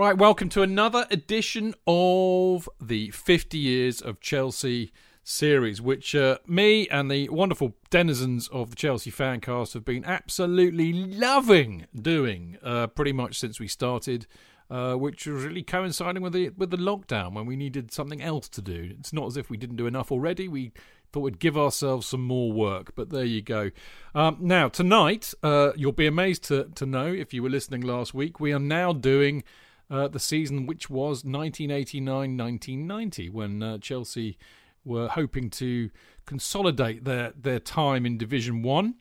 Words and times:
Right, 0.00 0.16
welcome 0.16 0.48
to 0.48 0.62
another 0.62 1.06
edition 1.10 1.74
of 1.86 2.70
the 2.80 3.10
50 3.10 3.58
Years 3.58 4.00
of 4.00 4.18
Chelsea 4.18 4.94
series, 5.22 5.82
which 5.82 6.14
uh, 6.14 6.38
me 6.46 6.88
and 6.88 7.10
the 7.10 7.28
wonderful 7.28 7.76
denizens 7.90 8.48
of 8.48 8.70
the 8.70 8.76
Chelsea 8.76 9.10
fancast 9.10 9.74
have 9.74 9.84
been 9.84 10.06
absolutely 10.06 10.94
loving 10.94 11.84
doing 11.94 12.56
uh, 12.62 12.86
pretty 12.86 13.12
much 13.12 13.38
since 13.38 13.60
we 13.60 13.68
started. 13.68 14.26
Uh, 14.70 14.94
which 14.94 15.26
was 15.26 15.42
really 15.42 15.64
coinciding 15.64 16.22
with 16.22 16.32
the 16.32 16.48
with 16.50 16.70
the 16.70 16.76
lockdown 16.76 17.34
when 17.34 17.44
we 17.44 17.56
needed 17.56 17.90
something 17.90 18.22
else 18.22 18.48
to 18.48 18.62
do. 18.62 18.94
It's 19.00 19.12
not 19.12 19.26
as 19.26 19.36
if 19.36 19.50
we 19.50 19.56
didn't 19.56 19.74
do 19.74 19.88
enough 19.88 20.12
already. 20.12 20.46
We 20.46 20.70
thought 21.12 21.22
we'd 21.22 21.40
give 21.40 21.58
ourselves 21.58 22.06
some 22.06 22.22
more 22.22 22.52
work, 22.52 22.94
but 22.94 23.10
there 23.10 23.24
you 23.24 23.42
go. 23.42 23.72
Um, 24.14 24.36
now 24.38 24.68
tonight, 24.68 25.34
uh, 25.42 25.72
you'll 25.74 25.90
be 25.90 26.06
amazed 26.06 26.44
to 26.44 26.70
to 26.76 26.86
know 26.86 27.06
if 27.06 27.34
you 27.34 27.42
were 27.42 27.50
listening 27.50 27.80
last 27.80 28.14
week, 28.14 28.38
we 28.38 28.52
are 28.52 28.60
now 28.60 28.92
doing 28.92 29.42
uh, 29.90 30.08
the 30.08 30.20
season 30.20 30.66
which 30.66 30.88
was 30.88 31.24
1989-1990 31.24 33.30
when 33.30 33.62
uh, 33.62 33.78
Chelsea 33.78 34.38
were 34.84 35.08
hoping 35.08 35.50
to 35.50 35.90
consolidate 36.26 37.04
their 37.04 37.32
their 37.36 37.60
time 37.60 38.06
in 38.06 38.16
Division 38.16 38.62
One, 38.62 38.94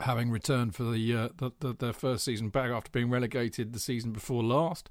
having 0.00 0.30
returned 0.30 0.74
for 0.74 0.84
the, 0.84 1.14
uh, 1.14 1.28
the, 1.36 1.50
the 1.60 1.74
their 1.74 1.92
first 1.92 2.24
season 2.24 2.48
back 2.48 2.70
after 2.70 2.90
being 2.90 3.10
relegated 3.10 3.72
the 3.72 3.78
season 3.78 4.12
before 4.12 4.42
last. 4.42 4.88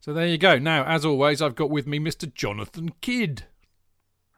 So 0.00 0.12
there 0.12 0.26
you 0.26 0.38
go. 0.38 0.58
Now, 0.58 0.84
as 0.84 1.04
always, 1.04 1.42
I've 1.42 1.56
got 1.56 1.70
with 1.70 1.86
me 1.86 1.98
Mr. 1.98 2.32
Jonathan 2.32 2.92
Kydd. 3.00 3.44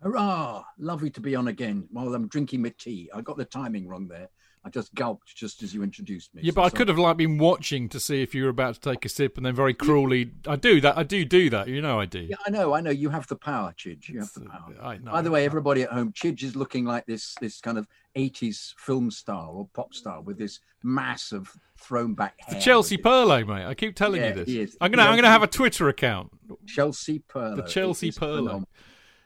Hurrah! 0.02 0.64
Lovely 0.78 1.10
to 1.10 1.20
be 1.20 1.36
on 1.36 1.48
again 1.48 1.86
while 1.90 2.14
I'm 2.14 2.28
drinking 2.28 2.62
my 2.62 2.72
tea. 2.78 3.10
I 3.14 3.20
got 3.20 3.36
the 3.36 3.44
timing 3.44 3.86
wrong 3.86 4.08
there. 4.08 4.30
I 4.62 4.68
just 4.68 4.94
gulped 4.94 5.34
just 5.34 5.62
as 5.62 5.72
you 5.72 5.82
introduced 5.82 6.34
me. 6.34 6.42
Yeah, 6.44 6.50
so 6.50 6.56
but 6.56 6.60
I 6.62 6.68
sorry. 6.68 6.76
could 6.78 6.88
have 6.88 6.98
like 6.98 7.16
been 7.16 7.38
watching 7.38 7.88
to 7.88 7.98
see 7.98 8.22
if 8.22 8.34
you 8.34 8.42
were 8.44 8.50
about 8.50 8.74
to 8.74 8.80
take 8.80 9.04
a 9.06 9.08
sip, 9.08 9.36
and 9.38 9.46
then 9.46 9.54
very 9.54 9.72
cruelly, 9.72 10.32
I 10.46 10.56
do 10.56 10.80
that. 10.82 10.98
I 10.98 11.02
do 11.02 11.24
do 11.24 11.48
that. 11.50 11.68
You 11.68 11.80
know, 11.80 11.98
I 11.98 12.04
do. 12.04 12.20
Yeah, 12.20 12.36
I 12.46 12.50
know, 12.50 12.74
I 12.74 12.80
know. 12.82 12.90
You 12.90 13.08
have 13.08 13.26
the 13.28 13.36
power, 13.36 13.72
Chidge. 13.76 14.08
You 14.10 14.18
have 14.20 14.32
the 14.34 14.42
uh, 14.42 14.50
power. 14.50 14.76
I 14.82 14.98
know. 14.98 15.12
By 15.12 15.22
the 15.22 15.30
way, 15.30 15.46
everybody 15.46 15.82
at 15.82 15.90
home, 15.90 16.12
Chidge 16.12 16.42
is 16.42 16.56
looking 16.56 16.84
like 16.84 17.06
this 17.06 17.34
this 17.40 17.60
kind 17.60 17.78
of 17.78 17.86
80s 18.16 18.74
film 18.76 19.10
star 19.10 19.48
or 19.48 19.68
pop 19.72 19.94
star 19.94 20.20
with 20.20 20.36
this 20.36 20.60
mass 20.82 21.32
of 21.32 21.50
thrown 21.78 22.12
back 22.14 22.34
hair. 22.40 22.56
The 22.56 22.60
Chelsea. 22.60 22.98
Pirlo, 22.98 23.46
mate. 23.46 23.64
I 23.64 23.72
keep 23.74 23.96
telling 23.96 24.20
Yeah, 24.20 24.28
you 24.28 24.34
this. 24.34 24.48
he 24.48 24.60
is. 24.60 24.76
I'm 24.80 24.90
gonna, 24.90 25.04
He 25.04 25.08
I'm 25.08 25.16
gonna 25.16 25.28
have 25.28 25.42
a 25.42 25.46
Twitter 25.46 25.88
account. 25.88 26.30
Chelsea 26.66 27.22
Pirlo. 27.32 27.56
The 27.56 27.62
Chelsea 27.62 28.10
Pirlo. 28.10 28.64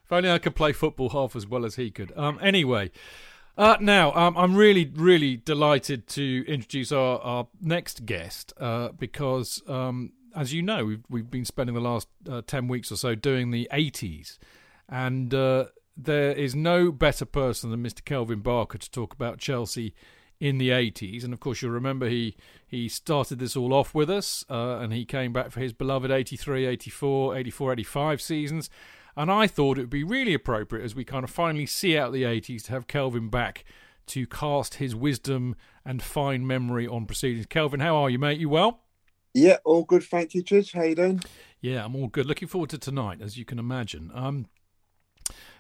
If 0.05 0.12
only 0.12 0.31
I 0.31 0.39
could 0.39 0.55
play 0.55 0.73
football 0.73 1.09
half 1.09 1.34
as 1.34 1.47
well 1.47 1.65
as 1.65 1.77
he 1.77 1.91
could. 1.91 2.12
Um, 2.17 2.39
anyway, 2.43 2.91
uh, 3.56 3.76
now 3.81 4.12
um, 4.15 4.37
I'm 4.37 4.54
really, 4.54 4.91
really 4.94 5.37
delighted 5.37 6.06
to 6.09 6.44
introduce 6.47 6.92
our, 6.92 7.19
our 7.20 7.47
next 7.60 8.06
guest 8.06 8.53
uh, 8.59 8.88
because, 8.88 9.62
um, 9.69 10.12
as 10.34 10.53
you 10.53 10.62
know, 10.62 10.84
we've 10.84 11.04
we've 11.09 11.31
been 11.31 11.44
spending 11.44 11.75
the 11.75 11.81
last 11.81 12.09
uh, 12.28 12.43
ten 12.47 12.69
weeks 12.69 12.91
or 12.91 12.97
so 12.97 13.14
doing 13.14 13.50
the 13.50 13.69
80s, 13.72 14.38
and 14.88 15.32
uh, 15.32 15.66
there 15.97 16.32
is 16.32 16.54
no 16.54 16.91
better 16.91 17.25
person 17.25 17.70
than 17.70 17.82
Mr. 17.82 18.04
Kelvin 18.04 18.41
Barker 18.41 18.78
to 18.78 18.91
talk 18.91 19.14
about 19.14 19.38
Chelsea 19.38 19.94
in 20.41 20.59
the 20.59 20.70
80s 20.70 21.22
and 21.25 21.32
of 21.32 21.38
course 21.38 21.62
you'll 21.62 21.70
remember 21.70 22.09
he 22.09 22.37
he 22.66 22.88
started 22.88 23.38
this 23.38 23.56
all 23.56 23.72
off 23.72 23.94
with 23.94 24.10
us 24.10 24.44
uh, 24.50 24.78
and 24.78 24.93
he 24.93 25.04
came 25.04 25.32
back 25.32 25.50
for 25.50 25.60
his 25.60 25.72
beloved 25.72 26.10
83 26.10 26.66
84 26.66 27.37
84 27.37 27.72
85 27.72 28.20
seasons 28.20 28.70
and 29.16 29.30
I 29.30 29.47
thought 29.47 29.78
it 29.78 29.82
would 29.82 29.91
be 29.91 30.04
really 30.04 30.34
appropriate 30.34 30.84
as 30.84 30.94
we 30.94 31.04
kind 31.04 31.25
of 31.25 31.30
finally 31.30 31.66
see 31.66 31.97
out 31.97 32.12
the 32.12 32.22
80s 32.22 32.64
to 32.64 32.72
have 32.72 32.86
Kelvin 32.86 33.28
back 33.28 33.64
to 34.06 34.26
cast 34.26 34.75
his 34.75 34.94
wisdom 34.94 35.56
and 35.84 36.02
fine 36.02 36.47
memory 36.47 36.86
on 36.86 37.06
proceedings. 37.06 37.47
Kelvin, 37.47 37.80
how 37.80 37.97
are 37.97 38.10
you, 38.10 38.19
mate? 38.19 38.38
You 38.38 38.48
well? 38.48 38.80
Yeah, 39.32 39.58
all 39.64 39.84
good. 39.84 40.04
Thank 40.04 40.34
you, 40.34 40.42
Chidge. 40.42 40.72
How 40.72 40.82
you 40.82 40.94
doing? 40.94 41.20
Yeah, 41.60 41.84
I'm 41.84 41.97
all 41.97 42.08
good. 42.08 42.26
Looking 42.26 42.48
forward 42.48 42.70
to 42.70 42.78
tonight, 42.78 43.20
as 43.20 43.36
you 43.36 43.44
can 43.44 43.58
imagine. 43.58 44.10
Um, 44.14 44.47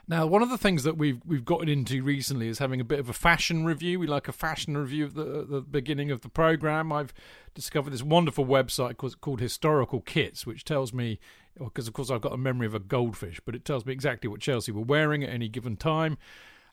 now, 0.06 0.26
one 0.26 0.42
of 0.42 0.50
the 0.50 0.58
things 0.58 0.84
that 0.84 0.98
we've 0.98 1.20
we've 1.24 1.44
gotten 1.44 1.68
into 1.68 2.02
recently 2.02 2.48
is 2.48 2.58
having 2.58 2.80
a 2.80 2.84
bit 2.84 2.98
of 2.98 3.08
a 3.08 3.14
fashion 3.14 3.64
review. 3.64 3.98
We 3.98 4.06
like 4.06 4.28
a 4.28 4.32
fashion 4.32 4.76
review 4.76 5.06
at 5.06 5.14
the, 5.14 5.46
the 5.48 5.60
beginning 5.62 6.10
of 6.10 6.20
the 6.20 6.28
program. 6.28 6.92
I've 6.92 7.14
discovered 7.54 7.90
this 7.90 8.02
wonderful 8.02 8.44
website 8.44 8.98
called, 8.98 9.20
called 9.22 9.40
Historical 9.40 10.00
Kits, 10.00 10.46
which 10.46 10.64
tells 10.64 10.92
me, 10.92 11.20
because 11.58 11.88
of 11.88 11.94
course 11.94 12.10
I've 12.10 12.20
got 12.20 12.34
a 12.34 12.38
memory 12.38 12.66
of 12.66 12.74
a 12.74 12.80
goldfish, 12.80 13.40
but 13.46 13.54
it 13.54 13.64
tells 13.64 13.86
me 13.86 13.92
exactly 13.94 14.28
what 14.28 14.40
Chelsea 14.40 14.72
were 14.72 14.82
wearing 14.82 15.24
at 15.24 15.30
any 15.30 15.48
given 15.48 15.76
time. 15.76 16.18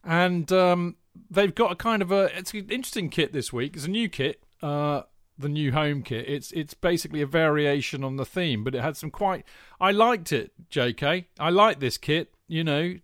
And 0.04 0.52
um, 0.52 0.98
they've 1.30 1.56
got 1.56 1.72
a 1.72 1.76
kind 1.76 2.02
of 2.02 2.12
a 2.12 2.38
it's 2.38 2.54
an 2.54 2.70
interesting 2.70 3.10
kit 3.10 3.32
this 3.32 3.54
week. 3.54 3.76
It's 3.76 3.86
a 3.86 3.92
new 3.92 4.10
kit. 4.10 4.44
Uh, 4.62 5.04
the 5.38 5.50
new 5.50 5.72
home 5.72 6.04
kit. 6.04 6.26
It's 6.28 6.52
it's 6.52 6.74
basically 6.74 7.22
a 7.22 7.26
variation 7.26 8.04
on 8.04 8.18
the 8.18 8.26
theme, 8.26 8.64
but 8.64 8.76
it 8.76 8.82
had 8.82 8.98
some 8.98 9.10
quite. 9.10 9.46
I 9.80 9.92
liked 9.92 10.34
it, 10.34 10.52
J.K. 10.70 11.28
I 11.40 11.50
like 11.50 11.80
this 11.80 11.98
kit. 11.98 12.34
You 12.48 12.64
know, 12.64 12.96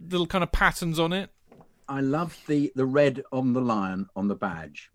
little 0.00 0.26
kind 0.26 0.44
of 0.44 0.52
patterns 0.52 0.98
on 0.98 1.12
it. 1.12 1.30
I 1.88 2.00
love 2.00 2.38
the 2.46 2.72
the 2.74 2.86
red 2.86 3.22
on 3.32 3.52
the 3.52 3.60
lion 3.60 4.08
on 4.16 4.28
the 4.28 4.34
badge. 4.34 4.90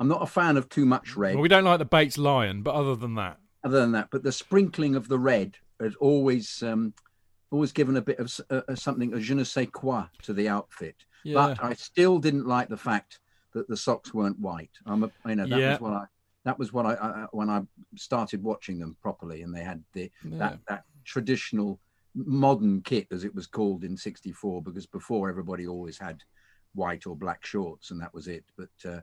I'm 0.00 0.08
not 0.08 0.22
a 0.22 0.26
fan 0.26 0.56
of 0.56 0.68
too 0.68 0.86
much 0.86 1.16
red. 1.16 1.34
Well, 1.34 1.42
we 1.42 1.48
don't 1.48 1.64
like 1.64 1.78
the 1.78 1.84
Bates 1.84 2.18
lion, 2.18 2.62
but 2.62 2.74
other 2.74 2.94
than 2.94 3.14
that, 3.16 3.38
other 3.64 3.80
than 3.80 3.92
that, 3.92 4.08
but 4.10 4.22
the 4.22 4.32
sprinkling 4.32 4.94
of 4.94 5.08
the 5.08 5.18
red 5.18 5.56
has 5.80 5.94
always 5.96 6.62
um, 6.62 6.94
always 7.50 7.72
given 7.72 7.96
a 7.96 8.02
bit 8.02 8.18
of 8.18 8.40
uh, 8.50 8.74
something 8.74 9.12
a 9.14 9.20
je 9.20 9.34
ne 9.34 9.44
sais 9.44 9.68
quoi 9.72 10.04
to 10.22 10.32
the 10.32 10.48
outfit. 10.48 10.96
yeah, 11.24 11.34
But 11.34 11.64
I 11.64 11.74
still 11.74 12.18
didn't 12.18 12.46
like 12.46 12.68
the 12.68 12.76
fact 12.76 13.20
that 13.54 13.68
the 13.68 13.76
socks 13.76 14.12
weren't 14.14 14.38
white. 14.38 14.70
I'm 14.86 15.04
a, 15.04 15.10
you 15.26 15.36
know 15.36 15.46
that 15.48 15.58
Yeah. 15.58 15.72
was 15.72 15.80
what 15.80 15.92
I 15.92 16.04
that 16.44 16.58
was 16.58 16.72
what 16.72 16.86
I, 16.86 16.94
I 16.94 17.26
when 17.32 17.50
I 17.50 17.62
started 17.96 18.42
watching 18.42 18.78
them 18.78 18.96
properly, 19.02 19.42
and 19.42 19.54
they 19.54 19.62
had 19.64 19.82
the 19.92 20.10
yeah. 20.24 20.38
that 20.38 20.58
that 20.68 20.84
traditional 21.04 21.80
modern 22.26 22.82
kit, 22.82 23.06
as 23.10 23.24
it 23.24 23.34
was 23.34 23.46
called 23.46 23.84
in 23.84 23.96
'64, 23.96 24.62
because 24.62 24.86
before 24.86 25.28
everybody 25.28 25.66
always 25.66 25.98
had 25.98 26.22
white 26.74 27.06
or 27.06 27.16
black 27.16 27.44
shorts, 27.44 27.90
and 27.90 28.00
that 28.00 28.14
was 28.14 28.28
it. 28.28 28.44
But 28.56 28.90
uh, 28.90 29.00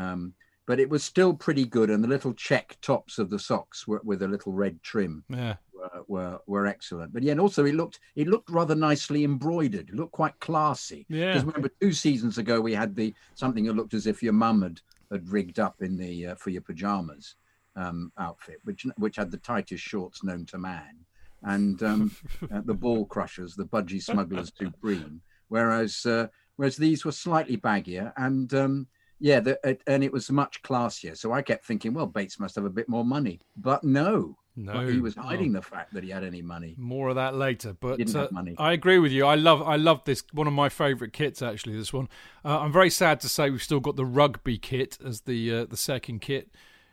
um, 0.00 0.34
but 0.66 0.78
it 0.78 0.90
was 0.90 1.02
still 1.02 1.32
pretty 1.32 1.64
good, 1.64 1.88
and 1.90 2.04
the 2.04 2.08
little 2.08 2.34
check 2.34 2.76
tops 2.82 3.18
of 3.18 3.30
the 3.30 3.38
socks 3.38 3.88
were 3.88 4.02
with 4.04 4.22
a 4.22 4.28
little 4.28 4.52
red 4.52 4.82
trim. 4.82 5.24
Yeah. 5.28 5.56
Were, 5.72 6.04
were, 6.08 6.38
were 6.46 6.66
excellent, 6.66 7.12
but 7.12 7.22
yeah, 7.22 7.32
and 7.32 7.40
also 7.40 7.64
it 7.64 7.74
looked 7.74 8.00
it 8.16 8.26
looked 8.26 8.50
rather 8.50 8.74
nicely 8.74 9.24
embroidered. 9.24 9.88
It 9.88 9.94
looked 9.94 10.12
quite 10.12 10.38
classy. 10.40 11.06
Yeah. 11.08 11.28
Because 11.28 11.44
remember, 11.44 11.70
two 11.80 11.92
seasons 11.92 12.36
ago 12.36 12.60
we 12.60 12.74
had 12.74 12.94
the 12.94 13.14
something 13.34 13.64
that 13.64 13.76
looked 13.76 13.94
as 13.94 14.06
if 14.06 14.22
your 14.22 14.32
mum 14.32 14.62
had, 14.62 14.80
had 15.10 15.28
rigged 15.30 15.58
up 15.58 15.80
in 15.80 15.96
the 15.96 16.28
uh, 16.28 16.34
for 16.34 16.50
your 16.50 16.62
pajamas 16.62 17.36
um, 17.76 18.12
outfit, 18.18 18.58
which 18.64 18.84
which 18.96 19.16
had 19.16 19.30
the 19.30 19.38
tightest 19.38 19.82
shorts 19.82 20.24
known 20.24 20.44
to 20.46 20.58
man, 20.58 20.96
and 21.42 21.82
um, 21.82 22.16
uh, 22.52 22.60
the 22.64 22.74
ball 22.74 23.06
crushers, 23.06 23.54
the 23.54 23.64
budgie 23.64 24.02
smugglers 24.02 24.52
supreme. 24.56 25.20
Whereas 25.48 26.04
uh, 26.04 26.28
whereas 26.56 26.76
these 26.76 27.04
were 27.04 27.12
slightly 27.12 27.56
baggier 27.56 28.12
and 28.16 28.52
um, 28.54 28.86
yeah, 29.20 29.40
the, 29.40 29.78
and 29.86 30.04
it 30.04 30.12
was 30.12 30.30
much 30.30 30.62
classier. 30.62 31.16
So 31.16 31.32
I 31.32 31.42
kept 31.42 31.64
thinking, 31.64 31.92
well, 31.94 32.06
Bates 32.06 32.38
must 32.38 32.54
have 32.54 32.64
a 32.64 32.70
bit 32.70 32.88
more 32.88 33.04
money, 33.04 33.40
but 33.56 33.82
no. 33.82 34.36
No, 34.60 34.84
he 34.88 34.98
was 34.98 35.16
oh. 35.16 35.22
hiding 35.22 35.52
the 35.52 35.62
fact 35.62 35.94
that 35.94 36.02
he 36.02 36.10
had 36.10 36.24
any 36.24 36.42
money. 36.42 36.74
More 36.76 37.10
of 37.10 37.14
that 37.14 37.36
later, 37.36 37.76
but 37.78 38.00
uh. 38.14 38.26
I 38.58 38.72
agree 38.72 38.98
with 38.98 39.12
you. 39.12 39.24
I 39.24 39.36
love, 39.36 39.62
I 39.62 39.76
love 39.76 40.02
this. 40.04 40.24
One 40.32 40.48
of 40.48 40.52
my 40.52 40.68
favourite 40.68 41.12
kits, 41.12 41.42
actually. 41.42 41.76
This 41.76 41.92
one. 41.92 42.08
Uh, 42.44 42.58
I'm 42.58 42.72
very 42.72 42.90
sad 42.90 43.20
to 43.20 43.28
say 43.28 43.50
we've 43.50 43.62
still 43.62 43.78
got 43.78 43.94
the 43.94 44.04
rugby 44.04 44.58
kit 44.58 44.98
as 45.04 45.20
the 45.22 45.54
uh, 45.54 45.64
the 45.66 45.76
second 45.76 46.22
kit. 46.22 46.50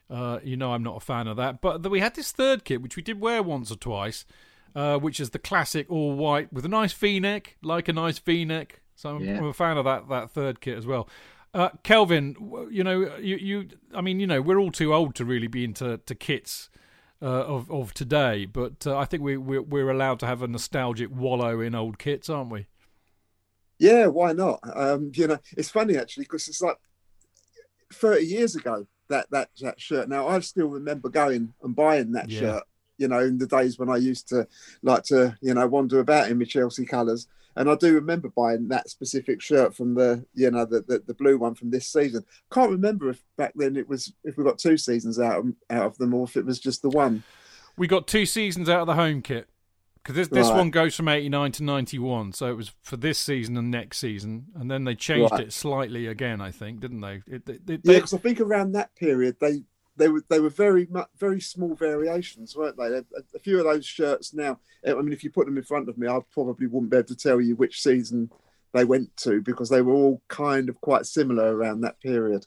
Uh, 0.09 0.39
you 0.43 0.55
know, 0.55 0.73
I'm 0.73 0.83
not 0.83 0.97
a 0.97 0.99
fan 0.99 1.27
of 1.27 1.37
that. 1.37 1.61
But 1.61 1.89
we 1.89 1.99
had 1.99 2.15
this 2.15 2.31
third 2.31 2.63
kit, 2.63 2.81
which 2.81 2.95
we 2.95 3.01
did 3.01 3.19
wear 3.19 3.41
once 3.41 3.71
or 3.71 3.75
twice, 3.75 4.25
uh, 4.75 4.97
which 4.97 5.19
is 5.19 5.31
the 5.31 5.39
classic 5.39 5.89
all 5.89 6.13
white 6.13 6.51
with 6.53 6.65
a 6.65 6.69
nice 6.69 6.93
V-neck, 6.93 7.57
like 7.63 7.87
a 7.87 7.93
nice 7.93 8.19
V-neck. 8.19 8.81
So 8.95 9.15
I'm, 9.15 9.23
Yeah. 9.23 9.37
I'm 9.37 9.45
a 9.45 9.53
fan 9.53 9.77
of 9.77 9.85
that 9.85 10.07
that 10.09 10.31
third 10.31 10.61
kit 10.61 10.77
as 10.77 10.85
well. 10.85 11.09
Uh, 11.53 11.69
Kelvin, 11.83 12.35
you 12.69 12.83
know, 12.83 13.15
you, 13.17 13.37
you, 13.37 13.69
I 13.93 14.01
mean, 14.01 14.19
you 14.19 14.27
know, 14.27 14.41
we're 14.41 14.59
all 14.59 14.71
too 14.71 14.93
old 14.93 15.15
to 15.15 15.25
really 15.25 15.47
be 15.47 15.63
into 15.63 15.99
to 16.05 16.15
kits 16.15 16.69
uh, 17.21 17.25
of 17.25 17.71
of 17.71 17.93
today, 17.93 18.45
but 18.45 18.85
uh, 18.85 18.97
I 18.97 19.05
think 19.05 19.23
we 19.23 19.37
we're, 19.37 19.61
we're 19.61 19.89
allowed 19.89 20.19
to 20.19 20.25
have 20.25 20.41
a 20.41 20.47
nostalgic 20.47 21.09
wallow 21.09 21.61
in 21.61 21.73
old 21.73 21.97
kits, 21.97 22.29
aren't 22.29 22.51
we? 22.51 22.67
Yeah, 23.79 24.07
why 24.07 24.33
not? 24.33 24.59
Um, 24.73 25.11
you 25.15 25.27
know, 25.27 25.39
it's 25.57 25.69
funny 25.69 25.97
actually 25.97 26.23
because 26.25 26.47
it's 26.47 26.61
like 26.61 26.77
30 27.93 28.25
years 28.25 28.55
ago 28.55 28.85
that 29.09 29.29
that 29.31 29.49
that 29.61 29.79
shirt. 29.79 30.09
Now 30.09 30.27
I 30.27 30.39
still 30.39 30.67
remember 30.67 31.09
going 31.09 31.53
and 31.63 31.75
buying 31.75 32.11
that 32.13 32.29
Yeah. 32.29 32.39
shirt. 32.39 32.63
You 32.97 33.09
know, 33.09 33.19
in 33.19 33.37
the 33.37 33.45
days 33.47 33.77
when 33.77 33.89
I 33.89 33.97
used 33.97 34.29
to 34.29 34.47
like 34.81 35.03
to, 35.05 35.37
you 35.41 35.53
know, 35.53 35.67
wander 35.67 35.99
about 35.99 36.29
in 36.31 36.39
my 36.39 36.45
Chelsea 36.45 36.85
colours, 36.85 37.27
and 37.57 37.69
I 37.69 37.75
do 37.75 37.93
remember 37.93 38.29
buying 38.29 38.69
that 38.69 38.89
specific 38.89 39.41
shirt 39.41 39.75
from 39.75 39.95
the, 39.95 40.25
you 40.33 40.49
know, 40.49 40.63
the 40.63 40.81
the, 40.81 41.03
the 41.05 41.13
blue 41.13 41.37
one 41.37 41.55
from 41.55 41.71
this 41.71 41.87
season. 41.89 42.23
Can't 42.51 42.71
remember 42.71 43.09
if 43.09 43.21
back 43.37 43.51
then 43.55 43.75
it 43.75 43.89
was 43.89 44.13
if 44.23 44.37
we 44.37 44.45
got 44.45 44.59
two 44.59 44.77
seasons 44.77 45.19
out 45.19 45.39
of, 45.39 45.53
out 45.69 45.85
of 45.87 45.97
them 45.97 46.13
or 46.13 46.23
if 46.23 46.37
it 46.37 46.45
was 46.45 46.57
just 46.57 46.81
the 46.83 46.89
one. 46.89 47.23
We 47.75 47.87
got 47.87 48.07
two 48.07 48.25
seasons 48.25 48.69
out 48.69 48.79
of 48.79 48.87
the 48.87 48.93
home 48.95 49.21
kit 49.21 49.49
because 50.05 50.15
this 50.15 50.27
this 50.27 50.47
Right. 50.49 50.57
one 50.57 50.69
goes 50.69 50.95
from 50.95 51.07
eighty 51.07 51.29
nine 51.29 51.51
to 51.53 51.63
ninety 51.63 51.97
one, 51.97 52.31
so 52.31 52.47
it 52.51 52.55
was 52.55 52.71
for 52.83 52.95
this 52.95 53.17
season 53.17 53.57
and 53.57 53.71
next 53.71 53.97
season, 53.97 54.45
and 54.55 54.69
then 54.69 54.83
they 54.83 54.93
changed 54.93 55.31
Right. 55.31 55.45
it 55.47 55.53
slightly 55.53 56.05
again, 56.05 56.39
I 56.41 56.51
think, 56.51 56.79
didn't 56.79 57.01
they? 57.01 57.23
It, 57.27 57.49
it, 57.49 57.61
it- 57.67 57.81
Yeah, 57.83 57.95
because 57.95 58.13
I 58.13 58.19
think 58.19 58.39
around 58.39 58.73
that 58.73 58.93
period 58.95 59.37
they 59.41 59.63
they 59.97 60.07
were 60.09 60.23
they 60.29 60.39
were 60.39 60.49
very 60.49 60.87
very 61.17 61.41
small 61.41 61.73
variations, 61.73 62.55
weren't 62.55 62.77
they? 62.77 62.85
A, 62.97 63.03
a 63.33 63.39
few 63.39 63.57
of 63.57 63.63
those 63.63 63.85
shirts 63.85 64.33
now. 64.33 64.59
I 64.85 64.93
mean, 64.93 65.13
if 65.13 65.23
you 65.23 65.31
put 65.31 65.47
them 65.47 65.57
in 65.57 65.63
front 65.63 65.89
of 65.89 65.97
me, 65.97 66.07
I 66.07 66.19
probably 66.31 66.67
wouldn't 66.67 66.91
be 66.91 66.97
able 66.97 67.07
to 67.07 67.15
tell 67.15 67.41
you 67.41 67.55
which 67.55 67.81
season 67.81 68.29
they 68.73 68.83
went 68.85 69.15
to 69.17 69.41
because 69.41 69.69
they 69.69 69.81
were 69.81 69.93
all 69.93 70.21
kind 70.27 70.69
of 70.69 70.79
quite 70.81 71.05
similar 71.07 71.55
around 71.55 71.81
that 71.81 71.99
period. 72.01 72.45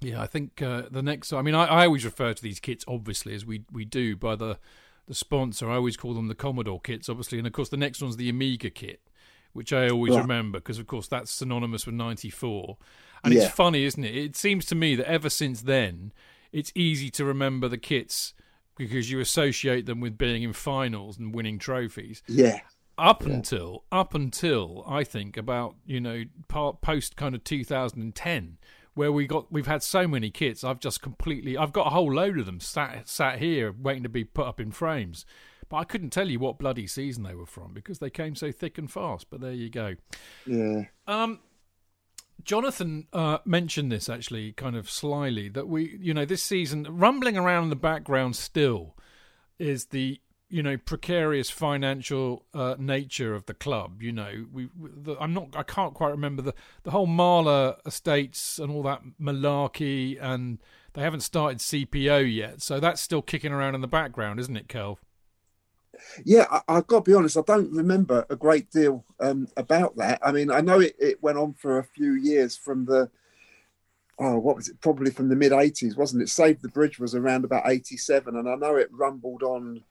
Yeah, 0.00 0.22
I 0.22 0.26
think 0.26 0.62
uh, 0.62 0.82
the 0.90 1.02
next. 1.02 1.32
I 1.32 1.42
mean, 1.42 1.56
I, 1.56 1.64
I 1.66 1.84
always 1.86 2.04
refer 2.04 2.32
to 2.32 2.42
these 2.42 2.60
kits, 2.60 2.84
obviously, 2.86 3.34
as 3.34 3.44
we 3.44 3.64
we 3.72 3.84
do 3.84 4.16
by 4.16 4.36
the 4.36 4.58
the 5.08 5.14
sponsor. 5.14 5.70
I 5.70 5.74
always 5.76 5.96
call 5.96 6.14
them 6.14 6.28
the 6.28 6.34
Commodore 6.34 6.80
kits, 6.80 7.08
obviously, 7.08 7.38
and 7.38 7.46
of 7.46 7.52
course 7.52 7.68
the 7.70 7.76
next 7.76 8.00
one's 8.00 8.16
the 8.16 8.28
Amiga 8.28 8.70
kit, 8.70 9.00
which 9.52 9.72
I 9.72 9.88
always 9.88 10.14
remember 10.16 10.58
because, 10.58 10.78
of 10.78 10.86
course, 10.86 11.08
that's 11.08 11.30
synonymous 11.30 11.86
with 11.86 11.94
'94. 11.96 12.76
And 13.24 13.34
Yeah. 13.34 13.42
it's 13.46 13.54
funny, 13.54 13.84
isn't 13.84 14.04
it? 14.04 14.14
It 14.16 14.36
seems 14.36 14.64
to 14.66 14.74
me 14.74 14.94
that 14.94 15.10
ever 15.10 15.28
since 15.28 15.62
then, 15.62 16.12
it's 16.52 16.70
easy 16.74 17.10
to 17.10 17.24
remember 17.24 17.68
the 17.68 17.78
kits 17.78 18.34
because 18.76 19.10
you 19.10 19.18
associate 19.18 19.86
them 19.86 20.00
with 20.00 20.16
being 20.16 20.44
in 20.44 20.52
finals 20.52 21.18
and 21.18 21.34
winning 21.34 21.58
trophies 21.58 22.22
Yeah, 22.28 22.60
up 22.96 23.26
until 23.26 23.84
up 23.90 24.14
until 24.14 24.84
I 24.86 25.02
think 25.04 25.36
about 25.36 25.74
you 25.84 26.00
know 26.00 26.24
part 26.46 26.80
post 26.80 27.16
kind 27.16 27.34
of 27.34 27.42
2010 27.42 28.58
where 28.98 29.12
we 29.12 29.26
got 29.26 29.50
we've 29.50 29.66
had 29.66 29.82
so 29.82 30.06
many 30.06 30.30
kits 30.30 30.64
I've 30.64 30.80
just 30.80 31.00
completely 31.00 31.56
I've 31.56 31.72
got 31.72 31.86
a 31.86 31.90
whole 31.90 32.12
load 32.12 32.38
of 32.38 32.46
them 32.46 32.60
sat 32.60 33.08
sat 33.08 33.38
here 33.38 33.72
waiting 33.72 34.02
to 34.02 34.08
be 34.08 34.24
put 34.24 34.46
up 34.46 34.60
in 34.60 34.72
frames. 34.72 35.24
But 35.70 35.76
I 35.78 35.84
couldn't 35.84 36.10
tell 36.10 36.28
you 36.28 36.38
what 36.38 36.58
bloody 36.58 36.86
season 36.86 37.24
they 37.24 37.34
were 37.34 37.46
from 37.46 37.74
because 37.74 37.98
they 37.98 38.10
came 38.10 38.34
so 38.34 38.50
thick 38.50 38.78
and 38.78 38.90
fast 38.90 39.30
but 39.30 39.40
there 39.40 39.52
you 39.52 39.70
go. 39.70 39.96
Yeah, 40.46 40.84
um, 41.06 41.40
Jonathan 42.44 43.06
uh, 43.12 43.38
mentioned 43.44 43.90
this 43.90 44.08
actually, 44.08 44.52
kind 44.52 44.76
of 44.76 44.88
slyly, 44.88 45.48
that 45.50 45.68
we, 45.68 45.98
you 46.00 46.14
know, 46.14 46.24
this 46.24 46.42
season, 46.42 46.86
rumbling 46.88 47.36
around 47.36 47.64
in 47.64 47.70
the 47.70 47.76
background 47.76 48.36
still 48.36 48.96
is 49.58 49.86
the, 49.86 50.20
you 50.50 50.62
know, 50.62 50.76
precarious 50.76 51.50
financial 51.50 52.44
uh, 52.54 52.74
nature 52.78 53.34
of 53.34 53.46
the 53.46 53.54
club. 53.54 54.02
You 54.02 54.12
know, 54.12 54.46
we, 54.52 54.68
the, 54.78 55.16
I'm 55.20 55.34
not, 55.34 55.48
I 55.54 55.62
can't 55.62 55.94
quite 55.94 56.10
remember 56.10 56.42
the 56.42 56.54
the 56.84 56.90
whole 56.90 57.06
Marler 57.06 57.76
estates 57.86 58.58
and 58.58 58.70
all 58.70 58.82
that 58.84 59.02
malarkey, 59.20 60.18
and 60.20 60.58
they 60.94 61.02
haven't 61.02 61.20
started 61.20 61.58
CPO 61.58 62.34
yet, 62.34 62.62
so 62.62 62.80
that's 62.80 63.00
still 63.00 63.22
kicking 63.22 63.52
around 63.52 63.74
in 63.74 63.82
the 63.82 63.86
background, 63.86 64.40
isn't 64.40 64.56
it, 64.56 64.68
Kel? 64.68 64.98
yeah. 66.24 66.46
I, 66.50 66.60
I've 66.68 66.86
got 66.86 67.04
to 67.04 67.10
be 67.10 67.14
honest. 67.14 67.36
I 67.36 67.42
don't 67.46 67.72
remember 67.72 68.26
a 68.30 68.36
great 68.36 68.70
deal 68.70 69.04
um, 69.20 69.48
about 69.56 69.96
that. 69.96 70.18
I 70.22 70.32
mean, 70.32 70.50
I 70.50 70.60
know 70.60 70.80
it, 70.80 70.96
it 70.98 71.22
went 71.22 71.38
on 71.38 71.54
for 71.54 71.78
a 71.78 71.84
few 71.84 72.14
years 72.14 72.56
from 72.56 72.84
the. 72.84 73.10
Oh, 74.20 74.38
what 74.38 74.56
was 74.56 74.68
it? 74.68 74.80
Probably 74.80 75.12
from 75.12 75.28
the 75.28 75.36
mid 75.36 75.52
'80s, 75.52 75.96
wasn't 75.96 76.22
it? 76.22 76.28
Save 76.28 76.60
the 76.60 76.68
Bridge 76.68 76.98
was 76.98 77.14
around 77.14 77.44
about 77.44 77.68
'87, 77.68 78.36
and 78.36 78.48
I 78.48 78.56
know 78.56 78.76
it 78.76 78.88
rumbled 78.92 79.42
on 79.42 79.82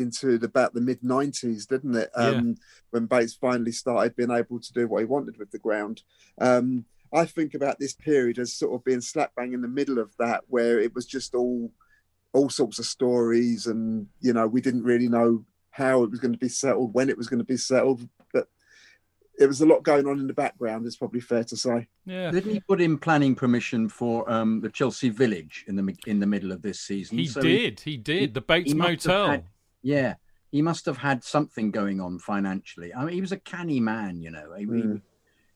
into 0.00 0.38
the, 0.38 0.46
about 0.46 0.74
the 0.74 0.80
mid 0.80 1.02
'90s, 1.02 1.66
didn't 1.68 1.94
it? 1.96 2.10
Um, 2.14 2.56
When 2.90 3.06
Bates 3.06 3.34
finally 3.34 3.72
started 3.72 4.16
being 4.16 4.30
able 4.32 4.58
to 4.58 4.72
do 4.72 4.88
what 4.88 4.98
he 5.00 5.04
wanted 5.04 5.36
with 5.38 5.50
the 5.52 5.58
ground. 5.58 6.02
Um, 6.40 6.84
I 7.12 7.24
think 7.24 7.54
about 7.54 7.78
this 7.78 7.92
period 7.92 8.38
as 8.38 8.52
sort 8.52 8.74
of 8.74 8.84
being 8.84 9.00
slap 9.00 9.32
bang 9.36 9.52
in 9.52 9.62
the 9.62 9.68
middle 9.68 9.98
of 9.98 10.16
that, 10.18 10.42
where 10.48 10.80
it 10.80 10.94
was 10.94 11.06
just 11.06 11.34
all 11.34 11.70
all 12.32 12.48
sorts 12.48 12.78
of 12.78 12.86
stories, 12.86 13.66
and 13.66 14.06
you 14.20 14.32
know 14.32 14.46
we 14.46 14.60
didn't 14.60 14.84
really 14.84 15.08
know 15.08 15.44
how 15.70 16.02
it 16.02 16.10
was 16.10 16.20
going 16.20 16.32
to 16.32 16.38
be 16.38 16.48
settled, 16.48 16.94
when 16.94 17.08
it 17.08 17.16
was 17.16 17.28
going 17.28 17.38
to 17.38 17.44
be 17.44 17.56
settled, 17.56 18.08
but 18.32 18.48
it 19.38 19.46
was 19.46 19.60
a 19.60 19.66
lot 19.66 19.82
going 19.82 20.06
on 20.06 20.18
in 20.18 20.26
the 20.26 20.34
background. 20.34 20.84
It's 20.86 20.96
probably 20.96 21.20
fair 21.20 21.44
to 21.44 21.56
say. 21.56 21.88
Yeah, 22.04 22.30
Didn't 22.30 22.52
he 22.52 22.60
put 22.60 22.80
in 22.80 22.98
planning 22.98 23.34
permission 23.34 23.88
for 23.88 24.30
um, 24.30 24.60
the 24.60 24.68
Chelsea 24.68 25.08
Village 25.08 25.64
in 25.66 25.76
the 25.76 25.96
in 26.06 26.20
the 26.20 26.26
middle 26.26 26.52
of 26.52 26.62
this 26.62 26.78
season? 26.80 27.18
he 27.18 27.26
So 27.26 27.40
did, 27.40 27.80
he 27.80 27.96
did. 27.96 28.34
the 28.34 28.40
Bates 28.40 28.70
he 28.72 28.74
must 28.78 29.06
Motel. 29.06 29.42
Yeah, 29.82 30.14
he 30.50 30.62
must 30.62 30.86
have 30.86 30.98
had 30.98 31.22
something 31.24 31.70
going 31.70 32.00
on 32.00 32.18
financially. 32.18 32.92
I 32.94 33.04
mean, 33.04 33.14
he 33.14 33.20
was 33.20 33.32
a 33.32 33.38
canny 33.38 33.80
man, 33.80 34.20
you 34.20 34.30
know. 34.30 34.54
He- 34.54 34.66
Mm. 34.66 35.02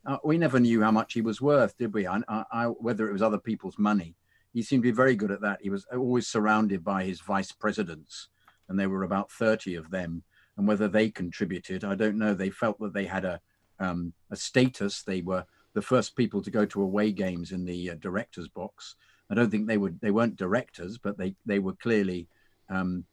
uh, 0.06 0.18
we 0.24 0.38
never 0.38 0.60
knew 0.60 0.82
how 0.82 0.90
much 0.90 1.14
he 1.14 1.20
was 1.22 1.40
worth, 1.40 1.76
did 1.78 1.94
we? 1.94 2.06
I, 2.06 2.20
I, 2.28 2.44
I, 2.52 2.66
whether 2.66 3.08
it 3.08 3.12
was 3.12 3.22
other 3.22 3.38
people's 3.38 3.78
money. 3.78 4.14
He 4.52 4.62
seemed 4.62 4.82
to 4.82 4.88
be 4.92 4.94
very 4.94 5.16
good 5.16 5.30
at 5.32 5.40
that. 5.40 5.60
He 5.62 5.70
was 5.70 5.84
always 5.92 6.26
surrounded 6.28 6.84
by 6.84 7.04
his 7.04 7.20
vice 7.20 7.50
presidents, 7.52 8.28
and 8.68 8.78
there 8.78 8.88
were 8.90 9.02
about 9.02 9.30
30 9.32 9.74
of 9.74 9.90
them. 9.90 10.22
And 10.56 10.68
whether 10.68 10.86
they 10.86 11.10
contributed, 11.10 11.82
I 11.82 11.96
don't 11.96 12.16
know. 12.18 12.32
They 12.34 12.50
felt 12.50 12.78
that 12.78 12.92
they 12.92 13.06
had 13.06 13.24
a, 13.24 13.40
um, 13.80 14.12
a 14.30 14.36
status. 14.36 15.02
They 15.02 15.20
were 15.22 15.44
the 15.72 15.82
first 15.82 16.14
people 16.14 16.40
to 16.42 16.50
go 16.52 16.64
to 16.66 16.82
away 16.82 17.10
games 17.10 17.50
in 17.50 17.64
the 17.64 17.90
uh, 17.90 17.94
director's 17.96 18.46
box. 18.46 18.94
I 19.28 19.34
don't 19.34 19.50
think 19.50 19.66
they 19.66 19.78
would. 19.78 20.00
They 20.00 20.12
weren't 20.12 20.36
directors, 20.36 20.98
but 20.98 21.18
they 21.18 21.34
they 21.44 21.58
were 21.58 21.72
clearly 21.72 22.28
um, 22.68 23.04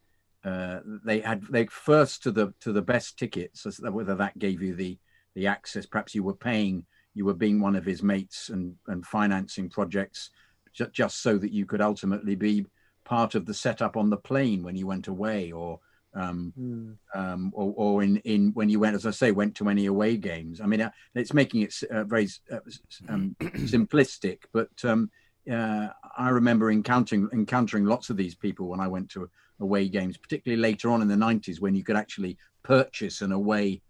uh, 0.44 0.80
they 1.06 1.20
had 1.20 1.44
they 1.50 1.66
first 1.68 2.24
to 2.24 2.32
the 2.32 2.54
to 2.62 2.72
the 2.72 2.82
best 2.82 3.18
tickets. 3.18 3.66
as- 3.66 3.80
Whether 3.80 4.16
that 4.16 4.38
gave 4.40 4.62
you 4.62 4.76
the 4.76 4.98
the 5.36 5.48
access, 5.48 5.86
perhaps 5.86 6.14
you 6.16 6.24
were 6.24 6.36
paying, 6.36 6.86
you 7.14 7.26
were 7.26 7.34
being 7.34 7.62
one 7.62 7.76
of 7.76 7.86
his 7.86 8.02
mates 8.04 8.50
and 8.50 8.76
and 8.88 9.06
financing 9.06 9.70
projects 9.70 10.30
just 10.94 11.22
so 11.22 11.38
that 11.38 11.52
you 11.52 11.66
could 11.66 11.82
ultimately 11.82 12.36
be 12.36 12.66
part 13.04 13.36
of 13.36 13.46
the 13.46 13.54
setup 13.54 13.98
on 13.98 14.10
the 14.10 14.18
plane 14.18 14.64
when 14.64 14.76
you 14.76 14.88
went 14.88 15.08
away, 15.08 15.52
or 15.52 15.80
um, 16.14 16.54
um, 17.14 17.52
or, 17.54 17.74
or 17.76 18.04
in, 18.04 18.18
in 18.18 18.52
when 18.54 18.70
you 18.70 18.80
went, 18.80 18.96
as 18.96 19.06
I 19.06 19.12
say, 19.12 19.32
went 19.32 19.56
to 19.56 19.70
any 19.70 19.86
away 19.86 20.18
games. 20.18 20.62
I 20.62 20.66
mean, 20.66 20.82
uh, 20.82 20.92
it's 21.16 21.34
making 21.34 21.62
it 21.62 21.74
uh, 21.90 22.04
very 22.04 22.28
uh, 22.52 22.60
um, 23.10 23.36
simplistic, 23.42 24.40
but 24.54 24.70
um, 24.84 25.10
uh, 25.52 25.90
I 26.18 26.30
remember 26.30 26.72
encountering 26.72 27.30
encountering 27.34 27.86
lots 27.86 28.10
of 28.10 28.18
these 28.18 28.36
people 28.36 28.68
when 28.70 28.80
I 28.80 28.88
went 28.88 29.10
to 29.12 29.30
away 29.62 29.88
games, 29.88 30.18
particularly 30.18 30.62
later 30.62 30.90
on 30.90 31.02
in 31.02 31.08
the 31.08 31.16
90s 31.16 31.62
when 31.62 31.76
you 31.76 31.84
could 31.84 31.96
actually 31.96 32.38
purchase 32.64 33.22
an 33.22 33.32
away 33.32 33.82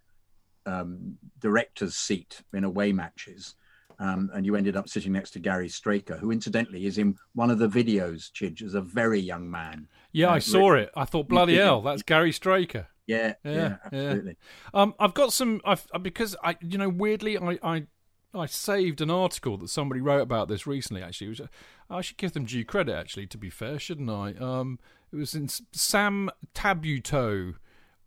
um, 0.66 1.18
director's 1.40 1.96
seat 1.96 2.42
in 2.54 2.64
away 2.64 2.92
matches. 2.92 3.56
Um, 4.00 4.32
and 4.34 4.46
you 4.46 4.56
ended 4.56 4.76
up 4.76 4.90
sitting 4.90 5.12
next 5.12 5.32
to 5.32 5.40
Gary 5.40 5.70
Straker, 5.70 6.18
who 6.18 6.32
incidentally 6.32 6.88
is 6.88 6.98
in 6.98 7.16
one 7.36 7.52
of 7.52 7.60
the 7.60 7.68
videos, 7.68 8.32
Chidge, 8.32 8.64
as 8.64 8.74
a 8.74 8.82
very 8.82 9.20
young 9.20 9.50
man. 9.50 9.88
Yeah, 10.12 10.30
Uh, 10.30 10.36
I 10.36 10.40
saw 10.40 10.74
it. 10.74 10.90
I 10.96 11.06
thought, 11.06 11.28
bloody 11.28 11.56
hell, 11.56 11.82
that's 11.82 12.02
Gary 12.02 12.32
Straker. 12.32 12.88
Yeah, 13.06 13.34
Yeah, 13.44 13.52
yeah, 13.52 13.62
yeah. 13.62 13.76
absolutely. 13.86 14.38
Um, 14.74 14.96
I've 15.00 15.14
got 15.14 15.34
some 15.34 15.62
I've, 15.66 15.86
because 16.02 16.36
I, 16.44 16.58
you 16.62 16.78
know, 16.80 16.90
weirdly, 16.90 17.38
I, 17.38 17.60
I, 17.62 17.84
I 18.34 18.46
saved 18.46 19.02
an 19.02 19.12
article 19.12 19.58
that 19.58 19.70
somebody 19.70 20.02
wrote 20.02 20.22
about 20.22 20.48
this 20.48 20.66
recently. 20.66 21.02
Actually, 21.04 21.30
which 21.30 21.42
I 21.90 22.02
should 22.02 22.18
give 22.18 22.34
them 22.34 22.46
due 22.46 22.66
credit. 22.66 22.96
Actually, 22.96 23.28
to 23.28 23.38
be 23.38 23.50
fair, 23.50 23.80
shouldn't 23.80 24.10
I? 24.10 24.34
Um, 24.34 24.80
it 25.12 25.18
was 25.18 25.36
in 25.36 25.48
Sam 25.48 26.30
Tabuto, 26.54 27.56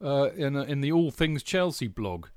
uh, 0.02 0.30
in 0.30 0.56
in 0.56 0.80
the 0.80 0.92
All 0.92 1.10
Things 1.10 1.42
Chelsea 1.42 1.88
blog. 1.88 2.28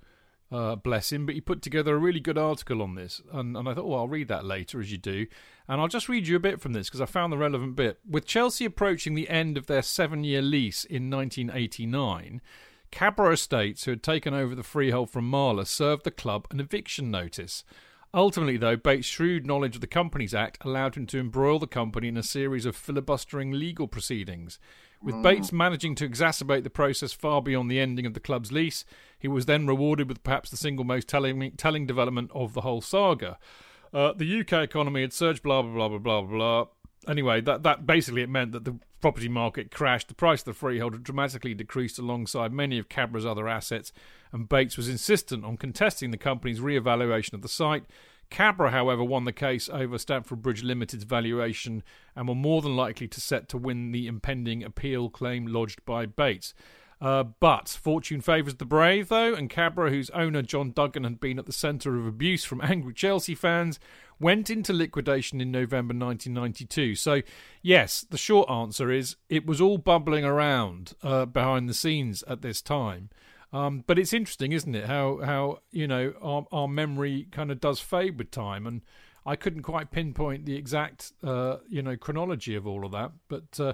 Uh, 0.49 0.77
bless 0.77 1.11
him, 1.11 1.25
but 1.25 1.35
he 1.35 1.41
put 1.41 1.61
together 1.61 1.95
a 1.95 1.99
really 1.99 2.21
good 2.21 2.37
article 2.37 2.81
on 2.81 2.95
this, 2.95 3.21
and, 3.33 3.57
and 3.57 3.67
I 3.67 3.73
thought, 3.73 3.85
well, 3.85 3.99
I'll 3.99 4.07
read 4.07 4.29
that 4.29 4.45
later 4.45 4.79
as 4.79 4.89
you 4.89 4.97
do, 4.97 5.27
and 5.67 5.81
I'll 5.81 5.89
just 5.89 6.07
read 6.07 6.25
you 6.25 6.37
a 6.37 6.39
bit 6.39 6.61
from 6.61 6.71
this 6.71 6.87
because 6.87 7.01
I 7.01 7.05
found 7.05 7.33
the 7.33 7.37
relevant 7.37 7.75
bit. 7.75 7.99
With 8.09 8.25
Chelsea 8.25 8.63
approaching 8.63 9.13
the 9.13 9.27
end 9.27 9.57
of 9.57 9.65
their 9.65 9.81
seven-year 9.81 10.41
lease 10.41 10.85
in 10.85 11.09
1989, 11.09 12.39
Cabra 12.91 13.31
Estates, 13.31 13.83
who 13.83 13.91
had 13.91 14.03
taken 14.03 14.33
over 14.33 14.55
the 14.55 14.63
freehold 14.63 15.09
from 15.09 15.29
Marler, 15.29 15.67
served 15.67 16.03
the 16.03 16.11
club 16.11 16.47
an 16.51 16.59
eviction 16.59 17.11
notice. 17.11 17.63
Ultimately, 18.13 18.57
though, 18.57 18.77
Bates' 18.77 19.05
shrewd 19.05 19.45
knowledge 19.45 19.75
of 19.75 19.81
the 19.81 19.87
Companies 19.87 20.33
Act 20.33 20.63
allowed 20.63 20.95
him 20.95 21.05
to 21.07 21.19
embroil 21.19 21.59
the 21.59 21.67
company 21.67 22.07
in 22.07 22.17
a 22.17 22.23
series 22.23 22.65
of 22.65 22.75
filibustering 22.75 23.51
legal 23.51 23.87
proceedings. 23.87 24.59
With 25.03 25.21
Bates 25.21 25.51
managing 25.51 25.93
to 25.95 26.09
exacerbate 26.09 26.63
the 26.63 26.71
process 26.71 27.13
far 27.13 27.41
beyond 27.41 27.69
the 27.69 27.79
ending 27.79 28.07
of 28.07 28.15
the 28.15 28.19
club's 28.19 28.51
lease, 28.51 28.83
he 29.19 29.27
was 29.27 29.45
then 29.45 29.67
rewarded 29.67 30.07
with 30.07 30.23
perhaps 30.23 30.49
the 30.49 30.57
single 30.57 30.85
most 30.85 31.07
telling, 31.07 31.51
telling 31.51 31.85
development 31.85 32.31
of 32.33 32.53
the 32.53 32.61
whole 32.61 32.81
saga. 32.81 33.37
Uh, 33.93 34.13
the 34.13 34.39
UK 34.39 34.53
economy 34.63 35.01
had 35.01 35.13
surged, 35.13 35.43
blah 35.43 35.61
blah 35.61 35.87
blah 35.87 35.99
blah 35.99 36.21
blah 36.21 36.21
blah. 36.21 36.65
Anyway, 37.07 37.39
that 37.41 37.63
that 37.63 37.85
basically 37.85 38.21
it 38.21 38.29
meant 38.29 38.51
that 38.51 38.65
the 38.65 38.77
property 38.99 39.29
market 39.29 39.71
crashed. 39.71 40.07
The 40.07 40.13
price 40.13 40.41
of 40.41 40.45
the 40.45 40.53
freehold 40.53 40.93
had 40.93 41.03
dramatically 41.03 41.53
decreased 41.53 41.99
alongside 41.99 42.51
many 42.51 42.77
of 42.77 42.89
Cabra's 42.89 43.25
other 43.25 43.47
assets, 43.47 43.93
and 44.31 44.49
Bates 44.49 44.75
was 44.75 44.89
insistent 44.89 45.45
on 45.45 45.57
contesting 45.57 46.11
the 46.11 46.17
company's 46.17 46.59
re-evaluation 46.59 47.35
of 47.35 47.41
the 47.41 47.47
site. 47.47 47.85
Cabra, 48.29 48.71
however, 48.71 49.03
won 49.03 49.23
the 49.23 49.31
case 49.31 49.69
over 49.69 49.97
Stamford 49.97 50.41
Bridge 50.41 50.61
Limited's 50.61 51.05
valuation 51.05 51.81
and 52.13 52.27
were 52.27 52.35
more 52.35 52.61
than 52.61 52.75
likely 52.75 53.07
to 53.07 53.21
set 53.21 53.47
to 53.49 53.57
win 53.57 53.91
the 53.91 54.05
impending 54.05 54.63
appeal 54.63 55.09
claim 55.09 55.47
lodged 55.47 55.85
by 55.85 56.05
Bates. 56.05 56.53
Uh, 56.99 57.23
but 57.23 57.69
fortune 57.69 58.21
favours 58.21 58.55
the 58.55 58.65
brave, 58.65 59.09
though, 59.09 59.33
and 59.33 59.49
Cabra, 59.49 59.91
whose 59.91 60.09
owner 60.11 60.41
John 60.41 60.71
Duggan 60.71 61.03
had 61.03 61.19
been 61.19 61.37
at 61.37 61.45
the 61.45 61.53
centre 61.53 61.95
of 61.97 62.07
abuse 62.07 62.43
from 62.43 62.61
angry 62.63 62.93
Chelsea 62.93 63.35
fans, 63.35 63.79
went 64.19 64.49
into 64.49 64.73
liquidation 64.73 65.39
in 65.39 65.51
November 65.51 65.93
1992. 65.93 66.95
So, 66.95 67.21
yes, 67.61 68.01
the 68.09 68.17
short 68.17 68.49
answer 68.49 68.91
is 68.91 69.15
it 69.29 69.45
was 69.45 69.61
all 69.61 69.77
bubbling 69.77 70.25
around 70.25 70.93
uh, 71.03 71.25
behind 71.25 71.69
the 71.69 71.75
scenes 71.75 72.23
at 72.23 72.41
this 72.41 72.61
time. 72.61 73.09
Um, 73.53 73.83
but 73.87 73.97
it's 73.97 74.13
interesting, 74.13 74.51
isn't 74.51 74.75
it? 74.75 74.85
How 74.85 75.19
how 75.23 75.59
you 75.71 75.87
know 75.87 76.13
our, 76.21 76.45
our 76.51 76.67
memory 76.67 77.27
kind 77.31 77.49
of 77.49 77.61
does 77.61 77.79
fade 77.79 78.17
with 78.17 78.29
time, 78.29 78.67
and 78.67 78.81
I 79.25 79.37
couldn't 79.37 79.61
quite 79.61 79.89
pinpoint 79.89 80.45
the 80.45 80.55
exact 80.57 81.13
uh, 81.23 81.57
you 81.69 81.81
know 81.81 81.95
chronology 81.95 82.55
of 82.55 82.67
all 82.67 82.85
of 82.85 82.91
that. 82.91 83.11
But 83.29 83.59
uh, 83.59 83.73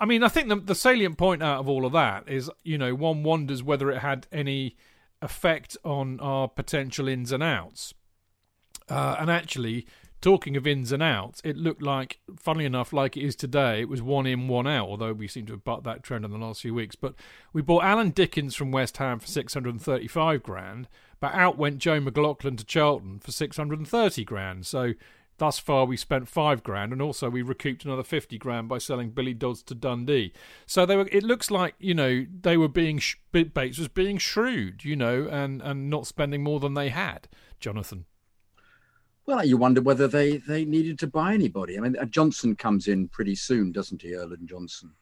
I 0.00 0.04
mean, 0.04 0.22
I 0.22 0.28
think 0.28 0.48
the, 0.48 0.56
the 0.56 0.74
salient 0.74 1.18
point 1.18 1.42
out 1.42 1.58
of 1.60 1.68
all 1.68 1.84
of 1.84 1.92
that 1.92 2.28
is 2.28 2.50
you 2.62 2.78
know 2.78 2.94
one 2.94 3.22
wonders 3.22 3.62
whether 3.62 3.90
it 3.90 3.98
had 3.98 4.26
any 4.32 4.76
effect 5.20 5.76
on 5.84 6.20
our 6.20 6.48
potential 6.48 7.08
ins 7.08 7.32
and 7.32 7.42
outs. 7.42 7.94
Uh, 8.88 9.16
and 9.18 9.30
actually, 9.30 9.86
talking 10.20 10.56
of 10.56 10.66
ins 10.66 10.92
and 10.92 11.02
outs, 11.02 11.40
it 11.44 11.56
looked 11.56 11.82
like, 11.82 12.20
funnily 12.36 12.64
enough, 12.64 12.92
like 12.92 13.16
it 13.16 13.22
is 13.22 13.36
today, 13.36 13.80
it 13.80 13.88
was 13.88 14.02
one 14.02 14.26
in, 14.26 14.48
one 14.48 14.66
out, 14.66 14.88
although 14.88 15.12
we 15.12 15.28
seem 15.28 15.46
to 15.46 15.52
have 15.52 15.64
bucked 15.64 15.84
that 15.84 16.02
trend 16.02 16.24
in 16.24 16.30
the 16.30 16.38
last 16.38 16.62
few 16.62 16.74
weeks. 16.74 16.96
But 16.96 17.14
we 17.52 17.62
bought 17.62 17.84
Alan 17.84 18.10
Dickens 18.10 18.54
from 18.54 18.70
West 18.70 18.96
Ham 18.96 19.18
for 19.18 19.26
635 19.26 20.42
grand, 20.42 20.88
but 21.20 21.34
out 21.34 21.58
went 21.58 21.78
Joe 21.78 22.00
McLaughlin 22.00 22.56
to 22.56 22.64
Charlton 22.64 23.18
for 23.20 23.32
630 23.32 24.24
grand. 24.24 24.66
So 24.66 24.94
thus 25.38 25.58
far 25.58 25.86
we 25.86 25.96
spent 25.96 26.28
five 26.28 26.62
grand, 26.62 26.92
and 26.92 27.00
also 27.00 27.30
we 27.30 27.42
recouped 27.42 27.84
another 27.84 28.02
50 28.02 28.36
grand 28.38 28.68
by 28.68 28.78
selling 28.78 29.10
Billy 29.10 29.34
Dodds 29.34 29.62
to 29.64 29.74
Dundee. 29.74 30.32
So 30.66 30.84
they 30.84 30.96
were. 30.96 31.08
It 31.10 31.22
looks 31.22 31.50
like 31.50 31.74
you 31.78 31.94
know 31.94 32.26
they 32.40 32.56
were 32.56 32.68
being 32.68 32.98
sh- 32.98 33.16
Bates 33.32 33.78
was 33.78 33.88
being 33.88 34.18
shrewd, 34.18 34.84
you 34.84 34.96
know, 34.96 35.26
and 35.30 35.62
and 35.62 35.88
not 35.88 36.06
spending 36.06 36.42
more 36.42 36.60
than 36.60 36.74
they 36.74 36.90
had. 36.90 37.28
Jonathan. 37.60 38.04
Well, 39.26 39.44
you 39.44 39.58
wonder 39.58 39.82
whether 39.82 40.08
they, 40.08 40.38
they 40.38 40.64
needed 40.64 40.98
to 41.00 41.06
buy 41.06 41.34
anybody. 41.34 41.76
I 41.76 41.82
mean, 41.82 41.96
uh, 41.98 42.04
Johnsen 42.06 42.56
comes 42.56 42.88
in 42.88 43.08
pretty 43.08 43.34
soon, 43.34 43.72
doesn't 43.72 44.00
he, 44.00 44.14
Erland 44.14 44.48
Johnsen? 44.48 44.92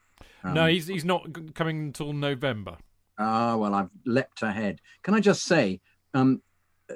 no, 0.45 0.64
Um, 0.64 0.69
he's 0.69 0.88
he's 0.88 1.05
not 1.05 1.55
coming 1.55 1.78
until 1.78 2.12
November. 2.12 2.76
Ah, 3.19 3.57
well, 3.57 3.73
I've 3.73 3.90
leapt 4.05 4.43
ahead. 4.43 4.81
Can 5.05 5.14
I 5.14 5.21
just 5.21 5.45
say, 5.45 5.81
um, 6.12 6.43
uh, 6.90 6.95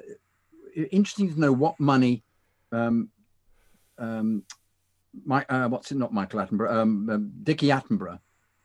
interesting 0.91 1.33
to 1.33 1.39
know 1.39 1.53
what 1.53 1.79
money, 1.79 2.23
um, 2.73 3.09
um, 3.97 4.43
my, 5.25 5.45
uh, 5.49 5.67
what's 5.67 5.91
it, 5.91 5.97
not 5.97 6.13
Michael 6.13 6.39
Attenborough, 6.39 6.71
um, 6.71 7.09
um, 7.09 7.31
Dickie 7.43 7.67
Attenborough 7.67 8.19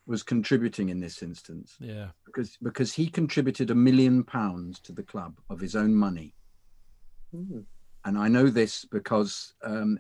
was 0.06 0.22
contributing 0.22 0.88
in 0.90 1.00
this 1.00 1.22
instance 1.22 1.76
Yeah. 1.80 2.08
because 2.24 2.56
because 2.62 2.92
he 2.92 3.08
contributed 3.08 3.70
a 3.70 3.74
million 3.74 4.22
pounds 4.22 4.78
to 4.80 4.92
the 4.92 5.02
club 5.02 5.40
of 5.50 5.58
his 5.60 5.74
own 5.74 5.94
money. 5.94 6.34
And 8.04 8.16
I 8.16 8.28
know 8.28 8.48
this 8.48 8.84
because 8.84 9.54
um, 9.64 9.98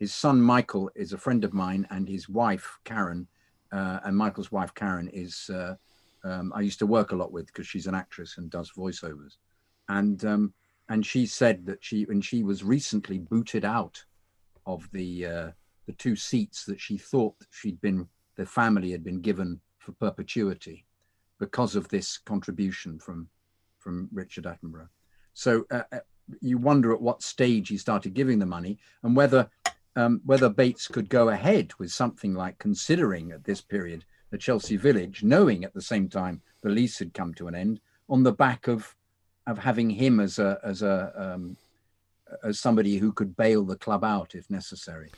his 0.00 0.12
son 0.12 0.42
Michael 0.42 0.90
is 0.96 1.12
a 1.12 1.18
friend 1.18 1.44
of 1.44 1.52
mine, 1.54 1.86
and 1.90 2.08
his 2.08 2.28
wife 2.28 2.76
Karen, 2.84 3.28
uh, 3.70 4.00
and 4.04 4.16
Michael's 4.16 4.50
wife 4.50 4.74
Karen 4.74 5.08
is 5.12 5.48
uh, 5.50 5.76
um, 6.24 6.52
I 6.54 6.60
used 6.62 6.80
to 6.80 6.86
work 6.86 7.12
a 7.12 7.16
lot 7.16 7.30
with 7.30 7.46
because 7.46 7.68
she's 7.68 7.86
an 7.86 7.94
actress 7.94 8.36
and 8.38 8.50
does 8.50 8.72
voiceovers, 8.76 9.36
and 9.88 10.24
um, 10.24 10.54
and 10.88 11.06
she 11.06 11.24
said 11.24 11.66
that 11.66 11.84
she 11.84 12.04
and 12.08 12.24
she 12.24 12.42
was 12.42 12.64
recently 12.64 13.18
booted 13.18 13.64
out 13.64 14.04
of 14.66 14.88
the 14.92 15.26
uh, 15.26 15.50
the 15.86 15.92
two 15.92 16.16
seats 16.16 16.64
that 16.64 16.80
she 16.80 16.98
thought 16.98 17.34
she'd 17.50 17.80
been 17.80 18.08
the 18.36 18.46
family 18.46 18.90
had 18.90 19.04
been 19.04 19.20
given 19.20 19.60
for 19.78 19.92
perpetuity 19.92 20.84
because 21.38 21.76
of 21.76 21.88
this 21.88 22.18
contribution 22.18 22.98
from 22.98 23.28
from 23.78 24.08
Richard 24.12 24.44
Attenborough. 24.44 24.88
So 25.34 25.64
uh, 25.70 25.82
uh, 25.92 25.98
you 26.40 26.58
wonder 26.58 26.92
at 26.92 27.00
what 27.00 27.22
stage 27.22 27.68
he 27.68 27.78
started 27.78 28.14
giving 28.14 28.38
the 28.38 28.46
money 28.46 28.78
and 29.02 29.14
whether 29.14 29.48
um, 29.94 30.20
whether 30.24 30.48
Bates 30.48 30.88
could 30.88 31.08
go 31.08 31.30
ahead 31.30 31.72
with 31.78 31.90
something 31.90 32.34
like 32.34 32.58
considering 32.58 33.32
at 33.32 33.44
this 33.44 33.60
period 33.60 34.04
the 34.30 34.38
Chelsea 34.38 34.76
Village, 34.76 35.22
knowing 35.22 35.64
at 35.64 35.72
the 35.72 35.80
same 35.80 36.08
time 36.08 36.42
the 36.62 36.68
lease 36.68 36.98
had 36.98 37.14
come 37.14 37.32
to 37.34 37.48
an 37.48 37.54
end, 37.54 37.80
on 38.08 38.22
the 38.22 38.32
back 38.32 38.68
of 38.68 38.94
of 39.46 39.58
having 39.58 39.88
him 39.90 40.18
as 40.18 40.38
a 40.38 40.58
as 40.64 40.82
a 40.82 41.12
um, 41.16 41.56
as 42.42 42.58
somebody 42.58 42.96
who 42.96 43.12
could 43.12 43.36
bail 43.36 43.64
the 43.64 43.76
club 43.76 44.04
out 44.04 44.34
if 44.34 44.48
necessary. 44.50 45.10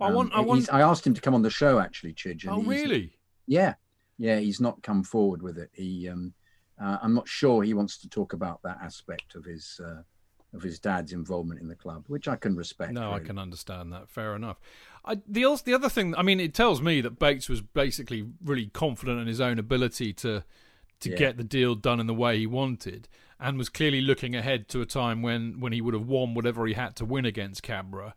I 0.00 0.10
want. 0.10 0.32
I 0.34 0.38
Um, 0.38 0.46
want. 0.46 0.72
I 0.72 0.80
asked 0.80 1.06
him 1.06 1.14
to 1.14 1.20
come 1.20 1.34
on 1.34 1.42
the 1.42 1.50
show 1.50 1.78
actually, 1.78 2.14
Chidge. 2.14 2.46
oh, 2.48 2.62
really? 2.62 3.12
yeah, 3.46 3.74
yeah, 4.18 4.38
he's 4.38 4.60
not 4.60 4.82
come 4.82 5.02
forward 5.04 5.40
with 5.42 5.56
it. 5.58 5.70
He, 5.72 6.08
um, 6.08 6.34
uh, 6.80 6.98
I'm 7.02 7.14
not 7.14 7.28
sure 7.28 7.62
he 7.62 7.74
wants 7.74 7.98
to 7.98 8.08
talk 8.08 8.32
about 8.32 8.60
that 8.62 8.78
aspect 8.82 9.34
of 9.36 9.44
his 9.44 9.80
uh, 9.84 10.02
of 10.52 10.62
his 10.62 10.78
dad's 10.80 11.12
involvement 11.12 11.60
in 11.60 11.68
the 11.68 11.74
club, 11.74 12.04
which 12.08 12.28
I 12.28 12.36
can 12.36 12.54
respect. 12.56 12.92
No, 12.92 13.12
I 13.12 13.20
can 13.20 13.38
understand 13.38 13.92
that. 13.92 14.08
Fair 14.08 14.34
enough. 14.34 14.60
I, 15.04 15.16
the 15.28 15.44
the 15.64 15.74
other 15.74 15.88
thing, 15.88 16.14
I 16.16 16.22
mean, 16.22 16.40
it 16.40 16.54
tells 16.54 16.80
me 16.82 17.00
that 17.00 17.18
Bates 17.18 17.48
was 17.48 17.60
basically 17.60 18.26
really 18.42 18.66
confident 18.66 19.20
in 19.20 19.26
his 19.26 19.40
own 19.40 19.58
ability 19.58 20.12
to 20.14 20.44
to 21.04 21.10
Yeah. 21.10 21.16
get 21.16 21.36
the 21.36 21.44
deal 21.44 21.74
done 21.74 22.00
in 22.00 22.06
the 22.06 22.14
way 22.14 22.38
he 22.38 22.46
wanted, 22.46 23.08
and 23.40 23.56
was 23.56 23.68
clearly 23.68 24.00
looking 24.00 24.34
ahead 24.36 24.68
to 24.70 24.80
a 24.80 24.86
time 24.86 25.22
when 25.22 25.60
when 25.60 25.72
he 25.72 25.80
would 25.80 25.94
have 25.94 26.06
won 26.06 26.34
whatever 26.34 26.66
he 26.66 26.74
had 26.74 26.96
to 26.96 27.04
win 27.04 27.24
against 27.24 27.62
Cabra 27.62 28.14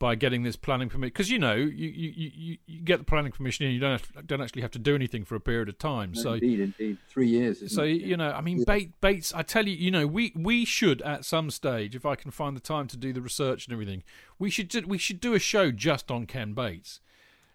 by 0.00 0.14
getting 0.16 0.42
this 0.42 0.56
planning 0.56 0.88
permission. 0.88 1.08
Because 1.12 1.30
you 1.30 1.38
know, 1.38 1.54
you, 1.54 1.88
you, 1.88 2.30
you, 2.34 2.58
you 2.66 2.80
get 2.82 2.98
the 2.98 3.04
planning 3.04 3.30
permission, 3.32 3.64
and 3.64 3.72
you 3.74 3.80
don't 3.80 3.92
have, 3.92 4.26
don't 4.26 4.40
actually 4.42 4.62
have 4.62 4.72
to 4.72 4.78
do 4.78 4.94
anything 4.94 5.24
for 5.24 5.36
a 5.36 5.40
period 5.40 5.68
of 5.68 5.78
time. 5.78 6.12
No, 6.14 6.20
so 6.22 6.32
indeed, 6.34 6.60
indeed, 6.60 6.98
three 7.08 7.28
years. 7.28 7.72
so 7.72 7.84
it? 7.84 8.02
you 8.02 8.16
know, 8.16 8.30
I 8.32 8.40
mean, 8.40 8.64
Bates, 8.64 8.92
Bates. 9.00 9.32
I 9.32 9.42
tell 9.42 9.66
you, 9.68 9.76
you 9.76 9.90
know, 9.90 10.06
we 10.06 10.32
we 10.34 10.64
should 10.64 11.00
at 11.02 11.24
some 11.24 11.50
stage, 11.50 11.94
if 11.94 12.04
I 12.04 12.16
can 12.16 12.30
find 12.32 12.56
the 12.56 12.60
time 12.60 12.88
to 12.88 12.96
do 12.96 13.12
the 13.12 13.22
research 13.22 13.66
and 13.66 13.72
everything, 13.72 14.02
we 14.38 14.50
should 14.50 14.68
do, 14.68 14.82
we 14.86 14.98
should 14.98 15.20
do 15.20 15.34
a 15.34 15.38
show 15.38 15.70
just 15.70 16.10
on 16.10 16.26
Ken 16.26 16.52
Bates. 16.52 17.00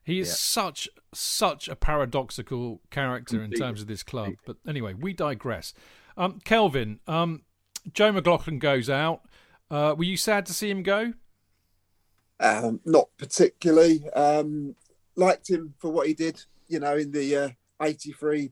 He 0.03 0.19
is 0.19 0.27
Yeah. 0.29 0.33
such 0.33 0.89
such 1.11 1.67
a 1.67 1.75
paradoxical 1.75 2.81
character 2.91 3.43
in 3.43 3.51
terms 3.51 3.81
of 3.81 3.87
this 3.87 4.03
club. 4.03 4.33
But 4.45 4.57
anyway, 4.67 4.93
we 4.93 5.11
digress. 5.13 5.73
Um, 6.15 6.39
Kelvin, 6.43 6.99
um, 7.07 7.43
Joe 7.93 8.11
McLaughlin 8.11 8.59
goes 8.59 8.89
out. 8.89 9.21
Uh, 9.71 9.95
were 9.97 10.03
you 10.03 10.17
sad 10.17 10.45
to 10.47 10.53
see 10.53 10.69
him 10.69 10.83
go? 10.83 11.13
Um, 12.39 12.79
not 12.85 13.09
particularly. 13.17 14.07
Um, 14.11 14.75
liked 15.15 15.49
him 15.49 15.73
for 15.79 15.91
what 15.91 16.07
he 16.07 16.13
did, 16.13 16.43
you 16.67 16.79
know, 16.79 16.95
in 16.95 17.11
the 17.11 17.35
uh, 17.35 17.49
83 17.81 18.51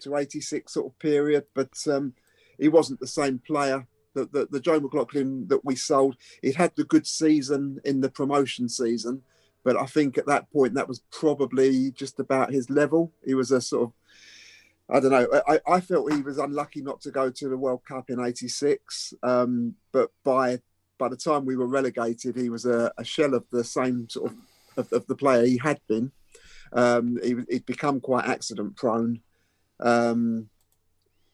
to 0.00 0.16
86 0.16 0.72
sort 0.72 0.86
of 0.86 0.98
period, 0.98 1.44
but 1.54 1.76
um, 1.90 2.14
he 2.58 2.68
wasn't 2.68 3.00
the 3.00 3.06
same 3.06 3.38
player. 3.38 3.86
The, 4.14 4.26
the, 4.26 4.46
the 4.48 4.60
Joe 4.60 4.78
McLaughlin 4.78 5.48
that 5.48 5.64
we 5.64 5.74
sold, 5.74 6.16
he'd 6.42 6.54
had 6.54 6.76
the 6.76 6.84
good 6.84 7.06
season 7.06 7.80
in 7.84 8.00
the 8.00 8.10
promotion 8.10 8.68
season, 8.68 9.22
but 9.64 9.76
I 9.76 9.86
think 9.86 10.18
at 10.18 10.26
that 10.26 10.50
point 10.52 10.74
that 10.74 10.88
was 10.88 11.00
probably 11.10 11.90
just 11.92 12.20
about 12.20 12.52
his 12.52 12.70
level. 12.70 13.12
He 13.24 13.34
was 13.34 13.50
a 13.50 13.60
sort 13.60 13.84
of 13.84 13.92
I 14.90 15.00
don't 15.00 15.12
know. 15.12 15.26
I, 15.48 15.60
I 15.66 15.80
felt 15.80 16.12
he 16.12 16.20
was 16.20 16.36
unlucky 16.36 16.82
not 16.82 17.00
to 17.02 17.10
go 17.10 17.30
to 17.30 17.48
the 17.48 17.56
World 17.56 17.80
Cup 17.88 18.10
in 18.10 18.20
'86, 18.20 19.14
um, 19.22 19.74
but 19.92 20.10
by 20.22 20.60
by 20.98 21.08
the 21.08 21.16
time 21.16 21.44
we 21.46 21.56
were 21.56 21.66
relegated, 21.66 22.36
he 22.36 22.50
was 22.50 22.66
a, 22.66 22.92
a 22.98 23.04
shell 23.04 23.34
of 23.34 23.44
the 23.50 23.64
same 23.64 24.08
sort 24.08 24.30
of, 24.30 24.36
of, 24.76 24.92
of 24.92 25.06
the 25.06 25.14
player 25.14 25.44
he 25.44 25.58
had 25.58 25.80
been. 25.88 26.12
Um, 26.72 27.18
he, 27.22 27.34
would 27.34 27.66
become 27.66 28.00
quite 28.00 28.26
accident 28.26 28.76
prone. 28.76 29.20
Um, 29.80 30.50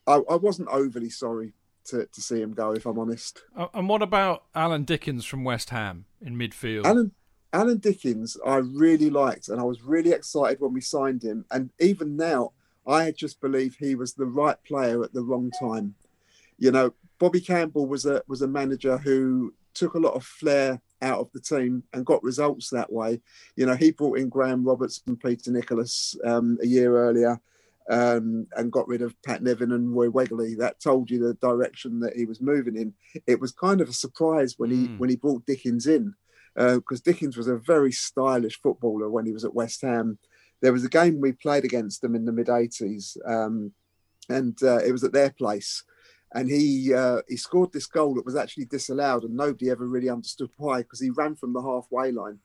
I, 0.06 0.20
I, 0.30 0.36
wasn't 0.36 0.68
overly 0.68 1.10
sorry 1.10 1.52
to, 1.86 2.06
to 2.06 2.20
see 2.20 2.40
him 2.40 2.52
go, 2.52 2.72
if 2.72 2.86
I'm 2.86 2.98
honest. 2.98 3.42
Uh, 3.56 3.68
and 3.74 3.88
what 3.88 4.02
about 4.02 4.44
Alan 4.54 4.84
Dickens 4.84 5.24
from 5.24 5.44
West 5.44 5.70
Ham 5.70 6.06
in 6.20 6.36
midfield? 6.36 6.84
Alan 6.84 7.12
Alan 7.52 7.78
Dickens, 7.78 8.36
I 8.46 8.56
really 8.56 9.10
liked, 9.10 9.48
and 9.48 9.60
I 9.60 9.64
was 9.64 9.82
really 9.82 10.12
excited 10.12 10.60
when 10.60 10.72
we 10.72 10.80
signed 10.80 11.22
him. 11.22 11.44
And 11.50 11.70
even 11.80 12.16
now, 12.16 12.52
I 12.86 13.10
just 13.10 13.40
believe 13.40 13.76
he 13.76 13.94
was 13.94 14.14
the 14.14 14.26
right 14.26 14.56
player 14.64 15.02
at 15.02 15.12
the 15.12 15.22
wrong 15.22 15.50
time. 15.58 15.94
You 16.58 16.70
know, 16.70 16.94
Bobby 17.18 17.40
Campbell 17.40 17.86
was 17.86 18.06
a 18.06 18.22
was 18.28 18.42
a 18.42 18.48
manager 18.48 18.98
who 18.98 19.54
took 19.74 19.94
a 19.94 19.98
lot 19.98 20.14
of 20.14 20.24
flair 20.24 20.80
out 21.02 21.20
of 21.20 21.30
the 21.32 21.40
team 21.40 21.82
and 21.92 22.06
got 22.06 22.22
results 22.22 22.70
that 22.70 22.92
way. 22.92 23.20
You 23.56 23.66
know, 23.66 23.74
he 23.74 23.90
brought 23.90 24.18
in 24.18 24.28
Graham 24.28 24.64
Roberts 24.64 25.02
and 25.06 25.18
Peter 25.18 25.50
Nicholas 25.50 26.16
um, 26.24 26.58
a 26.62 26.66
year 26.66 26.96
earlier 26.96 27.40
um, 27.90 28.46
and 28.56 28.72
got 28.72 28.88
rid 28.88 29.02
of 29.02 29.20
Pat 29.22 29.42
Nevin 29.42 29.72
and 29.72 29.94
Roy 29.94 30.08
Wegerle. 30.08 30.58
That 30.58 30.80
told 30.80 31.10
you 31.10 31.18
the 31.18 31.34
direction 31.34 32.00
that 32.00 32.14
he 32.14 32.24
was 32.24 32.40
moving 32.40 32.76
in. 32.76 32.94
It 33.26 33.40
was 33.40 33.52
kind 33.52 33.80
of 33.80 33.88
a 33.88 33.94
surprise 33.94 34.54
when 34.58 34.70
he 34.70 34.88
mm. 34.88 34.98
when 34.98 35.10
he 35.10 35.16
brought 35.16 35.46
Dickens 35.46 35.86
in 35.86 36.14
because 36.54 37.00
uh, 37.00 37.04
Dickens 37.04 37.36
was 37.36 37.48
a 37.48 37.56
very 37.56 37.92
stylish 37.92 38.60
footballer 38.60 39.08
when 39.08 39.26
he 39.26 39.32
was 39.32 39.44
at 39.44 39.54
West 39.54 39.82
Ham 39.82 40.18
there 40.60 40.72
was 40.72 40.84
a 40.84 40.88
game 40.88 41.20
we 41.20 41.32
played 41.32 41.64
against 41.64 42.02
them 42.02 42.14
in 42.14 42.24
the 42.24 42.32
mid 42.32 42.46
80s, 42.46 43.16
um, 43.26 43.72
and 44.28 44.58
uh, 44.62 44.78
it 44.78 44.92
was 44.92 45.04
at 45.04 45.12
their 45.12 45.30
place. 45.30 45.82
And 46.32 46.48
he 46.48 46.94
uh, 46.94 47.22
he 47.28 47.36
scored 47.36 47.72
this 47.72 47.86
goal 47.86 48.14
that 48.14 48.26
was 48.26 48.36
actually 48.36 48.66
disallowed, 48.66 49.24
and 49.24 49.34
nobody 49.34 49.70
ever 49.70 49.86
really 49.86 50.10
understood 50.10 50.50
why 50.56 50.82
because 50.82 51.00
he 51.00 51.10
ran 51.10 51.34
from 51.34 51.52
the 51.52 51.62
halfway 51.62 52.12
line, 52.12 52.38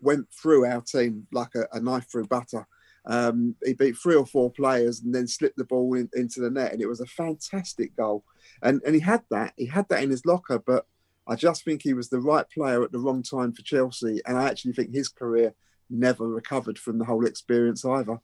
went 0.00 0.26
through 0.32 0.64
our 0.64 0.80
team 0.80 1.26
like 1.32 1.54
a, 1.54 1.66
a 1.72 1.80
knife 1.80 2.06
through 2.10 2.26
butter. 2.26 2.66
Um, 3.08 3.54
he 3.64 3.74
beat 3.74 3.96
three 3.96 4.16
or 4.16 4.26
four 4.26 4.50
players 4.50 5.00
and 5.00 5.14
then 5.14 5.28
slipped 5.28 5.56
the 5.56 5.64
ball 5.64 5.94
in, 5.94 6.08
into 6.14 6.40
the 6.40 6.50
net, 6.50 6.72
and 6.72 6.80
it 6.80 6.88
was 6.88 7.00
a 7.00 7.06
fantastic 7.06 7.94
goal. 7.96 8.24
And 8.62 8.80
and 8.86 8.94
he 8.94 9.00
had 9.00 9.22
that 9.30 9.52
he 9.56 9.66
had 9.66 9.88
that 9.90 10.02
in 10.02 10.10
his 10.10 10.24
locker, 10.24 10.58
but 10.58 10.86
I 11.28 11.34
just 11.34 11.64
think 11.64 11.82
he 11.82 11.94
was 11.94 12.08
the 12.08 12.20
right 12.20 12.48
player 12.48 12.82
at 12.82 12.92
the 12.92 12.98
wrong 12.98 13.22
time 13.22 13.52
for 13.52 13.62
Chelsea, 13.62 14.20
and 14.26 14.38
I 14.38 14.48
actually 14.48 14.72
think 14.72 14.92
his 14.92 15.08
career 15.08 15.54
never 15.90 16.28
recovered 16.28 16.78
from 16.78 16.98
the 16.98 17.04
whole 17.04 17.26
experience 17.26 17.84
either. 17.84 18.20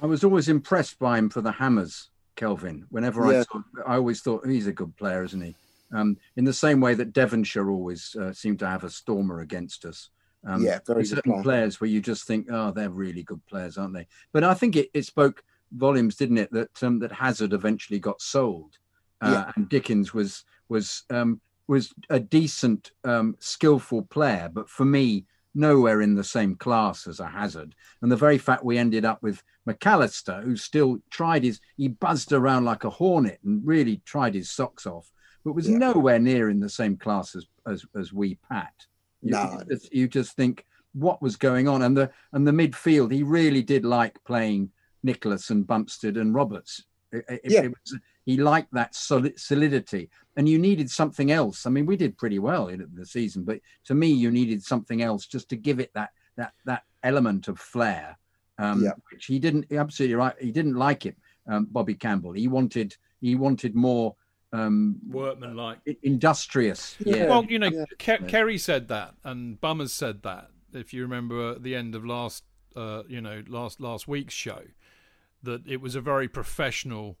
I 0.00 0.06
was 0.06 0.24
always 0.24 0.48
impressed 0.48 0.98
by 0.98 1.18
him 1.18 1.30
for 1.30 1.40
the 1.40 1.52
hammers, 1.52 2.10
Kelvin. 2.36 2.86
Whenever 2.90 3.32
yeah. 3.32 3.40
I 3.40 3.42
saw, 3.42 3.62
I 3.86 3.94
always 3.96 4.20
thought 4.20 4.46
he's 4.46 4.66
a 4.66 4.72
good 4.72 4.96
player, 4.96 5.24
isn't 5.24 5.40
he? 5.40 5.56
Um, 5.92 6.18
in 6.36 6.44
the 6.44 6.52
same 6.52 6.80
way 6.80 6.94
that 6.94 7.12
Devonshire 7.12 7.70
always 7.70 8.14
uh, 8.20 8.32
seemed 8.32 8.58
to 8.58 8.66
have 8.66 8.84
a 8.84 8.90
stormer 8.90 9.40
against 9.40 9.84
us. 9.84 10.10
Um, 10.44 10.62
yeah, 10.62 10.78
very 10.86 11.04
certain 11.04 11.32
player. 11.32 11.42
players 11.42 11.80
where 11.80 11.90
you 11.90 12.00
just 12.00 12.26
think, 12.26 12.46
oh, 12.50 12.70
they're 12.70 12.90
really 12.90 13.22
good 13.22 13.44
players, 13.46 13.78
aren't 13.78 13.94
they? 13.94 14.06
But 14.32 14.44
I 14.44 14.54
think 14.54 14.76
it, 14.76 14.90
it 14.94 15.04
spoke 15.04 15.42
volumes, 15.72 16.16
didn't 16.16 16.38
it, 16.38 16.52
that 16.52 16.82
um, 16.82 16.98
that 17.00 17.12
Hazard 17.12 17.52
eventually 17.52 17.98
got 17.98 18.20
sold, 18.20 18.78
uh, 19.20 19.44
yeah. 19.46 19.52
and 19.56 19.68
Dickens 19.68 20.12
was 20.12 20.44
was 20.68 21.04
um, 21.10 21.40
was 21.68 21.92
a 22.10 22.20
decent, 22.20 22.92
um, 23.04 23.36
skillful 23.38 24.02
player. 24.02 24.50
But 24.52 24.68
for 24.68 24.84
me, 24.84 25.26
nowhere 25.54 26.02
in 26.02 26.14
the 26.14 26.24
same 26.24 26.54
class 26.54 27.06
as 27.06 27.18
a 27.18 27.26
Hazard. 27.26 27.74
And 28.02 28.12
the 28.12 28.16
very 28.16 28.38
fact 28.38 28.64
we 28.64 28.78
ended 28.78 29.04
up 29.04 29.22
with 29.22 29.42
McAllister, 29.66 30.44
who 30.44 30.56
still 30.56 30.98
tried 31.10 31.44
his, 31.44 31.60
he 31.76 31.88
buzzed 31.88 32.32
around 32.32 32.64
like 32.64 32.84
a 32.84 32.90
hornet 32.90 33.40
and 33.44 33.66
really 33.66 34.02
tried 34.04 34.34
his 34.34 34.50
socks 34.50 34.86
off, 34.86 35.10
but 35.44 35.54
was 35.54 35.68
yeah. 35.68 35.78
nowhere 35.78 36.18
near 36.18 36.50
in 36.50 36.60
the 36.60 36.68
same 36.68 36.96
class 36.96 37.34
as 37.34 37.46
as, 37.66 37.84
as 37.98 38.12
we 38.12 38.36
Pat. 38.48 38.86
You, 39.22 39.32
no. 39.32 39.58
you 39.58 39.74
just, 39.74 39.94
you 39.94 40.08
just 40.08 40.36
think 40.36 40.66
what 40.92 41.20
was 41.20 41.36
going 41.36 41.68
on, 41.68 41.82
and 41.82 41.96
the 41.96 42.10
and 42.32 42.46
the 42.46 42.52
midfield, 42.52 43.10
he 43.10 43.22
really 43.22 43.62
did 43.62 43.84
like 43.84 44.22
playing 44.24 44.70
Nicholas 45.02 45.50
and 45.50 45.66
Bumstead 45.66 46.16
and 46.16 46.34
Roberts. 46.34 46.84
It, 47.12 47.40
yeah. 47.44 47.62
It 47.62 47.70
was, 47.70 47.98
he 48.26 48.36
liked 48.36 48.74
that 48.74 48.94
solid, 48.94 49.38
solidity, 49.38 50.10
and 50.36 50.48
you 50.48 50.58
needed 50.58 50.90
something 50.90 51.30
else. 51.30 51.64
I 51.64 51.70
mean, 51.70 51.86
we 51.86 51.96
did 51.96 52.18
pretty 52.18 52.40
well 52.40 52.66
in 52.68 52.86
the 52.92 53.06
season, 53.06 53.44
but 53.44 53.60
to 53.84 53.94
me, 53.94 54.08
you 54.08 54.32
needed 54.32 54.62
something 54.62 55.00
else 55.00 55.26
just 55.26 55.48
to 55.50 55.56
give 55.56 55.78
it 55.78 55.92
that 55.94 56.10
that 56.36 56.52
that 56.64 56.82
element 57.04 57.46
of 57.48 57.58
flair. 57.58 58.18
Um, 58.58 58.82
yeah. 58.82 58.90
Which 59.12 59.26
he 59.26 59.38
didn't. 59.38 59.72
Absolutely 59.72 60.16
right. 60.16 60.34
He 60.40 60.50
didn't 60.50 60.74
like 60.74 61.06
it. 61.06 61.16
Um, 61.46 61.68
Bobby 61.70 61.94
Campbell. 61.94 62.32
He 62.32 62.48
wanted 62.48 62.96
he 63.20 63.36
wanted 63.36 63.76
more 63.76 64.16
um, 64.52 64.96
workman 65.08 65.54
like 65.54 65.78
industrious. 66.02 66.96
Yeah. 66.98 67.28
Well, 67.28 67.44
you 67.44 67.60
know, 67.60 67.70
yeah. 67.70 67.84
Ke- 67.98 68.26
Kerry 68.26 68.58
said 68.58 68.88
that, 68.88 69.14
and 69.22 69.60
Bummers 69.60 69.92
said 69.92 70.22
that. 70.24 70.50
If 70.72 70.92
you 70.92 71.02
remember 71.02 71.52
at 71.52 71.62
the 71.62 71.76
end 71.76 71.94
of 71.94 72.04
last, 72.04 72.42
uh, 72.74 73.04
you 73.08 73.20
know, 73.20 73.44
last 73.46 73.80
last 73.80 74.08
week's 74.08 74.34
show, 74.34 74.62
that 75.44 75.66
it 75.66 75.80
was 75.80 75.94
a 75.94 76.00
very 76.00 76.26
professional 76.26 77.18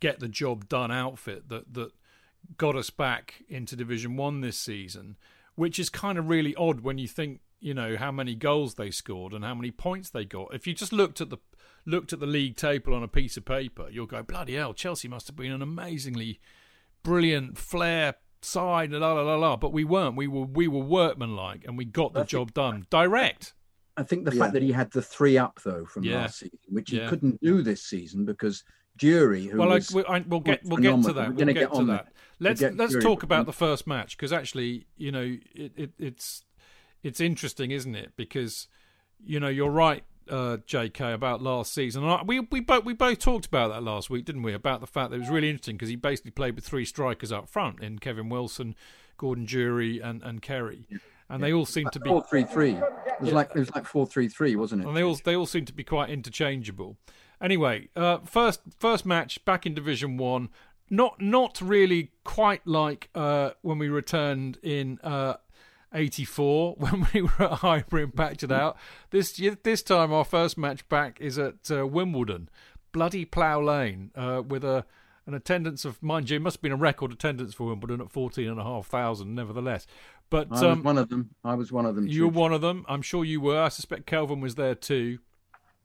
get 0.00 0.20
the 0.20 0.28
job 0.28 0.68
done 0.68 0.90
outfit 0.90 1.48
that 1.48 1.74
that 1.74 1.92
got 2.56 2.76
us 2.76 2.90
back 2.90 3.42
into 3.48 3.76
Division 3.76 4.16
One 4.16 4.40
this 4.40 4.58
season, 4.58 5.16
which 5.54 5.78
is 5.78 5.88
kind 5.88 6.18
of 6.18 6.28
really 6.28 6.54
odd 6.54 6.80
when 6.80 6.98
you 6.98 7.08
think 7.08 7.40
you 7.60 7.74
know 7.74 7.96
how 7.96 8.12
many 8.12 8.34
goals 8.34 8.74
they 8.74 8.90
scored 8.90 9.32
and 9.32 9.44
how 9.44 9.54
many 9.54 9.70
points 9.70 10.10
they 10.10 10.24
got. 10.24 10.54
If 10.54 10.66
you 10.66 10.74
just 10.74 10.92
looked 10.92 11.20
at 11.20 11.30
the 11.30 11.38
looked 11.84 12.12
at 12.12 12.20
the 12.20 12.26
league 12.26 12.56
table 12.56 12.94
on 12.94 13.02
a 13.02 13.08
piece 13.08 13.36
of 13.36 13.44
paper, 13.44 13.88
you'll 13.90 14.06
go 14.06 14.22
bloody 14.22 14.54
hell. 14.54 14.74
Chelsea 14.74 15.08
must 15.08 15.26
have 15.28 15.36
been 15.36 15.52
an 15.52 15.62
amazingly 15.62 16.40
brilliant 17.02 17.56
flair 17.56 18.16
side, 18.42 18.92
la 18.92 19.12
la 19.12 19.22
la 19.22 19.36
la. 19.36 19.56
But 19.56 19.72
we 19.72 19.84
weren't. 19.84 20.16
We 20.16 20.28
were 20.28 20.44
we 20.44 20.68
were 20.68 20.84
workmanlike, 20.84 21.64
and 21.64 21.76
we 21.76 21.84
got 21.84 22.12
the 22.12 22.24
job 22.24 22.52
done 22.52 22.86
direct. 22.90 23.54
I 23.96 24.02
think 24.02 24.26
the 24.26 24.34
yeah. 24.34 24.42
fact 24.42 24.52
that 24.52 24.62
he 24.62 24.72
had 24.72 24.90
the 24.90 25.00
three 25.00 25.38
up 25.38 25.60
though 25.64 25.86
from 25.86 26.04
yeah. 26.04 26.16
last 26.20 26.40
season, 26.40 26.58
which 26.68 26.90
he 26.90 26.98
yeah. 26.98 27.08
couldn't 27.08 27.40
do 27.40 27.62
this 27.62 27.82
season 27.82 28.24
because 28.24 28.62
Durie, 28.96 29.50
well, 29.52 29.72
I, 29.72 29.80
we, 29.92 30.04
I, 30.04 30.18
we'll 30.20 30.40
get 30.40 30.64
we'll 30.64 30.78
get 30.78 31.02
to 31.02 31.12
that. 31.12 31.34
We'll 31.34 31.46
get, 31.46 31.54
get 31.54 31.74
to 31.74 31.84
that. 31.84 32.08
Let's 32.38 32.60
we'll 32.60 32.74
let's 32.74 32.96
talk 33.02 33.22
about 33.22 33.46
the 33.46 33.52
first 33.52 33.86
match 33.86 34.16
because 34.16 34.32
actually, 34.32 34.86
you 34.96 35.12
know, 35.12 35.36
it, 35.54 35.72
it, 35.76 35.90
it's 35.98 36.44
it's 37.02 37.20
interesting, 37.20 37.70
isn't 37.70 37.94
it? 37.94 38.12
Because 38.16 38.68
you 39.24 39.40
know, 39.40 39.48
you're 39.48 39.70
right, 39.70 40.04
uh, 40.30 40.58
J.K. 40.66 41.12
about 41.12 41.42
last 41.42 41.72
season. 41.72 42.02
And 42.02 42.12
I, 42.12 42.22
we 42.22 42.40
we 42.40 42.60
both 42.60 42.84
we 42.84 42.94
both 42.94 43.18
talked 43.18 43.46
about 43.46 43.68
that 43.68 43.82
last 43.82 44.10
week, 44.10 44.24
didn't 44.24 44.42
we? 44.42 44.52
About 44.52 44.80
the 44.80 44.86
fact 44.86 45.10
that 45.10 45.16
it 45.16 45.20
was 45.20 45.28
really 45.28 45.48
interesting 45.48 45.76
because 45.76 45.88
he 45.88 45.96
basically 45.96 46.30
played 46.30 46.54
with 46.54 46.64
three 46.64 46.84
strikers 46.84 47.32
up 47.32 47.48
front 47.48 47.80
in 47.80 47.98
Kevin 47.98 48.28
Wilson, 48.28 48.74
Gordon 49.16 49.44
Durie, 49.44 50.00
and 50.00 50.22
and 50.22 50.42
Kerry. 50.42 50.86
And 51.28 51.40
yeah. 51.40 51.46
they 51.46 51.52
all 51.52 51.66
seem 51.66 51.88
to 51.90 52.00
be 52.00 52.08
four 52.08 52.24
three 52.28 52.44
three. 52.44 52.72
It 52.72 53.20
was 53.20 53.30
yeah. 53.30 53.34
like 53.34 53.50
it 53.54 53.58
was 53.58 53.74
like 53.74 53.86
four 53.86 54.06
three 54.06 54.28
three, 54.28 54.56
wasn't 54.56 54.82
it? 54.82 54.88
And 54.88 54.96
they 54.96 55.02
all 55.02 55.18
they 55.24 55.36
all 55.36 55.46
seem 55.46 55.64
to 55.66 55.72
be 55.72 55.84
quite 55.84 56.10
interchangeable. 56.10 56.96
Anyway, 57.40 57.88
uh, 57.96 58.18
first 58.24 58.60
first 58.78 59.04
match 59.04 59.44
back 59.44 59.66
in 59.66 59.74
Division 59.74 60.16
One. 60.16 60.48
Not 60.88 61.20
not 61.20 61.60
really 61.60 62.12
quite 62.24 62.66
like 62.66 63.08
uh, 63.14 63.50
when 63.62 63.78
we 63.78 63.88
returned 63.88 64.58
in 64.62 65.00
uh, 65.02 65.34
84 65.92 66.74
when 66.78 67.06
we 67.12 67.22
were 67.22 67.42
at 67.42 67.52
Highbury 67.58 68.04
and 68.04 68.14
packed 68.14 68.42
it 68.42 68.52
out. 68.52 68.76
This 69.10 69.40
this 69.62 69.82
time 69.82 70.12
our 70.12 70.24
first 70.24 70.56
match 70.56 70.88
back 70.88 71.20
is 71.20 71.38
at 71.38 71.70
uh, 71.70 71.86
Wimbledon, 71.86 72.48
bloody 72.92 73.24
Plough 73.24 73.62
Lane, 73.62 74.10
uh, 74.14 74.42
with 74.46 74.64
a 74.64 74.84
an 75.26 75.34
attendance 75.34 75.84
of 75.84 76.00
mind 76.00 76.30
you, 76.30 76.36
it 76.36 76.40
must 76.40 76.58
have 76.58 76.62
been 76.62 76.70
a 76.72 76.76
record 76.76 77.10
attendance 77.12 77.52
for 77.52 77.66
Wimbledon 77.66 78.00
at 78.00 78.10
fourteen 78.10 78.48
and 78.48 78.60
a 78.60 78.64
half 78.64 78.86
thousand, 78.86 79.34
nevertheless. 79.34 79.86
But 80.30 80.48
I 80.50 80.54
was 80.54 80.62
um, 80.62 80.82
one 80.82 80.98
of 80.98 81.08
them. 81.08 81.30
I 81.44 81.54
was 81.54 81.72
one 81.72 81.86
of 81.86 81.96
them. 81.96 82.06
You 82.06 82.24
were 82.24 82.32
one 82.32 82.52
of 82.52 82.60
them. 82.60 82.84
I'm 82.88 83.02
sure 83.02 83.24
you 83.24 83.40
were. 83.40 83.60
I 83.60 83.68
suspect 83.68 84.06
Kelvin 84.06 84.40
was 84.40 84.54
there 84.54 84.74
too. 84.74 85.18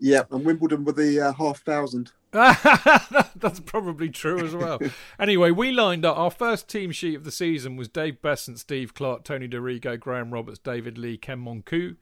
Yeah, 0.03 0.23
and 0.31 0.43
Wimbledon 0.43 0.83
were 0.83 0.93
the 0.93 1.21
uh, 1.21 1.33
half 1.33 1.61
thousand. 1.61 2.11
That's 2.31 3.59
probably 3.59 4.09
true 4.09 4.43
as 4.43 4.55
well. 4.55 4.79
anyway, 5.19 5.51
we 5.51 5.71
lined 5.71 6.05
up. 6.05 6.17
Our 6.17 6.31
first 6.31 6.67
team 6.67 6.91
sheet 6.91 7.15
of 7.15 7.23
the 7.23 7.31
season 7.31 7.77
was 7.77 7.87
Dave 7.87 8.19
Beasant, 8.19 8.57
Steve 8.57 8.95
Clarke, 8.95 9.23
Tony 9.23 9.47
Dorigo, 9.47 9.99
Graham 9.99 10.31
Roberts, 10.31 10.57
David 10.57 10.97
Lee, 10.97 11.17
Ken 11.17 11.37
Monkou, 11.45 11.97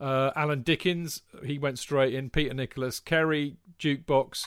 uh, 0.00 0.30
Alan 0.36 0.62
Dickens. 0.62 1.22
He 1.44 1.58
went 1.58 1.80
straight 1.80 2.14
in. 2.14 2.30
Peter 2.30 2.54
Nicholas, 2.54 3.00
Kerry, 3.00 3.56
Jukebox, 3.80 4.46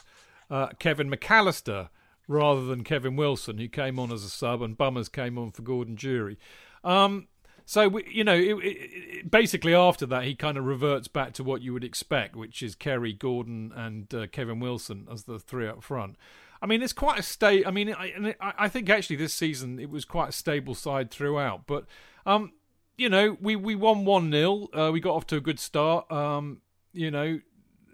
uh, 0.50 0.68
Kevin 0.80 1.12
McAllister, 1.12 1.90
rather 2.30 2.64
than 2.64 2.86
Kevin 2.86 3.18
Wilson, 3.18 3.58
who 3.58 3.68
came 3.68 4.00
on 4.00 4.14
as 4.14 4.24
a 4.24 4.30
sub, 4.30 4.62
and 4.62 4.78
Bummers 4.78 5.10
came 5.10 5.38
on 5.38 5.52
for 5.52 5.62
Gordon 5.62 5.96
Durie. 5.96 6.40
Um, 6.86 7.28
So 7.66 8.00
you 8.00 8.24
know, 8.24 8.36
it, 8.36 8.56
it, 8.62 9.32
basically 9.32 9.74
after 9.74 10.06
that, 10.08 10.24
he 10.24 10.36
kind 10.36 10.58
of 10.58 10.66
reverts 10.66 11.08
back 11.08 11.34
to 11.34 11.44
what 11.44 11.62
you 11.62 11.74
would 11.74 11.84
expect, 11.84 12.36
which 12.36 12.62
is 12.62 12.76
Kerry, 12.76 13.14
Gordon, 13.14 13.72
and 13.76 14.14
uh, 14.14 14.28
Kevin 14.28 14.60
Wilson 14.60 15.08
as 15.12 15.24
the 15.24 15.40
three 15.40 15.68
up 15.68 15.84
front. 15.84 16.18
I 16.62 16.66
mean, 16.66 16.82
it's 16.82 16.94
quite 16.94 17.20
a 17.20 17.24
stay. 17.24 17.66
I 17.66 17.72
mean, 17.72 17.94
I, 17.94 18.34
I 18.40 18.70
think 18.70 18.90
actually 18.90 19.18
this 19.18 19.34
season 19.34 19.80
it 19.80 19.90
was 19.90 20.06
quite 20.06 20.30
a 20.30 20.34
stable 20.34 20.76
side 20.76 21.12
throughout. 21.12 21.68
But 21.68 21.86
um, 22.26 22.54
you 22.98 23.10
know, 23.10 23.38
we 23.42 23.56
we 23.56 23.76
won 23.76 24.06
one 24.06 24.32
0 24.32 24.68
uh, 24.74 24.90
We 24.92 25.00
got 25.00 25.16
off 25.16 25.28
to 25.28 25.38
a 25.38 25.42
good 25.42 25.60
start. 25.60 26.10
Um, 26.12 26.62
you 26.94 27.12
know, 27.12 27.40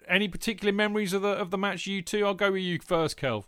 any 0.07 0.27
particular 0.27 0.71
memories 0.71 1.13
of 1.13 1.21
the 1.21 1.29
of 1.29 1.51
the 1.51 1.57
match? 1.57 1.87
You 1.87 2.01
two. 2.01 2.25
I'll 2.25 2.33
go 2.33 2.51
with 2.51 2.61
you 2.61 2.79
first, 2.79 3.17
Kelv. 3.17 3.45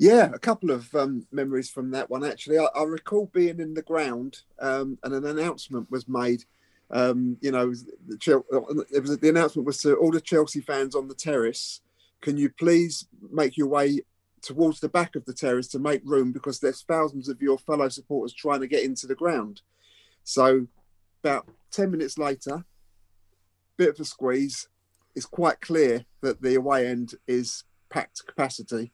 Yeah, 0.00 0.30
a 0.32 0.38
couple 0.38 0.70
of 0.70 0.94
um, 0.94 1.26
memories 1.30 1.68
from 1.68 1.90
that 1.90 2.08
one 2.08 2.24
actually. 2.24 2.58
I, 2.58 2.64
I 2.74 2.84
recall 2.84 3.26
being 3.34 3.60
in 3.60 3.74
the 3.74 3.82
ground 3.82 4.40
um, 4.58 4.96
and 5.04 5.12
an 5.12 5.26
announcement 5.26 5.90
was 5.90 6.08
made. 6.08 6.46
Um, 6.90 7.36
you 7.42 7.52
know, 7.52 7.74
the, 8.08 8.86
it 8.90 9.00
was 9.02 9.18
the 9.18 9.28
announcement 9.28 9.66
was 9.66 9.82
to 9.82 9.96
all 9.96 10.10
the 10.10 10.22
Chelsea 10.22 10.62
fans 10.62 10.94
on 10.94 11.06
the 11.06 11.14
terrace. 11.14 11.82
Can 12.22 12.38
you 12.38 12.48
please 12.48 13.08
make 13.30 13.58
your 13.58 13.66
way 13.66 14.00
towards 14.40 14.80
the 14.80 14.88
back 14.88 15.16
of 15.16 15.26
the 15.26 15.34
terrace 15.34 15.68
to 15.68 15.78
make 15.78 16.00
room 16.02 16.32
because 16.32 16.60
there's 16.60 16.80
thousands 16.80 17.28
of 17.28 17.42
your 17.42 17.58
fellow 17.58 17.90
supporters 17.90 18.32
trying 18.32 18.60
to 18.60 18.66
get 18.66 18.84
into 18.84 19.06
the 19.06 19.14
ground. 19.14 19.60
So, 20.24 20.66
about 21.22 21.46
ten 21.70 21.90
minutes 21.90 22.16
later, 22.16 22.64
bit 23.76 23.90
of 23.90 24.00
a 24.00 24.04
squeeze. 24.06 24.66
It's 25.14 25.26
quite 25.26 25.60
clear 25.60 26.06
that 26.22 26.40
the 26.40 26.54
away 26.54 26.86
end 26.86 27.16
is 27.28 27.64
packed 27.90 28.24
capacity 28.26 28.92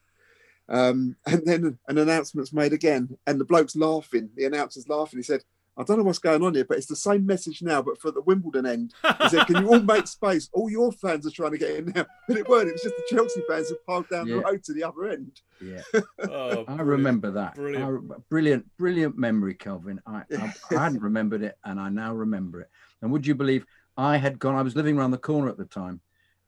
um, 0.68 1.16
and 1.26 1.44
then 1.46 1.78
an 1.88 1.98
announcement's 1.98 2.52
made 2.52 2.72
again, 2.72 3.16
and 3.26 3.40
the 3.40 3.44
bloke's 3.44 3.76
laughing. 3.76 4.30
The 4.36 4.44
announcer's 4.44 4.88
laughing. 4.88 5.18
He 5.18 5.22
said, 5.22 5.42
I 5.78 5.82
don't 5.82 5.98
know 5.98 6.04
what's 6.04 6.18
going 6.18 6.42
on 6.42 6.54
here, 6.54 6.64
but 6.64 6.78
it's 6.78 6.86
the 6.86 6.96
same 6.96 7.26
message 7.26 7.60
now, 7.60 7.82
but 7.82 8.00
for 8.00 8.10
the 8.10 8.22
Wimbledon 8.22 8.64
end. 8.64 8.94
He 9.22 9.28
said, 9.28 9.46
Can 9.46 9.62
you 9.62 9.68
all 9.68 9.80
make 9.80 10.06
space? 10.06 10.48
All 10.54 10.70
your 10.70 10.90
fans 10.90 11.26
are 11.26 11.30
trying 11.30 11.50
to 11.50 11.58
get 11.58 11.76
in 11.76 11.92
now. 11.94 12.06
But 12.28 12.38
it 12.38 12.48
weren't. 12.48 12.68
It 12.68 12.72
was 12.72 12.82
just 12.82 12.96
the 12.96 13.14
Chelsea 13.14 13.42
fans 13.48 13.68
who 13.68 13.76
piled 13.86 14.08
down 14.08 14.26
yeah. 14.26 14.36
the 14.36 14.40
road 14.40 14.64
to 14.64 14.72
the 14.72 14.84
other 14.84 15.10
end. 15.10 15.40
Yeah. 15.60 15.82
oh, 16.30 16.64
I 16.66 16.80
remember 16.80 17.30
that. 17.32 17.56
Brilliant. 17.56 18.10
I, 18.10 18.14
brilliant, 18.30 18.76
brilliant 18.78 19.18
memory, 19.18 19.54
Kelvin. 19.54 20.00
I, 20.06 20.22
I, 20.36 20.54
I 20.70 20.78
hadn't 20.82 21.02
remembered 21.02 21.42
it, 21.42 21.58
and 21.62 21.78
I 21.78 21.90
now 21.90 22.14
remember 22.14 22.62
it. 22.62 22.70
And 23.02 23.12
would 23.12 23.26
you 23.26 23.34
believe 23.34 23.66
I 23.98 24.16
had 24.16 24.38
gone, 24.38 24.54
I 24.54 24.62
was 24.62 24.76
living 24.76 24.96
around 24.96 25.10
the 25.10 25.18
corner 25.18 25.50
at 25.50 25.58
the 25.58 25.66
time, 25.66 26.00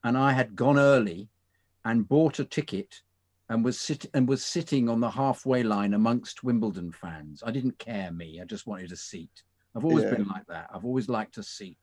and 0.02 0.16
I 0.16 0.32
had 0.32 0.56
gone 0.56 0.78
early 0.78 1.28
and 1.84 2.08
bought 2.08 2.38
a 2.38 2.44
ticket 2.44 3.02
and 3.48 3.64
was 3.64 3.78
sit 3.80 4.06
and 4.14 4.28
was 4.28 4.44
sitting 4.44 4.88
on 4.88 5.00
the 5.00 5.10
halfway 5.10 5.62
line 5.62 5.94
amongst 5.94 6.44
Wimbledon 6.44 6.92
fans. 6.92 7.42
I 7.44 7.50
didn't 7.50 7.78
care 7.78 8.10
me. 8.12 8.40
I 8.40 8.44
just 8.44 8.66
wanted 8.66 8.92
a 8.92 8.96
seat. 8.96 9.42
I've 9.76 9.84
always 9.84 10.04
yeah. 10.04 10.14
been 10.14 10.28
like 10.28 10.46
that. 10.48 10.68
I've 10.74 10.84
always 10.84 11.08
liked 11.08 11.38
a 11.38 11.42
seat. 11.42 11.78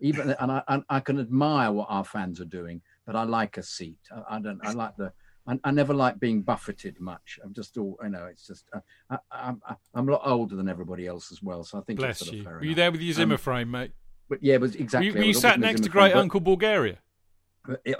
Even 0.00 0.30
and 0.40 0.50
I 0.50 0.62
and 0.68 0.82
I 0.88 1.00
can 1.00 1.20
admire 1.20 1.70
what 1.70 1.86
our 1.88 2.04
fans 2.04 2.40
are 2.40 2.46
doing, 2.46 2.82
but 3.06 3.14
I 3.14 3.22
like 3.22 3.56
a 3.58 3.62
seat. 3.62 3.98
I, 4.10 4.36
I 4.36 4.40
don't. 4.40 4.60
I 4.64 4.72
like 4.72 4.96
the. 4.96 5.12
I, 5.46 5.58
I, 5.62 5.70
never 5.70 5.94
like 5.94 6.18
being 6.18 6.42
buffeted 6.42 6.98
much. 7.00 7.38
I'm 7.44 7.54
just 7.54 7.76
all. 7.76 7.96
You 8.02 8.08
know, 8.08 8.26
it's 8.26 8.46
just. 8.46 8.64
Uh, 8.72 9.16
I, 9.30 9.48
am 9.50 9.62
I'm 9.94 10.08
a 10.08 10.12
lot 10.12 10.22
older 10.24 10.56
than 10.56 10.68
everybody 10.68 11.06
else 11.06 11.30
as 11.30 11.42
well, 11.42 11.62
so 11.62 11.78
I 11.78 11.82
think. 11.82 12.00
Bless 12.00 12.30
you. 12.30 12.44
Were 12.44 12.64
you 12.64 12.74
there 12.74 12.90
with 12.90 13.00
your 13.02 13.14
Zimmer 13.14 13.34
um, 13.34 13.38
frame, 13.38 13.70
mate? 13.70 13.92
But 14.28 14.42
yeah, 14.42 14.58
but 14.58 14.74
exactly. 14.74 15.12
Were, 15.12 15.18
were 15.18 15.24
you 15.24 15.34
sat 15.34 15.60
next 15.60 15.84
to 15.84 15.88
Great 15.88 16.14
Uncle 16.14 16.40
Bulgaria? 16.40 16.98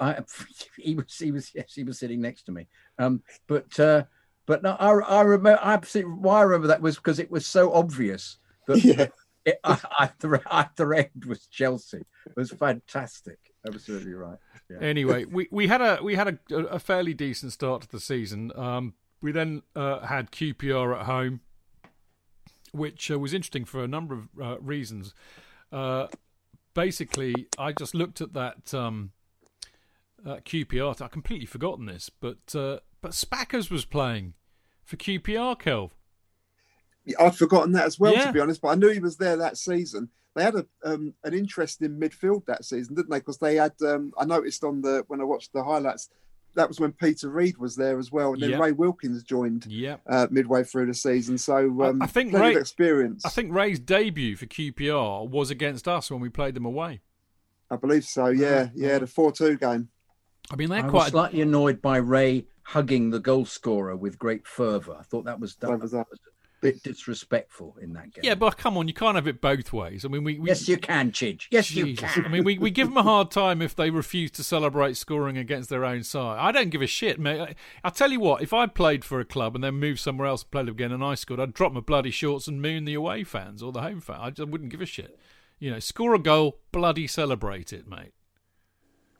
I, 0.00 0.18
he 0.78 0.94
was 0.94 1.18
he 1.18 1.30
was 1.30 1.50
yes 1.54 1.74
he 1.74 1.84
was 1.84 1.98
sitting 1.98 2.20
next 2.20 2.44
to 2.44 2.52
me. 2.52 2.66
Um, 2.98 3.22
but 3.46 3.78
uh, 3.78 4.04
but 4.46 4.62
no, 4.62 4.76
I 4.78 4.90
I 4.90 5.22
remember 5.22 5.58
absolutely 5.62 6.12
why 6.12 6.40
I 6.40 6.42
remember 6.42 6.68
that 6.68 6.80
was 6.80 6.96
because 6.96 7.18
it 7.18 7.30
was 7.30 7.46
so 7.46 7.72
obvious 7.72 8.38
that 8.66 8.84
yeah. 8.84 9.06
it, 9.44 9.60
I, 9.64 9.78
I, 9.98 10.10
the, 10.18 10.40
I, 10.50 10.68
the 10.76 10.88
end 10.88 11.24
was 11.26 11.46
Chelsea. 11.46 11.98
It 12.26 12.36
was 12.36 12.50
fantastic. 12.50 13.38
Absolutely 13.66 14.14
right. 14.14 14.38
Yeah. 14.70 14.78
Anyway, 14.80 15.24
we, 15.24 15.48
we 15.50 15.68
had 15.68 15.80
a 15.80 15.98
we 16.02 16.14
had 16.14 16.38
a, 16.50 16.54
a 16.54 16.78
fairly 16.78 17.14
decent 17.14 17.52
start 17.52 17.82
to 17.82 17.88
the 17.88 18.00
season. 18.00 18.52
Um, 18.56 18.94
we 19.20 19.32
then 19.32 19.62
uh, 19.74 20.00
had 20.00 20.30
QPR 20.30 20.98
at 20.98 21.06
home, 21.06 21.40
which 22.72 23.10
uh, 23.10 23.18
was 23.18 23.32
interesting 23.32 23.64
for 23.64 23.82
a 23.82 23.88
number 23.88 24.14
of 24.14 24.28
uh, 24.40 24.60
reasons. 24.60 25.14
Uh, 25.72 26.08
basically, 26.74 27.48
I 27.58 27.72
just 27.72 27.94
looked 27.94 28.20
at 28.20 28.34
that 28.34 28.74
um, 28.74 29.12
uh, 30.26 30.36
QPR. 30.36 31.00
I've 31.00 31.10
completely 31.10 31.46
forgotten 31.46 31.86
this, 31.86 32.10
but 32.10 32.54
uh, 32.54 32.78
but 33.00 33.12
Spackers 33.12 33.70
was 33.70 33.84
playing 33.84 34.34
for 34.84 34.96
QPR, 34.96 35.60
Kelv. 35.60 35.90
I'd 37.18 37.36
forgotten 37.36 37.72
that 37.72 37.84
as 37.84 38.00
well, 38.00 38.14
yeah. 38.14 38.26
to 38.26 38.32
be 38.32 38.40
honest. 38.40 38.62
But 38.62 38.68
I 38.68 38.74
knew 38.76 38.88
he 38.88 38.98
was 38.98 39.16
there 39.16 39.36
that 39.36 39.58
season. 39.58 40.08
They 40.34 40.42
had 40.42 40.54
a 40.54 40.66
um, 40.84 41.14
an 41.22 41.34
interesting 41.34 42.00
midfield 42.00 42.46
that 42.46 42.64
season, 42.64 42.94
didn't 42.94 43.10
they? 43.10 43.18
Because 43.18 43.38
they 43.38 43.56
had. 43.56 43.72
Um, 43.86 44.12
I 44.18 44.24
noticed 44.24 44.64
on 44.64 44.80
the 44.80 45.04
when 45.08 45.20
I 45.20 45.24
watched 45.24 45.52
the 45.52 45.62
highlights, 45.62 46.08
that 46.54 46.68
was 46.68 46.80
when 46.80 46.92
Peter 46.92 47.28
Reid 47.28 47.58
was 47.58 47.76
there 47.76 47.98
as 47.98 48.10
well, 48.10 48.32
and 48.32 48.42
then 48.42 48.50
yep. 48.50 48.60
Ray 48.60 48.72
Wilkins 48.72 49.22
joined. 49.22 49.66
Yeah. 49.66 49.96
Uh, 50.08 50.26
midway 50.30 50.64
through 50.64 50.86
the 50.86 50.94
season, 50.94 51.38
so 51.38 51.82
um, 51.82 52.02
I, 52.02 52.06
I 52.06 52.08
think 52.08 52.32
Ray, 52.32 52.56
experience. 52.56 53.24
I 53.24 53.28
think 53.28 53.52
Ray's 53.52 53.78
debut 53.78 54.36
for 54.36 54.46
QPR 54.46 55.28
was 55.28 55.50
against 55.50 55.86
us 55.86 56.10
when 56.10 56.20
we 56.20 56.28
played 56.28 56.54
them 56.54 56.64
away. 56.64 57.00
I 57.70 57.76
believe 57.76 58.04
so. 58.04 58.26
Yeah, 58.26 58.68
yeah, 58.74 58.98
the 58.98 59.06
four-two 59.06 59.56
game. 59.58 59.88
I 60.50 60.56
mean, 60.56 60.68
they're 60.68 60.84
I 60.84 60.88
quite 60.88 61.04
was 61.04 61.10
slightly 61.10 61.40
annoyed 61.40 61.80
by 61.80 61.96
Ray 61.96 62.46
hugging 62.62 63.10
the 63.10 63.20
goal 63.20 63.44
scorer 63.44 63.96
with 63.96 64.18
great 64.18 64.46
fervour. 64.46 64.96
I 64.98 65.02
thought 65.02 65.24
that 65.24 65.40
was, 65.40 65.56
that, 65.56 65.70
that 65.70 65.80
was, 65.80 65.92
that 65.92 66.06
was 66.10 66.18
a 66.18 66.60
bit 66.60 66.82
disrespectful 66.82 67.76
in 67.80 67.92
that 67.92 68.12
game. 68.12 68.22
Yeah, 68.24 68.34
but 68.34 68.56
come 68.56 68.76
on, 68.76 68.88
you 68.88 68.94
can't 68.94 69.16
have 69.16 69.26
it 69.26 69.40
both 69.40 69.72
ways. 69.72 70.04
I 70.04 70.08
mean, 70.08 70.24
we, 70.24 70.38
we 70.38 70.48
yes, 70.48 70.66
you 70.68 70.76
can, 70.78 71.12
Chidge. 71.12 71.46
Yes, 71.50 71.66
Jesus. 71.66 71.88
you 71.88 71.96
can. 71.96 72.24
I 72.24 72.28
mean, 72.28 72.44
we, 72.44 72.58
we 72.58 72.70
give 72.70 72.88
them 72.88 72.96
a 72.96 73.02
hard 73.02 73.30
time 73.30 73.60
if 73.60 73.74
they 73.76 73.90
refuse 73.90 74.30
to 74.32 74.44
celebrate 74.44 74.96
scoring 74.96 75.36
against 75.36 75.68
their 75.68 75.84
own 75.84 76.02
side. 76.02 76.38
I 76.38 76.52
don't 76.52 76.70
give 76.70 76.82
a 76.82 76.86
shit, 76.86 77.18
mate. 77.18 77.40
I, 77.40 77.54
will 77.84 77.90
tell 77.90 78.12
you 78.12 78.20
what, 78.20 78.42
if 78.42 78.52
I 78.52 78.66
played 78.66 79.04
for 79.04 79.20
a 79.20 79.24
club 79.24 79.54
and 79.54 79.62
then 79.62 79.74
moved 79.74 80.00
somewhere 80.00 80.26
else 80.26 80.42
and 80.42 80.50
played 80.50 80.68
again 80.68 80.92
and 80.92 81.04
I 81.04 81.14
scored, 81.14 81.40
I'd 81.40 81.54
drop 81.54 81.72
my 81.72 81.80
bloody 81.80 82.10
shorts 82.10 82.48
and 82.48 82.62
moon 82.62 82.84
the 82.84 82.94
away 82.94 83.24
fans 83.24 83.62
or 83.62 83.72
the 83.72 83.82
home 83.82 84.00
fans. 84.00 84.20
I 84.22 84.30
just 84.30 84.48
wouldn't 84.48 84.70
give 84.70 84.80
a 84.80 84.86
shit. 84.86 85.18
You 85.58 85.70
know, 85.70 85.78
score 85.78 86.14
a 86.14 86.18
goal, 86.18 86.58
bloody 86.72 87.06
celebrate 87.06 87.72
it, 87.72 87.88
mate. 87.88 88.12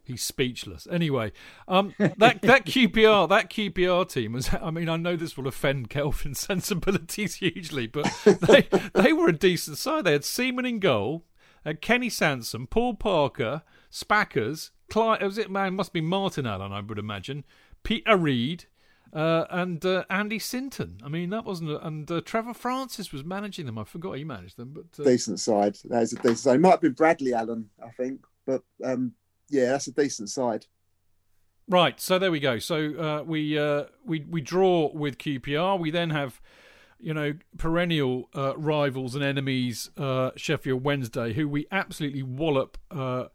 He's 0.06 0.22
speechless. 0.22 0.86
Anyway, 0.90 1.32
um, 1.66 1.94
that 1.98 2.42
that 2.42 2.42
QPR 2.66 3.26
that 3.30 3.48
QPR 3.48 4.06
team 4.06 4.34
was. 4.34 4.50
I 4.62 4.70
mean, 4.70 4.90
I 4.90 4.96
know 4.96 5.16
this 5.16 5.36
will 5.36 5.46
offend 5.46 5.88
Kelvin's 5.88 6.38
sensibilities 6.40 7.36
hugely, 7.36 7.86
but 7.86 8.12
they 8.24 8.68
they 8.92 9.14
were 9.14 9.28
a 9.28 9.32
decent 9.32 9.78
side. 9.78 10.04
They 10.04 10.12
had 10.12 10.24
Seaman 10.24 10.66
in 10.66 10.78
goal, 10.78 11.24
had 11.64 11.80
Kenny 11.80 12.10
Sansom, 12.10 12.66
Paul 12.66 12.94
Parker, 12.94 13.62
Spackers, 13.90 14.70
Clyde. 14.90 15.22
Was 15.22 15.38
it 15.38 15.50
man? 15.50 15.74
Must 15.74 15.94
be 15.94 16.02
Martin 16.02 16.46
Allen, 16.46 16.70
I 16.70 16.80
would 16.80 16.98
imagine. 16.98 17.44
Peter 17.82 18.16
Reid. 18.16 18.66
Uh, 19.12 19.46
and 19.50 19.86
uh, 19.86 20.02
Andy 20.10 20.40
Sinton. 20.40 20.98
I 21.04 21.08
mean, 21.08 21.30
that 21.30 21.44
wasn't. 21.44 21.70
A, 21.70 21.86
and 21.86 22.10
uh, 22.10 22.20
Trevor 22.22 22.52
Francis 22.52 23.12
was 23.12 23.22
managing 23.22 23.64
them. 23.64 23.78
I 23.78 23.84
forgot 23.84 24.14
he 24.14 24.24
managed 24.24 24.56
them, 24.56 24.74
but 24.74 25.00
uh, 25.00 25.08
decent 25.08 25.38
side. 25.38 25.78
That 25.84 26.02
is 26.02 26.14
a 26.14 26.16
decent 26.16 26.38
side. 26.38 26.56
It 26.56 26.60
might 26.60 26.72
have 26.72 26.80
been 26.80 26.94
Bradley 26.94 27.32
Allen, 27.32 27.70
I 27.80 27.90
think, 27.90 28.26
but 28.44 28.64
um, 28.82 29.12
yeah, 29.50 29.66
that's 29.66 29.86
a 29.86 29.92
decent 29.92 30.30
side. 30.30 30.66
Right, 31.68 31.98
so 31.98 32.18
there 32.18 32.30
we 32.30 32.40
go. 32.40 32.58
So 32.58 32.94
uh, 32.94 33.22
we 33.24 33.58
uh, 33.58 33.84
we 34.04 34.20
we 34.28 34.40
draw 34.40 34.90
with 34.92 35.16
QPR. 35.16 35.78
We 35.78 35.90
then 35.90 36.10
have, 36.10 36.40
you 36.98 37.14
know, 37.14 37.34
perennial 37.56 38.28
uh, 38.34 38.56
rivals 38.56 39.14
and 39.14 39.24
enemies, 39.24 39.90
uh, 39.96 40.32
Sheffield 40.36 40.84
Wednesday, 40.84 41.32
who 41.32 41.48
we 41.48 41.66
absolutely 41.72 42.22
wallop 42.22 42.76
uh, 42.90 43.26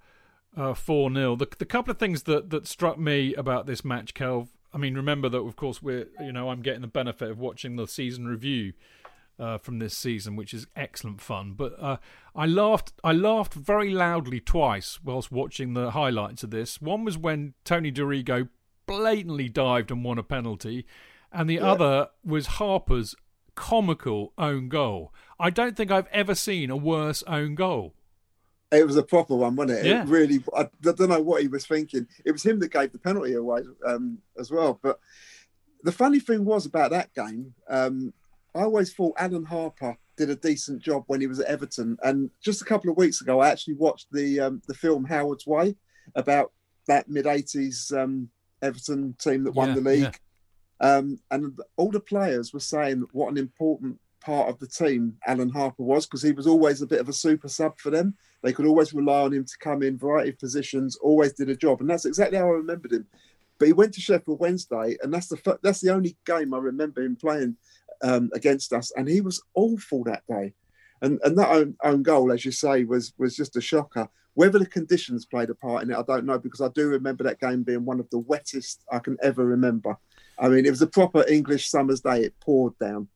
uh, 0.55 0.73
four 0.73 1.11
0 1.11 1.35
the, 1.37 1.47
the 1.57 1.65
couple 1.65 1.91
of 1.91 1.97
things 1.97 2.23
that 2.23 2.51
that 2.51 2.67
struck 2.67 2.99
me 2.99 3.33
about 3.33 3.65
this 3.65 3.83
match, 3.83 4.13
Kelv. 4.13 4.49
I 4.71 4.77
mean, 4.77 4.93
remember 4.93 5.27
that 5.29 5.39
of 5.39 5.55
course 5.55 5.81
we're 5.81 6.07
you 6.19 6.31
know 6.31 6.51
I'm 6.51 6.61
getting 6.61 6.81
the 6.81 6.87
benefit 6.87 7.31
of 7.31 7.39
watching 7.39 7.77
the 7.77 7.87
season 7.87 8.27
review 8.27 8.73
uh, 9.39 9.57
from 9.57 9.79
this 9.79 9.97
season, 9.97 10.35
which 10.35 10.53
is 10.53 10.67
excellent 10.75 11.21
fun. 11.21 11.53
But 11.53 11.75
uh, 11.79 11.97
I 12.35 12.45
laughed. 12.45 12.93
I 13.03 13.13
laughed 13.13 13.53
very 13.53 13.91
loudly 13.91 14.39
twice 14.39 14.99
whilst 15.03 15.31
watching 15.31 15.73
the 15.73 15.91
highlights 15.91 16.43
of 16.43 16.51
this. 16.51 16.81
One 16.81 17.05
was 17.05 17.17
when 17.17 17.53
Tony 17.63 17.91
Dorigo 17.91 18.49
blatantly 18.85 19.49
dived 19.49 19.91
and 19.91 20.03
won 20.03 20.17
a 20.17 20.23
penalty, 20.23 20.85
and 21.31 21.49
the 21.49 21.55
yeah. 21.55 21.71
other 21.71 22.07
was 22.23 22.47
Harper's 22.47 23.15
comical 23.55 24.33
own 24.37 24.69
goal. 24.69 25.13
I 25.39 25.49
don't 25.49 25.75
think 25.75 25.91
I've 25.91 26.07
ever 26.07 26.35
seen 26.35 26.69
a 26.69 26.77
worse 26.77 27.23
own 27.27 27.55
goal. 27.55 27.93
It 28.71 28.85
was 28.85 28.97
a 28.97 29.03
proper 29.03 29.35
one, 29.35 29.55
wasn't 29.55 29.79
it? 29.79 29.85
Yeah. 29.85 30.03
It 30.03 30.09
really, 30.09 30.43
I 30.55 30.69
don't 30.81 31.09
know 31.09 31.21
what 31.21 31.41
he 31.41 31.47
was 31.47 31.65
thinking. 31.65 32.07
It 32.23 32.31
was 32.31 32.43
him 32.43 32.59
that 32.59 32.71
gave 32.71 32.91
the 32.91 32.99
penalty 32.99 33.33
away 33.33 33.61
um, 33.85 34.19
as 34.39 34.51
well. 34.51 34.79
But 34.81 34.99
the 35.83 35.91
funny 35.91 36.19
thing 36.19 36.45
was 36.45 36.65
about 36.65 36.91
that 36.91 37.13
game, 37.13 37.53
um, 37.67 38.13
I 38.55 38.61
always 38.61 38.93
thought 38.93 39.15
Alan 39.17 39.45
Harper 39.45 39.97
did 40.17 40.29
a 40.29 40.35
decent 40.35 40.81
job 40.81 41.03
when 41.07 41.21
he 41.21 41.27
was 41.27 41.39
at 41.39 41.47
Everton. 41.47 41.97
And 42.03 42.29
just 42.43 42.61
a 42.61 42.65
couple 42.65 42.89
of 42.91 42.97
weeks 42.97 43.21
ago, 43.21 43.39
I 43.39 43.49
actually 43.49 43.75
watched 43.75 44.07
the 44.11 44.39
um, 44.39 44.61
the 44.67 44.73
film 44.73 45.05
Howard's 45.05 45.47
Way 45.47 45.75
about 46.15 46.51
that 46.87 47.09
mid 47.09 47.25
'80s 47.25 47.95
um, 47.97 48.29
Everton 48.61 49.15
team 49.19 49.43
that 49.43 49.55
won 49.55 49.69
yeah, 49.69 49.75
the 49.75 49.81
league. 49.81 50.19
Yeah. 50.81 50.95
Um, 50.95 51.19
and 51.31 51.59
all 51.77 51.91
the 51.91 51.99
players 51.99 52.53
were 52.53 52.59
saying 52.59 53.05
what 53.11 53.29
an 53.29 53.37
important 53.37 53.99
part 54.21 54.49
of 54.49 54.59
the 54.59 54.67
team. 54.67 55.17
Alan 55.27 55.49
Harper 55.49 55.83
was 55.83 56.05
because 56.05 56.21
he 56.21 56.31
was 56.31 56.47
always 56.47 56.81
a 56.81 56.87
bit 56.87 56.99
of 56.99 57.09
a 57.09 57.13
super 57.13 57.47
sub 57.47 57.79
for 57.79 57.89
them. 57.89 58.15
They 58.41 58.53
could 58.53 58.65
always 58.65 58.93
rely 58.93 59.21
on 59.21 59.33
him 59.33 59.45
to 59.45 59.57
come 59.59 59.83
in 59.83 59.97
variety 59.97 60.29
of 60.29 60.39
positions. 60.39 60.97
Always 60.97 61.33
did 61.33 61.49
a 61.49 61.55
job, 61.55 61.81
and 61.81 61.89
that's 61.89 62.05
exactly 62.05 62.37
how 62.37 62.45
I 62.45 62.51
remembered 62.51 62.93
him. 62.93 63.07
But 63.57 63.67
he 63.67 63.73
went 63.73 63.93
to 63.93 64.01
Sheffield 64.01 64.39
Wednesday, 64.39 64.97
and 65.01 65.13
that's 65.13 65.27
the 65.27 65.59
that's 65.61 65.81
the 65.81 65.93
only 65.93 66.17
game 66.25 66.53
I 66.53 66.59
remember 66.59 67.01
him 67.01 67.15
playing 67.15 67.57
um, 68.01 68.29
against 68.33 68.73
us, 68.73 68.91
and 68.95 69.07
he 69.07 69.21
was 69.21 69.41
awful 69.55 70.03
that 70.05 70.23
day. 70.27 70.53
And 71.01 71.19
and 71.23 71.37
that 71.37 71.49
own, 71.49 71.75
own 71.83 72.03
goal, 72.03 72.31
as 72.31 72.43
you 72.43 72.51
say, 72.51 72.83
was 72.83 73.13
was 73.17 73.35
just 73.35 73.55
a 73.55 73.61
shocker. 73.61 74.07
Whether 74.33 74.59
the 74.59 74.65
conditions 74.65 75.25
played 75.25 75.49
a 75.49 75.55
part 75.55 75.83
in 75.83 75.91
it, 75.91 75.97
I 75.97 76.03
don't 76.03 76.25
know 76.25 76.37
because 76.37 76.61
I 76.61 76.69
do 76.69 76.87
remember 76.87 77.23
that 77.25 77.39
game 77.39 77.63
being 77.63 77.85
one 77.85 77.99
of 77.99 78.09
the 78.09 78.19
wettest 78.19 78.83
I 78.91 78.99
can 78.99 79.17
ever 79.21 79.45
remember. 79.45 79.97
I 80.37 80.47
mean, 80.47 80.65
it 80.65 80.69
was 80.69 80.81
a 80.81 80.87
proper 80.87 81.25
English 81.27 81.69
summer's 81.69 82.01
day. 82.01 82.23
It 82.23 82.33
poured 82.39 82.77
down. 82.79 83.09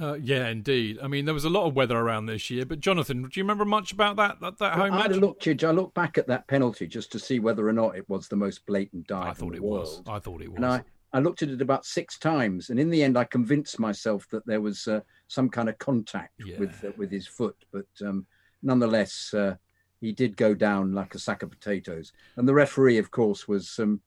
Uh, 0.00 0.14
yeah, 0.14 0.48
indeed. 0.48 0.98
I 1.00 1.06
mean, 1.06 1.24
there 1.24 1.34
was 1.34 1.44
a 1.44 1.50
lot 1.50 1.66
of 1.66 1.76
weather 1.76 1.96
around 1.96 2.26
this 2.26 2.50
year. 2.50 2.66
But 2.66 2.80
Jonathan, 2.80 3.22
do 3.22 3.30
you 3.34 3.44
remember 3.44 3.64
much 3.64 3.92
about 3.92 4.16
that 4.16 4.40
that, 4.40 4.58
that 4.58 4.72
home 4.74 4.92
I 4.92 4.96
match? 4.96 5.02
had 5.02 5.12
a 5.12 5.20
look, 5.20 5.40
Chidge. 5.40 5.62
I 5.62 5.70
looked 5.70 5.94
back 5.94 6.18
at 6.18 6.26
that 6.26 6.48
penalty 6.48 6.88
just 6.88 7.12
to 7.12 7.20
see 7.20 7.38
whether 7.38 7.68
or 7.68 7.72
not 7.72 7.96
it 7.96 8.08
was 8.08 8.26
the 8.26 8.34
most 8.34 8.66
blatant 8.66 9.06
dive. 9.06 9.28
I 9.28 9.32
thought 9.32 9.52
in 9.52 9.58
it 9.58 9.60
the 9.60 9.66
was. 9.66 10.02
I 10.08 10.18
thought 10.18 10.42
it 10.42 10.48
was. 10.48 10.56
And 10.56 10.66
I, 10.66 10.82
I 11.14 11.20
looked 11.20 11.42
at 11.42 11.48
it 11.48 11.62
about 11.62 11.86
six 11.86 12.18
times, 12.18 12.70
and 12.70 12.78
in 12.80 12.90
the 12.90 13.02
end, 13.04 13.16
I 13.16 13.22
convinced 13.22 13.78
myself 13.78 14.26
that 14.32 14.44
there 14.46 14.60
was 14.60 14.88
uh, 14.88 15.00
some 15.28 15.48
kind 15.48 15.68
of 15.68 15.78
contact 15.78 16.32
Yeah. 16.44 16.58
with 16.58 16.84
uh, 16.84 16.90
with 16.96 17.10
his 17.12 17.26
foot. 17.28 17.56
But 17.72 17.86
um, 18.04 18.26
nonetheless, 18.64 19.32
uh, 19.32 19.54
he 20.00 20.10
did 20.12 20.36
go 20.36 20.54
down 20.54 20.92
like 20.92 21.14
a 21.14 21.20
sack 21.20 21.44
of 21.44 21.50
potatoes. 21.50 22.12
And 22.36 22.48
the 22.48 22.52
referee, 22.54 22.98
of 22.98 23.12
course, 23.12 23.46
was 23.46 23.78
um, 23.78 24.00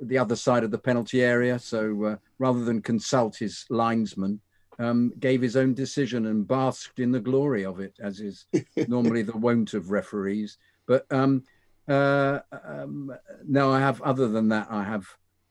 the 0.00 0.16
other 0.16 0.34
side 0.34 0.64
of 0.64 0.70
the 0.70 0.78
penalty 0.78 1.22
area. 1.22 1.58
So 1.58 2.04
uh, 2.04 2.16
rather 2.38 2.64
than 2.64 2.80
consult 2.80 3.36
his 3.36 3.66
linesman, 3.68 4.40
um, 4.78 5.12
gave 5.20 5.42
his 5.42 5.56
own 5.56 5.74
decision 5.74 6.24
and 6.26 6.48
basked 6.48 7.00
in 7.00 7.12
the 7.12 7.20
glory 7.20 7.66
of 7.66 7.80
it, 7.80 7.94
as 8.00 8.20
is 8.20 8.46
normally 8.88 9.22
the 9.22 9.36
wont 9.36 9.74
of 9.74 9.90
referees. 9.90 10.56
But 10.86 11.04
um, 11.10 11.44
uh, 11.86 12.38
um, 12.64 13.12
no, 13.46 13.70
I 13.70 13.80
have. 13.80 14.00
Other 14.00 14.28
than 14.28 14.48
that, 14.48 14.68
I 14.70 14.84
have 14.84 15.06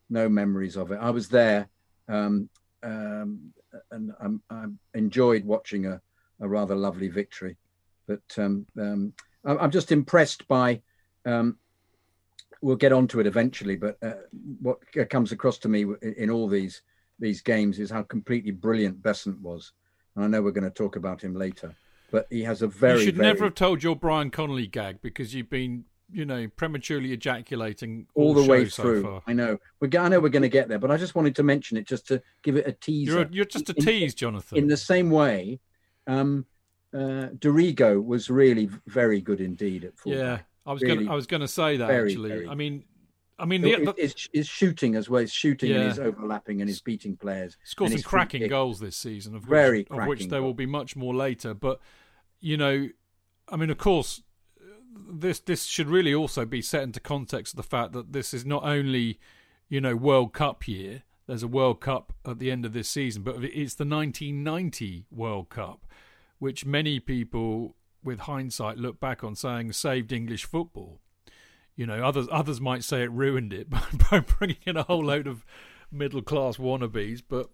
no 0.09 0.29
memories 0.29 0.77
of 0.77 0.91
it. 0.91 0.99
I 1.01 1.09
was 1.09 1.29
there, 1.29 1.69
um, 2.07 2.49
um, 2.83 3.53
and 3.91 4.11
I'm, 4.19 4.41
I 4.49 4.65
enjoyed 4.93 5.45
watching 5.45 5.85
a, 5.85 6.01
a 6.39 6.47
rather 6.47 6.75
lovely 6.75 7.09
victory. 7.09 7.57
But 8.07 8.23
um, 8.37 8.65
um, 8.79 9.13
I'm 9.43 9.71
just 9.71 9.91
impressed 9.91 10.47
by. 10.47 10.81
Um, 11.25 11.57
we'll 12.61 12.75
get 12.75 12.93
onto 12.93 13.19
it 13.19 13.27
eventually, 13.27 13.75
but 13.75 13.97
uh, 14.01 14.13
what 14.61 14.77
comes 15.09 15.31
across 15.31 15.57
to 15.59 15.69
me 15.69 15.81
in 16.01 16.13
in 16.17 16.29
all 16.29 16.47
these 16.47 16.81
these 17.19 17.41
games 17.41 17.79
is 17.79 17.89
how 17.89 18.03
completely 18.03 18.51
brilliant 18.51 19.01
Beasant 19.01 19.41
was. 19.41 19.73
And 20.15 20.25
I 20.25 20.27
know 20.27 20.41
we're 20.41 20.51
going 20.51 20.63
to 20.63 20.69
talk 20.69 20.95
about 20.95 21.21
him 21.21 21.35
later, 21.35 21.75
but 22.11 22.27
he 22.29 22.43
has 22.43 22.61
a 22.61 22.67
very 22.67 22.99
you 22.99 23.05
should 23.05 23.15
very, 23.15 23.27
never 23.27 23.45
have 23.45 23.55
told 23.55 23.83
your 23.83 23.95
Brian 23.95 24.29
Connolly 24.29 24.67
gag 24.67 25.01
because 25.01 25.33
you've 25.33 25.49
been, 25.49 25.85
you 26.11 26.25
know, 26.25 26.47
prematurely 26.55 27.11
ejaculating 27.11 28.07
all 28.13 28.33
the 28.33 28.43
show 28.43 28.49
way 28.49 28.69
so 28.69 28.83
through. 28.83 29.03
far. 29.03 29.21
I 29.27 29.33
know. 29.33 29.57
We're, 29.79 29.89
I 29.99 30.07
know 30.07 30.19
we're 30.19 30.29
going 30.29 30.41
to 30.43 30.49
get 30.49 30.69
there, 30.69 30.79
but 30.79 30.89
I 30.91 30.97
just 30.97 31.15
wanted 31.15 31.35
to 31.35 31.43
mention 31.43 31.75
it 31.77 31.85
just 31.85 32.07
to 32.07 32.21
give 32.43 32.55
it 32.55 32.65
a 32.67 32.71
teaser. 32.71 33.11
You're, 33.11 33.21
a, 33.23 33.29
you're 33.31 33.45
just 33.45 33.69
a 33.69 33.73
In- 33.75 33.83
tease, 33.85 34.15
Jonathan. 34.15 34.57
in 34.57 34.67
the 34.67 34.77
same 34.77 35.09
way, 35.09 35.59
um, 36.07 36.45
uh, 36.93 37.29
Dorigo 37.37 38.03
was 38.03 38.29
really 38.29 38.69
very 38.87 39.19
good 39.19 39.41
indeed 39.41 39.83
at 39.83 39.97
fullback. 39.97 40.19
yeah, 40.19 40.39
I 40.65 40.71
was 40.73 40.81
Really 40.81 40.95
going. 40.95 41.09
I 41.09 41.15
was 41.15 41.27
going 41.27 41.41
to 41.41 41.47
say 41.47 41.77
that 41.77 41.87
very, 41.87 42.11
actually. 42.11 42.29
very 42.29 42.47
I 42.47 42.55
mean, 42.55 42.85
I 43.37 43.45
mean, 43.45 43.61
the, 43.61 43.93
the, 43.95 44.15
his 44.33 44.47
shooting 44.47 44.95
as 44.95 45.09
well, 45.09 45.21
his 45.21 45.33
shooting 45.33 45.71
and 45.71 45.81
Yeah. 45.83 45.89
his 45.89 45.99
overlapping 45.99 46.61
and 46.61 46.69
his 46.69 46.81
beating 46.81 47.17
players. 47.17 47.57
scored 47.65 47.91
and 47.91 47.99
some 47.99 48.09
cracking 48.09 48.41
kick. 48.41 48.49
goals 48.49 48.79
this 48.79 48.95
season, 48.95 49.35
of 49.35 49.47
which, 49.49 49.87
of 49.91 50.07
which 50.07 50.27
there 50.29 50.41
will 50.41 50.53
be 50.55 50.65
much 50.65 50.95
more 50.95 51.13
later. 51.13 51.53
But 51.53 51.79
you 52.39 52.55
know, 52.55 52.87
I 53.49 53.55
mean, 53.57 53.69
of 53.69 53.77
course, 53.77 54.23
this 55.09 55.39
this 55.39 55.65
should 55.65 55.89
really 55.89 56.13
also 56.13 56.45
be 56.45 56.61
set 56.61 56.83
into 56.83 56.99
context 56.99 57.53
of 57.53 57.57
the 57.57 57.63
fact 57.63 57.93
that 57.93 58.13
this 58.13 58.33
is 58.33 58.45
not 58.45 58.63
only 58.63 59.19
you 59.69 59.81
know 59.81 59.95
World 59.95 60.33
Cup 60.33 60.67
year. 60.67 61.03
There's 61.27 61.43
a 61.43 61.47
World 61.47 61.81
Cup 61.81 62.13
at 62.25 62.39
the 62.39 62.49
end 62.49 62.65
of 62.65 62.71
this 62.71 62.87
season, 62.87 63.21
but 63.21 63.43
it's 63.43 63.73
the 63.73 63.85
1990 63.85 65.07
World 65.11 65.49
Cup, 65.49 65.85
which 66.39 66.65
many 66.65 67.01
people, 67.01 67.75
with 68.01 68.21
hindsight, 68.21 68.77
look 68.77 69.01
back 69.01 69.25
on 69.25 69.35
saying 69.35 69.73
saved 69.73 70.13
English 70.13 70.45
football. 70.45 70.99
You 71.75 71.85
know, 71.85 72.01
others 72.03 72.27
others 72.31 72.61
might 72.61 72.83
say 72.83 73.03
it 73.03 73.11
ruined 73.11 73.51
it 73.53 73.69
by, 73.69 73.83
by 74.09 74.19
bringing 74.21 74.57
in 74.65 74.77
a 74.77 74.83
whole 74.83 75.03
load 75.03 75.27
of 75.27 75.45
middle 75.91 76.21
class 76.21 76.57
wannabes, 76.57 77.21
but 77.27 77.49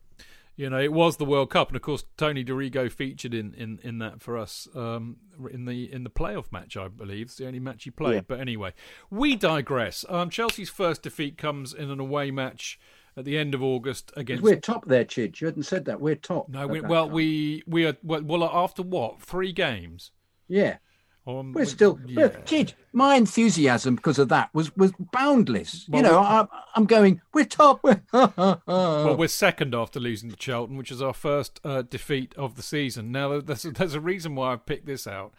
you 0.56 0.70
know, 0.70 0.80
it 0.80 0.94
was 0.94 1.18
the 1.18 1.26
World 1.26 1.50
Cup, 1.50 1.70
and 1.70 1.76
of 1.76 1.82
course, 1.82 2.04
Tony 2.16 2.44
Dorigo 2.44 2.92
featured 2.92 3.34
in, 3.34 3.54
in, 3.56 3.80
in 3.82 3.98
that 4.00 4.22
for 4.22 4.38
us 4.38 4.68
um, 4.76 5.18
in 5.52 5.66
the 5.66 5.92
in 5.92 6.04
the 6.04 6.10
playoff 6.10 6.52
match, 6.52 6.78
I 6.78 6.88
believe. 6.88 7.28
It's 7.28 7.36
the 7.38 7.48
only 7.48 7.60
match 7.60 7.86
he 7.86 7.90
played. 7.92 8.16
Yeah. 8.16 8.22
But 8.28 8.40
anyway, 8.40 8.74
we 9.10 9.36
digress. 9.36 10.06
Um, 10.10 10.30
Chelsea's 10.30 10.70
first 10.70 11.02
defeat 11.02 11.38
comes 11.38 11.74
in 11.74 11.90
an 11.90 12.00
away 12.00 12.30
match 12.30 12.80
at 13.18 13.26
the 13.26 13.38
end 13.38 13.56
of 13.56 13.64
August 13.64 14.12
against. 14.16 14.44
We're 14.44 14.60
top 14.60 14.86
there, 14.86 15.06
Chidge. 15.06 15.42
You 15.42 15.48
hadn't 15.48 15.64
said 15.64 15.86
that. 15.86 16.00
We're 16.00 16.16
top. 16.16 16.50
no, 16.50 16.68
we, 16.68 16.82
well, 16.82 17.06
time. 17.06 17.14
we 17.14 17.64
we 17.66 17.86
are 17.86 17.98
well, 18.04 18.22
well 18.22 18.44
after 18.44 18.84
what 18.84 19.22
three 19.22 19.54
games. 19.54 20.12
yeah. 20.48 20.78
Um, 21.26 21.54
We're 21.54 21.62
we- 21.62 21.66
still, 21.66 22.00
yeah. 22.06 22.28
Chidge, 22.46 22.74
my 22.92 23.16
enthusiasm 23.16 23.96
because 23.96 24.20
of 24.20 24.28
that 24.30 24.54
was 24.54 24.76
was 24.76 24.92
boundless. 25.14 25.88
Well, 25.88 26.04
you 26.04 26.10
know, 26.10 26.20
I, 26.20 26.46
I'm 26.76 26.86
going, 26.86 27.22
we're 27.34 27.46
top. 27.46 27.80
We're, 27.84 28.02
Well, 28.14 29.16
we're 29.18 29.28
second 29.30 29.74
after 29.74 30.00
losing 30.00 30.30
to 30.30 30.36
Charlton, 30.36 30.76
which 30.78 30.92
is 30.92 31.02
our 31.02 31.14
first 31.14 31.62
uh, 31.64 31.84
defeat 31.84 32.34
of 32.38 32.56
the 32.56 32.62
season. 32.62 33.12
Now, 33.12 33.40
there's 33.40 33.64
a, 33.66 33.72
there's 33.72 33.94
a 33.94 34.02
reason 34.02 34.36
why 34.36 34.52
I've 34.52 34.66
picked 34.66 34.86
this 34.86 35.08
out, 35.08 35.34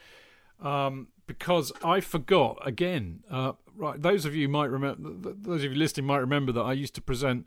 um, 0.61 1.09
because 1.27 1.71
I 1.85 2.01
forgot 2.01 2.59
again. 2.67 3.23
Uh, 3.31 3.53
right, 3.77 4.01
those 4.01 4.25
of 4.25 4.35
you 4.35 4.49
might 4.49 4.71
remember, 4.71 5.11
those 5.35 5.65
of 5.65 5.73
you 5.73 5.79
listening 5.79 6.07
might 6.07 6.19
remember 6.19 6.53
that 6.53 6.63
I 6.63 6.73
used 6.73 6.95
to 6.95 7.03
present 7.03 7.47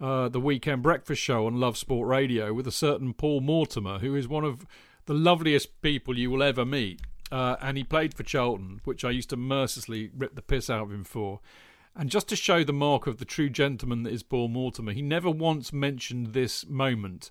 uh, 0.00 0.28
the 0.28 0.40
weekend 0.40 0.82
breakfast 0.82 1.20
show 1.20 1.46
on 1.46 1.60
Love 1.60 1.76
Sport 1.76 2.08
Radio 2.08 2.52
with 2.54 2.66
a 2.66 2.72
certain 2.72 3.12
Paul 3.12 3.40
Mortimer, 3.42 3.98
who 3.98 4.16
is 4.16 4.26
one 4.26 4.44
of 4.44 4.66
the 5.06 5.14
loveliest 5.14 5.80
people 5.82 6.18
you 6.18 6.30
will 6.30 6.42
ever 6.42 6.64
meet. 6.64 7.00
Uh, 7.32 7.56
and 7.60 7.76
he 7.76 7.84
played 7.84 8.14
for 8.14 8.22
Charlton, 8.22 8.80
which 8.84 9.04
I 9.04 9.10
used 9.10 9.30
to 9.30 9.36
mercilessly 9.36 10.10
rip 10.16 10.34
the 10.34 10.42
piss 10.42 10.68
out 10.68 10.84
of 10.84 10.92
him 10.92 11.04
for. 11.04 11.40
And 11.96 12.10
just 12.10 12.28
to 12.28 12.36
show 12.36 12.64
the 12.64 12.72
mark 12.72 13.06
of 13.06 13.18
the 13.18 13.24
true 13.24 13.48
gentleman 13.48 14.02
that 14.02 14.12
is 14.12 14.22
Paul 14.22 14.48
Mortimer, 14.48 14.92
he 14.92 15.02
never 15.02 15.30
once 15.30 15.72
mentioned 15.72 16.28
this 16.28 16.66
moment, 16.66 17.30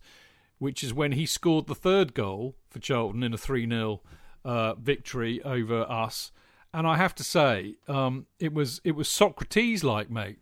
which 0.58 0.84
is 0.84 0.94
when 0.94 1.12
he 1.14 1.26
scored 1.26 1.68
the 1.68 1.76
third 1.76 2.14
goal 2.14 2.56
for 2.70 2.80
Charlton 2.80 3.24
in 3.24 3.34
a 3.34 3.38
3 3.38 3.68
0 3.68 4.02
uh, 4.46 4.74
victory 4.76 5.42
over 5.44 5.84
us. 5.84 6.32
And 6.74 6.88
I 6.88 6.98
have 6.98 7.14
to 7.16 7.24
say, 7.24 7.76
um, 7.88 8.26
it 8.40 8.54
was 8.54 8.82
it 8.84 8.94
was 8.94 9.10
Socrates 9.10 9.84
like, 9.84 10.10
mate. 10.10 10.40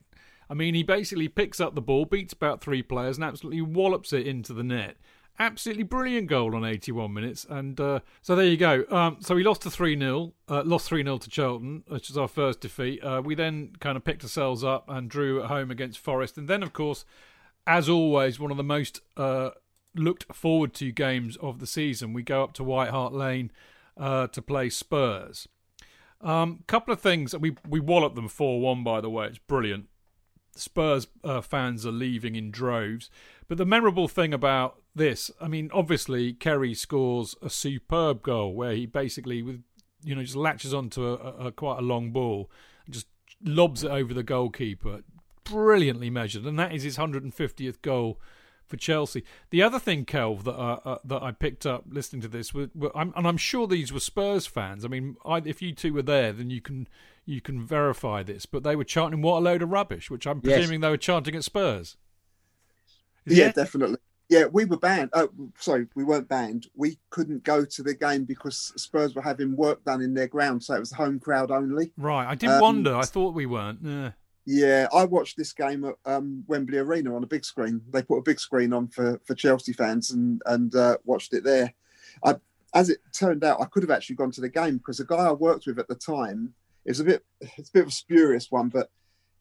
I 0.49 0.53
mean, 0.53 0.75
he 0.75 0.83
basically 0.83 1.27
picks 1.27 1.59
up 1.59 1.75
the 1.75 1.81
ball, 1.81 2.05
beats 2.05 2.33
about 2.33 2.61
three 2.61 2.83
players, 2.83 3.17
and 3.17 3.23
absolutely 3.23 3.61
wallops 3.61 4.13
it 4.13 4.27
into 4.27 4.53
the 4.53 4.63
net. 4.63 4.97
Absolutely 5.39 5.83
brilliant 5.83 6.27
goal 6.27 6.55
on 6.55 6.63
81 6.63 7.13
minutes. 7.13 7.45
And 7.49 7.79
uh, 7.79 8.01
so 8.21 8.35
there 8.35 8.45
you 8.45 8.57
go. 8.57 8.85
Um, 8.89 9.17
so 9.21 9.35
we 9.35 9.43
lost 9.43 9.63
to 9.63 9.71
3 9.71 9.97
0, 9.97 10.33
uh, 10.47 10.63
lost 10.65 10.87
3 10.87 11.03
0 11.03 11.17
to 11.17 11.29
Charlton, 11.29 11.83
which 11.87 12.09
was 12.09 12.17
our 12.17 12.27
first 12.27 12.61
defeat. 12.61 13.03
Uh, 13.03 13.21
we 13.23 13.33
then 13.33 13.71
kind 13.79 13.97
of 13.97 14.03
picked 14.03 14.23
ourselves 14.23 14.63
up 14.63 14.85
and 14.87 15.09
drew 15.09 15.41
at 15.41 15.47
home 15.47 15.71
against 15.71 15.99
Forest. 15.99 16.37
And 16.37 16.47
then, 16.47 16.61
of 16.61 16.73
course, 16.73 17.05
as 17.65 17.89
always, 17.89 18.39
one 18.39 18.51
of 18.51 18.57
the 18.57 18.63
most 18.63 19.01
uh, 19.17 19.51
looked 19.95 20.33
forward 20.33 20.73
to 20.75 20.91
games 20.91 21.37
of 21.37 21.59
the 21.59 21.67
season, 21.67 22.13
we 22.13 22.23
go 22.23 22.43
up 22.43 22.53
to 22.53 22.63
White 22.63 22.89
Hart 22.89 23.13
Lane 23.13 23.51
uh, 23.97 24.27
to 24.27 24.41
play 24.41 24.69
Spurs. 24.69 25.47
Um, 26.21 26.63
couple 26.67 26.93
of 26.93 27.01
things 27.01 27.35
we 27.35 27.55
we 27.67 27.79
wallop 27.79 28.13
them 28.13 28.27
four 28.27 28.61
one. 28.61 28.83
By 28.83 29.01
the 29.01 29.09
way, 29.09 29.27
it's 29.27 29.39
brilliant. 29.39 29.87
Spurs 30.55 31.07
uh, 31.23 31.41
fans 31.41 31.85
are 31.85 31.91
leaving 31.91 32.35
in 32.35 32.51
droves. 32.51 33.09
But 33.47 33.57
the 33.57 33.65
memorable 33.65 34.07
thing 34.07 34.33
about 34.33 34.80
this, 34.95 35.31
I 35.39 35.47
mean, 35.47 35.69
obviously 35.73 36.33
Kerry 36.33 36.73
scores 36.73 37.35
a 37.41 37.49
superb 37.49 38.21
goal 38.21 38.53
where 38.53 38.73
he 38.73 38.85
basically, 38.85 39.41
with 39.41 39.63
you 40.03 40.15
know, 40.15 40.23
just 40.23 40.35
latches 40.35 40.73
onto 40.73 41.05
a, 41.05 41.13
a, 41.15 41.47
a 41.47 41.51
quite 41.51 41.79
a 41.79 41.81
long 41.81 42.11
ball 42.11 42.49
and 42.85 42.93
just 42.93 43.07
lobs 43.43 43.83
it 43.83 43.91
over 43.91 44.13
the 44.13 44.23
goalkeeper. 44.23 45.01
Brilliantly 45.43 46.09
measured, 46.09 46.45
and 46.45 46.57
that 46.59 46.73
is 46.73 46.83
his 46.83 46.97
150th 46.97 47.81
goal 47.81 48.19
for 48.65 48.77
Chelsea. 48.77 49.23
The 49.49 49.61
other 49.61 49.79
thing, 49.79 50.05
Kelv, 50.05 50.43
that 50.43 50.53
uh, 50.53 50.79
uh, 50.85 50.97
that 51.03 51.21
I 51.21 51.31
picked 51.31 51.65
up 51.65 51.83
listening 51.89 52.21
to 52.21 52.27
this, 52.27 52.53
were, 52.53 52.69
were, 52.73 52.95
I'm, 52.95 53.13
and 53.15 53.27
I'm 53.27 53.37
sure 53.37 53.67
these 53.67 53.91
were 53.91 53.99
Spurs 53.99 54.45
fans. 54.45 54.85
I 54.85 54.87
mean, 54.87 55.17
I, 55.25 55.37
if 55.45 55.61
you 55.61 55.73
two 55.73 55.93
were 55.93 56.03
there, 56.03 56.31
then 56.31 56.49
you 56.49 56.61
can 56.61 56.87
you 57.25 57.41
can 57.41 57.65
verify 57.65 58.23
this. 58.23 58.45
But 58.45 58.63
they 58.63 58.75
were 58.75 58.83
chanting 58.83 59.21
"What 59.21 59.39
a 59.39 59.43
load 59.43 59.61
of 59.61 59.69
rubbish," 59.69 60.09
which 60.09 60.25
I'm 60.25 60.41
Yes. 60.43 60.57
presuming 60.57 60.81
they 60.81 60.89
were 60.89 60.97
chanting 60.97 61.35
at 61.35 61.43
Spurs. 61.43 61.97
Is 63.25 63.37
yeah, 63.37 63.47
it? 63.49 63.55
definitely. 63.55 63.97
Yeah, 64.31 64.45
we 64.45 64.63
were 64.63 64.77
banned. 64.77 65.09
Oh, 65.11 65.29
sorry, 65.59 65.87
we 65.93 66.05
weren't 66.05 66.29
banned. 66.29 66.67
We 66.73 66.97
couldn't 67.09 67.43
go 67.43 67.65
to 67.65 67.83
the 67.83 67.93
game 67.93 68.23
because 68.23 68.71
Spurs 68.77 69.13
were 69.13 69.21
having 69.21 69.57
work 69.57 69.83
done 69.83 70.01
in 70.01 70.13
their 70.13 70.29
ground, 70.29 70.63
so 70.63 70.73
it 70.73 70.79
was 70.79 70.93
home 70.93 71.19
crowd 71.19 71.51
only. 71.51 71.91
right. 71.97 72.25
I 72.25 72.35
did 72.35 72.49
Um, 72.49 72.61
wonder. 72.61 72.95
I 72.95 73.03
thought 73.03 73.35
we 73.35 73.45
weren't. 73.45 73.79
Yeah. 73.83 74.11
Yeah, 74.45 74.87
I 74.93 75.03
watched 75.03 75.35
this 75.37 75.51
game 75.51 75.83
at 75.83 75.95
um, 76.05 76.45
Wembley 76.47 76.77
Arena 76.77 77.13
on 77.15 77.23
a 77.23 77.27
big 77.27 77.43
screen. 77.43 77.81
They 77.91 78.01
put 78.03 78.17
a 78.19 78.23
big 78.23 78.39
screen 78.39 78.71
on 78.73 78.87
for, 78.87 79.19
for 79.25 79.35
Chelsea 79.35 79.73
fans 79.73 80.11
and 80.11 80.41
and 80.45 80.73
uh, 80.73 80.97
watched 81.03 81.33
it 81.33 81.43
there. 81.43 81.73
I, 82.23 82.35
as 82.73 82.89
it 82.89 82.99
turned 83.13 83.43
out, 83.43 83.59
I 83.61 83.65
could 83.65 83.83
have 83.83 83.91
actually 83.91 84.15
gone 84.15 84.31
to 84.31 84.41
the 84.41 84.49
game 84.49 84.77
because 84.77 84.97
the 84.97 85.05
guy 85.05 85.25
I 85.27 85.31
worked 85.33 85.67
with 85.67 85.77
at 85.77 85.89
the 85.89 85.95
time 85.95 86.53
is 86.85 86.99
a 87.01 87.03
bit 87.03 87.23
it's 87.41 87.69
a 87.69 87.73
bit 87.73 87.81
of 87.83 87.89
a 87.89 87.91
spurious 87.91 88.49
one, 88.49 88.69
but 88.69 88.89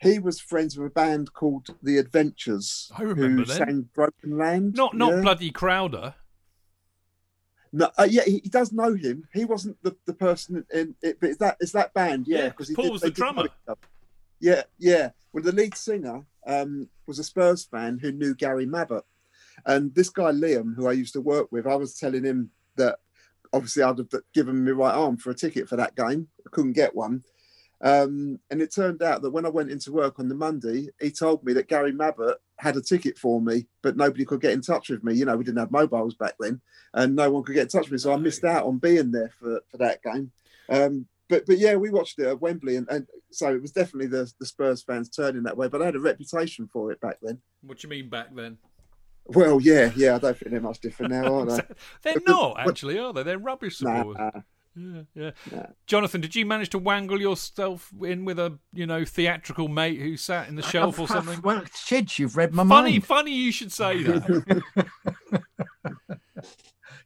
he 0.01 0.19
was 0.19 0.41
friends 0.41 0.77
with 0.79 0.89
a 0.89 0.95
band 0.95 1.33
called 1.33 1.69
The 1.83 1.99
Adventures. 1.99 2.91
I 2.97 3.03
remember 3.03 3.43
who 3.43 3.45
them. 3.45 3.57
sang 3.57 3.89
Broken 3.95 4.39
Land. 4.39 4.75
Not 4.75 4.95
not 4.97 5.13
yeah. 5.15 5.21
bloody 5.21 5.51
Crowder. 5.51 6.15
No, 7.73 7.89
uh, 7.99 8.07
yeah, 8.11 8.23
he, 8.25 8.39
he 8.43 8.49
does 8.49 8.73
know 8.73 8.95
him. 8.95 9.29
He 9.33 9.45
wasn't 9.45 9.77
the, 9.83 9.95
the 10.05 10.13
person 10.15 10.65
in 10.75 10.97
it, 11.03 11.19
but 11.21 11.31
it's 11.31 11.39
that 11.39 11.57
it's 11.61 11.73
that 11.73 11.95
band, 11.95 12.27
yeah. 12.27 12.39
Yeah, 12.39 12.49
Because 12.49 12.69
he 12.69 12.75
Paul 12.75 12.85
did- 12.87 12.93
was 12.93 13.03
the 13.03 13.11
drummer. 13.11 13.49
Yeah, 14.41 14.63
yeah. 14.79 15.11
Well, 15.33 15.45
the 15.45 15.53
lead 15.53 15.77
singer 15.77 16.25
um, 16.47 16.89
was 17.07 17.19
a 17.19 17.25
Spurs 17.25 17.65
fan 17.65 17.99
who 18.01 18.11
knew 18.11 18.35
Gary 18.35 18.67
Mabbutt, 18.67 19.03
and 19.67 19.95
this 19.95 20.09
guy 20.09 20.33
Liam, 20.33 20.75
who 20.75 20.89
I 20.89 20.93
used 20.93 21.13
to 21.13 21.21
work 21.21 21.53
with, 21.53 21.67
I 21.67 21.77
was 21.77 21.95
telling 21.97 22.25
him 22.25 22.51
that 22.77 22.99
obviously 23.53 23.83
I'd 23.83 23.99
have 23.99 24.09
given 24.35 24.65
my 24.65 24.71
right 24.73 24.95
arm 24.95 25.17
for 25.19 25.31
a 25.31 25.35
ticket 25.35 25.69
for 25.69 25.77
that 25.77 25.95
game. 25.95 26.27
I 26.45 26.51
couldn't 26.51 26.73
get 26.73 26.95
one. 26.97 27.23
Um, 27.83 28.39
and 28.51 28.61
it 28.61 28.75
turned 28.75 29.03
out 29.03 29.23
that 29.23 29.31
when 29.31 29.47
I 29.47 29.49
went 29.49 29.71
into 29.71 29.93
work 29.93 30.19
on 30.19 30.29
the 30.29 30.35
Monday, 30.35 30.89
he 31.01 31.11
told 31.11 31.43
me 31.45 31.53
that 31.55 31.69
Gary 31.69 31.93
Mabbutt 31.93 32.35
had 32.59 32.77
a 32.77 32.83
ticket 32.83 33.17
for 33.17 33.41
me, 33.41 33.67
but 33.83 33.97
nobody 33.97 34.25
could 34.25 34.43
get 34.43 34.53
in 34.53 34.61
touch 34.61 34.91
with 34.91 35.03
me. 35.03 35.15
You 35.15 35.25
know, 35.25 35.37
we 35.37 35.45
didn't 35.45 35.61
have 35.61 35.71
mobiles 35.71 36.15
back 36.15 36.35
then, 36.39 36.61
and 36.93 37.17
no 37.17 37.31
one 37.31 37.43
could 37.43 37.55
get 37.55 37.63
in 37.63 37.69
touch 37.69 37.91
with 37.91 37.93
me. 37.93 37.99
So 37.99 38.13
I 38.13 38.17
missed 38.17 38.45
out 38.45 38.67
on 38.67 38.79
being 38.79 39.11
there 39.11 39.31
for, 39.39 39.61
for 39.71 39.79
that 39.79 40.03
game. 40.03 40.31
Um, 40.69 41.07
but 41.29 41.47
but 41.47 41.59
yeah, 41.59 41.77
we 41.77 41.91
watched 41.91 42.19
it 42.19 42.27
at 42.27 42.41
Wembley, 42.41 42.77
and, 42.77 42.87
and 42.91 43.07
so 43.31 43.55
it 43.55 43.63
was 43.63 43.73
definitely 43.73 44.09
the, 44.09 44.31
the 44.39 44.47
Spurs 44.47 44.83
fans 44.83 45.09
turning 45.09 45.45
that 45.45 45.57
way. 45.57 45.69
But 45.69 45.81
I 45.81 45.87
had 45.87 45.97
a 45.97 46.01
reputation 46.01 46.69
for 46.71 46.93
it 46.93 47.01
back 47.01 47.17
then. 47.23 47.41
What 47.63 47.79
do 47.79 47.87
you 47.87 47.91
mean 47.91 48.11
back 48.11 48.35
then? 48.35 48.59
Well, 49.27 49.61
yeah, 49.61 49.93
yeah, 49.95 50.17
I 50.17 50.19
don't 50.19 50.37
think 50.37 50.51
they're 50.51 50.61
much 50.61 50.81
different 50.81 51.13
now, 51.13 51.41
are 51.41 51.47
they? 51.47 51.63
They're 52.03 52.23
not 52.27 52.59
actually, 52.59 52.99
are 52.99 53.13
they? 53.13 53.23
They're 53.23 53.39
rubbish 53.39 53.79
supporters. 53.79 54.17
Nah, 54.19 54.41
Yeah, 54.81 55.03
yeah. 55.15 55.31
nah. 55.53 55.67
Jonathan, 55.87 56.21
did 56.21 56.35
you 56.35 56.47
manage 56.47 56.71
to 56.71 56.79
wangle 56.79 57.21
yourself 57.21 57.91
in 58.03 58.25
with 58.25 58.39
a 58.39 58.59
you 58.73 58.87
know 58.87 59.05
theatrical 59.05 59.69
mate 59.69 60.01
who 60.01 60.17
sat 60.17 60.49
in 60.49 60.57
the 60.57 60.63
shelf 60.63 60.99
or 60.99 61.07
something? 61.07 61.41
Well, 61.43 61.63
Chidge, 61.63 62.19
you've 62.19 62.37
read 62.37 62.55
my 62.55 62.65
Funny, 62.65 62.93
mind. 62.93 63.07
funny 63.07 63.35
you 63.35 63.53
should 63.53 63.73
say 63.73 64.03
that. 64.05 64.63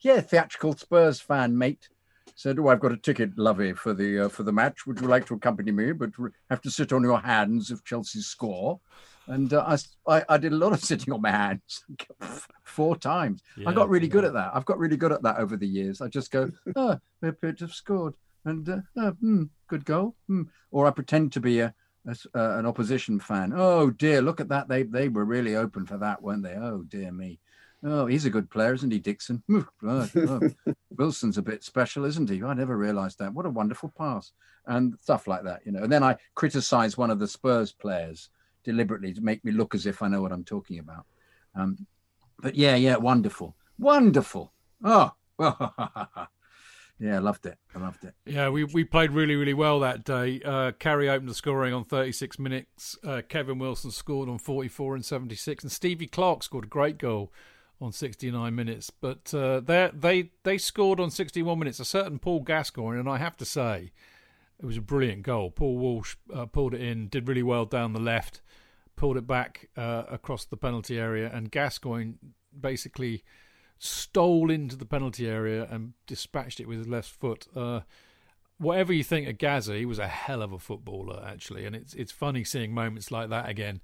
Yeah, 0.00 0.20
theatrical 0.20 0.76
Spurs 0.76 1.18
fan, 1.20 1.56
mate. 1.56 1.88
Said, 2.36 2.58
"Oh, 2.58 2.68
I've 2.68 2.80
got 2.80 2.92
a 2.92 2.96
ticket, 2.96 3.38
lovey, 3.38 3.72
for 3.72 3.94
the 3.94 4.26
uh, 4.26 4.28
for 4.28 4.42
the 4.42 4.52
match. 4.52 4.86
Would 4.86 5.00
you 5.00 5.06
like 5.06 5.24
to 5.26 5.34
accompany 5.34 5.70
me? 5.72 5.92
But 5.92 6.10
have 6.50 6.60
to 6.62 6.70
sit 6.70 6.92
on 6.92 7.02
your 7.02 7.20
hands 7.20 7.70
if 7.70 7.82
Chelsea 7.84 8.20
score." 8.20 8.80
And 9.26 9.52
uh, 9.52 9.76
I, 10.06 10.22
I, 10.28 10.36
did 10.36 10.52
a 10.52 10.56
lot 10.56 10.72
of 10.72 10.80
sitting 10.84 11.12
on 11.12 11.22
my 11.22 11.30
hands, 11.30 11.84
four 12.64 12.96
times. 12.96 13.42
Yeah, 13.56 13.68
I 13.68 13.72
got 13.72 13.88
really 13.88 14.08
good 14.08 14.24
at 14.24 14.34
that. 14.34 14.52
I've 14.54 14.64
got 14.64 14.78
really 14.78 14.96
good 14.96 15.12
at 15.12 15.22
that 15.22 15.38
over 15.38 15.56
the 15.56 15.66
years. 15.66 16.00
I 16.00 16.08
just 16.08 16.30
go, 16.30 16.50
"Oh, 16.76 16.98
they 17.20 17.28
appear 17.28 17.52
to 17.52 17.64
have 17.64 17.74
scored," 17.74 18.14
and 18.44 18.68
uh, 18.68 18.80
oh, 18.96 19.10
hmm, 19.12 19.44
good 19.68 19.84
goal. 19.84 20.14
Hmm. 20.26 20.42
Or 20.70 20.86
I 20.86 20.90
pretend 20.90 21.32
to 21.32 21.40
be 21.40 21.60
a, 21.60 21.74
a 22.06 22.16
uh, 22.34 22.58
an 22.58 22.66
opposition 22.66 23.18
fan. 23.18 23.52
Oh 23.54 23.90
dear, 23.90 24.20
look 24.20 24.40
at 24.40 24.48
that. 24.48 24.68
They 24.68 24.82
they 24.82 25.08
were 25.08 25.24
really 25.24 25.56
open 25.56 25.86
for 25.86 25.98
that, 25.98 26.22
weren't 26.22 26.42
they? 26.42 26.54
Oh 26.54 26.84
dear 26.86 27.10
me. 27.10 27.40
Oh, 27.86 28.06
he's 28.06 28.24
a 28.24 28.30
good 28.30 28.48
player, 28.48 28.72
isn't 28.72 28.90
he, 28.90 28.98
Dixon? 28.98 29.42
Oh, 29.86 30.08
oh. 30.16 30.40
Wilson's 30.96 31.36
a 31.36 31.42
bit 31.42 31.62
special, 31.62 32.06
isn't 32.06 32.30
he? 32.30 32.42
I 32.42 32.54
never 32.54 32.78
realised 32.78 33.18
that. 33.18 33.34
What 33.34 33.44
a 33.44 33.50
wonderful 33.50 33.92
pass 33.98 34.32
and 34.66 34.94
stuff 35.02 35.26
like 35.26 35.44
that, 35.44 35.60
you 35.66 35.72
know. 35.72 35.82
And 35.82 35.92
then 35.92 36.02
I 36.02 36.16
criticise 36.34 36.96
one 36.96 37.10
of 37.10 37.18
the 37.18 37.28
Spurs 37.28 37.72
players 37.72 38.30
deliberately 38.64 39.12
to 39.14 39.20
make 39.20 39.44
me 39.44 39.52
look 39.52 39.74
as 39.74 39.86
if 39.86 40.02
I 40.02 40.08
know 40.08 40.22
what 40.22 40.32
I'm 40.32 40.44
talking 40.44 40.78
about. 40.78 41.06
Um, 41.54 41.86
but 42.40 42.54
yeah, 42.54 42.74
yeah, 42.74 42.96
wonderful, 42.96 43.54
wonderful. 43.78 44.52
Oh, 44.82 45.12
yeah, 45.38 47.16
I 47.16 47.18
loved 47.18 47.46
it. 47.46 47.58
I 47.74 47.78
loved 47.78 48.04
it. 48.04 48.14
Yeah, 48.26 48.48
we, 48.48 48.64
we 48.64 48.84
played 48.84 49.12
really, 49.12 49.36
really 49.36 49.54
well 49.54 49.80
that 49.80 50.04
day. 50.04 50.40
Uh, 50.44 50.72
Kerry 50.72 51.08
opened 51.08 51.28
the 51.28 51.34
scoring 51.34 51.72
on 51.72 51.84
36 51.84 52.38
minutes. 52.38 52.98
Uh, 53.04 53.22
Kevin 53.28 53.58
Wilson 53.58 53.90
scored 53.90 54.28
on 54.28 54.38
44 54.38 54.96
and 54.96 55.04
76. 55.04 55.64
And 55.64 55.72
Stevie 55.72 56.06
Clarke 56.06 56.42
scored 56.42 56.64
a 56.64 56.68
great 56.68 56.98
goal 56.98 57.32
on 57.80 57.92
69 57.92 58.54
minutes. 58.54 58.90
But 58.90 59.32
uh, 59.34 59.60
they 59.60 59.90
they 59.92 60.30
they 60.42 60.58
scored 60.58 61.00
on 61.00 61.10
61 61.10 61.58
minutes. 61.58 61.80
A 61.80 61.84
certain 61.84 62.18
Paul 62.18 62.40
Gascoigne, 62.40 62.98
and 62.98 63.08
I 63.08 63.18
have 63.18 63.36
to 63.38 63.44
say, 63.44 63.92
it 64.60 64.66
was 64.66 64.76
a 64.76 64.82
brilliant 64.82 65.22
goal. 65.22 65.50
Paul 65.50 65.76
Walsh 65.76 66.16
uh, 66.32 66.46
pulled 66.46 66.74
it 66.74 66.80
in, 66.80 67.08
did 67.08 67.28
really 67.28 67.42
well 67.42 67.64
down 67.64 67.92
the 67.92 68.00
left, 68.00 68.40
pulled 68.96 69.16
it 69.16 69.26
back 69.26 69.68
uh, 69.76 70.04
across 70.08 70.44
the 70.44 70.56
penalty 70.56 70.98
area, 70.98 71.30
and 71.32 71.50
Gascoigne 71.50 72.14
basically 72.58 73.24
stole 73.78 74.50
into 74.50 74.76
the 74.76 74.86
penalty 74.86 75.28
area 75.28 75.66
and 75.70 75.94
dispatched 76.06 76.60
it 76.60 76.68
with 76.68 76.78
his 76.78 76.88
left 76.88 77.10
foot. 77.10 77.46
Uh, 77.54 77.80
whatever 78.58 78.92
you 78.92 79.04
think 79.04 79.28
of 79.28 79.38
Gaza, 79.38 79.74
he 79.74 79.84
was 79.86 79.98
a 79.98 80.08
hell 80.08 80.42
of 80.42 80.52
a 80.52 80.58
footballer 80.58 81.22
actually, 81.26 81.66
and 81.66 81.74
it's 81.74 81.94
it's 81.94 82.12
funny 82.12 82.44
seeing 82.44 82.72
moments 82.72 83.10
like 83.10 83.28
that 83.30 83.48
again. 83.48 83.80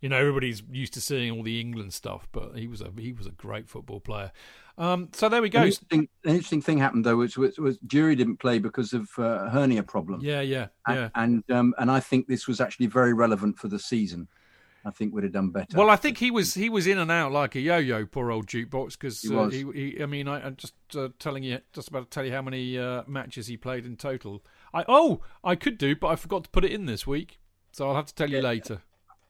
You 0.00 0.08
know, 0.08 0.18
everybody's 0.18 0.62
used 0.70 0.92
to 0.94 1.00
seeing 1.00 1.30
all 1.30 1.42
the 1.42 1.60
England 1.60 1.94
stuff, 1.94 2.28
but 2.32 2.56
he 2.56 2.66
was 2.66 2.80
a 2.80 2.90
he 2.98 3.12
was 3.12 3.26
a 3.26 3.30
great 3.30 3.68
football 3.68 4.00
player. 4.00 4.32
Um, 4.76 5.08
so 5.12 5.28
there 5.28 5.40
we 5.40 5.48
An 5.48 5.52
go. 5.52 5.58
interesting, 5.60 6.08
an 6.24 6.30
interesting 6.30 6.62
thing 6.62 6.78
happened 6.78 7.04
though, 7.04 7.16
which 7.16 7.38
was, 7.38 7.58
was 7.58 7.78
Durie 7.86 8.16
didn't 8.16 8.38
play 8.38 8.58
because 8.58 8.92
of 8.92 9.08
uh, 9.18 9.48
hernia 9.50 9.82
problem. 9.82 10.20
Yeah, 10.20 10.40
yeah, 10.40 10.66
and, 10.86 10.96
yeah. 10.96 11.08
and 11.14 11.50
um, 11.50 11.74
and 11.78 11.90
I 11.90 12.00
think 12.00 12.26
this 12.26 12.48
was 12.48 12.60
actually 12.60 12.86
very 12.86 13.12
relevant 13.12 13.58
for 13.58 13.68
the 13.68 13.78
season. 13.78 14.28
I 14.86 14.90
think 14.90 15.14
we'd 15.14 15.24
have 15.24 15.32
done 15.32 15.50
better. 15.50 15.78
Well, 15.78 15.88
I 15.88 15.96
think 15.96 16.18
he 16.18 16.30
was 16.30 16.54
he 16.54 16.68
was 16.68 16.86
in 16.86 16.98
and 16.98 17.10
out 17.10 17.32
like 17.32 17.54
a 17.54 17.60
yo-yo, 17.60 18.04
poor 18.04 18.30
old 18.30 18.46
jukebox. 18.46 18.92
Because 18.92 19.22
He 19.22 19.34
uh, 19.34 19.48
he, 19.48 19.64
he, 19.72 20.02
I 20.02 20.06
mean, 20.06 20.28
I, 20.28 20.44
I'm 20.44 20.56
just 20.56 20.74
uh, 20.94 21.08
telling 21.18 21.42
you, 21.42 21.60
just 21.72 21.88
about 21.88 22.04
to 22.04 22.10
tell 22.10 22.24
you 22.24 22.32
how 22.32 22.42
many 22.42 22.78
uh, 22.78 23.02
matches 23.06 23.46
he 23.46 23.56
played 23.56 23.86
in 23.86 23.96
total. 23.96 24.44
I 24.74 24.84
oh, 24.86 25.20
I 25.42 25.54
could 25.54 25.78
do, 25.78 25.96
but 25.96 26.08
I 26.08 26.16
forgot 26.16 26.44
to 26.44 26.50
put 26.50 26.64
it 26.64 26.72
in 26.72 26.86
this 26.86 27.06
week, 27.06 27.38
so 27.72 27.88
I'll 27.88 27.94
have 27.94 28.06
to 28.06 28.14
tell 28.14 28.28
you 28.28 28.42
later. 28.42 28.82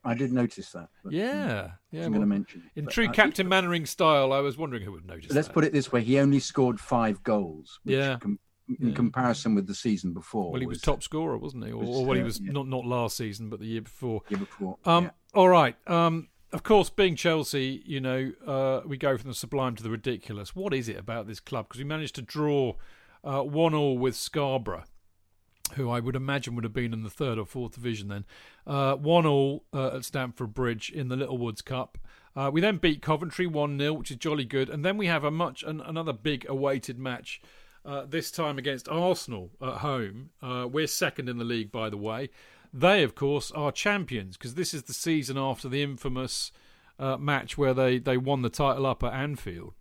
I 0.05 0.14
did 0.14 0.33
notice 0.33 0.71
that. 0.73 0.88
But, 1.03 1.11
um, 1.11 1.14
Yeah, 1.14 1.71
yeah. 1.90 2.05
I'm 2.05 2.11
well, 2.12 2.21
going 2.21 2.21
to 2.21 2.27
mention. 2.27 2.62
it. 2.67 2.79
in 2.79 2.85
But 2.87 2.95
true 2.95 3.09
I- 3.09 3.12
Captain 3.12 3.49
Mannering 3.49 3.87
style, 3.87 4.33
I 4.33 4.40
was 4.40 4.57
wondering 4.59 4.83
who 4.85 4.93
would 4.93 5.07
notice. 5.07 5.33
Let's 5.33 5.49
that. 5.49 5.55
put 5.55 5.64
it 5.64 5.73
this 5.73 5.90
way: 5.93 6.03
he 6.03 6.19
only 6.19 6.40
scored 6.40 6.79
five 6.81 7.23
goals. 7.23 7.81
Which 7.85 7.97
Yeah. 7.97 8.19
com- 8.21 8.38
in 8.81 8.88
Yeah. 8.88 8.95
comparison 8.95 9.55
with 9.55 9.67
the 9.67 9.75
season 9.75 10.14
before. 10.14 10.51
Well, 10.53 10.61
he 10.61 10.67
was 10.67 10.81
top 10.81 11.03
scorer, 11.03 11.37
wasn't 11.37 11.67
he? 11.67 11.73
Or, 11.73 11.81
was, 11.81 11.88
or 11.88 12.07
well, 12.07 12.17
he 12.17 12.23
was 12.23 12.40
yeah. 12.40 12.53
not 12.53 12.67
not 12.67 12.85
last 12.87 13.17
season, 13.17 13.51
but 13.51 13.61
the 13.61 13.67
year 13.67 13.83
before. 13.83 14.23
year 14.31 14.38
before. 14.38 14.79
Um, 14.87 15.05
yeah. 15.05 15.11
all 15.35 15.49
right. 15.51 15.77
Um, 15.88 16.29
of 16.53 16.62
course, 16.62 16.88
being 16.88 17.14
Chelsea, 17.17 17.83
you 17.85 18.01
know, 18.01 18.33
uh, 18.47 18.81
we 18.87 18.97
go 18.97 19.19
from 19.19 19.29
the 19.29 19.35
sublime 19.35 19.75
to 19.77 19.83
the 19.83 19.90
ridiculous. 19.90 20.55
What 20.55 20.73
is 20.73 20.88
it 20.88 20.97
about 20.97 21.27
this 21.27 21.40
club? 21.40 21.67
Because 21.69 21.79
we 21.79 21.85
managed 21.85 22.14
to 22.14 22.23
draw 22.23 22.75
uh, 23.25 23.43
one 23.43 23.75
all 23.75 23.99
with 23.99 24.14
Scarborough, 24.17 24.85
who 25.74 25.90
I 25.90 26.00
would 26.00 26.16
imagine 26.16 26.55
would 26.55 26.64
have 26.64 26.72
been 26.72 26.92
in 26.92 27.03
the 27.03 27.11
third 27.11 27.38
or 27.38 27.46
fourth 27.46 27.74
division 27.74 28.09
then. 28.09 28.24
Uh, 28.66 28.94
one 28.96 29.27
all 29.27 29.64
uh, 29.72 29.96
at 29.96 30.05
Stamford 30.05 30.55
Bridge 30.55 30.90
in 30.90 31.09
the 31.09 31.16
Littlewoods 31.16 31.62
Cup. 31.62 31.98
Uh, 32.37 32.50
we 32.53 32.61
then 32.61 32.77
beat 32.79 33.03
Coventry 33.03 33.46
one 33.46 33.79
0 33.79 33.94
which 33.94 34.11
is 34.11 34.16
jolly 34.16 34.44
good, 34.44 34.68
and 34.68 34.85
then 34.85 34.96
we 34.96 35.07
have 35.07 35.24
a 35.24 35.31
much 35.31 35.62
an, 35.62 35.81
another 35.81 36.12
big 36.12 36.46
awaited 36.48 36.98
match. 36.98 37.40
Uh, 37.87 38.07
this 38.09 38.31
time 38.31 38.57
against 38.57 38.88
Arsenal 38.88 39.50
at 39.61 39.79
home. 39.79 40.31
Uh, 40.40 40.66
we're 40.70 40.87
second 40.87 41.29
in 41.29 41.37
the 41.37 41.44
league, 41.44 41.70
by 41.70 41.90
the 41.90 41.98
way. 41.98 42.31
They, 42.72 43.03
of 43.03 43.14
course, 43.14 43.50
are 43.50 43.70
champions 43.70 44.38
because 44.38 44.55
this 44.55 44.72
is 44.72 44.85
the 44.85 44.94
season 44.94 45.37
after 45.37 45.68
the 45.68 45.83
infamous 45.83 46.50
uh, 46.98 47.18
match 47.18 47.59
where 47.59 47.74
they, 47.74 47.98
they 47.98 48.16
won 48.16 48.40
the 48.40 48.48
title 48.48 48.87
up 48.87 49.03
at 49.03 49.12
Anfield. 49.12 49.74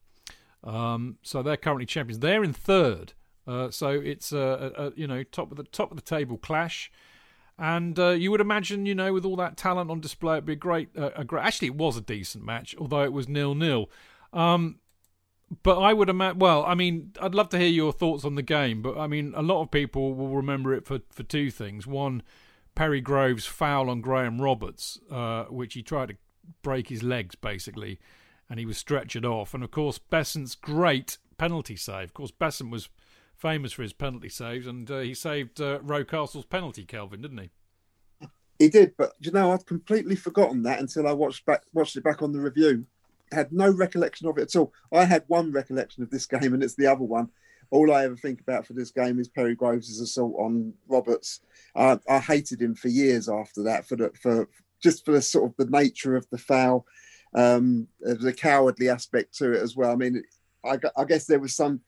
Um, 0.66 1.18
so 1.22 1.42
they're 1.42 1.58
currently 1.58 1.86
champions. 1.86 2.20
They're 2.20 2.44
in 2.44 2.54
third. 2.54 3.14
Uh, 3.48 3.70
so 3.70 3.90
it's 3.90 4.32
a, 4.32 4.74
a, 4.78 4.88
a 4.88 4.92
you 4.96 5.08
know 5.08 5.24
top 5.24 5.52
of 5.52 5.58
the 5.58 5.64
top 5.64 5.92
of 5.92 5.98
the 5.98 6.04
table 6.04 6.38
clash, 6.38 6.92
and 7.58 8.00
uh, 8.00 8.10
you 8.10 8.32
would 8.32 8.42
imagine 8.42 8.86
you 8.86 8.96
know 8.96 9.14
with 9.14 9.26
all 9.26 9.36
that 9.36 9.58
talent 9.58 9.92
on 9.92 10.00
display, 10.00 10.36
it'd 10.36 10.46
be 10.46 10.54
a 10.54 10.56
great, 10.56 10.90
uh, 10.98 11.12
a 11.16 11.24
great. 11.24 11.44
Actually, 11.44 11.68
it 11.70 11.76
was 11.76 11.98
a 11.98 12.02
decent 12.02 12.44
match, 12.44 12.76
although 12.80 13.04
it 13.04 13.14
was 13.14 13.28
nil 13.28 13.54
nil. 13.54 13.90
Um, 14.32 14.80
but 15.62 15.80
I 15.80 15.94
would 15.94 16.10
imagine. 16.10 16.40
Well, 16.40 16.66
I 16.66 16.74
mean, 16.74 17.12
I'd 17.22 17.36
love 17.36 17.50
to 17.50 17.60
hear 17.60 17.68
your 17.68 17.92
thoughts 17.92 18.26
on 18.26 18.36
the 18.36 18.42
game. 18.42 18.82
But 18.82 18.98
I 18.98 19.08
mean, 19.08 19.34
a 19.36 19.42
lot 19.42 19.62
of 19.62 19.72
people 19.72 20.14
will 20.14 20.30
remember 20.30 20.74
it 20.74 20.86
for 20.86 21.02
for 21.12 21.24
two 21.24 21.52
things. 21.52 21.86
One, 21.86 22.24
Perry 22.76 23.02
Groves' 23.02 23.46
foul 23.46 23.90
on 23.90 24.02
Graham 24.02 24.42
Roberts, 24.42 25.00
uh, 25.12 25.44
which 25.46 25.74
he 25.74 25.84
tried 25.84 26.10
to 26.10 26.16
break 26.62 26.90
his 26.90 27.04
legs 27.04 27.36
basically, 27.36 28.00
and 28.50 28.60
he 28.60 28.66
was 28.66 28.82
stretchered 28.82 29.26
off. 29.26 29.54
And 29.54 29.64
of 29.64 29.72
course, 29.72 29.98
Beasant's 29.98 30.56
great 30.56 31.18
penalty 31.38 31.76
save. 31.76 32.06
Of 32.06 32.14
course, 32.14 32.32
Beasant 32.32 32.72
was 32.72 32.90
famous 33.38 33.74
for 33.74 33.84
his 33.84 33.94
penalty 33.94 34.30
saves, 34.30 34.68
and 34.68 34.90
uh, 34.90 35.00
he 35.00 35.14
saved 35.14 35.60
uh, 35.60 35.80
Rocastle's 35.82 36.46
penalty, 36.46 36.86
Kelvin, 36.86 37.22
didn't 37.22 37.38
he? 37.38 37.52
He 38.60 38.70
did, 38.70 38.94
but 38.98 39.14
you 39.20 39.32
know, 39.32 39.52
I'd 39.52 39.66
completely 39.66 40.16
forgotten 40.16 40.64
that 40.64 40.80
until 40.80 41.08
I 41.08 41.14
watched 41.14 41.46
back 41.46 41.64
watched 41.74 41.96
it 41.96 42.04
back 42.04 42.22
on 42.22 42.32
the 42.32 42.40
review. 42.40 42.86
Had 43.32 43.52
no 43.52 43.70
recollection 43.70 44.28
of 44.28 44.38
it 44.38 44.44
at 44.44 44.56
all. 44.56 44.72
I 44.92 45.06
had 45.06 45.24
one 45.28 45.52
recollection 45.52 46.04
of 46.04 46.10
this 46.10 46.26
game, 46.28 46.54
and 46.54 46.64
it's 46.64 46.76
the 46.76 46.88
other 46.88 47.04
one. 47.04 47.30
all 47.72 47.92
I 47.92 48.06
ever 48.06 48.16
think 48.16 48.42
about 48.42 48.66
for 48.66 48.74
this 48.74 48.92
game 48.92 49.20
is 49.20 49.28
Perry 49.28 49.56
Groves' 49.56 50.00
assault 50.00 50.36
on 50.38 50.74
Roberts. 50.88 51.42
Uh, 51.76 51.98
I 52.08 52.20
hated 52.20 52.62
him 52.62 52.76
for 52.76 52.90
years 52.90 53.28
after 53.28 53.64
that 53.64 53.86
for 53.88 53.96
the, 53.96 54.12
for 54.22 54.48
just 54.82 55.04
for 55.04 55.12
the 55.12 55.22
sort 55.22 55.50
of 55.50 55.56
the 55.58 55.78
nature 55.78 56.16
of 56.16 56.30
the 56.30 56.38
foul. 56.38 56.86
Um, 57.36 57.88
a 58.06 58.32
cowardly 58.32 58.90
aspect 58.90 59.36
to 59.40 59.54
it 59.54 59.64
as 59.64 59.76
well. 59.76 59.92
I 59.92 59.96
mean, 59.96 60.24
I, 60.64 60.78
I 60.96 61.06
guess 61.06 61.26
there 61.26 61.40
was 61.40 61.56
some 61.56 61.82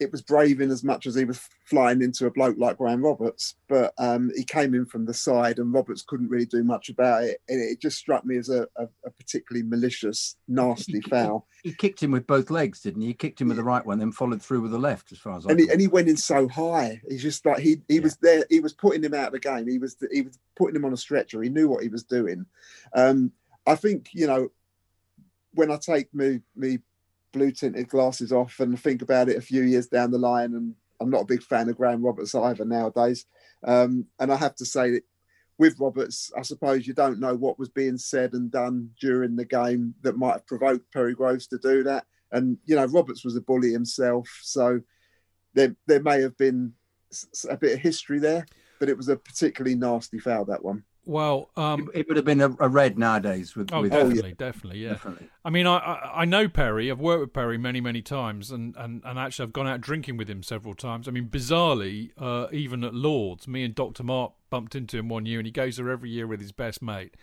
it 0.00 0.10
was 0.10 0.22
brave 0.22 0.62
in 0.62 0.70
as 0.70 0.82
much 0.82 1.06
as 1.06 1.14
he 1.14 1.26
was 1.26 1.46
flying 1.66 2.00
into 2.00 2.24
a 2.24 2.30
bloke 2.30 2.56
like 2.58 2.78
Graham 2.78 3.02
Roberts, 3.02 3.56
but 3.68 3.92
um, 3.98 4.32
he 4.34 4.42
came 4.42 4.74
in 4.74 4.86
from 4.86 5.04
the 5.04 5.12
side 5.12 5.58
and 5.58 5.74
Roberts 5.74 6.02
couldn't 6.02 6.30
really 6.30 6.46
do 6.46 6.64
much 6.64 6.88
about 6.88 7.24
it. 7.24 7.42
And 7.50 7.60
it 7.60 7.80
just 7.80 7.98
struck 7.98 8.24
me 8.24 8.38
as 8.38 8.48
a, 8.48 8.62
a, 8.76 8.84
a 9.04 9.10
particularly 9.10 9.68
malicious, 9.68 10.36
nasty 10.48 10.94
he, 10.94 11.00
foul. 11.02 11.46
He 11.62 11.74
kicked 11.74 12.02
him 12.02 12.12
with 12.12 12.26
both 12.26 12.50
legs, 12.50 12.80
didn't 12.80 13.02
he? 13.02 13.08
He 13.08 13.14
kicked 13.14 13.42
him 13.42 13.48
with 13.48 13.58
the 13.58 13.62
right 13.62 13.84
one, 13.84 13.98
then 13.98 14.10
followed 14.10 14.40
through 14.40 14.62
with 14.62 14.70
the 14.70 14.78
left, 14.78 15.12
as 15.12 15.18
far 15.18 15.36
as 15.36 15.46
I. 15.46 15.50
And 15.50 15.60
he, 15.60 15.68
and 15.68 15.80
he 15.80 15.86
went 15.86 16.08
in 16.08 16.16
so 16.16 16.48
high. 16.48 17.02
He's 17.06 17.22
just 17.22 17.44
like 17.44 17.58
he 17.58 17.82
he 17.86 17.96
yeah. 17.96 18.00
was 18.00 18.16
there. 18.16 18.44
He 18.48 18.60
was 18.60 18.72
putting 18.72 19.04
him 19.04 19.12
out 19.12 19.28
of 19.28 19.32
the 19.34 19.38
game. 19.38 19.68
He 19.68 19.78
was 19.78 19.96
he 20.10 20.22
was 20.22 20.38
putting 20.56 20.76
him 20.76 20.86
on 20.86 20.94
a 20.94 20.96
stretcher. 20.96 21.42
He 21.42 21.50
knew 21.50 21.68
what 21.68 21.82
he 21.82 21.88
was 21.88 22.04
doing. 22.04 22.46
Um, 22.94 23.32
I 23.66 23.74
think 23.74 24.08
you 24.14 24.26
know 24.26 24.50
when 25.52 25.70
I 25.70 25.76
take 25.76 26.12
me 26.14 26.40
me 26.56 26.78
blue 27.32 27.52
tinted 27.52 27.88
glasses 27.88 28.32
off 28.32 28.60
and 28.60 28.78
think 28.80 29.02
about 29.02 29.28
it 29.28 29.36
a 29.36 29.42
few 29.42 29.62
years 29.62 29.86
down 29.86 30.10
the 30.10 30.18
line. 30.18 30.54
And 30.54 30.74
I'm 31.00 31.10
not 31.10 31.22
a 31.22 31.26
big 31.26 31.42
fan 31.42 31.68
of 31.68 31.76
Graham 31.76 32.04
Roberts 32.04 32.34
either 32.34 32.64
nowadays. 32.64 33.26
Um, 33.64 34.06
and 34.18 34.32
I 34.32 34.36
have 34.36 34.54
to 34.56 34.64
say 34.64 34.92
that 34.92 35.04
with 35.58 35.78
Roberts, 35.78 36.32
I 36.36 36.42
suppose 36.42 36.86
you 36.86 36.94
don't 36.94 37.20
know 37.20 37.34
what 37.34 37.58
was 37.58 37.68
being 37.68 37.98
said 37.98 38.32
and 38.32 38.50
done 38.50 38.90
during 38.98 39.36
the 39.36 39.44
game 39.44 39.94
that 40.02 40.16
might 40.16 40.32
have 40.32 40.46
provoked 40.46 40.90
Perry 40.92 41.14
Groves 41.14 41.46
to 41.48 41.58
do 41.58 41.82
that. 41.82 42.06
And 42.32 42.56
you 42.64 42.76
know, 42.76 42.86
Roberts 42.86 43.24
was 43.24 43.36
a 43.36 43.42
bully 43.42 43.72
himself, 43.72 44.28
so 44.42 44.80
there 45.54 45.76
there 45.86 46.02
may 46.02 46.22
have 46.22 46.36
been 46.38 46.72
a 47.50 47.56
bit 47.56 47.74
of 47.74 47.80
history 47.80 48.20
there, 48.20 48.46
but 48.78 48.88
it 48.88 48.96
was 48.96 49.08
a 49.08 49.16
particularly 49.16 49.74
nasty 49.74 50.18
foul 50.18 50.44
that 50.46 50.64
one. 50.64 50.84
Well, 51.10 51.50
um, 51.56 51.90
it, 51.92 52.06
would 52.06 52.16
have 52.16 52.24
been 52.24 52.40
a, 52.40 52.54
a 52.60 52.68
red 52.68 52.96
nowadays. 52.96 53.56
With, 53.56 53.72
oh, 53.72 53.82
with 53.82 53.90
definitely, 53.90 54.32
definitely, 54.34 54.84
yeah. 54.84 54.90
Definitely. 54.90 55.28
I 55.44 55.50
mean, 55.50 55.66
I, 55.66 55.78
I, 55.78 56.20
I 56.20 56.24
know 56.24 56.48
Perry. 56.48 56.88
I've 56.88 57.00
worked 57.00 57.20
with 57.20 57.32
Perry 57.32 57.58
many 57.58 57.80
many 57.80 58.00
times, 58.00 58.52
and, 58.52 58.76
and, 58.76 59.02
and 59.04 59.18
actually 59.18 59.46
I've 59.46 59.52
gone 59.52 59.66
out 59.66 59.80
drinking 59.80 60.18
with 60.18 60.30
him 60.30 60.44
several 60.44 60.72
times. 60.72 61.08
I 61.08 61.10
mean, 61.10 61.26
bizarrely, 61.26 62.10
uh, 62.16 62.46
even 62.52 62.84
at 62.84 62.94
Lords, 62.94 63.48
me 63.48 63.64
and 63.64 63.74
Doctor 63.74 64.04
Mark 64.04 64.34
bumped 64.50 64.76
into 64.76 64.98
him 64.98 65.08
one 65.08 65.26
year, 65.26 65.40
and 65.40 65.46
he 65.46 65.50
goes 65.50 65.78
there 65.78 65.90
every 65.90 66.10
year 66.10 66.28
with 66.28 66.40
his 66.40 66.52
best 66.52 66.80
mate 66.80 67.16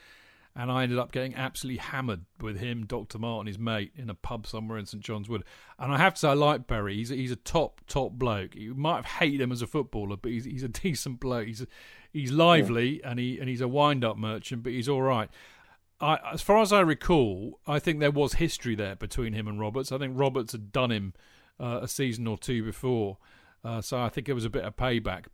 and 0.58 0.72
I 0.72 0.82
ended 0.82 0.98
up 0.98 1.12
getting 1.12 1.36
absolutely 1.36 1.78
hammered 1.78 2.26
with 2.42 2.58
him, 2.58 2.88
Dr. 2.88 3.20
Mark, 3.20 3.42
and 3.42 3.48
his 3.48 3.60
mate, 3.60 3.92
in 3.96 4.10
a 4.10 4.16
pub 4.16 4.48
somewhere 4.48 4.80
in 4.80 4.88
St 4.88 5.04
John's 5.04 5.30
Wood. 5.30 5.44
And 5.78 5.94
I 5.94 5.98
have 5.98 6.16
to 6.16 6.20
say, 6.20 6.30
I 6.30 6.34
like 6.34 6.66
Perry. 6.66 6.96
He's 6.96 7.12
a, 7.12 7.16
he's 7.16 7.32
a 7.32 7.36
top 7.36 7.82
top 7.88 8.14
bloke. 8.14 8.56
You 8.56 8.74
might 8.74 8.96
have 8.96 9.06
hated 9.06 9.40
him 9.40 9.52
as 9.52 9.62
a 9.62 9.68
footballer, 9.68 10.18
but 10.18 10.32
he's 10.32 10.46
he's 10.46 10.64
a 10.64 10.68
decent 10.84 11.20
bloke. 11.20 11.46
He's 11.46 11.62
a, 11.62 11.68
he's 12.18 12.32
lively 12.32 13.00
yeah. 13.00 13.12
and 13.12 13.20
he 13.20 13.40
and 13.40 13.48
he's 13.50 13.62
a 13.62 13.68
wind 13.68 14.04
up 14.04 14.18
merchant, 14.18 14.64
but 14.64 14.72
he's 14.72 14.90
all 14.90 15.02
right. 15.02 15.30
I, 16.00 16.20
as 16.32 16.42
far 16.42 16.62
as 16.62 16.72
I 16.72 16.82
recall, 16.82 17.60
I 17.66 17.80
think 17.80 18.00
there 18.00 18.12
was 18.12 18.34
history 18.34 18.76
there 18.76 18.96
between 18.96 19.34
him 19.34 19.48
and 19.48 19.60
Roberts. 19.60 19.92
I 19.92 19.98
think 19.98 20.14
Roberts 20.16 20.52
had 20.52 20.72
done 20.72 20.92
him 20.92 21.14
uh, 21.60 21.80
a 21.82 21.88
season 21.88 22.28
or 22.28 22.38
two 22.38 22.64
before, 22.64 23.18
uh, 23.64 23.82
so 23.82 24.00
I 24.00 24.10
think 24.10 24.30
it 24.30 24.34
was 24.34 24.46
a 24.46 24.50
bit 24.50 24.64
of 24.64 24.76
payback. 24.76 25.26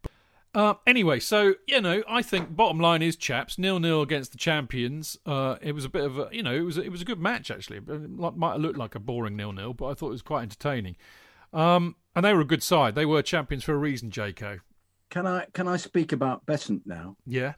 Uh, 0.55 0.75
anyway, 0.85 1.19
so 1.19 1.55
you 1.67 1.81
know, 1.81 2.03
I 2.07 2.21
think 2.21 2.55
bottom 2.55 2.79
line 2.79 3.01
is, 3.01 3.15
chaps, 3.15 3.57
nil 3.57 3.79
nil 3.79 4.01
against 4.01 4.31
the 4.31 4.37
champions. 4.37 5.17
Uh, 5.25 5.55
it 5.61 5.73
was 5.73 5.85
a 5.85 5.89
bit 5.89 6.03
of 6.03 6.19
a, 6.19 6.29
you 6.31 6.43
know, 6.43 6.53
it 6.53 6.61
was 6.61 6.77
a, 6.77 6.81
it 6.81 6.91
was 6.91 7.01
a 7.01 7.05
good 7.05 7.19
match 7.19 7.49
actually. 7.49 7.77
It 7.77 8.09
might 8.09 8.51
have 8.53 8.61
looked 8.61 8.77
like 8.77 8.95
a 8.95 8.99
boring 8.99 9.35
nil 9.35 9.51
nil, 9.51 9.73
but 9.73 9.87
I 9.87 9.93
thought 9.95 10.07
it 10.07 10.11
was 10.11 10.21
quite 10.21 10.43
entertaining. 10.43 10.95
Um, 11.51 11.95
and 12.15 12.23
they 12.23 12.33
were 12.33 12.41
a 12.41 12.45
good 12.45 12.63
side. 12.63 12.95
They 12.95 13.05
were 13.05 13.21
champions 13.21 13.63
for 13.63 13.73
a 13.73 13.77
reason, 13.77 14.11
Jaco. 14.11 14.59
Can 15.13 15.27
I 15.27 15.45
can 15.53 15.67
I 15.67 15.77
speak 15.77 16.11
about 16.11 16.43
Beasant 16.47 16.87
now? 16.87 17.17
Yeah. 17.27 17.53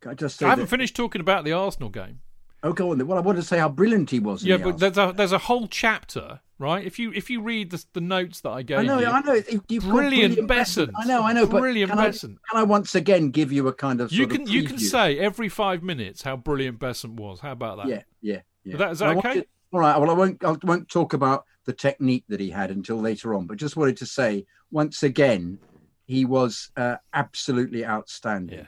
Can 0.00 0.10
I 0.10 0.14
just 0.14 0.42
I 0.42 0.48
haven't 0.48 0.64
that... 0.64 0.70
finished 0.70 0.96
talking 0.96 1.20
about 1.20 1.44
the 1.44 1.52
Arsenal 1.52 1.90
game. 1.90 2.22
Oh, 2.64 2.72
go 2.72 2.90
on. 2.90 3.06
Well, 3.06 3.16
I 3.16 3.20
wanted 3.20 3.42
to 3.42 3.46
say 3.46 3.56
how 3.56 3.68
brilliant 3.68 4.10
he 4.10 4.18
was. 4.18 4.42
Yeah, 4.42 4.56
the 4.56 4.64
but 4.64 4.78
there's 4.80 4.98
a 4.98 5.12
there's 5.14 5.30
a 5.30 5.38
whole 5.38 5.68
chapter, 5.68 6.40
right? 6.58 6.84
If 6.84 6.98
you 6.98 7.12
if 7.12 7.30
you 7.30 7.40
read 7.40 7.70
the, 7.70 7.84
the 7.92 8.00
notes 8.00 8.40
that 8.40 8.50
I 8.50 8.62
gave 8.62 8.78
I 8.78 8.82
know, 8.82 8.98
you, 8.98 9.06
I 9.06 9.20
know. 9.20 9.40
You've 9.68 9.84
brilliant, 9.84 10.34
brilliant 10.34 10.48
Beasant. 10.48 10.90
I 10.98 11.04
know, 11.04 11.22
I 11.22 11.32
know. 11.32 11.46
Brilliant 11.46 11.92
can 11.92 12.00
Beasant. 12.00 12.38
I, 12.48 12.50
can 12.50 12.60
I 12.62 12.64
once 12.64 12.96
again 12.96 13.30
give 13.30 13.52
you 13.52 13.68
a 13.68 13.72
kind 13.72 14.00
of 14.00 14.10
you 14.10 14.26
can 14.26 14.48
you 14.48 14.64
can 14.64 14.80
say 14.80 15.20
every 15.20 15.48
five 15.48 15.84
minutes 15.84 16.22
how 16.22 16.36
brilliant 16.36 16.80
Beasant 16.80 17.14
was? 17.14 17.38
How 17.38 17.52
about 17.52 17.76
that? 17.76 17.86
Yeah, 17.86 18.02
yeah, 18.22 18.40
yeah. 18.64 18.72
Is 18.72 18.78
that, 18.80 18.90
is 18.90 18.98
that 18.98 19.16
okay? 19.18 19.44
all 19.72 19.78
right. 19.78 19.96
Well, 19.96 20.10
I 20.10 20.14
won't 20.14 20.44
I 20.44 20.56
won't 20.64 20.88
talk 20.88 21.12
about 21.12 21.44
the 21.64 21.72
technique 21.72 22.24
that 22.26 22.40
he 22.40 22.50
had 22.50 22.72
until 22.72 22.96
later 22.96 23.36
on, 23.36 23.46
but 23.46 23.56
just 23.56 23.76
wanted 23.76 23.98
to 23.98 24.06
say 24.06 24.46
once 24.72 25.04
again 25.04 25.60
he 26.06 26.24
was 26.24 26.70
uh, 26.76 26.96
absolutely 27.12 27.84
outstanding. 27.84 28.60
Yeah. 28.60 28.66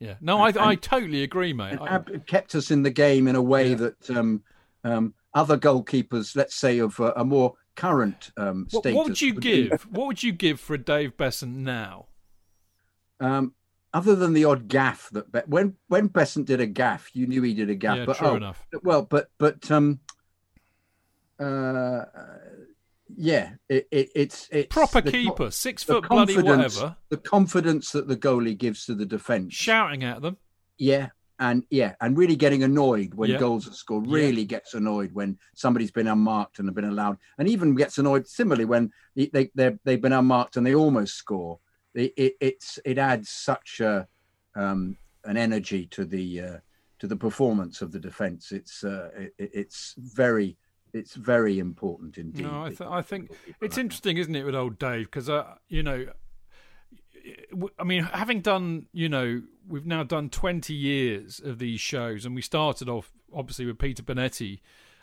Yeah, 0.00 0.16
no, 0.20 0.38
I, 0.38 0.52
I 0.58 0.74
totally 0.74 1.22
agree, 1.22 1.52
mate. 1.54 1.78
I, 1.80 1.98
kept 2.26 2.54
us 2.56 2.70
in 2.70 2.82
the 2.82 2.90
game 2.90 3.26
in 3.26 3.36
a 3.36 3.40
way 3.40 3.70
yeah. 3.70 3.76
that 3.76 4.10
um, 4.10 4.42
um, 4.82 5.14
other 5.32 5.56
goalkeepers, 5.56 6.36
let's 6.36 6.56
say, 6.56 6.78
of 6.78 6.98
a, 7.00 7.12
a 7.16 7.24
more 7.24 7.54
current 7.74 8.30
um, 8.36 8.66
status. 8.68 8.92
What, 8.92 8.94
what 8.94 9.08
would 9.08 9.20
you 9.20 9.34
would 9.34 9.42
give? 9.42 9.70
Be... 9.70 9.76
What 9.90 10.06
would 10.08 10.22
you 10.22 10.32
give 10.32 10.60
for 10.60 10.74
a 10.74 10.78
Dave 10.78 11.16
Beasant 11.16 11.54
now? 11.56 12.06
Um, 13.20 13.54
other 13.94 14.14
than 14.14 14.32
the 14.34 14.44
odd 14.44 14.68
gaff 14.68 15.08
that 15.12 15.32
Be- 15.32 15.40
when 15.46 15.76
when 15.88 16.08
Beasant 16.08 16.46
did 16.46 16.60
a 16.60 16.66
gaff, 16.66 17.10
you 17.14 17.26
knew 17.26 17.40
he 17.42 17.54
did 17.54 17.70
a 17.70 17.74
gaff. 17.74 17.98
Yeah, 17.98 18.04
but, 18.04 18.16
true 18.16 18.28
oh, 18.28 18.36
enough. 18.36 18.66
Well, 18.82 19.02
but 19.02 19.30
but 19.38 19.70
um, 19.70 20.00
uh, 21.38 22.02
yeah, 23.16 23.50
it, 23.68 23.86
it, 23.90 24.10
it's 24.14 24.48
it's 24.50 24.74
proper 24.74 25.02
keeper, 25.02 25.50
six 25.50 25.82
foot 25.82 26.08
bloody 26.08 26.36
whatever. 26.36 26.96
The 27.10 27.16
confidence 27.16 27.92
that 27.92 28.08
the 28.08 28.16
goalie 28.16 28.56
gives 28.56 28.86
to 28.86 28.94
the 28.94 29.06
defence, 29.06 29.54
shouting 29.54 30.04
at 30.04 30.22
them. 30.22 30.36
Yeah, 30.78 31.08
and 31.38 31.64
yeah, 31.70 31.94
and 32.00 32.16
really 32.16 32.36
getting 32.36 32.62
annoyed 32.62 33.14
when 33.14 33.30
yeah. 33.30 33.38
goals 33.38 33.68
are 33.68 33.72
scored. 33.72 34.06
Really 34.06 34.42
yeah. 34.42 34.46
gets 34.46 34.74
annoyed 34.74 35.12
when 35.12 35.38
somebody's 35.54 35.90
been 35.90 36.06
unmarked 36.06 36.58
and 36.58 36.68
have 36.68 36.74
been 36.74 36.84
allowed, 36.84 37.18
and 37.38 37.48
even 37.48 37.74
gets 37.74 37.98
annoyed 37.98 38.26
similarly 38.26 38.64
when 38.64 38.90
they 39.16 39.50
they 39.54 39.76
they've 39.84 40.00
been 40.00 40.12
unmarked 40.12 40.56
and 40.56 40.66
they 40.66 40.74
almost 40.74 41.14
score. 41.14 41.58
It, 41.94 42.12
it 42.16 42.34
it's 42.40 42.78
it 42.84 42.98
adds 42.98 43.30
such 43.30 43.80
a 43.80 44.06
um, 44.54 44.96
an 45.24 45.36
energy 45.36 45.86
to 45.86 46.04
the 46.04 46.40
uh, 46.40 46.56
to 46.98 47.06
the 47.06 47.16
performance 47.16 47.82
of 47.82 47.92
the 47.92 48.00
defence. 48.00 48.52
It's 48.52 48.84
uh, 48.84 49.10
it, 49.16 49.32
it's 49.38 49.94
very 49.98 50.56
it's 50.94 51.14
very 51.14 51.58
important 51.58 52.16
indeed. 52.16 52.44
No, 52.44 52.64
I, 52.64 52.68
th- 52.68 52.88
I 52.88 53.02
think 53.02 53.30
it's 53.60 53.76
interesting, 53.76 54.16
isn't 54.16 54.34
it, 54.34 54.44
with 54.44 54.54
old 54.54 54.78
Dave? 54.78 55.06
Because 55.06 55.28
uh, 55.28 55.56
you 55.68 55.82
know, 55.82 56.06
I 57.78 57.84
mean, 57.84 58.04
having 58.04 58.40
done, 58.40 58.86
you 58.92 59.08
know, 59.08 59.42
we've 59.68 59.86
now 59.86 60.04
done 60.04 60.30
twenty 60.30 60.74
years 60.74 61.40
of 61.40 61.58
these 61.58 61.80
shows, 61.80 62.24
and 62.24 62.34
we 62.34 62.42
started 62.42 62.88
off 62.88 63.12
obviously 63.32 63.66
with 63.66 63.78
Peter 63.78 64.02
Bonetti, 64.02 64.60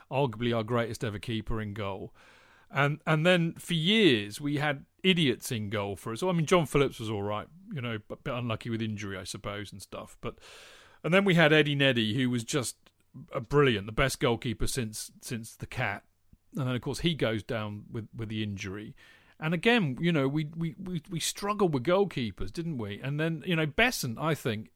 arguably 0.10 0.56
our 0.56 0.64
greatest 0.64 1.04
ever 1.04 1.20
keeper 1.20 1.62
in 1.62 1.74
goal, 1.74 2.14
and 2.74 3.00
and 3.06 3.26
then 3.26 3.54
for 3.60 3.74
years 3.74 4.39
we 4.39 4.58
had 4.58 4.86
idiots 5.04 5.52
in 5.52 5.70
goal 5.70 5.96
for 5.96 6.14
us. 6.14 6.24
I 6.24 6.32
mean, 6.32 6.46
John 6.46 6.66
Phillips 6.66 7.00
was 7.00 7.10
all 7.10 7.24
right, 7.24 7.48
you 7.74 7.82
know, 7.82 7.98
a 8.10 8.16
bit 8.16 8.34
unlucky 8.34 8.70
with 8.70 8.82
injury, 8.82 9.18
I 9.18 9.26
suppose, 9.26 9.72
and 9.72 9.82
stuff, 9.82 10.18
but. 10.22 10.36
And 11.04 11.12
then 11.12 11.26
we 11.26 11.34
had 11.34 11.52
Eddie 11.52 11.74
Neddy, 11.74 12.14
who 12.14 12.30
was 12.30 12.44
just 12.44 12.76
brilliant, 13.49 13.86
the 13.86 13.91
best 13.91 14.20
goalkeeper 14.20 14.68
since 14.68 15.12
since 15.22 15.55
the 15.55 15.68
cat. 15.68 16.03
And 16.55 16.68
then 16.68 16.76
of 16.76 16.82
course 16.82 16.99
he 16.99 17.14
goes 17.14 17.43
down 17.43 17.84
with, 17.91 18.07
with 18.16 18.30
the 18.30 18.43
injury. 18.43 18.95
And 19.39 19.53
again, 19.55 19.97
you 19.99 20.12
know, 20.12 20.28
we, 20.28 20.49
we, 20.55 20.76
we, 20.82 21.01
we 21.09 21.20
struggled 21.20 21.74
with 21.74 21.84
goalkeepers, 21.84 22.53
didn't 22.53 22.78
we? 22.78 23.01
And 23.01 23.20
then, 23.20 23.43
you 23.45 23.55
know, 23.55 23.66
Beasant, 23.66 24.20
I 24.20 24.36
think, 24.36 24.70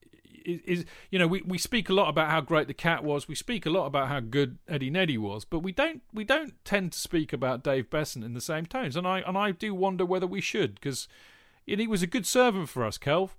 is, 0.44 0.62
is, 0.62 0.86
you 1.12 1.20
know, 1.20 1.28
we, 1.28 1.44
we 1.44 1.60
speak 1.60 1.88
a 1.88 1.94
lot 1.94 2.10
about 2.10 2.32
how 2.32 2.42
great 2.42 2.68
the 2.68 2.74
cat 2.74 3.04
was. 3.04 3.28
We 3.28 3.36
speak 3.36 3.68
a 3.68 3.70
lot 3.70 3.86
about 3.86 4.08
how 4.08 4.22
good 4.22 4.58
Eddie 4.68 4.90
Neddy 4.90 5.20
was, 5.20 5.46
but 5.46 5.60
we 5.60 5.72
don't 5.72 6.02
we 6.14 6.24
don't 6.24 6.54
tend 6.66 6.94
to 6.94 7.00
speak 7.00 7.32
about 7.32 7.64
Dave 7.64 7.92
Beasant 7.92 8.26
in 8.26 8.34
the 8.34 8.42
same 8.42 8.66
tones. 8.66 8.96
And 8.96 9.08
I 9.08 9.20
and 9.20 9.38
I 9.38 9.52
do 9.52 9.76
wonder 9.76 10.06
whether 10.06 10.28
we 10.28 10.42
should 10.42 10.76
because 10.76 11.08
he 11.66 11.88
was 11.88 12.02
a 12.02 12.08
good 12.08 12.26
servant 12.26 12.70
for 12.70 12.84
us, 12.86 12.98
Kelv. 12.98 13.32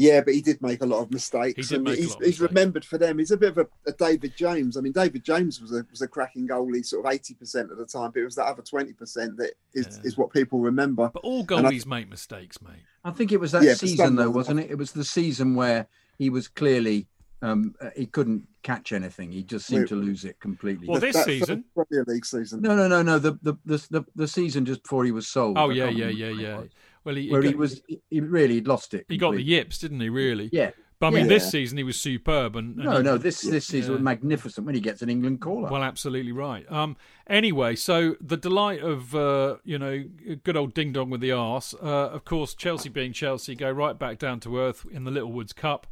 Yeah, 0.00 0.20
but 0.20 0.32
he 0.32 0.40
did 0.40 0.62
make 0.62 0.80
a 0.80 0.86
lot 0.86 1.02
of 1.02 1.10
mistakes. 1.10 1.70
He 1.70 1.74
and 1.74 1.88
he's, 1.88 1.98
he's 1.98 2.18
mistakes. 2.20 2.38
remembered 2.38 2.84
for 2.84 2.98
them. 2.98 3.18
He's 3.18 3.32
a 3.32 3.36
bit 3.36 3.48
of 3.48 3.58
a, 3.58 3.66
a, 3.84 3.92
David 3.92 4.36
James. 4.36 4.76
I 4.76 4.80
mean, 4.80 4.92
David 4.92 5.24
James 5.24 5.60
was 5.60 5.72
a 5.72 5.84
was 5.90 6.02
a 6.02 6.06
cracking 6.06 6.46
goalie 6.46 6.86
sort 6.86 7.04
of 7.04 7.12
eighty 7.12 7.34
percent 7.34 7.72
of 7.72 7.78
the 7.78 7.84
time, 7.84 8.12
but 8.12 8.20
it 8.20 8.24
was 8.24 8.36
that 8.36 8.46
other 8.46 8.62
twenty 8.62 8.92
percent 8.92 9.36
that 9.38 9.54
is, 9.74 9.98
yeah. 9.98 10.06
is 10.06 10.16
what 10.16 10.32
people 10.32 10.60
remember. 10.60 11.10
But 11.12 11.24
all 11.24 11.44
goalies 11.44 11.84
I, 11.84 11.90
make 11.90 12.08
mistakes, 12.08 12.62
mate. 12.62 12.84
I 13.04 13.10
think 13.10 13.32
it 13.32 13.40
was 13.40 13.50
that 13.50 13.64
yeah, 13.64 13.74
season 13.74 14.14
though, 14.14 14.30
wasn't 14.30 14.60
it? 14.60 14.70
It 14.70 14.78
was 14.78 14.92
the 14.92 15.04
season 15.04 15.56
where 15.56 15.88
he 16.16 16.30
was 16.30 16.46
clearly 16.46 17.08
um, 17.42 17.74
uh, 17.80 17.90
he 17.96 18.06
couldn't 18.06 18.46
catch 18.62 18.92
anything. 18.92 19.30
He 19.30 19.42
just 19.42 19.66
seemed 19.66 19.82
Wait, 19.82 19.88
to 19.88 19.94
lose 19.96 20.24
it 20.24 20.38
completely. 20.40 20.88
Well, 20.88 21.00
this 21.00 21.22
season, 21.24 21.64
Premier 21.74 22.04
League 22.06 22.24
season. 22.24 22.60
No, 22.62 22.74
no, 22.74 22.88
no, 22.88 23.02
no. 23.02 23.18
The 23.18 23.38
the 23.42 23.54
the 23.66 24.04
the, 24.16 24.28
season 24.28 24.64
just 24.64 24.82
before 24.82 25.04
he 25.04 25.12
was 25.12 25.28
sold. 25.28 25.56
Oh 25.56 25.70
yeah, 25.70 25.88
yeah, 25.88 26.08
yeah, 26.08 26.30
yeah. 26.30 26.62
Well, 27.04 27.14
he, 27.14 27.30
where 27.30 27.40
he, 27.42 27.48
got, 27.48 27.50
he 27.50 27.56
was, 27.56 27.82
he 28.10 28.20
really 28.20 28.60
lost 28.60 28.94
it. 28.94 29.08
Completely. 29.08 29.14
He 29.14 29.18
got 29.18 29.34
the 29.34 29.42
yips, 29.42 29.78
didn't 29.78 30.00
he? 30.00 30.08
Really? 30.08 30.48
Yeah. 30.52 30.70
But 31.00 31.06
I 31.06 31.10
mean, 31.10 31.22
Yeah. 31.26 31.28
this 31.28 31.50
season 31.50 31.78
he 31.78 31.84
was 31.84 31.98
superb, 32.00 32.56
and, 32.56 32.74
and 32.76 32.84
No, 32.84 32.96
he- 32.96 33.02
no, 33.04 33.18
this 33.18 33.42
this 33.42 33.66
season 33.68 33.92
was 33.92 34.02
magnificent 34.02 34.66
when 34.66 34.74
he 34.74 34.80
gets 34.80 35.00
an 35.00 35.08
England 35.08 35.40
call 35.40 35.64
up. 35.64 35.70
Well, 35.70 35.84
absolutely 35.84 36.32
right. 36.32 36.70
Um, 36.72 36.96
anyway, 37.28 37.76
so 37.76 38.16
the 38.20 38.36
delight 38.36 38.82
of 38.82 39.14
uh, 39.14 39.58
you 39.64 39.78
know 39.78 40.02
good 40.42 40.56
old 40.56 40.74
ding 40.74 40.92
dong 40.92 41.08
with 41.08 41.20
the 41.20 41.30
arse. 41.30 41.72
Uh, 41.72 41.86
of 41.86 42.24
course, 42.24 42.52
Chelsea 42.54 42.88
being 42.88 43.12
Chelsea 43.12 43.54
go 43.54 43.70
right 43.70 43.96
back 43.96 44.18
down 44.18 44.40
to 44.40 44.58
earth 44.58 44.84
in 44.90 45.04
the 45.04 45.12
Littlewoods 45.12 45.52
Cup 45.52 45.86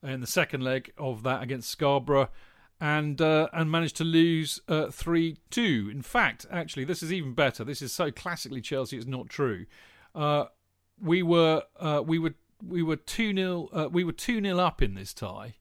in 0.00 0.20
the 0.20 0.28
second 0.28 0.62
leg 0.62 0.92
of 0.96 1.24
that 1.24 1.42
against 1.42 1.68
Scarborough. 1.68 2.28
And 2.80 3.20
uh, 3.20 3.48
and 3.52 3.70
managed 3.70 3.96
to 3.96 4.04
lose 4.04 4.60
three 4.92 5.38
two. 5.50 5.88
In 5.92 6.02
fact, 6.02 6.46
actually, 6.50 6.84
this 6.84 7.02
is 7.02 7.12
even 7.12 7.32
better. 7.32 7.62
This 7.64 7.80
is 7.82 7.92
so 7.92 8.10
classically 8.12 8.60
Chelsea. 8.60 8.96
It's 8.96 9.06
not 9.06 9.28
true. 9.28 9.66
Uh, 10.14 10.44
we 11.00 11.22
were 11.22 11.62
uh, 11.78 12.02
we 12.04 12.18
were 12.18 12.34
we 12.64 12.82
were 12.82 12.96
two 12.96 13.34
0 13.34 13.68
uh, 13.72 13.88
we 13.90 14.04
were 14.04 14.12
two 14.12 14.40
0 14.40 14.58
up 14.58 14.82
in 14.82 14.94
this 14.94 15.12
tie 15.12 15.56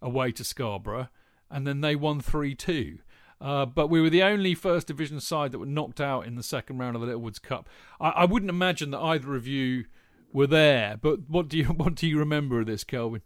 away 0.00 0.32
to 0.32 0.44
Scarborough, 0.44 1.08
and 1.50 1.66
then 1.66 1.80
they 1.80 1.96
won 1.96 2.20
3 2.20 2.54
2. 2.54 2.98
Uh, 3.40 3.64
but 3.64 3.86
we 3.86 4.00
were 4.00 4.10
the 4.10 4.22
only 4.22 4.52
first 4.54 4.88
division 4.88 5.20
side 5.20 5.52
that 5.52 5.60
were 5.60 5.66
knocked 5.66 6.00
out 6.00 6.26
in 6.26 6.34
the 6.34 6.42
second 6.42 6.78
round 6.78 6.96
of 6.96 7.00
the 7.00 7.06
Littlewoods 7.06 7.38
Cup. 7.38 7.68
I, 8.00 8.10
I 8.10 8.24
wouldn't 8.24 8.50
imagine 8.50 8.90
that 8.90 9.00
either 9.00 9.36
of 9.36 9.46
you 9.46 9.84
were 10.32 10.48
there, 10.48 10.96
but 11.00 11.28
what 11.28 11.48
do 11.48 11.56
you 11.56 11.64
what 11.66 11.94
do 11.94 12.06
you 12.06 12.18
remember 12.18 12.60
of 12.60 12.66
this, 12.66 12.84
Kelvin? 12.84 13.22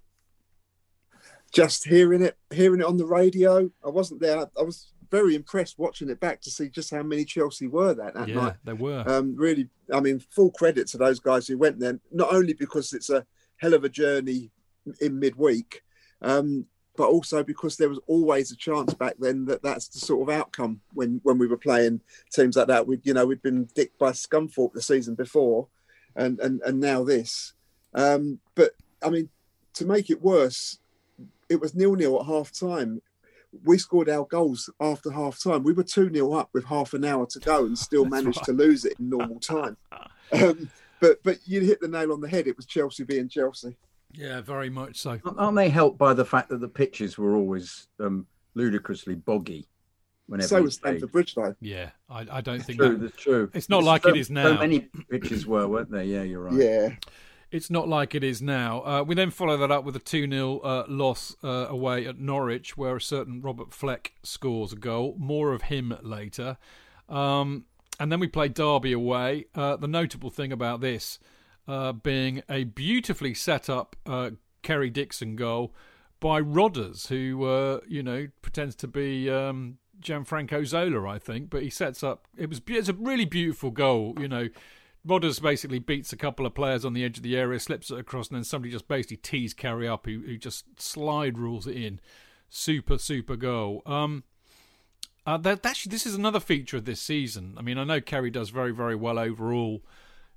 just 1.52 1.84
hearing 1.84 2.22
it, 2.22 2.36
hearing 2.50 2.80
it 2.80 2.86
on 2.86 2.96
the 2.96 3.06
radio. 3.06 3.70
I 3.84 3.90
wasn't 3.90 4.20
there. 4.20 4.38
I 4.58 4.62
was 4.62 4.91
very 5.12 5.34
impressed 5.34 5.78
watching 5.78 6.08
it 6.08 6.18
back 6.18 6.40
to 6.40 6.50
see 6.50 6.70
just 6.70 6.90
how 6.90 7.02
many 7.02 7.24
Chelsea 7.24 7.68
were 7.68 7.92
that 7.92 8.14
that 8.14 8.28
yeah, 8.28 8.34
night. 8.34 8.54
they 8.64 8.72
were. 8.72 9.04
Um, 9.06 9.36
really, 9.36 9.68
I 9.92 10.00
mean, 10.00 10.18
full 10.18 10.50
credit 10.50 10.88
to 10.88 10.96
those 10.96 11.20
guys 11.20 11.46
who 11.46 11.58
went 11.58 11.78
there. 11.78 12.00
Not 12.10 12.32
only 12.34 12.54
because 12.54 12.94
it's 12.94 13.10
a 13.10 13.26
hell 13.58 13.74
of 13.74 13.84
a 13.84 13.90
journey 13.90 14.50
in 15.02 15.20
midweek, 15.20 15.82
um, 16.22 16.64
but 16.96 17.08
also 17.08 17.44
because 17.44 17.76
there 17.76 17.90
was 17.90 18.00
always 18.06 18.52
a 18.52 18.56
chance 18.56 18.94
back 18.94 19.14
then 19.18 19.44
that 19.44 19.62
that's 19.62 19.88
the 19.88 19.98
sort 19.98 20.26
of 20.26 20.34
outcome 20.34 20.80
when 20.94 21.20
when 21.24 21.36
we 21.36 21.46
were 21.46 21.58
playing 21.58 22.00
teams 22.32 22.56
like 22.56 22.68
that. 22.68 22.86
We, 22.86 22.98
you 23.04 23.12
know, 23.12 23.26
we'd 23.26 23.42
been 23.42 23.68
dicked 23.74 23.98
by 23.98 24.12
Scunthorpe 24.12 24.72
the 24.72 24.80
season 24.80 25.14
before, 25.14 25.68
and 26.16 26.40
and 26.40 26.62
and 26.62 26.80
now 26.80 27.04
this. 27.04 27.52
Um, 27.94 28.40
but 28.54 28.70
I 29.04 29.10
mean, 29.10 29.28
to 29.74 29.84
make 29.84 30.08
it 30.08 30.22
worse, 30.22 30.78
it 31.50 31.60
was 31.60 31.74
nil 31.74 31.96
nil 31.96 32.18
at 32.18 32.26
half 32.26 32.50
time. 32.50 33.02
We 33.64 33.78
scored 33.78 34.08
our 34.08 34.24
goals 34.24 34.70
after 34.80 35.10
half 35.10 35.42
time. 35.42 35.62
We 35.62 35.72
were 35.72 35.82
2 35.82 36.12
0 36.12 36.32
up 36.32 36.50
with 36.52 36.64
half 36.64 36.94
an 36.94 37.04
hour 37.04 37.26
to 37.26 37.38
go 37.38 37.64
and 37.64 37.78
still 37.78 38.04
managed 38.04 38.38
right. 38.38 38.46
to 38.46 38.52
lose 38.52 38.84
it 38.84 38.94
in 38.98 39.10
normal 39.10 39.40
time. 39.40 39.76
um, 40.32 40.70
but 41.00 41.22
but 41.22 41.38
you 41.46 41.60
hit 41.60 41.80
the 41.80 41.88
nail 41.88 42.12
on 42.12 42.20
the 42.20 42.28
head. 42.28 42.46
It 42.46 42.56
was 42.56 42.66
Chelsea 42.66 43.04
being 43.04 43.28
Chelsea. 43.28 43.76
yeah, 44.12 44.40
very 44.40 44.70
much 44.70 44.98
so. 44.98 45.18
Aren't 45.36 45.56
they 45.56 45.68
helped 45.68 45.98
by 45.98 46.14
the 46.14 46.24
fact 46.24 46.48
that 46.50 46.60
the 46.60 46.68
pitches 46.68 47.18
were 47.18 47.34
always 47.34 47.88
um, 48.00 48.26
ludicrously 48.54 49.16
boggy? 49.16 49.66
Whenever 50.26 50.48
so 50.48 50.56
he 50.56 50.62
was 50.62 50.78
played? 50.78 50.92
Stamford 50.92 51.12
Bridge, 51.12 51.34
though. 51.34 51.54
Yeah, 51.60 51.90
I, 52.08 52.26
I 52.30 52.40
don't 52.40 52.60
think 52.60 52.78
True, 52.78 52.96
that, 52.96 53.00
that's 53.00 53.16
true. 53.16 53.50
It's 53.52 53.68
not 53.68 53.78
There's 53.78 53.86
like 53.86 54.02
so, 54.04 54.08
it 54.10 54.16
is 54.16 54.30
now. 54.30 54.44
So 54.44 54.58
many 54.58 54.88
pitches 55.10 55.46
were, 55.46 55.66
weren't 55.66 55.90
there? 55.90 56.04
Yeah, 56.04 56.22
you're 56.22 56.40
right. 56.40 56.54
Yeah. 56.54 56.94
It's 57.52 57.68
not 57.68 57.86
like 57.86 58.14
it 58.14 58.24
is 58.24 58.40
now. 58.40 58.80
Uh, 58.80 59.04
we 59.06 59.14
then 59.14 59.30
follow 59.30 59.58
that 59.58 59.70
up 59.70 59.84
with 59.84 59.94
a 59.94 59.98
2 59.98 60.26
0 60.26 60.58
uh, 60.60 60.84
loss 60.88 61.36
uh, 61.44 61.66
away 61.68 62.06
at 62.06 62.18
Norwich, 62.18 62.78
where 62.78 62.96
a 62.96 63.00
certain 63.00 63.42
Robert 63.42 63.74
Fleck 63.74 64.14
scores 64.22 64.72
a 64.72 64.76
goal. 64.76 65.14
More 65.18 65.52
of 65.52 65.62
him 65.62 65.94
later. 66.00 66.56
Um, 67.10 67.66
and 68.00 68.10
then 68.10 68.20
we 68.20 68.26
play 68.26 68.48
Derby 68.48 68.92
away. 68.92 69.44
Uh, 69.54 69.76
the 69.76 69.86
notable 69.86 70.30
thing 70.30 70.50
about 70.50 70.80
this 70.80 71.18
uh, 71.68 71.92
being 71.92 72.42
a 72.48 72.64
beautifully 72.64 73.34
set 73.34 73.68
up 73.68 73.96
uh, 74.06 74.30
Kerry 74.62 74.88
Dixon 74.88 75.36
goal 75.36 75.74
by 76.20 76.40
Rodders, 76.40 77.08
who, 77.08 77.82
you 77.86 78.02
know, 78.02 78.28
pretends 78.40 78.74
to 78.76 78.88
be. 78.88 79.28
Um, 79.28 79.76
Gianfranco 80.00 80.66
Zola, 80.66 81.08
I 81.08 81.20
think, 81.20 81.48
but 81.48 81.62
he 81.62 81.70
sets 81.70 82.02
up. 82.02 82.26
It 82.36 82.48
was. 82.48 82.60
It's 82.66 82.88
a 82.88 82.92
really 82.94 83.24
beautiful 83.24 83.70
goal. 83.70 84.16
You 84.18 84.26
know, 84.26 84.48
Rodders 85.06 85.42
basically 85.42 85.80
beats 85.80 86.12
a 86.12 86.16
couple 86.16 86.46
of 86.46 86.54
players 86.54 86.84
on 86.84 86.92
the 86.92 87.04
edge 87.04 87.16
of 87.16 87.22
the 87.22 87.36
area, 87.36 87.58
slips 87.58 87.90
it 87.90 87.98
across, 87.98 88.28
and 88.28 88.36
then 88.36 88.44
somebody 88.44 88.70
just 88.70 88.86
basically 88.86 89.16
tees 89.16 89.52
Kerry 89.52 89.88
up, 89.88 90.06
who, 90.06 90.20
who 90.20 90.36
just 90.36 90.80
slide 90.80 91.38
rules 91.38 91.66
it 91.66 91.76
in. 91.76 92.00
Super, 92.48 92.98
super 92.98 93.34
goal. 93.34 93.82
Um, 93.84 94.24
uh, 95.26 95.38
that 95.38 95.64
actually, 95.64 95.90
this 95.90 96.06
is 96.06 96.14
another 96.14 96.40
feature 96.40 96.76
of 96.76 96.84
this 96.84 97.00
season. 97.00 97.54
I 97.56 97.62
mean, 97.62 97.78
I 97.78 97.84
know 97.84 98.00
Kerry 98.00 98.30
does 98.30 98.50
very, 98.50 98.72
very 98.72 98.94
well 98.94 99.18
overall. 99.18 99.82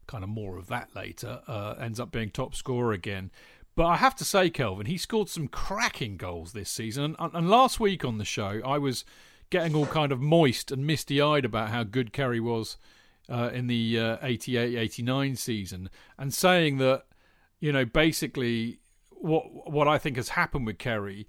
Kind 0.07 0.23
of 0.23 0.29
more 0.29 0.57
of 0.57 0.67
that 0.67 0.95
later. 0.95 1.41
Uh, 1.47 1.75
ends 1.79 1.99
up 1.99 2.11
being 2.11 2.29
top 2.29 2.55
scorer 2.55 2.91
again. 2.91 3.31
But 3.75 3.85
I 3.87 3.97
have 3.97 4.15
to 4.15 4.25
say, 4.25 4.49
Kelvin, 4.49 4.85
he 4.85 4.97
scored 4.97 5.29
some 5.29 5.47
cracking 5.47 6.17
goals 6.17 6.53
this 6.53 6.69
season. 6.69 7.15
And, 7.19 7.33
and 7.33 7.49
last 7.49 7.79
week 7.79 8.05
on 8.05 8.17
the 8.17 8.25
show, 8.25 8.61
I 8.65 8.77
was 8.77 9.03
getting 9.49 9.75
all 9.75 9.85
kind 9.85 10.11
of 10.11 10.21
moist 10.21 10.71
and 10.71 10.87
misty 10.87 11.21
eyed 11.21 11.45
about 11.45 11.69
how 11.69 11.83
good 11.83 12.13
Kerry 12.13 12.39
was 12.39 12.77
uh, 13.29 13.49
in 13.53 13.67
the 13.67 13.99
uh, 13.99 14.17
88 14.21 14.77
89 14.77 15.35
season 15.35 15.89
and 16.17 16.33
saying 16.33 16.77
that, 16.77 17.05
you 17.59 17.71
know, 17.71 17.85
basically 17.85 18.79
what 19.09 19.71
what 19.71 19.87
I 19.87 19.97
think 19.97 20.17
has 20.17 20.29
happened 20.29 20.65
with 20.65 20.77
Kerry, 20.77 21.27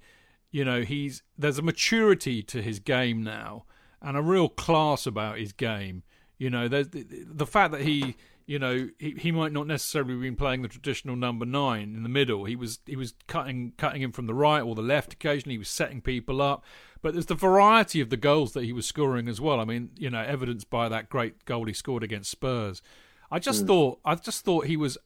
you 0.51 0.63
know, 0.63 0.81
he's 0.81 1.23
there's 1.37 1.57
a 1.57 1.63
maturity 1.63 2.41
to 2.43 2.61
his 2.61 2.79
game 2.79 3.23
now 3.23 3.65
and 4.01 4.17
a 4.17 4.21
real 4.21 4.49
class 4.49 5.05
about 5.05 5.37
his 5.37 5.53
game. 5.53 6.03
You 6.37 6.49
know, 6.49 6.67
there's 6.67 6.89
the, 6.89 7.05
the 7.25 7.47
fact 7.47 7.71
that 7.71 7.81
he, 7.81 8.15
you 8.47 8.57
know, 8.57 8.89
he, 8.97 9.11
he 9.11 9.31
might 9.31 9.51
not 9.51 9.67
necessarily 9.67 10.13
have 10.13 10.21
been 10.21 10.35
playing 10.35 10.63
the 10.63 10.67
traditional 10.67 11.15
number 11.15 11.45
nine 11.45 11.93
in 11.93 12.01
the 12.01 12.09
middle. 12.09 12.45
He 12.45 12.55
was 12.55 12.79
he 12.85 12.95
was 12.95 13.13
cutting 13.27 13.73
cutting 13.77 14.01
him 14.01 14.11
from 14.11 14.25
the 14.25 14.33
right 14.33 14.61
or 14.61 14.73
the 14.73 14.81
left 14.81 15.13
occasionally. 15.13 15.55
He 15.55 15.59
was 15.59 15.69
setting 15.69 16.01
people 16.01 16.41
up. 16.41 16.63
But 17.01 17.13
there's 17.13 17.27
the 17.27 17.35
variety 17.35 18.01
of 18.01 18.09
the 18.09 18.17
goals 18.17 18.53
that 18.53 18.63
he 18.63 18.73
was 18.73 18.87
scoring 18.87 19.27
as 19.27 19.39
well. 19.39 19.59
I 19.59 19.65
mean, 19.65 19.91
you 19.97 20.09
know, 20.09 20.21
evidenced 20.21 20.69
by 20.71 20.89
that 20.89 21.09
great 21.09 21.45
goal 21.45 21.65
he 21.65 21.73
scored 21.73 22.01
against 22.01 22.31
Spurs. 22.31 22.81
I 23.29 23.37
just 23.37 23.65
mm. 23.65 23.67
thought 23.67 23.99
I 24.03 24.15
just 24.15 24.43
thought 24.43 24.65
he 24.65 24.77
was 24.77 24.97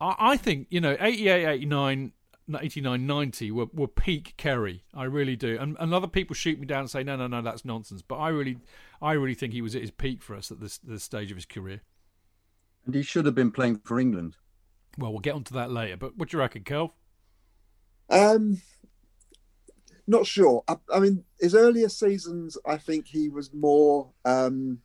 I, 0.00 0.14
I 0.18 0.36
think, 0.36 0.68
you 0.70 0.80
know, 0.80 0.96
88, 1.00 1.46
89, 1.46 2.12
89, 2.60 3.06
90 3.06 3.50
were, 3.50 3.66
were 3.72 3.88
peak 3.88 4.34
Kerry. 4.36 4.84
I 4.94 5.04
really 5.04 5.36
do. 5.36 5.58
And, 5.60 5.76
and 5.78 5.92
other 5.92 6.06
people 6.06 6.34
shoot 6.34 6.58
me 6.58 6.66
down 6.66 6.80
and 6.80 6.90
say, 6.90 7.02
no, 7.02 7.16
no, 7.16 7.26
no, 7.26 7.42
that's 7.42 7.64
nonsense. 7.64 8.02
But 8.02 8.16
I 8.16 8.28
really, 8.28 8.58
I 9.02 9.12
really 9.12 9.34
think 9.34 9.52
he 9.52 9.62
was 9.62 9.74
at 9.74 9.82
his 9.82 9.90
peak 9.90 10.22
for 10.22 10.34
us 10.34 10.50
at 10.50 10.60
this, 10.60 10.78
this 10.78 11.02
stage 11.02 11.30
of 11.30 11.36
his 11.36 11.46
career. 11.46 11.82
And 12.88 12.94
he 12.94 13.02
should 13.02 13.26
have 13.26 13.34
been 13.34 13.52
playing 13.52 13.80
for 13.84 14.00
England. 14.00 14.38
Well, 14.96 15.10
we'll 15.10 15.20
get 15.20 15.34
onto 15.34 15.54
that 15.54 15.70
later. 15.70 15.98
But 15.98 16.16
what 16.16 16.30
do 16.30 16.38
you 16.38 16.40
reckon, 16.40 16.64
Kelv? 16.64 16.92
Um, 18.08 18.62
not 20.06 20.26
sure. 20.26 20.64
I, 20.66 20.76
I 20.90 20.98
mean, 20.98 21.24
his 21.38 21.54
earlier 21.54 21.90
seasons, 21.90 22.56
I 22.64 22.78
think 22.78 23.06
he 23.06 23.28
was 23.28 23.52
more 23.52 24.12
um, 24.24 24.78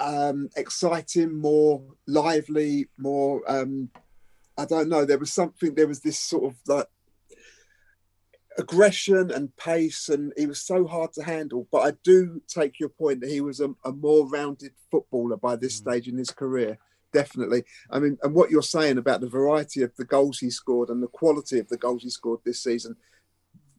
um, 0.00 0.48
exciting, 0.56 1.40
more 1.40 1.84
lively, 2.08 2.88
more. 2.98 3.40
Um, 3.46 3.90
I 4.58 4.64
don't 4.64 4.88
know. 4.88 5.04
There 5.04 5.16
was 5.16 5.32
something. 5.32 5.76
There 5.76 5.86
was 5.86 6.00
this 6.00 6.18
sort 6.18 6.42
of 6.42 6.56
like 6.66 6.88
aggression 8.58 9.30
and 9.30 9.56
pace, 9.56 10.08
and 10.08 10.32
he 10.36 10.46
was 10.46 10.60
so 10.60 10.86
hard 10.86 11.12
to 11.14 11.22
handle. 11.22 11.68
But 11.70 11.78
I 11.86 11.92
do 12.04 12.42
take 12.48 12.78
your 12.80 12.88
point 12.90 13.20
that 13.20 13.30
he 13.30 13.40
was 13.40 13.60
a, 13.60 13.70
a 13.84 13.92
more 13.92 14.28
rounded 14.28 14.72
footballer 14.90 15.36
by 15.36 15.56
this 15.56 15.74
mm. 15.80 15.82
stage 15.82 16.08
in 16.08 16.18
his 16.18 16.30
career. 16.30 16.78
Definitely. 17.12 17.64
I 17.90 18.00
mean, 18.00 18.18
and 18.22 18.34
what 18.34 18.50
you're 18.50 18.62
saying 18.62 18.98
about 18.98 19.20
the 19.20 19.28
variety 19.28 19.82
of 19.82 19.94
the 19.96 20.04
goals 20.04 20.38
he 20.40 20.50
scored 20.50 20.90
and 20.90 21.02
the 21.02 21.08
quality 21.08 21.58
of 21.58 21.68
the 21.68 21.78
goals 21.78 22.02
he 22.02 22.10
scored 22.10 22.40
this 22.44 22.62
season, 22.62 22.96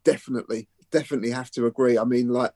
definitely, 0.04 0.68
definitely 0.92 1.32
have 1.32 1.52
to 1.52 1.68
agree. 1.68 1.98
I 1.98 2.06
mean, 2.06 2.30
like 2.30 2.54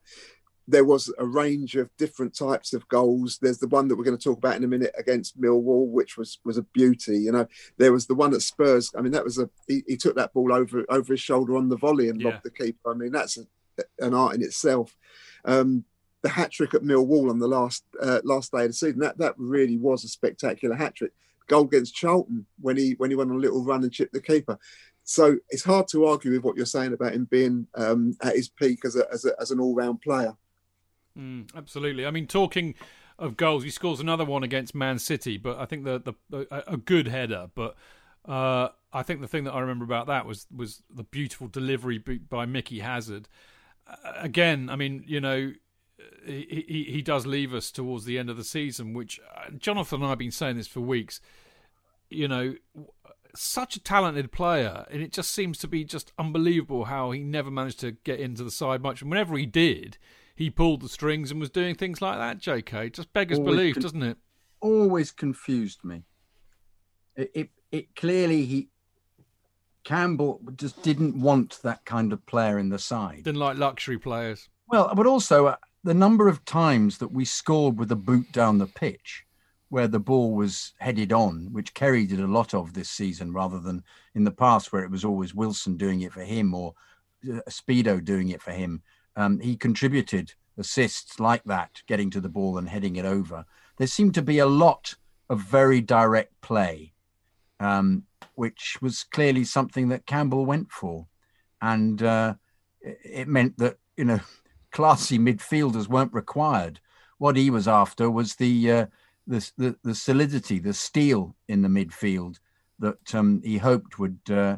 there 0.68 0.86
was 0.86 1.14
a 1.18 1.26
range 1.26 1.76
of 1.76 1.90
different 1.98 2.34
types 2.38 2.74
of 2.74 2.88
goals. 2.88 3.38
There's 3.42 3.58
the 3.58 3.68
one 3.68 3.88
that 3.88 3.98
we're 3.98 4.06
going 4.06 4.18
to 4.18 4.24
talk 4.24 4.38
about 4.38 4.56
in 4.56 4.64
a 4.64 4.68
minute 4.68 4.94
against 4.98 5.40
Millwall, 5.40 5.88
which 5.88 6.18
was 6.18 6.40
was 6.46 6.58
a 6.58 6.64
beauty. 6.64 7.18
You 7.20 7.32
know, 7.34 7.48
there 7.78 7.92
was 7.92 8.08
the 8.08 8.16
one 8.16 8.34
at 8.34 8.42
Spurs. 8.42 8.92
I 8.98 9.02
mean, 9.02 9.12
that 9.12 9.26
was 9.26 9.38
a 9.40 9.50
he, 9.68 9.84
he 9.88 9.98
took 9.98 10.16
that 10.16 10.34
ball 10.34 10.54
over 10.54 10.86
over 10.90 11.14
his 11.14 11.20
shoulder 11.22 11.58
on 11.58 11.70
the 11.70 11.78
volley 11.78 12.10
and 12.10 12.22
Yeah. 12.22 12.30
lobbed 12.30 12.44
the 12.44 12.52
keeper. 12.52 12.92
I 12.92 12.94
mean, 12.94 13.12
that's 13.12 13.38
a, 13.38 13.46
an 14.00 14.14
art 14.14 14.36
in 14.36 14.42
itself. 14.42 14.96
Um, 15.46 15.84
the 16.22 16.30
hat 16.30 16.52
trick 16.52 16.74
at 16.74 16.84
Millwall 16.84 17.30
on 17.30 17.40
the 17.40 17.48
last 17.48 17.84
uh, 18.02 18.22
last 18.24 18.54
day 18.54 18.62
of 18.64 18.70
the 18.70 18.74
season 18.74 19.00
that 19.00 19.18
that 19.18 19.36
really 19.38 19.78
was 19.78 20.06
a 20.06 20.08
spectacular 20.08 20.76
hat 20.76 20.96
trick. 20.96 21.12
Goal 21.48 21.66
against 21.66 21.94
Charlton 21.94 22.46
when 22.62 22.78
he 22.78 22.94
when 22.94 23.10
he 23.10 23.18
went 23.18 23.30
on 23.32 23.36
a 23.36 23.40
little 23.40 23.66
run 23.66 23.84
and 23.84 23.92
chipped 23.92 24.14
the 24.14 24.22
keeper. 24.22 24.58
So 25.04 25.38
it's 25.50 25.66
hard 25.66 25.90
to 25.90 26.06
argue 26.06 26.32
with 26.32 26.44
what 26.46 26.56
you're 26.56 26.66
saying 26.66 26.94
about 26.94 27.12
him 27.12 27.26
being 27.30 27.68
um, 27.76 28.16
at 28.22 28.38
his 28.38 28.48
peak 28.48 28.86
as 28.86 28.96
a, 28.96 29.06
as, 29.12 29.26
a, 29.26 29.34
as 29.42 29.52
an 29.52 29.60
all 29.60 29.76
round 29.76 30.02
player. 30.02 30.34
Mm, 31.18 31.50
absolutely. 31.56 32.06
I 32.06 32.12
mean, 32.12 32.28
talking 32.28 32.76
of 33.20 33.38
goals, 33.38 33.64
he 33.64 33.70
scores 33.70 34.00
another 34.00 34.26
one 34.26 34.44
against 34.44 34.74
Man 34.74 35.00
City, 35.00 35.38
but 35.38 35.58
I 35.60 35.66
think 35.66 35.84
the 35.84 36.16
the 36.30 36.48
a, 36.68 36.78
good 36.78 37.08
header. 37.08 37.50
But 37.54 37.76
uh, 38.28 38.70
I 38.92 39.04
think 39.04 39.22
the 39.22 39.28
thing 39.28 39.44
that 39.44 39.54
I 39.54 39.60
remember 39.60 39.86
about 39.86 40.08
that 40.08 40.26
was 40.26 40.48
was 40.56 40.84
the 40.94 41.04
beautiful 41.04 41.48
delivery 41.48 41.98
by 41.98 42.46
Mickey 42.46 42.80
Hazard. 42.80 43.28
Again, 44.16 44.70
I 44.70 44.76
mean, 44.76 45.04
you 45.06 45.20
know, 45.20 45.54
he, 46.26 46.66
he 46.68 46.84
he 46.86 47.02
does 47.02 47.26
leave 47.26 47.54
us 47.54 47.72
towards 47.72 48.06
the 48.06 48.18
end 48.18 48.30
of 48.30 48.38
the 48.38 48.44
season, 48.44 48.94
which 48.94 49.20
uh, 49.36 49.52
Jonathan 49.52 49.98
and 49.98 50.06
I 50.06 50.10
have 50.10 50.20
been 50.20 50.32
saying 50.32 50.58
this 50.58 50.68
for 50.68 50.82
weeks. 50.82 51.22
You 52.10 52.28
know, 52.28 52.56
such 53.36 53.76
a 53.76 53.80
talented 53.80 54.32
player, 54.32 54.86
and 54.90 55.02
it 55.02 55.12
just 55.12 55.32
seems 55.32 55.58
to 55.60 55.68
be 55.68 55.84
just 55.84 56.12
unbelievable 56.18 56.86
how 56.86 57.12
he 57.12 57.24
never 57.24 57.52
managed 57.52 57.80
to 57.82 57.92
get 57.92 58.20
into 58.20 58.44
the 58.44 58.52
side 58.52 58.82
much. 58.82 59.02
And 59.02 59.12
whenever 59.12 59.38
he 59.38 59.46
did, 59.46 59.98
he 60.36 60.50
pulled 60.50 60.82
the 60.82 60.90
strings 60.90 61.32
and 61.32 61.40
was 61.40 61.50
doing 61.50 61.76
things 61.76 62.02
like 62.02 62.18
that. 62.18 62.40
J.K. 62.40 62.90
just 62.90 63.14
beggars 63.14 63.40
Always 63.40 63.56
belief, 63.56 63.76
con- 63.76 63.84
doesn't 63.84 64.04
it? 64.04 64.18
always 64.62 65.12
confused 65.12 65.84
me. 65.84 66.04
It, 67.16 67.32
it 67.36 67.50
it 67.72 67.96
clearly 67.96 68.46
he 68.46 68.70
Campbell 69.84 70.40
just 70.56 70.82
didn't 70.82 71.20
want 71.20 71.60
that 71.64 71.84
kind 71.86 72.14
of 72.14 72.26
player 72.26 72.58
in 72.58 72.70
the 72.70 72.80
side. 72.80 73.24
Didn't 73.24 73.40
like 73.40 73.58
luxury 73.58 73.98
players. 74.00 74.50
Well, 74.68 74.94
but 74.96 75.06
also 75.06 75.48
uh, 75.48 75.56
the 75.84 75.94
number 75.94 76.28
of 76.30 76.46
times 76.46 76.98
that 77.00 77.12
we 77.12 77.26
scored 77.26 77.78
with 77.78 77.92
a 77.92 77.98
boot 77.98 78.32
down 78.32 78.58
the 78.58 78.66
pitch, 78.68 79.26
where 79.70 79.88
the 79.90 80.00
ball 80.00 80.34
was 80.34 80.74
headed 80.80 81.12
on, 81.12 81.50
which 81.52 81.74
Kerry 81.74 82.06
did 82.06 82.22
a 82.22 82.28
lot 82.28 82.54
of 82.54 82.74
this 82.74 82.90
season, 82.90 83.34
rather 83.34 83.60
than 83.60 83.84
in 84.16 84.24
the 84.24 84.32
past 84.32 84.72
where 84.72 84.84
it 84.84 84.92
was 84.92 85.04
always 85.04 85.36
Wilson 85.36 85.76
doing 85.76 86.02
it 86.02 86.14
for 86.14 86.24
him 86.24 86.54
or 86.54 86.74
uh, 87.30 87.40
Speedo 87.50 88.04
doing 88.04 88.30
it 88.30 88.42
for 88.42 88.52
him. 88.52 88.82
Um, 89.16 89.40
he 89.40 89.56
contributed 89.56 90.34
assists 90.58 91.20
like 91.20 91.44
that, 91.46 91.82
getting 91.88 92.10
to 92.12 92.22
the 92.22 92.30
ball 92.30 92.58
and 92.58 92.70
heading 92.70 92.96
it 92.96 93.06
over. 93.06 93.46
There 93.78 93.88
seemed 93.88 94.14
to 94.16 94.22
be 94.22 94.40
a 94.40 94.46
lot 94.46 94.96
of 95.30 95.40
very 95.40 95.82
direct 95.82 96.40
play, 96.42 96.94
um, 97.60 98.04
which 98.36 98.78
was 98.82 99.04
clearly 99.04 99.44
something 99.44 99.90
that 99.90 100.06
Campbell 100.06 100.46
went 100.46 100.72
for, 100.72 101.08
and 101.62 102.02
uh, 102.02 102.36
it 102.82 103.28
meant 103.28 103.58
that 103.58 103.78
you 103.98 104.06
know 104.06 104.20
classy 104.72 105.18
midfielders 105.18 105.88
weren't 105.88 106.14
required. 106.14 106.80
What 107.18 107.38
he 107.38 107.50
was 107.50 107.68
after 107.68 108.10
was 108.10 108.36
the 108.36 108.72
uh, 108.72 108.86
the, 109.26 109.52
the 109.58 109.76
the 109.84 109.96
solidity, 109.96 110.60
the 110.60 110.74
steel 110.74 111.36
in 111.48 111.62
the 111.62 111.70
midfield 111.70 112.40
that 112.80 113.16
um, 113.16 113.42
he 113.44 113.58
hoped 113.58 113.98
would 113.98 114.20
uh, 114.30 114.58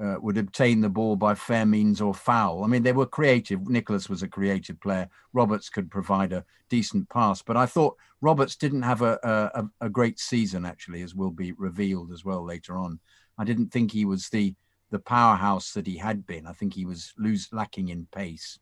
uh, 0.00 0.16
would 0.20 0.38
obtain 0.38 0.80
the 0.80 0.88
ball 0.88 1.16
by 1.16 1.34
fair 1.34 1.66
means 1.66 2.00
or 2.00 2.14
foul. 2.14 2.64
I 2.64 2.66
mean, 2.66 2.82
they 2.82 2.92
were 2.92 3.06
creative. 3.06 3.68
Nicholas 3.68 4.08
was 4.08 4.22
a 4.22 4.28
creative 4.28 4.80
player. 4.80 5.08
Roberts 5.32 5.68
could 5.68 5.90
provide 5.90 6.32
a 6.32 6.44
decent 6.68 7.08
pass, 7.08 7.42
but 7.42 7.56
I 7.56 7.66
thought 7.66 7.96
Roberts 8.20 8.56
didn't 8.56 8.82
have 8.82 9.02
a 9.02 9.18
a, 9.54 9.86
a 9.86 9.88
great 9.88 10.18
season 10.18 10.64
actually, 10.66 11.02
as 11.02 11.14
will 11.14 11.30
be 11.30 11.52
revealed 11.52 12.12
as 12.12 12.24
well 12.24 12.44
later 12.44 12.76
on. 12.76 12.98
I 13.38 13.44
didn't 13.44 13.70
think 13.70 13.92
he 13.92 14.04
was 14.04 14.28
the 14.28 14.54
the 14.90 14.98
powerhouse 14.98 15.72
that 15.72 15.86
he 15.86 15.96
had 15.96 16.26
been. 16.26 16.46
I 16.46 16.52
think 16.52 16.74
he 16.74 16.86
was 16.86 17.12
lose 17.16 17.48
lacking 17.52 17.88
in 17.88 18.06
pace. 18.12 18.58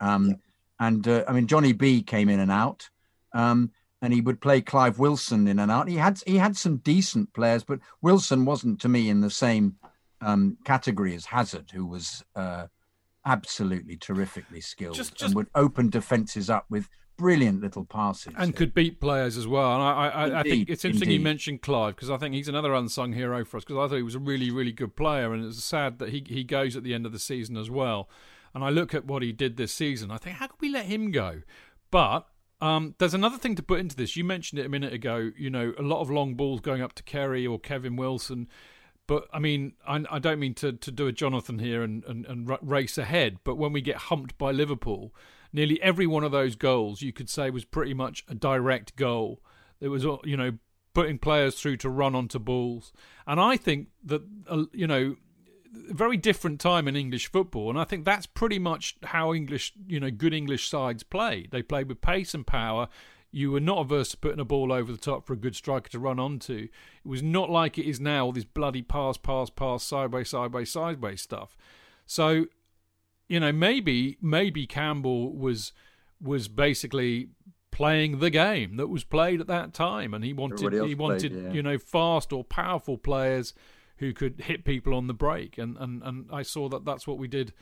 Um, 0.00 0.36
And 0.80 1.06
uh, 1.06 1.24
I 1.28 1.32
mean, 1.32 1.46
Johnny 1.46 1.74
B 1.74 2.02
came 2.02 2.32
in 2.32 2.40
and 2.40 2.50
out, 2.50 2.88
um, 3.34 3.70
and 4.00 4.14
he 4.14 4.22
would 4.22 4.40
play 4.40 4.62
Clive 4.62 4.98
Wilson 4.98 5.46
in 5.46 5.58
and 5.58 5.70
out. 5.70 5.88
He 5.88 5.96
had 5.96 6.22
he 6.26 6.38
had 6.38 6.56
some 6.56 6.78
decent 6.78 7.32
players, 7.34 7.64
but 7.64 7.80
Wilson 8.00 8.46
wasn't 8.46 8.80
to 8.80 8.88
me 8.88 9.10
in 9.10 9.20
the 9.20 9.30
same 9.30 9.76
um, 10.20 10.56
category 10.64 11.14
as 11.14 11.26
Hazard, 11.26 11.70
who 11.72 11.86
was 11.86 12.24
uh, 12.36 12.66
absolutely 13.24 13.96
terrifically 13.96 14.60
skilled 14.60 14.94
Just- 14.96 15.12
just- 15.12 15.22
and 15.22 15.34
would 15.34 15.48
open 15.54 15.90
defenses 15.90 16.48
up 16.50 16.66
with 16.70 16.88
brilliant 17.16 17.60
little 17.60 17.84
passes. 17.84 18.32
and 18.38 18.56
could 18.56 18.72
beat 18.72 18.98
players 18.98 19.36
as 19.36 19.46
well. 19.46 19.74
And 19.74 19.82
I, 19.82 19.92
I, 19.92 20.08
I- 20.28 20.40
I 20.40 20.42
think 20.42 20.70
it's 20.70 20.84
interesting 20.86 21.10
you 21.10 21.20
mentioned 21.20 21.60
Clive 21.60 21.94
because 21.94 22.08
I 22.10 22.16
think 22.16 22.34
he's 22.34 22.48
another 22.48 22.72
unsung 22.72 23.12
hero 23.12 23.44
for 23.44 23.58
us 23.58 23.64
because 23.64 23.76
I 23.78 23.88
thought 23.88 23.96
he 23.96 24.02
was 24.02 24.14
a 24.14 24.18
really, 24.20 24.50
really 24.50 24.72
good 24.72 24.96
player, 24.96 25.32
and 25.34 25.44
it's 25.44 25.62
sad 25.62 25.98
that 25.98 26.08
he 26.10 26.24
he 26.26 26.44
goes 26.44 26.76
at 26.76 26.82
the 26.82 26.94
end 26.94 27.04
of 27.04 27.12
the 27.12 27.18
season 27.18 27.56
as 27.58 27.70
well. 27.70 28.08
And 28.54 28.64
I 28.64 28.70
look 28.70 28.94
at 28.94 29.04
what 29.04 29.22
he 29.22 29.32
did 29.32 29.56
this 29.58 29.72
season, 29.72 30.10
I 30.10 30.16
think 30.16 30.36
how 30.36 30.46
could 30.48 30.60
we 30.60 30.70
let 30.70 30.86
him 30.86 31.10
go? 31.12 31.42
But 31.90 32.26
um, 32.62 32.94
there's 32.98 33.14
another 33.14 33.36
thing 33.38 33.54
to 33.56 33.62
put 33.62 33.80
into 33.80 33.94
this. 33.96 34.16
You 34.16 34.24
mentioned 34.24 34.58
it 34.58 34.66
a 34.66 34.68
minute 34.70 34.92
ago. 34.92 35.30
You 35.38 35.50
know, 35.50 35.72
a 35.78 35.82
lot 35.82 36.00
of 36.00 36.10
long 36.10 36.34
balls 36.34 36.60
going 36.60 36.80
up 36.82 36.94
to 36.94 37.02
Kerry 37.02 37.46
or 37.46 37.60
Kevin 37.60 37.96
Wilson. 37.96 38.48
But 39.10 39.26
I 39.32 39.40
mean, 39.40 39.72
I, 39.84 40.04
I 40.08 40.18
don't 40.20 40.38
mean 40.38 40.54
to, 40.54 40.70
to 40.72 40.92
do 40.92 41.08
a 41.08 41.12
Jonathan 41.12 41.58
here 41.58 41.82
and, 41.82 42.04
and, 42.04 42.24
and 42.26 42.48
ra- 42.48 42.58
race 42.62 42.96
ahead. 42.96 43.38
But 43.42 43.56
when 43.56 43.72
we 43.72 43.80
get 43.80 43.96
humped 43.96 44.38
by 44.38 44.52
Liverpool, 44.52 45.12
nearly 45.52 45.82
every 45.82 46.06
one 46.06 46.22
of 46.22 46.30
those 46.30 46.54
goals 46.54 47.02
you 47.02 47.12
could 47.12 47.28
say 47.28 47.50
was 47.50 47.64
pretty 47.64 47.92
much 47.92 48.24
a 48.28 48.36
direct 48.36 48.94
goal. 48.94 49.42
It 49.80 49.88
was, 49.88 50.04
you 50.22 50.36
know, 50.36 50.58
putting 50.94 51.18
players 51.18 51.60
through 51.60 51.78
to 51.78 51.88
run 51.88 52.14
onto 52.14 52.38
balls. 52.38 52.92
And 53.26 53.40
I 53.40 53.56
think 53.56 53.88
that, 54.04 54.22
uh, 54.46 54.66
you 54.72 54.86
know, 54.86 55.16
a 55.90 55.92
very 55.92 56.16
different 56.16 56.60
time 56.60 56.86
in 56.86 56.94
English 56.94 57.32
football, 57.32 57.68
and 57.68 57.80
I 57.80 57.84
think 57.84 58.04
that's 58.04 58.26
pretty 58.26 58.60
much 58.60 58.94
how 59.02 59.34
English, 59.34 59.72
you 59.88 59.98
know, 59.98 60.12
good 60.12 60.32
English 60.32 60.68
sides 60.68 61.02
play. 61.02 61.48
They 61.50 61.62
play 61.62 61.82
with 61.82 62.00
pace 62.00 62.32
and 62.32 62.46
power. 62.46 62.86
You 63.32 63.52
were 63.52 63.60
not 63.60 63.78
averse 63.78 64.10
to 64.10 64.16
putting 64.16 64.40
a 64.40 64.44
ball 64.44 64.72
over 64.72 64.90
the 64.90 64.98
top 64.98 65.24
for 65.24 65.34
a 65.34 65.36
good 65.36 65.54
striker 65.54 65.88
to 65.90 65.98
run 65.98 66.18
onto. 66.18 66.68
It 67.04 67.08
was 67.08 67.22
not 67.22 67.48
like 67.48 67.78
it 67.78 67.88
is 67.88 68.00
now, 68.00 68.26
all 68.26 68.32
this 68.32 68.44
bloody 68.44 68.82
pass, 68.82 69.16
pass, 69.16 69.50
pass, 69.50 69.84
sideways, 69.84 70.30
sideways, 70.30 70.70
sideways 70.70 71.22
stuff. 71.22 71.56
So, 72.06 72.46
you 73.28 73.38
know, 73.38 73.52
maybe 73.52 74.18
maybe 74.20 74.66
Campbell 74.66 75.32
was 75.32 75.72
was 76.20 76.48
basically 76.48 77.28
playing 77.70 78.18
the 78.18 78.30
game 78.30 78.76
that 78.76 78.88
was 78.88 79.04
played 79.04 79.40
at 79.40 79.46
that 79.46 79.72
time, 79.72 80.12
and 80.12 80.24
he 80.24 80.32
wanted 80.32 80.72
he 80.86 80.94
wanted 80.94 81.32
played, 81.32 81.44
yeah. 81.44 81.52
you 81.52 81.62
know 81.62 81.78
fast 81.78 82.32
or 82.32 82.44
powerful 82.44 82.98
players 82.98 83.54
who 83.98 84.12
could 84.12 84.40
hit 84.40 84.64
people 84.64 84.94
on 84.94 85.06
the 85.06 85.14
break, 85.14 85.56
and 85.56 85.76
and 85.78 86.02
and 86.02 86.26
I 86.32 86.42
saw 86.42 86.68
that 86.68 86.84
that's 86.84 87.06
what 87.06 87.18
we 87.18 87.28
did 87.28 87.52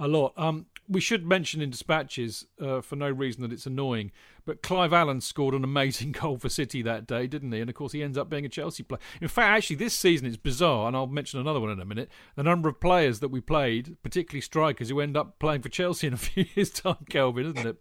a 0.00 0.08
lot. 0.08 0.32
Um, 0.36 0.66
we 0.88 1.00
should 1.00 1.24
mention 1.24 1.60
in 1.60 1.70
dispatches 1.70 2.46
uh, 2.60 2.80
for 2.80 2.96
no 2.96 3.08
reason 3.08 3.42
that 3.42 3.52
it's 3.52 3.66
annoying, 3.66 4.10
but 4.44 4.62
Clive 4.62 4.92
Allen 4.92 5.20
scored 5.20 5.54
an 5.54 5.62
amazing 5.62 6.10
goal 6.20 6.38
for 6.38 6.48
City 6.48 6.82
that 6.82 7.06
day, 7.06 7.28
didn't 7.28 7.52
he? 7.52 7.60
And 7.60 7.70
of 7.70 7.76
course, 7.76 7.92
he 7.92 8.02
ends 8.02 8.18
up 8.18 8.28
being 8.28 8.44
a 8.44 8.48
Chelsea 8.48 8.82
player. 8.82 8.98
In 9.20 9.28
fact, 9.28 9.56
actually, 9.56 9.76
this 9.76 9.94
season 9.94 10.26
it's 10.26 10.36
bizarre, 10.36 10.88
and 10.88 10.96
I'll 10.96 11.06
mention 11.06 11.38
another 11.38 11.60
one 11.60 11.70
in 11.70 11.78
a 11.78 11.84
minute. 11.84 12.10
The 12.34 12.42
number 12.42 12.68
of 12.68 12.80
players 12.80 13.20
that 13.20 13.28
we 13.28 13.40
played, 13.40 13.96
particularly 14.02 14.40
strikers, 14.40 14.88
who 14.88 15.00
end 15.00 15.16
up 15.16 15.38
playing 15.38 15.62
for 15.62 15.68
Chelsea 15.68 16.08
in 16.08 16.14
a 16.14 16.16
few 16.18 16.46
years' 16.56 16.70
time, 16.70 17.06
Kelvin, 17.08 17.46
isn't 17.46 17.66
it? 17.66 17.76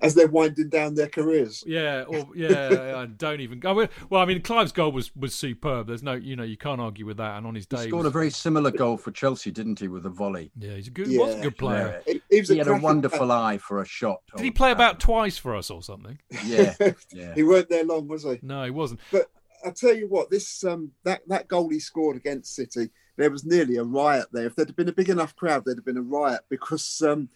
As 0.00 0.14
they're 0.14 0.28
winding 0.28 0.68
down 0.68 0.94
their 0.94 1.08
careers. 1.08 1.62
Yeah, 1.66 2.02
or 2.06 2.26
yeah, 2.34 2.94
I 2.96 3.06
don't 3.06 3.40
even. 3.40 3.60
go. 3.60 3.88
well, 4.08 4.20
I 4.22 4.24
mean, 4.24 4.42
Clive's 4.42 4.72
goal 4.72 4.92
was 4.92 5.14
was 5.16 5.34
superb. 5.34 5.86
There's 5.86 6.02
no, 6.02 6.12
you 6.14 6.36
know, 6.36 6.42
you 6.42 6.56
can't 6.56 6.80
argue 6.80 7.06
with 7.06 7.16
that. 7.18 7.36
And 7.38 7.46
on 7.46 7.54
his 7.54 7.66
he 7.70 7.76
day, 7.76 7.82
scored 7.88 8.04
was- 8.04 8.06
a 8.06 8.10
very 8.10 8.30
similar 8.30 8.70
goal 8.70 8.96
for 8.96 9.10
Chelsea, 9.10 9.50
didn't 9.50 9.80
he, 9.80 9.88
with 9.88 10.06
a 10.06 10.10
volley? 10.10 10.50
yeah, 10.58 10.74
he's 10.74 10.88
a 10.88 10.90
good, 10.90 11.08
was 11.08 11.34
a 11.34 11.40
good 11.40 11.56
player. 11.58 12.02
Yeah. 12.06 12.12
He, 12.14 12.22
he 12.30 12.40
was 12.40 12.48
He 12.48 12.58
had 12.58 12.68
a 12.68 12.76
wonderful 12.76 13.18
player. 13.26 13.32
eye 13.38 13.58
for 13.58 13.80
a 13.82 13.86
shot. 13.86 14.20
Did 14.36 14.44
he 14.44 14.50
play 14.50 14.70
chap. 14.70 14.76
about 14.76 15.00
twice 15.00 15.38
for 15.38 15.54
us 15.56 15.70
or 15.70 15.82
something? 15.82 16.18
Yeah, 16.44 16.74
yeah. 17.12 17.32
He 17.34 17.42
weren't 17.42 17.68
there 17.68 17.84
long, 17.84 18.06
was 18.08 18.22
he? 18.24 18.38
No, 18.42 18.64
he 18.64 18.70
wasn't. 18.70 19.00
But 19.10 19.30
I 19.64 19.70
tell 19.70 19.94
you 19.96 20.06
what, 20.08 20.30
this 20.30 20.62
um 20.64 20.92
that 21.04 21.22
that 21.28 21.48
goal 21.48 21.68
he 21.70 21.80
scored 21.80 22.16
against 22.16 22.54
City, 22.54 22.90
there 23.16 23.30
was 23.30 23.44
nearly 23.44 23.76
a 23.76 23.82
riot 23.82 24.26
there. 24.32 24.46
If 24.46 24.54
there'd 24.54 24.68
have 24.68 24.76
been 24.76 24.88
a 24.88 24.92
big 24.92 25.08
enough 25.08 25.34
crowd, 25.34 25.64
there'd 25.64 25.78
have 25.78 25.84
been 25.84 25.96
a 25.96 26.02
riot 26.02 26.42
because 26.50 27.02
um 27.02 27.28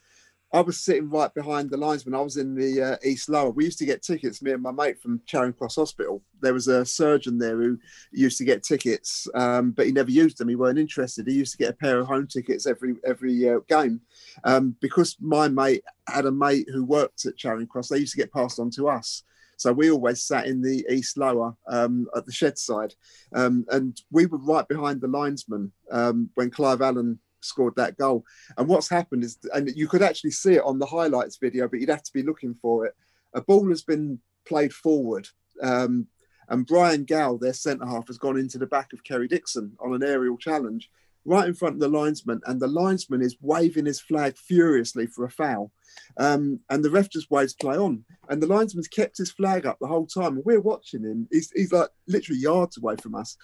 I 0.52 0.60
was 0.60 0.80
sitting 0.80 1.08
right 1.08 1.32
behind 1.32 1.70
the 1.70 1.76
linesman. 1.76 2.14
I 2.14 2.20
was 2.22 2.36
in 2.36 2.56
the 2.56 2.82
uh, 2.82 2.96
East 3.04 3.28
Lower. 3.28 3.50
We 3.50 3.64
used 3.64 3.78
to 3.78 3.86
get 3.86 4.02
tickets, 4.02 4.42
me 4.42 4.50
and 4.50 4.62
my 4.62 4.72
mate 4.72 5.00
from 5.00 5.20
Charing 5.24 5.52
Cross 5.52 5.76
Hospital. 5.76 6.22
There 6.40 6.52
was 6.52 6.66
a 6.66 6.84
surgeon 6.84 7.38
there 7.38 7.56
who 7.56 7.78
used 8.10 8.36
to 8.38 8.44
get 8.44 8.64
tickets, 8.64 9.28
um, 9.34 9.70
but 9.70 9.86
he 9.86 9.92
never 9.92 10.10
used 10.10 10.38
them. 10.38 10.48
He 10.48 10.56
weren't 10.56 10.78
interested. 10.78 11.28
He 11.28 11.34
used 11.34 11.52
to 11.52 11.58
get 11.58 11.70
a 11.70 11.76
pair 11.76 12.00
of 12.00 12.08
home 12.08 12.26
tickets 12.26 12.66
every 12.66 12.96
every 13.06 13.48
uh, 13.48 13.60
game 13.68 14.00
um, 14.42 14.74
because 14.80 15.16
my 15.20 15.46
mate 15.46 15.84
had 16.08 16.26
a 16.26 16.32
mate 16.32 16.66
who 16.72 16.84
worked 16.84 17.26
at 17.26 17.36
Charing 17.36 17.68
Cross. 17.68 17.88
They 17.88 17.98
used 17.98 18.12
to 18.12 18.20
get 18.20 18.32
passed 18.32 18.58
on 18.58 18.70
to 18.70 18.88
us. 18.88 19.22
So 19.56 19.72
we 19.72 19.90
always 19.90 20.24
sat 20.24 20.46
in 20.46 20.62
the 20.62 20.84
east 20.90 21.16
lower 21.18 21.54
um, 21.68 22.08
at 22.16 22.26
the 22.26 22.32
shed 22.32 22.58
side, 22.58 22.94
um, 23.34 23.66
and 23.68 24.00
we 24.10 24.26
were 24.26 24.38
right 24.38 24.66
behind 24.66 25.00
the 25.00 25.06
linesman 25.06 25.70
um, 25.92 26.30
when 26.34 26.50
Clive 26.50 26.80
Allen 26.80 27.20
scored 27.40 27.74
that 27.76 27.96
goal. 27.96 28.24
And 28.56 28.68
what's 28.68 28.88
happened 28.88 29.24
is, 29.24 29.38
and 29.54 29.70
you 29.74 29.88
could 29.88 30.02
actually 30.02 30.32
see 30.32 30.54
it 30.54 30.64
on 30.64 30.78
the 30.78 30.86
highlights 30.86 31.38
video, 31.38 31.68
but 31.68 31.80
you'd 31.80 31.88
have 31.88 32.02
to 32.02 32.12
be 32.12 32.22
looking 32.22 32.54
for 32.60 32.86
it. 32.86 32.94
A 33.34 33.40
ball 33.40 33.68
has 33.68 33.82
been 33.82 34.18
played 34.46 34.72
forward, 34.72 35.28
um, 35.62 36.06
and 36.48 36.66
Brian 36.66 37.04
Gow, 37.04 37.36
their 37.36 37.52
centre 37.52 37.86
half, 37.86 38.08
has 38.08 38.18
gone 38.18 38.36
into 38.36 38.58
the 38.58 38.66
back 38.66 38.92
of 38.92 39.04
Kerry 39.04 39.28
Dixon 39.28 39.72
on 39.78 39.94
an 39.94 40.02
aerial 40.02 40.36
challenge, 40.36 40.90
right 41.24 41.46
in 41.46 41.54
front 41.54 41.76
of 41.76 41.80
the 41.80 41.88
linesman, 41.88 42.40
and 42.46 42.60
the 42.60 42.66
linesman 42.66 43.22
is 43.22 43.36
waving 43.40 43.86
his 43.86 44.00
flag 44.00 44.36
furiously 44.36 45.06
for 45.06 45.24
a 45.24 45.30
foul. 45.30 45.70
Um, 46.16 46.60
and 46.68 46.84
the 46.84 46.90
ref 46.90 47.10
just 47.10 47.30
waves 47.30 47.54
play 47.54 47.76
on. 47.76 48.04
And 48.28 48.42
the 48.42 48.46
linesman's 48.46 48.88
kept 48.88 49.18
his 49.18 49.30
flag 49.30 49.66
up 49.66 49.78
the 49.80 49.86
whole 49.86 50.06
time. 50.06 50.36
And 50.36 50.44
we're 50.44 50.60
watching 50.60 51.02
him. 51.02 51.28
He's, 51.30 51.50
he's 51.54 51.72
like 51.72 51.88
literally 52.06 52.40
yards 52.40 52.78
away 52.78 52.96
from 52.96 53.14
us. 53.14 53.36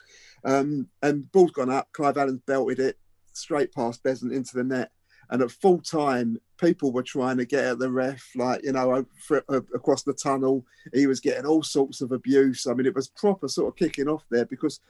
Um, 0.44 0.88
and 1.02 1.30
ball's 1.32 1.50
gone 1.52 1.70
up. 1.70 1.88
Clive 1.92 2.16
Allen's 2.16 2.42
belted 2.46 2.78
it 2.78 2.98
straight 3.36 3.72
past 3.72 4.02
Beasant 4.02 4.32
into 4.32 4.56
the 4.56 4.64
net. 4.64 4.90
And 5.28 5.42
at 5.42 5.50
full 5.50 5.80
time, 5.80 6.38
people 6.56 6.92
were 6.92 7.02
trying 7.02 7.36
to 7.38 7.44
get 7.44 7.64
at 7.64 7.78
the 7.78 7.90
ref, 7.90 8.30
like, 8.36 8.62
you 8.62 8.72
know, 8.72 9.04
for, 9.26 9.44
uh, 9.48 9.60
across 9.74 10.04
the 10.04 10.12
tunnel. 10.12 10.64
He 10.94 11.06
was 11.06 11.20
getting 11.20 11.46
all 11.46 11.64
sorts 11.64 12.00
of 12.00 12.12
abuse. 12.12 12.66
I 12.66 12.74
mean, 12.74 12.86
it 12.86 12.94
was 12.94 13.08
proper 13.08 13.48
sort 13.48 13.68
of 13.68 13.76
kicking 13.76 14.08
off 14.08 14.24
there 14.30 14.46
because 14.46 14.80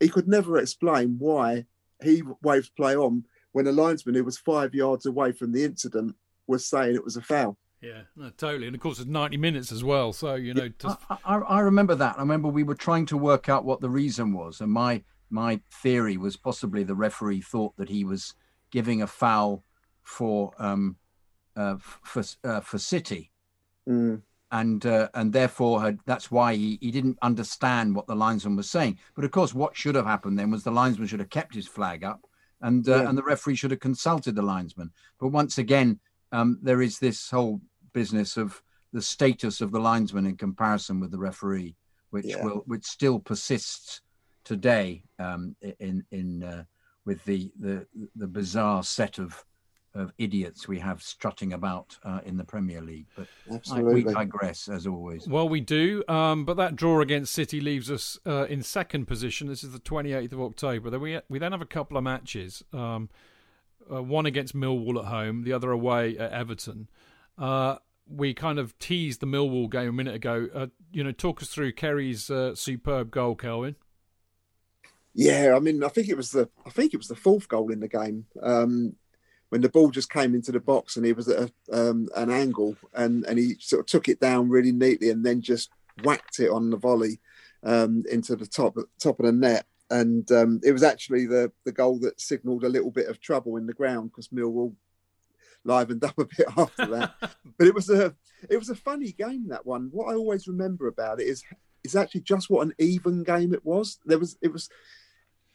he 0.00 0.08
could 0.08 0.28
never 0.28 0.58
explain 0.58 1.16
why 1.18 1.66
he 2.02 2.22
waved 2.42 2.74
play 2.74 2.96
on 2.96 3.24
when 3.52 3.66
a 3.66 3.72
linesman 3.72 4.14
who 4.14 4.24
was 4.24 4.38
five 4.38 4.74
yards 4.74 5.04
away 5.04 5.32
from 5.32 5.52
the 5.52 5.62
incident 5.62 6.16
was 6.46 6.66
saying 6.66 6.94
it 6.94 7.04
was 7.04 7.16
a 7.16 7.22
foul. 7.22 7.58
Yeah, 7.82 8.02
no, 8.16 8.30
totally. 8.30 8.68
And 8.68 8.76
of 8.76 8.80
course, 8.80 9.00
it's 9.00 9.08
90 9.08 9.36
minutes 9.36 9.72
as 9.72 9.82
well. 9.82 10.12
So, 10.12 10.36
you 10.36 10.54
know, 10.54 10.68
to, 10.68 10.98
I, 11.10 11.16
I, 11.24 11.38
I 11.38 11.60
remember 11.60 11.96
that. 11.96 12.16
I 12.16 12.20
remember 12.20 12.48
we 12.48 12.62
were 12.62 12.76
trying 12.76 13.06
to 13.06 13.16
work 13.16 13.48
out 13.48 13.64
what 13.64 13.80
the 13.80 13.90
reason 13.90 14.32
was, 14.32 14.60
and 14.60 14.70
my 14.70 15.02
my 15.32 15.60
theory 15.82 16.16
was 16.16 16.36
possibly 16.36 16.84
the 16.84 16.94
referee 16.94 17.40
thought 17.40 17.74
that 17.78 17.88
he 17.88 18.04
was 18.04 18.34
giving 18.70 19.02
a 19.02 19.06
foul 19.06 19.64
for 20.02 20.52
um, 20.58 20.96
uh, 21.56 21.76
for 21.80 22.22
uh, 22.44 22.60
for 22.60 22.78
City, 22.78 23.30
Mm. 23.88 24.22
and 24.52 24.86
uh, 24.86 25.08
and 25.14 25.32
therefore 25.32 25.80
had, 25.82 25.98
that's 26.06 26.30
why 26.30 26.54
he, 26.54 26.78
he 26.80 26.90
didn't 26.92 27.18
understand 27.22 27.96
what 27.96 28.06
the 28.06 28.14
linesman 28.14 28.56
was 28.56 28.70
saying. 28.70 28.98
But 29.16 29.24
of 29.24 29.30
course, 29.32 29.54
what 29.54 29.76
should 29.76 29.94
have 29.96 30.06
happened 30.06 30.38
then 30.38 30.50
was 30.50 30.62
the 30.62 30.70
linesman 30.70 31.08
should 31.08 31.20
have 31.20 31.30
kept 31.30 31.54
his 31.54 31.66
flag 31.66 32.04
up, 32.04 32.20
and 32.60 32.86
uh, 32.88 32.96
Yeah. 33.02 33.08
and 33.08 33.18
the 33.18 33.22
referee 33.24 33.56
should 33.56 33.70
have 33.72 33.80
consulted 33.80 34.34
the 34.34 34.42
linesman. 34.42 34.92
But 35.18 35.28
once 35.28 35.58
again, 35.58 35.98
um, 36.30 36.58
there 36.62 36.82
is 36.82 36.98
this 36.98 37.30
whole 37.30 37.60
business 37.92 38.36
of 38.36 38.62
the 38.92 39.02
status 39.02 39.60
of 39.62 39.72
the 39.72 39.80
linesman 39.80 40.26
in 40.26 40.36
comparison 40.36 41.00
with 41.00 41.10
the 41.10 41.18
referee, 41.18 41.74
which 42.10 42.26
Yeah. 42.26 42.44
will 42.44 42.62
which 42.66 42.84
still 42.84 43.18
persists 43.18 44.02
today 44.44 45.02
um, 45.18 45.56
in 45.78 46.04
in 46.10 46.42
uh, 46.42 46.64
with 47.04 47.24
the 47.24 47.50
the 47.58 47.86
the 48.16 48.26
bizarre 48.26 48.82
set 48.82 49.18
of 49.18 49.44
of 49.94 50.12
idiots 50.16 50.66
we 50.66 50.78
have 50.78 51.02
strutting 51.02 51.52
about 51.52 51.98
uh, 52.04 52.20
in 52.24 52.36
the 52.36 52.44
Premier 52.44 52.80
League. 52.80 53.06
But 53.16 53.26
I, 53.70 53.82
we 53.82 54.04
digress 54.04 54.68
as 54.68 54.86
always. 54.86 55.28
Well, 55.28 55.48
we 55.48 55.60
do, 55.60 56.02
um, 56.08 56.44
but 56.44 56.56
that 56.56 56.76
draw 56.76 57.00
against 57.02 57.34
City 57.34 57.60
leaves 57.60 57.90
us 57.90 58.18
uh, 58.26 58.44
in 58.44 58.62
second 58.62 59.06
position. 59.06 59.48
This 59.48 59.62
is 59.62 59.72
the 59.72 59.80
28th 59.80 60.32
of 60.32 60.40
October. 60.40 60.90
Then 60.90 61.00
we 61.00 61.20
we 61.28 61.38
then 61.38 61.52
have 61.52 61.62
a 61.62 61.66
couple 61.66 61.96
of 61.96 62.04
matches. 62.04 62.62
Um, 62.72 63.10
uh, 63.92 64.02
one 64.02 64.26
against 64.26 64.54
Millwall 64.54 64.98
at 64.98 65.06
home, 65.06 65.42
the 65.42 65.52
other 65.52 65.70
away 65.72 66.16
at 66.16 66.32
Everton. 66.32 66.88
Uh, 67.36 67.76
we 68.08 68.34
kind 68.34 68.58
of 68.58 68.78
teased 68.78 69.20
the 69.20 69.26
Millwall 69.26 69.68
game 69.68 69.88
a 69.88 69.92
minute 69.92 70.14
ago. 70.14 70.48
Uh, 70.54 70.66
you 70.92 71.02
know, 71.02 71.12
talk 71.12 71.42
us 71.42 71.48
through 71.48 71.72
Kerry's 71.72 72.30
uh, 72.30 72.54
superb 72.54 73.10
goal, 73.10 73.34
Kelvin. 73.34 73.76
Yeah, 75.14 75.54
I 75.54 75.60
mean, 75.60 75.84
I 75.84 75.88
think 75.88 76.08
it 76.08 76.16
was 76.16 76.30
the 76.30 76.48
I 76.66 76.70
think 76.70 76.94
it 76.94 76.98
was 76.98 77.08
the 77.08 77.14
fourth 77.14 77.48
goal 77.48 77.70
in 77.70 77.80
the 77.80 77.88
game 77.88 78.26
um, 78.42 78.94
when 79.50 79.60
the 79.60 79.68
ball 79.68 79.90
just 79.90 80.10
came 80.10 80.34
into 80.34 80.52
the 80.52 80.60
box 80.60 80.96
and 80.96 81.04
he 81.04 81.12
was 81.12 81.28
at 81.28 81.50
a, 81.70 81.90
um, 81.90 82.08
an 82.16 82.30
angle 82.30 82.76
and 82.94 83.24
and 83.26 83.38
he 83.38 83.56
sort 83.60 83.80
of 83.80 83.86
took 83.86 84.08
it 84.08 84.20
down 84.20 84.48
really 84.48 84.72
neatly 84.72 85.10
and 85.10 85.24
then 85.24 85.42
just 85.42 85.70
whacked 86.02 86.40
it 86.40 86.50
on 86.50 86.70
the 86.70 86.76
volley 86.76 87.20
um, 87.62 88.02
into 88.10 88.36
the 88.36 88.46
top 88.46 88.76
top 88.98 89.20
of 89.20 89.26
the 89.26 89.32
net. 89.32 89.66
And 89.90 90.30
um, 90.32 90.60
it 90.64 90.72
was 90.72 90.82
actually 90.82 91.26
the 91.26 91.52
the 91.64 91.72
goal 91.72 91.98
that 92.00 92.20
signalled 92.20 92.64
a 92.64 92.68
little 92.68 92.90
bit 92.90 93.08
of 93.08 93.20
trouble 93.20 93.58
in 93.58 93.66
the 93.66 93.74
ground 93.74 94.10
because 94.10 94.28
Millwall 94.28 94.74
livened 95.64 96.04
up 96.04 96.18
a 96.18 96.24
bit 96.24 96.46
after 96.56 96.86
that. 96.86 97.14
but 97.58 97.66
it 97.66 97.74
was 97.74 97.90
a 97.90 98.14
it 98.48 98.56
was 98.56 98.70
a 98.70 98.74
funny 98.74 99.12
game 99.12 99.48
that 99.48 99.66
one. 99.66 99.88
What 99.92 100.10
I 100.10 100.14
always 100.14 100.48
remember 100.48 100.86
about 100.86 101.20
it 101.20 101.26
is 101.26 101.44
is 101.84 101.96
actually 101.96 102.22
just 102.22 102.48
what 102.48 102.66
an 102.66 102.74
even 102.78 103.22
game 103.22 103.52
it 103.52 103.64
was. 103.64 103.98
There 104.06 104.18
was 104.18 104.38
it 104.40 104.52
was 104.52 104.68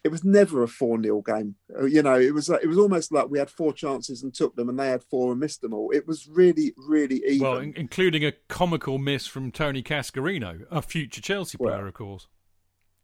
it 0.03 0.09
was 0.09 0.23
never 0.23 0.63
a 0.63 0.67
4 0.67 1.01
0 1.01 1.21
game. 1.21 1.55
Uh, 1.77 1.85
You 1.85 2.01
know, 2.03 2.17
it 2.19 2.33
was 2.33 2.47
like, 2.49 2.63
it 2.63 2.67
was 2.67 2.77
almost 2.77 3.11
like 3.11 3.29
we 3.29 3.39
had 3.39 3.49
four 3.49 3.73
chances 3.73 4.23
and 4.23 4.33
took 4.33 4.55
them 4.55 4.69
and 4.69 4.79
they 4.79 4.87
had 4.89 5.03
four 5.03 5.31
and 5.31 5.39
missed 5.39 5.61
them 5.61 5.73
all. 5.73 5.91
It 5.91 6.07
was 6.07 6.27
really, 6.27 6.73
really 6.77 7.21
even. 7.27 7.39
Well, 7.47 7.57
in- 7.59 7.73
including 7.75 8.23
a 8.23 8.31
comical 8.47 8.97
miss 8.99 9.27
from 9.27 9.51
Tony 9.51 9.83
Cascarino, 9.83 10.65
a 10.71 10.81
future 10.81 11.21
Chelsea 11.21 11.57
Well, 11.59 11.73
player, 11.73 11.87
of 11.87 11.93
course. 11.93 12.27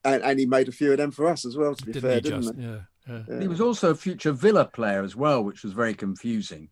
and, 0.05 0.23
and 0.23 0.39
he 0.39 0.45
made 0.45 0.67
a 0.69 0.71
few 0.71 0.91
of 0.91 0.97
them 0.97 1.11
for 1.11 1.27
us 1.27 1.45
as 1.45 1.57
well, 1.57 1.75
to 1.75 1.85
be 1.85 1.91
Didn't 1.93 2.09
fair, 2.09 2.15
he 2.15 2.21
didn't 2.21 2.41
just? 2.43 2.55
he? 2.55 2.63
Yeah. 2.63 2.79
yeah. 3.27 3.39
He 3.41 3.47
was 3.47 3.59
also 3.61 3.91
a 3.91 3.95
future 3.95 4.31
Villa 4.31 4.65
player 4.65 5.03
as 5.03 5.15
well, 5.15 5.43
which 5.43 5.63
was 5.63 5.73
very 5.73 5.93
confusing. 5.93 6.69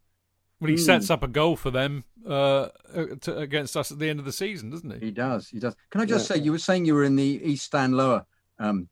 Well, 0.62 0.70
he 0.70 0.76
Hmm. 0.76 0.82
sets 0.84 1.10
up 1.10 1.24
a 1.24 1.28
goal 1.28 1.56
for 1.56 1.72
them 1.72 2.04
uh, 2.26 2.68
uh, 2.94 3.06
to, 3.22 3.36
against 3.40 3.76
us 3.76 3.92
at 3.92 3.98
the 3.98 4.08
end 4.08 4.20
of 4.20 4.26
the 4.26 4.32
season, 4.32 4.70
doesn't 4.70 4.92
he? 5.00 5.08
He 5.08 5.12
does. 5.12 5.48
He 5.50 5.60
does. 5.60 5.76
Can 5.90 6.02
I 6.02 6.06
just 6.06 6.30
Yeah. 6.30 6.36
say, 6.36 6.42
you 6.44 6.52
were 6.52 6.60
saying 6.60 6.86
you 6.86 6.94
were 6.94 7.04
in 7.04 7.16
the 7.16 7.42
East 7.44 7.66
Stand 7.66 7.98
Lower, 7.98 8.26
um, 8.60 8.88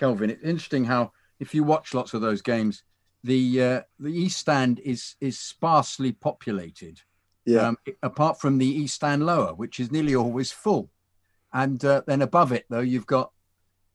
Kelvin. 0.00 0.30
It's 0.30 0.42
interesting 0.42 0.84
how, 0.84 1.12
if 1.38 1.54
you 1.54 1.62
watch 1.62 1.94
lots 1.94 2.14
of 2.14 2.22
those 2.22 2.40
games, 2.42 2.82
the 3.22 3.62
uh, 3.62 3.80
the 3.98 4.12
East 4.12 4.38
Stand 4.38 4.80
is 4.80 5.14
is 5.20 5.38
sparsely 5.38 6.12
populated. 6.12 7.00
Yeah. 7.44 7.68
Um, 7.68 7.76
apart 8.02 8.40
from 8.40 8.58
the 8.58 8.66
East 8.66 8.94
Stand 8.94 9.24
Lower, 9.24 9.54
which 9.54 9.78
is 9.78 9.90
nearly 9.90 10.14
always 10.14 10.52
full, 10.52 10.90
and 11.52 11.84
uh, 11.84 12.02
then 12.06 12.22
above 12.22 12.52
it 12.52 12.64
though 12.70 12.80
you've 12.80 13.06
got 13.06 13.30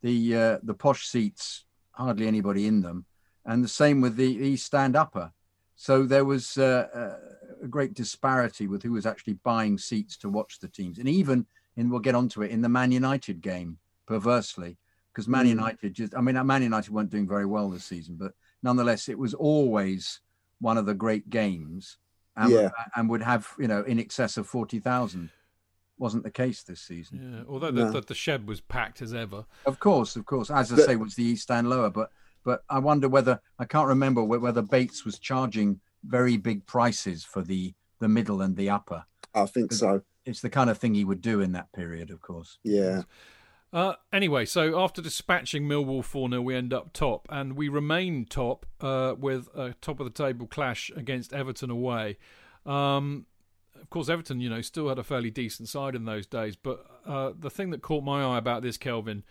the 0.02 0.36
uh, 0.36 0.58
the 0.62 0.74
posh 0.74 1.08
seats, 1.08 1.66
hardly 1.92 2.28
anybody 2.28 2.68
in 2.68 2.82
them, 2.82 3.06
and 3.46 3.64
the 3.64 3.68
same 3.68 4.00
with 4.00 4.16
the 4.16 4.24
East 4.24 4.66
Stand 4.66 4.96
Upper. 4.96 5.32
So 5.76 6.04
there 6.04 6.26
was 6.26 6.58
uh, 6.58 6.88
uh, 6.94 7.64
a 7.64 7.68
great 7.68 7.94
disparity 7.96 8.68
with 8.68 8.84
who 8.84 8.94
was 8.94 9.06
actually 9.06 9.34
buying 9.44 9.78
seats 9.78 10.18
to 10.18 10.30
watch 10.30 10.60
the 10.60 10.68
teams, 10.68 11.00
and 11.00 11.10
even 11.10 11.48
in 11.78 11.90
we'll 11.90 12.00
get 12.00 12.16
onto 12.16 12.44
it 12.44 12.52
in 12.52 12.62
the 12.62 12.70
Man 12.70 12.92
United 12.92 13.42
game, 13.42 13.80
perversely, 14.06 14.78
because 15.16 15.28
Man 15.30 15.46
Mm. 15.46 15.50
United 15.50 15.94
just 15.94 16.14
I 16.16 16.22
mean 16.22 16.36
Man 16.46 16.62
United 16.62 16.92
weren't 16.94 17.10
doing 17.10 17.28
very 17.28 17.46
well 17.46 17.70
this 17.70 17.86
season, 17.86 18.16
but 18.20 18.34
nonetheless 18.62 19.08
it 19.08 19.18
was 19.18 19.34
always 19.34 20.20
one 20.60 20.78
of 20.78 20.86
the 20.86 20.94
great 20.94 21.30
games, 21.30 21.98
and, 22.36 22.52
Yeah. 22.52 22.70
and 22.96 23.10
would 23.10 23.22
have 23.22 23.48
you 23.58 23.68
know 23.68 23.82
in 23.84 23.98
excess 24.00 24.38
of 24.38 24.46
forty 24.48 24.80
thousand. 24.80 25.30
Wasn't 25.98 26.24
the 26.26 26.32
case 26.32 26.62
this 26.62 26.82
season. 26.82 27.16
Yeah. 27.24 27.44
Although 27.48 27.72
the, 27.72 27.86
No. 27.86 27.92
the, 27.92 28.02
the 28.02 28.14
shed 28.14 28.50
was 28.50 28.60
packed 28.60 29.02
as 29.02 29.14
ever. 29.14 29.46
Of 29.66 29.80
course, 29.80 30.18
of 30.18 30.26
course. 30.26 30.52
As 30.52 30.70
I 30.74 30.76
The- 30.76 30.82
say, 30.84 30.96
was 30.98 31.16
the 31.16 31.24
East 31.24 31.44
Stand 31.44 31.70
lower, 31.70 31.90
but 31.90 32.12
but 32.44 32.64
I 32.70 32.80
wonder 32.80 33.08
whether 33.08 33.40
I 33.58 33.64
can't 33.66 33.88
remember 33.88 34.22
whether 34.24 34.62
Bates 34.62 35.06
was 35.06 35.18
charging 35.20 35.80
very 36.04 36.36
big 36.38 36.66
prices 36.66 37.24
for 37.24 37.42
the 37.42 37.74
the 38.00 38.10
middle 38.10 38.42
and 38.42 38.58
the 38.58 38.70
upper. 38.70 39.06
I 39.34 39.46
think 39.46 39.72
so. 39.72 40.02
It's 40.26 40.42
the 40.42 40.50
kind 40.50 40.70
of 40.70 40.78
thing 40.78 40.96
he 40.96 41.06
would 41.06 41.22
do 41.22 41.40
in 41.40 41.54
that 41.54 41.72
period, 41.72 42.10
of 42.12 42.20
course. 42.22 42.58
Yeah. 42.64 43.04
Uh, 43.76 43.94
anyway, 44.14 44.46
so 44.46 44.82
after 44.82 45.02
dispatching 45.02 45.68
Millwall 45.68 46.02
4 46.02 46.30
0, 46.30 46.42
we 46.42 46.56
end 46.56 46.74
up 46.74 46.94
top, 46.94 47.28
and 47.30 47.58
we 47.58 47.68
remain 47.68 48.24
top 48.24 48.66
uh, 48.80 49.14
with 49.20 49.50
a 49.54 49.74
top 49.82 50.00
of 50.00 50.06
the 50.06 50.24
table 50.24 50.48
clash 50.48 50.90
against 50.96 51.34
Everton 51.34 51.70
away. 51.70 52.18
Um, 52.66 53.26
of 53.76 53.90
course, 53.90 54.08
Everton, 54.08 54.40
you 54.40 54.50
know, 54.50 54.62
still 54.62 54.88
had 54.88 54.98
a 54.98 55.04
fairly 55.04 55.30
decent 55.30 55.68
side 55.68 55.94
in 55.94 56.06
those 56.06 56.26
days, 56.26 56.56
but 56.56 56.86
uh, 57.06 57.34
the 57.38 57.50
thing 57.50 57.72
that 57.72 57.82
caught 57.82 58.06
my 58.06 58.24
eye 58.24 58.38
about 58.38 58.62
this, 58.62 58.78
Kelvin, 58.78 59.26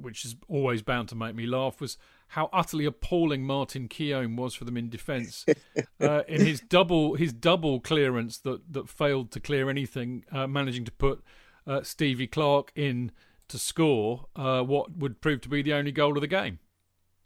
which 0.00 0.24
is 0.24 0.36
always 0.46 0.80
bound 0.80 1.08
to 1.08 1.16
make 1.16 1.34
me 1.34 1.44
laugh, 1.44 1.80
was 1.80 1.98
how 2.28 2.48
utterly 2.52 2.84
appalling 2.84 3.42
Martin 3.42 3.88
Keown 3.88 4.36
was 4.36 4.54
for 4.54 4.64
them 4.64 4.76
in 4.76 4.88
defence. 4.88 5.44
uh, 6.00 6.22
in 6.28 6.46
his 6.46 6.60
double 6.60 7.16
his 7.16 7.32
double 7.32 7.80
clearance 7.80 8.38
that, 8.38 8.72
that 8.72 8.88
failed 8.88 9.32
to 9.32 9.40
clear 9.40 9.68
anything, 9.68 10.24
uh, 10.30 10.46
managing 10.46 10.84
to 10.84 10.92
put 10.92 11.24
uh, 11.66 11.82
Stevie 11.82 12.28
Clarke 12.28 12.70
in 12.76 13.10
to 13.48 13.58
score 13.58 14.26
uh, 14.36 14.62
what 14.62 14.96
would 14.96 15.20
prove 15.20 15.40
to 15.42 15.48
be 15.48 15.62
the 15.62 15.74
only 15.74 15.92
goal 15.92 16.16
of 16.16 16.20
the 16.20 16.26
game. 16.26 16.58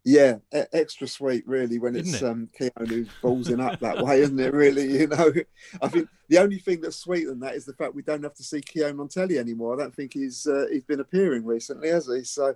Yeah, 0.05 0.37
extra 0.73 1.07
sweet, 1.07 1.47
really, 1.47 1.79
when 1.79 1.95
Isn't 1.95 2.14
it's 2.14 2.23
it? 2.23 2.27
um, 2.27 2.49
ballsing 3.23 3.61
up 3.62 3.81
that 3.81 4.03
way, 4.03 4.23
isn't 4.23 4.41
it? 4.41 4.55
Really, 4.55 5.01
you 5.01 5.07
know. 5.09 5.33
I 5.83 5.89
think 5.89 6.09
the 6.29 6.39
only 6.39 6.59
thing 6.59 6.81
that's 6.81 6.97
sweet 6.97 7.27
than 7.27 7.41
that 7.41 7.55
is 7.57 7.66
the 7.66 7.75
fact 7.75 7.95
we 7.95 8.01
don't 8.03 8.23
have 8.23 8.33
to 8.35 8.43
see 8.43 8.62
Keown 8.62 9.01
on 9.01 9.09
telly 9.09 9.39
anymore. 9.39 9.75
I 9.75 9.79
don't 9.83 9.95
think 9.95 10.14
he's 10.14 10.47
uh, 10.47 10.64
he's 10.71 10.85
been 10.85 11.01
appearing 11.01 11.45
recently, 11.45 11.91
has 11.91 12.07
he? 12.07 12.25
So, 12.25 12.55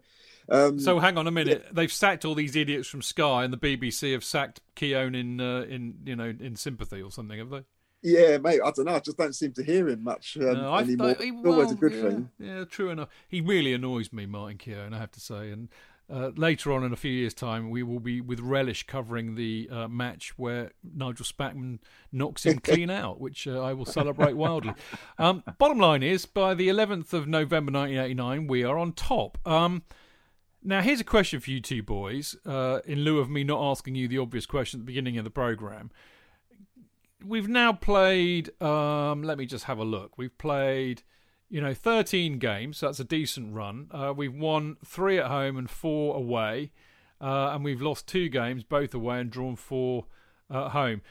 um, 0.49 0.79
So 0.79 0.99
hang 0.99 1.19
on 1.19 1.27
a 1.27 1.31
minute, 1.31 1.67
they've 1.73 1.93
sacked 1.93 2.25
all 2.25 2.35
these 2.35 2.57
idiots 2.57 2.89
from 2.89 3.03
Sky, 3.03 3.45
and 3.45 3.53
the 3.53 3.59
BBC 3.59 4.13
have 4.13 4.25
sacked 4.25 4.61
Keown 4.75 5.15
in 5.15 5.39
uh, 5.41 5.67
in 5.69 5.97
you 6.07 6.17
know 6.17 6.33
in 6.41 6.57
sympathy 6.57 7.03
or 7.03 7.11
something, 7.11 7.39
have 7.39 7.51
they? 7.51 7.65
Yeah, 8.03 8.39
mate. 8.39 8.61
I 8.65 8.71
don't 8.71 8.87
know. 8.87 8.95
I 8.95 9.01
just 9.01 9.17
don't 9.19 9.35
seem 9.35 9.53
to 9.53 9.63
hear 9.63 9.89
him 9.89 10.03
much 10.05 10.37
um, 10.37 10.55
No, 10.55 10.75
anymore. 10.77 11.15
he- 11.21 11.29
It's 11.29 11.47
always 11.47 11.73
a 11.73 11.75
good 11.77 11.93
yeah, 11.93 12.03
thing. 12.03 12.31
Yeah, 12.39 12.65
true 12.65 12.91
enough. 12.91 13.09
He 13.29 13.41
really 13.41 13.73
annoys 13.73 14.13
me, 14.13 14.27
Martin 14.27 14.59
Keown, 14.59 14.93
I 14.95 14.99
have 14.99 15.13
to 15.13 15.21
say. 15.21 15.51
And 15.51 15.69
uh, 16.13 16.31
later 16.37 16.73
on 16.73 16.85
in 16.85 16.93
a 16.93 16.97
few 16.97 17.13
years' 17.13 17.33
time, 17.33 17.71
we 17.71 17.83
will 17.83 18.01
be 18.01 18.21
with 18.21 18.41
relish 18.41 18.87
covering 18.87 19.35
the 19.37 19.69
uh, 19.71 19.89
match 19.89 20.37
where 20.37 20.73
Nigel 20.83 21.25
Spackman 21.25 21.79
knocks 22.11 22.45
him 22.45 22.59
clean 22.65 22.91
out, 22.91 23.21
which 23.21 23.47
uh, 23.47 23.63
I 23.63 23.73
will 23.73 23.87
celebrate 23.87 24.35
wildly. 24.37 24.75
Um, 25.19 25.45
bottom 25.59 25.79
line 25.79 26.03
is, 26.03 26.27
by 26.27 26.55
the 26.55 26.69
11th 26.69 27.13
of 27.13 27.29
November 27.29 27.71
1989, 27.71 28.47
we 28.49 28.65
are 28.65 28.77
on 28.77 28.93
top. 28.93 29.39
Um, 29.47 29.83
now, 30.65 30.81
here's 30.81 31.01
a 31.01 31.05
question 31.05 31.39
for 31.39 31.51
you 31.51 31.61
two 31.61 31.83
boys, 31.83 32.35
uh, 32.45 32.81
in 32.85 33.01
lieu 33.05 33.19
of 33.21 33.31
me 33.31 33.45
not 33.45 33.63
asking 33.71 33.95
you 33.95 34.09
the 34.09 34.19
obvious 34.19 34.47
question 34.47 34.81
at 34.81 34.83
the 34.83 34.87
beginning 34.87 35.17
of 35.19 35.25
the 35.25 35.31
programme 35.31 35.91
we've 37.25 37.49
now 37.49 37.73
played 37.73 38.51
um 38.63 39.23
let 39.23 39.39
me 39.39 39.47
just 39.47 39.65
have 39.65 39.79
a 39.79 39.85
look 39.85 40.17
we've 40.19 40.37
played 40.39 41.03
you 41.49 41.61
know 41.61 41.75
13 41.75 42.39
games 42.39 42.79
so 42.79 42.87
that's 42.87 43.01
a 43.01 43.05
decent 43.05 43.55
run 43.55 43.89
uh, 43.93 44.13
we've 44.15 44.35
won 44.35 44.77
three 44.85 45.19
at 45.19 45.27
home 45.27 45.57
and 45.57 45.71
four 45.71 46.17
away 46.17 46.71
uh, 47.21 47.51
and 47.53 47.65
we've 47.65 47.83
lost 47.83 48.07
two 48.07 48.29
games 48.29 48.65
both 48.65 48.95
away 48.95 49.21
and 49.21 49.31
drawn 49.31 49.57
four 49.57 50.07
at 50.51 50.71
home 50.71 51.03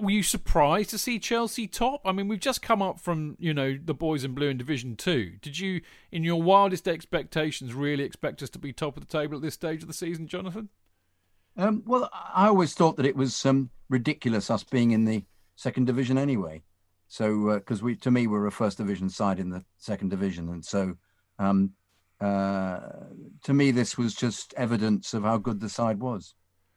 were 0.00 0.10
you 0.10 0.22
surprised 0.22 0.90
to 0.90 0.98
see 0.98 1.18
Chelsea 1.18 1.66
top? 1.66 2.02
I 2.04 2.12
mean, 2.12 2.28
we've 2.28 2.40
just 2.40 2.62
come 2.62 2.82
up 2.82 3.00
from 3.00 3.36
you 3.38 3.54
know 3.54 3.78
the 3.82 3.94
boys 3.94 4.24
in 4.24 4.34
blue 4.34 4.48
in 4.48 4.58
Division 4.58 4.96
Two. 4.96 5.32
Did 5.40 5.58
you, 5.58 5.80
in 6.10 6.24
your 6.24 6.42
wildest 6.42 6.88
expectations, 6.88 7.74
really 7.74 8.04
expect 8.04 8.42
us 8.42 8.50
to 8.50 8.58
be 8.58 8.72
top 8.72 8.96
of 8.96 9.06
the 9.06 9.10
table 9.10 9.36
at 9.36 9.42
this 9.42 9.54
stage 9.54 9.82
of 9.82 9.88
the 9.88 9.94
season, 9.94 10.26
Jonathan? 10.26 10.68
Um, 11.56 11.82
well, 11.86 12.10
I 12.12 12.48
always 12.48 12.74
thought 12.74 12.96
that 12.96 13.06
it 13.06 13.16
was 13.16 13.46
um, 13.46 13.70
ridiculous 13.88 14.50
us 14.50 14.62
being 14.62 14.90
in 14.90 15.04
the 15.04 15.24
second 15.56 15.86
division 15.86 16.18
anyway. 16.18 16.62
So, 17.08 17.54
because 17.54 17.82
we, 17.82 17.94
to 17.96 18.10
me, 18.10 18.26
we're 18.26 18.46
a 18.46 18.52
first 18.52 18.78
division 18.78 19.08
side 19.08 19.38
in 19.38 19.48
the 19.50 19.64
second 19.78 20.10
division, 20.10 20.48
and 20.48 20.64
so 20.64 20.96
um, 21.38 21.72
uh, 22.20 22.80
to 23.44 23.52
me, 23.52 23.70
this 23.70 23.98
was 23.98 24.14
just 24.14 24.54
evidence 24.54 25.14
of 25.14 25.22
how 25.22 25.36
good 25.38 25.60
the 25.60 25.68
side 25.68 26.00
was. 26.00 26.34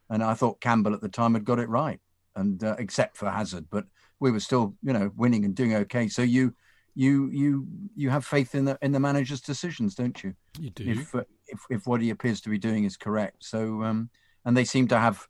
And 0.09 0.23
I 0.23 0.33
thought 0.33 0.61
Campbell 0.61 0.93
at 0.93 1.01
the 1.01 1.09
time 1.09 1.33
had 1.33 1.45
got 1.45 1.59
it 1.59 1.69
right, 1.69 1.99
and 2.35 2.63
uh, 2.63 2.75
except 2.79 3.17
for 3.17 3.29
Hazard, 3.29 3.65
but 3.69 3.85
we 4.19 4.31
were 4.31 4.39
still, 4.39 4.75
you 4.83 4.93
know, 4.93 5.11
winning 5.15 5.45
and 5.45 5.55
doing 5.55 5.75
okay. 5.75 6.07
So 6.09 6.21
you, 6.21 6.53
you, 6.93 7.29
you, 7.31 7.67
you 7.95 8.09
have 8.09 8.25
faith 8.25 8.55
in 8.55 8.65
the 8.65 8.77
in 8.81 8.91
the 8.91 8.99
manager's 8.99 9.41
decisions, 9.41 9.95
don't 9.95 10.21
you? 10.23 10.33
You 10.59 10.71
do. 10.71 10.89
If 10.89 11.15
uh, 11.15 11.23
if, 11.47 11.59
if 11.69 11.87
what 11.87 12.01
he 12.01 12.09
appears 12.09 12.41
to 12.41 12.49
be 12.49 12.57
doing 12.57 12.83
is 12.83 12.97
correct. 12.97 13.45
So, 13.45 13.83
um, 13.83 14.09
and 14.45 14.55
they 14.57 14.65
seem 14.65 14.87
to 14.89 14.99
have 14.99 15.27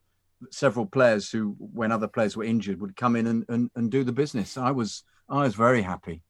several 0.51 0.86
players 0.86 1.30
who, 1.32 1.55
when 1.60 1.91
other 1.91 2.07
players 2.07 2.38
were 2.38 2.43
injured, 2.43 2.80
would 2.82 2.95
come 2.95 3.16
in 3.16 3.28
and, 3.28 3.45
and, 3.49 3.70
and 3.76 3.91
do 3.91 4.03
the 4.03 4.12
business. 4.14 4.57
I 4.57 4.72
was 4.72 5.03
I 5.30 5.43
was 5.43 5.55
very 5.55 5.82
happy 5.82 6.22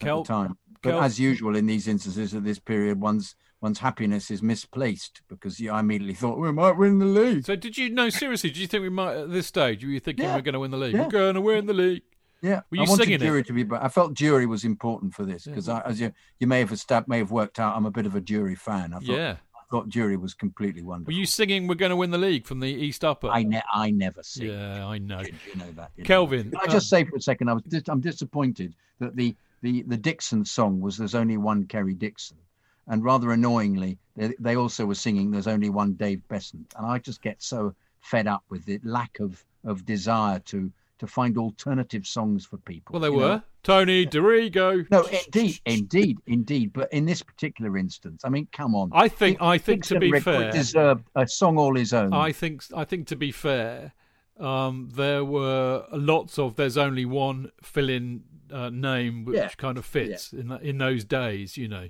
Kel- 0.00 0.20
at 0.20 0.24
the 0.26 0.32
time. 0.32 0.58
But 0.82 0.90
Kel- 0.92 1.02
as 1.02 1.20
usual 1.20 1.56
in 1.56 1.66
these 1.66 1.86
instances 1.86 2.34
at 2.34 2.44
this 2.44 2.58
period, 2.58 3.00
one's 3.00 3.36
one's 3.60 3.78
happiness 3.80 4.30
is 4.30 4.42
misplaced 4.42 5.20
because 5.28 5.60
yeah, 5.60 5.74
I 5.74 5.80
immediately 5.80 6.14
thought 6.14 6.38
we 6.38 6.50
might 6.52 6.78
win 6.78 6.98
the 6.98 7.04
league. 7.06 7.44
So 7.44 7.56
did 7.56 7.76
you 7.76 7.90
know 7.90 8.08
seriously? 8.08 8.50
Do 8.50 8.60
you 8.60 8.66
think 8.66 8.82
we 8.82 8.88
might 8.88 9.16
at 9.16 9.30
this 9.30 9.46
stage? 9.46 9.84
Were 9.84 9.90
you 9.90 10.00
thinking 10.00 10.24
Yeah. 10.24 10.36
we're 10.36 10.40
going 10.42 10.54
to 10.54 10.60
win 10.60 10.70
the 10.70 10.78
league? 10.78 10.94
Yeah. 10.94 11.02
We're 11.04 11.10
going 11.10 11.34
to 11.34 11.40
win 11.42 11.66
the 11.66 11.74
league. 11.74 12.02
Yeah, 12.42 12.62
Were 12.70 12.78
you 12.78 12.84
I 12.84 12.88
wanted 12.88 13.02
singing 13.02 13.16
it? 13.16 13.18
Durie 13.18 13.44
to 13.44 13.52
be, 13.52 13.64
but 13.64 13.82
I 13.82 13.88
felt 13.88 14.14
Durie 14.14 14.46
was 14.46 14.64
important 14.64 15.12
for 15.12 15.26
this 15.26 15.44
because, 15.44 15.68
as 15.68 16.00
you 16.00 16.10
you 16.38 16.46
may 16.46 16.60
have 16.60 16.72
uh, 16.72 16.74
estab- 16.74 17.06
may 17.06 17.18
have 17.18 17.30
worked 17.30 17.60
out, 17.60 17.76
I'm 17.76 17.84
a 17.84 17.90
bit 17.90 18.06
of 18.06 18.14
a 18.14 18.20
Durie 18.22 18.54
fan. 18.54 18.94
I 18.94 19.00
thought, 19.00 19.02
Yeah. 19.14 19.36
I 19.70 19.76
thought 19.76 19.88
Durie 19.88 20.16
was 20.16 20.34
completely 20.34 20.82
wonderful. 20.82 21.12
Were 21.12 21.18
you 21.18 21.26
singing 21.26 21.68
"We're 21.68 21.76
going 21.76 21.90
to 21.90 21.96
win 21.96 22.10
the 22.10 22.18
league" 22.18 22.44
from 22.46 22.58
the 22.58 22.68
East 22.68 23.04
Upper? 23.04 23.28
I 23.28 23.44
ne- 23.44 23.62
I 23.72 23.90
never 23.92 24.22
see. 24.22 24.48
yeah, 24.50 24.84
I 24.84 24.98
know. 24.98 25.20
You 25.20 25.56
know 25.56 25.70
that. 25.76 25.92
you 25.96 26.04
Kelvin, 26.04 26.50
that. 26.50 26.60
Can 26.62 26.70
uh, 26.70 26.72
I 26.72 26.74
just 26.74 26.88
say 26.88 27.04
for 27.04 27.16
a 27.16 27.20
second, 27.20 27.48
I 27.48 27.52
was 27.52 27.62
dis- 27.62 27.88
I'm 27.88 28.00
disappointed 28.00 28.74
that 28.98 29.14
the 29.14 29.36
the 29.62 29.82
the 29.82 29.96
Dixon 29.96 30.44
song 30.44 30.80
was 30.80 30.96
"There's 30.96 31.14
only 31.14 31.36
one 31.36 31.66
Kerry 31.66 31.94
Dixon," 31.94 32.38
and 32.88 33.04
rather 33.04 33.30
annoyingly, 33.30 33.98
they, 34.16 34.34
they 34.40 34.56
also 34.56 34.86
were 34.86 34.96
singing 34.96 35.30
"There's 35.30 35.46
only 35.46 35.70
one 35.70 35.92
Dave 35.92 36.26
Beasant," 36.26 36.74
and 36.76 36.84
I 36.84 36.98
just 36.98 37.22
get 37.22 37.40
so 37.40 37.74
fed 38.00 38.26
up 38.26 38.42
with 38.48 38.64
the 38.64 38.80
lack 38.82 39.20
of 39.20 39.44
of 39.64 39.86
desire 39.86 40.40
to 40.40 40.72
to 40.98 41.06
find 41.06 41.38
alternative 41.38 42.06
songs 42.06 42.44
for 42.44 42.56
people. 42.58 42.94
Well, 42.94 43.02
they 43.02 43.16
you 43.16 43.20
know? 43.20 43.42
Tony 43.62 44.06
Dorigo. 44.06 44.86
No, 44.90 45.02
indeed, 45.04 45.60
indeed, 45.66 46.18
indeed. 46.26 46.72
But 46.72 46.92
in 46.92 47.04
this 47.06 47.22
particular 47.22 47.76
instance, 47.76 48.22
I 48.24 48.28
mean, 48.28 48.48
come 48.52 48.74
on. 48.74 48.90
I 48.92 49.08
think. 49.08 49.40
I 49.42 49.58
think 49.58 49.84
to 49.86 49.98
be 49.98 50.10
Rick 50.10 50.24
fair, 50.24 50.50
deserved 50.50 51.08
a 51.14 51.26
song 51.26 51.58
all 51.58 51.74
his 51.74 51.92
own. 51.92 52.12
I 52.12 52.32
think. 52.32 52.62
I 52.74 52.84
think 52.84 53.06
to 53.08 53.16
be 53.16 53.32
fair, 53.32 53.92
um, 54.38 54.88
there 54.94 55.24
were 55.24 55.84
lots 55.92 56.38
of. 56.38 56.56
There's 56.56 56.78
only 56.78 57.04
one 57.04 57.50
fill-in 57.62 58.22
uh, 58.52 58.70
name 58.70 59.24
which 59.24 59.36
Yeah. 59.36 59.48
kind 59.50 59.76
of 59.78 59.84
fits 59.84 60.32
in 60.32 60.50
in 60.62 60.78
those 60.78 61.04
days. 61.04 61.56
You 61.56 61.68
know. 61.68 61.88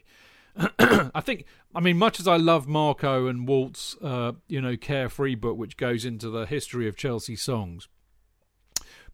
I 0.81 1.21
think, 1.21 1.45
I 1.77 1.81
mean, 1.81 1.97
much 1.97 2.19
as 2.19 2.27
I 2.27 2.37
love 2.37 2.67
Marco 2.67 3.29
and 3.29 3.47
Walt's, 3.47 3.97
uh, 4.03 4.33
you 4.49 4.61
know, 4.61 4.77
Carefree 4.77 5.37
book, 5.37 5.57
which 5.57 5.77
goes 5.77 6.05
into 6.05 6.29
the 6.29 6.45
history 6.45 6.89
of 6.89 6.97
Chelsea 6.97 7.37
songs, 7.37 7.87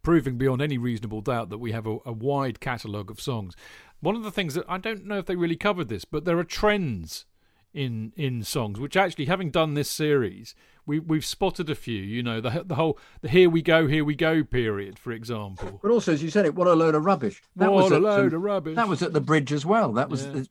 proving 0.07 0.39
beyond 0.39 0.63
any 0.63 0.79
reasonable 0.79 1.21
doubt 1.21 1.51
that 1.51 1.59
we 1.59 1.73
have 1.73 1.85
a, 1.85 1.99
a 2.07 2.13
wide 2.13 2.61
catalogue 2.61 3.11
of 3.11 3.21
songs. 3.21 3.57
One 3.99 4.15
of 4.15 4.23
the 4.23 4.31
things 4.31 4.55
that 4.55 4.65
I 4.69 4.79
don't 4.79 5.05
know 5.05 5.19
if 5.19 5.27
they 5.27 5.35
really 5.35 5.57
covered 5.57 5.89
this, 5.89 6.05
but 6.05 6.25
there 6.25 6.39
are 6.39 6.45
trends 6.45 7.27
in 7.75 8.13
in 8.15 8.45
songs, 8.45 8.79
which 8.79 8.97
actually, 8.97 9.25
having 9.25 9.51
done 9.51 9.75
this 9.75 9.91
series, 9.91 10.55
we 10.87 11.01
we've 11.01 11.25
spotted 11.25 11.69
a 11.69 11.75
few. 11.75 12.01
You 12.01 12.23
know, 12.23 12.41
the 12.41 12.63
the 12.65 12.77
whole 12.77 13.01
the 13.21 13.29
"Here 13.29 13.51
We 13.51 13.63
Go, 13.63 13.89
Here 13.89 14.05
We 14.05 14.15
Go" 14.15 14.45
period, 14.45 14.97
for 14.97 15.11
example. 15.11 15.81
But 15.83 15.91
also, 15.91 16.13
as 16.13 16.23
you 16.23 16.31
said 16.31 16.47
it, 16.47 16.55
what 16.55 16.69
a 16.69 16.75
load 16.75 16.95
of 16.95 17.05
rubbish. 17.05 17.43
That 17.57 17.73
What 17.73 17.83
was 17.83 17.93
a 17.93 17.97
at, 17.97 18.03
load 18.03 18.33
um, 18.33 18.37
of 18.37 18.43
rubbish. 18.43 18.77
That 18.77 18.87
was 18.87 19.03
at 19.03 19.13
the 19.13 19.21
bridge 19.21 19.53
as 19.53 19.67
well. 19.67 19.93
That 19.95 20.09
was 20.09 20.25
Yeah. 20.25 20.45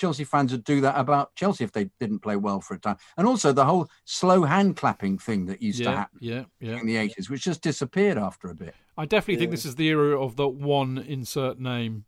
The, 0.00 0.06
we, 0.08 0.16
we, 0.16 0.20
Chelsea 0.20 0.24
fans 0.24 0.52
would 0.52 0.64
do 0.64 0.80
that 0.80 0.98
about 0.98 1.34
Chelsea 1.34 1.64
if 1.64 1.72
they 1.72 1.90
didn't 2.00 2.20
play 2.20 2.36
well 2.36 2.60
for 2.60 2.74
a 2.74 2.78
time. 2.78 2.96
And 3.16 3.26
also 3.26 3.52
the 3.52 3.64
whole 3.64 3.88
slow 4.04 4.44
hand 4.44 4.76
clapping 4.76 5.18
thing 5.18 5.46
that 5.46 5.62
used 5.62 5.82
to 5.82 5.90
happen 5.90 6.18
yeah, 6.20 6.44
yeah. 6.60 6.80
in 6.80 6.86
the 6.86 6.96
eighties, 6.96 7.28
which 7.28 7.42
just 7.42 7.62
disappeared 7.62 8.18
after 8.18 8.48
a 8.48 8.54
bit. 8.54 8.74
I 8.96 9.06
definitely 9.06 9.36
think 9.36 9.50
this 9.50 9.64
is 9.64 9.76
the 9.76 9.88
era 9.88 10.20
of 10.20 10.36
the 10.36 10.48
one 10.48 10.98
insert 10.98 11.58
name. 11.58 12.04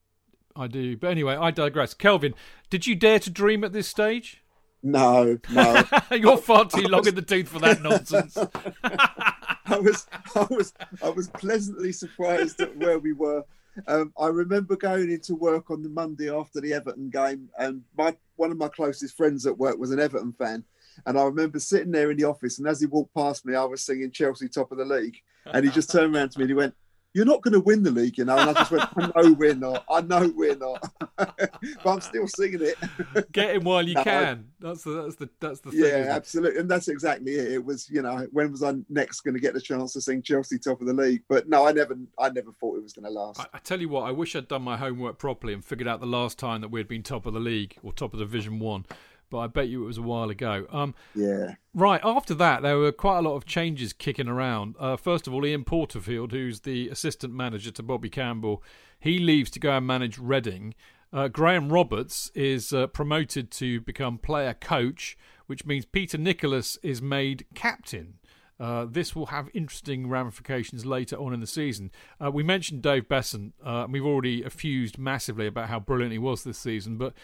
I 0.54 0.66
do, 0.66 0.96
but 0.96 1.10
anyway, 1.10 1.36
I 1.36 1.50
digress. 1.50 1.94
Kelvin, 1.94 2.34
did 2.68 2.86
you 2.86 2.94
dare 2.94 3.18
to 3.20 3.30
dream 3.30 3.64
at 3.64 3.72
this 3.72 3.88
stage? 3.88 4.42
No, 4.82 5.38
no. 5.50 5.82
You're 6.10 6.36
far 6.36 6.66
too 6.66 6.88
long 6.88 7.06
in 7.06 7.14
the 7.14 7.22
tooth 7.22 7.48
for 7.48 7.60
that 7.60 7.82
nonsense. 7.82 8.36
I 8.84 9.78
was, 9.78 10.06
I 10.34 10.46
was, 10.50 10.74
I 11.02 11.08
was 11.08 11.28
pleasantly 11.28 11.92
surprised 11.92 12.60
at 12.60 12.76
where 12.76 12.98
we 12.98 13.12
were. 13.12 13.44
Um, 13.86 14.12
I 14.18 14.26
remember 14.28 14.76
going 14.76 15.10
into 15.10 15.34
work 15.34 15.70
on 15.70 15.82
the 15.82 15.88
Monday 15.88 16.30
after 16.30 16.60
the 16.60 16.74
Everton 16.74 17.10
game, 17.10 17.48
and 17.58 17.82
my 17.96 18.16
one 18.36 18.50
of 18.50 18.58
my 18.58 18.68
closest 18.68 19.16
friends 19.16 19.46
at 19.46 19.56
work 19.56 19.78
was 19.78 19.90
an 19.90 20.00
Everton 20.00 20.32
fan, 20.32 20.64
and 21.06 21.18
I 21.18 21.24
remember 21.24 21.58
sitting 21.58 21.90
there 21.90 22.10
in 22.10 22.16
the 22.16 22.24
office, 22.24 22.58
and 22.58 22.68
as 22.68 22.80
he 22.80 22.86
walked 22.86 23.14
past 23.14 23.46
me, 23.46 23.54
I 23.54 23.64
was 23.64 23.82
singing 23.82 24.10
Chelsea 24.10 24.48
top 24.48 24.72
of 24.72 24.78
the 24.78 24.84
league, 24.84 25.16
and 25.46 25.64
he 25.64 25.70
just 25.70 25.90
turned 25.90 26.14
around 26.14 26.30
to 26.30 26.38
me 26.38 26.44
and 26.44 26.50
he 26.50 26.54
went. 26.54 26.74
You're 27.14 27.26
not 27.26 27.42
going 27.42 27.52
to 27.52 27.60
win 27.60 27.82
the 27.82 27.90
league, 27.90 28.16
you 28.16 28.24
know. 28.24 28.38
And 28.38 28.50
I 28.50 28.52
just 28.54 28.70
went, 28.70 28.88
I 28.96 29.06
know 29.22 29.32
we're 29.34 29.54
not. 29.54 29.84
I 29.90 30.00
know 30.00 30.32
we're 30.34 30.56
not. 30.56 30.82
but 31.16 31.50
I'm 31.84 32.00
still 32.00 32.26
singing 32.26 32.60
it. 32.62 33.32
Get 33.32 33.54
him 33.54 33.64
while 33.64 33.86
you 33.86 33.94
No. 33.94 34.02
can. 34.02 34.46
That's 34.60 34.84
the 34.84 35.02
that's 35.02 35.16
the 35.16 35.28
that's 35.40 35.60
the 35.60 35.70
thing. 35.72 35.80
Yeah, 35.80 36.06
absolutely, 36.10 36.60
and 36.60 36.70
that's 36.70 36.88
exactly 36.88 37.32
it. 37.32 37.52
It 37.52 37.64
was, 37.64 37.90
you 37.90 38.00
know, 38.00 38.26
when 38.32 38.50
was 38.50 38.62
I 38.62 38.74
next 38.88 39.20
going 39.22 39.34
to 39.34 39.40
get 39.40 39.52
the 39.54 39.60
chance 39.60 39.92
to 39.94 40.00
sing 40.00 40.22
Chelsea 40.22 40.58
top 40.58 40.80
of 40.80 40.86
the 40.86 40.94
league? 40.94 41.22
But 41.28 41.48
no, 41.48 41.66
I 41.66 41.72
never, 41.72 41.98
I 42.18 42.30
never 42.30 42.52
thought 42.52 42.76
it 42.76 42.82
was 42.82 42.92
going 42.92 43.04
to 43.04 43.10
last. 43.10 43.40
I, 43.40 43.46
I 43.54 43.58
tell 43.58 43.80
you 43.80 43.88
what, 43.88 44.02
I 44.02 44.12
wish 44.12 44.34
I'd 44.34 44.48
done 44.48 44.62
my 44.62 44.76
homework 44.76 45.18
properly 45.18 45.52
and 45.52 45.64
figured 45.64 45.88
out 45.88 46.00
the 46.00 46.06
last 46.06 46.38
time 46.38 46.60
that 46.62 46.70
we'd 46.70 46.88
been 46.88 47.02
top 47.02 47.26
of 47.26 47.34
the 47.34 47.40
league 47.40 47.76
or 47.82 47.92
top 47.92 48.14
of 48.14 48.18
the 48.20 48.24
Division 48.24 48.58
One. 48.58 48.86
But 49.32 49.38
I 49.38 49.46
bet 49.48 49.68
you 49.68 49.82
it 49.82 49.86
was 49.86 49.98
a 49.98 50.02
while 50.02 50.30
ago. 50.30 50.66
Um, 50.70 50.94
yeah, 51.14 51.54
Right, 51.74 52.02
after 52.04 52.34
that, 52.34 52.60
there 52.60 52.76
were 52.76 52.92
quite 52.92 53.18
a 53.18 53.22
lot 53.22 53.34
of 53.34 53.46
changes 53.46 53.94
kicking 53.94 54.28
around. 54.28 54.76
Uh, 54.78 54.98
first 54.98 55.26
of 55.26 55.32
all, 55.32 55.46
Ian 55.46 55.64
Porterfield, 55.64 56.30
who's 56.30 56.60
the 56.60 56.90
assistant 56.90 57.32
manager 57.32 57.70
to 57.70 57.82
Bobby 57.82 58.10
Campbell, 58.10 58.62
he 59.00 59.18
leaves 59.18 59.50
to 59.52 59.58
go 59.58 59.78
and 59.78 59.86
manage 59.86 60.18
Reading. 60.18 60.74
Uh, 61.14 61.28
Graham 61.28 61.72
Roberts 61.72 62.30
is 62.34 62.74
uh, 62.74 62.88
promoted 62.88 63.50
to 63.52 63.80
become 63.80 64.18
player 64.18 64.52
coach, 64.52 65.16
which 65.46 65.64
means 65.64 65.86
Peter 65.86 66.18
Nicholas 66.18 66.76
is 66.82 67.00
made 67.00 67.46
captain. 67.54 68.18
Uh, 68.60 68.84
this 68.88 69.16
will 69.16 69.26
have 69.26 69.48
interesting 69.54 70.10
ramifications 70.10 70.84
later 70.84 71.16
on 71.16 71.32
in 71.32 71.40
the 71.40 71.46
season. 71.46 71.90
Uh, 72.22 72.30
we 72.30 72.42
mentioned 72.42 72.82
Dave 72.82 73.08
Beasant, 73.08 73.54
uh, 73.64 73.86
we've 73.90 74.04
already 74.04 74.42
effused 74.42 74.98
massively 74.98 75.46
about 75.46 75.70
how 75.70 75.80
brilliant 75.80 76.12
he 76.12 76.18
was 76.18 76.44
this 76.44 76.58
season, 76.58 76.98
but 76.98 77.14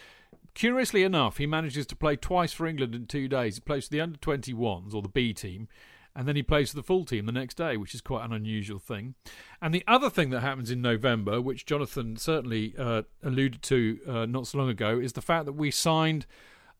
Curiously 0.54 1.02
enough, 1.02 1.36
he 1.36 1.46
manages 1.46 1.86
to 1.86 1.96
play 1.96 2.16
twice 2.16 2.52
for 2.52 2.66
England 2.66 2.94
in 2.94 3.06
two 3.06 3.28
days. 3.28 3.56
He 3.56 3.60
plays 3.60 3.86
for 3.86 3.92
the 3.92 4.00
under 4.00 4.18
21s 4.18 4.94
or 4.94 5.02
the 5.02 5.08
B 5.08 5.32
team, 5.32 5.68
and 6.16 6.26
then 6.26 6.36
he 6.36 6.42
plays 6.42 6.70
for 6.70 6.76
the 6.76 6.82
full 6.82 7.04
team 7.04 7.26
the 7.26 7.32
next 7.32 7.56
day, 7.56 7.76
which 7.76 7.94
is 7.94 8.00
quite 8.00 8.24
an 8.24 8.32
unusual 8.32 8.78
thing. 8.78 9.14
And 9.62 9.72
the 9.72 9.84
other 9.86 10.10
thing 10.10 10.30
that 10.30 10.40
happens 10.40 10.70
in 10.70 10.82
November, 10.82 11.40
which 11.40 11.66
Jonathan 11.66 12.16
certainly 12.16 12.74
uh, 12.76 13.02
alluded 13.22 13.62
to 13.62 14.00
uh, 14.08 14.26
not 14.26 14.48
so 14.48 14.58
long 14.58 14.68
ago, 14.68 14.98
is 14.98 15.12
the 15.12 15.22
fact 15.22 15.46
that 15.46 15.52
we 15.52 15.70
signed 15.70 16.26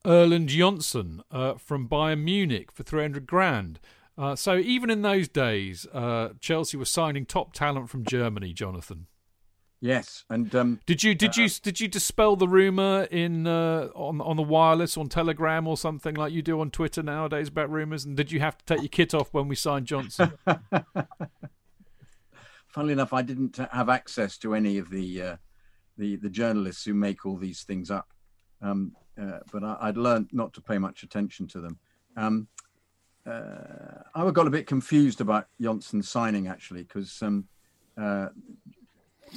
Erland 0.05 0.49
Johnsen 0.49 1.21
uh, 1.31 1.55
from 1.55 1.89
Bayern 1.89 2.23
Munich 2.25 2.73
for 2.73 2.83
300 2.83 3.27
grand. 3.27 3.79
Uh, 4.17 4.35
so 4.35 4.57
even 4.59 4.91
in 4.91 5.03
those 5.03 5.29
days, 5.29 5.87
uh, 5.93 6.31
Chelsea 6.41 6.77
was 6.77 6.91
signing 6.91 7.25
top 7.25 7.53
talent 7.53 7.89
from 7.89 8.05
Germany. 8.05 8.53
Jonathan, 8.53 9.07
Yes, 9.81 10.25
and 10.29 10.53
um, 10.57 10.81
did 10.87 11.05
you 11.05 11.15
did 11.15 11.37
you 11.37 11.49
did 11.49 11.79
you 11.79 11.87
dispel 11.87 12.35
the 12.35 12.49
rumor 12.49 13.05
in 13.13 13.47
uh, 13.47 13.89
on 13.95 14.21
on 14.21 14.37
the 14.37 14.43
wireless 14.43 14.97
on 14.97 15.09
Telegram 15.09 15.69
or 15.69 15.77
something 15.77 16.17
like 16.17 16.33
you 16.33 16.43
do 16.43 16.61
on 16.61 16.71
Twitter 16.71 17.03
nowadays 17.03 17.49
about 17.49 17.71
rumors? 17.71 18.05
And 18.05 18.17
did 18.17 18.33
you 18.33 18.41
have 18.41 18.59
to 18.59 18.65
take 18.65 18.81
your 18.81 18.89
kit 18.89 19.15
off 19.15 19.33
when 19.33 19.47
we 19.47 19.55
signed 19.55 19.87
Johnsen? 19.87 20.33
funnily 22.69 22.93
enough, 22.93 23.13
I 23.13 23.23
didn't 23.23 23.57
have 23.73 23.89
access 23.89 24.37
to 24.39 24.55
any 24.55 24.79
of 24.79 24.91
the 24.91 25.23
uh, 25.23 25.37
the 25.97 26.17
the 26.17 26.31
journalists 26.31 26.85
who 26.85 26.95
make 26.95 27.25
all 27.25 27.37
these 27.37 27.63
things 27.63 27.91
up, 27.91 28.13
um, 28.63 28.97
uh, 29.21 29.39
but 29.53 29.63
I, 29.63 29.77
I'd 29.81 29.97
learned 29.97 30.29
not 30.33 30.53
to 30.55 30.61
pay 30.61 30.79
much 30.79 31.03
attention 31.03 31.47
to 31.49 31.61
them. 31.61 31.79
Um, 32.17 32.49
uh, 33.27 34.03
I 34.15 34.31
got 34.31 34.47
a 34.47 34.51
bit 34.51 34.67
confused 34.67 35.21
about 35.21 35.49
Johnsen 35.61 36.05
signing 36.05 36.47
actually 36.49 36.83
because, 36.83 37.21
um, 37.23 37.47
uh, 38.01 38.29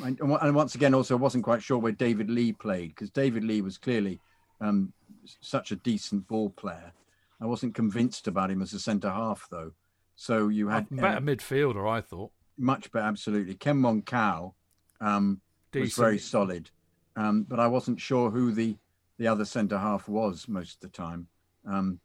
and, 0.03 0.19
and 0.19 0.55
once 0.55 0.75
again, 0.75 0.93
also 0.93 1.15
I 1.15 1.19
wasn't 1.19 1.43
quite 1.43 1.61
sure 1.63 1.77
where 1.77 1.91
David 1.91 2.29
Lee 2.29 2.53
played 2.53 2.89
because 2.89 3.09
David 3.09 3.43
Lee 3.43 3.61
was 3.61 3.77
clearly 3.77 4.19
um, 4.59 4.93
such 5.41 5.71
a 5.71 5.75
decent 5.77 6.27
ball 6.27 6.49
player. 6.49 6.93
I 7.41 7.45
wasn't 7.45 7.75
convinced 7.75 8.27
about 8.27 8.51
him 8.51 8.61
as 8.61 8.73
a 8.73 8.79
centre 8.79 9.09
half 9.09 9.47
though. 9.49 9.73
So 10.15 10.49
you 10.49 10.67
had 10.67 10.87
Better 10.89 11.17
uh, 11.17 11.19
midfielder, 11.19 11.89
I 11.89 12.01
thought. 12.01 12.31
much 12.57 12.91
better, 12.91 13.05
absolutely. 13.05 13.55
Ken 13.55 13.81
Monkou 13.81 14.53
um, 14.99 15.41
was 15.73 15.95
very 15.95 16.19
solid, 16.19 16.69
um, 17.15 17.43
but 17.43 17.59
I 17.59 17.67
wasn't 17.67 17.99
sure 17.99 18.29
who 18.29 18.51
the 18.51 18.77
the 19.17 19.27
other 19.27 19.45
centre 19.45 19.77
half 19.77 20.07
was 20.07 20.47
most 20.47 20.75
of 20.75 20.81
the 20.81 20.97
time. 20.97 21.27
Um, 21.67 21.99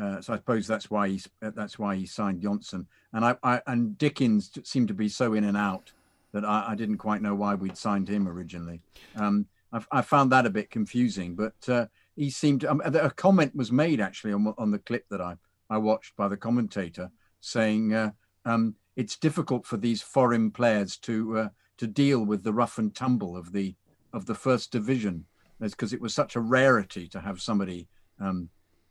uh, 0.00 0.20
so 0.20 0.32
I 0.32 0.36
suppose 0.36 0.66
that's 0.66 0.90
why 0.90 1.08
he 1.08 1.22
that's 1.40 1.78
why 1.78 1.96
he 1.96 2.06
signed 2.06 2.40
Johnsen. 2.42 2.86
And 3.12 3.24
I, 3.24 3.36
I 3.42 3.60
and 3.66 3.96
Dickens 3.98 4.50
seemed 4.64 4.88
to 4.88 4.94
be 4.94 5.08
so 5.08 5.34
in 5.34 5.44
and 5.44 5.56
out 5.56 5.92
that 6.32 6.44
I, 6.44 6.70
I 6.70 6.74
didn't 6.74 6.98
quite 6.98 7.22
know 7.22 7.34
why 7.34 7.54
we'd 7.54 7.76
signed 7.76 8.08
him 8.08 8.28
originally. 8.28 8.80
Um, 9.16 9.46
I, 9.72 9.82
I 9.90 10.02
found 10.02 10.32
that 10.32 10.46
a 10.46 10.50
bit 10.50 10.70
confusing, 10.70 11.34
but 11.34 11.54
uh, 11.68 11.86
he 12.16 12.30
seemed 12.30 12.64
um, 12.64 12.82
a 12.84 13.10
comment 13.10 13.54
was 13.54 13.72
made 13.72 14.00
actually 14.00 14.32
on 14.32 14.54
on 14.58 14.70
the 14.70 14.78
clip 14.78 15.08
that 15.10 15.20
I 15.20 15.36
I 15.70 15.78
watched 15.78 16.16
by 16.16 16.28
the 16.28 16.36
commentator 16.36 17.10
saying 17.40 17.94
uh, 17.94 18.10
um, 18.44 18.76
it's 18.96 19.16
difficult 19.16 19.66
for 19.66 19.76
these 19.76 20.02
foreign 20.02 20.50
players 20.50 20.96
to 20.98 21.38
uh, 21.38 21.48
to 21.78 21.86
deal 21.86 22.24
with 22.24 22.44
the 22.44 22.52
rough 22.52 22.78
and 22.78 22.94
tumble 22.94 23.36
of 23.36 23.52
the 23.52 23.74
of 24.12 24.26
the 24.26 24.34
first 24.34 24.70
division 24.70 25.24
because 25.60 25.92
it 25.92 26.00
was 26.00 26.12
such 26.12 26.34
a 26.34 26.40
rarity 26.40 27.06
to 27.08 27.20
have 27.20 27.40
somebody 27.40 27.88
um, 28.20 28.48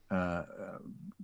uh, 0.09 0.43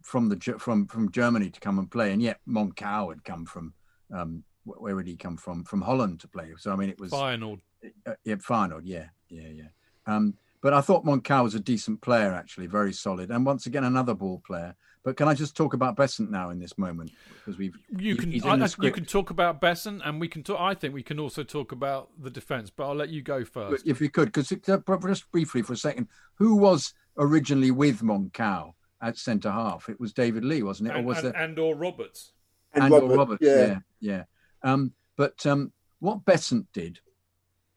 from 0.01 0.29
the 0.29 0.39
from 0.59 0.87
from 0.87 1.11
Germany 1.11 1.49
to 1.49 1.59
come 1.59 1.79
and 1.79 1.89
play, 1.89 2.11
and 2.11 2.21
yet 2.21 2.39
Monkou 2.47 3.09
had 3.09 3.23
come 3.23 3.45
from 3.45 3.73
um, 4.13 4.43
where 4.67 4.95
would 4.95 5.07
he 5.07 5.15
come 5.15 5.37
from? 5.37 5.63
From 5.63 5.81
Holland 5.81 6.19
to 6.21 6.27
play. 6.27 6.51
So 6.57 6.71
I 6.71 6.75
mean, 6.75 6.89
it 6.89 6.99
was 6.99 7.11
Feyenoord. 7.11 7.59
Uh, 8.05 8.13
yeah, 8.23 8.35
Feyenoord. 8.35 8.81
Yeah, 8.83 9.05
yeah, 9.29 9.49
yeah. 9.49 9.69
Um, 10.05 10.35
but 10.61 10.73
I 10.73 10.81
thought 10.81 11.05
Monkou 11.05 11.43
was 11.43 11.55
a 11.55 11.59
decent 11.59 12.01
player, 12.01 12.33
actually, 12.33 12.67
very 12.67 12.93
solid, 12.93 13.29
and 13.29 13.45
once 13.45 13.65
again 13.65 13.83
another 13.83 14.13
ball 14.13 14.41
player. 14.45 14.75
But 15.03 15.15
can 15.15 15.29
I 15.29 15.33
just 15.33 15.55
talk 15.55 15.73
about 15.73 15.95
Beasant 15.95 16.29
now 16.31 16.49
in 16.49 16.59
this 16.59 16.77
moment 16.77 17.11
because 17.37 17.57
we've 17.57 17.77
you 17.97 18.17
can 18.17 18.29
I, 18.43 18.67
you 18.81 18.91
can 18.91 19.05
talk 19.05 19.29
about 19.29 19.61
Beasant 19.61 20.01
and 20.03 20.19
we 20.19 20.27
can 20.27 20.43
talk. 20.43 20.59
I 20.59 20.73
think 20.73 20.93
we 20.93 21.03
can 21.03 21.19
also 21.19 21.43
talk 21.43 21.71
about 21.71 22.09
the 22.19 22.29
defence, 22.29 22.69
but 22.69 22.89
I'll 22.89 22.95
let 22.95 23.07
you 23.07 23.21
go 23.21 23.45
first 23.45 23.87
if 23.87 24.01
you 24.01 24.09
could, 24.09 24.33
because 24.33 24.51
uh, 24.51 24.79
just 25.07 25.31
briefly 25.31 25.61
for 25.61 25.71
a 25.71 25.77
second, 25.77 26.07
who 26.35 26.55
was 26.55 26.93
originally 27.17 27.71
with 27.71 28.01
Monkou 28.01 28.73
at 29.01 29.17
centre 29.17 29.51
half? 29.51 29.87
It 29.87 29.99
was 29.99 30.11
David 30.11 30.43
Lee, 30.43 30.63
wasn't 30.63 30.89
it, 30.89 30.95
and, 30.95 31.05
or 31.05 31.07
was 31.07 31.19
and, 31.19 31.27
it 31.27 31.35
and 31.37 31.57
or 31.57 31.75
Roberts? 31.75 32.33
And, 32.73 32.83
and 32.83 32.93
Robert, 32.93 33.11
or 33.11 33.17
Roberts? 33.17 33.39
yeah, 33.41 33.55
yeah. 33.55 33.79
yeah. 34.01 34.23
Um, 34.67 34.91
but 35.15 35.45
um, 35.45 35.71
what 35.99 36.25
Beasant 36.25 36.67
did, 36.73 36.99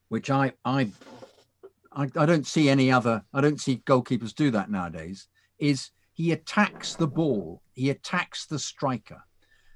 which 0.09 0.29
I, 0.29 0.53
I 0.65 0.91
I 1.93 2.09
I 2.17 2.27
don't 2.27 2.47
see 2.47 2.69
any 2.69 2.91
other 2.91 3.23
I 3.33 3.41
don't 3.41 3.61
see 3.61 3.83
goalkeepers 3.87 4.35
do 4.35 4.51
that 4.51 4.71
nowadays, 4.71 5.29
is 5.59 5.91
he 6.13 6.33
attacks 6.33 6.97
the 6.97 7.07
ball, 7.07 7.63
he 7.75 7.91
attacks 7.91 8.47
the 8.47 8.59
striker. 8.59 9.23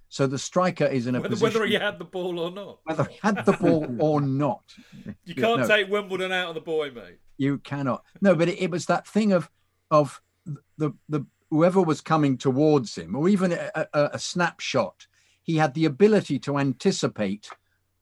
So 0.09 0.27
the 0.27 0.39
striker 0.39 0.87
is 0.87 1.07
in 1.07 1.15
a 1.15 1.21
whether, 1.21 1.31
position 1.35 1.61
whether 1.61 1.67
he 1.67 1.75
had 1.75 1.99
the 1.99 2.05
ball 2.05 2.39
or 2.39 2.51
not. 2.51 2.79
whether 2.85 3.05
he 3.05 3.19
had 3.23 3.45
the 3.47 3.53
ball 3.55 3.97
or 4.01 4.21
not. 4.21 4.63
You 5.25 5.35
can't 5.35 5.61
No. 5.63 5.67
take 5.69 5.89
Wimbledon 5.89 6.31
out 6.33 6.49
of 6.49 6.55
the 6.55 6.61
boy, 6.61 6.91
mate. 6.91 7.19
You 7.37 7.59
cannot. 7.59 8.03
No, 8.21 8.35
but 8.35 8.49
it, 8.49 8.61
it 8.61 8.71
was 8.71 8.87
that 8.87 9.07
thing 9.07 9.33
of 9.33 9.49
of 9.91 10.21
the 10.79 10.93
the 11.09 11.25
whoever 11.51 11.81
was 11.81 12.01
coming 12.01 12.37
towards 12.39 12.97
him, 12.97 13.15
or 13.15 13.29
even 13.29 13.53
a, 13.53 13.71
a, 13.93 14.11
a 14.15 14.19
snapshot. 14.19 15.07
He 15.45 15.57
had 15.57 15.75
the 15.75 15.85
ability 15.85 16.41
to 16.41 16.59
anticipate 16.59 17.49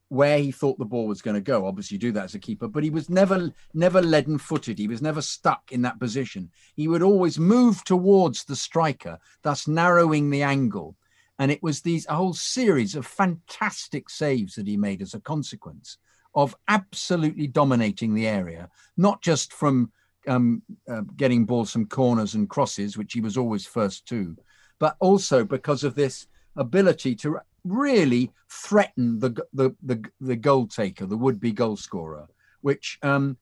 where 0.08 0.38
he 0.38 0.52
thought 0.52 0.78
the 0.78 0.84
ball 0.84 1.06
was 1.06 1.22
going 1.22 1.34
to 1.34 1.40
go. 1.40 1.66
Obviously, 1.66 1.96
you 1.96 1.98
do 1.98 2.12
that 2.12 2.24
as 2.24 2.34
a 2.34 2.38
keeper, 2.38 2.68
but 2.68 2.84
he 2.84 2.90
was 2.90 3.10
never 3.10 3.50
never 3.74 4.00
leaden 4.00 4.38
footed. 4.38 4.78
He 4.78 4.88
was 4.88 5.02
never 5.02 5.20
stuck 5.20 5.72
in 5.72 5.82
that 5.82 5.98
position. 5.98 6.50
He 6.76 6.86
would 6.86 7.02
always 7.02 7.38
move 7.38 7.82
towards 7.84 8.44
the 8.44 8.56
striker, 8.56 9.18
thus 9.42 9.66
narrowing 9.66 10.30
the 10.30 10.42
angle. 10.42 10.96
And 11.38 11.50
it 11.50 11.62
was 11.62 11.80
these 11.80 12.06
a 12.08 12.14
whole 12.14 12.34
series 12.34 12.94
of 12.94 13.06
fantastic 13.06 14.08
saves 14.08 14.54
that 14.54 14.66
he 14.66 14.76
made 14.76 15.02
as 15.02 15.14
a 15.14 15.20
consequence 15.20 15.98
of 16.34 16.54
absolutely 16.68 17.46
dominating 17.46 18.14
the 18.14 18.28
area, 18.28 18.70
not 18.96 19.22
just 19.22 19.52
from 19.52 19.90
um, 20.28 20.62
uh, 20.88 21.02
getting 21.16 21.44
balls 21.44 21.72
from 21.72 21.86
corners 21.86 22.34
and 22.34 22.48
crosses, 22.48 22.96
which 22.96 23.12
he 23.12 23.20
was 23.20 23.36
always 23.36 23.66
first 23.66 24.06
to, 24.08 24.36
but 24.78 24.96
also 25.00 25.44
because 25.44 25.84
of 25.84 25.94
this 25.94 26.26
ability 26.56 27.14
to 27.16 27.38
really 27.64 28.32
threaten 28.48 29.18
the 29.18 29.30
the 29.52 29.74
the, 29.82 30.04
the 30.20 30.36
goal 30.36 30.66
taker, 30.66 31.06
the 31.06 31.16
would-be 31.16 31.52
goal 31.52 31.76
scorer, 31.76 32.28
which 32.60 32.98
um, 33.02 33.36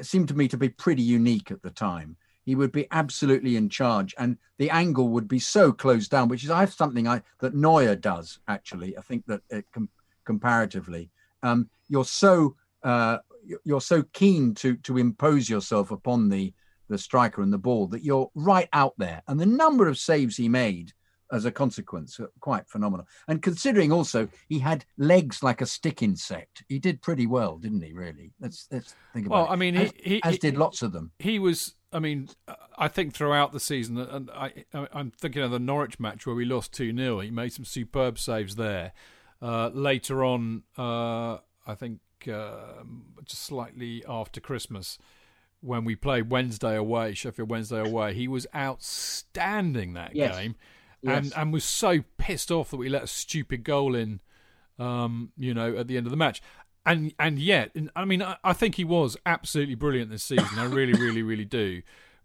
seemed 0.00 0.28
to 0.28 0.36
me 0.36 0.48
to 0.48 0.56
be 0.56 0.68
pretty 0.68 1.02
unique 1.02 1.50
at 1.50 1.62
the 1.62 1.70
time. 1.70 2.16
He 2.44 2.54
would 2.54 2.72
be 2.72 2.86
absolutely 2.90 3.56
in 3.56 3.68
charge, 3.68 4.14
and 4.18 4.36
the 4.58 4.70
angle 4.70 5.08
would 5.10 5.28
be 5.28 5.38
so 5.38 5.72
closed 5.72 6.10
down, 6.10 6.28
which 6.28 6.44
is 6.44 6.50
I 6.50 6.60
have 6.60 6.72
something 6.72 7.06
I 7.06 7.22
that 7.40 7.54
Neuer 7.54 7.96
does 7.96 8.38
actually. 8.48 8.96
I 8.96 9.02
think 9.02 9.26
that 9.26 9.42
it, 9.50 9.66
com- 9.72 9.90
comparatively, 10.24 11.10
um, 11.42 11.68
you're 11.88 12.04
so 12.04 12.56
uh, 12.82 13.18
you're 13.64 13.80
so 13.80 14.02
keen 14.12 14.54
to 14.54 14.76
to 14.76 14.98
impose 14.98 15.48
yourself 15.48 15.90
upon 15.90 16.28
the 16.28 16.52
the 16.88 16.98
striker 16.98 17.42
and 17.42 17.52
the 17.52 17.58
ball 17.58 17.86
that 17.86 18.02
you're 18.02 18.30
right 18.34 18.68
out 18.72 18.94
there. 18.98 19.22
And 19.28 19.38
the 19.38 19.46
number 19.46 19.86
of 19.86 19.96
saves 19.96 20.36
he 20.36 20.48
made 20.48 20.92
as 21.32 21.44
a 21.44 21.50
consequence 21.50 22.18
quite 22.40 22.68
phenomenal. 22.68 23.06
And 23.28 23.40
considering 23.42 23.92
also 23.92 24.28
he 24.48 24.58
had 24.58 24.84
legs 24.98 25.42
like 25.42 25.60
a 25.60 25.66
stick 25.66 26.02
insect, 26.02 26.64
he 26.68 26.78
did 26.78 27.00
pretty 27.02 27.26
well, 27.26 27.56
didn't 27.58 27.82
he? 27.82 27.92
Really? 27.92 28.32
Let's 28.40 28.66
let's 28.70 28.94
think 29.12 29.26
about 29.26 29.34
Well, 29.36 29.46
it. 29.46 29.50
I 29.50 29.56
mean, 29.56 29.76
as, 29.76 29.92
he- 30.02 30.14
he- 30.14 30.22
as 30.24 30.38
did 30.38 30.56
lots 30.58 30.82
of 30.82 30.92
them. 30.92 31.12
he 31.18 31.38
was. 31.38 31.74
I 31.92 31.98
mean, 31.98 32.28
I 32.78 32.86
think 32.86 33.14
throughout 33.14 33.50
the 33.52 33.58
season, 33.58 33.98
and 33.98 34.30
I, 34.30 34.64
I'm 34.92 35.10
thinking 35.10 35.42
of 35.42 35.50
the 35.50 35.58
Norwich 35.58 35.98
match 35.98 36.24
where 36.24 36.36
we 36.36 36.44
lost 36.44 36.72
two 36.72 36.96
0 36.96 37.18
He 37.18 37.32
made 37.32 37.52
some 37.52 37.64
superb 37.64 38.16
saves 38.16 38.54
there. 38.54 38.92
Uh, 39.42 39.70
later 39.74 40.22
on, 40.22 40.62
uh, 40.78 41.38
I 41.66 41.74
think 41.76 41.98
uh, 42.32 42.84
just 43.24 43.42
slightly 43.42 44.04
after 44.08 44.40
Christmas, 44.40 44.98
when 45.62 45.84
we 45.84 45.96
played 45.96 46.30
Wednesday 46.30 46.76
away, 46.76 47.14
Sheffield 47.14 47.50
Wednesday 47.50 47.80
away, 47.80 48.14
he 48.14 48.28
was 48.28 48.46
outstanding 48.54 49.94
that 49.94 50.14
Yes. 50.14 50.36
game, 50.36 50.54
Yes. 51.02 51.24
and 51.24 51.32
and 51.36 51.52
was 51.52 51.64
so 51.64 52.04
pissed 52.18 52.50
off 52.50 52.70
that 52.70 52.76
we 52.76 52.88
let 52.88 53.04
a 53.04 53.06
stupid 53.06 53.64
goal 53.64 53.94
in, 53.94 54.20
um, 54.78 55.32
you 55.36 55.54
know, 55.54 55.76
at 55.76 55.88
the 55.88 55.96
end 55.96 56.06
of 56.06 56.10
the 56.10 56.16
match. 56.16 56.42
And 56.84 57.12
and 57.18 57.38
yet, 57.38 57.70
and 57.74 57.90
I 57.94 58.04
mean, 58.04 58.22
I, 58.22 58.36
I 58.42 58.52
think 58.52 58.74
he 58.74 58.84
was 58.84 59.16
absolutely 59.26 59.74
brilliant 59.74 60.10
this 60.10 60.22
season. 60.22 60.58
I 60.58 60.64
really, 60.64 60.94
really, 60.94 61.22
really 61.22 61.44
do. 61.44 61.82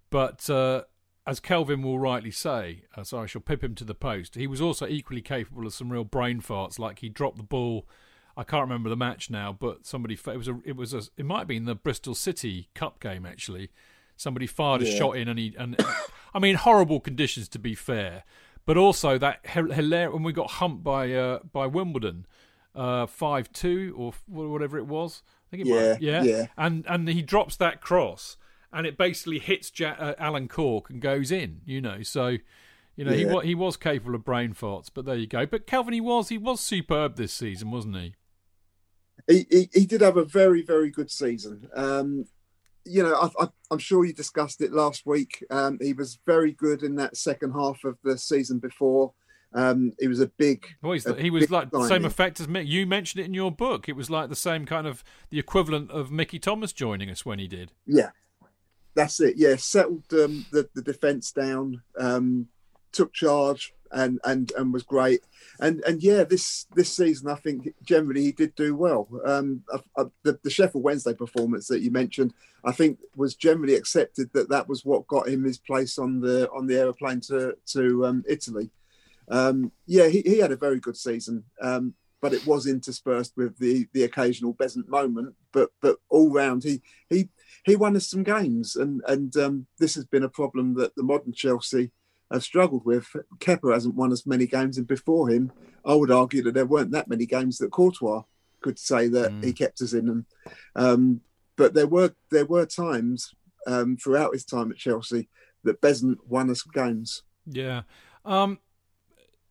But 0.10 0.50
uh, 0.50 0.84
as 1.28 1.40
Kelvin 1.40 1.82
will 1.82 2.00
rightly 2.00 2.32
say, 2.32 2.84
uh, 2.96 3.04
so 3.04 3.20
I 3.20 3.26
shall 3.26 3.42
pip 3.42 3.64
him 3.64 3.76
to 3.76 3.84
the 3.84 3.96
post. 3.96 4.36
He 4.36 4.48
was 4.48 4.62
also 4.62 4.88
equally 4.88 5.22
capable 5.22 5.66
of 5.66 5.74
some 5.74 5.92
real 5.92 6.04
brain 6.04 6.40
farts, 6.40 6.78
like 6.78 7.00
he 7.00 7.10
dropped 7.10 7.38
the 7.38 7.44
ball. 7.44 7.88
I 8.38 8.44
can't 8.44 8.62
remember 8.62 8.90
the 8.90 8.98
match 8.98 9.30
now, 9.30 9.56
but 9.58 9.86
somebody 9.86 10.16
it 10.16 10.38
was 10.38 10.48
a 10.48 10.60
it 10.66 10.76
was 10.76 10.94
a 10.94 11.02
it 11.18 11.26
might 11.26 11.40
have 11.40 11.48
been 11.48 11.66
the 11.66 11.76
Bristol 11.76 12.16
City 12.16 12.70
Cup 12.76 13.00
game 13.00 13.26
actually. 13.26 13.72
Somebody 14.18 14.48
fired 14.48 14.82
a 14.82 14.86
shot 14.86 15.18
in, 15.18 15.28
and 15.28 15.40
he 15.40 15.56
and 15.58 15.76
I 16.34 16.40
mean 16.40 16.56
horrible 16.56 17.00
conditions 17.00 17.48
to 17.50 17.60
be 17.60 17.76
fair, 17.76 18.24
but 18.66 18.78
also 18.78 19.18
that 19.18 19.46
hilarious 19.46 20.14
when 20.14 20.24
we 20.24 20.34
got 20.34 20.52
humped 20.52 20.84
by 20.84 21.12
uh, 21.14 21.40
by 21.52 21.68
Wimbledon, 21.68 22.26
five 22.74 23.52
two 23.52 23.94
or 23.98 24.14
whatever 24.28 24.78
it 24.78 24.88
was. 24.88 25.22
I 25.28 25.48
think 25.52 25.62
it 25.62 25.68
Yeah, 25.68 25.92
might, 25.92 26.02
yeah, 26.02 26.24
yeah. 26.24 26.48
and 26.58 26.86
and 26.88 27.08
he 27.08 27.22
drops 27.22 27.56
that 27.58 27.80
cross, 27.82 28.38
and 28.74 28.88
it 28.88 28.98
basically 28.98 29.40
hits 29.40 29.72
ja- 29.80 29.96
uh, 29.98 30.16
Alan 30.18 30.48
Cork 30.48 30.90
and 30.90 31.00
goes 31.02 31.32
in. 31.32 31.62
You 31.66 31.82
know, 31.82 32.02
so 32.02 32.38
you 32.96 33.06
know 33.06 33.14
he 33.14 33.26
Yeah. 33.26 33.34
was 33.34 33.44
he 33.46 33.56
was 33.56 33.78
capable 33.78 34.16
of 34.16 34.26
brain 34.26 34.54
farts, 34.54 34.90
but 34.94 35.06
there 35.06 35.16
you 35.16 35.28
go. 35.28 35.46
But 35.46 35.68
Kelvin, 35.68 35.94
he 35.94 36.02
was 36.02 36.30
he 36.30 36.38
was 36.38 36.60
superb 36.60 37.16
this 37.16 37.34
season, 37.34 37.72
wasn't 37.72 37.96
he? 37.98 38.16
he, 39.28 39.46
he, 39.50 39.70
he 39.74 39.86
did 39.86 40.02
have 40.02 40.18
a 40.18 40.26
very 40.26 40.62
very 40.62 40.90
good 40.90 41.10
season. 41.12 41.70
Um, 41.74 42.26
you 42.86 43.04
know, 43.04 43.16
I, 43.16 43.44
I, 43.44 43.48
I'm 43.72 43.80
sure 43.80 44.06
you 44.06 44.14
discussed 44.14 44.62
it 44.62 44.72
last 44.72 45.06
week. 45.06 45.44
Um, 45.50 45.78
he 45.82 45.94
was 45.94 46.20
very 46.26 46.52
good 46.52 46.84
in 46.84 46.96
that 46.96 47.18
second 47.18 47.54
half 47.54 47.84
of 47.84 47.98
the 48.04 48.18
season 48.18 48.60
before. 48.60 49.14
Um, 49.54 49.94
he 50.00 50.08
was 50.08 50.20
a 50.20 50.28
big. 50.28 50.68
Well, 50.82 50.94
a 50.94 51.14
he 51.16 51.30
was 51.30 51.44
big 51.44 51.52
like 51.52 51.72
the 51.72 51.88
same 51.88 52.06
effect 52.06 52.40
as 52.40 52.48
Mick. 52.48 52.68
You 52.68 52.86
mentioned 52.86 53.22
it 53.22 53.26
in 53.26 53.34
your 53.34 53.52
book. 53.52 53.88
It 53.88 53.96
was 53.96 54.10
like 54.10 54.30
the 54.30 54.36
same 54.36 54.66
kind 54.66 54.86
of 54.86 55.04
the 55.30 55.40
equivalent 55.40 55.92
of 55.92 56.12
Mickey 56.12 56.40
Thomas 56.40 56.74
joining 56.74 57.10
us 57.10 57.26
when 57.26 57.40
he 57.40 57.48
did. 57.48 57.72
Yeah, 57.88 58.10
that's 58.96 59.22
it. 59.22 59.36
Yeah, 59.38 59.56
settled 59.56 60.04
um, 60.12 60.46
the 60.52 60.70
the 60.76 60.82
defense 60.82 61.32
down, 61.32 61.82
um, 61.98 62.48
took 62.92 63.14
charge, 63.14 63.74
and 63.92 64.20
and 64.24 64.52
and 64.58 64.74
was 64.74 64.84
great. 64.84 65.22
And 65.60 65.84
and 65.86 66.02
yeah, 66.02 66.24
this 66.24 66.66
this 66.76 66.92
season 66.92 67.30
I 67.30 67.36
think 67.36 67.74
generally 67.84 68.24
he 68.24 68.32
did 68.32 68.56
do 68.56 68.76
well. 68.76 69.08
Um, 69.26 69.64
I, 69.74 70.02
I, 70.02 70.06
the, 70.24 70.40
the 70.44 70.50
Sheffield 70.50 70.84
Wednesday 70.84 71.14
performance 71.14 71.68
that 71.68 71.82
you 71.82 71.92
mentioned, 71.92 72.34
I 72.64 72.72
think 72.72 73.00
was 73.16 73.36
generally 73.36 73.76
accepted 73.76 74.30
that 74.34 74.50
that 74.50 74.68
was 74.68 74.86
what 74.86 75.08
got 75.08 75.30
him 75.30 75.44
his 75.44 75.58
place 75.58 75.98
on 75.98 76.20
the 76.20 76.50
on 76.52 76.68
the 76.68 76.78
aeroplane 76.78 77.22
to 77.22 77.56
to 77.68 78.06
um, 78.06 78.24
Italy. 78.28 78.70
Um, 79.28 79.72
yeah, 79.88 80.08
he, 80.08 80.22
he 80.22 80.40
had 80.40 80.52
a 80.52 80.58
very 80.58 80.80
good 80.80 80.98
season. 80.98 81.44
Um, 81.62 81.96
but 82.22 82.34
it 82.34 82.48
was 82.48 82.66
interspersed 82.66 83.34
with 83.38 83.56
the 83.60 83.88
the 83.94 84.04
occasional 84.04 84.54
Beasant 84.54 84.90
moment. 84.90 85.36
But 85.52 85.70
but 85.80 85.98
all 86.10 86.32
round, 86.32 86.64
he 86.64 86.82
he 87.08 87.30
he 87.64 87.76
won 87.76 87.96
us 87.96 88.08
some 88.08 88.24
games, 88.24 88.76
and 88.76 89.04
and 89.08 89.36
um, 89.38 89.68
this 89.78 89.94
has 89.94 90.06
been 90.06 90.24
a 90.24 90.30
problem 90.30 90.74
that 90.76 90.96
the 90.96 91.04
modern 91.04 91.34
Chelsea 91.34 91.92
have 92.32 92.44
struggled 92.44 92.86
with. 92.86 93.08
Kepa 93.40 93.74
hasn't 93.74 93.96
won 93.96 94.12
as 94.12 94.26
many 94.26 94.48
games, 94.48 94.78
and 94.78 94.88
before 94.88 95.30
him, 95.30 95.52
I 95.86 95.94
would 95.96 96.12
argue 96.12 96.44
that 96.44 96.54
there 96.54 96.66
weren't 96.66 96.92
that 96.92 97.08
many 97.08 97.26
games 97.26 97.58
that 97.60 97.72
Courtois 97.72 98.24
could 98.62 98.80
say 98.80 99.08
that 99.08 99.32
he 99.44 99.54
kept 99.54 99.82
us 99.82 99.94
in 99.94 100.08
them. 100.08 100.26
Um, 100.76 101.22
but 101.56 101.74
there 101.74 101.88
were 101.88 102.16
there 102.32 102.46
were 102.46 102.66
times 102.66 103.34
um, 103.68 103.98
throughout 103.98 104.34
his 104.34 104.46
time 104.46 104.72
at 104.72 104.78
Chelsea 104.78 105.30
that 105.64 105.82
Beasant 105.82 106.20
won 106.28 106.50
us 106.50 106.64
games. 106.64 107.24
Yeah. 107.46 107.84
Um, 108.24 108.60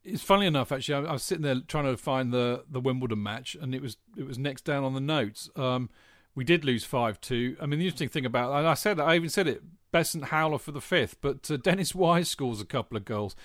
it's 0.02 0.22
funny 0.22 0.46
enough, 0.46 0.70
actually. 0.70 1.06
I, 1.06 1.10
I 1.10 1.12
was 1.12 1.22
sitting 1.22 1.42
there 1.42 1.60
trying 1.66 1.84
to 1.84 1.96
find 1.96 2.32
the, 2.32 2.64
the 2.70 2.80
Wimbledon 2.80 3.22
match, 3.22 3.56
and 3.60 3.74
it 3.74 3.80
was 3.80 3.96
it 4.16 4.26
was 4.26 4.38
next 4.38 4.64
down 4.64 4.84
on 4.84 4.94
the 4.94 5.00
notes. 5.00 5.48
Um, 5.56 5.90
we 6.34 6.44
did 6.44 6.64
lose 6.64 6.84
five 6.84 7.20
two. 7.20 7.56
I 7.60 7.66
mean, 7.66 7.78
the 7.78 7.86
interesting 7.86 8.08
thing 8.08 8.26
about 8.26 8.52
and 8.52 8.66
I 8.66 8.74
said 8.74 9.00
I 9.00 9.14
even 9.16 9.30
said 9.30 9.46
it 9.46 9.62
Beasant 9.94 10.24
Howler 10.24 10.58
for 10.58 10.72
the 10.72 10.80
fifth, 10.80 11.18
but 11.20 11.48
uh, 11.48 11.56
Dennis 11.56 11.94
Wise 11.94 12.28
scores 12.28 12.60
a 12.60 12.64
couple 12.64 12.96
of 12.96 13.04
goals. 13.04 13.36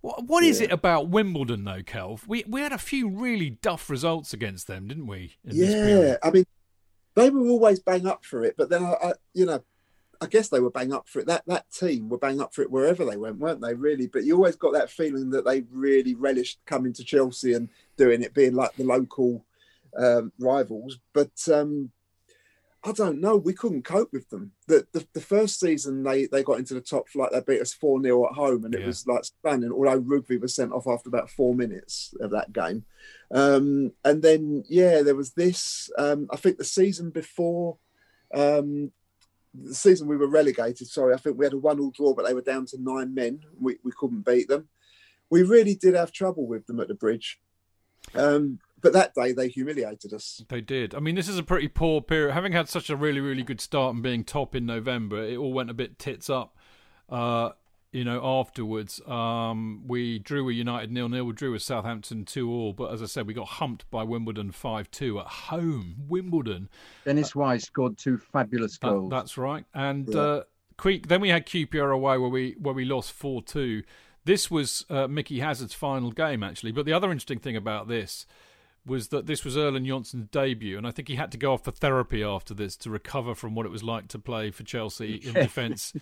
What, 0.00 0.24
what 0.24 0.42
is 0.42 0.62
it 0.62 0.72
about 0.72 1.10
Wimbledon, 1.10 1.64
though, 1.64 1.82
Kelv? 1.82 2.26
We 2.26 2.44
we 2.48 2.62
had 2.62 2.72
a 2.72 2.78
few 2.78 3.10
really 3.10 3.50
duff 3.50 3.90
results 3.90 4.32
against 4.32 4.68
them, 4.68 4.88
didn't 4.88 5.06
we? 5.06 5.36
Yeah, 5.44 6.16
I 6.22 6.30
mean, 6.30 6.46
they 7.14 7.28
were 7.28 7.46
always 7.46 7.80
bang 7.80 8.06
up 8.06 8.24
for 8.24 8.42
it, 8.42 8.54
but 8.56 8.70
then 8.70 8.86
I, 8.86 8.94
I, 9.02 9.12
you 9.34 9.44
know, 9.44 9.62
I 10.18 10.28
guess 10.28 10.48
they 10.48 10.60
were 10.60 10.70
bang 10.70 10.94
up 10.94 11.10
for 11.10 11.18
it. 11.20 11.26
That 11.26 11.42
that 11.46 11.70
team 11.70 12.08
were 12.08 12.16
bang 12.16 12.40
up 12.40 12.54
for 12.54 12.62
it 12.62 12.70
wherever 12.70 13.04
they 13.04 13.18
went, 13.18 13.38
weren't 13.38 13.60
they? 13.60 13.74
Really, 13.74 14.06
but 14.06 14.24
you 14.24 14.34
always 14.34 14.56
got 14.56 14.72
that 14.72 14.90
feeling 14.90 15.28
that 15.32 15.44
they 15.44 15.60
really 15.70 16.14
relished 16.14 16.58
coming 16.64 16.94
to 16.94 17.04
Chelsea 17.04 17.52
and 17.52 17.68
doing 17.98 18.22
it, 18.22 18.32
being 18.32 18.54
like 18.54 18.74
the 18.76 18.84
local 18.84 19.44
um, 19.94 20.32
rivals. 20.38 21.00
But 21.12 21.32
um, 21.52 21.90
I 22.88 22.92
don't 22.92 23.20
know. 23.20 23.36
We 23.36 23.52
couldn't 23.52 23.82
cope 23.84 24.12
with 24.12 24.30
them. 24.30 24.52
The, 24.66 24.86
the, 24.92 25.06
the 25.12 25.20
first 25.20 25.60
season 25.60 26.02
they 26.02 26.26
they 26.26 26.42
got 26.42 26.58
into 26.58 26.72
the 26.74 26.80
top 26.80 27.08
flight. 27.08 27.30
They 27.32 27.40
beat 27.40 27.60
us 27.60 27.74
four 27.74 28.00
0 28.02 28.26
at 28.26 28.32
home, 28.32 28.64
and 28.64 28.74
it 28.74 28.80
Yeah. 28.80 28.86
was 28.86 29.06
like 29.06 29.24
stunning. 29.24 29.72
Although 29.72 30.00
Rougvie 30.00 30.40
was 30.40 30.54
sent 30.54 30.72
off 30.72 30.86
after 30.86 31.08
about 31.08 31.28
four 31.30 31.54
minutes 31.54 32.14
of 32.20 32.30
that 32.30 32.52
game, 32.52 32.84
um, 33.30 33.92
and 34.04 34.22
then 34.22 34.64
yeah, 34.68 35.02
there 35.02 35.14
was 35.16 35.32
this. 35.32 35.90
Um, 35.98 36.28
I 36.32 36.36
think 36.36 36.56
the 36.56 36.64
season 36.64 37.10
before, 37.10 37.76
um, 38.34 38.90
the 39.54 39.74
season 39.74 40.08
we 40.08 40.16
were 40.16 40.28
relegated. 40.28 40.86
Sorry, 40.88 41.12
I 41.12 41.18
think 41.18 41.36
we 41.38 41.44
had 41.44 41.52
a 41.54 41.58
one-all 41.58 41.90
draw, 41.90 42.14
but 42.14 42.26
they 42.26 42.34
were 42.34 42.42
down 42.42 42.64
to 42.66 42.80
nine 42.80 43.12
men. 43.14 43.40
We 43.60 43.76
we 43.84 43.92
couldn't 43.92 44.24
beat 44.24 44.48
them. 44.48 44.68
We 45.30 45.42
really 45.42 45.74
did 45.74 45.94
have 45.94 46.12
trouble 46.12 46.46
with 46.46 46.66
them 46.66 46.80
at 46.80 46.88
the 46.88 46.94
bridge. 46.94 47.38
Um, 48.14 48.60
but 48.80 48.92
that 48.92 49.14
day 49.14 49.32
they 49.32 49.48
humiliated 49.48 50.12
us. 50.12 50.42
They 50.48 50.60
did. 50.60 50.94
I 50.94 51.00
mean, 51.00 51.14
this 51.14 51.28
is 51.28 51.38
a 51.38 51.42
pretty 51.42 51.68
poor 51.68 52.00
period. 52.00 52.32
Having 52.34 52.52
had 52.52 52.68
such 52.68 52.90
a 52.90 52.96
really, 52.96 53.20
really 53.20 53.42
good 53.42 53.60
start 53.60 53.94
and 53.94 54.02
being 54.02 54.24
top 54.24 54.54
in 54.54 54.66
November, 54.66 55.22
it 55.22 55.36
all 55.36 55.52
went 55.52 55.70
a 55.70 55.74
bit 55.74 55.98
tits 55.98 56.28
up. 56.30 56.56
Uh, 57.08 57.50
you 57.90 58.04
know, 58.04 58.20
afterwards, 58.22 59.00
um, 59.08 59.82
we 59.86 60.18
drew 60.18 60.48
a 60.50 60.52
United 60.52 60.92
nil 60.92 61.08
nil. 61.08 61.24
We 61.24 61.32
drew 61.32 61.52
with 61.52 61.62
Southampton 61.62 62.24
two 62.26 62.50
all. 62.50 62.74
But 62.74 62.92
as 62.92 63.02
I 63.02 63.06
said, 63.06 63.26
we 63.26 63.32
got 63.32 63.48
humped 63.48 63.90
by 63.90 64.02
Wimbledon 64.02 64.52
five 64.52 64.90
two 64.90 65.18
at 65.18 65.26
home. 65.26 65.96
Wimbledon. 66.06 66.68
Dennis 67.06 67.34
Wise 67.34 67.64
scored 67.64 67.96
two 67.96 68.18
fabulous 68.18 68.76
That- 68.78 68.88
goals. 68.90 69.10
that's 69.10 69.38
right. 69.38 69.64
And 69.72 70.06
Yeah. 70.12 70.20
uh, 70.20 70.42
que- 70.76 71.00
then 71.06 71.22
we 71.22 71.30
had 71.30 71.46
QPR 71.46 71.90
away 71.90 72.18
where 72.18 72.28
we 72.28 72.56
where 72.60 72.74
we 72.74 72.84
lost 72.84 73.12
four 73.12 73.40
two. 73.42 73.82
This 74.26 74.50
was 74.50 74.84
uh, 74.90 75.08
Mickey 75.08 75.38
Hazard's 75.40 75.72
final 75.72 76.12
game 76.12 76.42
actually. 76.42 76.72
But 76.72 76.84
the 76.84 76.92
other 76.92 77.10
interesting 77.10 77.38
thing 77.38 77.56
about 77.56 77.88
this 77.88 78.26
was 78.88 79.08
that 79.08 79.26
this 79.26 79.44
was 79.44 79.56
Erland 79.56 79.86
Johnsen's 79.86 80.28
debut, 80.30 80.76
and 80.78 80.86
I 80.86 80.90
think 80.90 81.08
he 81.08 81.14
had 81.14 81.30
to 81.32 81.38
go 81.38 81.52
off 81.52 81.64
for 81.64 81.70
therapy 81.70 82.22
after 82.24 82.54
this 82.54 82.76
to 82.78 82.90
recover 82.90 83.34
from 83.34 83.54
what 83.54 83.66
it 83.66 83.70
was 83.70 83.82
like 83.82 84.08
to 84.08 84.18
play 84.18 84.50
for 84.50 84.64
Chelsea 84.64 85.16
in 85.16 85.32
defence 85.34 85.92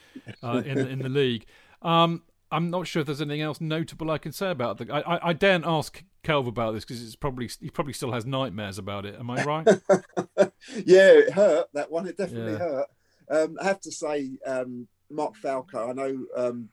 uh, 0.43 0.63
in 0.65 0.79
in 0.79 1.01
the 1.01 1.09
league. 1.09 1.47
Um, 1.83 2.23
I'm 2.51 2.71
not 2.71 2.87
sure 2.87 3.01
if 3.01 3.07
there's 3.07 3.21
anything 3.21 3.43
else 3.43 3.61
notable 3.61 4.11
I 4.11 4.19
can 4.19 4.33
say 4.33 4.51
about 4.51 4.79
the. 4.79 4.93
I, 4.93 5.17
I, 5.17 5.29
I 5.29 5.33
daren't 5.33 5.67
ask 5.67 6.03
Kelv 6.23 6.47
about 6.47 6.73
this 6.75 6.85
because 6.85 7.03
it's 7.05 7.17
probably 7.17 7.51
he 7.61 7.71
probably 7.71 7.93
still 7.93 8.13
has 8.13 8.25
nightmares 8.25 8.79
about 8.79 9.05
it. 9.05 9.17
Am 9.19 9.31
I 9.31 9.43
right? 9.45 9.67
yeah, 10.85 11.11
it 11.11 11.33
hurt 11.33 11.67
that 11.75 11.91
one. 11.91 12.07
It 12.07 12.17
definitely 12.17 12.53
Yeah. 12.53 12.59
hurt. 12.59 12.87
Um, 13.29 13.57
I 13.61 13.65
have 13.65 13.81
to 13.81 13.91
say, 13.91 14.31
um, 14.47 14.87
Mark 15.11 15.35
Falco. 15.37 15.91
I 15.91 15.93
know 15.93 16.25
um, 16.37 16.69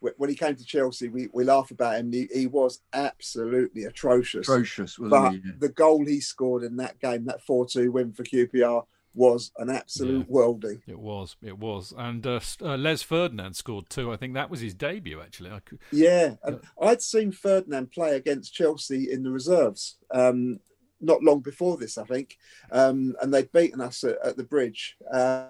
when 0.00 0.30
he 0.30 0.36
came 0.36 0.56
to 0.56 0.64
Chelsea, 0.64 1.08
we, 1.08 1.28
we 1.32 1.44
laugh 1.44 1.70
about 1.70 1.96
him. 1.96 2.12
He, 2.12 2.28
he 2.32 2.46
was 2.46 2.80
absolutely 2.92 3.84
atrocious. 3.84 4.48
atrocious, 4.48 4.98
wasn't 4.98 5.10
But 5.10 5.32
he? 5.32 5.40
the 5.58 5.68
goal 5.68 6.04
he 6.06 6.20
scored 6.20 6.62
in 6.62 6.76
that 6.76 6.98
game, 7.00 7.26
that 7.26 7.42
four-two 7.42 7.92
win 7.92 8.12
for 8.12 8.24
QPR, 8.24 8.84
was 9.12 9.50
an 9.58 9.68
absolute 9.70 10.30
worldie. 10.30 10.80
It 10.86 10.98
was, 10.98 11.36
it 11.42 11.58
was, 11.58 11.92
and 11.98 12.24
uh, 12.26 12.40
uh, 12.62 12.76
Les 12.76 13.02
Ferdinand 13.02 13.54
scored 13.54 13.90
two. 13.90 14.12
I 14.12 14.16
think 14.16 14.34
that 14.34 14.50
was 14.50 14.60
his 14.60 14.72
debut. 14.72 15.20
Actually, 15.20 15.50
I 15.50 15.58
could, 15.60 15.80
Yeah, 15.90 16.34
and 16.44 16.60
I'd 16.80 17.02
seen 17.02 17.32
Ferdinand 17.32 17.90
play 17.90 18.14
against 18.14 18.54
Chelsea 18.54 19.10
in 19.10 19.24
the 19.24 19.32
reserves 19.32 19.96
um, 20.12 20.60
not 21.00 21.22
long 21.24 21.40
before 21.40 21.76
this, 21.76 21.98
I 21.98 22.04
think, 22.04 22.38
um, 22.70 23.16
and 23.20 23.34
they'd 23.34 23.50
beaten 23.52 23.80
us 23.80 24.04
at, 24.04 24.16
at 24.24 24.36
the 24.36 24.44
bridge. 24.44 24.96
Uh, 25.12 25.46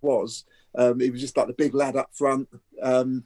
was 0.00 0.44
um, 0.74 1.00
he 1.00 1.10
was 1.10 1.20
just 1.20 1.36
like 1.36 1.46
the 1.46 1.52
big 1.52 1.74
lad 1.74 1.96
up 1.96 2.10
front, 2.12 2.48
um, 2.82 3.24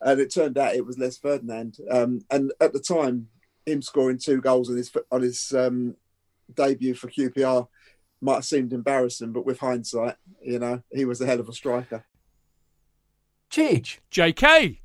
and 0.00 0.20
it 0.20 0.32
turned 0.32 0.58
out 0.58 0.74
it 0.74 0.86
was 0.86 0.98
Les 0.98 1.18
Ferdinand. 1.18 1.78
Um, 1.90 2.24
and 2.30 2.52
at 2.60 2.72
the 2.72 2.80
time, 2.80 3.28
him 3.64 3.82
scoring 3.82 4.18
two 4.18 4.40
goals 4.40 4.70
on 4.70 4.76
his 4.76 4.92
on 5.10 5.22
his 5.22 5.52
um, 5.52 5.96
debut 6.54 6.94
for 6.94 7.08
QPR 7.08 7.68
might 8.20 8.34
have 8.34 8.44
seemed 8.44 8.72
embarrassing, 8.72 9.32
but 9.32 9.44
with 9.44 9.58
hindsight, 9.58 10.16
you 10.42 10.58
know, 10.58 10.82
he 10.92 11.04
was 11.04 11.20
a 11.20 11.26
hell 11.26 11.40
of 11.40 11.48
a 11.48 11.52
striker. 11.52 12.04
Chidge. 13.50 13.98
J.K. 14.10 14.80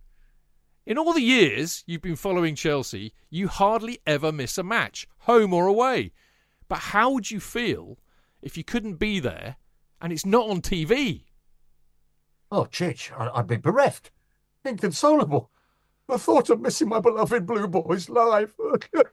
In 0.86 0.98
all 0.98 1.14
the 1.14 1.22
years 1.22 1.84
you've 1.86 2.02
been 2.02 2.16
following 2.16 2.56
Chelsea, 2.56 3.14
you 3.30 3.48
hardly 3.48 4.00
ever 4.06 4.32
miss 4.32 4.58
a 4.58 4.64
match, 4.64 5.08
home 5.20 5.54
or 5.54 5.68
away. 5.68 6.12
But 6.68 6.80
how 6.80 7.12
would 7.12 7.32
you 7.32 7.40
feel 7.40 7.98
if 8.42 8.58
you 8.58 8.64
couldn't 8.64 8.96
be 8.96 9.20
there 9.20 9.58
and 10.02 10.12
it's 10.12 10.26
not 10.26 10.50
on 10.50 10.62
TV? 10.62 11.24
Oh, 12.52 12.66
Chidge, 12.66 13.12
I'd 13.34 13.48
be 13.48 13.58
bereft. 13.58 14.12
Inconsolable. 14.66 15.50
The 16.08 16.18
thought 16.20 16.50
of 16.50 16.60
missing 16.60 16.90
my 16.90 17.00
beloved 17.00 17.46
Blue 17.46 17.68
Boys 17.68 18.10
live. 18.10 18.54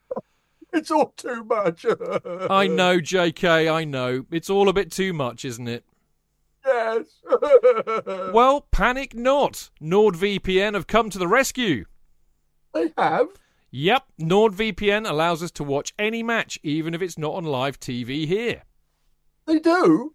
it's 0.73 0.91
all 0.91 1.13
too 1.17 1.45
much. 1.45 1.87
I 2.51 2.67
know, 2.67 3.01
J.K. 3.01 3.69
I 3.69 3.85
know. 3.85 4.25
It's 4.33 4.51
all 4.51 4.69
a 4.69 4.73
bit 4.73 4.91
too 4.91 5.13
much, 5.13 5.45
isn't 5.45 5.69
it? 5.69 5.85
Yes. 6.67 7.07
Well, 8.33 8.67
panic 8.71 9.15
not. 9.15 9.71
NordVPN 9.81 10.75
have 10.75 10.87
come 10.87 11.09
to 11.11 11.19
the 11.19 11.29
rescue. 11.29 11.85
they 12.75 12.93
have. 12.99 13.29
Yep, 13.71 14.05
NordVPN 14.21 15.09
allows 15.09 15.43
us 15.43 15.51
to 15.53 15.65
watch 15.65 15.95
any 15.99 16.23
match, 16.23 16.59
even 16.63 16.95
if 16.95 17.03
it's 17.03 17.19
not 17.19 17.35
on 17.35 17.45
live 17.45 17.79
TV 17.81 18.27
here. 18.27 18.63
They 19.47 19.59
do. 19.59 20.15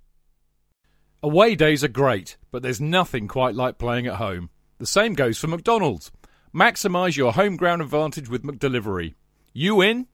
Away 1.23 1.53
days 1.53 1.83
are 1.83 1.87
great, 1.87 2.37
but 2.49 2.63
there's 2.63 2.81
nothing 2.81 3.27
quite 3.27 3.53
like 3.53 3.77
playing 3.77 4.07
at 4.07 4.15
home. 4.15 4.49
The 4.79 4.87
same 4.87 5.13
goes 5.13 5.37
for 5.37 5.45
McDonald's. 5.45 6.11
Maximise 6.51 7.15
your 7.15 7.33
home 7.33 7.57
ground 7.57 7.83
advantage 7.83 8.27
with 8.27 8.41
McDelivery. 8.41 9.13
You 9.53 9.81
in? 9.81 10.07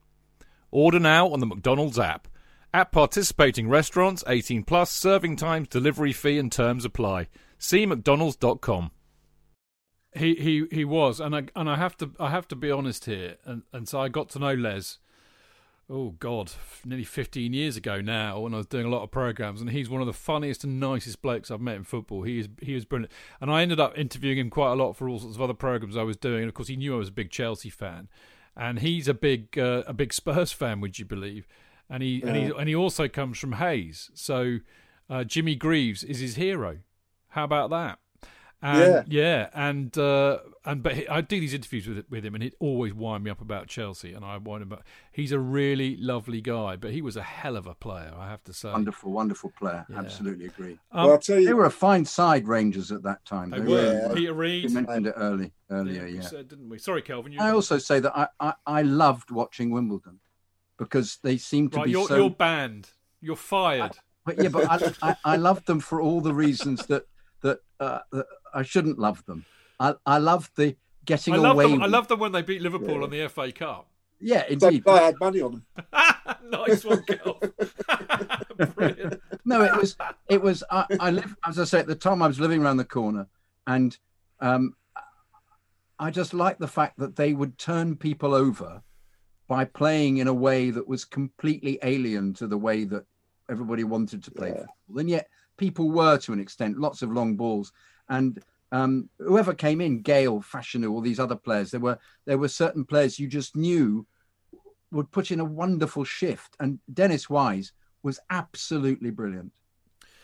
Order 0.70 1.00
now 1.00 1.28
on 1.30 1.40
the 1.40 1.46
McDonald's 1.46 1.98
app. 1.98 2.28
At 2.74 2.92
participating 2.92 3.70
restaurants, 3.70 4.22
18 4.28 4.64
plus, 4.64 4.90
serving 4.90 5.36
times, 5.36 5.68
delivery 5.68 6.12
fee 6.12 6.38
and 6.38 6.52
terms 6.52 6.84
apply. 6.84 7.28
See 7.56 7.86
mcdonalds.com. 7.86 8.90
He 10.14 10.34
he 10.34 10.66
he 10.70 10.84
was, 10.84 11.20
and 11.20 11.34
I 11.34 11.44
and 11.56 11.70
I 11.70 11.76
have 11.76 11.96
to 11.98 12.12
I 12.20 12.30
have 12.30 12.48
to 12.48 12.56
be 12.56 12.70
honest 12.70 13.06
here, 13.06 13.36
and 13.44 13.62
and 13.72 13.88
so 13.88 14.00
I 14.00 14.08
got 14.08 14.28
to 14.30 14.38
know 14.38 14.54
Les. 14.54 14.98
Oh 15.90 16.10
God, 16.10 16.52
nearly 16.84 17.04
fifteen 17.04 17.54
years 17.54 17.78
ago 17.78 18.02
now, 18.02 18.40
when 18.40 18.52
I 18.52 18.58
was 18.58 18.66
doing 18.66 18.84
a 18.84 18.90
lot 18.90 19.02
of 19.02 19.10
programs, 19.10 19.62
and 19.62 19.70
he's 19.70 19.88
one 19.88 20.02
of 20.02 20.06
the 20.06 20.12
funniest 20.12 20.62
and 20.62 20.78
nicest 20.78 21.22
blokes 21.22 21.50
I've 21.50 21.62
met 21.62 21.76
in 21.76 21.84
football. 21.84 22.24
He 22.24 22.40
is 22.40 22.48
he 22.60 22.74
is 22.74 22.84
brilliant, 22.84 23.10
and 23.40 23.50
I 23.50 23.62
ended 23.62 23.80
up 23.80 23.96
interviewing 23.96 24.36
him 24.36 24.50
quite 24.50 24.72
a 24.72 24.74
lot 24.74 24.96
for 24.96 25.08
all 25.08 25.18
sorts 25.18 25.36
of 25.36 25.40
other 25.42 25.54
programs 25.54 25.96
I 25.96 26.02
was 26.02 26.18
doing. 26.18 26.40
And 26.40 26.48
of 26.48 26.54
course, 26.54 26.68
he 26.68 26.76
knew 26.76 26.94
I 26.94 26.98
was 26.98 27.08
a 27.08 27.12
big 27.12 27.30
Chelsea 27.30 27.70
fan, 27.70 28.08
and 28.54 28.80
he's 28.80 29.08
a 29.08 29.14
big 29.14 29.58
uh, 29.58 29.84
a 29.86 29.94
big 29.94 30.12
Spurs 30.12 30.52
fan. 30.52 30.82
Would 30.82 30.98
you 30.98 31.06
believe? 31.06 31.46
And 31.88 32.02
he 32.02 32.22
and 32.22 32.36
he 32.36 32.44
and 32.44 32.68
he 32.68 32.74
also 32.74 33.08
comes 33.08 33.38
from 33.38 33.52
Hayes, 33.52 34.10
so 34.12 34.58
uh, 35.08 35.24
Jimmy 35.24 35.54
Greaves 35.54 36.04
is 36.04 36.20
his 36.20 36.34
hero. 36.34 36.80
How 37.28 37.44
about 37.44 37.70
that? 37.70 37.98
And 38.60 39.12
yeah, 39.12 39.50
and 39.54 39.96
uh, 39.96 40.38
and 40.64 40.82
but 40.82 40.94
he, 40.94 41.08
I 41.08 41.20
do 41.20 41.38
these 41.38 41.54
interviews 41.54 41.86
with 41.86 42.04
with 42.10 42.24
him, 42.26 42.34
and 42.34 42.42
he'd 42.42 42.56
always 42.58 42.92
wind 42.92 43.22
me 43.22 43.30
up 43.30 43.40
about 43.40 43.68
Chelsea, 43.68 44.12
and 44.12 44.24
I 44.24 44.36
wind 44.36 44.62
him 44.62 44.72
up. 44.72 44.82
He's 45.12 45.30
a 45.30 45.38
really 45.38 45.96
lovely 45.96 46.40
guy, 46.40 46.74
but 46.74 46.90
he 46.90 47.00
was 47.00 47.16
a 47.16 47.22
hell 47.22 47.56
of 47.56 47.68
a 47.68 47.74
player, 47.74 48.12
I 48.18 48.28
have 48.28 48.42
to 48.44 48.52
say. 48.52 48.72
Wonderful, 48.72 49.12
wonderful 49.12 49.52
player. 49.56 49.86
Yeah. 49.88 49.98
Absolutely 50.00 50.46
agree. 50.46 50.78
Um, 50.90 51.04
well, 51.04 51.12
I'll 51.12 51.18
tell 51.18 51.36
They 51.36 51.42
you, 51.42 51.56
were 51.56 51.66
a 51.66 51.70
fine 51.70 52.04
side, 52.04 52.48
Rangers, 52.48 52.90
at 52.90 53.04
that 53.04 53.24
time. 53.24 53.50
they 53.50 53.60
They 53.60 53.72
were 53.72 53.92
Yeah. 53.92 54.08
Peter 54.08 54.20
You 54.20 54.32
Reid. 54.32 54.70
mentioned 54.72 55.06
it 55.06 55.14
early, 55.16 55.52
earlier, 55.70 56.04
we 56.06 56.16
yeah. 56.16 56.20
said, 56.22 56.48
didn't 56.48 56.68
we? 56.68 56.78
Sorry, 56.78 57.02
Kelvin. 57.02 57.32
You 57.32 57.38
I 57.40 57.52
also 57.52 57.78
say 57.78 58.00
that 58.00 58.12
I, 58.18 58.26
I, 58.40 58.54
I 58.66 58.82
loved 58.82 59.30
watching 59.30 59.70
Wimbledon 59.70 60.18
because 60.78 61.18
they 61.22 61.36
seemed 61.36 61.72
to 61.72 61.78
right. 61.78 61.84
be 61.86 61.92
You're 61.92 62.08
so. 62.08 62.16
you're 62.16 62.30
banned. 62.30 62.90
You're 63.20 63.36
fired. 63.36 63.98
But 64.24 64.42
yeah, 64.42 64.48
but 64.48 64.68
I, 64.68 65.10
I, 65.10 65.16
I 65.24 65.36
loved 65.36 65.66
them 65.66 65.78
for 65.80 66.00
all 66.00 66.20
the 66.20 66.34
reasons 66.34 66.86
that 66.86 67.06
that, 67.40 67.60
uh, 67.78 68.00
that 68.10 68.26
I 68.54 68.62
shouldn't 68.62 68.98
love 68.98 69.24
them. 69.26 69.44
I, 69.80 69.94
I 70.06 70.18
loved 70.18 70.56
the 70.56 70.76
getting 71.04 71.34
I 71.34 71.36
love 71.38 71.54
away. 71.56 71.70
them. 71.70 71.82
I 71.82 71.86
love 71.86 72.08
them 72.08 72.18
when 72.20 72.32
they 72.32 72.42
beat 72.42 72.62
Liverpool 72.62 72.96
Yeah. 72.98 73.02
on 73.04 73.10
the 73.10 73.28
FA 73.28 73.52
Cup. 73.52 73.88
Yeah, 74.20 74.44
indeed. 74.48 74.82
I 74.86 75.02
had 75.02 75.14
money 75.20 75.40
on 75.40 75.52
them. 75.52 75.66
nice 76.50 76.84
one, 76.84 77.04
Kelvin. 77.04 77.52
Brilliant. 78.74 79.20
no, 79.44 79.62
it 79.62 79.76
was 79.76 79.96
it 80.28 80.42
was. 80.42 80.64
I, 80.70 80.86
I 80.98 81.10
live 81.12 81.36
as 81.46 81.58
I 81.58 81.64
say 81.64 81.78
at 81.78 81.86
the 81.86 81.94
time. 81.94 82.22
I 82.22 82.26
was 82.26 82.40
living 82.40 82.62
around 82.62 82.78
the 82.78 82.84
corner, 82.84 83.28
and 83.68 83.96
um, 84.40 84.74
I 85.98 86.10
just 86.10 86.34
liked 86.34 86.58
the 86.60 86.66
fact 86.68 86.98
that 86.98 87.14
they 87.16 87.32
would 87.32 87.58
turn 87.58 87.94
people 87.96 88.34
over 88.34 88.82
by 89.46 89.64
playing 89.64 90.18
in 90.18 90.26
a 90.28 90.34
way 90.34 90.70
that 90.70 90.86
was 90.88 91.04
completely 91.04 91.78
alien 91.82 92.34
to 92.34 92.46
the 92.46 92.58
way 92.58 92.84
that 92.84 93.04
everybody 93.48 93.84
wanted 93.84 94.22
to 94.24 94.30
play 94.32 94.48
Yeah. 94.48 94.54
football, 94.86 94.98
and 94.98 95.08
yet 95.10 95.28
people 95.56 95.90
were 95.90 96.18
to 96.18 96.32
an 96.32 96.40
extent. 96.40 96.78
Lots 96.78 97.02
of 97.02 97.12
long 97.12 97.36
balls, 97.36 97.72
and 98.08 98.42
um, 98.70 99.08
whoever 99.18 99.54
came 99.54 99.80
in, 99.80 100.02
Gale, 100.02 100.40
Fashanu, 100.40 100.90
all 100.90 101.00
these 101.00 101.18
other 101.20 101.36
players, 101.36 101.70
there 101.70 101.80
were 101.80 101.98
there 102.26 102.38
were 102.38 102.48
certain 102.48 102.84
players 102.84 103.18
you 103.18 103.26
just 103.28 103.56
knew 103.56 104.06
would 104.90 105.10
put 105.10 105.30
in 105.30 105.40
a 105.40 105.44
wonderful 105.44 106.04
shift, 106.04 106.56
and 106.60 106.78
Dennis 106.92 107.28
Wise 107.30 107.72
was 108.02 108.20
absolutely 108.30 109.10
brilliant. 109.10 109.52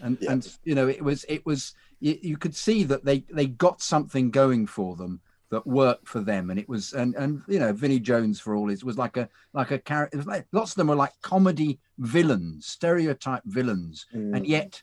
And 0.00 0.18
Yeah. 0.20 0.32
and 0.32 0.58
you 0.64 0.74
know 0.74 0.88
it 0.88 1.02
was 1.02 1.24
it 1.28 1.44
was 1.46 1.74
you, 2.00 2.18
you 2.22 2.36
could 2.36 2.54
see 2.54 2.84
that 2.84 3.04
they 3.04 3.20
they 3.32 3.46
got 3.46 3.80
something 3.80 4.30
going 4.30 4.66
for 4.66 4.96
them 4.96 5.20
that 5.50 5.66
worked 5.66 6.08
for 6.08 6.20
them, 6.20 6.50
and 6.50 6.58
it 6.58 6.68
was 6.68 6.92
and 6.92 7.14
and 7.14 7.42
you 7.48 7.58
know 7.58 7.72
Vinnie 7.72 8.00
Jones 8.00 8.40
for 8.40 8.54
all 8.54 8.68
his 8.68 8.84
was 8.84 8.98
like 8.98 9.16
a 9.16 9.28
like 9.52 9.70
a 9.70 9.78
character. 9.78 10.22
Like, 10.22 10.46
lots 10.52 10.72
of 10.72 10.76
them 10.76 10.88
were 10.88 10.96
like 10.96 11.12
comedy 11.22 11.78
villains, 11.98 12.66
stereotype 12.66 13.42
villains, 13.44 14.06
Mm. 14.14 14.36
and 14.36 14.46
yet 14.46 14.82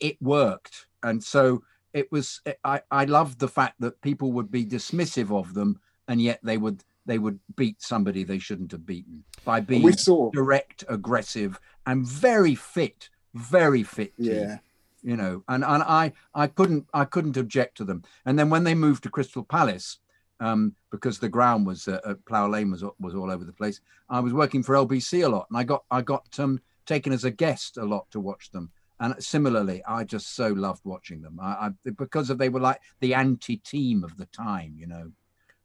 it 0.00 0.20
worked. 0.20 0.86
And 1.02 1.22
so 1.22 1.62
it 1.96 2.12
was. 2.12 2.42
I 2.62 2.82
I 2.90 3.06
loved 3.06 3.38
the 3.38 3.48
fact 3.48 3.80
that 3.80 4.00
people 4.02 4.32
would 4.32 4.50
be 4.50 4.64
dismissive 4.64 5.36
of 5.36 5.54
them, 5.54 5.80
and 6.06 6.20
yet 6.20 6.40
they 6.42 6.58
would 6.58 6.84
they 7.06 7.18
would 7.18 7.40
beat 7.56 7.80
somebody 7.80 8.22
they 8.22 8.38
shouldn't 8.38 8.72
have 8.72 8.84
beaten 8.84 9.24
by 9.44 9.60
being 9.60 9.82
direct, 10.32 10.84
aggressive, 10.88 11.58
and 11.86 12.06
very 12.06 12.54
fit, 12.54 13.08
very 13.34 13.82
fit. 13.82 14.14
team, 14.16 14.26
yeah, 14.26 14.58
you 15.02 15.16
know, 15.16 15.42
and 15.48 15.64
and 15.64 15.82
I 15.82 16.12
I 16.34 16.48
couldn't 16.48 16.86
I 16.92 17.06
couldn't 17.06 17.38
object 17.38 17.78
to 17.78 17.84
them. 17.84 18.02
And 18.26 18.38
then 18.38 18.50
when 18.50 18.64
they 18.64 18.74
moved 18.74 19.02
to 19.04 19.10
Crystal 19.10 19.42
Palace, 19.42 19.98
um, 20.40 20.74
because 20.90 21.18
the 21.18 21.30
ground 21.30 21.66
was 21.66 21.88
uh, 21.88 22.00
at 22.06 22.24
Plough 22.26 22.48
Lane 22.48 22.70
was 22.70 22.84
was 23.00 23.14
all 23.14 23.30
over 23.30 23.44
the 23.44 23.52
place. 23.52 23.80
I 24.10 24.20
was 24.20 24.34
working 24.34 24.62
for 24.62 24.74
LBC 24.74 25.24
a 25.24 25.28
lot, 25.28 25.46
and 25.48 25.58
I 25.58 25.64
got 25.64 25.84
I 25.90 26.02
got 26.02 26.38
um, 26.38 26.60
taken 26.84 27.14
as 27.14 27.24
a 27.24 27.30
guest 27.30 27.78
a 27.78 27.84
lot 27.84 28.10
to 28.10 28.20
watch 28.20 28.50
them. 28.50 28.70
And 28.98 29.14
similarly, 29.22 29.82
I 29.86 30.04
just 30.04 30.34
so 30.34 30.48
loved 30.48 30.84
watching 30.84 31.20
them. 31.22 31.38
I, 31.40 31.68
I 31.84 31.90
because 31.90 32.30
of 32.30 32.38
they 32.38 32.48
were 32.48 32.60
like 32.60 32.80
the 33.00 33.14
anti-team 33.14 34.04
of 34.04 34.16
the 34.16 34.26
time, 34.26 34.74
you 34.76 34.86
know. 34.86 35.12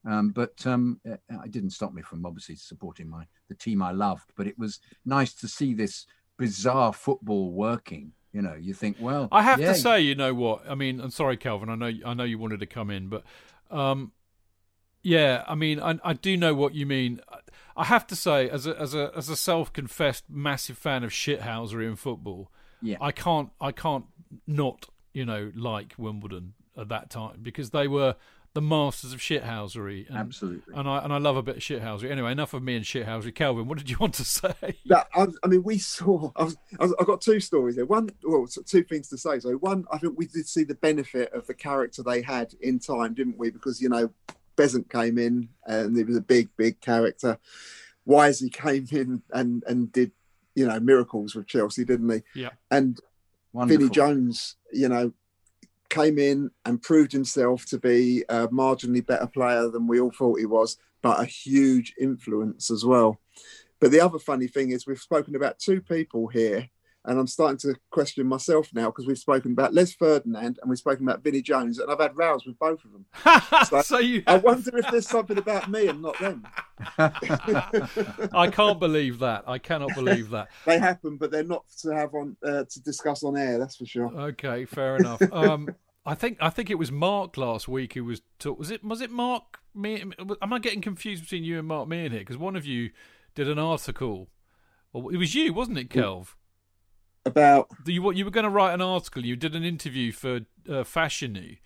Um, 0.05 0.29
but 0.29 0.65
um, 0.65 0.99
uh, 1.09 1.17
it 1.45 1.51
didn't 1.51 1.69
stop 1.69 1.93
me 1.93 2.01
from 2.01 2.25
obviously 2.25 2.55
supporting 2.55 3.09
my 3.09 3.25
the 3.49 3.55
team 3.55 3.81
I 3.81 3.91
loved. 3.91 4.31
But 4.35 4.47
it 4.47 4.57
was 4.57 4.79
nice 5.05 5.33
to 5.35 5.47
see 5.47 5.73
this 5.73 6.05
bizarre 6.37 6.91
football 6.91 7.51
working. 7.51 8.13
You 8.33 8.41
know, 8.41 8.55
you 8.55 8.73
think, 8.73 8.97
well, 8.99 9.27
I 9.31 9.41
have 9.41 9.59
yeah, 9.59 9.73
to 9.73 9.75
say, 9.75 9.99
you 9.99 10.15
know 10.15 10.33
what? 10.33 10.69
I 10.69 10.73
mean, 10.75 11.01
I'm 11.01 11.11
sorry, 11.11 11.35
Kelvin. 11.35 11.69
I 11.69 11.75
know, 11.75 11.91
I 12.05 12.13
know 12.13 12.23
you 12.23 12.39
wanted 12.39 12.61
to 12.61 12.65
come 12.65 12.89
in, 12.89 13.09
but 13.09 13.23
um, 13.69 14.13
yeah, 15.03 15.43
I 15.47 15.55
mean, 15.55 15.79
I, 15.79 15.99
I 16.03 16.13
do 16.13 16.37
know 16.37 16.53
what 16.53 16.73
you 16.73 16.85
mean. 16.85 17.19
I 17.75 17.85
have 17.85 18.07
to 18.07 18.15
say, 18.15 18.49
as 18.49 18.67
a 18.67 18.79
as 18.79 18.93
a 18.93 19.11
as 19.15 19.29
a 19.29 19.35
self-confessed 19.35 20.29
massive 20.29 20.77
fan 20.77 21.03
of 21.03 21.11
shithousery 21.11 21.87
in 21.87 21.95
football, 21.95 22.51
Yeah. 22.81 22.97
I 23.01 23.11
can't 23.11 23.49
I 23.59 23.71
can't 23.71 24.05
not 24.47 24.87
you 25.13 25.25
know 25.25 25.51
like 25.55 25.93
Wimbledon 25.97 26.53
at 26.77 26.89
that 26.89 27.09
time 27.09 27.39
because 27.41 27.71
they 27.71 27.87
were 27.87 28.15
the 28.53 28.61
masters 28.61 29.13
of 29.13 29.19
shithousery. 29.19 30.07
And, 30.09 30.17
absolutely. 30.17 30.73
And 30.75 30.87
I 30.87 31.03
and 31.03 31.13
I 31.13 31.17
love 31.17 31.37
a 31.37 31.41
bit 31.41 31.57
of 31.57 31.61
shithousery. 31.61 32.11
Anyway, 32.11 32.31
enough 32.31 32.53
of 32.53 32.61
me 32.61 32.75
and 32.75 32.83
shithousery. 32.83 33.33
Kelvin, 33.33 33.67
what 33.67 33.77
did 33.77 33.89
you 33.89 33.97
want 33.99 34.15
to 34.15 34.25
say? 34.25 34.53
That, 34.87 35.07
I, 35.13 35.27
I 35.43 35.47
mean, 35.47 35.63
we 35.63 35.77
saw. 35.77 36.31
I 36.35 36.43
was, 36.43 36.57
I 36.79 36.83
was, 36.83 36.95
I've 36.99 37.07
got 37.07 37.21
two 37.21 37.39
stories 37.39 37.75
there. 37.75 37.85
One, 37.85 38.09
well, 38.23 38.45
two 38.65 38.83
things 38.83 39.07
to 39.09 39.17
say. 39.17 39.39
So, 39.39 39.53
one, 39.53 39.85
I 39.91 39.97
think 39.97 40.17
we 40.17 40.27
did 40.27 40.47
see 40.47 40.63
the 40.63 40.75
benefit 40.75 41.31
of 41.33 41.47
the 41.47 41.53
character 41.53 42.03
they 42.03 42.21
had 42.21 42.53
in 42.61 42.79
time, 42.79 43.13
didn't 43.13 43.37
we? 43.37 43.51
Because 43.51 43.81
you 43.81 43.89
know, 43.89 44.11
Beasant 44.55 44.89
came 44.89 45.17
in 45.17 45.49
and 45.65 45.95
he 45.95 46.03
was 46.03 46.17
a 46.17 46.21
big, 46.21 46.49
big 46.57 46.81
character. 46.81 47.37
Wisely 48.05 48.49
came 48.49 48.87
in 48.91 49.21
and 49.31 49.63
and 49.67 49.91
did 49.91 50.11
you 50.55 50.67
know 50.67 50.79
miracles 50.79 51.35
with 51.35 51.47
Chelsea, 51.47 51.85
didn't 51.85 52.09
he? 52.09 52.41
Yeah. 52.41 52.49
And 52.69 52.99
Wonderful. 53.53 53.79
Vinnie 53.79 53.89
Jones, 53.91 54.55
you 54.71 54.87
know, 54.87 55.13
came 55.89 56.17
in 56.17 56.49
and 56.65 56.81
proved 56.81 57.11
himself 57.11 57.65
to 57.65 57.77
be 57.77 58.23
a 58.29 58.47
marginally 58.47 59.05
better 59.05 59.27
player 59.27 59.69
than 59.69 59.87
we 59.87 59.99
all 59.99 60.11
thought 60.11 60.39
he 60.39 60.45
was, 60.45 60.77
but 61.01 61.19
a 61.19 61.25
huge 61.25 61.93
influence 61.99 62.71
as 62.71 62.85
well. 62.85 63.19
But 63.79 63.91
the 63.91 63.99
other 63.99 64.19
funny 64.19 64.47
thing 64.47 64.71
is, 64.71 64.87
we've 64.87 64.99
spoken 64.99 65.35
about 65.35 65.59
two 65.59 65.81
people 65.81 66.27
here, 66.27 66.69
and 67.05 67.19
I'm 67.19 67.27
starting 67.27 67.57
to 67.59 67.75
question 67.89 68.27
myself 68.27 68.69
now 68.73 68.87
because 68.87 69.07
we've 69.07 69.17
spoken 69.17 69.53
about 69.53 69.73
Les 69.73 69.93
Ferdinand 69.93 70.59
and 70.61 70.69
we've 70.69 70.77
spoken 70.77 71.07
about 71.07 71.23
Vinnie 71.23 71.41
Jones, 71.41 71.79
and 71.79 71.91
I've 71.91 71.99
had 71.99 72.15
rows 72.15 72.45
with 72.45 72.59
both 72.59 72.79
of 72.85 72.91
them. 72.91 73.83
so 73.83 73.99
you, 73.99 74.23
I 74.27 74.37
wonder 74.37 74.77
if 74.77 74.89
there's 74.91 75.07
something 75.07 75.37
about 75.37 75.69
me 75.69 75.87
and 75.87 76.01
not 76.01 76.19
them. 76.19 76.45
I 76.97 78.49
can't 78.51 78.79
believe 78.79 79.19
that. 79.19 79.43
I 79.47 79.57
cannot 79.57 79.95
believe 79.95 80.29
that. 80.31 80.49
They 80.65 80.79
happen, 80.79 81.17
but 81.17 81.31
they're 81.31 81.43
not 81.43 81.65
to 81.81 81.89
have 81.89 82.13
on 82.13 82.37
uh, 82.45 82.63
to 82.69 82.81
discuss 82.81 83.23
on 83.23 83.37
air. 83.37 83.57
That's 83.57 83.75
for 83.75 83.85
sure. 83.85 84.07
Okay, 84.13 84.65
fair 84.65 84.97
enough. 84.97 85.21
Um, 85.31 85.75
I 86.05 86.15
think 86.15 86.37
I 86.39 86.49
think 86.49 86.69
it 86.69 86.75
was 86.75 86.91
Mark 86.91 87.37
last 87.37 87.67
week 87.67 87.93
who 87.93 88.05
was 88.05 88.21
talk. 88.39 88.59
Was 88.59 88.71
it 88.71 88.83
was 88.83 89.01
it 89.01 89.11
Mark? 89.11 89.59
Me? 89.73 90.03
Am 90.41 90.53
I 90.53 90.59
getting 90.59 90.81
confused 90.81 91.23
between 91.23 91.43
you 91.43 91.59
and 91.59 91.67
Mark 91.67 91.87
Meehan 91.87 92.11
here? 92.11 92.19
Because 92.19 92.37
one 92.37 92.55
of 92.55 92.65
you 92.65 92.91
did 93.35 93.47
an 93.47 93.59
article. 93.59 94.29
Well, 94.93 95.09
it 95.09 95.17
was 95.17 95.33
you, 95.35 95.53
wasn't 95.53 95.77
it, 95.77 95.89
Kelv? 95.89 96.35
About 97.25 97.67
You 97.85 98.01
What 98.01 98.15
you 98.15 98.25
were 98.25 98.31
going 98.31 98.45
to 98.45 98.49
write 98.49 98.73
an 98.73 98.81
article. 98.81 99.23
You 99.25 99.35
did 99.35 99.55
an 99.55 99.63
interview 99.63 100.11
for 100.11 100.37
uh, 100.67 100.83
Fashanu. 100.83 101.57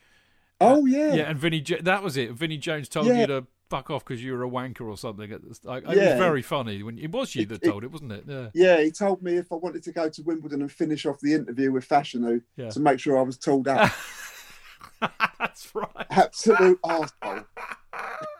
oh 0.61 0.85
yeah, 0.85 1.13
Yeah, 1.13 1.23
and 1.29 1.39
Vinnie 1.39 1.63
that 1.81 2.03
was 2.03 2.17
it. 2.17 2.31
Vinnie 2.31 2.57
Jones 2.57 2.89
told 2.89 3.07
Yeah. 3.07 3.21
you 3.21 3.27
to 3.27 3.47
fuck 3.69 3.89
off 3.89 4.05
because 4.05 4.23
you 4.23 4.33
were 4.33 4.43
a 4.43 4.49
wanker 4.49 4.81
or 4.81 4.97
something. 4.97 5.31
At 5.31 5.41
the, 5.41 5.57
like, 5.63 5.83
It 5.83 5.87
was 5.87 5.97
very 5.97 6.41
funny 6.41 6.83
when 6.83 6.99
it 6.99 7.11
was 7.11 7.35
you 7.35 7.45
that 7.47 7.63
it- 7.63 7.67
told 7.69 7.83
it, 7.83 7.91
wasn't 7.91 8.11
it? 8.11 8.25
Yeah. 8.27 8.49
Yeah, 8.53 8.81
he 8.81 8.91
told 8.91 9.21
me 9.23 9.37
if 9.37 9.51
I 9.51 9.55
wanted 9.55 9.81
to 9.83 9.91
go 9.91 10.09
to 10.09 10.21
Wimbledon 10.23 10.61
and 10.61 10.71
finish 10.71 11.05
off 11.05 11.19
the 11.21 11.33
interview 11.33 11.71
with 11.71 11.87
Fashanu 11.87 12.41
Yeah. 12.57 12.69
to 12.69 12.79
make 12.79 12.99
sure 12.99 13.17
I 13.17 13.21
was 13.23 13.37
told 13.37 13.67
out. 13.67 13.89
That's 15.39 15.73
right. 15.73 16.05
Absolute 16.09 16.81
arsehole. 16.85 17.45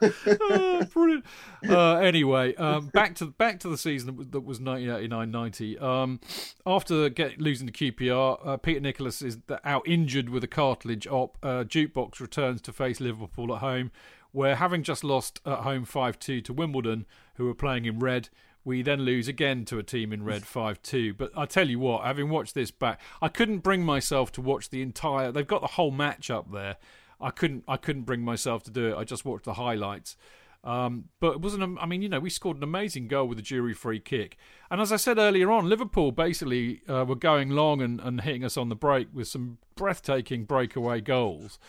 Oh, 0.01 0.83
brilliant. 0.93 1.25
Uh, 1.67 1.95
anyway, 1.95 2.55
um, 2.55 2.87
back 2.87 3.15
to 3.15 3.27
back 3.27 3.59
to 3.61 3.69
the 3.69 3.77
season 3.77 4.07
that 4.07 4.15
was, 4.15 4.27
that 4.27 4.41
was 4.41 4.59
1989-90. 4.59 5.81
Um, 5.81 6.19
after 6.65 7.09
get, 7.09 7.39
losing 7.39 7.67
to 7.67 7.73
QPR, 7.73 8.47
uh, 8.47 8.57
Peter 8.57 8.79
Nicholas 8.79 9.21
is 9.21 9.37
out 9.63 9.87
injured 9.87 10.29
with 10.29 10.43
a 10.43 10.47
cartilage 10.47 11.07
op. 11.07 11.37
Uh, 11.43 11.63
Jukebox 11.63 12.19
returns 12.19 12.61
to 12.61 12.73
face 12.73 12.99
Liverpool 12.99 13.53
at 13.53 13.61
home, 13.61 13.91
where 14.31 14.55
having 14.55 14.83
just 14.83 15.03
lost 15.03 15.39
at 15.45 15.59
home 15.59 15.85
5-2 15.85 16.43
to 16.45 16.53
Wimbledon, 16.53 17.05
who 17.35 17.45
were 17.45 17.55
playing 17.55 17.85
in 17.85 17.99
red, 17.99 18.29
we 18.63 18.81
then 18.81 19.01
lose 19.01 19.27
again 19.27 19.63
to 19.65 19.77
a 19.77 19.83
team 19.83 20.11
in 20.11 20.23
red 20.23 20.41
5-2. 20.43 21.15
But 21.15 21.31
I 21.37 21.45
tell 21.45 21.69
you 21.69 21.79
what, 21.79 22.03
having 22.03 22.29
watched 22.29 22.55
this 22.55 22.71
back, 22.71 22.99
I 23.21 23.27
couldn't 23.27 23.59
bring 23.59 23.83
myself 23.83 24.31
to 24.33 24.41
watch 24.41 24.69
the 24.69 24.81
entire. 24.81 25.31
They've 25.31 25.45
got 25.45 25.61
the 25.61 25.67
whole 25.67 25.91
match 25.91 26.31
up 26.31 26.51
there. 26.51 26.77
I 27.19 27.31
couldn't. 27.31 27.63
I 27.67 27.77
couldn't 27.77 28.03
bring 28.03 28.21
myself 28.21 28.63
to 28.63 28.71
do 28.71 28.87
it. 28.87 28.97
I 28.97 29.03
just 29.03 29.25
watched 29.25 29.45
the 29.45 29.53
highlights. 29.53 30.17
Um, 30.63 31.09
but 31.19 31.33
it 31.33 31.41
wasn't. 31.41 31.77
I 31.79 31.85
mean, 31.85 32.01
you 32.01 32.09
know, 32.09 32.19
we 32.19 32.29
scored 32.29 32.57
an 32.57 32.63
amazing 32.63 33.07
goal 33.07 33.27
with 33.27 33.37
a 33.37 33.43
Durie-free 33.43 33.99
kick. 33.99 34.37
And 34.71 34.81
as 34.81 34.91
I 34.91 34.95
said 34.95 35.19
earlier 35.19 35.51
on, 35.51 35.69
Liverpool 35.69 36.11
basically 36.11 36.81
uh, 36.89 37.05
were 37.07 37.15
going 37.15 37.51
long 37.51 37.81
and, 37.81 38.01
and 38.01 38.21
hitting 38.21 38.43
us 38.43 38.57
on 38.57 38.69
the 38.69 38.75
break 38.75 39.07
with 39.13 39.27
some 39.27 39.59
breathtaking 39.75 40.45
breakaway 40.45 41.01
goals. 41.01 41.59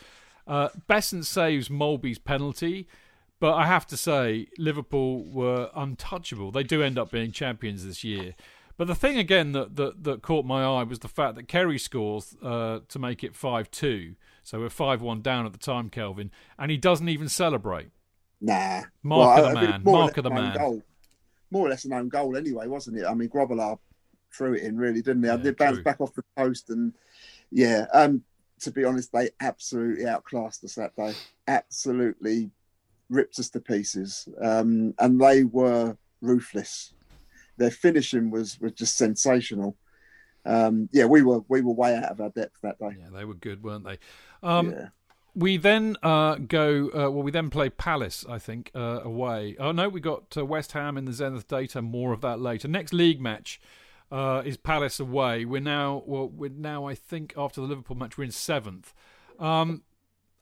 Uh, 0.47 0.71
Beasant 0.87 1.27
saves 1.27 1.69
Molby's 1.69 2.19
penalty, 2.19 2.89
but 3.39 3.55
I 3.55 3.67
have 3.67 3.87
to 3.89 3.97
say 3.97 4.47
Liverpool 4.57 5.25
were 5.25 5.71
untouchable. 5.75 6.51
They 6.51 6.63
do 6.63 6.83
end 6.83 6.99
up 6.99 7.11
being 7.11 7.33
champions 7.33 7.85
this 7.85 8.03
year. 8.03 8.35
But 8.79 8.87
the 8.87 8.95
thing 8.95 9.19
again 9.19 9.53
that, 9.53 9.77
that, 9.77 10.05
that 10.05 10.23
caught 10.23 10.45
my 10.45 10.65
eye 10.65 10.83
was 10.85 11.01
the 11.01 11.09
fact 11.09 11.35
that 11.35 11.49
Kerry 11.49 11.79
scores 11.79 12.37
uh, 12.43 12.81
to 12.89 12.99
make 12.99 13.25
it 13.25 13.35
5 13.35 13.71
2. 13.71 14.15
So 14.47 14.61
we're 14.61 14.71
5 14.71 15.03
1 15.03 15.23
down 15.23 15.45
at 15.45 15.51
the 15.51 15.59
time, 15.59 15.91
Kelvin. 15.91 16.31
And 16.57 16.71
he 16.71 16.77
doesn't 16.77 17.09
even 17.09 17.29
celebrate. 17.29 17.89
Nah. 18.41 18.83
Mark 19.03 19.39
Well, 19.39 19.47
of 19.47 19.55
the 19.55 19.61
man. 19.61 19.83
Mark 19.83 20.17
of 20.19 20.23
the 20.23 20.31
an 20.31 20.37
man. 20.37 20.57
Goal. 20.57 20.83
More 21.51 21.67
or 21.67 21.71
less 21.71 21.85
an 21.85 21.93
own 21.93 22.09
goal 22.09 22.37
anyway, 22.37 22.69
wasn't 22.69 22.99
it? 22.99 23.07
I 23.07 23.15
mean, 23.15 23.29
Grobbelaar 23.29 23.81
threw 24.33 24.55
it 24.55 24.63
in, 24.63 24.77
really, 24.77 25.03
didn't 25.03 25.25
he? 25.25 25.29
Yeah, 25.29 25.37
they 25.37 25.51
bounced 25.51 25.79
true. 25.79 25.83
back 25.83 26.01
off 26.01 26.15
the 26.15 26.23
post, 26.37 26.71
and 26.71 26.93
yeah. 27.51 27.87
Um, 27.93 28.23
to 28.61 28.71
be 28.71 28.85
honest, 28.85 29.13
they 29.13 29.31
absolutely 29.41 30.07
outclassed 30.07 30.63
us 30.63 30.77
that 30.77 30.95
day. 30.95 31.15
Absolutely 31.49 32.53
ripped 33.11 33.41
us 33.41 33.51
to 33.51 33.61
pieces, 33.61 34.29
um, 34.41 34.95
and 35.01 35.21
they 35.21 35.43
were 35.43 35.97
ruthless. 36.21 36.95
Their 37.57 37.73
finishing 37.73 38.31
was 38.31 38.61
was 38.61 38.73
just 38.73 38.97
sensational. 38.97 39.77
Um, 40.47 40.89
yeah, 40.93 41.05
we 41.07 41.23
were 41.23 41.41
we 41.49 41.61
were 41.61 41.73
way 41.73 41.95
out 41.95 42.05
of 42.05 42.21
our 42.21 42.31
depth 42.31 42.61
that 42.63 42.79
day. 42.79 42.97
Yeah, 42.99 43.09
they 43.13 43.25
were 43.25 43.35
good, 43.35 43.63
weren't 43.63 43.85
they? 43.85 43.99
Um, 44.43 44.71
yeah. 44.71 44.89
We 45.35 45.59
then 45.59 45.97
uh, 46.03 46.37
go. 46.37 46.87
Uh, 46.89 47.11
well, 47.11 47.23
we 47.23 47.31
then 47.31 47.51
play 47.51 47.69
Palace, 47.69 48.25
I 48.29 48.39
think, 48.39 48.71
uh, 48.75 49.01
away. 49.03 49.57
Oh 49.59 49.73
no, 49.73 49.89
we 49.89 50.01
got 50.01 50.35
uh, 50.37 50.47
West 50.47 50.73
Ham 50.73 50.97
in 50.97 51.05
the 51.05 51.13
Zenith 51.13 51.47
Data. 51.47 51.83
More 51.83 52.13
of 52.13 52.23
that 52.23 52.41
later. 52.41 52.69
Next 52.69 52.95
league 52.95 53.21
match 53.21 53.61
uh, 54.11 54.43
is 54.45 54.57
Palace 54.57 54.99
away. 54.99 55.45
We're 55.45 55.61
now. 55.61 56.03
Well, 56.07 56.29
we're 56.29 56.51
now. 56.51 56.87
I 56.87 56.95
think 56.95 57.35
after 57.37 57.61
the 57.61 57.67
Liverpool 57.67 57.97
match, 57.97 58.17
we're 58.17 58.25
in 58.25 58.31
seventh. 58.31 58.95
Um, 59.39 59.83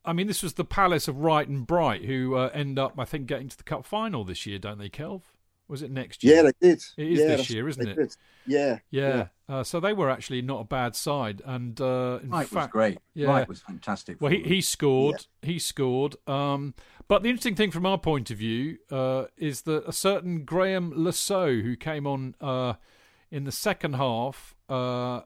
I 0.05 0.13
mean, 0.13 0.27
this 0.27 0.43
was 0.43 0.55
the 0.55 0.65
Palace 0.65 1.09
of 1.09 1.19
Wright 1.19 1.49
and 1.49 1.67
Bright 1.67 2.05
who 2.05 2.37
uh, 2.37 2.51
end 2.53 2.79
up, 2.79 2.95
I 2.99 3.05
think, 3.05 3.27
getting 3.27 3.49
to 3.49 3.57
the 3.57 3.63
cup 3.63 3.87
final 3.87 4.23
this 4.23 4.45
year, 4.45 4.59
don't 4.59 4.79
they, 4.79 4.91
Kelv? 4.91 5.23
Was 5.67 5.83
it 5.83 5.91
next 5.91 6.23
year? 6.23 6.37
Yeah, 6.37 6.43
they 6.43 6.53
did. 6.69 6.83
It 6.97 7.07
is 7.13 7.19
yeah, 7.19 7.27
this 7.27 7.29
that's- 7.29 7.51
year, 7.51 7.69
isn't 7.69 7.85
they 7.85 7.91
it? 7.93 7.97
did. 7.97 8.17
Yeah, 8.47 8.79
Yeah. 8.91 9.27
Uh, 9.49 9.63
so 9.63 9.79
they 9.81 9.93
were 9.95 10.11
actually 10.11 10.41
not 10.43 10.61
a 10.61 10.65
bad 10.65 10.95
side, 10.97 11.41
and 11.45 11.79
uh, 11.81 12.19
in 12.23 12.31
Wright 12.31 12.51
was 12.51 12.67
great. 12.69 12.99
Yeah. 13.15 13.29
Wright 13.29 13.49
was 13.49 13.61
fantastic. 13.63 14.19
Well, 14.21 14.31
he, 14.33 14.43
he 14.43 14.61
scored. 14.61 15.27
He 15.43 15.59
scored. 15.59 16.17
Um, 16.27 16.75
but 17.09 17.23
the 17.23 17.29
interesting 17.31 17.55
thing 17.55 17.71
from 17.71 17.85
our 17.87 17.99
point 17.99 18.31
of 18.31 18.39
view 18.39 18.79
uh, 18.91 19.25
is 19.37 19.63
that 19.63 19.87
a 19.87 19.93
certain 19.93 20.45
Graeme 20.45 20.93
Le 20.95 21.13
Saux, 21.13 21.63
who 21.63 21.77
came 21.77 22.07
on 22.07 22.35
uh, 22.41 22.75
in 23.31 23.45
the 23.45 23.53
second 23.53 23.95
half 23.97 24.55
uh, 24.69 25.21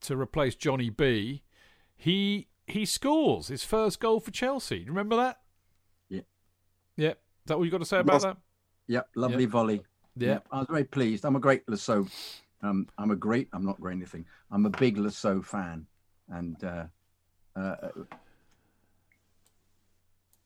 to 0.00 0.16
replace 0.16 0.54
Johnny 0.56 0.90
B, 0.90 1.42
he 1.96 2.48
he 2.66 2.84
scores 2.84 3.48
his 3.48 3.62
first 3.64 3.98
goal 4.00 4.18
for 4.20 4.30
Chelsea. 4.32 4.84
Remember 4.88 5.14
that? 5.16 5.38
Yeah. 6.08 6.20
Yeah. 6.96 7.10
Is 7.10 7.16
that 7.46 7.58
what 7.58 7.64
you 7.64 7.70
got 7.70 7.78
to 7.78 7.84
say 7.84 7.98
about 7.98 8.14
Yes. 8.14 8.22
that? 8.24 8.36
Yep, 8.88 9.08
lovely 9.14 9.46
volley. 9.46 9.82
Yeah. 10.16 10.28
Yep, 10.28 10.46
I 10.50 10.58
was 10.58 10.66
very 10.68 10.84
pleased. 10.84 11.24
I'm 11.24 11.36
a 11.36 11.40
great 11.40 11.68
Le 11.68 11.76
Saux. 11.76 12.42
Um, 12.62 12.88
I'm 12.98 13.10
a 13.10 13.16
great. 13.16 13.48
I'm 13.52 13.64
not 13.64 13.80
great 13.80 13.94
anything. 13.96 14.24
I'm 14.50 14.66
a 14.66 14.70
big 14.70 14.98
Le 14.98 15.10
Saux 15.10 15.46
fan, 15.46 15.86
and 16.28 16.62
uh, 16.64 16.84
uh, 17.54 17.76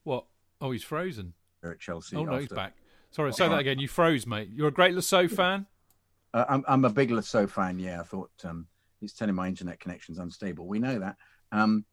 What? 0.05 0.27
Oh, 0.61 0.71
he's 0.71 0.85
frozen. 0.85 1.35
at 1.65 1.81
Chelsea. 1.81 2.17
Oh 2.17 2.25
no, 2.25 2.39
he's 2.39 2.49
back. 2.49 2.75
Sorry, 3.11 3.33
say 3.33 3.49
that 3.49 3.59
again. 3.59 3.79
You 3.79 3.89
froze, 3.89 4.27
mate. 4.27 4.49
You're 4.55 4.69
a 4.69 4.73
great 4.73 4.95
Le 4.95 5.03
Saux 5.03 5.33
fan. 5.33 5.67
Uh, 6.35 6.45
I'm, 6.49 6.65
I'm 6.67 6.85
a 6.85 6.91
big 6.91 7.11
Le 7.11 7.23
Saux 7.23 7.51
fan. 7.53 7.79
Yeah, 7.79 8.01
I 8.01 8.05
thought 8.05 8.31
um, 8.45 8.67
he's 9.01 9.13
telling 9.13 9.35
my 9.35 9.49
internet 9.49 9.81
connection's 9.81 10.19
unstable. 10.19 10.67
We 10.67 10.79
know 10.79 10.99
that. 10.99 11.17
Um, 11.51 11.85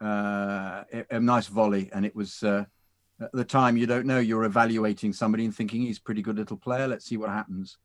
uh, 0.00 0.84
a, 0.92 1.04
a 1.10 1.20
nice 1.20 1.48
volley, 1.48 1.90
and 1.92 2.06
it 2.06 2.14
was 2.14 2.42
uh, 2.42 2.64
at 3.20 3.32
the 3.32 3.44
time 3.44 3.76
you 3.76 3.86
don't 3.86 4.06
know. 4.06 4.18
You're 4.18 4.44
evaluating 4.44 5.12
somebody 5.12 5.44
and 5.44 5.54
thinking 5.54 5.82
he's 5.82 5.98
a 5.98 6.02
pretty 6.02 6.22
good 6.22 6.36
little 6.36 6.56
player. 6.56 6.88
Let's 6.88 7.06
see 7.06 7.16
what 7.16 7.30
happens. 7.30 7.78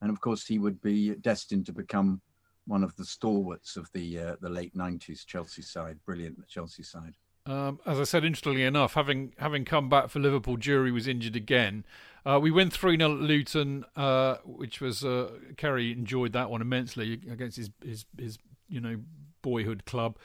And 0.00 0.10
of 0.10 0.20
course, 0.20 0.46
he 0.46 0.58
would 0.58 0.80
be 0.80 1.14
destined 1.14 1.66
to 1.66 1.72
become 1.72 2.20
one 2.66 2.84
of 2.84 2.94
the 2.96 3.04
stalwarts 3.04 3.76
of 3.76 3.90
the 3.92 4.18
uh, 4.18 4.36
the 4.40 4.48
late 4.48 4.76
'90s 4.76 5.24
Chelsea 5.26 5.62
side. 5.62 5.98
Brilliant 6.04 6.46
Chelsea 6.48 6.82
side. 6.82 7.14
Um, 7.46 7.78
as 7.84 8.00
I 8.00 8.04
said, 8.04 8.24
interestingly 8.24 8.64
enough, 8.64 8.94
having 8.94 9.34
having 9.38 9.64
come 9.64 9.88
back 9.88 10.08
for 10.08 10.18
Liverpool, 10.18 10.56
Durie 10.56 10.92
was 10.92 11.06
injured 11.06 11.36
again. 11.36 11.84
Uh, 12.26 12.38
we 12.40 12.50
win 12.50 12.70
3 12.70 12.96
0 12.96 13.12
at 13.12 13.20
Luton, 13.20 13.84
uh, 13.96 14.36
which 14.44 14.80
was. 14.80 15.04
Uh, 15.04 15.30
Kerry 15.56 15.92
enjoyed 15.92 16.32
that 16.32 16.48
one 16.50 16.62
immensely 16.62 17.20
against 17.30 17.58
his, 17.58 17.70
his, 17.84 18.06
his 18.18 18.38
you 18.68 18.80
know, 18.80 19.00
boyhood 19.42 19.84
club. 19.84 20.16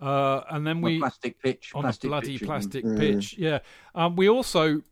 Uh, 0.00 0.42
and 0.50 0.66
then 0.66 0.76
On 0.76 0.82
we. 0.82 0.96
a 0.96 1.00
plastic 1.00 1.40
pitch, 1.42 1.72
on 1.74 1.82
plastic 1.82 2.02
the 2.02 2.08
bloody 2.08 2.38
pitch, 2.38 2.46
plastic 2.46 2.84
mean. 2.84 2.98
pitch, 2.98 3.36
yeah. 3.38 3.58
Um, 3.94 4.14
we 4.16 4.28
also 4.28 4.82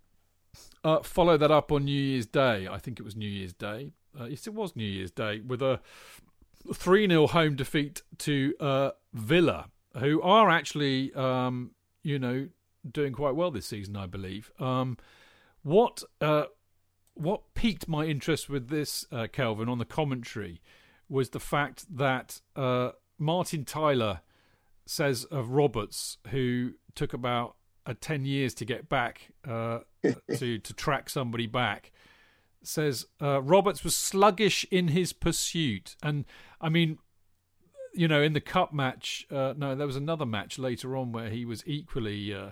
uh, 0.84 1.00
followed 1.02 1.38
that 1.38 1.50
up 1.50 1.70
on 1.70 1.84
New 1.84 2.00
Year's 2.00 2.26
Day. 2.26 2.66
I 2.68 2.78
think 2.78 2.98
it 2.98 3.02
was 3.02 3.16
New 3.16 3.28
Year's 3.28 3.52
Day. 3.52 3.92
Uh, 4.18 4.24
yes, 4.24 4.46
it 4.46 4.54
was 4.54 4.74
New 4.74 4.84
Year's 4.84 5.10
Day 5.10 5.40
with 5.40 5.62
a 5.62 5.80
3 6.74 7.08
0 7.08 7.26
home 7.28 7.54
defeat 7.54 8.02
to 8.18 8.54
uh, 8.60 8.90
Villa, 9.12 9.66
who 9.98 10.20
are 10.22 10.50
actually, 10.50 11.12
um, 11.14 11.72
you 12.02 12.18
know, 12.18 12.48
doing 12.90 13.12
quite 13.12 13.34
well 13.34 13.50
this 13.50 13.66
season, 13.66 13.96
I 13.96 14.06
believe. 14.06 14.50
Um, 14.58 14.96
what 15.62 16.02
uh, 16.20 16.44
what 17.14 17.54
piqued 17.54 17.88
my 17.88 18.04
interest 18.04 18.48
with 18.48 18.68
this, 18.68 19.04
uh, 19.10 19.26
Kelvin, 19.32 19.68
on 19.68 19.78
the 19.78 19.84
commentary 19.84 20.60
was 21.08 21.30
the 21.30 21.40
fact 21.40 21.84
that 21.96 22.40
uh, 22.54 22.90
Martin 23.18 23.64
Tyler 23.64 24.20
says 24.86 25.24
of 25.24 25.50
Roberts, 25.50 26.18
who 26.28 26.72
took 26.94 27.12
about 27.12 27.56
uh, 27.84 27.94
10 28.00 28.24
years 28.24 28.54
to 28.54 28.64
get 28.64 28.88
back, 28.88 29.32
uh, 29.46 29.80
to, 30.36 30.58
to 30.58 30.74
track 30.74 31.10
somebody 31.10 31.46
back, 31.46 31.92
says 32.62 33.06
uh, 33.20 33.42
Roberts 33.42 33.84
was 33.84 33.96
sluggish 33.96 34.64
in 34.70 34.88
his 34.88 35.12
pursuit. 35.12 35.96
And 36.02 36.24
I 36.60 36.68
mean, 36.68 36.98
you 37.94 38.08
know, 38.08 38.22
in 38.22 38.32
the 38.32 38.40
cup 38.40 38.72
match, 38.72 39.26
uh, 39.30 39.54
no, 39.56 39.74
there 39.74 39.86
was 39.86 39.96
another 39.96 40.26
match 40.26 40.58
later 40.58 40.96
on 40.96 41.12
where 41.12 41.30
he 41.30 41.44
was 41.44 41.62
equally. 41.66 42.32
Uh, 42.34 42.50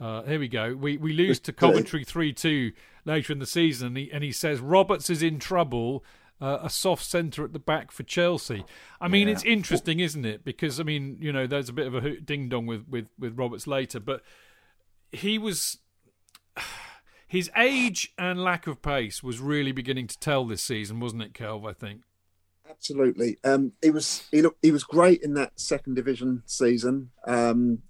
uh, 0.00 0.22
here 0.22 0.40
we 0.40 0.48
go. 0.48 0.74
We 0.74 0.96
we 0.96 1.12
lose 1.12 1.40
to 1.40 1.52
Coventry 1.52 2.04
three 2.04 2.32
two 2.32 2.72
later 3.04 3.32
in 3.32 3.38
the 3.38 3.46
season, 3.46 3.88
and 3.88 3.96
he 3.96 4.10
and 4.12 4.24
he 4.24 4.32
says 4.32 4.60
Roberts 4.60 5.10
is 5.10 5.22
in 5.22 5.38
trouble. 5.38 6.04
Uh, 6.40 6.58
a 6.62 6.70
soft 6.70 7.04
centre 7.04 7.44
at 7.44 7.52
the 7.52 7.58
back 7.58 7.90
for 7.92 8.02
Chelsea. 8.02 8.64
I 8.98 9.08
mean, 9.08 9.28
Yeah. 9.28 9.34
it's 9.34 9.44
interesting, 9.44 10.00
isn't 10.00 10.24
it? 10.24 10.42
Because 10.42 10.80
I 10.80 10.84
mean, 10.84 11.18
you 11.20 11.32
know, 11.32 11.46
there's 11.46 11.68
a 11.68 11.72
bit 11.74 11.86
of 11.86 11.94
a 11.94 12.18
ding 12.18 12.48
dong 12.48 12.64
with, 12.66 12.86
with 12.88 13.08
with 13.18 13.36
Roberts 13.38 13.66
later, 13.66 14.00
but 14.00 14.22
he 15.12 15.36
was 15.38 15.78
his 17.28 17.50
age 17.56 18.12
and 18.18 18.42
lack 18.42 18.66
of 18.66 18.80
pace 18.82 19.22
was 19.22 19.38
really 19.38 19.72
beginning 19.72 20.06
to 20.06 20.18
tell 20.18 20.44
this 20.46 20.62
season, 20.62 20.98
wasn't 20.98 21.22
it, 21.22 21.34
Kelv? 21.34 21.68
I 21.68 21.72
think. 21.74 22.02
Absolutely. 22.68 23.36
Um, 23.44 23.72
he 23.82 23.90
was 23.90 24.26
he 24.30 24.40
looked 24.40 24.64
he 24.64 24.70
was 24.72 24.84
great 24.84 25.22
in 25.22 25.34
that 25.34 25.58
second 25.60 25.94
division 25.94 26.42
season, 26.46 27.10
um, 27.26 27.80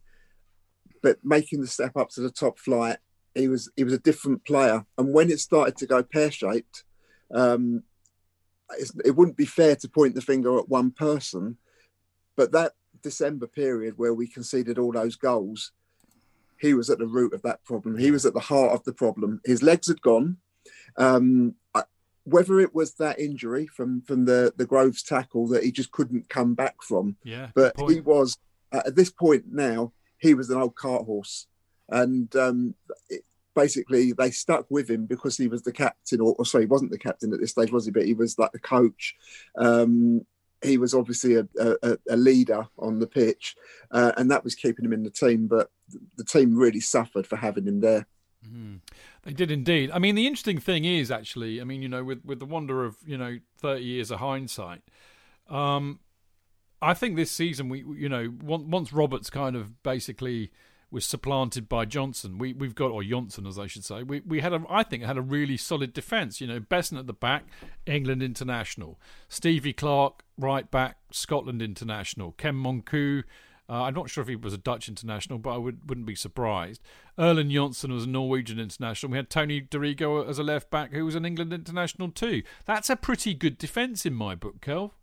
but 1.03 1.19
making 1.23 1.61
the 1.61 1.67
step 1.67 1.97
up 1.97 2.09
to 2.11 2.21
the 2.21 2.31
top 2.31 2.59
flight, 2.59 2.99
he 3.35 3.47
was 3.47 3.71
he 3.77 3.85
was 3.85 3.93
a 3.93 3.99
different 3.99 4.45
player. 4.45 4.87
And 4.99 5.13
when 5.15 5.31
it 5.31 5.39
started 5.39 5.77
to 5.77 5.87
go 5.87 6.03
pear 6.03 6.31
shaped, 6.31 6.83
um, 7.33 7.85
it 9.05 9.17
wouldn't 9.17 9.37
be 9.37 9.47
fair 9.47 9.77
to 9.77 9.89
point 9.89 10.15
the 10.15 10.21
finger 10.21 10.59
at 10.59 10.69
one 10.69 10.91
person, 10.91 11.57
but 12.37 12.53
that 12.53 12.73
December 13.03 13.47
period 13.47 13.95
where 13.97 14.15
we 14.15 14.27
conceded 14.27 14.79
all 14.79 14.93
those 14.93 15.17
goals, 15.17 15.73
he 16.59 16.75
was 16.75 16.91
at 16.91 16.99
the 16.99 17.07
root 17.07 17.33
of 17.33 17.43
that 17.43 17.65
problem. 17.65 17.97
He 17.97 18.11
was 18.11 18.27
at 18.27 18.35
the 18.35 18.41
heart 18.41 18.73
of 18.73 18.85
the 18.85 18.93
problem. 18.93 19.41
His 19.45 19.63
legs 19.63 19.89
had 19.89 20.03
gone. 20.03 20.37
Um, 20.97 21.55
I, 21.75 21.85
whether 22.25 22.61
it 22.61 22.75
was 22.75 22.95
that 22.95 23.19
injury 23.19 23.67
from 23.67 24.03
from 24.03 24.27
the 24.27 24.53
the 24.57 24.67
Groves 24.67 25.03
tackle 25.03 25.49
that 25.49 25.65
he 25.65 25.73
just 25.73 25.91
couldn't 25.91 26.29
come 26.29 26.55
back 26.55 26.77
from, 26.83 27.17
Yeah, 27.25 27.49
but 27.55 27.75
he 27.89 28.01
was 28.01 28.37
at 28.73 28.95
this 28.95 29.11
point 29.11 29.45
now 29.51 29.93
he 30.19 30.35
was 30.35 30.51
an 30.51 30.61
old 30.61 30.77
cart 30.77 31.07
horse, 31.07 31.47
and 31.89 32.35
um, 32.37 32.75
it, 33.09 33.25
basically 33.55 34.13
they 34.13 34.31
stuck 34.31 34.67
with 34.71 34.89
him 34.89 35.07
because 35.07 35.37
he 35.37 35.49
was 35.49 35.63
the 35.63 35.73
captain, 35.73 36.21
or, 36.21 36.35
or 36.39 36.45
sorry, 36.45 36.65
he 36.65 36.69
wasn't 36.69 36.91
the 36.91 36.99
captain 36.99 37.33
at 37.33 37.41
this 37.41 37.51
stage, 37.51 37.73
was 37.73 37.85
he? 37.85 37.91
But 37.91 38.07
he 38.07 38.15
was 38.15 38.39
like 38.39 38.53
the 38.53 38.59
coach. 38.59 39.15
Um, 39.57 40.25
he 40.63 40.77
was 40.77 40.93
obviously 40.93 41.37
a, 41.37 41.47
a, 41.59 41.97
a 42.11 42.17
leader 42.17 42.69
on 42.79 42.99
the 42.99 43.07
pitch, 43.07 43.57
uh, 43.91 44.13
and 44.17 44.31
that 44.31 44.45
was 44.45 44.55
keeping 44.55 44.85
him 44.85 44.93
in 44.93 45.03
the 45.03 45.11
team. 45.11 45.47
But 45.47 45.71
the 46.17 46.25
team 46.25 46.57
really 46.57 46.81
suffered 46.81 47.27
for 47.27 47.37
having 47.37 47.67
him 47.67 47.81
there. 47.81 48.07
Mm. 48.47 48.81
They 49.23 49.33
did 49.33 49.51
indeed. 49.51 49.91
I 49.93 49.99
mean, 49.99 50.15
the 50.15 50.27
interesting 50.27 50.59
thing 50.59 50.85
is 50.85 51.11
actually, 51.11 51.61
I 51.61 51.65
mean, 51.65 51.83
you 51.83 51.89
know, 51.89 52.05
with 52.05 52.25
with 52.25 52.39
the 52.39 52.47
wonder 52.47 52.85
of 52.85 52.97
you 53.07 53.19
know 53.19 53.39
thirty 53.59 53.85
years 53.85 54.11
of 54.11 54.21
hindsight, 54.21 54.83
um, 55.49 56.01
I 56.83 56.95
think 56.95 57.17
this 57.17 57.31
season 57.31 57.69
we 57.69 57.85
you 57.97 58.09
know 58.09 58.33
on- 58.49 58.71
once 58.71 58.93
Roberts 58.93 59.31
kind 59.31 59.57
of 59.57 59.83
basically 59.83 60.53
was 60.91 61.05
supplanted 61.05 61.69
by 61.69 61.85
Johnson, 61.85 62.39
we 62.39 62.53
we've 62.53 62.75
got 62.75 62.91
or 62.91 63.03
Johnsen 63.03 63.47
as 63.47 63.59
I 63.59 63.67
should 63.67 63.85
say, 63.85 64.03
we 64.03 64.21
we 64.21 64.41
had 64.41 64.53
a 64.53 64.63
I 64.69 64.83
think 64.83 65.05
had 65.05 65.17
a 65.17 65.23
really 65.23 65.57
solid 65.57 65.93
defence. 65.93 66.41
You 66.41 66.47
know, 66.47 66.61
Beasant 66.61 66.99
at 66.99 67.07
the 67.07 67.13
back, 67.13 67.45
England 67.87 68.23
international, 68.23 69.01
Stevie 69.29 69.73
Clarke 69.73 70.25
right 70.37 70.71
back, 70.71 70.99
Scotland 71.11 71.63
international, 71.63 72.33
Ken 72.33 72.55
Monkou. 72.55 73.25
Uh, 73.69 73.85
I'm 73.85 73.95
not 73.95 74.11
sure 74.11 74.23
if 74.23 74.27
he 74.27 74.35
was 74.35 74.53
a 74.53 74.59
Dutch 74.59 74.89
international, 74.89 75.39
but 75.39 75.51
I 75.51 75.57
would, 75.57 75.89
wouldn't 75.89 76.07
be 76.07 76.17
surprised. 76.17 76.83
Erland 77.17 77.53
Johnsen 77.53 77.93
was 77.93 78.05
a 78.05 78.09
Norwegian 78.09 78.59
international. 78.59 79.13
We 79.13 79.19
had 79.19 79.31
Tony 79.31 79.61
Dorigo 79.61 80.29
as 80.29 80.41
a 80.41 80.43
left 80.43 80.73
back 80.73 80.93
who 80.93 81.05
was 81.05 81.15
an 81.15 81.25
England 81.25 81.53
international 81.53 82.11
too. 82.11 82.43
That's 82.65 82.91
a 82.91 82.97
pretty 82.97 83.33
good 83.33 83.59
defence 83.59 84.05
in 84.05 84.13
my 84.13 84.35
book, 84.35 84.61
Kel. 84.61 84.95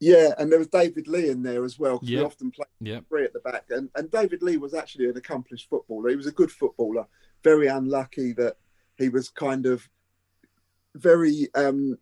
Yeah, 0.00 0.32
and 0.38 0.50
there 0.50 0.58
was 0.60 0.68
David 0.68 1.08
Lee 1.08 1.28
in 1.28 1.42
there 1.42 1.64
as 1.64 1.78
well. 1.78 1.98
'cause 1.98 2.08
Yep. 2.08 2.18
We 2.20 2.24
often 2.24 2.50
played 2.52 2.68
Yep. 2.80 3.08
three 3.08 3.24
at 3.24 3.32
the 3.32 3.40
back, 3.40 3.64
and 3.70 3.90
and 3.96 4.10
David 4.10 4.42
Lee 4.42 4.56
was 4.56 4.74
actually 4.74 5.08
an 5.08 5.16
accomplished 5.16 5.68
footballer. 5.68 6.10
He 6.10 6.16
was 6.16 6.26
a 6.26 6.32
good 6.32 6.52
footballer. 6.52 7.06
Very 7.42 7.66
unlucky 7.66 8.32
that 8.34 8.56
he 8.96 9.08
was 9.08 9.28
kind 9.28 9.66
of 9.66 9.88
very. 10.94 11.48
um 11.54 11.98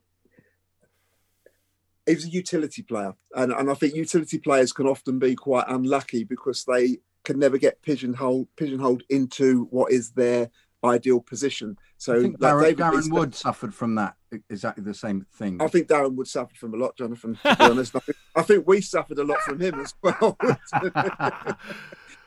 he 2.07 2.15
was 2.15 2.25
a 2.25 2.31
utility 2.31 2.83
player, 2.83 3.15
and 3.35 3.51
and 3.53 3.71
I 3.71 3.75
think 3.75 3.95
utility 3.95 4.39
players 4.39 4.73
can 4.73 4.87
often 4.87 5.19
be 5.19 5.35
quite 5.35 5.65
unlucky 5.69 6.23
because 6.25 6.65
they 6.65 6.99
can 7.25 7.39
never 7.39 7.59
get 7.59 7.83
pigeonholed 7.83 8.47
pigeonholed 8.57 9.03
into 9.09 9.65
what 9.71 9.91
is 9.91 10.13
their 10.13 10.51
ideal 10.85 11.21
position. 11.21 11.79
So 11.99 12.17
I 12.17 12.23
think 12.23 12.37
like 12.41 12.53
Darren, 12.53 12.75
Darren 12.75 13.13
Wood 13.13 13.35
suffered 13.35 13.75
from 13.75 13.95
that 13.97 14.17
exactly 14.51 14.85
the 14.85 14.95
same 14.95 15.27
thing. 15.35 15.61
I 15.61 15.69
think 15.69 15.89
Darren 15.89 16.15
Wood 16.15 16.29
suffered 16.29 16.57
from 16.57 16.75
a 16.75 16.77
lot, 16.77 16.97
Jonathan. 16.97 17.39
To 17.45 17.57
be 17.57 17.65
honest, 17.65 17.97
I 17.97 18.01
think, 18.01 18.17
I 18.37 18.43
think 18.43 18.67
we 18.67 18.81
suffered 18.81 19.19
a 19.19 19.25
lot 19.25 19.39
from 19.41 19.61
him 19.61 19.81
as 19.81 19.95
well. 20.03 20.37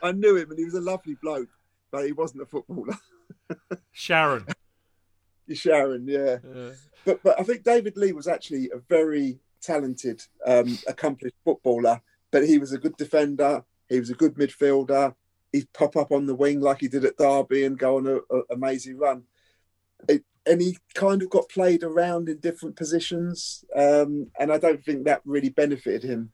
I 0.02 0.12
knew 0.12 0.36
him, 0.36 0.50
and 0.50 0.58
he 0.58 0.64
was 0.64 0.74
a 0.74 0.80
lovely 0.80 1.16
bloke, 1.22 1.48
but 1.90 2.04
he 2.06 2.12
wasn't 2.12 2.42
a 2.42 2.46
footballer. 2.46 2.96
Sharon. 3.92 4.46
Sharon, 5.52 6.06
yeah. 6.06 6.38
Uh, 6.44 6.70
But 7.04 7.22
but 7.22 7.40
I 7.40 7.42
think 7.42 7.64
David 7.64 7.96
Lee 7.96 8.12
was 8.12 8.28
actually 8.28 8.70
a 8.74 8.78
very 8.78 9.40
talented, 9.60 10.22
um, 10.46 10.78
accomplished 10.86 11.36
footballer. 11.44 12.00
But 12.30 12.46
he 12.46 12.58
was 12.58 12.72
a 12.72 12.78
good 12.78 12.96
defender. 12.96 13.64
He 13.88 13.98
was 13.98 14.10
a 14.10 14.14
good 14.14 14.34
midfielder. 14.34 15.14
He'd 15.52 15.72
pop 15.72 15.96
up 15.96 16.12
on 16.12 16.26
the 16.26 16.34
wing 16.34 16.60
like 16.60 16.80
he 16.80 16.88
did 16.88 17.04
at 17.04 17.16
Derby 17.16 17.64
and 17.64 17.78
go 17.78 17.96
on 17.96 18.06
a, 18.06 18.16
a 18.16 18.42
amazing 18.52 18.98
run. 18.98 19.24
It, 20.08 20.24
and 20.46 20.60
he 20.60 20.78
kind 20.94 21.22
of 21.22 21.30
got 21.30 21.48
played 21.48 21.82
around 21.82 22.28
in 22.28 22.38
different 22.38 22.76
positions, 22.76 23.64
um, 23.76 24.30
and 24.38 24.52
I 24.52 24.58
don't 24.58 24.82
think 24.82 25.04
that 25.04 25.20
really 25.24 25.50
benefited 25.50 26.02
him. 26.02 26.32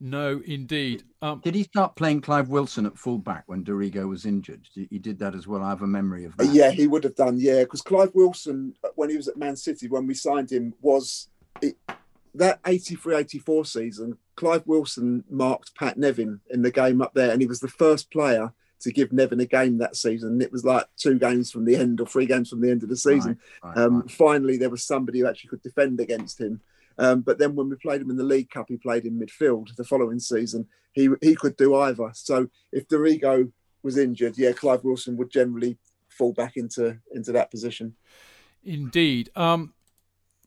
no, 0.00 0.40
indeed. 0.46 1.04
Um, 1.20 1.40
Did 1.44 1.54
he 1.54 1.64
start 1.64 1.96
playing 1.96 2.22
Clive 2.22 2.48
Wilson 2.48 2.86
at 2.86 2.96
fullback 2.96 3.44
when 3.46 3.64
Dorigo 3.64 4.08
was 4.08 4.24
injured? 4.24 4.66
He 4.72 4.86
he 4.90 4.98
did 4.98 5.18
that 5.18 5.34
as 5.34 5.46
well. 5.46 5.62
I 5.62 5.68
have 5.70 5.82
a 5.82 5.86
memory 5.86 6.24
of 6.24 6.36
that. 6.36 6.46
Yeah, 6.46 6.70
he 6.70 6.86
would 6.86 7.04
have 7.04 7.16
done. 7.16 7.38
Yeah, 7.38 7.64
because 7.64 7.82
Clive 7.82 8.14
Wilson, 8.14 8.74
uh, 8.84 8.88
when 8.94 9.10
he 9.10 9.16
was 9.16 9.28
at 9.28 9.36
Man 9.36 9.56
City, 9.56 9.88
when 9.88 10.06
we 10.06 10.14
signed 10.14 10.50
him, 10.50 10.72
was 10.80 11.28
it, 11.60 11.76
that 12.38 12.60
83 12.66 13.16
84 13.16 13.64
season. 13.64 14.18
Clive 14.36 14.66
Wilson 14.66 15.24
marked 15.28 15.74
Pat 15.74 15.98
Nevin 15.98 16.40
in 16.50 16.62
the 16.62 16.70
game 16.70 17.02
up 17.02 17.14
there, 17.14 17.30
and 17.30 17.40
he 17.40 17.46
was 17.46 17.60
the 17.60 17.68
first 17.68 18.10
player 18.10 18.52
to 18.80 18.92
give 18.92 19.12
Nevin 19.12 19.40
a 19.40 19.46
game 19.46 19.78
that 19.78 19.96
season. 19.96 20.40
It 20.40 20.52
was 20.52 20.64
like 20.64 20.86
two 20.96 21.18
games 21.18 21.50
from 21.50 21.64
the 21.64 21.76
end 21.76 22.00
or 22.00 22.06
three 22.06 22.26
games 22.26 22.48
from 22.50 22.60
the 22.60 22.70
end 22.70 22.82
of 22.82 22.88
the 22.88 22.96
season. 22.96 23.38
Right, 23.62 23.76
um, 23.76 24.00
right. 24.00 24.10
Finally, 24.10 24.56
there 24.56 24.70
was 24.70 24.84
somebody 24.84 25.20
who 25.20 25.26
actually 25.26 25.50
could 25.50 25.62
defend 25.62 26.00
against 26.00 26.40
him. 26.40 26.60
Um, 26.96 27.20
but 27.20 27.38
then 27.38 27.54
when 27.54 27.68
we 27.68 27.76
played 27.76 28.00
him 28.00 28.10
in 28.10 28.16
the 28.16 28.24
League 28.24 28.50
Cup, 28.50 28.66
he 28.68 28.76
played 28.76 29.04
in 29.04 29.18
midfield 29.18 29.74
the 29.76 29.84
following 29.84 30.18
season. 30.18 30.66
He 30.92 31.08
he 31.20 31.34
could 31.34 31.56
do 31.56 31.76
either. 31.76 32.10
So 32.14 32.48
if 32.72 32.88
Dorigo 32.88 33.50
was 33.82 33.96
injured, 33.96 34.36
yeah, 34.36 34.52
Clive 34.52 34.84
Wilson 34.84 35.16
would 35.16 35.30
generally 35.30 35.78
fall 36.08 36.32
back 36.32 36.56
into 36.56 36.98
into 37.14 37.32
that 37.32 37.50
position. 37.50 37.94
Indeed. 38.64 39.30
Um, 39.36 39.74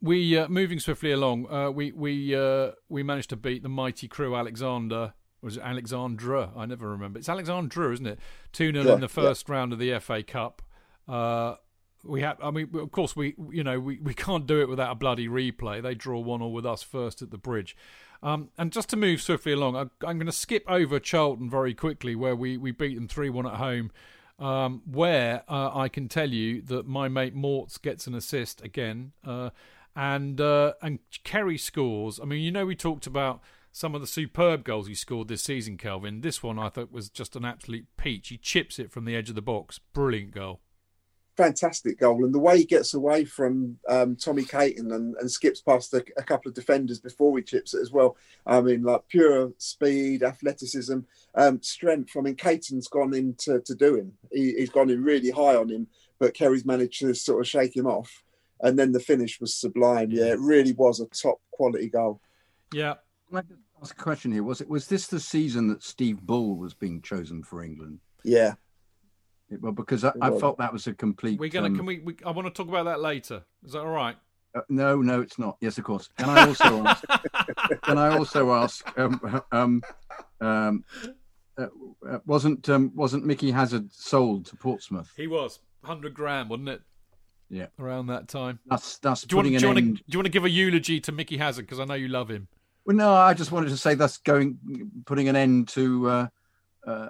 we 0.02 0.38
uh, 0.38 0.48
moving 0.48 0.80
swiftly 0.80 1.12
along. 1.12 1.52
Uh, 1.52 1.72
we 1.72 1.92
we 1.92 2.36
uh, 2.36 2.72
we 2.90 3.04
managed 3.04 3.30
to 3.30 3.36
beat 3.36 3.64
the 3.64 3.70
mighty 3.70 4.08
Crewe 4.08 4.36
Alexander. 4.36 5.14
Was 5.42 5.58
it 5.58 5.64
Alexandra? 5.64 6.52
I 6.56 6.66
never 6.66 6.90
remember. 6.90 7.20
It's 7.20 7.30
Alexandra, 7.30 7.92
isn't 7.94 8.06
it? 8.06 8.20
Two 8.52 8.72
0 8.72 8.86
Yeah, 8.86 8.94
in 8.94 9.02
the 9.02 9.08
first 9.08 9.50
round 9.50 9.74
of 9.74 9.80
the 9.80 9.98
FA 10.00 10.22
Cup. 10.22 10.62
Uh, 11.08 11.56
we 12.04 12.22
had. 12.22 12.38
I 12.42 12.52
mean, 12.52 12.70
of 12.74 12.92
course, 12.92 13.16
we 13.16 13.36
you 13.52 13.64
know 13.64 13.80
we, 13.80 14.00
we 14.00 14.14
can't 14.14 14.46
do 14.48 14.62
it 14.62 14.70
without 14.70 14.92
a 14.92 14.96
bloody 14.96 15.28
replay. 15.28 15.82
They 15.82 15.96
draw 15.96 16.20
one 16.20 16.42
all 16.42 16.54
with 16.54 16.66
us 16.66 16.84
first 16.84 17.22
at 17.22 17.32
the 17.32 17.38
bridge. 17.38 17.76
Um, 18.24 18.50
and 18.58 18.72
just 18.72 18.90
to 18.90 18.98
move 18.98 19.22
swiftly 19.22 19.52
along, 19.52 19.76
I, 19.76 19.82
I'm 20.06 20.18
going 20.18 20.28
to 20.28 20.32
skip 20.32 20.64
over 20.68 21.00
Charlton 21.00 21.50
very 21.50 21.74
quickly, 21.74 22.16
where 22.16 22.36
we, 22.36 22.56
we 22.56 22.72
beat 22.72 22.94
them 22.94 23.08
3 23.08 23.30
1 23.30 23.48
at 23.48 23.54
home. 23.56 23.92
Um, 24.38 24.82
where 24.86 25.44
uh, 25.48 25.70
I 25.76 25.88
can 25.88 26.08
tell 26.08 26.30
you 26.30 26.64
that 26.64 26.88
my 26.88 27.08
mate 27.08 27.36
Morts 27.36 27.78
gets 27.78 28.08
an 28.08 28.16
assist 28.16 28.64
again, 28.64 29.12
uh, 29.24 29.52
and 29.96 30.40
uh, 30.40 30.74
and 30.82 31.00
Kerry 31.24 31.58
scores. 31.58 32.20
I 32.20 32.26
mean, 32.26 32.42
you 32.42 32.52
know, 32.52 32.66
we 32.66 32.76
talked 32.76 33.08
about 33.08 33.42
some 33.72 33.96
of 33.96 34.02
the 34.02 34.08
superb 34.08 34.64
goals 34.64 34.88
he 34.88 34.96
scored 34.96 35.28
this 35.28 35.44
season, 35.44 35.78
Kelvin. 35.78 36.22
This 36.22 36.44
one 36.44 36.60
I 36.60 36.70
thought 36.70 36.92
was 36.92 37.10
just 37.10 37.36
an 37.36 37.46
absolute 37.46 37.86
peach. 37.98 38.30
He 38.30 38.38
chips 38.38 38.80
it 38.80 38.92
from 38.92 39.06
the 39.06 39.16
edge 39.16 39.30
of 39.30 39.36
the 39.36 39.42
box. 39.42 39.80
Brilliant 39.94 40.32
goal. 40.32 40.60
Fantastic 41.38 41.98
goal, 41.98 42.26
and 42.26 42.36
the 42.36 42.40
way 42.40 42.58
he 42.58 42.66
gets 42.66 42.94
away 42.94 43.24
from 43.24 43.80
um, 43.88 44.18
Tommy 44.18 44.44
Caton 44.44 44.92
and, 44.92 45.16
and 45.16 45.32
skips 45.32 45.62
past 45.62 45.94
a, 45.94 46.04
a 46.18 46.24
couple 46.24 46.50
of 46.50 46.56
defenders 46.56 47.00
before 47.00 47.36
he 47.38 47.44
chips 47.44 47.74
it 47.74 47.82
as 47.82 47.90
well. 47.90 48.18
I 48.46 48.60
mean, 48.60 48.84
like 48.84 49.08
pure 49.08 49.54
speed, 49.58 50.24
athleticism, 50.24 51.00
um, 51.36 51.62
strength. 51.62 52.18
I 52.18 52.22
mean, 52.22 52.36
Caton's 52.36 52.90
gone 52.90 53.14
in 53.14 53.36
to, 53.40 53.62
to 53.62 53.74
do 53.74 53.96
him. 53.96 54.14
He, 54.30 54.56
he's 54.58 54.70
gone 54.70 54.90
in 54.90 55.04
really 55.04 55.32
high 55.32 55.56
on 55.56 55.70
him, 55.70 55.88
but 56.20 56.34
Kerry's 56.34 56.66
managed 56.66 57.00
to 57.00 57.14
sort 57.14 57.40
of 57.40 57.48
shake 57.48 57.76
him 57.78 57.88
off. 57.88 58.24
And 58.62 58.78
then 58.78 58.92
the 58.92 59.00
finish 59.00 59.40
was 59.42 59.54
sublime. 59.54 60.12
Yeah, 60.12 60.26
it 60.34 60.40
really 60.40 60.74
was 60.74 61.00
a 61.00 61.08
top 61.08 61.40
quality 61.52 61.90
goal. 61.90 62.22
Yeah. 62.74 62.96
Can 63.30 63.38
I 63.38 63.42
just 63.42 63.62
ask 63.82 64.00
a 64.00 64.04
question 64.04 64.32
here? 64.32 64.44
Was 64.44 64.62
it 64.62 64.70
was 64.70 64.88
this 64.88 65.08
the 65.08 65.20
season 65.20 65.68
that 65.70 65.84
Steve 65.84 66.22
Bull 66.22 66.56
was 66.56 66.74
being 66.74 67.02
chosen 67.02 67.44
for 67.44 67.64
England? 67.64 68.00
Yeah. 68.24 68.54
It- 69.50 69.62
well, 69.62 69.72
because 69.72 70.06
I, 70.06 70.14
I 70.22 70.32
felt 70.32 70.58
that 70.60 70.72
was 70.72 70.88
a 70.88 70.94
complete. 70.94 71.40
We're 71.40 71.50
gonna. 71.50 71.68
um, 71.68 71.76
can 71.76 71.86
we, 71.86 72.00
we? 72.00 72.16
I 72.26 72.32
want 72.32 72.48
to 72.48 72.54
talk 72.54 72.70
about 72.70 72.86
that 72.86 73.02
later. 73.02 73.44
Is 73.66 73.74
that 73.74 73.80
all 73.80 73.88
right? 73.88 74.16
Uh, 74.54 74.62
no, 74.70 75.02
no, 75.02 75.22
it's 75.22 75.40
not. 75.40 75.58
Yes, 75.62 75.78
of 75.78 75.84
course. 75.86 76.10
Can 76.18 76.30
I 76.30 76.48
also 76.48 76.84
ask? 76.86 77.04
can 77.84 77.98
I 77.98 78.18
also 78.18 78.54
ask? 78.54 79.00
Um, 79.00 79.44
um, 79.52 79.82
um, 80.42 80.84
uh, 81.58 81.68
uh, 82.10 82.20
wasn't 82.26 82.68
um, 82.70 82.92
wasn't 82.96 83.26
Mickey 83.26 83.52
Hazard 83.52 83.92
sold 83.92 84.46
to 84.48 84.56
Portsmouth? 84.56 85.12
He 85.18 85.28
was 85.28 85.60
hundred 85.84 86.14
grand, 86.14 86.50
wasn't 86.50 86.70
it? 86.70 86.82
Yeah, 87.52 87.66
around 87.78 88.08
that 88.08 88.30
time. 88.30 88.60
That's 88.66 88.98
that's 89.00 89.24
Do 89.24 89.34
you, 89.34 89.38
want, 89.38 89.46
putting 89.48 89.60
do, 89.60 89.66
you 89.66 89.70
an 89.72 89.76
want 89.76 89.86
to, 89.86 89.90
end. 89.90 89.98
do 89.98 90.04
you 90.08 90.20
want 90.20 90.26
to 90.26 90.32
give 90.32 90.46
a 90.46 90.50
eulogy 90.50 91.02
to 91.02 91.12
Mickey 91.12 91.36
Hazard 91.38 91.64
because 91.64 91.82
I 91.82 91.86
know 91.86 91.96
you 91.96 92.08
love 92.08 92.30
him? 92.30 92.48
Well, 92.86 92.96
no, 92.96 93.14
I 93.14 93.34
just 93.34 93.52
wanted 93.52 93.70
to 93.70 93.78
say 93.78 93.94
that's 93.94 94.18
going 94.20 94.58
putting 95.06 95.28
an 95.28 95.36
end 95.36 95.68
to 95.70 96.10
uh, 96.10 96.28
uh, 96.88 97.10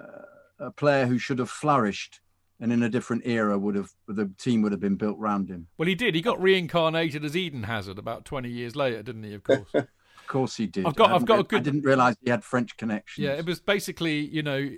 a 0.58 0.70
player 0.72 1.06
who 1.06 1.16
should 1.18 1.38
have 1.38 1.48
flourished, 1.48 2.20
and 2.58 2.72
in 2.72 2.82
a 2.82 2.88
different 2.88 3.22
era 3.24 3.56
would 3.56 3.76
have 3.76 3.90
the 4.08 4.30
team 4.36 4.62
would 4.62 4.72
have 4.72 4.80
been 4.80 4.96
built 4.96 5.16
round 5.16 5.48
him. 5.48 5.68
Well, 5.78 5.86
he 5.86 5.94
did. 5.94 6.16
He 6.16 6.20
got 6.22 6.42
reincarnated 6.42 7.24
as 7.24 7.36
Eden 7.36 7.62
Hazard 7.62 7.98
about 7.98 8.24
twenty 8.24 8.50
years 8.50 8.74
later, 8.74 9.02
didn't 9.02 9.22
he? 9.22 9.34
Of 9.34 9.44
course. 9.44 9.72
Of 10.22 10.28
course, 10.28 10.56
he 10.56 10.66
did. 10.66 10.86
I've 10.86 10.94
got- 10.96 11.10
I 11.10 11.16
I've 11.16 11.24
got 11.26 11.34
a 11.34 11.36
hadn't- 11.38 11.54
I 11.54 11.60
didn't 11.60 11.82
realise 11.82 12.16
he 12.22 12.30
had 12.30 12.42
French 12.44 12.76
connections. 12.76 13.24
Yeah, 13.24 13.32
it 13.32 13.44
was 13.44 13.60
basically, 13.60 14.20
you 14.20 14.42
know, 14.42 14.70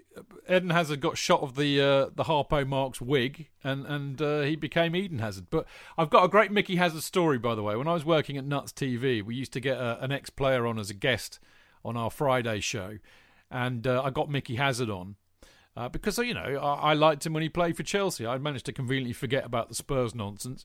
Eden 0.49 0.71
Hazard 0.71 1.01
got 1.01 1.17
shot 1.19 1.43
of 1.43 1.55
the 1.55 1.81
uh, 1.81 2.11
the 2.15 2.25
Harpo 2.25 2.67
Marx 2.67 3.01
wig, 3.01 3.49
and 3.63 3.87
and 3.87 4.21
uh, 4.21 4.41
he 4.43 4.57
became 4.57 4.97
Eden 4.97 5.19
Hazard. 5.21 5.47
But 5.51 5.67
I've 5.97 6.11
got 6.11 6.25
a 6.25 6.29
great 6.29 6.51
Mickey 6.51 6.77
Hazard 6.77 7.03
story, 7.03 7.39
by 7.39 7.55
the 7.55 7.63
way. 7.63 7.77
When 7.77 7.87
I 7.89 7.93
was 7.95 8.05
working 8.05 8.37
at 8.37 8.45
Nuts 8.45 8.73
TV, 8.73 9.23
we 9.25 9.35
used 9.35 9.53
to 9.53 9.61
get 9.61 9.77
a, 9.79 10.03
an 10.03 10.11
ex 10.13 10.31
player 10.31 10.67
on 10.67 10.79
as 10.79 10.91
a 10.91 10.95
guest 10.95 11.39
on 11.85 11.97
our 11.97 12.11
Friday 12.11 12.61
show, 12.61 12.99
and 13.51 13.87
uh, 13.87 14.03
I 14.03 14.11
got 14.11 14.31
Mickey 14.31 14.57
Hazard 14.57 14.91
on. 14.91 15.17
Uh, 15.77 15.89
because 15.89 16.17
you 16.19 16.33
know 16.35 16.41
I, 16.63 16.91
I 16.91 16.93
liked 16.95 17.27
him 17.27 17.33
when 17.33 17.43
he 17.43 17.49
played 17.49 17.77
for 17.77 17.83
Chelsea. 17.83 18.25
I 18.27 18.39
managed 18.39 18.67
to 18.67 18.73
conveniently 18.73 19.13
forget 19.13 19.45
about 19.45 19.69
the 19.69 19.75
Spurs 19.75 20.15
nonsense, 20.15 20.65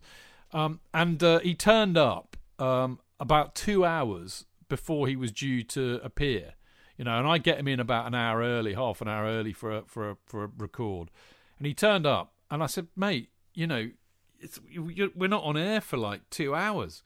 um, 0.53 0.79
and 0.93 1.21
uh, 1.23 1.39
he 1.39 1.55
turned 1.55 1.97
up 1.97 2.37
um, 2.59 2.99
about 3.19 3.55
two 3.55 3.83
hours 3.83 4.45
before 4.69 5.07
he 5.07 5.15
was 5.15 5.31
due 5.31 5.63
to 5.63 5.99
appear 6.03 6.53
you 6.99 7.05
know, 7.05 7.17
and 7.17 7.25
I 7.25 7.37
get 7.37 7.57
him 7.57 7.69
in 7.69 7.79
about 7.79 8.07
an 8.07 8.13
hour 8.13 8.41
early, 8.41 8.73
half 8.73 8.99
an 8.99 9.07
hour 9.07 9.23
early 9.25 9.53
for 9.53 9.71
a, 9.71 9.83
for 9.87 10.11
a, 10.11 10.17
for 10.25 10.43
a 10.43 10.49
record, 10.57 11.09
and 11.57 11.65
he 11.65 11.73
turned 11.73 12.05
up, 12.05 12.33
and 12.51 12.61
I 12.61 12.65
said, 12.65 12.87
mate, 12.93 13.29
you 13.53 13.67
know, 13.67 13.89
it's, 14.41 14.59
we're 14.75 15.29
not 15.29 15.43
on 15.43 15.55
air 15.55 15.79
for 15.79 15.95
like 15.95 16.29
two 16.29 16.53
hours, 16.53 17.03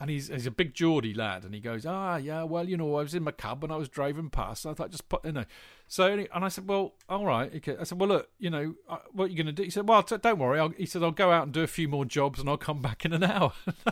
and 0.00 0.08
he's 0.08 0.28
he's 0.28 0.46
a 0.46 0.50
big 0.50 0.74
Geordie 0.74 1.14
lad, 1.14 1.44
and 1.44 1.54
he 1.54 1.60
goes, 1.60 1.84
ah, 1.84 2.16
yeah, 2.16 2.42
well, 2.42 2.66
you 2.68 2.76
know, 2.76 2.96
I 2.96 3.02
was 3.02 3.14
in 3.14 3.22
my 3.22 3.32
cab 3.32 3.62
and 3.62 3.72
I 3.72 3.76
was 3.76 3.88
driving 3.88 4.30
past, 4.30 4.64
I 4.64 4.72
thought 4.72 4.90
just 4.90 5.08
put, 5.08 5.24
you 5.24 5.32
know, 5.32 5.44
so 5.86 6.06
and 6.06 6.44
I 6.44 6.48
said, 6.48 6.66
well, 6.66 6.94
all 7.08 7.26
right, 7.26 7.54
okay. 7.56 7.76
I 7.78 7.84
said, 7.84 8.00
well, 8.00 8.08
look, 8.08 8.30
you 8.38 8.48
know, 8.48 8.74
what 9.12 9.24
are 9.24 9.28
you 9.28 9.36
going 9.36 9.46
to 9.46 9.52
do? 9.52 9.62
He 9.62 9.70
said, 9.70 9.86
well, 9.86 10.02
t- 10.02 10.16
don't 10.16 10.38
worry, 10.38 10.58
I'll, 10.58 10.70
he 10.70 10.86
said, 10.86 11.02
I'll 11.02 11.10
go 11.10 11.30
out 11.30 11.44
and 11.44 11.52
do 11.52 11.62
a 11.62 11.66
few 11.66 11.86
more 11.86 12.04
jobs, 12.04 12.40
and 12.40 12.48
I'll 12.48 12.56
come 12.56 12.80
back 12.80 13.04
in 13.04 13.12
an 13.12 13.22
hour. 13.22 13.52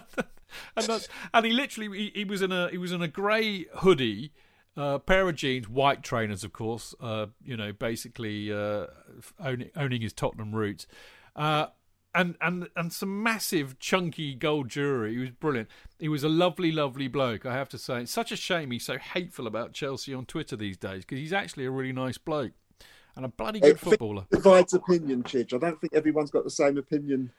and 0.76 0.86
that's, 0.86 1.08
and 1.34 1.44
he 1.44 1.52
literally 1.52 1.96
he, 1.96 2.12
he 2.14 2.24
was 2.24 2.40
in 2.40 2.52
a 2.52 2.70
he 2.70 2.78
was 2.78 2.90
in 2.90 3.02
a 3.02 3.08
grey 3.08 3.66
hoodie 3.76 4.32
uh, 4.78 4.98
pair 4.98 5.28
of 5.28 5.34
jeans, 5.34 5.68
white 5.68 6.02
trainers, 6.02 6.44
of 6.44 6.52
course. 6.52 6.94
Uh, 7.00 7.26
you 7.44 7.56
know, 7.56 7.72
basically 7.72 8.52
uh, 8.52 8.86
owning, 9.40 9.70
owning 9.76 10.00
his 10.00 10.12
Tottenham 10.12 10.54
roots, 10.54 10.86
uh, 11.36 11.66
and 12.18 12.34
and 12.40 12.68
and 12.74 12.92
some 12.92 13.22
massive 13.22 13.78
chunky 13.78 14.34
gold 14.34 14.68
jewelry. 14.68 15.12
He 15.12 15.18
was 15.18 15.30
brilliant. 15.30 15.68
He 16.00 16.08
was 16.08 16.24
a 16.24 16.28
lovely, 16.28 16.72
lovely 16.72 17.06
bloke. 17.06 17.46
I 17.46 17.54
have 17.54 17.68
to 17.70 17.78
say, 17.78 18.00
it's 18.02 18.12
such 18.12 18.32
a 18.32 18.36
shame 18.36 18.72
he's 18.72 18.84
so 18.84 18.98
hateful 18.98 19.46
about 19.46 19.72
Chelsea 19.72 20.12
on 20.12 20.26
Twitter 20.26 20.56
these 20.56 20.76
days 20.76 21.04
because 21.04 21.18
he's 21.18 21.32
actually 21.32 21.64
a 21.64 21.70
really 21.70 21.92
nice 21.92 22.18
bloke 22.18 22.52
and 23.14 23.24
a 23.24 23.28
bloody 23.28 23.60
good 23.60 23.70
It 23.70 23.78
footballer. 23.78 24.26
divides 24.32 24.74
opinion, 24.74 25.22
Chidge. 25.22 25.54
I 25.54 25.58
don't 25.58 25.80
think 25.80 25.94
everyone's 25.94 26.32
got 26.32 26.42
the 26.44 26.50
same 26.50 26.76
opinion 26.76 27.30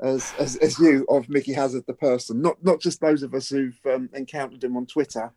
as, 0.00 0.34
as 0.40 0.56
as 0.56 0.78
you 0.80 1.06
of 1.08 1.28
Mickey 1.28 1.52
Hazard, 1.52 1.84
the 1.86 1.94
person. 1.94 2.42
Not 2.42 2.62
not 2.64 2.80
just 2.80 3.00
those 3.00 3.22
of 3.22 3.32
us 3.32 3.48
who've 3.48 3.78
um, 3.86 4.10
encountered 4.12 4.64
him 4.64 4.76
on 4.76 4.86
Twitter. 4.86 5.32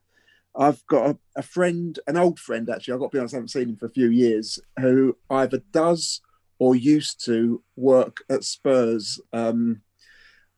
I've 0.55 0.85
got 0.87 1.09
a, 1.11 1.17
a 1.37 1.41
friend, 1.43 1.99
an 2.07 2.17
old 2.17 2.39
friend 2.39 2.69
actually. 2.69 2.95
I've 2.95 2.99
got 3.01 3.11
to 3.11 3.15
be 3.15 3.19
honest, 3.19 3.35
I 3.35 3.37
haven't 3.37 3.49
seen 3.49 3.69
him 3.69 3.75
for 3.75 3.85
a 3.85 3.91
few 3.91 4.09
years. 4.09 4.59
Who 4.79 5.15
either 5.29 5.61
does 5.71 6.21
or 6.63 6.75
used 6.75 7.25
to 7.25 7.61
work 7.75 8.23
at 8.29 8.41
Spurs 8.41 9.19
um, 9.33 9.81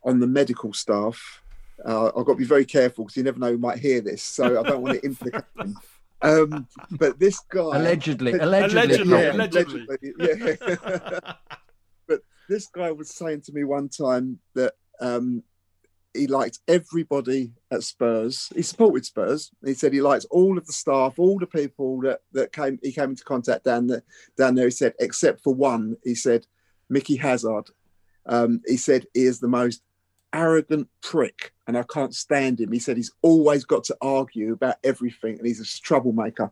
on 0.03 0.19
the 0.19 0.27
medical 0.27 0.71
staff. 0.71 1.41
Uh, 1.83 2.11
I've 2.15 2.25
got 2.27 2.33
to 2.33 2.35
be 2.35 2.45
very 2.45 2.63
careful 2.63 3.05
because 3.05 3.17
you 3.17 3.23
never 3.23 3.39
know 3.39 3.53
who 3.53 3.57
might 3.57 3.79
hear 3.79 4.01
this, 4.01 4.21
so 4.21 4.59
I 4.59 4.69
don't 4.69 4.83
want 4.83 4.99
to 4.99 5.05
implicate 5.11 5.43
him. 5.59 5.75
Um, 6.21 6.67
but 6.91 7.17
this 7.17 7.39
guy 7.49 7.77
Allegedly, 7.77 8.33
allegedly, 8.33 8.81
Allegedly, 8.83 9.19
yeah, 9.19 9.31
allegedly. 9.31 9.87
allegedly, 9.89 10.57
yeah. 10.61 11.33
but 12.07 12.19
this 12.47 12.67
guy 12.67 12.91
was 12.91 13.09
saying 13.09 13.41
to 13.41 13.53
me 13.53 13.63
one 13.63 13.89
time 13.89 14.37
that 14.53 14.73
um, 15.01 15.41
he 16.15 16.27
liked 16.27 16.59
everybody 16.67 17.51
at 17.71 17.83
Spurs. 17.83 18.51
He 18.55 18.61
supported 18.61 19.05
Spurs. 19.05 19.51
He 19.63 19.73
said 19.73 19.93
he 19.93 20.01
liked 20.01 20.25
all 20.31 20.57
of 20.57 20.65
the 20.65 20.73
staff, 20.73 21.19
all 21.19 21.37
the 21.37 21.47
people 21.47 22.01
that, 22.01 22.21
that 22.33 22.51
came 22.51 22.79
he 22.81 22.91
came 22.91 23.11
into 23.11 23.23
contact 23.23 23.65
down 23.65 23.87
there. 23.87 24.03
Down 24.37 24.55
there, 24.55 24.65
he 24.65 24.71
said, 24.71 24.93
except 24.99 25.41
for 25.41 25.53
one. 25.53 25.97
He 26.03 26.15
said, 26.15 26.45
Mickey 26.89 27.15
Hazard. 27.15 27.69
Um, 28.25 28.61
he 28.65 28.77
said 28.77 29.05
he 29.13 29.23
is 29.23 29.39
the 29.39 29.47
most 29.47 29.81
arrogant 30.33 30.89
prick, 31.01 31.53
and 31.67 31.77
I 31.77 31.83
can't 31.83 32.15
stand 32.15 32.59
him. 32.59 32.71
He 32.71 32.79
said 32.79 32.97
he's 32.97 33.13
always 33.21 33.65
got 33.65 33.83
to 33.85 33.97
argue 34.01 34.53
about 34.53 34.77
everything, 34.83 35.37
and 35.37 35.47
he's 35.47 35.61
a 35.61 35.81
troublemaker. 35.81 36.51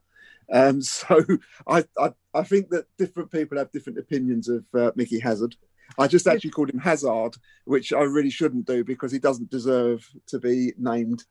Um, 0.52 0.82
so 0.82 1.20
I, 1.68 1.84
I 1.98 2.14
I 2.34 2.44
think 2.44 2.70
that 2.70 2.86
different 2.98 3.32
people 3.32 3.58
have 3.58 3.72
different 3.72 4.00
opinions 4.00 4.50
of 4.50 4.66
uh, 4.74 4.92
Mickey 4.96 5.20
Hazard. 5.20 5.56
I 5.98 6.08
just 6.08 6.28
actually 6.28 6.50
called 6.52 6.70
him 6.72 6.80
Hazard, 6.80 7.36
which 7.66 7.94
I 7.94 8.02
really 8.02 8.30
shouldn't 8.32 8.66
do 8.66 8.84
because 8.84 9.12
he 9.12 9.20
doesn't 9.20 9.50
deserve 9.52 10.08
to 10.28 10.40
be 10.40 10.74
named 10.78 11.24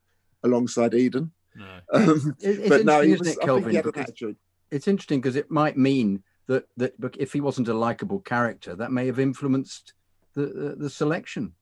alongside 0.44 0.94
Eden. 0.94 1.32
No. 1.56 1.80
Um, 1.92 2.36
It- 2.40 2.60
it's 2.60 2.68
but 2.68 2.84
no, 2.84 3.00
he 3.00 3.12
interesting, 3.12 3.18
was, 3.18 3.28
isn't 3.28 3.42
it, 3.42 3.44
Kelvin? 3.46 3.70
he 3.70 3.76
had 3.76 3.84
an 3.84 3.90
Because 3.90 4.02
attitude. 4.08 4.36
it's 4.70 4.88
interesting 4.88 5.20
because 5.20 5.36
it 5.36 5.50
might 5.50 5.76
mean 5.76 6.22
that 6.46 6.66
that 6.76 6.92
if 7.18 7.32
he 7.32 7.40
wasn't 7.40 7.68
a 7.68 7.74
likable 7.74 8.20
character, 8.20 8.74
that 8.76 8.90
may 8.92 9.06
have 9.06 9.18
influenced 9.18 9.92
the 10.34 10.46
the, 10.46 10.76
the 10.76 10.90
selection. 10.90 11.54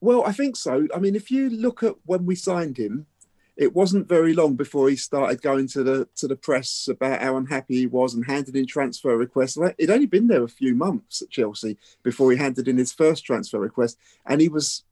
Well, 0.00 0.24
I 0.24 0.32
think 0.32 0.56
so. 0.56 0.88
I 0.94 0.98
mean, 0.98 1.14
if 1.14 1.30
you 1.30 1.50
look 1.50 1.82
at 1.82 1.94
when 2.06 2.24
we 2.24 2.34
signed 2.34 2.78
him, 2.78 3.06
it 3.56 3.74
wasn't 3.74 4.08
very 4.08 4.32
long 4.32 4.56
before 4.56 4.88
he 4.88 4.96
started 4.96 5.42
going 5.42 5.68
to 5.68 5.82
the 5.82 6.08
to 6.16 6.26
the 6.26 6.36
press 6.36 6.88
about 6.88 7.20
how 7.20 7.36
unhappy 7.36 7.76
he 7.76 7.86
was 7.86 8.14
and 8.14 8.26
handed 8.26 8.56
in 8.56 8.66
transfer 8.66 9.16
requests. 9.16 9.58
He'd 9.78 9.90
only 9.90 10.06
been 10.06 10.28
there 10.28 10.44
a 10.44 10.48
few 10.48 10.74
months 10.74 11.22
at 11.22 11.30
Chelsea 11.30 11.76
before 12.02 12.30
he 12.30 12.38
handed 12.38 12.68
in 12.68 12.78
his 12.78 12.92
first 12.92 13.24
transfer 13.24 13.58
request, 13.58 13.98
and 14.26 14.40
he 14.40 14.48
was 14.48 14.84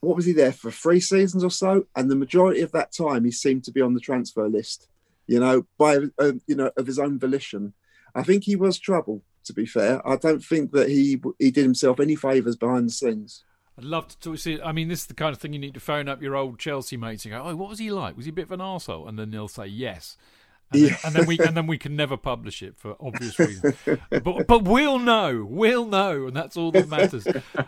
what 0.00 0.16
was 0.16 0.26
he 0.26 0.32
there 0.32 0.52
for 0.52 0.70
three 0.70 1.00
seasons 1.00 1.42
or 1.42 1.50
so? 1.50 1.86
And 1.96 2.10
the 2.10 2.16
majority 2.16 2.60
of 2.60 2.72
that 2.72 2.92
time, 2.92 3.24
he 3.24 3.30
seemed 3.30 3.64
to 3.64 3.72
be 3.72 3.80
on 3.80 3.94
the 3.94 4.00
transfer 4.00 4.48
list. 4.48 4.88
You 5.26 5.40
know, 5.40 5.66
by 5.76 5.98
uh, 6.18 6.32
you 6.46 6.54
know 6.54 6.70
of 6.76 6.86
his 6.86 6.98
own 6.98 7.18
volition. 7.18 7.74
I 8.14 8.22
think 8.22 8.44
he 8.44 8.56
was 8.56 8.78
trouble. 8.78 9.22
To 9.44 9.52
be 9.52 9.66
fair, 9.66 10.06
I 10.06 10.16
don't 10.16 10.44
think 10.44 10.72
that 10.72 10.88
he 10.88 11.20
he 11.38 11.50
did 11.50 11.64
himself 11.64 12.00
any 12.00 12.16
favors 12.16 12.56
behind 12.56 12.88
the 12.88 12.92
scenes. 12.92 13.44
I'd 13.78 13.84
love 13.84 14.08
to 14.08 14.18
talk. 14.18 14.38
See, 14.38 14.60
I 14.60 14.72
mean, 14.72 14.88
this 14.88 15.00
is 15.00 15.06
the 15.06 15.14
kind 15.14 15.34
of 15.34 15.40
thing 15.40 15.52
you 15.52 15.58
need 15.58 15.74
to 15.74 15.80
phone 15.80 16.08
up 16.08 16.22
your 16.22 16.34
old 16.34 16.58
Chelsea 16.58 16.96
mates 16.96 17.24
and 17.24 17.32
go, 17.32 17.42
"Oh, 17.44 17.54
what 17.56 17.68
was 17.68 17.78
he 17.78 17.90
like? 17.90 18.16
Was 18.16 18.24
he 18.24 18.30
a 18.30 18.34
bit 18.34 18.46
of 18.46 18.52
an 18.52 18.60
arsehole? 18.60 19.08
And 19.08 19.18
then 19.18 19.30
they'll 19.30 19.48
say 19.48 19.66
yes. 19.66 20.16
And, 20.72 20.82
then, 20.82 20.96
and 21.04 21.14
then 21.14 21.26
we 21.26 21.38
and 21.38 21.56
then 21.56 21.66
we 21.66 21.78
can 21.78 21.94
never 21.94 22.16
publish 22.16 22.62
it 22.62 22.76
for 22.76 22.96
obvious 22.98 23.38
reasons. 23.38 23.74
but 24.10 24.46
but 24.46 24.64
we'll 24.64 24.98
know, 24.98 25.46
we'll 25.48 25.86
know, 25.86 26.26
and 26.26 26.36
that's 26.36 26.56
all 26.56 26.72
that 26.72 26.88
matters. 26.88 27.26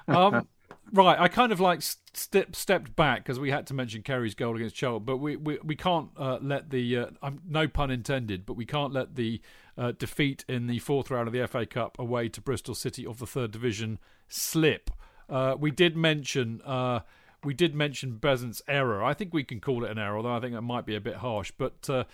Um, 0.08 0.48
right, 0.92 1.18
I 1.18 1.28
kind 1.28 1.52
of 1.52 1.60
like 1.60 1.82
step, 1.82 2.56
stepped 2.56 2.96
back 2.96 3.24
because 3.24 3.38
we 3.38 3.50
had 3.50 3.66
to 3.68 3.74
mention 3.74 4.02
Kerry's 4.02 4.34
goal 4.34 4.56
against 4.56 4.74
Charlton, 4.74 5.04
but 5.04 5.18
we 5.18 5.36
we, 5.36 5.58
we 5.62 5.76
can't 5.76 6.08
uh, 6.16 6.38
let 6.40 6.70
the 6.70 6.96
uh, 6.96 7.06
um, 7.22 7.40
no 7.48 7.68
pun 7.68 7.90
intended, 7.90 8.44
but 8.44 8.54
we 8.54 8.64
can't 8.64 8.92
let 8.92 9.14
the 9.14 9.40
uh, 9.76 9.92
defeat 9.92 10.44
in 10.48 10.66
the 10.66 10.78
fourth 10.80 11.10
round 11.10 11.28
of 11.28 11.34
the 11.34 11.46
FA 11.46 11.66
Cup 11.66 11.98
away 11.98 12.28
to 12.30 12.40
Bristol 12.40 12.74
City 12.74 13.06
of 13.06 13.18
the 13.18 13.26
third 13.26 13.52
division 13.52 13.98
slip. 14.28 14.90
Uh, 15.28 15.54
we 15.58 15.70
did 15.70 15.96
mention 15.96 16.60
uh, 16.64 17.00
we 17.44 17.54
did 17.54 17.74
mention 17.74 18.12
Beasant's 18.16 18.62
error. 18.66 19.02
I 19.04 19.14
think 19.14 19.32
we 19.32 19.44
can 19.44 19.60
call 19.60 19.84
it 19.84 19.90
an 19.90 19.98
error, 19.98 20.16
although 20.16 20.34
I 20.34 20.40
think 20.40 20.54
that 20.54 20.62
might 20.62 20.86
be 20.86 20.96
a 20.96 21.00
bit 21.00 21.16
harsh. 21.16 21.52
But 21.56 21.88
uh, 21.88 22.04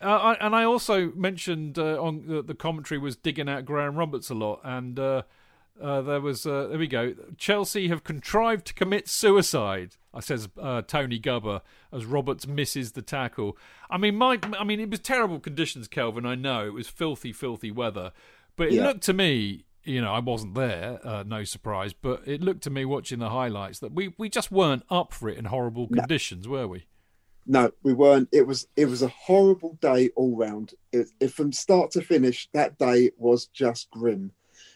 uh, 0.00 0.06
I, 0.06 0.34
and 0.46 0.54
I 0.56 0.64
also 0.64 1.12
mentioned 1.12 1.78
uh, 1.78 2.02
on 2.02 2.26
the, 2.26 2.42
the 2.42 2.54
commentary 2.54 2.98
was 2.98 3.16
digging 3.16 3.48
out 3.48 3.64
Graham 3.64 3.96
Roberts 3.96 4.30
a 4.30 4.34
lot, 4.34 4.60
and 4.64 4.98
uh, 4.98 5.22
uh, 5.82 6.00
there 6.02 6.20
was 6.20 6.46
uh, 6.46 6.68
there 6.68 6.78
we 6.78 6.86
go. 6.86 7.14
Chelsea 7.36 7.88
have 7.88 8.04
contrived 8.04 8.66
to 8.68 8.74
commit 8.74 9.08
suicide. 9.08 9.96
I 10.14 10.20
says 10.20 10.48
uh, 10.60 10.82
Tony 10.82 11.20
Gubba 11.20 11.60
as 11.92 12.04
Roberts 12.04 12.46
misses 12.46 12.92
the 12.92 13.02
tackle. 13.02 13.56
I 13.90 13.98
mean, 13.98 14.16
my 14.16 14.38
I 14.58 14.64
mean 14.64 14.80
it 14.80 14.90
was 14.90 15.00
terrible 15.00 15.40
conditions, 15.40 15.88
Kelvin. 15.88 16.24
I 16.24 16.34
know 16.36 16.66
it 16.66 16.72
was 16.72 16.88
filthy, 16.88 17.32
filthy 17.32 17.70
weather, 17.70 18.12
but 18.56 18.68
it 18.68 18.74
Yeah. 18.74 18.86
looked 18.86 19.02
to 19.02 19.12
me. 19.12 19.64
You 19.84 20.02
know, 20.02 20.12
I 20.12 20.18
wasn't 20.18 20.54
there, 20.54 21.00
uh, 21.02 21.24
no 21.26 21.44
surprise, 21.44 21.94
but 21.94 22.22
it 22.26 22.42
looked 22.42 22.62
to 22.64 22.70
me 22.70 22.84
watching 22.84 23.18
the 23.18 23.30
highlights 23.30 23.78
that 23.78 23.92
we, 23.92 24.14
we 24.18 24.28
just 24.28 24.52
weren't 24.52 24.82
up 24.90 25.12
for 25.12 25.28
it 25.30 25.38
in 25.38 25.46
horrible 25.46 25.88
conditions, 25.88 26.46
were 26.46 26.68
we? 26.68 26.86
No, 27.46 27.72
we 27.82 27.94
weren't. 27.94 28.28
It 28.30 28.46
was 28.46 28.68
it 28.76 28.84
was 28.86 29.02
a 29.02 29.08
horrible 29.08 29.78
day 29.80 30.10
all 30.14 30.36
round. 30.36 30.74
It, 30.92 31.08
it 31.18 31.32
from 31.32 31.52
start 31.52 31.90
to 31.92 32.02
finish, 32.02 32.48
that 32.52 32.78
day 32.78 33.10
was 33.16 33.46
just 33.46 33.90
grim. 33.90 34.32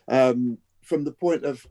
Um, 0.09 0.59
from 0.83 1.05
the 1.05 1.13
point 1.13 1.45
of 1.45 1.67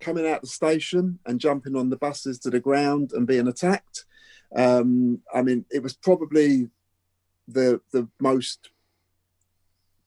coming 0.00 0.26
out 0.26 0.40
the 0.40 0.48
station 0.48 1.18
and 1.26 1.40
jumping 1.40 1.76
on 1.76 1.90
the 1.90 1.96
buses 1.96 2.38
to 2.40 2.50
the 2.50 2.60
ground 2.60 3.12
and 3.12 3.26
being 3.26 3.46
attacked. 3.46 4.04
Um, 4.54 5.20
I 5.32 5.42
mean, 5.42 5.64
it 5.70 5.82
was 5.82 5.94
probably 5.94 6.70
the 7.48 7.80
the 7.92 8.08
most 8.20 8.70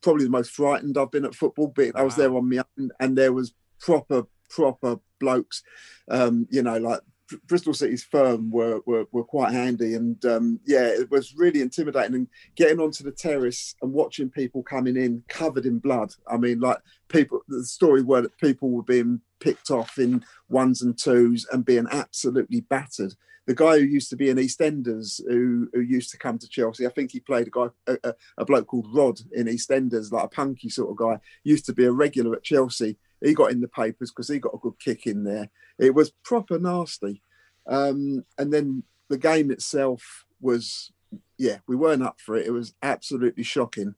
probably 0.06 0.24
the 0.24 0.30
most 0.30 0.52
frightened 0.52 0.98
I've 0.98 1.12
been 1.12 1.26
at 1.26 1.36
football. 1.36 1.74
But 1.76 1.98
I 1.98 2.04
was 2.04 2.16
there 2.16 2.34
on 2.34 2.48
my 2.48 2.64
own, 2.78 2.92
and 3.02 3.18
there 3.18 3.34
was 3.34 3.54
proper 3.80 4.24
proper 4.50 4.98
blokes, 5.20 5.64
um, 6.10 6.48
you 6.52 6.62
know, 6.62 6.78
like 6.78 7.02
Bristol 7.48 7.74
City's 7.74 8.04
firm 8.04 8.52
were, 8.52 8.82
were 8.86 9.06
were 9.12 9.24
quite 9.24 9.52
handy, 9.52 9.96
and 9.96 10.24
um, 10.26 10.60
yeah, 10.66 10.86
it 10.86 11.10
was 11.10 11.34
really 11.36 11.62
intimidating. 11.62 12.14
And 12.14 12.28
getting 12.56 12.80
onto 12.80 13.04
the 13.04 13.12
terrace 13.12 13.76
and 13.82 13.92
watching 13.92 14.30
people 14.30 14.62
coming 14.62 14.96
in 14.96 15.24
covered 15.28 15.66
in 15.66 15.80
blood. 15.80 16.14
I 16.32 16.38
mean, 16.38 16.60
like 16.60 16.78
people. 17.10 17.42
The 17.48 17.66
story 17.66 18.04
were 18.04 18.22
that 18.22 18.38
people 18.38 18.70
were 18.70 18.84
being 18.84 19.22
picked 19.40 19.72
off 19.72 19.98
in 19.98 20.24
ones 20.50 20.82
and 20.82 20.98
twos 20.98 21.46
and 21.52 21.66
being 21.66 21.88
absolutely 21.92 22.62
battered. 22.62 23.14
The 23.46 23.56
guy 23.56 23.78
who 23.78 23.86
used 23.86 24.10
to 24.10 24.16
be 24.16 24.30
in 24.30 24.38
EastEnders, 24.38 25.22
who 25.28 25.70
who 25.72 25.82
used 25.82 26.10
to 26.12 26.18
come 26.18 26.40
to 26.40 26.50
Chelsea, 26.50 26.88
I 26.88 26.90
think 26.90 27.12
he 27.12 27.20
played 27.20 27.48
a 27.48 27.52
guy, 27.52 27.68
a, 27.88 28.16
a, 28.40 28.46
bloke 28.46 28.68
called 28.68 28.88
Rod 28.92 29.20
in 29.34 29.46
EastEnders, 29.46 30.12
like 30.12 30.24
a 30.24 30.30
punky 30.30 30.70
sort 30.70 30.90
of 30.90 30.98
guy. 30.98 31.20
Used 31.44 31.66
to 31.68 31.74
be 31.74 31.86
a 31.86 31.92
regular 31.92 32.36
at 32.36 32.44
Chelsea. 32.44 32.98
He 33.22 33.36
got 33.36 33.52
in 33.52 33.62
the 33.62 33.68
papers 33.68 34.10
because 34.12 34.30
he 34.30 34.40
got 34.40 34.56
a 34.56 34.60
good 34.60 34.80
kick 34.80 35.06
in 35.06 35.24
there. 35.24 35.50
It 35.78 35.94
was 35.94 36.12
proper 36.24 36.58
nasty. 36.58 37.22
Um, 37.68 38.26
and 38.38 38.52
then 38.52 38.84
the 39.10 39.18
game 39.18 39.52
itself 39.52 40.26
was, 40.42 40.92
yeah, 41.38 41.58
we 41.68 41.76
weren't 41.76 42.04
up 42.04 42.20
for 42.20 42.36
it. 42.36 42.48
It 42.48 42.52
was 42.52 42.74
absolutely 42.82 43.44
shocking. 43.44 43.96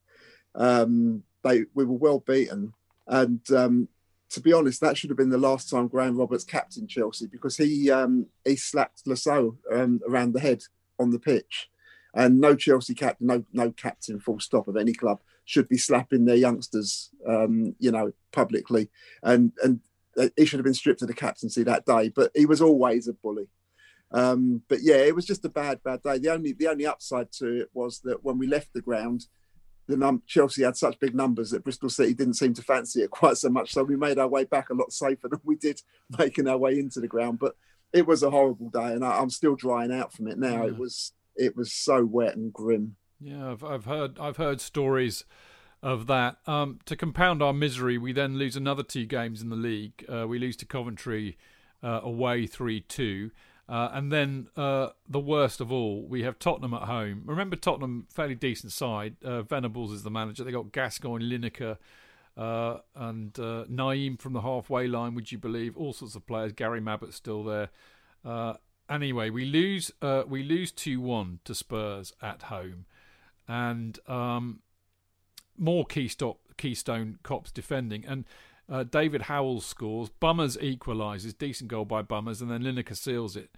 Um, 0.56 1.24
they 1.44 1.66
we 1.74 1.86
were 1.86 1.98
well 1.98 2.20
beaten, 2.20 2.74
and 3.06 3.40
um, 3.52 3.88
to 4.30 4.42
be 4.42 4.54
honest, 4.54 4.82
that 4.82 4.98
should 4.98 5.10
have 5.10 5.18
been 5.18 5.30
the 5.30 5.38
last 5.38 5.70
time 5.70 5.88
Graham 5.88 6.18
Roberts 6.18 6.44
captained 6.44 6.90
Chelsea 6.90 7.28
because 7.28 7.58
he 7.58 7.90
um, 7.90 8.28
he 8.44 8.56
slapped 8.56 9.06
Le 9.06 9.16
Saux 9.16 9.56
um, 9.72 10.02
around 10.08 10.34
the 10.34 10.40
head 10.40 10.64
on 11.00 11.12
the 11.12 11.20
pitch, 11.20 11.70
and 12.14 12.40
no 12.40 12.56
Chelsea 12.56 12.94
captain, 12.94 13.28
no 13.28 13.46
no 13.54 13.72
captain, 13.72 14.20
full 14.20 14.40
stop 14.40 14.68
of 14.68 14.78
any 14.78 14.94
club 14.94 15.20
should 15.46 15.70
be 15.70 15.78
slapping 15.78 16.26
their 16.26 16.36
youngsters, 16.36 17.10
um, 17.26 17.74
you 17.80 17.92
know, 17.92 18.12
publicly, 18.32 18.90
and 19.24 19.54
and 19.64 19.80
he 20.36 20.46
should 20.46 20.60
have 20.60 20.66
been 20.66 20.74
stripped 20.74 21.02
of 21.02 21.08
the 21.08 21.14
captaincy 21.14 21.64
that 21.64 21.86
day. 21.86 22.10
But 22.10 22.32
he 22.36 22.46
was 22.46 22.62
always 22.62 23.08
a 23.08 23.14
bully. 23.14 23.48
Um, 24.12 24.62
but 24.68 24.80
yeah, 24.82 24.98
it 24.98 25.16
was 25.16 25.26
just 25.26 25.46
a 25.46 25.50
bad, 25.50 25.84
bad 25.84 26.02
day. 26.02 26.18
The 26.18 26.32
only 26.32 26.54
the 26.54 26.68
only 26.68 26.86
upside 26.86 27.32
to 27.34 27.62
it 27.62 27.70
was 27.74 28.00
that 28.04 28.24
when 28.24 28.38
we 28.38 28.48
left 28.48 28.74
the 28.74 28.82
ground, 28.82 29.26
the 29.88 29.98
num- 29.98 30.24
Chelsea 30.28 30.64
had 30.64 30.78
such 30.78 31.00
big 31.00 31.16
numbers 31.16 31.52
that 31.52 31.64
Bristol 31.64 31.90
City 31.90 32.14
didn't 32.14 32.36
seem 32.36 32.54
to 32.54 32.62
fancy 32.62 33.02
it 33.02 33.12
quite 33.12 33.38
so 33.38 33.50
much. 33.50 33.74
So 33.74 33.84
we 33.84 33.96
made 33.96 34.20
our 34.20 34.28
way 34.28 34.44
back 34.44 34.70
a 34.70 34.74
lot 34.74 34.92
safer 34.92 35.28
than 35.28 35.42
we 35.44 35.56
did 35.56 35.82
making 36.18 36.48
our 36.48 36.58
way 36.58 36.80
into 36.80 37.00
the 37.00 37.08
ground. 37.08 37.40
But 37.40 37.56
it 37.94 38.06
was 38.06 38.24
a 38.24 38.30
horrible 38.30 38.70
day, 38.70 38.94
and 38.94 39.04
I, 39.04 39.20
I'm 39.20 39.30
still 39.30 39.56
drying 39.56 39.92
out 39.92 40.14
from 40.14 40.28
it 40.28 40.38
now. 40.38 40.66
It 40.66 40.78
was 40.78 41.14
it 41.36 41.56
was 41.56 41.74
so 41.74 42.06
wet 42.06 42.36
and 42.36 42.52
grim. 42.52 42.96
Yeah, 43.20 43.52
I've, 43.52 43.64
I've 43.64 43.86
heard 43.86 44.20
I've 44.20 44.38
heard 44.38 44.62
stories 44.62 45.24
of 45.82 46.08
that. 46.08 46.38
Um, 46.46 46.80
to 46.86 46.96
compound 46.96 47.42
our 47.42 47.54
misery, 47.54 47.98
we 47.98 48.12
then 48.12 48.38
lose 48.38 48.56
another 48.56 48.84
two 48.84 49.06
games 49.06 49.42
in 49.42 49.50
the 49.50 49.56
league. 49.56 50.06
Uh, 50.12 50.28
we 50.28 50.40
lose 50.40 50.58
to 50.58 50.66
Coventry 50.66 51.38
uh, 51.84 52.02
away 52.04 52.48
3 52.48 52.82
2. 52.82 53.32
Uh, 53.70 53.90
and 53.92 54.12
then 54.12 54.48
uh, 54.56 54.90
the 55.10 55.20
worst 55.20 55.60
of 55.60 55.72
all, 55.72 56.02
we 56.04 56.24
have 56.24 56.40
Tottenham 56.40 56.74
at 56.74 56.84
home. 56.84 57.24
Remember, 57.26 57.58
Tottenham, 57.58 58.08
fairly 58.10 58.36
decent 58.36 58.72
side. 58.72 59.18
Uh, 59.22 59.42
Venables 59.42 59.92
is 59.92 60.04
the 60.04 60.10
manager. 60.10 60.46
They 60.46 60.52
got 60.54 60.72
Gascoigne, 60.72 61.24
Lineker, 61.24 61.78
uh, 62.38 62.78
and 62.96 63.38
uh, 63.38 63.66
Nayim 63.66 64.20
from 64.22 64.32
the 64.32 64.42
halfway 64.42 64.88
line. 64.88 65.16
Would 65.16 65.34
you 65.34 65.38
believe? 65.38 65.76
All 65.76 65.92
sorts 65.92 66.16
of 66.16 66.26
players. 66.26 66.54
Gary 66.54 66.80
Mabbutt's 66.80 67.16
still 67.16 67.44
there. 67.44 67.70
Uh, 68.24 68.54
anyway, 68.90 69.30
we 69.30 69.44
lose. 69.44 69.92
we 70.28 70.44
lose 70.44 70.72
two 70.72 71.02
one 71.02 71.40
to 71.44 71.54
Spurs 71.54 72.14
at 72.22 72.44
home, 72.44 72.86
and 73.50 74.00
um, 74.08 74.62
more 75.58 75.86
keystone 75.86 76.36
Keystone 76.58 77.20
Cops 77.22 77.52
defending 77.52 78.06
and. 78.06 78.24
Uh, 78.70 78.84
David 78.84 79.24
Howells 79.24 79.66
scores. 79.66 80.10
Bummers 80.10 80.58
equalises. 80.58 81.38
Decent 81.38 81.70
goal 81.70 81.86
by 81.86 82.02
Bummers, 82.02 82.42
and 82.42 82.52
then 82.52 82.64
Lineker 82.64 82.98
seals 82.98 83.36
it. 83.36 83.50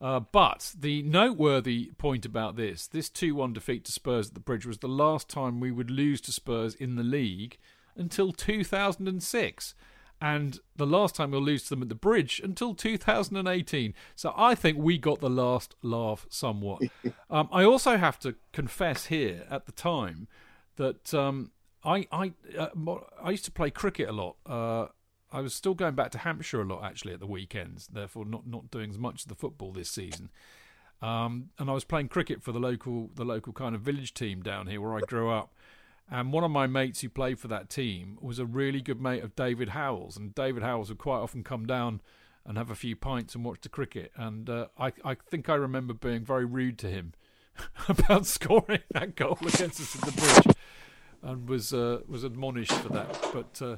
Uh, 0.00 0.20
but 0.20 0.72
the 0.78 1.02
noteworthy 1.02 1.90
point 1.98 2.24
about 2.24 2.56
this 2.56 2.86
this 2.86 3.10
2 3.10 3.34
1 3.34 3.52
defeat 3.52 3.84
to 3.84 3.92
Spurs 3.92 4.28
at 4.28 4.34
the 4.34 4.40
Bridge 4.40 4.64
was 4.64 4.78
the 4.78 4.88
last 4.88 5.28
time 5.28 5.60
we 5.60 5.70
would 5.70 5.90
lose 5.90 6.22
to 6.22 6.32
Spurs 6.32 6.74
in 6.74 6.96
the 6.96 7.02
league 7.02 7.58
until 7.96 8.32
2006. 8.32 9.74
And 10.22 10.58
the 10.76 10.86
last 10.86 11.14
time 11.14 11.30
we'll 11.30 11.42
lose 11.42 11.64
to 11.64 11.70
them 11.70 11.82
at 11.82 11.88
the 11.88 11.94
Bridge 11.94 12.40
until 12.44 12.74
2018. 12.74 13.94
So 14.14 14.34
I 14.36 14.54
think 14.54 14.76
we 14.76 14.98
got 14.98 15.20
the 15.20 15.30
last 15.30 15.74
laugh 15.82 16.26
somewhat. 16.28 16.82
um, 17.30 17.48
I 17.50 17.64
also 17.64 17.96
have 17.96 18.18
to 18.20 18.34
confess 18.52 19.06
here 19.06 19.46
at 19.50 19.64
the 19.64 19.72
time 19.72 20.28
that 20.76 21.14
um, 21.14 21.52
I 21.84 22.06
I 22.12 22.32
uh, 22.58 22.68
I 23.22 23.30
used 23.30 23.44
to 23.46 23.50
play 23.50 23.70
cricket 23.70 24.08
a 24.08 24.12
lot. 24.12 24.36
Uh, 24.46 24.86
I 25.32 25.40
was 25.40 25.54
still 25.54 25.74
going 25.74 25.94
back 25.94 26.10
to 26.12 26.18
Hampshire 26.18 26.60
a 26.60 26.64
lot 26.64 26.84
actually 26.84 27.14
at 27.14 27.20
the 27.20 27.26
weekends. 27.26 27.88
Therefore, 27.88 28.24
not 28.24 28.46
not 28.46 28.70
doing 28.70 28.90
as 28.90 28.98
much 28.98 29.22
of 29.22 29.28
the 29.28 29.34
football 29.34 29.72
this 29.72 29.90
season. 29.90 30.30
Um, 31.02 31.50
and 31.58 31.70
I 31.70 31.72
was 31.72 31.84
playing 31.84 32.08
cricket 32.08 32.42
for 32.42 32.52
the 32.52 32.58
local 32.58 33.10
the 33.14 33.24
local 33.24 33.52
kind 33.52 33.74
of 33.74 33.80
village 33.80 34.12
team 34.12 34.42
down 34.42 34.66
here 34.66 34.80
where 34.80 34.96
I 34.96 35.00
grew 35.00 35.30
up. 35.30 35.54
And 36.10 36.32
one 36.32 36.42
of 36.42 36.50
my 36.50 36.66
mates 36.66 37.00
who 37.02 37.08
played 37.08 37.38
for 37.38 37.46
that 37.48 37.70
team 37.70 38.18
was 38.20 38.40
a 38.40 38.44
really 38.44 38.80
good 38.80 39.00
mate 39.00 39.22
of 39.22 39.36
David 39.36 39.70
Howells, 39.70 40.16
and 40.16 40.34
David 40.34 40.62
Howells 40.62 40.88
would 40.88 40.98
quite 40.98 41.18
often 41.18 41.44
come 41.44 41.66
down 41.66 42.00
and 42.44 42.58
have 42.58 42.68
a 42.68 42.74
few 42.74 42.96
pints 42.96 43.36
and 43.36 43.44
watch 43.44 43.60
the 43.60 43.68
cricket. 43.68 44.10
And 44.16 44.50
uh, 44.50 44.66
I 44.76 44.92
I 45.04 45.14
think 45.14 45.48
I 45.48 45.54
remember 45.54 45.94
being 45.94 46.24
very 46.24 46.44
rude 46.44 46.78
to 46.80 46.88
him 46.88 47.14
about 47.88 48.26
scoring 48.26 48.82
that 48.90 49.16
goal 49.16 49.38
against 49.40 49.80
us 49.80 49.94
at 49.96 50.02
the 50.02 50.12
bridge 50.20 50.56
and 51.22 51.48
was 51.48 51.72
uh, 51.72 52.00
was 52.06 52.24
admonished 52.24 52.72
for 52.72 52.88
that. 52.90 53.28
But 53.32 53.62
uh, 53.62 53.76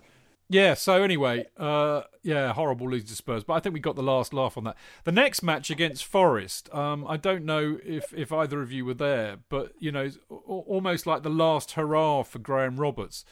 yeah, 0.48 0.74
so 0.74 1.02
anyway, 1.02 1.46
uh, 1.56 2.02
yeah, 2.22 2.52
horrible 2.52 2.90
lose 2.90 3.04
to 3.04 3.14
Spurs. 3.14 3.44
But 3.44 3.54
I 3.54 3.60
think 3.60 3.72
we 3.72 3.80
got 3.80 3.96
the 3.96 4.02
last 4.02 4.34
laugh 4.34 4.58
on 4.58 4.64
that. 4.64 4.76
The 5.04 5.12
next 5.12 5.42
match 5.42 5.70
against 5.70 6.04
Forest, 6.04 6.72
um, 6.74 7.06
I 7.06 7.16
don't 7.16 7.44
know 7.44 7.78
if 7.84 8.12
if 8.12 8.32
either 8.32 8.60
of 8.60 8.70
you 8.70 8.84
were 8.84 8.94
there, 8.94 9.38
but 9.48 9.72
you 9.78 9.90
know, 9.90 10.10
almost 10.28 11.06
like 11.06 11.22
the 11.22 11.30
last 11.30 11.72
hurrah 11.72 12.22
for 12.22 12.38
Graham 12.38 12.76
Roberts. 12.76 13.24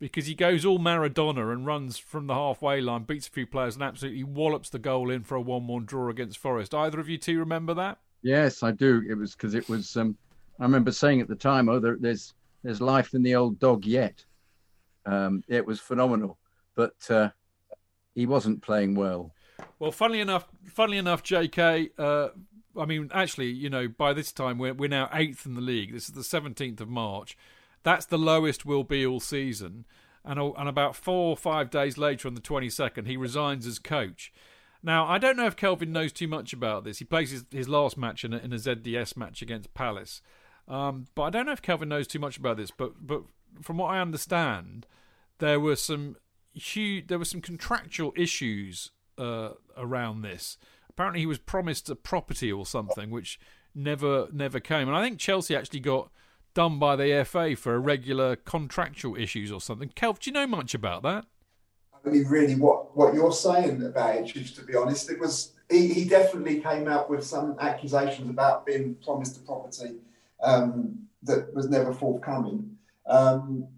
Because 0.00 0.26
he 0.26 0.34
goes 0.34 0.64
all 0.64 0.80
Maradona 0.80 1.52
and 1.52 1.64
runs 1.64 1.96
from 1.98 2.26
the 2.26 2.34
halfway 2.34 2.80
line, 2.80 3.04
beats 3.04 3.28
a 3.28 3.30
few 3.30 3.46
players, 3.46 3.76
and 3.76 3.84
absolutely 3.84 4.24
wallops 4.24 4.68
the 4.68 4.80
goal 4.80 5.08
in 5.08 5.22
for 5.22 5.36
a 5.36 5.40
one-one 5.40 5.84
draw 5.84 6.10
against 6.10 6.36
Forest. 6.36 6.74
Either 6.74 6.98
of 6.98 7.08
you 7.08 7.16
two 7.16 7.38
remember 7.38 7.72
that? 7.74 7.98
Yes, 8.20 8.64
I 8.64 8.72
do. 8.72 9.02
It 9.08 9.14
was 9.14 9.34
because 9.34 9.54
it 9.54 9.68
was. 9.68 9.96
Um, 9.96 10.16
I 10.58 10.64
remember 10.64 10.90
saying 10.90 11.20
at 11.20 11.28
the 11.28 11.36
time, 11.36 11.68
"Oh, 11.68 11.78
there, 11.78 11.96
there's 11.98 12.34
there's 12.64 12.80
life 12.80 13.14
in 13.14 13.22
the 13.22 13.36
old 13.36 13.60
dog 13.60 13.84
yet. 13.84 14.24
Um, 15.06 15.44
it 15.46 15.64
was 15.64 15.78
phenomenal, 15.78 16.38
but 16.74 16.94
uh, 17.10 17.28
he 18.14 18.26
wasn't 18.26 18.62
playing 18.62 18.94
well. 18.94 19.32
Well, 19.78 19.92
funnily 19.92 20.20
enough, 20.20 20.46
funnily 20.64 20.98
enough, 20.98 21.22
J.K. 21.22 21.90
Uh, 21.96 22.28
I 22.76 22.86
mean, 22.86 23.10
actually, 23.12 23.50
you 23.50 23.70
know, 23.70 23.86
by 23.86 24.14
this 24.14 24.32
time 24.32 24.58
we're 24.58 24.74
we're 24.74 24.88
now 24.88 25.08
eighth 25.12 25.46
in 25.46 25.54
the 25.54 25.60
league. 25.60 25.92
This 25.92 26.08
is 26.08 26.14
the 26.14 26.24
seventeenth 26.24 26.80
of 26.80 26.88
March. 26.88 27.36
That's 27.82 28.06
the 28.06 28.18
lowest 28.18 28.64
we'll 28.64 28.82
be 28.82 29.06
all 29.06 29.20
season. 29.20 29.84
And 30.24 30.40
and 30.40 30.68
about 30.68 30.96
four 30.96 31.30
or 31.30 31.36
five 31.36 31.70
days 31.70 31.98
later, 31.98 32.26
on 32.26 32.34
the 32.34 32.40
twenty 32.40 32.70
second, 32.70 33.06
he 33.06 33.16
resigns 33.16 33.66
as 33.66 33.78
coach. 33.78 34.32
Now, 34.82 35.06
I 35.06 35.16
don't 35.18 35.36
know 35.36 35.46
if 35.46 35.56
Kelvin 35.56 35.92
knows 35.92 36.12
too 36.12 36.28
much 36.28 36.52
about 36.52 36.84
this. 36.84 36.98
He 36.98 37.06
plays 37.06 37.30
his, 37.30 37.44
his 37.50 37.70
last 37.70 37.96
match 37.96 38.22
in 38.22 38.34
a, 38.34 38.36
in 38.36 38.52
a 38.52 38.56
ZDS 38.56 39.16
match 39.16 39.40
against 39.40 39.72
Palace. 39.72 40.20
Um, 40.66 41.06
but 41.14 41.22
I 41.22 41.30
don't 41.30 41.46
know 41.46 41.52
if 41.52 41.62
Kelvin 41.62 41.88
knows 41.88 42.06
too 42.06 42.18
much 42.18 42.36
about 42.36 42.56
this. 42.56 42.70
But 42.70 43.06
but 43.06 43.22
from 43.62 43.78
what 43.78 43.88
I 43.88 44.00
understand, 44.00 44.86
there 45.38 45.60
were 45.60 45.76
some 45.76 46.16
huge, 46.52 47.08
there 47.08 47.18
were 47.18 47.24
some 47.24 47.40
contractual 47.40 48.12
issues 48.16 48.90
uh, 49.18 49.50
around 49.76 50.22
this. 50.22 50.58
Apparently, 50.88 51.20
he 51.20 51.26
was 51.26 51.38
promised 51.38 51.90
a 51.90 51.96
property 51.96 52.50
or 52.52 52.64
something, 52.64 53.10
which 53.10 53.38
never 53.74 54.28
never 54.32 54.60
came. 54.60 54.88
And 54.88 54.96
I 54.96 55.02
think 55.02 55.18
Chelsea 55.18 55.56
actually 55.56 55.80
got 55.80 56.10
done 56.54 56.78
by 56.78 56.96
the 56.96 57.24
FA 57.24 57.56
for 57.56 57.74
irregular 57.74 58.36
contractual 58.36 59.16
issues 59.16 59.50
or 59.50 59.60
something. 59.60 59.90
Kelv, 59.90 60.20
do 60.20 60.30
you 60.30 60.34
know 60.34 60.46
much 60.46 60.72
about 60.72 61.02
that? 61.02 61.26
I 62.06 62.10
mean, 62.10 62.26
really, 62.26 62.54
what 62.54 62.96
what 62.96 63.14
you're 63.14 63.32
saying 63.32 63.82
about 63.82 64.16
it, 64.16 64.54
to 64.54 64.62
be 64.62 64.76
honest, 64.76 65.10
it 65.10 65.18
was 65.18 65.52
he, 65.70 65.92
he 65.92 66.04
definitely 66.04 66.60
came 66.60 66.86
out 66.86 67.10
with 67.10 67.24
some 67.24 67.56
accusations 67.58 68.30
about 68.30 68.66
being 68.66 68.94
promised 69.02 69.38
a 69.38 69.40
property 69.40 69.96
um, 70.42 70.98
that 71.22 71.54
was 71.54 71.68
never 71.68 71.92
forthcoming. 71.92 72.76
Um, 73.06 73.68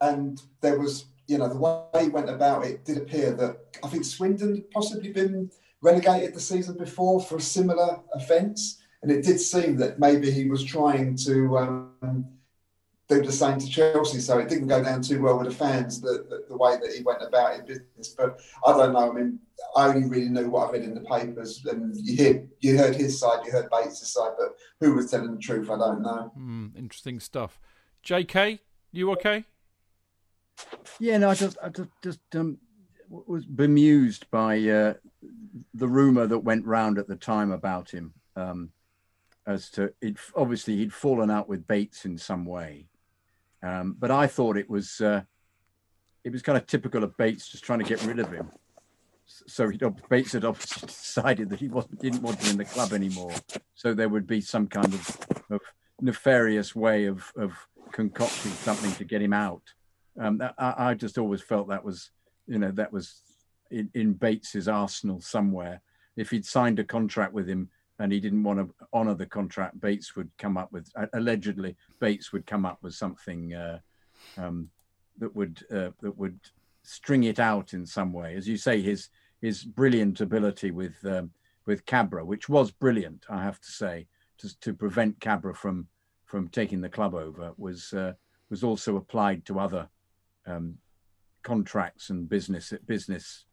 and 0.00 0.40
there 0.60 0.78
was, 0.78 1.06
you 1.26 1.38
know, 1.38 1.48
the 1.48 1.58
way 1.58 2.02
he 2.02 2.08
went 2.08 2.28
about 2.28 2.64
it 2.66 2.84
did 2.84 2.98
appear 2.98 3.32
that 3.32 3.56
I 3.82 3.88
think 3.88 4.04
Swindon 4.04 4.54
had 4.56 4.70
possibly 4.70 5.12
been 5.12 5.50
relegated 5.80 6.34
the 6.34 6.40
season 6.40 6.76
before 6.76 7.20
for 7.20 7.36
a 7.36 7.40
similar 7.40 8.00
offence. 8.12 8.82
And 9.02 9.12
it 9.12 9.22
did 9.22 9.38
seem 9.38 9.76
that 9.76 9.98
maybe 9.98 10.30
he 10.30 10.48
was 10.48 10.64
trying 10.64 11.16
to 11.16 11.58
um, 11.58 12.24
do 13.08 13.22
the 13.22 13.32
same 13.32 13.58
to 13.58 13.68
Chelsea. 13.68 14.18
So 14.20 14.38
it 14.38 14.48
didn't 14.48 14.68
go 14.68 14.82
down 14.82 15.02
too 15.02 15.22
well 15.22 15.38
with 15.38 15.48
the 15.48 15.54
fans, 15.54 16.00
the, 16.00 16.24
the, 16.28 16.44
the, 16.48 16.56
way 16.56 16.76
that 16.76 16.92
he 16.96 17.02
went 17.02 17.22
about 17.22 17.54
his 17.54 17.62
business. 17.62 18.14
But 18.16 18.40
I 18.66 18.72
don't 18.72 18.92
know. 18.92 19.10
I 19.10 19.14
mean, 19.14 19.38
I 19.76 19.88
only 19.88 20.08
really 20.08 20.28
knew 20.28 20.48
what 20.48 20.68
I 20.68 20.72
read 20.72 20.82
in 20.82 20.94
the 20.94 21.02
papers, 21.02 21.64
and 21.66 21.94
you 21.96 22.16
hear, 22.16 22.46
you 22.60 22.78
heard 22.78 22.96
his 22.96 23.20
side, 23.20 23.44
you 23.44 23.52
heard 23.52 23.68
Bates' 23.70 24.12
side, 24.12 24.32
but 24.38 24.54
who 24.80 24.94
was 24.94 25.10
telling 25.10 25.34
the 25.34 25.40
truth, 25.40 25.70
I 25.70 25.78
don't 25.78 26.02
know. 26.02 26.32
Mm, 26.38 26.76
interesting 26.76 27.20
stuff. 27.20 27.60
J.K., 28.02 28.60
you 28.92 29.10
okay? 29.12 29.44
Yeah, 30.98 31.18
no, 31.18 31.30
I 31.30 31.34
just, 31.34 31.58
I 31.62 31.68
just, 31.68 31.90
just 32.02 32.20
um, 32.34 32.58
was 33.08 33.44
bemused 33.44 34.30
by 34.30 34.58
uh, 34.68 34.94
the 35.72 35.88
rumor 35.88 36.26
that 36.26 36.38
went 36.38 36.64
round 36.64 36.98
at 36.98 37.08
the 37.08 37.16
time 37.16 37.50
about 37.50 37.90
him. 37.90 38.14
Um, 38.36 38.70
as 39.46 39.70
to 39.70 39.92
it, 40.00 40.16
obviously 40.34 40.76
he'd 40.76 40.92
fallen 40.92 41.30
out 41.30 41.48
with 41.48 41.66
Bates 41.66 42.04
in 42.04 42.16
some 42.16 42.44
way, 42.44 42.88
um, 43.64 43.96
but 43.98 44.10
I 44.10 44.26
thought 44.26 44.58
it 44.58 44.68
was 44.68 45.00
uh, 45.00 45.22
it 46.22 46.32
was 46.32 46.42
kind 46.42 46.58
of 46.58 46.66
typical 46.66 47.02
of 47.02 47.16
Bates 47.16 47.48
just 47.48 47.64
trying 47.64 47.78
to 47.78 47.84
get 47.84 48.04
rid 48.04 48.18
of 48.18 48.30
him. 48.30 48.50
So 49.26 49.70
he, 49.70 49.80
Bates 50.10 50.32
had 50.32 50.44
obviously 50.44 50.86
decided 50.86 51.48
that 51.50 51.60
he 51.60 51.68
wasn't 51.68 52.00
didn't 52.00 52.22
want 52.22 52.42
him 52.42 52.52
in 52.52 52.58
the 52.58 52.64
club 52.64 52.92
anymore. 52.92 53.32
So 53.74 53.94
there 53.94 54.08
would 54.08 54.26
be 54.26 54.42
some 54.42 54.66
kind 54.66 54.92
of, 54.92 55.18
of 55.50 55.60
nefarious 56.00 56.74
way 56.74 57.06
of 57.06 57.32
of 57.36 57.56
concocting 57.92 58.52
something 58.52 58.92
to 58.92 59.04
get 59.04 59.22
him 59.22 59.32
out. 59.32 59.62
Um, 60.20 60.42
I, 60.58 60.74
I, 60.90 60.94
just 60.94 61.18
always 61.18 61.42
felt 61.42 61.68
that 61.68 61.84
was 61.84 62.10
you 62.46 62.58
know 62.58 62.70
that 62.72 62.92
was 62.92 63.22
in, 63.70 63.90
in 63.94 64.12
Bates's 64.12 64.68
arsenal 64.68 65.20
somewhere. 65.20 65.80
If 66.16 66.30
he'd 66.30 66.44
signed 66.44 66.78
a 66.78 66.84
contract 66.84 67.32
with 67.32 67.48
him 67.48 67.70
and 67.98 68.12
he 68.12 68.20
didn't 68.20 68.42
want 68.42 68.58
to 68.58 68.86
honor 68.92 69.14
the 69.14 69.26
contract, 69.26 69.80
Bates 69.80 70.16
would 70.16 70.30
come 70.38 70.56
up 70.56 70.72
with 70.72 70.90
allegedly 71.12 71.76
Bates 72.00 72.32
would 72.32 72.46
come 72.46 72.66
up 72.66 72.78
with 72.82 72.94
something 72.94 73.54
uh, 73.54 73.78
um, 74.36 74.68
that 75.18 75.34
would 75.34 75.64
uh, 75.70 75.90
that 76.00 76.16
would 76.16 76.38
string 76.82 77.24
it 77.24 77.38
out 77.38 77.72
in 77.72 77.86
some 77.86 78.12
way. 78.12 78.34
As 78.34 78.48
you 78.48 78.56
say, 78.56 78.80
his 78.82 79.08
his 79.40 79.64
brilliant 79.64 80.20
ability 80.20 80.70
with 80.70 80.94
um, 81.04 81.30
with 81.66 81.86
Cabra, 81.86 82.24
which 82.24 82.48
was 82.48 82.70
brilliant, 82.70 83.24
I 83.28 83.42
have 83.42 83.60
to 83.60 83.70
say, 83.70 84.06
to 84.38 84.60
to 84.60 84.74
prevent 84.74 85.20
Cabra 85.20 85.54
from 85.54 85.88
from 86.24 86.48
taking 86.48 86.80
the 86.80 86.88
club 86.88 87.14
over, 87.14 87.52
was 87.56 87.92
uh, 87.92 88.14
was 88.50 88.64
also 88.64 88.96
applied 88.96 89.44
to 89.46 89.60
other 89.60 89.88
um, 90.46 90.78
contracts 91.42 92.10
and 92.10 92.28
business 92.28 92.72
business 92.86 93.44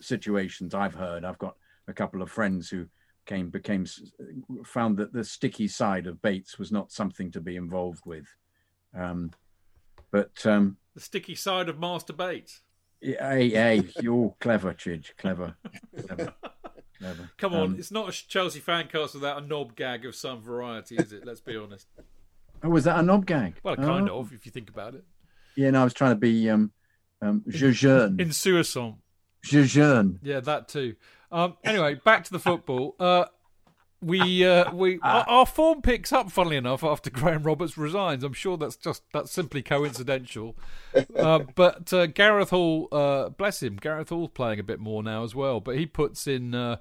situations. 0.00 0.74
I've 0.74 0.94
heard. 0.94 1.24
I've 1.24 1.38
got 1.38 1.56
a 1.88 1.92
couple 1.92 2.22
of 2.22 2.30
friends 2.30 2.68
who 2.68 2.86
came 3.28 3.50
became 3.50 3.86
found 4.64 4.96
that 4.96 5.12
the 5.12 5.22
sticky 5.22 5.68
side 5.68 6.08
of 6.08 6.20
Bates 6.20 6.58
was 6.58 6.72
not 6.72 6.90
something 6.90 7.30
to 7.30 7.40
be 7.40 7.54
involved 7.54 8.04
with. 8.04 8.26
Um, 8.96 9.30
but 10.10 10.44
um, 10.44 10.78
the 10.94 11.00
sticky 11.00 11.36
side 11.36 11.68
of 11.68 11.78
Master 11.78 12.12
Bates. 12.12 12.62
Hey, 13.00 13.50
hey, 13.50 13.84
you're 14.00 14.34
clever, 14.40 14.74
Chidge. 14.74 15.16
Clever. 15.16 15.54
clever. 16.06 16.34
clever. 16.98 17.30
Come 17.36 17.54
on, 17.54 17.60
um, 17.60 17.76
it's 17.78 17.92
not 17.92 18.08
a 18.08 18.12
Chelsea 18.12 18.60
fan 18.60 18.88
cast 18.88 19.14
without 19.14 19.42
a 19.42 19.46
knob 19.46 19.76
gag 19.76 20.04
of 20.04 20.16
some 20.16 20.42
variety, 20.42 20.96
is 20.96 21.12
it? 21.12 21.24
Let's 21.24 21.40
be 21.40 21.56
honest. 21.56 21.86
Oh, 22.64 22.70
was 22.70 22.84
that 22.84 22.98
a 22.98 23.02
knob 23.02 23.26
gag? 23.26 23.54
Well, 23.62 23.76
kind 23.76 24.10
oh. 24.10 24.20
of, 24.20 24.32
if 24.32 24.46
you 24.46 24.50
think 24.50 24.70
about 24.70 24.94
it. 24.94 25.04
Yeah, 25.54 25.70
no, 25.70 25.82
I 25.82 25.84
was 25.84 25.94
trying 25.94 26.12
to 26.12 26.20
be 26.20 26.48
um, 26.50 26.72
um, 27.20 27.44
je 27.46 27.70
jeune. 27.70 28.18
In 28.18 28.32
Suicide. 28.32 28.94
Je 29.42 29.64
jeune. 29.64 30.18
Yeah, 30.22 30.40
that 30.40 30.68
too. 30.68 30.96
Um, 31.30 31.56
anyway, 31.64 31.94
back 31.94 32.24
to 32.24 32.32
the 32.32 32.38
football. 32.38 32.96
Uh, 32.98 33.26
we 34.00 34.46
uh, 34.46 34.72
we 34.72 35.00
our, 35.02 35.24
our 35.28 35.46
form 35.46 35.82
picks 35.82 36.12
up, 36.12 36.30
funnily 36.30 36.56
enough, 36.56 36.84
after 36.84 37.10
Graham 37.10 37.42
Roberts 37.42 37.76
resigns. 37.76 38.24
I'm 38.24 38.32
sure 38.32 38.56
that's 38.56 38.76
just 38.76 39.02
that's 39.12 39.30
simply 39.30 39.62
coincidental. 39.62 40.56
Uh, 41.18 41.40
but 41.54 41.92
uh, 41.92 42.06
Gareth 42.06 42.50
Hall, 42.50 42.88
uh, 42.92 43.28
bless 43.28 43.62
him, 43.62 43.76
Gareth 43.76 44.08
Hall's 44.08 44.30
playing 44.30 44.58
a 44.58 44.62
bit 44.62 44.80
more 44.80 45.02
now 45.02 45.22
as 45.22 45.34
well. 45.34 45.60
But 45.60 45.76
he 45.76 45.84
puts 45.84 46.26
in 46.26 46.54
uh, 46.54 46.76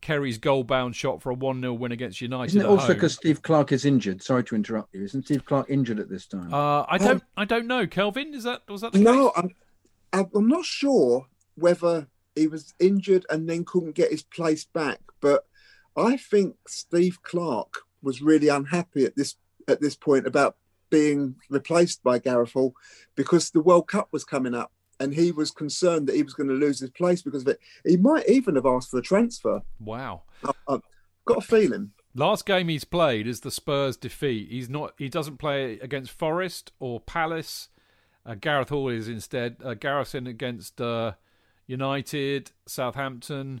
Kerry's 0.00 0.38
goal-bound 0.38 0.96
shot 0.96 1.22
for 1.22 1.30
a 1.30 1.34
one-0 1.34 1.78
win 1.78 1.92
against 1.92 2.20
United. 2.20 2.50
Isn't 2.50 2.62
it 2.62 2.66
also 2.66 2.94
because 2.94 3.14
Steve 3.14 3.42
Clarke 3.42 3.72
is 3.72 3.84
injured? 3.84 4.22
Sorry 4.22 4.42
to 4.44 4.54
interrupt 4.54 4.92
you. 4.92 5.04
Isn't 5.04 5.24
Steve 5.24 5.44
Clarke 5.44 5.70
injured 5.70 6.00
at 6.00 6.08
this 6.08 6.26
time? 6.26 6.52
Uh, 6.52 6.84
I 6.88 6.98
don't 6.98 7.22
I 7.36 7.44
don't 7.44 7.66
know. 7.66 7.86
Kelvin, 7.86 8.34
is 8.34 8.42
that 8.44 8.62
was 8.68 8.80
that 8.80 8.92
the 8.92 8.98
No, 8.98 9.30
case? 9.30 9.50
I'm, 10.12 10.30
I'm 10.34 10.48
not 10.48 10.64
sure 10.64 11.26
whether 11.56 12.08
he 12.34 12.46
was 12.46 12.74
injured 12.78 13.24
and 13.30 13.48
then 13.48 13.64
couldn't 13.64 13.94
get 13.94 14.10
his 14.10 14.22
place 14.22 14.64
back, 14.64 15.00
but 15.20 15.46
I 15.96 16.16
think 16.16 16.56
Steve 16.66 17.22
Clarke 17.22 17.82
was 18.02 18.20
really 18.20 18.48
unhappy 18.48 19.04
at 19.04 19.16
this 19.16 19.36
at 19.68 19.80
this 19.80 19.96
point 19.96 20.26
about 20.26 20.56
being 20.90 21.36
replaced 21.48 22.02
by 22.02 22.18
Gareth 22.18 22.52
Hall 22.52 22.74
because 23.16 23.50
the 23.50 23.60
World 23.60 23.88
Cup 23.88 24.08
was 24.12 24.24
coming 24.24 24.54
up 24.54 24.72
and 25.00 25.14
he 25.14 25.32
was 25.32 25.50
concerned 25.50 26.06
that 26.06 26.16
he 26.16 26.22
was 26.22 26.34
going 26.34 26.48
to 26.48 26.54
lose 26.54 26.80
his 26.80 26.90
place 26.90 27.22
because 27.22 27.42
of 27.42 27.48
it. 27.48 27.60
He 27.84 27.96
might 27.96 28.28
even 28.28 28.54
have 28.54 28.66
asked 28.66 28.90
for 28.90 28.98
a 28.98 29.02
transfer. 29.02 29.62
Wow. 29.80 30.22
I've 30.68 30.82
got 31.24 31.38
a 31.38 31.40
feeling. 31.40 31.92
Last 32.14 32.46
game 32.46 32.68
he's 32.68 32.84
played 32.84 33.26
is 33.26 33.40
the 33.40 33.50
Spurs 33.50 33.96
defeat. 33.96 34.48
He's 34.50 34.68
not. 34.68 34.94
He 34.98 35.08
doesn't 35.08 35.38
play 35.38 35.80
against 35.80 36.12
Forest 36.12 36.70
or 36.78 37.00
Palace. 37.00 37.68
Uh, 38.24 38.34
Gareth 38.34 38.68
Hall 38.68 38.88
is 38.88 39.08
instead. 39.08 39.56
Uh, 39.64 39.74
Gareth's 39.74 40.14
in 40.14 40.28
against 40.28 40.80
uh, 40.80 41.14
United, 41.66 42.50
Southampton, 42.66 43.60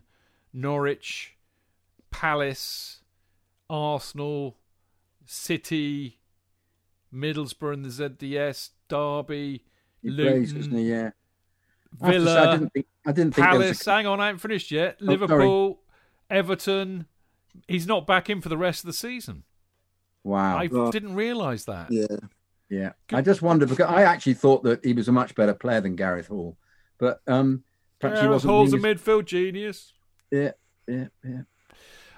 Norwich, 0.52 1.36
Palace, 2.10 3.00
Arsenal, 3.70 4.56
City, 5.26 6.20
Middlesbrough 7.12 7.72
and 7.74 7.84
the 7.84 7.88
ZDS, 7.88 8.70
Derby, 8.88 9.64
he 10.02 10.10
Luton, 10.10 10.42
isn't 10.58 10.72
he? 10.72 10.90
Yeah. 10.90 11.10
I 12.02 12.06
say, 12.10 12.18
Villa, 12.18 12.40
I 12.48 12.52
didn't 12.56 12.72
think. 12.72 12.86
I 13.06 13.12
didn't 13.12 13.34
think 13.34 13.46
Palace. 13.46 13.86
a- 13.86 13.90
Hang 13.92 14.06
on, 14.06 14.20
I 14.20 14.26
haven't 14.26 14.40
finished 14.40 14.70
yet. 14.70 14.96
Oh, 15.00 15.04
sorry. 15.06 15.18
Liverpool, 15.18 15.80
Everton. 16.30 17.06
He's 17.68 17.86
not 17.86 18.06
back 18.06 18.28
in 18.28 18.40
for 18.40 18.48
the 18.48 18.56
rest 18.58 18.80
of 18.82 18.86
the 18.86 18.92
season. 18.92 19.44
Wow. 20.24 20.56
I 20.58 20.66
Right. 20.66 20.92
didn't 20.92 21.14
realise 21.14 21.64
that. 21.66 21.90
Yeah. 21.92 22.06
Yeah, 22.70 22.92
I 23.12 23.20
just 23.20 23.42
wondered 23.42 23.68
because 23.68 23.86
I 23.88 24.02
actually 24.02 24.34
thought 24.34 24.64
that 24.64 24.84
he 24.84 24.94
was 24.94 25.06
a 25.06 25.12
much 25.12 25.34
better 25.36 25.54
player 25.54 25.80
than 25.82 25.94
Gareth 25.96 26.26
Hall, 26.28 26.56
but 26.98 27.20
um, 27.28 27.62
perhaps 28.04 28.22
he 28.22 28.28
wasn't. 28.28 28.50
Hall's 28.50 28.72
a 28.72 28.78
midfield 28.78 29.26
genius. 29.26 29.92
Yeah, 30.30 30.52
yeah, 30.86 31.06
yeah. 31.24 31.42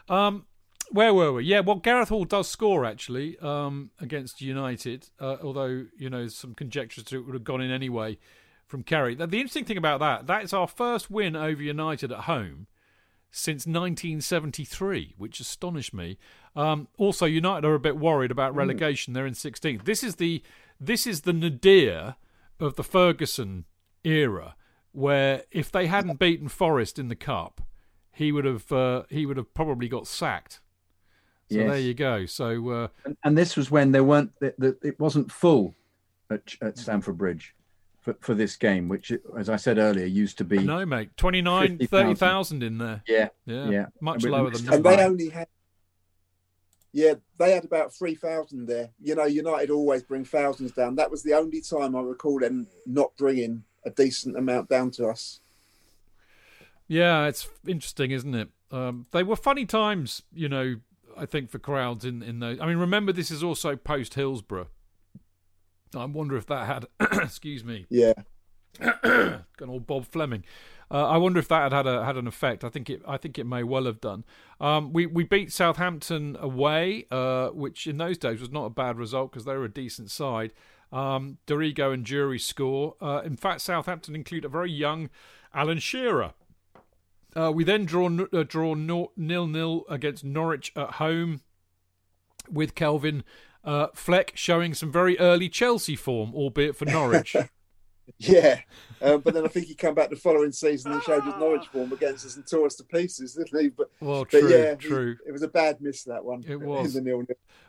Um, 0.09 0.47
where 0.91 1.13
were 1.13 1.33
we? 1.33 1.45
Yeah, 1.45 1.61
well, 1.61 1.77
Gareth 1.77 2.09
Hall 2.09 2.25
does 2.25 2.49
score 2.49 2.85
actually 2.85 3.39
um, 3.41 3.91
against 4.01 4.41
United, 4.41 5.09
uh, 5.21 5.37
although 5.43 5.87
you 5.99 6.11
know 6.11 6.29
some 6.29 6.55
conjectures 6.55 7.05
to 7.05 7.17
it 7.19 7.27
would 7.27 7.35
have 7.35 7.45
gone 7.45 7.61
in 7.61 7.71
anyway 7.71 8.19
from 8.67 8.83
Kerry. 8.83 9.15
The 9.15 9.27
the 9.27 9.39
interesting 9.39 9.65
thing 9.65 9.79
about 9.79 10.01
that 10.01 10.27
that 10.27 10.45
is 10.45 10.53
our 10.53 10.69
first 10.69 11.11
win 11.11 11.37
over 11.37 11.63
United 11.63 12.13
at 12.13 12.21
home 12.21 12.67
since 13.31 13.67
1973, 13.67 15.15
which 15.19 15.41
astonished 15.41 15.93
me. 15.93 16.19
Um, 16.55 16.89
also, 16.97 17.27
United 17.27 17.67
are 17.67 17.75
a 17.75 17.81
bit 17.81 17.99
worried 17.99 18.31
about 18.31 18.55
relegation. 18.55 19.13
They're 19.13 19.27
in 19.27 19.35
16th. 19.35 19.85
This 19.85 20.03
is 20.03 20.17
the 20.17 20.43
this 20.81 21.07
is 21.07 21.23
the 21.23 21.33
nadir 21.33 22.17
of 22.61 22.77
the 22.77 22.85
Ferguson 22.85 23.65
era, 24.05 24.57
where 24.97 25.43
if 25.51 25.71
they 25.71 25.87
hadn't 25.87 26.19
beaten 26.19 26.49
Forest 26.49 26.99
in 26.99 27.09
the 27.09 27.15
cup, 27.17 27.61
he 28.13 28.33
would 28.33 28.45
have 28.47 28.73
uh, 28.73 29.03
he 29.11 29.27
would 29.27 29.37
have 29.37 29.53
probably 29.55 29.89
got 29.89 30.07
sacked. 30.07 30.61
So 31.51 31.59
Yes. 31.59 31.71
there 31.71 31.79
you 31.81 31.95
go. 31.95 32.27
So 32.27 32.69
uh, 32.71 32.89
And, 33.05 33.17
and 33.23 33.39
this 33.39 33.57
was 33.57 33.71
when 33.71 33.93
there 33.93 34.03
weren't. 34.03 34.33
The, 34.41 34.55
the, 34.59 34.77
it 34.83 34.99
wasn't 34.99 35.31
full 35.31 35.75
at, 36.31 36.55
at 36.61 36.77
Stamford 36.79 37.17
Bridge 37.19 37.55
for, 38.01 38.17
for 38.21 38.35
this 38.35 38.57
game, 38.57 38.89
which, 38.89 39.13
as 39.39 39.49
I 39.49 39.57
said 39.57 39.79
earlier, 39.79 40.07
used 40.07 40.39
to 40.39 40.45
be. 40.45 40.59
no, 40.59 40.85
mate, 40.87 41.11
29, 41.17 41.79
50,000. 41.79 41.89
30,000 42.17 42.63
in 42.65 42.79
there. 42.79 43.03
Yeah, 43.07 43.29
Yeah, 43.45 43.71
yeah. 43.71 43.87
much 44.01 44.25
And 44.25 44.33
lower 44.33 44.45
we- 44.47 44.51
than 44.57 44.73
And 44.75 44.85
this. 44.85 44.97
they 44.97 45.05
only 45.05 45.29
had, 45.29 45.47
yeah, 46.93 47.15
they 47.39 47.53
had 47.53 47.65
about 47.65 47.93
3,000 47.93 48.67
there. 48.67 48.91
You 49.01 49.15
know, 49.15 49.25
United 49.27 49.71
always 49.71 50.03
bring 50.03 50.25
thousands 50.25 50.73
down. 50.73 50.97
That 50.97 51.11
was 51.11 51.23
the 51.23 51.35
only 51.35 51.61
time 51.61 51.95
I 51.95 52.01
recall 52.01 52.41
them 52.41 52.67
not 52.87 53.17
bringing 53.17 53.63
a 53.87 53.91
decent 53.91 54.37
amount 54.37 54.69
down 54.69 54.91
to 54.93 55.07
us. 55.07 55.41
Yeah, 56.89 57.27
it's 57.27 57.49
interesting, 57.67 58.11
isn't 58.11 58.35
it? 58.35 58.49
Um, 58.71 59.07
they 59.13 59.23
were 59.23 59.37
funny 59.37 59.65
times, 59.65 60.23
you 60.33 60.49
know. 60.49 60.77
I 61.19 61.25
think 61.25 61.49
for 61.49 61.59
crowds 61.59 62.05
in 62.05 62.23
in 62.23 62.41
those. 62.41 62.61
I 62.61 62.67
mean, 62.67 62.77
remember 62.77 63.11
this 63.11 63.31
is 63.31 63.43
also 63.43 63.75
post 63.75 64.15
Hillsborough. 64.15 64.69
I 65.97 66.05
wonder 66.05 66.37
if 66.37 66.47
that 66.47 66.67
had, 66.67 66.87
excuse 67.23 67.65
me, 67.65 67.87
Yeah. 67.89 68.13
Got 68.81 69.69
old 69.69 69.87
Bob 69.87 70.05
Fleming. 70.05 70.45
Uh, 70.91 71.07
I 71.09 71.17
wonder 71.17 71.41
if 71.41 71.49
that 71.49 71.63
had 71.63 71.73
had, 71.73 71.87
a, 71.87 72.05
had 72.05 72.17
an 72.17 72.27
effect. 72.27 72.63
I 72.63 72.69
think 72.69 72.91
it. 72.91 73.03
I 73.09 73.17
think 73.17 73.39
it 73.39 73.45
may 73.45 73.63
well 73.63 73.87
have 73.87 74.01
done. 74.01 74.25
Um, 74.61 74.93
we 74.93 75.07
we 75.07 75.25
beat 75.25 75.53
Southampton 75.53 76.37
away, 76.39 77.07
uh, 77.11 77.49
which 77.49 77.87
in 77.87 77.97
those 77.97 78.19
days 78.19 78.41
was 78.41 78.51
not 78.51 78.67
a 78.67 78.71
bad 78.71 78.99
result 78.99 79.33
because 79.33 79.47
they 79.47 79.57
were 79.57 79.65
a 79.65 79.73
decent 79.73 80.11
side. 80.11 80.53
Um, 80.97 81.37
Dorigo 81.47 81.93
and 81.93 82.07
Durie 82.07 82.39
score. 82.39 82.95
Uh, 83.03 83.21
in 83.23 83.37
fact, 83.37 83.61
Southampton 83.61 84.15
include 84.15 84.47
a 84.47 84.49
very 84.49 84.73
young 84.73 85.11
Alan 85.53 85.79
Shearer. 85.79 86.33
Uh, 87.37 87.53
we 87.53 87.65
then 87.65 87.85
draw 87.85 88.09
uh, 88.33 88.45
draw 88.45 88.73
nil 88.73 89.13
nil 89.15 89.85
against 89.91 90.25
Norwich 90.25 90.73
at 90.75 90.93
home, 90.93 91.43
with 92.51 92.75
Kelvin 92.75 93.25
uh, 93.63 93.89
Fleck 93.95 94.33
showing 94.37 94.73
some 94.73 94.91
very 94.91 95.19
early 95.19 95.51
Chelsea 95.51 95.97
form, 95.97 96.35
albeit 96.35 96.77
for 96.77 96.87
Norwich. 96.87 97.37
Yeah. 98.19 98.61
Um, 99.03 99.21
but 99.21 99.35
then 99.35 99.45
I 99.45 99.49
think 99.49 99.67
he 99.67 99.75
came 99.75 99.95
back 99.95 100.11
the 100.11 100.17
following 100.17 100.53
season 100.53 100.93
and 100.93 101.03
showed 101.03 101.25
his 101.25 101.35
Norwich 101.37 101.67
form 101.67 101.93
against 101.93 102.25
us 102.25 102.37
and 102.37 102.47
tore 102.47 102.67
us 102.67 102.77
to 102.77 102.85
pieces, 102.85 103.35
didn't 103.35 103.61
he? 103.61 103.69
But, 103.69 103.91
well, 104.01 104.27
but 104.31 104.31
true, 104.41 104.49
yeah, 104.49 104.71
he- 104.71 104.89
true. 104.89 105.17
it 105.27 105.33
was 105.33 105.43
a 105.43 105.49
bad 105.49 105.81
miss, 105.81 106.05
that 106.05 106.25
one. 106.25 106.45
It 106.47 106.61
was. 106.61 106.99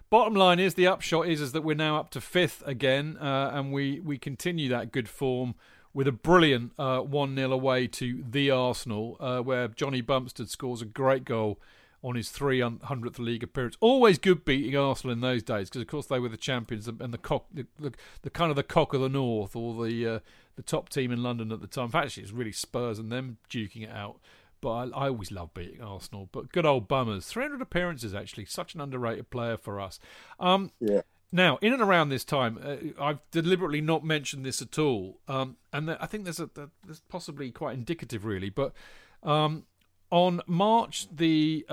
Bottom 0.10 0.36
line 0.36 0.60
is 0.60 0.76
the 0.76 0.88
upshot 0.88 1.28
is 1.28 1.42
is 1.42 1.52
that 1.52 1.64
we're 1.64 1.76
now 1.76 1.98
up 1.98 2.12
to 2.12 2.22
fifth 2.22 2.64
again, 2.66 3.18
uh, 3.20 3.52
and 3.54 3.74
we 3.74 4.00
we 4.00 4.18
continue 4.18 4.70
that 4.70 4.94
good 4.94 5.10
form 5.10 5.56
with 5.94 6.08
a 6.08 6.14
brilliant 6.14 6.72
uh, 6.80 7.00
one 7.00 7.36
0 7.36 7.52
away 7.52 7.88
to 7.88 8.24
the 8.30 8.50
Arsenal, 8.50 9.18
uh, 9.20 9.40
where 9.40 9.68
Johnny 9.68 10.00
Bumstead 10.00 10.50
scores 10.50 10.82
a 10.82 10.86
great 10.86 11.26
goal 11.26 11.60
on 12.04 12.16
his 12.16 12.30
300th 12.30 13.20
league 13.20 13.44
appearance. 13.44 13.76
Always 13.80 14.18
good 14.18 14.46
beating 14.46 14.76
Arsenal 14.78 15.14
in 15.14 15.22
those 15.22 15.44
days 15.44 15.70
because 15.70 15.82
of 15.82 15.88
course 15.88 16.06
they 16.06 16.20
were 16.20 16.30
the 16.30 16.38
champions 16.38 16.88
and 16.88 17.00
the 17.14 17.18
cock, 17.18 17.46
the, 17.54 17.66
the, 17.80 17.94
the 18.22 18.30
kind 18.30 18.50
of 18.50 18.56
the 18.56 18.64
cock 18.64 18.94
of 18.94 19.02
the 19.02 19.10
north 19.10 19.56
or 19.56 19.84
the 19.86 20.08
uh, 20.08 20.20
the 20.56 20.62
top 20.64 20.90
team 20.90 21.12
in 21.12 21.22
London 21.24 21.52
at 21.52 21.62
the 21.62 21.68
time. 21.68 21.86
In 21.86 21.92
fact, 21.92 22.06
actually, 22.08 22.24
it 22.24 22.28
was 22.28 22.34
really 22.34 22.52
Spurs 22.52 23.00
and 23.00 23.12
them 23.12 23.38
duking 23.50 23.84
it 23.84 23.92
out. 23.92 24.20
But 24.60 24.70
I, 24.70 24.84
I 25.06 25.08
always 25.10 25.32
love 25.32 25.54
beating 25.54 25.82
Arsenal. 25.84 26.30
But 26.32 26.52
good 26.52 26.66
old 26.66 26.88
Bummers, 26.88 27.28
300 27.28 27.62
appearances 27.62 28.16
actually, 28.16 28.46
such 28.46 28.74
an 28.74 28.82
underrated 28.82 29.30
player 29.30 29.56
for 29.58 29.80
us. 29.80 30.00
Um, 30.40 30.72
Yeah. 30.80 31.02
now, 31.32 31.58
in 31.62 31.74
and 31.74 31.82
around 31.82 32.10
this 32.10 32.24
time, 32.24 32.60
uh, 32.64 32.78
I've 33.00 33.20
deliberately 33.30 33.82
not 33.82 34.04
mentioned 34.04 34.44
this 34.46 34.62
at 34.62 34.80
all, 34.80 35.20
um, 35.28 35.58
and 35.72 35.92
I 35.92 36.06
think 36.08 36.24
there's 36.24 36.40
a 36.40 36.48
th- 36.48 36.70
there's 36.86 37.02
possibly 37.02 37.52
quite 37.52 37.76
indicative, 37.76 38.26
really. 38.26 38.50
But 38.50 38.74
um, 39.22 39.66
on 40.12 40.42
March 40.48 41.08
the 41.12 41.66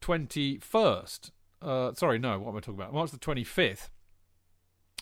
twenty 0.00 0.58
first, 0.58 1.32
uh, 1.62 1.92
sorry, 1.94 2.18
no, 2.18 2.38
what 2.38 2.50
am 2.50 2.56
I 2.56 2.60
talking 2.60 2.74
about? 2.74 2.92
March 2.92 3.10
the 3.10 3.18
twenty 3.18 3.44
fifth, 3.44 3.90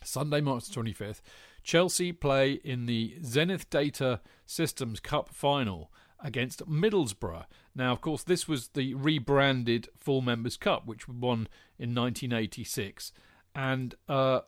Sunday, 0.03 0.41
March 0.41 0.67
the 0.67 0.75
twenty 0.75 0.93
fifth, 0.93 1.23
Chelsea 1.63 2.13
play 2.13 2.53
in 2.65 2.87
the 2.87 3.17
Zenith 3.25 3.69
Data 3.71 4.21
Systems 4.47 5.01
Cup 5.01 5.31
final 5.35 5.91
against 6.25 6.67
Middlesbrough. 6.69 7.45
Now, 7.75 7.93
of 7.93 8.01
course, 8.01 8.23
this 8.23 8.49
was 8.49 8.69
the 8.69 8.95
rebranded 8.95 9.89
Full 9.99 10.23
Members 10.23 10.57
Cup, 10.57 10.87
which 10.87 11.09
we 11.09 11.15
won 11.15 11.49
in 11.79 11.95
1986. 11.95 13.13
And 13.55 13.95
uh, 14.09 14.41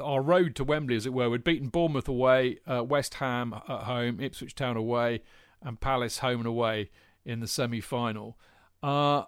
our 0.00 0.22
road 0.22 0.54
to 0.56 0.64
Wembley, 0.64 0.96
as 0.96 1.06
it 1.06 1.12
were, 1.12 1.28
we'd 1.28 1.44
beaten 1.44 1.68
Bournemouth 1.68 2.08
away, 2.08 2.58
uh, 2.66 2.84
West 2.84 3.14
Ham 3.14 3.54
at 3.54 3.82
home, 3.84 4.20
Ipswich 4.20 4.54
Town 4.54 4.76
away, 4.76 5.22
and 5.66 5.80
Palace 5.80 6.18
home 6.18 6.38
and 6.38 6.46
away 6.46 6.90
in 7.24 7.40
the 7.40 7.48
semi 7.48 7.80
final. 7.80 8.38
Uh, 8.82 9.24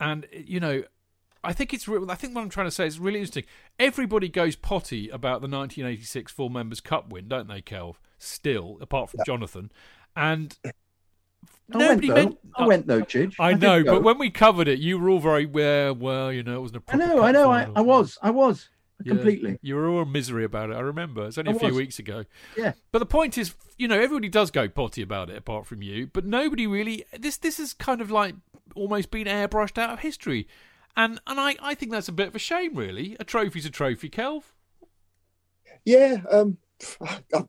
and, 0.00 0.26
you 0.32 0.60
know, 0.60 0.82
I 1.42 1.52
think 1.52 1.72
it's. 1.72 1.86
Re- 1.86 2.04
I 2.08 2.16
think 2.16 2.34
what 2.34 2.42
I'm 2.42 2.50
trying 2.50 2.66
to 2.66 2.72
say 2.72 2.86
is 2.86 2.98
really 2.98 3.20
interesting. 3.20 3.44
Everybody 3.78 4.28
goes 4.28 4.56
potty 4.56 5.08
about 5.08 5.40
the 5.40 5.48
1986 5.48 6.32
Full 6.32 6.48
Members 6.48 6.80
Cup 6.80 7.10
win, 7.10 7.28
don't 7.28 7.46
they, 7.46 7.62
Kelv? 7.62 7.94
Still, 8.18 8.78
apart 8.80 9.10
from 9.10 9.20
Jonathan, 9.24 9.70
and 10.16 10.58
I 10.64 10.72
nobody 11.78 12.08
went, 12.08 12.16
meant. 12.16 12.38
I 12.56 12.66
went 12.66 12.86
though, 12.86 13.02
Chidge. 13.02 13.34
I 13.38 13.52
did 13.52 13.60
know, 13.60 13.84
but 13.84 14.02
when 14.02 14.18
we 14.18 14.30
covered 14.30 14.66
it, 14.66 14.80
you 14.80 14.98
were 14.98 15.08
all 15.08 15.20
very 15.20 15.46
well. 15.46 15.94
Well, 15.94 16.32
you 16.32 16.42
know, 16.42 16.56
it 16.56 16.60
wasn't 16.60 16.82
a 16.88 16.92
I 16.92 16.96
know, 16.96 17.22
I 17.22 17.30
know, 17.30 17.50
I. 17.50 17.68
I 17.76 17.80
was, 17.80 18.18
I 18.22 18.30
was. 18.30 18.68
Yeah. 19.04 19.14
completely. 19.14 19.58
You 19.62 19.76
were 19.76 19.88
all 19.88 20.04
misery 20.04 20.44
about 20.44 20.70
it. 20.70 20.74
I 20.74 20.80
remember. 20.80 21.26
It's 21.26 21.38
only 21.38 21.52
I 21.52 21.56
a 21.56 21.58
few 21.58 21.74
weeks 21.74 21.98
ago. 21.98 22.24
Yeah. 22.56 22.72
But 22.92 23.00
the 23.00 23.06
point 23.06 23.36
is, 23.36 23.54
you 23.76 23.88
know, 23.88 23.98
everybody 23.98 24.28
does 24.28 24.50
go 24.50 24.68
potty 24.68 25.02
about 25.02 25.28
it, 25.30 25.36
apart 25.36 25.66
from 25.66 25.82
you. 25.82 26.06
But 26.06 26.24
nobody 26.24 26.66
really. 26.66 27.04
This 27.18 27.36
this 27.36 27.60
is 27.60 27.74
kind 27.74 28.00
of 28.00 28.10
like 28.10 28.34
almost 28.74 29.10
been 29.10 29.26
airbrushed 29.26 29.78
out 29.78 29.90
of 29.90 29.98
history, 30.00 30.48
and 30.96 31.20
and 31.26 31.38
I 31.38 31.56
I 31.60 31.74
think 31.74 31.92
that's 31.92 32.08
a 32.08 32.12
bit 32.12 32.28
of 32.28 32.34
a 32.34 32.38
shame, 32.38 32.74
really. 32.74 33.16
A 33.20 33.24
trophy's 33.24 33.66
a 33.66 33.70
trophy, 33.70 34.08
Kelv. 34.08 34.44
Yeah, 35.84 36.22
um, 36.30 36.58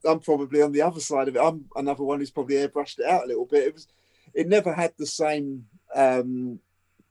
I'm 0.06 0.20
probably 0.20 0.62
on 0.62 0.72
the 0.72 0.82
other 0.82 1.00
side 1.00 1.28
of 1.28 1.36
it. 1.36 1.42
I'm 1.42 1.66
another 1.76 2.04
one 2.04 2.20
who's 2.20 2.32
probably 2.32 2.56
airbrushed 2.56 3.00
it 3.00 3.06
out 3.06 3.24
a 3.24 3.28
little 3.28 3.46
bit. 3.46 3.64
It 3.68 3.74
was, 3.74 3.88
it 4.34 4.48
never 4.48 4.74
had 4.74 4.94
the 4.98 5.06
same 5.06 5.66
um, 5.96 6.60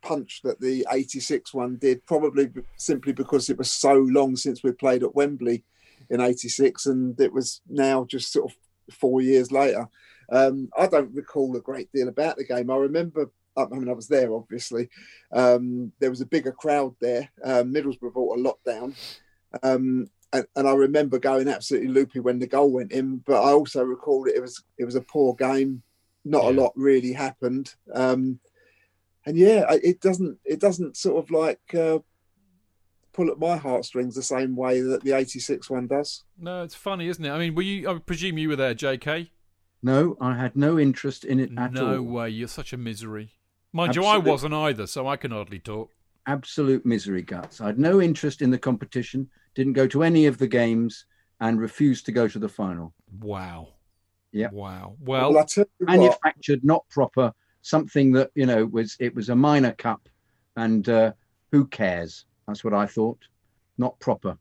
punch 0.03 0.41
that 0.45 0.61
the 0.61 0.87
'86 0.91 1.53
one 1.55 1.77
did. 1.77 2.05
Probably 2.07 2.51
simply 2.77 3.13
because 3.13 3.51
it 3.51 3.59
was 3.59 3.71
so 3.71 3.95
long 3.95 4.37
since 4.37 4.63
we 4.63 4.73
played 4.73 5.03
at 5.03 5.15
Wembley 5.15 5.65
in 6.11 6.21
'86, 6.21 6.87
and 6.87 7.21
it 7.21 7.33
was 7.33 7.61
now 7.69 8.05
just 8.05 8.33
sort 8.33 8.51
of 8.51 8.95
four 8.95 9.21
years 9.21 9.51
later. 9.51 9.89
Um, 10.31 10.69
I 10.77 10.87
don't 10.87 11.15
recall 11.15 11.57
a 11.57 11.61
great 11.61 11.91
deal 11.93 12.09
about 12.09 12.37
the 12.37 12.45
game. 12.45 12.71
I 12.71 12.77
remember. 12.77 13.31
I 13.59 13.65
mean, 13.71 13.89
I 13.89 13.95
was 13.95 14.09
there. 14.09 14.35
Obviously, 14.35 14.91
um, 15.33 15.91
there 15.99 16.11
was 16.11 16.21
a 16.21 16.27
bigger 16.27 16.53
crowd 16.53 16.95
there. 17.01 17.31
Um, 17.43 17.73
Middlesbrough 17.73 18.13
brought 18.13 18.39
a 18.39 18.43
lot 18.43 18.59
down. 18.67 18.95
Um, 19.63 20.11
and, 20.33 20.47
and 20.57 20.69
I 20.69 20.75
remember 20.75 21.19
going 21.19 21.49
absolutely 21.49 21.89
loopy 21.89 22.21
when 22.21 22.39
the 22.39 22.47
goal 22.47 22.71
went 22.71 22.93
in. 22.93 23.19
But 23.19 23.43
I 23.43 23.53
also 23.53 23.83
recall 23.83 24.25
that 24.25 24.37
it 24.37 24.41
was 24.41 24.63
it 24.79 24.85
was 24.85 24.95
a 24.95 25.01
poor 25.01 25.35
game. 25.35 25.83
Not 26.25 26.45
a 26.45 26.51
lot 26.51 26.73
really 26.75 27.13
happened. 27.13 27.75
Um, 27.95 28.41
and 29.27 29.37
yeah, 29.37 29.65
it 29.83 30.01
doesn't 30.01 30.39
it 30.45 30.61
doesn't 30.61 30.97
sort 30.97 31.23
of 31.23 31.31
like 31.31 31.61
uh, 31.75 31.99
pull 33.13 33.31
at 33.31 33.39
my 33.39 33.57
heartstrings 33.57 34.15
the 34.15 34.23
same 34.23 34.57
way 34.57 34.81
that 34.81 35.03
the 35.03 35.13
'86 35.13 35.69
one 35.69 35.89
does. 35.89 36.25
No, 36.39 36.63
it's 36.63 36.75
funny, 36.75 37.09
isn't 37.09 37.25
it? 37.25 37.31
I 37.31 37.39
mean, 37.39 37.55
were 37.55 37.63
you? 37.63 37.91
I 37.91 37.99
presume 37.99 38.39
you 38.39 38.49
were 38.49 38.57
there, 38.57 38.75
J.K. 38.75 39.31
No, 39.83 40.17
I 40.21 40.37
had 40.37 40.57
no 40.57 40.79
interest 40.79 41.25
in 41.25 41.41
it 41.41 41.51
at 41.59 41.73
no 41.73 41.87
all. 41.87 41.93
No 41.95 42.03
way. 42.03 42.31
You're 42.31 42.49
such 42.49 42.73
a 42.73 42.77
misery. 42.77 43.33
Mind 43.73 43.95
you, 43.95 44.05
I 44.05 44.17
wasn't 44.17 44.55
either, 44.55 44.87
so 44.87 45.07
I 45.07 45.17
can 45.17 45.33
hardly 45.33 45.59
talk. 45.59 45.91
Absolute 46.27 46.87
misery 46.87 47.23
guts. 47.23 47.61
I 47.61 47.67
had 47.67 47.79
no 47.79 48.01
interest 48.01 48.41
in 48.43 48.51
the 48.51 48.59
competition. 48.59 49.29
Didn't 49.55 49.75
go 49.75 49.87
to 49.89 50.03
any 50.03 50.27
of 50.27 50.39
the 50.39 50.47
games 50.47 51.05
and 51.41 51.61
refused 51.61 52.07
to 52.07 52.13
go 52.13 52.27
to 52.27 52.39
the 52.39 52.49
final. 52.49 52.95
Wow. 53.21 53.75
Yeah. 54.33 54.49
Wow. 54.51 54.97
Well, 55.01 55.33
Well, 55.33 55.39
I 55.39 55.43
what, 55.43 55.69
Manufactured, 55.81 56.65
not 56.65 56.89
proper. 56.89 57.33
Something 57.67 58.13
that 58.13 58.31
you 58.37 58.47
know 58.47 58.65
was 58.65 58.97
it 59.01 59.13
was 59.13 59.29
a 59.29 59.35
minor 59.35 59.73
cup, 59.73 60.09
and 60.57 60.89
uh, 60.89 61.13
who 61.51 61.67
cares? 61.67 62.25
That's 62.47 62.63
what 62.63 62.73
I 62.73 62.87
thought. 62.87 63.19
Not 63.77 63.99
proper. 63.99 64.39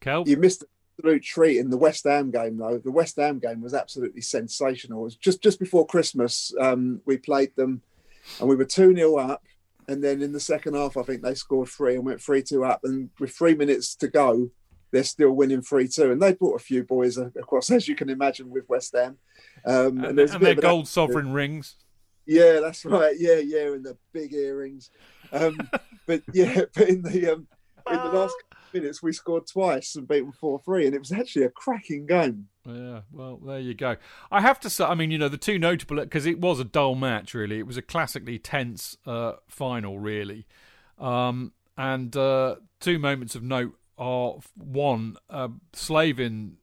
Kelv. 0.00 0.28
you 0.28 0.36
missed 0.36 0.62
an 0.62 0.68
absolute 0.96 1.24
treat 1.24 1.58
in 1.58 1.70
the 1.70 1.76
West 1.76 2.04
Ham 2.04 2.30
game, 2.30 2.56
though. 2.56 2.78
The 2.78 2.92
West 2.92 3.16
Ham 3.16 3.40
game 3.40 3.60
was 3.60 3.74
absolutely 3.74 4.20
sensational. 4.20 5.00
It 5.00 5.04
was 5.04 5.16
just 5.16 5.42
just 5.42 5.58
before 5.58 5.88
Christmas. 5.88 6.54
Um, 6.60 7.00
we 7.04 7.16
played 7.16 7.50
them, 7.56 7.82
and 8.38 8.48
we 8.48 8.54
were 8.54 8.64
two 8.64 8.94
0 8.94 9.16
up. 9.16 9.42
And 9.88 10.04
then 10.04 10.22
in 10.22 10.30
the 10.30 10.38
second 10.38 10.74
half, 10.74 10.96
I 10.96 11.02
think 11.02 11.22
they 11.22 11.34
scored 11.34 11.68
three 11.68 11.96
and 11.96 12.06
went 12.06 12.22
three 12.22 12.44
two 12.44 12.64
up. 12.64 12.82
And 12.84 13.10
with 13.18 13.32
three 13.32 13.56
minutes 13.56 13.96
to 13.96 14.06
go, 14.06 14.52
they're 14.92 15.02
still 15.02 15.32
winning 15.32 15.62
three 15.62 15.88
two. 15.88 16.12
And 16.12 16.22
they 16.22 16.32
brought 16.32 16.60
a 16.60 16.64
few 16.64 16.84
boys 16.84 17.18
across, 17.18 17.70
as 17.72 17.88
you 17.88 17.96
can 17.96 18.08
imagine, 18.08 18.50
with 18.50 18.68
West 18.68 18.94
Ham. 18.94 19.18
Um, 19.66 20.04
and, 20.04 20.16
there's 20.16 20.30
a 20.30 20.34
and 20.34 20.44
bit 20.44 20.46
their 20.46 20.54
of 20.58 20.60
gold 20.60 20.86
sovereign 20.86 21.32
rings. 21.32 21.74
Yeah, 22.28 22.60
that's 22.60 22.84
right. 22.84 23.16
Yeah, 23.18 23.38
yeah, 23.38 23.72
and 23.72 23.84
the 23.84 23.96
big 24.12 24.34
earrings. 24.34 24.90
Um, 25.32 25.58
but 26.06 26.22
yeah, 26.34 26.62
but 26.74 26.88
in 26.88 27.00
the 27.00 27.32
um, 27.32 27.48
in 27.90 27.96
the 27.96 28.10
last 28.12 28.36
minutes, 28.74 29.02
we 29.02 29.14
scored 29.14 29.46
twice 29.46 29.96
and 29.96 30.06
beat 30.06 30.20
them 30.20 30.32
four 30.32 30.60
three, 30.62 30.84
and 30.84 30.94
it 30.94 30.98
was 30.98 31.10
actually 31.10 31.44
a 31.44 31.50
cracking 31.50 32.04
game. 32.04 32.48
Yeah, 32.66 33.00
well, 33.10 33.38
there 33.38 33.58
you 33.58 33.72
go. 33.72 33.96
I 34.30 34.42
have 34.42 34.60
to 34.60 34.68
say, 34.68 34.84
I 34.84 34.94
mean, 34.94 35.10
you 35.10 35.16
know, 35.16 35.30
the 35.30 35.38
two 35.38 35.58
notable 35.58 35.96
because 35.96 36.26
it 36.26 36.38
was 36.38 36.60
a 36.60 36.64
dull 36.64 36.94
match. 36.94 37.32
Really, 37.32 37.58
it 37.58 37.66
was 37.66 37.78
a 37.78 37.82
classically 37.82 38.38
tense 38.38 38.98
uh, 39.06 39.32
final, 39.48 39.98
really. 39.98 40.46
Um, 40.98 41.52
and 41.78 42.14
uh, 42.14 42.56
two 42.78 42.98
moments 42.98 43.36
of 43.36 43.42
note 43.42 43.78
are 43.96 44.34
one, 44.54 45.16
uh, 45.30 45.48
Slavin. 45.72 46.58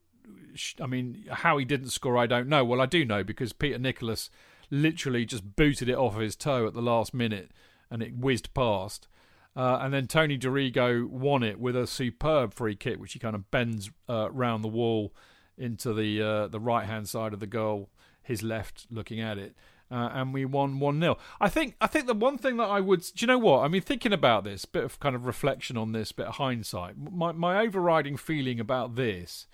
I 0.80 0.86
mean, 0.86 1.26
how 1.30 1.58
he 1.58 1.66
didn't 1.66 1.90
score, 1.90 2.18
I 2.18 2.28
don't 2.28 2.48
know. 2.48 2.64
Well, 2.64 2.82
I 2.82 2.86
do 2.86 3.04
know 3.04 3.24
because 3.24 3.52
Peter 3.52 3.80
Nicholas 3.80 4.30
literally 4.70 5.26
just 5.26 5.56
booted 5.56 5.90
it 5.90 5.96
off 5.96 6.16
of 6.16 6.22
his 6.22 6.36
toe 6.36 6.68
at 6.68 6.74
the 6.74 6.82
last 6.82 7.14
minute, 7.14 7.52
and 7.90 8.02
it 8.02 8.18
whizzed 8.18 8.54
past. 8.54 9.08
Uh, 9.56 9.80
and 9.82 9.94
then 9.94 10.06
Tony 10.08 10.38
Dorigo 10.38 11.08
won 11.08 11.42
it 11.42 11.60
with 11.60 11.76
a 11.76 11.88
superb 11.88 12.54
free 12.54 12.76
kick, 12.76 13.00
which 13.00 13.14
he 13.14 13.20
kind 13.20 13.36
of 13.36 13.50
bends 13.52 13.90
uh, 14.10 14.30
round 14.32 14.64
the 14.64 14.70
wall 14.70 15.14
into 15.58 15.94
the 15.94 16.22
uh, 16.22 16.48
the 16.48 16.60
right 16.60 16.86
hand 16.86 17.08
side 17.08 17.34
of 17.34 17.40
the 17.40 17.48
goal, 17.48 17.90
his 18.22 18.44
left 18.44 18.86
looking 18.90 19.22
at 19.22 19.38
it, 19.38 19.56
uh, 19.90 20.10
and 20.14 20.34
we 20.34 20.44
won 20.46 20.80
one 20.80 21.00
0 21.00 21.18
I 21.40 21.48
think 21.48 21.76
I 21.80 21.88
think 21.88 22.08
the 22.08 22.14
one 22.14 22.38
thing 22.38 22.58
that 22.58 22.66
I 22.66 22.82
would, 22.82 23.02
do 23.02 23.12
you 23.20 23.28
know 23.28 23.38
what? 23.38 23.64
I 23.64 23.68
mean, 23.68 23.82
thinking 23.82 24.14
about 24.14 24.44
this, 24.44 24.66
bit 24.66 24.84
of 24.84 25.00
kind 25.00 25.16
of 25.16 25.26
reflection 25.26 25.78
on 25.78 25.92
this, 25.92 26.12
bit 26.12 26.28
of 26.28 26.36
hindsight. 26.36 26.96
My 26.98 27.32
my 27.32 27.62
overriding 27.62 28.18
feeling 28.18 28.60
about 28.60 28.96
this 28.96 29.48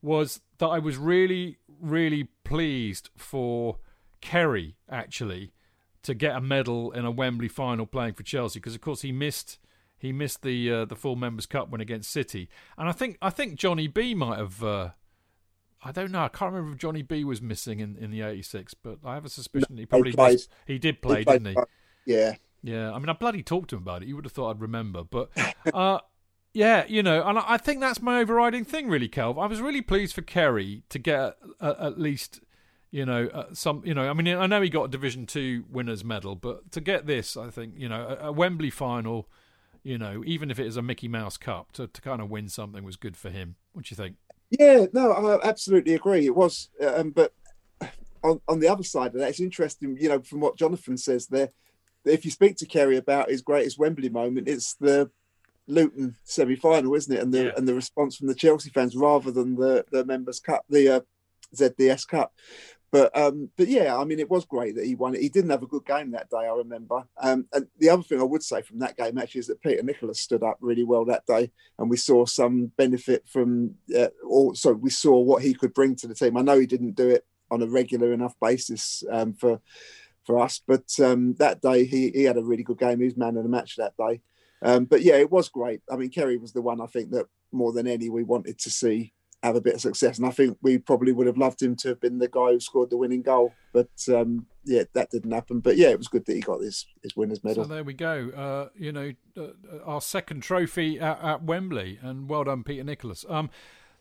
was 0.00 0.40
that 0.58 0.68
I 0.68 0.78
was 0.78 0.96
really 0.96 1.58
really 1.80 2.28
pleased 2.44 3.10
for 3.16 3.78
Kerry 4.24 4.76
actually 4.90 5.52
to 6.02 6.14
get 6.14 6.34
a 6.34 6.40
medal 6.40 6.90
in 6.92 7.04
a 7.04 7.10
Wembley 7.10 7.48
final 7.48 7.86
playing 7.86 8.14
for 8.14 8.22
Chelsea 8.22 8.58
because 8.58 8.74
of 8.74 8.80
course 8.80 9.02
he 9.02 9.12
missed 9.12 9.58
he 9.98 10.12
missed 10.12 10.42
the 10.42 10.72
uh, 10.72 10.84
the 10.84 10.96
full 10.96 11.14
members 11.16 11.46
cup 11.46 11.70
win 11.70 11.80
against 11.80 12.10
City 12.10 12.48
and 12.76 12.88
I 12.88 12.92
think 12.92 13.18
I 13.22 13.30
think 13.30 13.54
Johnny 13.56 13.86
B 13.86 14.14
might 14.14 14.38
have 14.38 14.64
uh, 14.64 14.88
I 15.84 15.92
don't 15.92 16.10
know 16.10 16.24
I 16.24 16.28
can't 16.28 16.52
remember 16.52 16.72
if 16.74 16.78
Johnny 16.78 17.02
B 17.02 17.22
was 17.24 17.40
missing 17.40 17.80
in, 17.80 17.96
in 17.96 18.10
the 18.10 18.22
86 18.22 18.74
but 18.74 18.98
I 19.04 19.14
have 19.14 19.24
a 19.24 19.28
suspicion 19.28 19.76
he 19.76 19.86
probably 19.86 20.12
played. 20.12 20.32
missed- 20.32 20.50
he 20.66 20.78
did 20.78 21.00
play 21.02 21.20
He 21.20 21.24
didn't 21.24 21.48
he 21.48 21.56
Yeah, 22.06 22.34
yeah, 22.64 22.92
I 22.92 22.98
mean, 22.98 23.10
I 23.10 23.12
bloody 23.12 23.42
talked 23.42 23.70
to 23.70 23.76
him 23.76 23.82
about 23.82 24.02
it. 24.02 24.08
You 24.08 24.16
would 24.16 24.24
have 24.24 24.32
thought 24.32 24.50
I'd 24.50 24.60
remember, 24.62 25.04
but 25.04 25.30
uh, 25.74 25.98
yeah, 26.54 26.84
you 26.88 27.02
know, 27.02 27.22
and 27.22 27.38
I 27.38 27.58
think 27.58 27.80
that's 27.80 28.00
my 28.00 28.20
overriding 28.20 28.64
thing, 28.64 28.88
really, 28.88 29.08
Kelv. 29.08 29.42
I 29.42 29.46
was 29.46 29.60
really 29.60 29.82
pleased 29.82 30.14
for 30.14 30.22
Kerry 30.22 30.82
to 30.88 30.98
get 30.98 31.36
at 31.60 32.00
least, 32.00 32.40
you 32.94 33.04
know, 33.04 33.26
uh, 33.26 33.46
some, 33.52 33.82
you 33.84 33.92
know, 33.92 34.08
I 34.08 34.12
mean, 34.12 34.28
I 34.28 34.46
know 34.46 34.62
he 34.62 34.68
got 34.68 34.84
a 34.84 34.88
Division 34.88 35.26
Two 35.26 35.64
winners 35.68 36.04
medal, 36.04 36.36
but 36.36 36.70
to 36.70 36.80
get 36.80 37.06
this, 37.06 37.36
I 37.36 37.50
think, 37.50 37.74
you 37.76 37.88
know, 37.88 38.16
a, 38.20 38.28
a 38.28 38.32
Wembley 38.32 38.70
final, 38.70 39.28
you 39.82 39.98
know, 39.98 40.22
even 40.24 40.48
if 40.48 40.60
it 40.60 40.66
is 40.66 40.76
a 40.76 40.82
Mickey 40.82 41.08
Mouse 41.08 41.36
Cup, 41.36 41.72
to 41.72 41.88
to 41.88 42.00
kind 42.00 42.22
of 42.22 42.30
win 42.30 42.48
something 42.48 42.84
was 42.84 42.94
good 42.94 43.16
for 43.16 43.30
him. 43.30 43.56
What 43.72 43.86
do 43.86 43.92
you 43.92 43.96
think? 43.96 44.14
yeah. 44.48 44.86
No, 44.92 45.10
I 45.10 45.44
absolutely 45.44 45.94
agree. 45.94 46.24
It 46.24 46.36
was, 46.36 46.68
um, 46.80 47.10
but 47.10 47.32
on 48.22 48.40
on 48.46 48.60
the 48.60 48.68
other 48.68 48.84
side 48.84 49.08
of 49.08 49.14
that, 49.20 49.30
it's 49.30 49.40
interesting. 49.40 49.96
You 50.00 50.10
know, 50.10 50.20
from 50.20 50.38
what 50.38 50.56
Jonathan 50.56 50.96
says 50.96 51.26
there, 51.26 51.48
if 52.04 52.24
you 52.24 52.30
speak 52.30 52.56
to 52.58 52.66
Kerry 52.66 52.96
about 52.96 53.28
his 53.28 53.42
greatest 53.42 53.76
Wembley 53.76 54.08
moment, 54.08 54.46
it's 54.48 54.74
the 54.74 55.10
Luton 55.66 56.14
semi-final, 56.22 56.94
isn't 56.94 57.12
it? 57.16 57.22
And 57.22 57.34
the 57.34 57.46
Yeah. 57.46 57.52
and 57.56 57.66
the 57.66 57.74
response 57.74 58.16
from 58.16 58.28
the 58.28 58.36
Chelsea 58.36 58.70
fans 58.70 58.94
rather 58.94 59.32
than 59.32 59.56
the 59.56 59.84
the 59.90 60.04
Members 60.04 60.38
Cup, 60.38 60.64
the 60.70 60.88
uh, 60.88 61.00
ZDS 61.56 62.06
Cup. 62.06 62.32
But 62.94 63.10
um, 63.18 63.50
but 63.56 63.66
yeah, 63.66 63.98
I 63.98 64.04
mean, 64.04 64.20
it 64.20 64.30
was 64.30 64.44
great 64.44 64.76
that 64.76 64.86
he 64.86 64.94
won. 64.94 65.14
He 65.14 65.28
didn't 65.28 65.50
have 65.50 65.64
a 65.64 65.66
good 65.66 65.84
game 65.84 66.12
that 66.12 66.30
day, 66.30 66.46
I 66.46 66.54
remember. 66.54 67.02
Um, 67.20 67.44
and 67.52 67.66
the 67.80 67.88
other 67.88 68.04
thing 68.04 68.20
I 68.20 68.22
would 68.22 68.44
say 68.44 68.62
from 68.62 68.78
that 68.78 68.96
game 68.96 69.18
actually 69.18 69.40
is 69.40 69.48
that 69.48 69.60
Peter 69.62 69.82
Nicholas 69.82 70.20
stood 70.20 70.44
up 70.44 70.58
really 70.60 70.84
well 70.84 71.04
that 71.06 71.26
day, 71.26 71.50
and 71.76 71.90
we 71.90 71.96
saw 71.96 72.24
some 72.24 72.66
benefit 72.76 73.26
from. 73.26 73.74
Uh, 73.92 74.10
also, 74.24 74.74
we 74.74 74.90
saw 74.90 75.18
what 75.18 75.42
he 75.42 75.54
could 75.54 75.74
bring 75.74 75.96
to 75.96 76.06
the 76.06 76.14
team. 76.14 76.36
I 76.36 76.42
know 76.42 76.56
he 76.56 76.66
didn't 76.66 76.94
do 76.94 77.08
it 77.08 77.26
on 77.50 77.62
a 77.62 77.66
regular 77.66 78.12
enough 78.12 78.36
basis 78.40 79.02
um, 79.10 79.32
for 79.32 79.60
for 80.22 80.38
us, 80.38 80.62
but 80.64 80.88
um, 81.00 81.34
that 81.40 81.62
day 81.62 81.86
he 81.86 82.10
he 82.10 82.22
had 82.22 82.36
a 82.36 82.44
really 82.44 82.62
good 82.62 82.78
game. 82.78 83.00
He 83.00 83.06
was 83.06 83.16
man 83.16 83.36
of 83.36 83.42
the 83.42 83.48
match 83.48 83.74
that 83.74 83.96
day. 83.96 84.20
Um, 84.62 84.84
but 84.84 85.02
yeah, 85.02 85.16
it 85.16 85.32
was 85.32 85.48
great. 85.48 85.80
I 85.90 85.96
mean, 85.96 86.10
Kerry 86.10 86.36
was 86.36 86.52
the 86.52 86.62
one 86.62 86.80
I 86.80 86.86
think 86.86 87.10
that 87.10 87.26
more 87.50 87.72
than 87.72 87.88
any 87.88 88.08
we 88.08 88.22
wanted 88.22 88.60
to 88.60 88.70
see 88.70 89.12
have 89.44 89.56
a 89.56 89.60
bit 89.60 89.74
of 89.74 89.80
success, 89.80 90.18
and 90.18 90.26
I 90.26 90.30
think 90.30 90.56
we 90.62 90.78
probably 90.78 91.12
would 91.12 91.26
have 91.26 91.36
loved 91.36 91.60
him 91.60 91.76
to 91.76 91.88
have 91.88 92.00
been 92.00 92.18
the 92.18 92.28
guy 92.28 92.52
who 92.52 92.60
scored 92.60 92.88
the 92.88 92.96
winning 92.96 93.22
goal. 93.22 93.52
But 93.72 93.90
um, 94.08 94.46
yeah, 94.64 94.84
that 94.94 95.10
didn't 95.10 95.32
happen. 95.32 95.60
But 95.60 95.76
yeah, 95.76 95.88
it 95.88 95.98
was 95.98 96.08
good 96.08 96.24
that 96.24 96.34
he 96.34 96.40
got 96.40 96.62
his 96.62 96.86
his 97.02 97.14
winners 97.14 97.44
medal. 97.44 97.64
So 97.64 97.74
there 97.74 97.84
we 97.84 97.92
go. 97.92 98.30
Uh, 98.30 98.68
you 98.74 98.90
know, 98.90 99.12
uh, 99.36 99.48
our 99.84 100.00
second 100.00 100.42
trophy 100.42 100.98
at, 100.98 101.22
at 101.22 101.42
Wembley, 101.44 101.98
and 102.02 102.28
well 102.28 102.44
done, 102.44 102.64
Peter 102.64 102.84
Nicholas. 102.84 103.26
Um, 103.28 103.50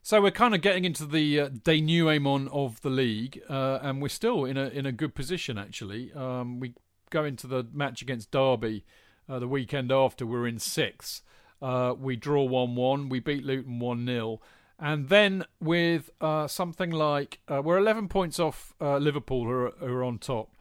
so 0.02 0.22
we're 0.22 0.32
kind 0.32 0.56
of 0.56 0.61
getting 0.61 0.86
into 0.86 1.06
the 1.06 1.40
uh, 1.40 1.49
denouement 1.49 2.49
of 2.52 2.82
the 2.82 2.90
league, 2.90 3.41
uh, 3.49 3.80
and 3.82 4.02
we're 4.02 4.07
still 4.07 4.45
in 4.45 4.57
a 4.57 4.68
in 4.68 4.86
a 4.86 4.94
good 4.94 5.14
position 5.14 5.57
actually. 5.57 6.14
Um, 6.14 6.61
we 6.61 6.74
go 7.10 7.26
into 7.26 7.48
the 7.48 7.68
match 7.74 8.02
against 8.02 8.32
Derby 8.32 8.86
uh, 9.28 9.40
the 9.40 9.48
weekend 9.48 9.91
after. 9.91 10.26
We're 10.26 10.48
in 10.48 10.60
sixth. 10.60 11.22
Uh, 11.61 11.94
we 11.98 12.15
draw 12.15 12.44
one 12.44 12.76
one. 12.76 13.10
We 13.10 13.20
beat 13.20 13.44
Luton 13.44 13.80
one 13.80 14.06
0 14.06 14.40
and 14.84 15.07
then 15.07 15.45
with 15.61 16.10
uh, 16.19 16.45
something 16.45 16.91
like 16.91 17.39
uh, 17.47 17.61
we're 17.61 17.77
11 17.77 18.10
points 18.10 18.38
off 18.38 18.73
uh, 18.81 18.97
Liverpool, 18.97 19.45
who 19.45 19.51
are, 19.51 19.73
who 19.80 19.93
are 19.93 20.03
on 20.03 20.19
top. 20.19 20.57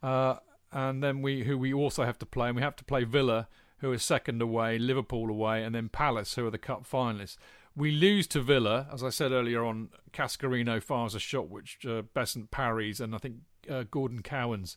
Uh, 0.00 0.36
and 0.70 1.02
then 1.02 1.22
we 1.22 1.42
who 1.42 1.58
we 1.58 1.74
also 1.74 2.04
have 2.04 2.16
to 2.20 2.26
play, 2.26 2.46
and 2.46 2.56
we 2.56 2.62
have 2.62 2.76
to 2.76 2.84
play 2.84 3.02
Villa, 3.02 3.48
who 3.78 3.90
are 3.90 3.98
second 3.98 4.40
away, 4.40 4.78
Liverpool 4.78 5.28
away, 5.28 5.64
and 5.64 5.74
then 5.74 5.88
Palace, 5.88 6.34
who 6.34 6.46
are 6.46 6.52
the 6.52 6.58
cup 6.58 6.88
finalists. 6.88 7.36
We 7.74 7.90
lose 7.90 8.28
to 8.28 8.40
Villa, 8.40 8.86
as 8.92 9.02
I 9.02 9.10
said 9.10 9.32
earlier 9.32 9.64
on. 9.64 9.88
Cascarino 10.12 10.80
fires 10.80 11.16
a 11.16 11.18
shot 11.18 11.48
which 11.48 11.78
uh, 11.84 12.02
Beasant 12.02 12.52
parries, 12.52 13.00
and 13.00 13.12
I 13.12 13.18
think 13.18 13.38
uh, 13.68 13.82
Gordon 13.90 14.22
Cowans 14.22 14.76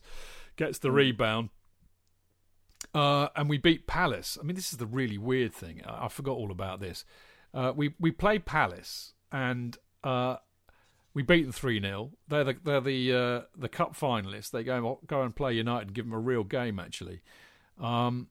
gets 0.56 0.80
the 0.80 0.88
mm. 0.88 0.94
rebound. 0.94 1.50
Uh, 2.92 3.28
and 3.36 3.48
we 3.48 3.58
beat 3.58 3.86
Palace. 3.86 4.36
I 4.40 4.44
mean, 4.44 4.56
this 4.56 4.72
is 4.72 4.78
the 4.78 4.86
really 4.86 5.18
weird 5.18 5.52
thing. 5.52 5.82
I, 5.86 6.06
I 6.06 6.08
forgot 6.08 6.32
all 6.36 6.50
about 6.50 6.80
this. 6.80 7.04
Uh, 7.54 7.72
we 7.74 7.94
we 7.98 8.10
played 8.10 8.44
Palace 8.44 9.12
and 9.32 9.76
uh, 10.04 10.36
we 11.14 11.22
beat 11.22 11.42
them 11.42 11.52
three 11.52 11.80
0 11.80 12.12
They're 12.28 12.44
the 12.44 12.56
they're 12.62 12.80
the 12.80 13.12
uh, 13.12 13.40
the 13.56 13.68
cup 13.68 13.96
finalists. 13.96 14.50
They 14.50 14.64
go 14.64 15.00
go 15.06 15.22
and 15.22 15.34
play 15.34 15.54
United 15.54 15.88
and 15.88 15.94
give 15.94 16.04
them 16.04 16.14
a 16.14 16.18
real 16.18 16.44
game 16.44 16.78
actually. 16.78 17.20
Um, 17.80 18.28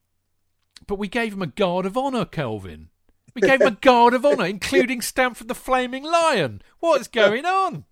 but 0.85 0.99
we 0.99 1.07
gave 1.07 1.31
them 1.31 1.41
a 1.41 1.47
guard 1.47 1.85
of 1.85 1.97
honour, 1.97 2.25
Kelvin. 2.25 2.89
We 3.33 3.41
gave 3.41 3.59
them 3.59 3.73
a 3.73 3.77
guard 3.81 4.13
of 4.13 4.25
honour, 4.25 4.45
including 4.45 5.01
Stamford 5.01 5.47
the 5.47 5.55
Flaming 5.55 6.03
Lion. 6.03 6.61
What's 6.79 7.07
going 7.07 7.45
on? 7.45 7.85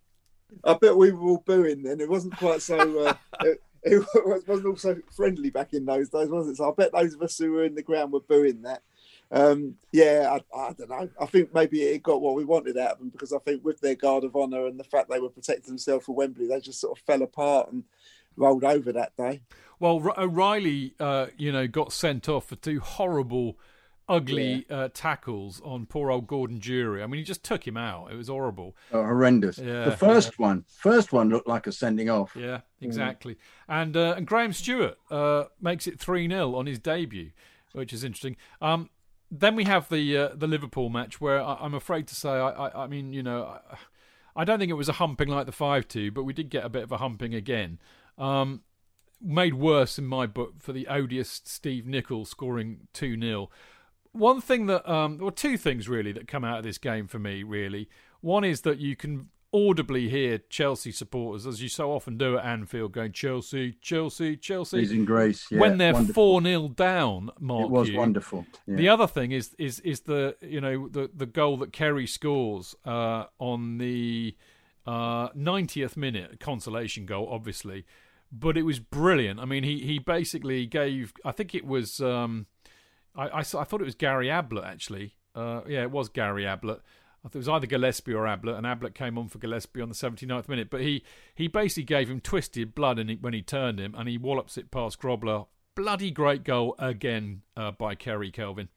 I 0.63 0.73
bet 0.73 0.97
we 0.97 1.11
were 1.11 1.29
all 1.29 1.43
booing 1.45 1.83
then. 1.83 1.99
It 1.99 2.09
wasn't 2.09 2.37
quite 2.37 2.61
so. 2.61 2.99
Uh, 2.99 3.13
it, 3.43 3.61
it 3.83 4.47
wasn't 4.47 4.65
all 4.65 4.75
so 4.75 4.97
friendly 5.15 5.49
back 5.49 5.73
in 5.73 5.85
those 5.85 6.09
days, 6.09 6.29
was 6.29 6.47
it? 6.47 6.57
So 6.57 6.69
I 6.69 6.73
bet 6.75 6.93
those 6.93 7.13
of 7.13 7.21
us 7.21 7.37
who 7.37 7.51
were 7.51 7.65
in 7.65 7.75
the 7.75 7.83
ground 7.83 8.13
were 8.13 8.21
booing 8.21 8.61
that. 8.63 8.81
Um, 9.31 9.75
yeah, 9.91 10.37
I, 10.37 10.57
I, 10.57 10.73
don't 10.73 10.89
know. 10.89 11.09
I 11.19 11.25
think 11.25 11.53
maybe 11.53 11.81
it 11.81 12.03
got 12.03 12.21
what 12.21 12.35
we 12.35 12.45
wanted 12.45 12.77
out 12.77 12.93
of 12.93 12.99
them 12.99 13.09
because 13.09 13.33
I 13.33 13.39
think 13.39 13.65
with 13.65 13.79
their 13.81 13.95
guard 13.95 14.23
of 14.23 14.35
honour 14.35 14.67
and 14.67 14.79
the 14.79 14.83
fact 14.83 15.09
they 15.09 15.19
were 15.19 15.29
protecting 15.29 15.71
themselves 15.71 16.05
for 16.05 16.15
Wembley, 16.15 16.47
they 16.47 16.59
just 16.59 16.79
sort 16.79 16.97
of 16.97 17.03
fell 17.05 17.21
apart 17.23 17.71
and 17.71 17.83
rolled 18.37 18.63
over 18.63 18.91
that 18.93 19.15
day. 19.17 19.41
Well, 19.79 20.13
O'Reilly, 20.17 20.93
uh, 20.99 21.27
you 21.37 21.51
know, 21.51 21.67
got 21.67 21.91
sent 21.91 22.29
off 22.29 22.47
for 22.47 22.55
two 22.55 22.79
horrible 22.79 23.57
ugly 24.07 24.65
yeah. 24.69 24.75
uh, 24.75 24.89
tackles 24.93 25.61
on 25.63 25.85
poor 25.85 26.11
old 26.11 26.27
Gordon 26.27 26.59
Durie. 26.59 27.01
I 27.01 27.07
mean, 27.07 27.17
he 27.17 27.23
just 27.23 27.43
took 27.43 27.65
him 27.65 27.77
out. 27.77 28.11
It 28.11 28.15
was 28.15 28.27
horrible. 28.27 28.75
Oh, 28.91 29.03
horrendous. 29.03 29.57
Yeah. 29.57 29.85
The 29.85 29.97
first 29.97 30.39
one, 30.39 30.65
first 30.67 31.11
one 31.11 31.29
looked 31.29 31.47
like 31.47 31.67
a 31.67 31.71
sending 31.71 32.09
off. 32.09 32.35
Yeah, 32.35 32.57
mm. 32.57 32.61
exactly. 32.81 33.35
Mm. 33.35 33.39
And 33.67 33.97
uh, 33.97 34.13
and 34.17 34.27
Graham 34.27 34.53
Stuart 34.53 34.97
uh, 35.09 35.45
makes 35.59 35.87
it 35.87 35.99
three 35.99 36.27
0 36.27 36.55
on 36.55 36.65
his 36.65 36.79
debut, 36.79 37.31
which 37.73 37.93
is 37.93 38.03
interesting. 38.03 38.37
Um, 38.61 38.89
then 39.39 39.55
we 39.55 39.65
have 39.65 39.89
the 39.89 40.17
uh, 40.17 40.29
the 40.35 40.47
Liverpool 40.47 40.89
match 40.89 41.19
where 41.19 41.41
I, 41.41 41.63
am 41.65 41.73
afraid 41.73 42.07
to 42.07 42.15
say, 42.15 42.29
I, 42.29 42.49
I, 42.49 42.83
I 42.83 42.87
mean, 42.87 43.13
you 43.13 43.23
know. 43.23 43.45
I, 43.71 43.77
I 44.37 44.43
don't 44.43 44.59
think 44.59 44.69
it 44.69 44.73
was 44.73 44.89
a 44.89 44.93
humping 44.93 45.29
like 45.29 45.45
the 45.45 45.53
5 45.53 45.87
2, 45.87 46.11
but 46.11 46.23
we 46.23 46.33
did 46.33 46.49
get 46.49 46.65
a 46.65 46.69
bit 46.69 46.83
of 46.83 46.91
a 46.91 46.97
humping 46.97 47.33
again. 47.33 47.79
Um, 48.17 48.63
made 49.21 49.53
worse 49.53 49.97
in 49.97 50.05
my 50.05 50.27
book 50.27 50.55
for 50.59 50.73
the 50.73 50.87
odious 50.87 51.41
Steve 51.45 51.85
Nicol 51.85 52.25
scoring 52.25 52.87
2 52.93 53.19
0 53.19 53.49
one 54.11 54.39
thing 54.39 54.65
that 54.67 54.89
um 54.89 55.17
well 55.17 55.31
two 55.31 55.57
things 55.57 55.89
really 55.89 56.11
that 56.11 56.27
come 56.27 56.43
out 56.43 56.57
of 56.57 56.63
this 56.63 56.77
game 56.77 57.07
for 57.07 57.19
me 57.19 57.43
really 57.43 57.89
one 58.21 58.43
is 58.43 58.61
that 58.61 58.77
you 58.77 58.95
can 58.95 59.29
audibly 59.55 60.09
hear 60.09 60.37
Chelsea 60.49 60.91
supporters 60.91 61.47
as 61.47 61.61
you 61.61 61.69
so 61.69 61.91
often 61.91 62.17
do 62.17 62.37
at 62.37 62.43
Anfield 62.45 62.91
going 62.91 63.11
Chelsea 63.13 63.77
Chelsea 63.81 64.35
Chelsea 64.35 64.79
Amazing 64.79 65.05
grace 65.05 65.47
yeah, 65.49 65.59
when 65.59 65.77
they're 65.77 65.93
4 65.93 66.41
0 66.41 66.67
down 66.69 67.31
Mark 67.39 67.65
it 67.65 67.69
was 67.69 67.87
Hugh. 67.87 67.97
wonderful 67.97 68.45
yeah. 68.67 68.75
the 68.75 68.89
other 68.89 69.07
thing 69.07 69.31
is 69.31 69.55
is 69.57 69.79
is 69.81 70.01
the 70.01 70.35
you 70.41 70.59
know 70.59 70.87
the 70.87 71.09
the 71.13 71.25
goal 71.25 71.57
that 71.57 71.71
Kerry 71.71 72.05
scores 72.05 72.75
uh, 72.85 73.25
on 73.39 73.77
the 73.77 74.35
uh, 74.85 75.29
90th 75.29 75.95
minute 75.95 76.39
consolation 76.39 77.05
goal 77.05 77.27
obviously 77.31 77.85
but 78.31 78.57
it 78.57 78.63
was 78.63 78.79
brilliant 78.79 79.39
I 79.39 79.45
mean 79.45 79.63
he 79.63 79.79
he 79.79 79.99
basically 79.99 80.65
gave 80.65 81.13
I 81.23 81.31
think 81.31 81.55
it 81.55 81.65
was 81.65 82.01
um, 82.01 82.47
I, 83.15 83.27
I, 83.27 83.39
I 83.39 83.43
thought 83.43 83.81
it 83.81 83.85
was 83.85 83.95
Gary 83.95 84.29
Ablett 84.29 84.65
actually. 84.65 85.15
Uh, 85.33 85.61
yeah, 85.67 85.81
it 85.81 85.91
was 85.91 86.09
Gary 86.09 86.45
Ablett. 86.45 86.81
I 87.25 87.27
thought 87.27 87.35
it 87.35 87.39
was 87.39 87.49
either 87.49 87.65
Gillespie 87.65 88.13
or 88.13 88.27
Ablett, 88.27 88.55
and 88.55 88.67
Ablett 88.67 88.93
came 88.93 89.17
on 89.17 89.29
for 89.29 89.39
Gillespie 89.39 89.81
on 89.81 89.89
the 89.89 89.95
79th 89.95 90.47
minute. 90.47 90.69
But 90.69 90.81
he, 90.81 91.03
he 91.33 91.47
basically 91.47 91.83
gave 91.83 92.07
him 92.07 92.21
twisted 92.21 92.75
blood 92.75 92.99
he, 92.99 93.15
when 93.15 93.33
he 93.33 93.41
turned 93.41 93.79
him, 93.79 93.95
and 93.97 94.07
he 94.07 94.19
wallops 94.19 94.59
it 94.59 94.69
past 94.69 95.01
Grobbelaar. 95.01 95.47
Bloody 95.73 96.11
great 96.11 96.43
goal 96.43 96.75
again 96.77 97.41
uh, 97.57 97.71
by 97.71 97.95
Kerry 97.95 98.29
Kelvin. 98.29 98.69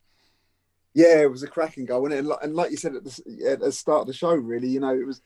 Yeah, 0.95 1.21
it 1.21 1.31
was 1.31 1.43
a 1.43 1.47
cracking 1.47 1.85
goal, 1.85 2.11
and, 2.11 2.33
and 2.43 2.55
like 2.55 2.71
you 2.71 2.79
said 2.79 2.97
at 2.97 3.05
the, 3.05 3.47
at 3.47 3.61
the 3.61 3.71
start 3.71 4.01
of 4.01 4.07
the 4.07 4.15
show, 4.15 4.35
really, 4.35 4.69
you 4.69 4.81
know, 4.81 4.95
it 4.95 5.07
was 5.07 5.21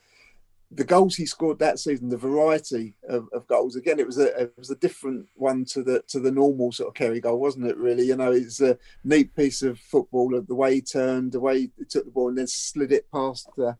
the 0.75 0.85
goals 0.85 1.17
he 1.17 1.27
scored 1.27 1.59
that 1.59 1.79
season, 1.79 2.09
the 2.09 2.17
variety 2.17 2.95
of, 3.09 3.29
of, 3.33 3.47
goals. 3.47 3.77
Again, 3.77 3.99
it 3.99 4.07
was 4.07 4.19
a 4.19 4.43
it 4.43 4.55
was 4.57 4.71
a 4.71 4.77
different 4.77 5.27
one 5.35 5.65
to 5.67 5.83
the 5.83 6.03
to 6.09 6.19
the 6.19 6.31
normal 6.31 6.73
sort 6.73 6.89
of 6.89 6.95
Kerry 6.95 7.21
goal, 7.21 7.39
wasn't 7.39 7.67
it? 7.67 7.77
Really, 7.77 8.07
you 8.07 8.17
know, 8.17 8.33
it's 8.33 8.61
a 8.61 8.79
neat 9.05 9.35
piece 9.37 9.63
of 9.63 9.79
football. 9.79 10.41
The 10.47 10.55
way 10.55 10.75
he 10.77 10.81
turned, 10.81 11.33
the 11.33 11.41
way 11.41 11.61
he 11.61 11.85
took 11.89 12.05
the 12.05 12.11
ball, 12.11 12.29
and 12.29 12.39
then 12.39 12.47
slid 12.47 12.93
it 12.93 13.11
past 13.11 13.49
uh. 13.59 13.75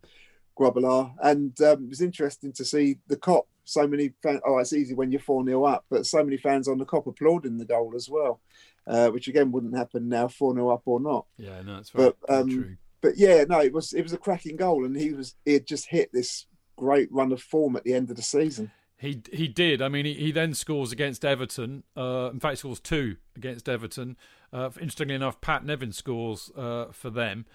And 0.59 1.59
um, 1.61 1.83
it 1.83 1.89
was 1.89 2.01
interesting 2.01 2.53
to 2.53 2.65
see 2.65 2.97
the 3.07 3.17
Kop. 3.17 3.43
So 3.65 3.87
many 3.87 4.11
fans. 4.21 4.41
Oh, 4.45 4.59
it's 4.59 4.73
easy 4.73 4.93
when 4.93 5.11
you're 5.11 5.21
four 5.21 5.43
0 5.43 5.63
up, 5.63 5.85
but 5.89 6.05
so 6.05 6.23
many 6.23 6.37
fans 6.37 6.67
on 6.67 6.77
the 6.77 6.85
Kop 6.85 7.07
applauding 7.07 7.57
the 7.57 7.65
goal 7.65 7.93
as 7.95 8.09
well, 8.09 8.39
uh, 8.85 9.09
which 9.09 9.27
again 9.27 9.51
wouldn't 9.51 9.75
happen 9.75 10.09
now, 10.09 10.27
four 10.27 10.53
0 10.53 10.69
up 10.69 10.83
or 10.85 10.99
not. 10.99 11.25
Yeah, 11.37 11.61
no, 11.61 11.77
it's 11.77 11.89
very, 11.89 12.11
but, 12.27 12.33
um, 12.33 12.49
true. 12.49 12.77
But 13.01 13.17
yeah, 13.17 13.45
no, 13.47 13.61
it 13.61 13.73
was 13.73 13.93
it 13.93 14.03
was 14.03 14.13
a 14.13 14.17
cracking 14.17 14.57
goal, 14.57 14.85
and 14.85 14.95
he 14.95 15.13
was 15.13 15.35
he 15.43 15.53
had 15.53 15.65
just 15.65 15.87
hit 15.87 16.11
this 16.13 16.45
great 16.83 17.09
run 17.13 17.31
of 17.31 17.41
form 17.41 17.77
at 17.77 17.83
the 17.85 17.93
end 17.93 18.09
of 18.09 18.17
the 18.17 18.21
season. 18.21 18.71
He 18.97 19.21
he 19.31 19.47
did. 19.47 19.81
I 19.81 19.87
mean, 19.87 20.05
he, 20.05 20.13
he 20.13 20.31
then 20.31 20.53
scores 20.53 20.91
against 20.91 21.23
Everton. 21.23 21.83
Uh, 21.95 22.29
in 22.31 22.39
fact, 22.39 22.59
scores 22.59 22.79
two 22.79 23.17
against 23.35 23.69
Everton. 23.69 24.17
Uh, 24.51 24.69
interestingly 24.75 25.15
enough, 25.15 25.41
Pat 25.41 25.65
Nevin 25.65 25.91
scores 25.91 26.51
uh, 26.55 26.87
for 26.91 27.09
them, 27.09 27.45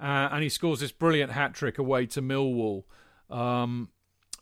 uh, 0.00 0.28
and 0.32 0.42
he 0.42 0.48
scores 0.48 0.80
this 0.80 0.92
brilliant 0.92 1.32
hat 1.32 1.54
trick 1.54 1.78
away 1.78 2.06
to 2.06 2.22
Millwall. 2.22 2.84
Um, 3.28 3.90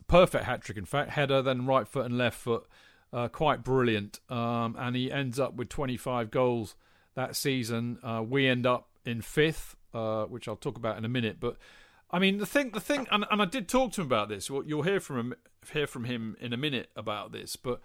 perfect 0.07 0.45
hat 0.45 0.61
trick, 0.61 0.77
in 0.77 0.85
fact, 0.85 1.11
header, 1.11 1.41
then 1.41 1.65
right 1.65 1.87
foot 1.87 2.05
and 2.05 2.17
left 2.17 2.37
foot. 2.37 2.65
Uh, 3.11 3.27
quite 3.27 3.63
brilliant, 3.63 4.19
um, 4.29 4.75
and 4.77 4.95
he 4.95 5.11
ends 5.11 5.39
up 5.39 5.55
with 5.55 5.69
25 5.69 6.31
goals 6.31 6.75
that 7.15 7.35
season. 7.35 7.97
Uh, 8.03 8.23
we 8.27 8.47
end 8.47 8.65
up 8.65 8.89
in 9.05 9.21
fifth, 9.21 9.75
which 10.29 10.47
I'll 10.47 10.55
talk 10.55 10.77
about 10.77 10.97
in 10.97 11.05
a 11.05 11.09
minute, 11.09 11.37
but 11.39 11.57
I 12.15 12.19
mean, 12.19 12.37
the 12.37 12.45
thing, 12.45 12.69
the 12.69 12.79
thing, 12.79 13.07
and, 13.11 13.25
and 13.29 13.41
I 13.41 13.45
did 13.45 13.67
talk 13.67 13.91
to 13.93 14.01
him 14.01 14.07
about 14.07 14.29
this. 14.29 14.49
Well, 14.49 14.63
you'll 14.63 14.83
hear 14.83 15.01
from 15.01 15.17
him, 15.17 15.33
hear 15.73 15.85
from 15.85 16.05
him 16.05 16.37
in 16.39 16.53
a 16.53 16.57
minute 16.57 16.89
about 16.95 17.33
this. 17.33 17.57
But 17.57 17.81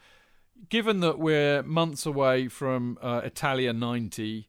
given 0.69 1.01
that 1.01 1.19
we're 1.19 1.65
months 1.65 2.07
away 2.07 2.47
from 2.47 2.97
uh, 3.03 3.23
Italia 3.25 3.73
'90, 3.73 4.49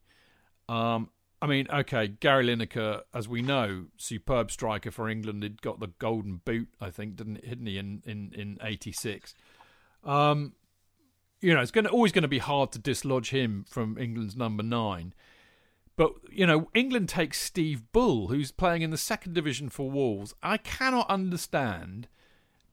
um, 0.70 1.10
I 1.42 1.48
mean, 1.48 1.66
okay, 1.74 2.08
Gary 2.08 2.46
Lineker, 2.46 3.02
as 3.12 3.28
we 3.28 3.42
know, 3.42 3.86
superb 3.98 4.52
striker 4.52 4.92
for 4.92 5.10
England, 5.10 5.42
had 5.42 5.64
got 5.64 5.80
the 5.80 5.88
golden 5.98 6.42
boot, 6.46 6.70
I 6.80 6.92
think, 6.92 7.16
didn't 7.16 7.42
didn't 7.42 7.66
he 7.66 7.80
in 7.80 8.04
in 8.06 8.34
in 8.36 8.60
'86? 8.62 9.34
Um, 10.04 10.54
you 11.40 11.56
know, 11.56 11.62
it's 11.62 11.72
going 11.72 11.86
to, 11.86 11.90
always 11.90 12.12
going 12.12 12.22
to 12.22 12.28
be 12.28 12.38
hard 12.38 12.72
to 12.74 12.78
dislodge 12.78 13.32
him 13.32 13.66
from 13.68 13.98
England's 13.98 14.36
number 14.36 14.62
nine. 14.62 15.16
But, 15.98 16.14
you 16.32 16.48
know, 16.48 16.70
England 16.74 17.10
takes 17.10 17.40
Steve 17.40 17.84
Bull, 17.92 18.30
who's 18.30 18.52
playing 18.52 18.82
in 18.82 18.92
the 18.92 18.98
second 18.98 19.34
division 19.34 19.70
for 19.70 19.92
Wolves. 19.92 20.34
I 20.42 20.58
cannot 20.58 21.10
understand, 21.10 22.08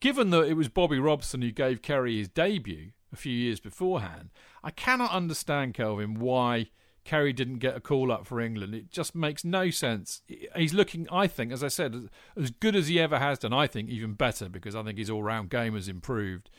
given 0.00 0.30
that 0.30 0.44
it 0.44 0.54
was 0.54 0.68
Bobby 0.68 0.98
Robson 0.98 1.42
who 1.42 1.50
gave 1.50 1.82
Kerry 1.82 2.18
his 2.18 2.28
debut 2.28 2.92
a 3.12 3.16
few 3.16 3.32
years 3.32 3.60
beforehand, 3.60 4.30
I 4.62 4.70
cannot 4.70 5.10
understand, 5.10 5.74
Kelvin, 5.74 6.18
why 6.20 6.68
Kerry 7.04 7.32
didn't 7.32 7.58
get 7.58 7.76
a 7.76 7.80
call 7.80 8.12
up 8.12 8.26
for 8.26 8.38
England. 8.38 8.74
It 8.74 8.90
just 8.90 9.14
makes 9.14 9.42
no 9.42 9.70
sense. 9.70 10.20
He's 10.54 10.74
looking, 10.74 11.06
I 11.10 11.26
think, 11.26 11.52
as 11.52 11.64
I 11.64 11.68
said, 11.68 12.10
as 12.36 12.50
good 12.50 12.76
as 12.76 12.88
he 12.88 13.00
ever 13.00 13.18
has 13.18 13.38
done. 13.38 13.52
I 13.52 13.66
think 13.66 13.88
even 13.88 14.12
better 14.12 14.48
because 14.48 14.76
I 14.76 14.82
think 14.82 14.98
his 14.98 15.08
all 15.08 15.22
round 15.22 15.48
game 15.48 15.74
has 15.74 15.88
improved. 15.88 16.50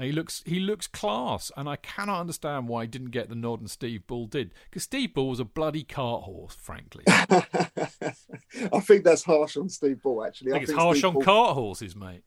He 0.00 0.10
looks 0.10 0.42
he 0.46 0.58
looks 0.58 0.86
class, 0.86 1.52
and 1.54 1.68
I 1.68 1.76
cannot 1.76 2.20
understand 2.20 2.66
why 2.66 2.84
he 2.84 2.88
didn't 2.88 3.10
get 3.10 3.28
the 3.28 3.34
nod 3.34 3.60
and 3.60 3.70
Steve 3.70 4.06
Bull 4.06 4.26
did. 4.26 4.54
Because 4.70 4.84
Steve 4.84 5.12
Bull 5.12 5.28
was 5.28 5.38
a 5.38 5.44
bloody 5.44 5.84
cart 5.84 6.22
horse, 6.22 6.54
frankly. 6.54 7.04
I 7.08 8.80
think 8.80 9.04
that's 9.04 9.22
harsh 9.22 9.58
on 9.58 9.68
Steve 9.68 10.02
Bull. 10.02 10.24
Actually, 10.24 10.52
I 10.52 10.60
think, 10.60 10.62
I 10.62 10.66
think 10.66 10.76
it's 10.76 10.82
harsh 10.82 10.98
Steve 10.98 11.16
on 11.16 11.22
cart 11.22 11.54
horses, 11.54 11.94
mate. 11.94 12.22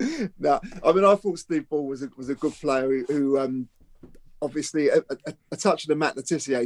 no, 0.38 0.60
I 0.84 0.92
mean 0.92 1.04
I 1.04 1.14
thought 1.14 1.38
Steve 1.38 1.68
Bull 1.68 1.86
was 1.86 2.02
a, 2.02 2.10
was 2.16 2.30
a 2.30 2.34
good 2.34 2.54
player 2.54 2.88
who, 2.88 3.04
who 3.06 3.38
um, 3.38 3.68
obviously 4.42 4.88
a, 4.88 4.98
a, 4.98 5.34
a, 5.52 5.56
touch 5.56 5.84
of 5.84 5.88
the 5.88 5.94
Matt 5.94 6.16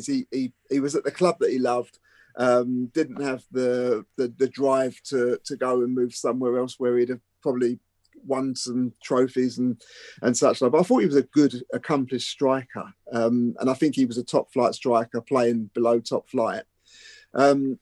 He, 0.06 0.26
he 0.31 0.52
he 0.70 0.81
was 0.81 0.94
at 0.94 1.05
the 1.05 1.10
club 1.10 1.36
that 1.40 1.51
he 1.51 1.59
loved. 1.59 1.98
Um, 2.36 2.86
didn't 2.86 3.22
have 3.22 3.44
the, 3.52 4.06
the 4.16 4.32
the 4.39 4.48
drive 4.48 4.98
to 5.05 5.39
to 5.44 5.56
go 5.56 5.82
and 5.82 5.94
move 5.94 6.14
somewhere 6.14 6.59
else 6.59 6.81
where 6.81 6.97
he'd 6.97 7.10
have 7.10 7.20
probably 7.43 7.78
won 8.26 8.55
some 8.55 8.92
trophies 9.02 9.59
and 9.59 9.80
and 10.22 10.36
such 10.36 10.60
like. 10.60 10.72
But 10.72 10.80
I 10.80 10.82
thought 10.82 11.01
he 11.01 11.06
was 11.06 11.16
a 11.16 11.22
good, 11.22 11.62
accomplished 11.72 12.30
striker, 12.30 12.84
um, 13.12 13.55
and 13.60 13.70
I 13.70 13.74
think 13.74 13.94
he 13.94 14.06
was 14.06 14.18
a 14.18 14.24
top 14.24 14.52
flight 14.52 14.74
striker 14.74 15.20
playing 15.20 15.70
below 15.74 16.01
top 16.01 16.28
flight. 16.28 16.64
Um, 17.34 17.78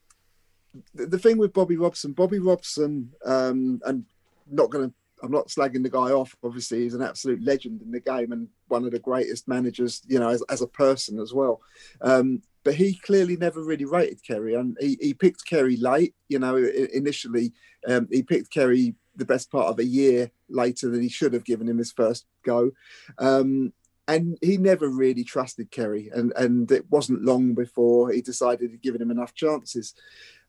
the, 0.95 1.07
the, 1.07 1.19
thing 1.19 1.37
with 1.37 1.53
Bobby 1.53 1.77
Robson, 1.77 2.13
Bobby 2.13 2.39
Robson, 2.39 3.13
um, 3.25 3.81
and 3.85 4.05
not 4.51 4.71
going 4.71 4.89
to. 4.89 4.95
I'm 5.25 5.31
not 5.31 5.49
slagging 5.49 5.85
the 5.85 5.91
guy 5.91 6.11
off. 6.11 6.35
Obviously, 6.43 6.81
he's 6.81 6.95
an 6.95 7.03
absolute 7.03 7.45
legend 7.45 7.81
in 7.81 7.93
the 7.93 8.01
game 8.01 8.33
and 8.33 8.49
one 8.67 8.85
of 8.85 8.91
the 8.91 8.99
greatest 8.99 9.47
managers, 9.47 10.03
you 10.09 10.19
know, 10.19 10.31
as, 10.31 10.43
as 10.49 10.63
a 10.63 10.67
person 10.67 11.21
as 11.21 11.33
well. 11.33 11.61
Um, 12.01 12.43
but 12.65 12.75
he 12.75 12.95
clearly 12.95 13.37
never 13.37 13.63
really 13.63 13.85
rated 13.85 14.25
Kerry, 14.27 14.55
and 14.55 14.77
he, 14.81 14.99
he 15.01 15.15
picked 15.15 15.47
Kerry 15.47 15.77
late. 15.77 16.15
You 16.29 16.39
know, 16.39 16.57
initially 16.57 17.53
um, 17.89 18.09
he 18.11 18.23
picked 18.23 18.51
Kerry 18.51 18.95
the 19.17 19.25
best 19.25 19.51
part 19.51 19.67
of 19.67 19.79
a 19.79 19.85
year 19.85 20.31
later 20.49 20.89
than 20.89 21.03
he 21.03 21.09
should 21.09 21.33
have 21.33 21.45
given 21.45 21.69
him 21.69 21.79
his 21.79 21.93
first 21.93 22.27
go. 22.45 22.71
Um, 23.19 23.73
and 24.09 24.37
he 24.43 24.57
never 24.57 24.89
really 24.89 25.25
trusted 25.25 25.71
Kerry, 25.71 26.11
and 26.13 26.33
and 26.37 26.71
it 26.73 26.91
wasn't 26.91 27.25
long 27.25 27.55
before 27.55 28.11
he 28.11 28.21
decided 28.21 28.71
he'd 28.71 28.83
given 28.83 29.01
him 29.01 29.11
enough 29.11 29.35
chances. 29.35 29.95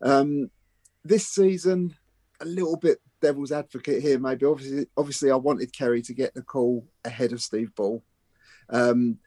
Um, 0.02 0.50
this 1.04 1.28
season, 1.28 1.96
a 2.42 2.46
little 2.46 2.78
bit 2.78 3.00
devil's 3.22 3.52
advocate 3.52 4.02
here, 4.02 4.20
maybe. 4.20 4.46
Obviously, 4.46 4.88
obviously, 4.98 5.32
I 5.32 5.36
wanted 5.36 5.72
Kerry 5.72 6.02
to 6.04 6.14
get 6.14 6.34
the 6.34 6.42
call 6.42 6.88
ahead 7.06 7.32
of 7.32 7.42
Steve 7.42 7.76
Bull, 7.76 8.04
um, 8.70 9.20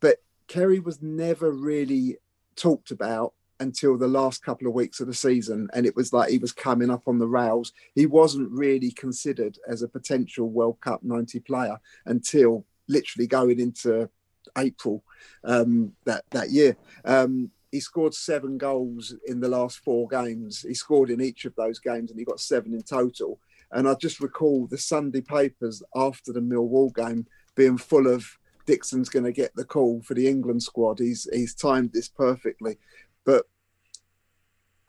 but 0.00 0.16
Kerry 0.48 0.80
was 0.80 1.02
never 1.02 1.50
really 1.50 2.16
talked 2.56 2.90
about 2.90 3.34
until 3.60 3.96
the 3.96 4.08
last 4.08 4.42
couple 4.42 4.66
of 4.66 4.74
weeks 4.74 5.00
of 5.00 5.06
the 5.06 5.14
season, 5.14 5.68
and 5.72 5.86
it 5.86 5.96
was 5.96 6.12
like 6.12 6.30
he 6.30 6.38
was 6.38 6.52
coming 6.52 6.90
up 6.90 7.02
on 7.06 7.18
the 7.18 7.28
rails. 7.28 7.72
He 7.94 8.06
wasn't 8.06 8.50
really 8.50 8.90
considered 8.90 9.58
as 9.68 9.82
a 9.82 9.88
potential 9.88 10.50
World 10.50 10.80
Cup 10.80 11.02
90 11.02 11.40
player 11.40 11.78
until 12.04 12.64
literally 12.88 13.26
going 13.26 13.60
into 13.60 14.08
April 14.56 15.02
um, 15.44 15.92
that 16.04 16.24
that 16.30 16.50
year. 16.50 16.76
Um, 17.04 17.50
he 17.72 17.80
scored 17.80 18.14
seven 18.14 18.58
goals 18.58 19.14
in 19.26 19.40
the 19.40 19.48
last 19.48 19.78
four 19.78 20.08
games. 20.08 20.62
He 20.62 20.74
scored 20.74 21.10
in 21.10 21.20
each 21.20 21.44
of 21.44 21.54
those 21.56 21.78
games, 21.78 22.10
and 22.10 22.18
he 22.18 22.24
got 22.24 22.40
seven 22.40 22.72
in 22.72 22.82
total. 22.82 23.38
And 23.72 23.88
I 23.88 23.94
just 23.94 24.20
recall 24.20 24.66
the 24.66 24.78
Sunday 24.78 25.20
papers 25.20 25.82
after 25.94 26.32
the 26.32 26.40
Millwall 26.40 26.94
game 26.94 27.26
being 27.54 27.76
full 27.76 28.06
of 28.06 28.38
Dixon's 28.66 29.08
going 29.08 29.24
to 29.24 29.32
get 29.32 29.54
the 29.54 29.64
call 29.64 30.02
for 30.02 30.14
the 30.14 30.28
England 30.28 30.62
squad. 30.62 30.98
He's 30.98 31.28
he's 31.32 31.54
timed 31.54 31.92
this 31.92 32.08
perfectly, 32.08 32.78
but 33.26 33.44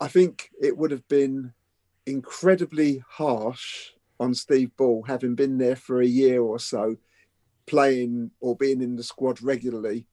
I 0.00 0.08
think 0.08 0.50
it 0.62 0.78
would 0.78 0.92
have 0.92 1.06
been 1.08 1.52
incredibly 2.06 3.02
harsh 3.06 3.90
on 4.20 4.32
Steve 4.32 4.70
Bull, 4.76 5.02
having 5.02 5.34
been 5.34 5.58
there 5.58 5.76
for 5.76 6.00
a 6.00 6.06
year 6.06 6.40
or 6.40 6.58
so, 6.58 6.96
playing 7.66 8.30
or 8.40 8.56
being 8.56 8.80
in 8.80 8.96
the 8.96 9.02
squad 9.02 9.42
regularly, 9.42 10.06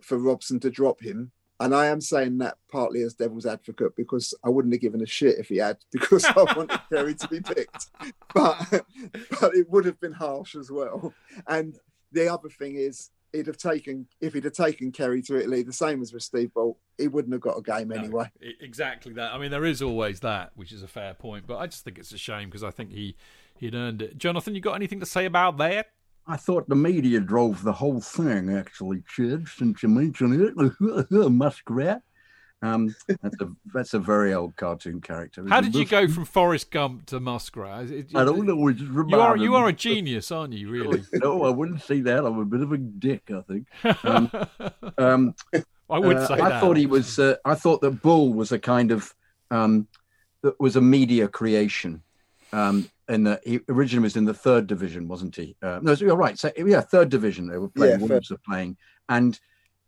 for 0.00 0.18
Robson 0.18 0.60
to 0.60 0.70
drop 0.70 1.00
him. 1.00 1.32
And 1.58 1.74
I 1.74 1.86
am 1.86 2.00
saying 2.00 2.38
that 2.38 2.58
partly 2.70 3.02
as 3.02 3.14
devil's 3.14 3.46
advocate 3.46 3.94
because 3.96 4.34
I 4.44 4.48
wouldn't 4.48 4.74
have 4.74 4.80
given 4.80 5.02
a 5.02 5.06
shit 5.06 5.38
if 5.38 5.48
he 5.48 5.58
had, 5.58 5.78
because 5.92 6.24
I 6.24 6.42
wanted 6.56 6.80
Kerry 6.88 7.14
to 7.14 7.28
be 7.28 7.40
picked. 7.40 7.86
But 8.34 8.66
but 9.40 9.54
it 9.54 9.70
would 9.70 9.84
have 9.84 10.00
been 10.00 10.12
harsh 10.12 10.54
as 10.54 10.70
well. 10.70 11.14
And 11.46 11.78
the 12.10 12.32
other 12.32 12.48
thing 12.48 12.74
is 12.76 13.10
he'd 13.32 13.46
have 13.46 13.56
taken 13.56 14.06
if 14.20 14.34
he'd 14.34 14.44
have 14.44 14.52
taken 14.52 14.92
Kerry 14.92 15.22
to 15.22 15.38
Italy, 15.38 15.62
the 15.62 15.72
same 15.72 16.02
as 16.02 16.12
with 16.12 16.22
Steve 16.22 16.52
Bolt, 16.54 16.78
he 16.98 17.08
wouldn't 17.08 17.32
have 17.32 17.40
got 17.40 17.58
a 17.58 17.62
game 17.62 17.88
no, 17.88 17.96
anyway. 17.96 18.30
Exactly 18.60 19.12
that. 19.14 19.32
I 19.32 19.38
mean, 19.38 19.50
there 19.50 19.64
is 19.64 19.82
always 19.82 20.20
that, 20.20 20.52
which 20.54 20.72
is 20.72 20.82
a 20.82 20.88
fair 20.88 21.14
point, 21.14 21.46
but 21.46 21.58
I 21.58 21.66
just 21.66 21.84
think 21.84 21.98
it's 21.98 22.12
a 22.12 22.18
shame 22.18 22.48
because 22.48 22.64
I 22.64 22.70
think 22.70 22.92
he 22.92 23.16
he'd 23.56 23.74
earned 23.74 24.02
it. 24.02 24.18
Jonathan, 24.18 24.54
you 24.54 24.60
got 24.60 24.74
anything 24.74 25.00
to 25.00 25.06
say 25.06 25.24
about 25.24 25.58
that? 25.58 25.88
I 26.26 26.36
thought 26.36 26.68
the 26.68 26.76
media 26.76 27.18
drove 27.18 27.62
the 27.64 27.72
whole 27.72 28.00
thing, 28.00 28.56
actually, 28.56 29.02
Chid, 29.08 29.48
since 29.48 29.82
you 29.82 29.88
mentioned 29.88 30.40
it. 30.40 31.10
Muskrat. 31.30 32.02
Um, 32.62 32.94
that's 33.08 33.40
a 33.40 33.48
that's 33.74 33.94
a 33.94 33.98
very 33.98 34.32
old 34.32 34.54
cartoon 34.54 35.00
character. 35.00 35.44
How 35.48 35.60
did 35.60 35.74
you 35.74 35.84
go 35.84 36.06
from 36.06 36.24
Forrest 36.24 36.70
Gump 36.70 37.06
to 37.06 37.18
Muskrat? 37.18 37.90
It, 37.90 38.10
I 38.14 38.24
don't 38.24 38.46
know. 38.46 38.68
you 38.68 39.20
are 39.20 39.36
you 39.36 39.56
are 39.56 39.66
a 39.66 39.72
genius, 39.72 40.30
aren't 40.30 40.52
you? 40.52 40.68
Really? 40.70 41.02
no, 41.12 41.42
I 41.42 41.50
wouldn't 41.50 41.82
say 41.82 42.00
that. 42.02 42.24
I'm 42.24 42.38
a 42.38 42.44
bit 42.44 42.60
of 42.60 42.70
a 42.70 42.78
dick. 42.78 43.30
I 43.30 43.40
think. 43.42 43.66
Um, 44.04 44.30
um, 44.98 45.34
I 45.90 45.98
would 45.98 46.16
uh, 46.16 46.26
say 46.28 46.34
I 46.34 46.50
that. 46.50 46.60
thought 46.60 46.76
he 46.76 46.86
was. 46.86 47.18
Uh, 47.18 47.34
I 47.44 47.56
thought 47.56 47.80
that 47.80 48.00
Bull 48.00 48.32
was 48.32 48.52
a 48.52 48.60
kind 48.60 48.92
of 48.92 49.12
um, 49.50 49.88
that 50.42 50.58
was 50.60 50.76
a 50.76 50.80
media 50.80 51.26
creation. 51.26 52.02
Um, 52.52 52.88
and 53.08 53.26
the, 53.26 53.40
he 53.44 53.60
originally 53.68 54.04
was 54.04 54.16
in 54.16 54.24
the 54.24 54.34
third 54.34 54.68
division, 54.68 55.08
wasn't 55.08 55.34
he? 55.34 55.56
Uh, 55.62 55.80
no, 55.82 55.92
you're 55.92 56.16
right. 56.16 56.38
So 56.38 56.52
yeah, 56.56 56.80
third 56.80 57.08
division. 57.08 57.48
They 57.48 57.58
were 57.58 57.68
playing. 57.68 58.00
Yeah, 58.00 58.06
Wolves 58.06 58.30
were 58.30 58.40
playing, 58.46 58.76
and 59.08 59.38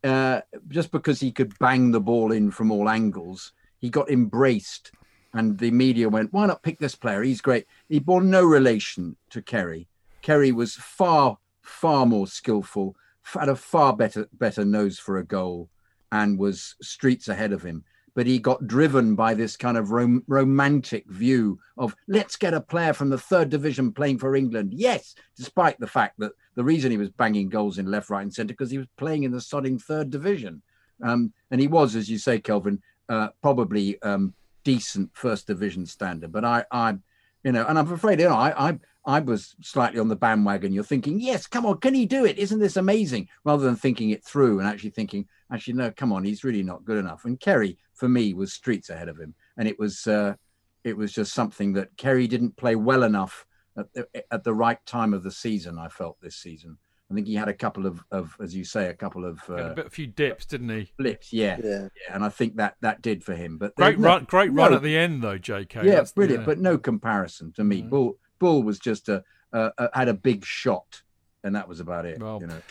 uh, 0.05 0.43
just 0.69 0.91
because 0.91 1.19
he 1.19 1.33
could 1.33 1.59
bang 1.59 1.91
the 1.91 2.01
ball 2.01 2.31
in 2.31 2.51
from 2.51 2.71
all 2.71 2.89
angles, 2.89 3.53
he 3.79 3.91
got 3.91 4.11
embraced. 4.11 4.93
And 5.33 5.59
the 5.59 5.71
media 5.71 6.09
went, 6.09 6.33
why 6.33 6.47
not 6.47 6.63
pick 6.63 6.79
this 6.79 6.95
player? 6.95 7.23
He's 7.23 7.41
great. 7.41 7.67
He 7.89 7.99
bore 7.99 8.23
no 8.23 8.45
relation 8.45 9.17
to 9.31 9.43
Kerry. 9.43 9.89
Kerry 10.23 10.53
was 10.53 10.75
far, 10.75 11.39
far 11.63 12.07
more 12.07 12.27
skillful, 12.27 12.95
had 13.23 13.49
a 13.49 13.57
far 13.57 13.97
better, 13.97 14.29
better 14.33 14.65
nose 14.65 14.99
for 14.99 15.19
a 15.19 15.25
goal, 15.25 15.71
and 16.13 16.39
was 16.39 16.77
streets 16.81 17.29
ahead 17.29 17.53
of 17.53 17.63
him 17.63 17.85
but 18.15 18.27
he 18.27 18.39
got 18.39 18.67
driven 18.67 19.15
by 19.15 19.35
this 19.35 19.57
kind 19.57 19.77
of 19.77 19.91
rom- 19.91 20.23
romantic 20.27 21.07
view 21.09 21.59
of 21.77 21.95
let's 22.07 22.37
get 22.37 22.55
a 22.55 22.61
player 22.61 22.93
from 22.93 23.11
the 23.11 23.19
third 23.19 23.51
division 23.51 23.93
playing 23.93 24.19
for 24.19 24.37
England. 24.37 24.73
Yes, 24.73 25.15
despite 25.37 25.79
the 25.81 25.87
fact 25.87 26.19
that 26.19 26.33
the 26.55 26.65
reason 26.65 26.91
he 26.91 26.97
was 26.97 27.11
banging 27.11 27.49
goals 27.49 27.79
in 27.79 27.91
left, 27.91 28.11
right, 28.11 28.23
and 28.23 28.33
centre 28.33 28.55
because 28.55 28.71
he 28.71 28.79
was 28.79 28.87
playing 28.97 29.25
in 29.25 29.33
the 29.33 29.39
sodding 29.39 29.83
third 29.83 30.11
division, 30.11 30.63
um, 31.03 31.33
and 31.51 31.61
he 31.61 31.67
was, 31.67 31.97
as 31.97 32.09
you 32.09 32.19
say, 32.19 32.39
Kelvin, 32.39 32.81
uh, 33.09 33.29
probably 33.43 34.01
um, 34.03 34.33
decent 34.63 35.11
first 35.15 35.47
division 35.47 35.85
standard. 35.87 36.33
But 36.33 36.45
I, 36.45 36.65
I, 36.71 36.95
you 37.43 37.53
know, 37.53 37.67
and 37.67 37.79
I'm 37.79 37.93
afraid, 37.93 38.21
you 38.21 38.29
know, 38.29 38.35
I, 38.35 38.71
I, 38.71 38.79
I 39.05 39.21
was 39.21 39.55
slightly 39.61 39.99
on 39.99 40.09
the 40.09 40.17
bandwagon. 40.17 40.73
You're 40.73 40.85
thinking, 40.85 41.21
yes, 41.21 41.47
come 41.47 41.67
on, 41.67 41.79
can 41.79 41.95
he 41.95 42.07
do 42.07 42.25
it? 42.25 42.39
Isn't 42.39 42.61
this 42.61 42.77
amazing? 42.77 43.29
Rather 43.45 43.65
than 43.65 43.77
thinking 43.77 44.11
it 44.11 44.25
through 44.25 44.61
and 44.61 44.69
actually 44.69 44.91
thinking, 44.91 45.27
actually, 45.55 45.75
no, 45.75 45.91
come 45.91 46.13
on, 46.13 46.25
he's 46.25 46.45
really 46.45 46.63
not 46.63 46.85
good 46.85 46.99
enough. 46.99 47.25
And 47.25 47.39
Kerry, 47.39 47.79
for 47.95 48.09
me, 48.09 48.35
was 48.35 48.53
streets 48.53 48.91
ahead 48.91 49.09
of 49.09 49.19
him, 49.19 49.35
and 49.57 49.69
it 49.69 49.79
was 49.79 50.07
uh, 50.07 50.35
it 50.83 50.97
was 50.97 51.13
just 51.13 51.33
something 51.33 51.73
that 51.75 51.97
Kerry 51.97 52.27
didn't 52.27 52.57
play 52.57 52.77
well 52.77 53.03
enough 53.03 53.47
at 53.77 53.93
the, 53.93 54.07
at 54.31 54.45
the 54.45 54.55
right 54.55 54.85
time 54.87 55.15
of 55.15 55.23
the 55.23 55.31
season. 55.31 55.79
I 55.79 55.89
felt 55.89 56.21
this 56.21 56.37
season. 56.37 56.79
I 57.11 57.15
think 57.15 57.27
he 57.27 57.35
had 57.35 57.49
a 57.49 57.55
couple 57.55 57.87
of, 57.87 58.03
of 58.11 58.35
as 58.41 58.57
you 58.57 58.65
say, 58.65 58.89
a 58.89 58.95
couple 58.95 59.25
of 59.25 59.41
uh, 59.49 59.55
a, 59.55 59.75
bit, 59.75 59.87
a 59.87 59.91
few 59.91 60.07
dips, 60.07 60.47
didn't 60.47 60.71
he? 60.71 60.91
Blips, 60.97 61.33
yeah. 61.33 61.59
yeah, 61.63 61.83
yeah. 61.83 62.15
And 62.15 62.25
I 62.25 62.29
think 62.29 62.57
that 62.57 62.77
that 62.81 63.03
did 63.03 63.23
for 63.23 63.35
him. 63.35 63.59
But 63.59 63.75
great 63.77 63.99
no, 63.99 64.09
run, 64.09 64.25
great 64.25 64.53
no, 64.53 64.63
run 64.63 64.75
at 64.75 64.83
the 64.83 64.97
end 64.97 65.23
though, 65.23 65.39
J.K. 65.39 65.85
Yeah, 65.85 65.97
That's, 65.97 66.13
brilliant. 66.13 66.43
Yeah. 66.43 66.47
But 66.47 66.59
no 66.61 66.79
comparison 66.79 67.53
to 67.53 67.65
me. 67.65 67.83
Mm. 67.83 67.91
Bull 67.91 68.19
Bull 68.39 68.63
was 68.63 68.79
just 68.79 69.09
a, 69.09 69.23
a, 69.53 69.71
a, 69.79 69.99
had 69.99 70.09
a 70.09 70.15
big 70.15 70.45
shot, 70.45 71.03
and 71.45 71.55
that 71.55 71.69
was 71.69 71.81
about 71.81 72.07
it. 72.07 72.21
Well, 72.21 72.39
you 72.41 72.47
know. 72.47 72.63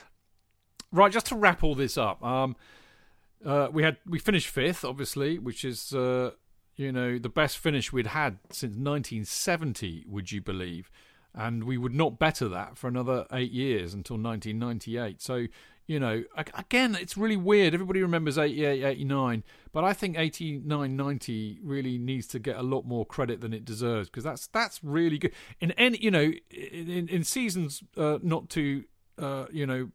Right, 0.94 1.12
just 1.12 1.26
to 1.28 1.36
wrap 1.36 1.64
all 1.64 1.74
this 1.74 1.98
up. 1.98 2.24
Um, 2.24 2.56
uh, 3.44 3.68
we 3.72 3.82
had 3.82 3.98
we 4.06 4.20
finished 4.20 4.48
fifth, 4.48 4.86
obviously, 4.86 5.40
which 5.40 5.66
is 5.66 5.92
uh, 5.94 6.32
you 6.76 6.92
know 6.92 7.18
the 7.18 7.30
best 7.30 7.58
finish 7.58 7.92
we'd 7.92 8.08
had 8.08 8.38
since 8.52 8.76
1970. 8.76 10.06
Would 10.08 10.32
you 10.32 10.40
believe? 10.40 10.92
And 11.34 11.64
we 11.64 11.80
would 11.80 11.96
not 11.96 12.20
better 12.20 12.48
that 12.50 12.78
for 12.78 12.88
another 12.88 13.26
eight 13.34 13.52
years 13.52 13.96
until 13.96 14.18
1998. 14.18 15.20
So 15.20 15.48
you 15.88 16.00
know, 16.00 16.24
again, 16.56 16.96
it's 16.96 17.18
really 17.18 17.36
weird. 17.36 17.74
Everybody 17.74 18.02
remembers 18.02 18.38
88, 18.38 18.84
89, 18.86 19.44
but 19.74 19.84
I 19.84 19.94
think 19.94 20.18
89, 20.18 20.96
90 20.96 21.60
really 21.62 21.98
needs 21.98 22.28
to 22.28 22.40
get 22.40 22.56
a 22.56 22.62
lot 22.62 22.86
more 22.86 23.06
credit 23.06 23.42
than 23.42 23.52
it 23.52 23.66
deserves 23.66 24.10
because 24.10 24.24
that's 24.24 24.48
that's 24.48 24.80
really 24.84 25.18
good. 25.18 25.34
In 25.60 25.72
any, 25.72 25.98
you 25.98 26.12
know, 26.12 26.32
in, 26.52 27.10
in 27.10 27.24
seasons 27.24 27.84
uh, 27.98 28.20
not 28.22 28.50
too, 28.50 28.86
uh, 29.18 29.48
you 29.52 29.66
know, 29.66 29.90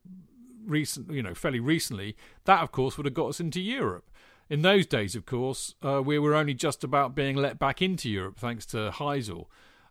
recent, 0.69 1.11
you 1.11 1.23
know, 1.23 1.35
fairly 1.35 1.61
recently, 1.61 2.17
that 2.45 2.63
of 2.63 2.73
course 2.73 2.97
would 2.97 3.07
have 3.07 3.15
got 3.15 3.29
us 3.29 3.41
into 3.41 3.61
Europe. 3.61 4.11
In 4.51 4.63
those 4.63 4.87
days, 4.87 5.15
of 5.15 5.27
course, 5.27 5.75
uh, 5.83 6.03
we 6.03 6.19
were 6.19 6.35
only 6.35 6.55
just 6.55 6.83
about 6.83 7.15
being 7.15 7.37
let 7.37 7.59
back 7.59 7.83
into 7.83 8.09
Europe 8.09 8.39
thanks 8.39 8.65
to 8.67 8.91
Heysel. 8.95 9.47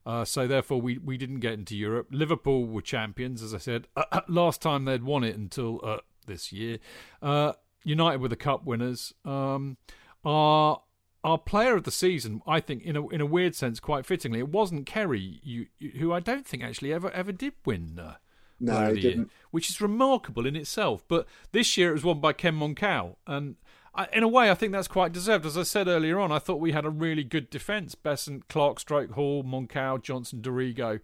Uh, 0.05 0.23
so 0.23 0.47
therefore, 0.47 0.79
we, 0.79 0.97
we 0.97 1.17
didn't 1.17 1.41
get 1.41 1.53
into 1.53 1.75
Europe. 1.75 2.07
Liverpool 2.11 2.65
were 2.65 2.81
champions, 2.81 3.43
as 3.43 3.53
I 3.53 3.57
said. 3.57 3.87
last 4.27 4.61
time 4.61 4.85
they'd 4.85 5.03
won 5.03 5.23
it 5.23 5.35
until 5.35 5.81
uh, 5.83 5.97
this 6.25 6.51
year. 6.53 6.79
Uh, 7.21 7.53
United 7.83 8.21
were 8.21 8.29
the 8.29 8.35
cup 8.35 8.65
winners. 8.65 9.13
Um, 9.25 9.77
our 10.23 10.81
our 11.23 11.37
player 11.37 11.75
of 11.75 11.83
the 11.83 11.91
season, 11.91 12.41
I 12.47 12.59
think, 12.59 12.83
in 12.83 12.95
a 12.95 13.07
in 13.09 13.21
a 13.21 13.25
weird 13.25 13.55
sense, 13.55 13.79
quite 13.79 14.05
fittingly, 14.05 14.39
it 14.39 14.49
wasn't 14.49 14.85
Kerry, 14.85 15.39
you, 15.43 15.67
you, 15.77 15.91
who 15.99 16.13
I 16.13 16.19
don't 16.19 16.47
think 16.47 16.63
actually 16.63 16.93
ever 16.93 17.11
ever 17.11 17.31
did 17.31 17.53
win 17.65 17.99
uh, 17.99 18.15
no, 18.59 18.93
he 18.93 19.01
didn't. 19.01 19.17
Year, 19.17 19.29
which 19.51 19.69
is 19.69 19.81
remarkable 19.81 20.45
in 20.45 20.55
itself. 20.55 21.03
But 21.07 21.27
this 21.51 21.77
year 21.77 21.89
it 21.89 21.93
was 21.93 22.03
won 22.03 22.19
by 22.19 22.33
Ken 22.33 22.55
Monkou, 22.55 23.15
and 23.25 23.55
I, 23.93 24.07
in 24.13 24.23
a 24.23 24.27
way, 24.27 24.51
I 24.51 24.53
think 24.53 24.71
that's 24.71 24.87
quite 24.87 25.11
deserved. 25.11 25.45
As 25.45 25.57
I 25.57 25.63
said 25.63 25.87
earlier 25.87 26.19
on, 26.19 26.31
I 26.31 26.39
thought 26.39 26.59
we 26.59 26.71
had 26.71 26.85
a 26.85 26.89
really 26.89 27.23
good 27.23 27.49
defence: 27.49 27.95
Beasant, 27.95 28.47
Clarke, 28.47 28.79
Stroke, 28.79 29.11
Hall, 29.11 29.43
Monkou, 29.43 30.01
Johnsen, 30.03 30.41
Dorigo, 30.41 30.99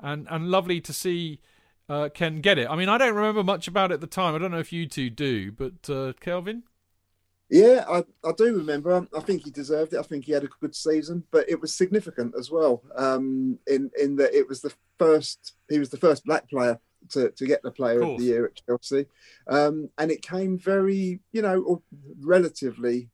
and 0.00 0.26
and 0.30 0.50
lovely 0.50 0.80
to 0.80 0.92
see. 0.92 1.40
Uh, 1.88 2.08
Ken 2.08 2.40
get 2.40 2.58
it. 2.58 2.68
I 2.68 2.74
mean, 2.74 2.88
I 2.88 2.98
don't 2.98 3.14
remember 3.14 3.44
much 3.44 3.68
about 3.68 3.92
it 3.92 3.94
at 3.94 4.00
the 4.00 4.08
time. 4.08 4.34
I 4.34 4.38
don't 4.38 4.50
know 4.50 4.58
if 4.58 4.72
you 4.72 4.88
two 4.88 5.08
do, 5.08 5.52
but 5.52 5.88
uh, 5.88 6.14
Kelvin. 6.18 6.64
Yeah, 7.48 7.84
I, 7.88 8.04
I 8.24 8.32
do 8.36 8.56
remember. 8.56 9.06
I 9.16 9.20
think 9.20 9.44
he 9.44 9.50
deserved 9.50 9.92
it. 9.92 9.98
I 9.98 10.02
think 10.02 10.24
he 10.24 10.32
had 10.32 10.42
a 10.42 10.48
good 10.60 10.74
season, 10.74 11.22
but 11.30 11.48
it 11.48 11.60
was 11.60 11.72
significant 11.72 12.34
as 12.36 12.50
well. 12.50 12.82
Um, 12.96 13.58
in 13.68 13.90
in 14.00 14.16
that 14.16 14.34
it 14.34 14.48
was 14.48 14.62
the 14.62 14.74
first 14.98 15.54
he 15.68 15.78
was 15.78 15.90
the 15.90 15.96
first 15.96 16.24
black 16.24 16.48
player 16.50 16.80
to, 17.10 17.30
to 17.30 17.46
get 17.46 17.62
the 17.62 17.70
player 17.70 18.00
of, 18.02 18.10
of 18.10 18.18
the 18.18 18.24
year 18.24 18.46
at 18.46 18.60
Chelsea, 18.66 19.06
um, 19.48 19.88
and 19.98 20.10
it 20.10 20.22
came 20.22 20.58
very 20.58 21.20
you 21.32 21.42
know 21.42 21.82
relatively 22.20 23.10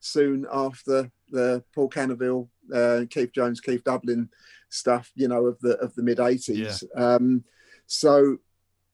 soon 0.00 0.46
after 0.52 1.10
the 1.30 1.62
Paul 1.74 1.90
Canoville, 1.90 2.48
uh, 2.74 3.04
Keith 3.10 3.32
Jones, 3.32 3.60
Keith 3.60 3.84
Dublin 3.84 4.28
stuff. 4.68 5.10
You 5.14 5.28
know 5.28 5.46
of 5.46 5.58
the 5.60 5.76
of 5.78 5.94
the 5.94 6.02
mid 6.02 6.20
eighties. 6.20 6.84
Yeah. 6.94 7.14
Um, 7.14 7.44
so 7.86 8.38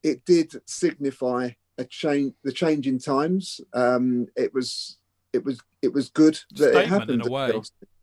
it 0.02 0.24
did 0.24 0.52
signify 0.66 1.50
a 1.78 1.84
change, 1.84 2.34
the 2.44 2.52
change 2.52 2.86
in 2.86 2.98
times. 2.98 3.60
Um, 3.72 4.26
it 4.36 4.52
was, 4.52 4.98
it 5.32 5.44
was, 5.44 5.60
it 5.80 5.92
was 5.92 6.10
good 6.10 6.34
that 6.50 6.56
statement 6.56 6.84
it 6.84 6.88
happened. 6.88 7.22
In 7.22 7.28
a 7.28 7.30
way. 7.30 7.52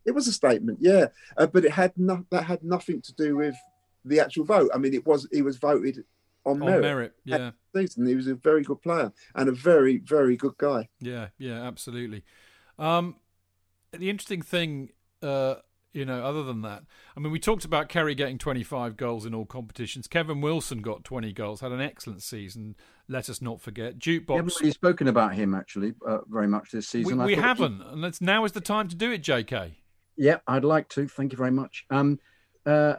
It 0.06 0.12
was 0.12 0.26
a 0.26 0.32
statement, 0.32 0.78
yeah, 0.80 1.08
uh, 1.36 1.46
but 1.46 1.64
it 1.64 1.72
had 1.72 1.92
no, 1.96 2.24
that 2.30 2.44
had 2.44 2.64
nothing 2.64 3.02
to 3.02 3.14
do 3.14 3.36
with 3.36 3.54
the 4.04 4.18
actual 4.18 4.44
vote. 4.46 4.70
I 4.74 4.78
mean, 4.78 4.94
it 4.94 5.06
was 5.06 5.28
he 5.30 5.42
was 5.42 5.58
voted 5.58 6.04
on, 6.44 6.62
on 6.62 6.68
merit. 6.68 6.82
merit. 6.82 7.12
Yeah, 7.24 7.50
season. 7.74 8.06
He 8.06 8.14
was 8.14 8.26
a 8.26 8.34
very 8.34 8.62
good 8.62 8.82
player 8.82 9.12
and 9.34 9.48
a 9.48 9.52
very, 9.52 9.98
very 9.98 10.36
good 10.36 10.56
guy. 10.58 10.88
Yeah, 11.00 11.28
yeah, 11.38 11.62
absolutely. 11.62 12.24
Um, 12.78 13.16
the 13.92 14.10
interesting 14.10 14.42
thing 14.42 14.90
uh, 15.22 15.56
you 15.92 16.04
know, 16.04 16.24
other 16.24 16.44
than 16.44 16.62
that, 16.62 16.84
I 17.16 17.20
mean, 17.20 17.32
we 17.32 17.40
talked 17.40 17.64
about 17.64 17.88
Kerry 17.88 18.14
getting 18.14 18.38
25 18.38 18.96
goals 18.96 19.26
in 19.26 19.34
all 19.34 19.44
competitions. 19.44 20.06
Kevin 20.06 20.40
Wilson 20.40 20.82
got 20.82 21.02
20 21.02 21.32
goals, 21.32 21.60
had 21.60 21.72
an 21.72 21.80
excellent 21.80 22.22
season. 22.22 22.76
Let 23.08 23.28
us 23.28 23.42
not 23.42 23.60
forget. 23.60 23.98
Jukebox. 23.98 24.28
We 24.28 24.36
haven't 24.36 24.60
really 24.60 24.72
spoken 24.72 25.08
about 25.08 25.34
him 25.34 25.54
actually 25.54 25.94
uh, 26.06 26.18
very 26.28 26.46
much 26.46 26.70
this 26.70 26.86
season. 26.88 27.18
We, 27.18 27.34
we 27.34 27.34
haven't, 27.34 27.78
he... 27.78 27.92
and 27.92 28.04
it's, 28.04 28.20
now 28.20 28.44
is 28.44 28.52
the 28.52 28.60
time 28.60 28.88
to 28.88 28.94
do 28.94 29.10
it, 29.10 29.18
J.K. 29.18 29.78
Yeah, 30.16 30.38
I'd 30.46 30.64
like 30.64 30.88
to. 30.90 31.08
Thank 31.08 31.32
you 31.32 31.38
very 31.38 31.50
much. 31.50 31.86
Um, 31.90 32.20
uh, 32.64 32.96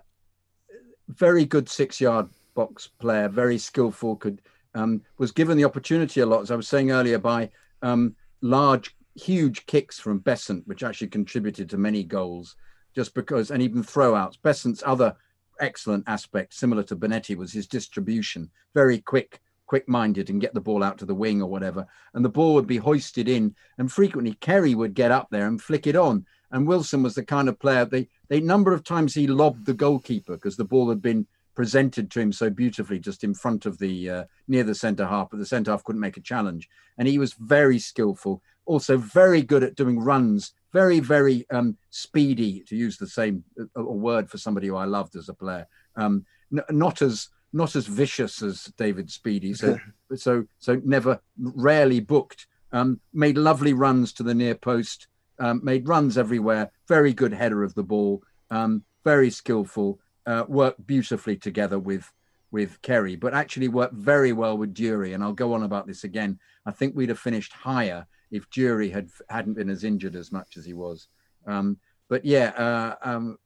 very 1.08 1.46
good 1.46 1.70
six-yard 1.70 2.30
box 2.54 2.88
player, 2.88 3.30
very 3.30 3.58
skillful. 3.58 4.16
Could 4.16 4.42
um, 4.74 5.02
was 5.18 5.32
given 5.32 5.58
the 5.58 5.66
opportunity 5.66 6.22
a 6.22 6.26
lot, 6.26 6.42
as 6.42 6.52
I 6.52 6.56
was 6.56 6.68
saying 6.68 6.92
earlier, 6.92 7.20
by 7.20 7.50
um, 7.82 8.16
large, 8.42 8.96
huge 9.16 9.66
kicks 9.66 10.00
from 10.00 10.20
Beasant, 10.20 10.68
which 10.68 10.84
actually 10.84 11.08
contributed 11.08 11.70
to 11.70 11.78
many 11.78 12.04
goals 12.04 12.56
just 12.96 13.14
because, 13.14 13.52
and 13.52 13.62
even 13.62 13.84
throwouts. 13.84 14.38
Beasant's 14.42 14.84
other 14.86 15.16
excellent 15.60 16.04
aspect, 16.08 16.54
similar 16.54 16.84
to 16.84 16.96
Bonetti, 16.96 17.36
was 17.36 17.52
his 17.52 17.68
distribution. 17.68 18.50
Very 18.74 19.00
quick, 19.00 19.40
quick-minded, 19.68 20.30
and 20.30 20.42
get 20.42 20.54
the 20.54 20.62
ball 20.62 20.84
out 20.84 20.98
to 20.98 21.06
the 21.06 21.16
wing 21.16 21.42
or 21.42 21.50
whatever. 21.50 21.88
And 22.14 22.24
the 22.24 22.30
ball 22.30 22.54
would 22.56 22.68
be 22.68 22.78
hoisted 22.78 23.28
in, 23.28 23.56
and 23.78 23.92
frequently 23.92 24.34
Kerry 24.36 24.76
would 24.76 24.94
get 24.94 25.12
up 25.12 25.28
there 25.32 25.48
and 25.48 25.62
flick 25.62 25.88
it 25.88 25.96
on. 25.96 26.26
And 26.52 26.68
Wilson 26.68 27.02
was 27.02 27.16
the 27.16 27.24
kind 27.24 27.48
of 27.48 27.60
player. 27.60 27.86
They, 27.86 28.10
they 28.28 28.42
number 28.42 28.74
of 28.74 28.84
times 28.84 29.14
he 29.14 29.28
lobbed 29.28 29.66
the 29.66 29.74
goalkeeper 29.74 30.34
because 30.34 30.58
the 30.58 30.66
ball 30.66 30.90
had 30.90 31.02
been 31.02 31.26
presented 31.56 32.10
to 32.12 32.20
him 32.20 32.32
so 32.32 32.50
beautifully 32.50 33.00
just 33.00 33.24
in 33.24 33.34
front 33.34 33.66
of 33.66 33.80
the 33.80 34.10
uh, 34.10 34.24
near 34.48 34.64
the 34.64 34.76
centre 34.76 35.08
half, 35.08 35.30
but 35.30 35.40
the 35.40 35.46
centre 35.46 35.72
half 35.72 35.84
couldn't 35.84 36.02
make 36.02 36.18
a 36.18 36.22
challenge. 36.22 36.70
And 36.98 37.08
he 37.08 37.18
was 37.18 37.34
very 37.34 37.80
skillful, 37.80 38.42
also 38.66 38.98
very 38.98 39.42
good 39.42 39.64
at 39.64 39.76
doing 39.76 40.00
runs 40.00 40.54
very, 40.74 41.00
very 41.00 41.46
um, 41.50 41.78
speedy, 41.90 42.62
to 42.68 42.76
use 42.76 42.98
the 42.98 43.08
same 43.08 43.44
a, 43.76 43.82
a 43.82 43.84
word 43.84 44.30
for 44.30 44.38
somebody 44.38 44.68
who 44.68 44.76
I 44.76 44.86
loved 44.86 45.16
as 45.16 45.30
a 45.30 45.34
player. 45.34 45.68
Um, 45.96 46.26
n- 46.52 46.64
not 46.70 47.02
as 47.02 47.30
not 47.54 47.76
as 47.76 47.86
vicious 47.88 48.42
as 48.42 48.72
David 48.78 49.10
Speedie, 49.10 49.58
so 49.58 49.78
so 50.16 50.46
so 50.60 50.82
never, 50.84 51.20
rarely 51.38 52.00
booked. 52.00 52.48
Um, 52.72 53.02
made 53.14 53.38
lovely 53.38 53.74
runs 53.74 54.14
to 54.14 54.24
the 54.24 54.34
near 54.34 54.56
post. 54.56 55.08
Um, 55.40 55.60
made 55.64 55.88
runs 55.88 56.18
everywhere. 56.18 56.72
Very 56.88 57.14
good 57.14 57.34
header 57.34 57.64
of 57.64 57.74
the 57.74 57.84
ball. 57.84 58.24
Um, 58.50 58.84
very 59.04 59.30
skillful. 59.30 60.00
Uh, 60.26 60.46
worked 60.48 60.86
beautifully 60.86 61.36
together 61.36 61.80
with 61.80 62.12
with 62.52 62.82
Kerry, 62.82 63.16
but 63.16 63.34
actually 63.34 63.70
worked 63.70 63.94
very 63.94 64.34
well 64.34 64.58
with 64.58 64.74
Durie. 64.74 65.14
And 65.14 65.24
I'll 65.24 65.34
go 65.34 65.54
on 65.54 65.64
about 65.64 65.88
this 65.88 66.04
again. 66.04 66.38
I 66.66 66.72
think 66.72 66.96
we'd 66.96 67.10
have 67.10 67.20
finished 67.20 67.54
higher 67.54 68.06
if 68.30 68.50
Durie 68.50 68.90
had 68.90 69.10
hadn't 69.30 69.56
been 69.56 69.70
as 69.70 69.84
injured 69.84 70.16
as 70.16 70.32
much 70.32 70.58
as 70.58 70.66
he 70.66 70.74
was. 70.74 71.08
Um, 71.48 71.78
but 72.10 72.26
yeah, 72.26 72.50
uh, 72.58 72.96
um, 73.04 73.38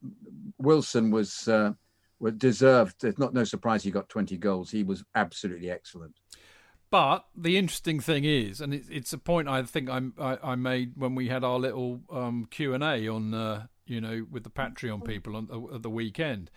Wilson 0.57 1.11
was 1.11 1.47
uh, 1.47 1.73
was 2.19 2.34
deserved. 2.34 3.03
It's 3.03 3.19
not 3.19 3.34
no 3.34 3.43
surprise 3.43 3.84
he 3.84 3.91
got 3.91 4.10
20 4.10 4.38
goals. 4.38 4.72
He 4.72 4.84
was 4.84 5.03
absolutely 5.14 5.69
excellent. 5.69 6.15
But 6.89 7.26
the 7.35 7.57
interesting 7.57 7.99
thing 7.99 8.23
is, 8.23 8.61
and 8.61 8.73
it, 8.73 8.85
it's 8.89 9.14
a 9.14 9.18
point 9.18 9.47
I 9.47 9.64
think 9.64 9.89
I, 9.89 10.38
I, 10.41 10.56
made 10.56 10.93
when 10.95 11.14
we 11.14 11.27
had 11.27 11.43
our 11.43 11.60
little 11.60 12.02
um, 12.11 12.47
Q 12.49 12.73
and 12.73 12.84
A 12.84 13.07
on, 13.07 13.34
uh, 13.34 13.65
you 13.86 14.02
know, 14.02 14.26
with 14.30 14.44
the 14.44 14.49
Patreon 14.49 15.06
people 15.06 15.36
on 15.36 15.48
uh, 15.52 15.78
the 15.78 15.90
weekend. 15.90 16.49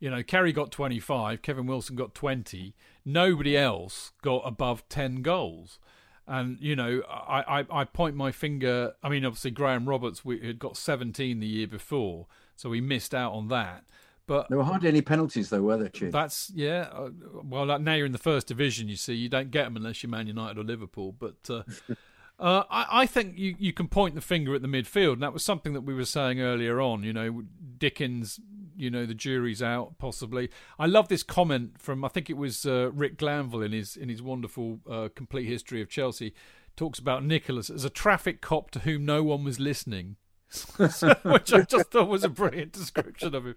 You 0.00 0.10
know, 0.10 0.22
Kerry 0.22 0.52
got 0.52 0.70
25, 0.70 1.40
Kevin 1.40 1.66
Wilson 1.66 1.96
got 1.96 2.14
20. 2.14 2.74
Nobody 3.04 3.56
else 3.56 4.12
got 4.22 4.42
above 4.44 4.86
10 4.88 5.22
goals. 5.22 5.78
And 6.26 6.58
you 6.60 6.74
know, 6.74 7.02
I, 7.08 7.60
I, 7.60 7.80
I, 7.80 7.84
point 7.84 8.16
my 8.16 8.32
finger. 8.32 8.94
I 9.02 9.08
mean, 9.08 9.24
obviously 9.24 9.50
Graham 9.50 9.88
Roberts 9.88 10.24
we 10.24 10.40
had 10.40 10.58
got 10.58 10.76
17 10.76 11.38
the 11.38 11.46
year 11.46 11.66
before, 11.66 12.26
so 12.56 12.70
we 12.70 12.80
missed 12.80 13.14
out 13.14 13.32
on 13.32 13.48
that. 13.48 13.84
But 14.26 14.48
there 14.48 14.56
were 14.56 14.64
hardly 14.64 14.88
any 14.88 15.02
penalties, 15.02 15.50
though, 15.50 15.60
were 15.60 15.76
there? 15.76 15.90
Chief? 15.90 16.10
That's 16.10 16.50
yeah. 16.54 16.88
Uh, 16.92 17.10
well, 17.42 17.78
now 17.78 17.92
you're 17.92 18.06
in 18.06 18.12
the 18.12 18.18
first 18.18 18.46
division. 18.46 18.88
You 18.88 18.96
see, 18.96 19.12
you 19.12 19.28
don't 19.28 19.50
get 19.50 19.64
them 19.64 19.76
unless 19.76 20.02
you're 20.02 20.10
Man 20.10 20.26
United 20.26 20.58
or 20.58 20.64
Liverpool. 20.64 21.12
But 21.12 21.36
uh, 21.50 21.62
uh, 22.38 22.64
I, 22.70 22.86
I, 23.02 23.06
think 23.06 23.38
you, 23.38 23.54
you 23.58 23.72
can 23.72 23.88
point 23.88 24.14
the 24.14 24.20
finger 24.20 24.54
at 24.54 24.62
the 24.62 24.68
midfield, 24.68 25.14
and 25.14 25.22
that 25.22 25.32
was 25.32 25.44
something 25.44 25.72
that 25.74 25.82
we 25.82 25.94
were 25.94 26.04
saying 26.04 26.40
earlier 26.40 26.80
on. 26.80 27.02
You 27.02 27.12
know, 27.12 27.42
Dickens 27.78 28.40
you 28.76 28.90
know 28.90 29.06
the 29.06 29.14
jury's 29.14 29.62
out 29.62 29.98
possibly. 29.98 30.50
I 30.78 30.86
love 30.86 31.08
this 31.08 31.22
comment 31.22 31.80
from 31.80 32.04
I 32.04 32.08
think 32.08 32.28
it 32.30 32.36
was 32.36 32.66
uh, 32.66 32.90
Rick 32.92 33.18
Glanvill 33.18 33.64
in 33.64 33.72
his 33.72 33.96
in 33.96 34.08
his 34.08 34.22
wonderful 34.22 34.80
uh, 34.90 35.08
complete 35.14 35.46
history 35.46 35.80
of 35.80 35.88
Chelsea 35.88 36.34
talks 36.76 36.98
about 36.98 37.24
Nicholas 37.24 37.70
as 37.70 37.84
a 37.84 37.90
traffic 37.90 38.40
cop 38.40 38.70
to 38.72 38.80
whom 38.80 39.04
no 39.04 39.22
one 39.22 39.44
was 39.44 39.60
listening. 39.60 40.16
which 40.76 41.52
I 41.52 41.62
just 41.62 41.90
thought 41.90 42.06
was 42.06 42.22
a 42.22 42.28
brilliant 42.28 42.70
description 42.70 43.34
of 43.34 43.44
him. 43.44 43.56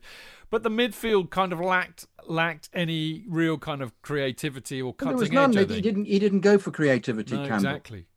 But 0.49 0.63
the 0.63 0.69
midfield 0.69 1.29
kind 1.29 1.53
of 1.53 1.59
lacked 1.59 2.07
lacked 2.25 2.69
any 2.73 3.23
real 3.27 3.59
kind 3.59 3.83
of 3.83 3.99
creativity 4.01 4.81
or 4.81 4.95
cutting 4.95 5.17
there 5.17 5.19
was 5.19 5.29
edge. 5.29 5.55
None. 5.55 5.69
He 5.75 5.81
didn't 5.81 6.05
he 6.05 6.17
didn't 6.17 6.39
go 6.39 6.57
for 6.57 6.71
creativity. 6.71 7.35
No, 7.35 7.43
exactly. 7.43 8.07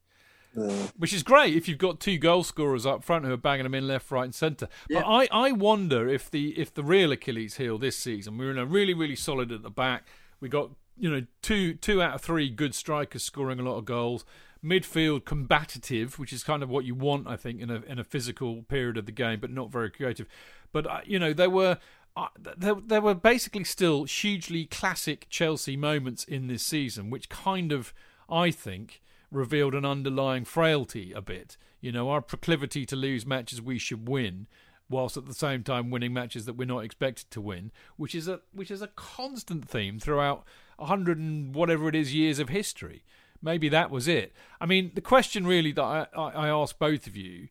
Which 0.97 1.13
is 1.13 1.23
great 1.23 1.55
if 1.55 1.69
you've 1.69 1.79
got 1.79 2.01
two 2.01 2.19
goal 2.19 2.43
scorers 2.43 2.85
up 2.85 3.05
front 3.05 3.25
who 3.25 3.33
are 3.33 3.37
banging 3.37 3.65
them 3.65 3.75
in 3.75 3.87
left, 3.87 4.11
right, 4.11 4.25
and 4.25 4.35
centre. 4.35 4.69
Yeah. 4.89 5.01
But 5.01 5.09
I, 5.09 5.29
I 5.31 5.53
wonder 5.53 6.09
if 6.09 6.31
the 6.31 6.59
if 6.59 6.75
the 6.75 6.83
real 6.83 7.13
Achilles 7.13 7.57
heel 7.57 7.79
this 7.79 7.97
season, 7.97 8.37
we're 8.37 8.51
in 8.51 8.59
a 8.59 8.67
really 8.67 8.95
really 8.95 9.17
solid 9.17 9.53
at 9.53 9.63
the 9.63 9.71
back. 9.71 10.07
We 10.41 10.49
got 10.49 10.71
you 10.97 11.11
know 11.11 11.27
two 11.43 11.75
two 11.75 12.03
out 12.03 12.15
of 12.15 12.21
three 12.21 12.51
good 12.51 12.75
strikers 12.75 13.23
scoring 13.23 13.61
a 13.61 13.63
lot 13.63 13.77
of 13.77 13.85
goals. 13.85 14.25
Midfield 14.63 15.25
combative, 15.25 16.19
which 16.19 16.35
is 16.35 16.45
kind 16.45 16.63
of 16.63 16.69
what 16.69 16.85
you 16.85 16.95
want, 16.95 17.27
I 17.27 17.37
think, 17.37 17.63
in 17.63 17.71
a 17.71 17.83
in 17.87 17.99
a 17.99 18.05
physical 18.05 18.63
period 18.65 18.99
of 18.99 19.07
the 19.07 19.13
game, 19.13 19.41
but 19.41 19.51
not 19.51 19.71
very 19.71 19.91
creative. 19.91 20.27
But 20.73 20.87
uh, 20.87 21.01
you 21.07 21.19
know 21.19 21.33
there 21.33 21.49
were 21.49 21.79
uh, 22.17 22.29
there, 22.39 22.75
there 22.75 23.01
were 23.01 23.15
basically 23.15 23.65
still 23.65 24.05
hugely 24.05 24.67
classic 24.67 25.27
Chelsea 25.31 25.77
moments 25.77 26.25
in 26.25 26.49
this 26.49 26.63
season, 26.63 27.09
which 27.09 27.29
kind 27.29 27.73
of 27.73 27.95
I 28.29 28.51
think 28.51 29.01
revealed 29.31 29.75
an 29.75 29.85
underlying 29.85 30.45
frailty 30.45 31.13
a 31.13 31.21
bit. 31.21 31.57
You 31.81 31.93
know, 31.93 32.11
our 32.11 32.21
proclivity 32.21 32.85
to 32.87 32.97
lose 32.97 33.25
matches 33.25 33.63
we 33.63 33.79
should 33.79 34.09
win, 34.09 34.47
whilst 34.89 35.17
at 35.17 35.27
the 35.27 35.35
same 35.35 35.63
time 35.63 35.91
winning 35.91 36.13
matches 36.13 36.45
that 36.47 36.57
we're 36.57 36.67
not 36.67 36.85
expected 36.85 37.31
to 37.31 37.41
win, 37.41 37.71
which 37.97 38.15
is 38.15 38.29
a 38.29 38.41
which 38.53 38.71
is 38.71 38.83
a 38.83 38.89
constant 38.89 39.69
theme 39.69 39.99
throughout 39.99 40.45
a 40.79 40.87
hundred 40.87 41.19
and 41.19 41.55
whatever 41.55 41.89
it 41.89 41.95
is 41.95 42.15
years 42.15 42.39
of 42.39 42.49
history. 42.49 43.05
Maybe 43.43 43.69
that 43.71 43.91
was 43.91 44.07
it. 44.07 44.35
I 44.61 44.67
mean, 44.67 44.91
the 44.95 45.01
question 45.01 45.47
really 45.47 45.73
that 45.73 45.83
I, 45.83 46.07
I, 46.15 46.51
I 46.51 46.67
both 46.79 47.07
of 47.07 47.17
you, 47.17 47.49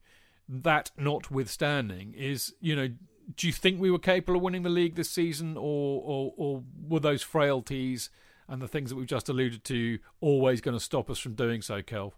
that 0.47 0.91
notwithstanding, 0.97 2.13
is 2.15 2.53
you 2.59 2.75
know, 2.75 2.89
do 3.35 3.47
you 3.47 3.53
think 3.53 3.79
we 3.79 3.89
were 3.89 3.99
capable 3.99 4.35
of 4.35 4.43
winning 4.43 4.63
the 4.63 4.69
league 4.69 4.95
this 4.95 5.09
season, 5.09 5.57
or 5.57 6.01
or, 6.05 6.33
or 6.37 6.63
were 6.87 6.99
those 6.99 7.23
frailties? 7.23 8.09
And 8.49 8.61
the 8.61 8.67
things 8.67 8.89
that 8.89 8.95
we've 8.95 9.07
just 9.07 9.29
alluded 9.29 9.63
to 9.65 9.99
always 10.19 10.59
going 10.59 10.75
to 10.75 10.83
stop 10.83 11.09
us 11.09 11.19
from 11.19 11.35
doing 11.35 11.61
so, 11.61 11.81
Kel? 11.81 12.13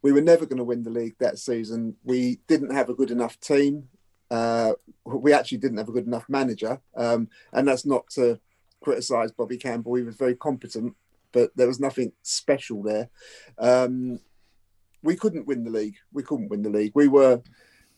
We 0.00 0.12
were 0.12 0.20
never 0.20 0.46
going 0.46 0.58
to 0.58 0.64
win 0.64 0.84
the 0.84 0.90
league 0.90 1.16
that 1.18 1.38
season. 1.38 1.96
We 2.04 2.38
didn't 2.46 2.72
have 2.72 2.88
a 2.88 2.94
good 2.94 3.10
enough 3.10 3.38
team. 3.40 3.88
Uh, 4.30 4.74
we 5.04 5.32
actually 5.32 5.58
didn't 5.58 5.78
have 5.78 5.88
a 5.88 5.92
good 5.92 6.06
enough 6.06 6.26
manager, 6.28 6.80
um, 6.96 7.28
and 7.52 7.66
that's 7.66 7.84
not 7.84 8.08
to 8.10 8.38
criticise 8.80 9.32
Bobby 9.32 9.56
Campbell. 9.56 9.94
He 9.94 10.02
was 10.02 10.16
very 10.16 10.36
competent, 10.36 10.94
but 11.32 11.50
there 11.56 11.66
was 11.66 11.80
nothing 11.80 12.12
special 12.22 12.82
there. 12.82 13.08
Um, 13.58 14.20
we 15.02 15.16
couldn't 15.16 15.46
win 15.46 15.64
the 15.64 15.70
league. 15.70 15.96
We 16.12 16.22
couldn't 16.22 16.48
win 16.48 16.62
the 16.62 16.70
league. 16.70 16.92
We 16.94 17.08
were 17.08 17.42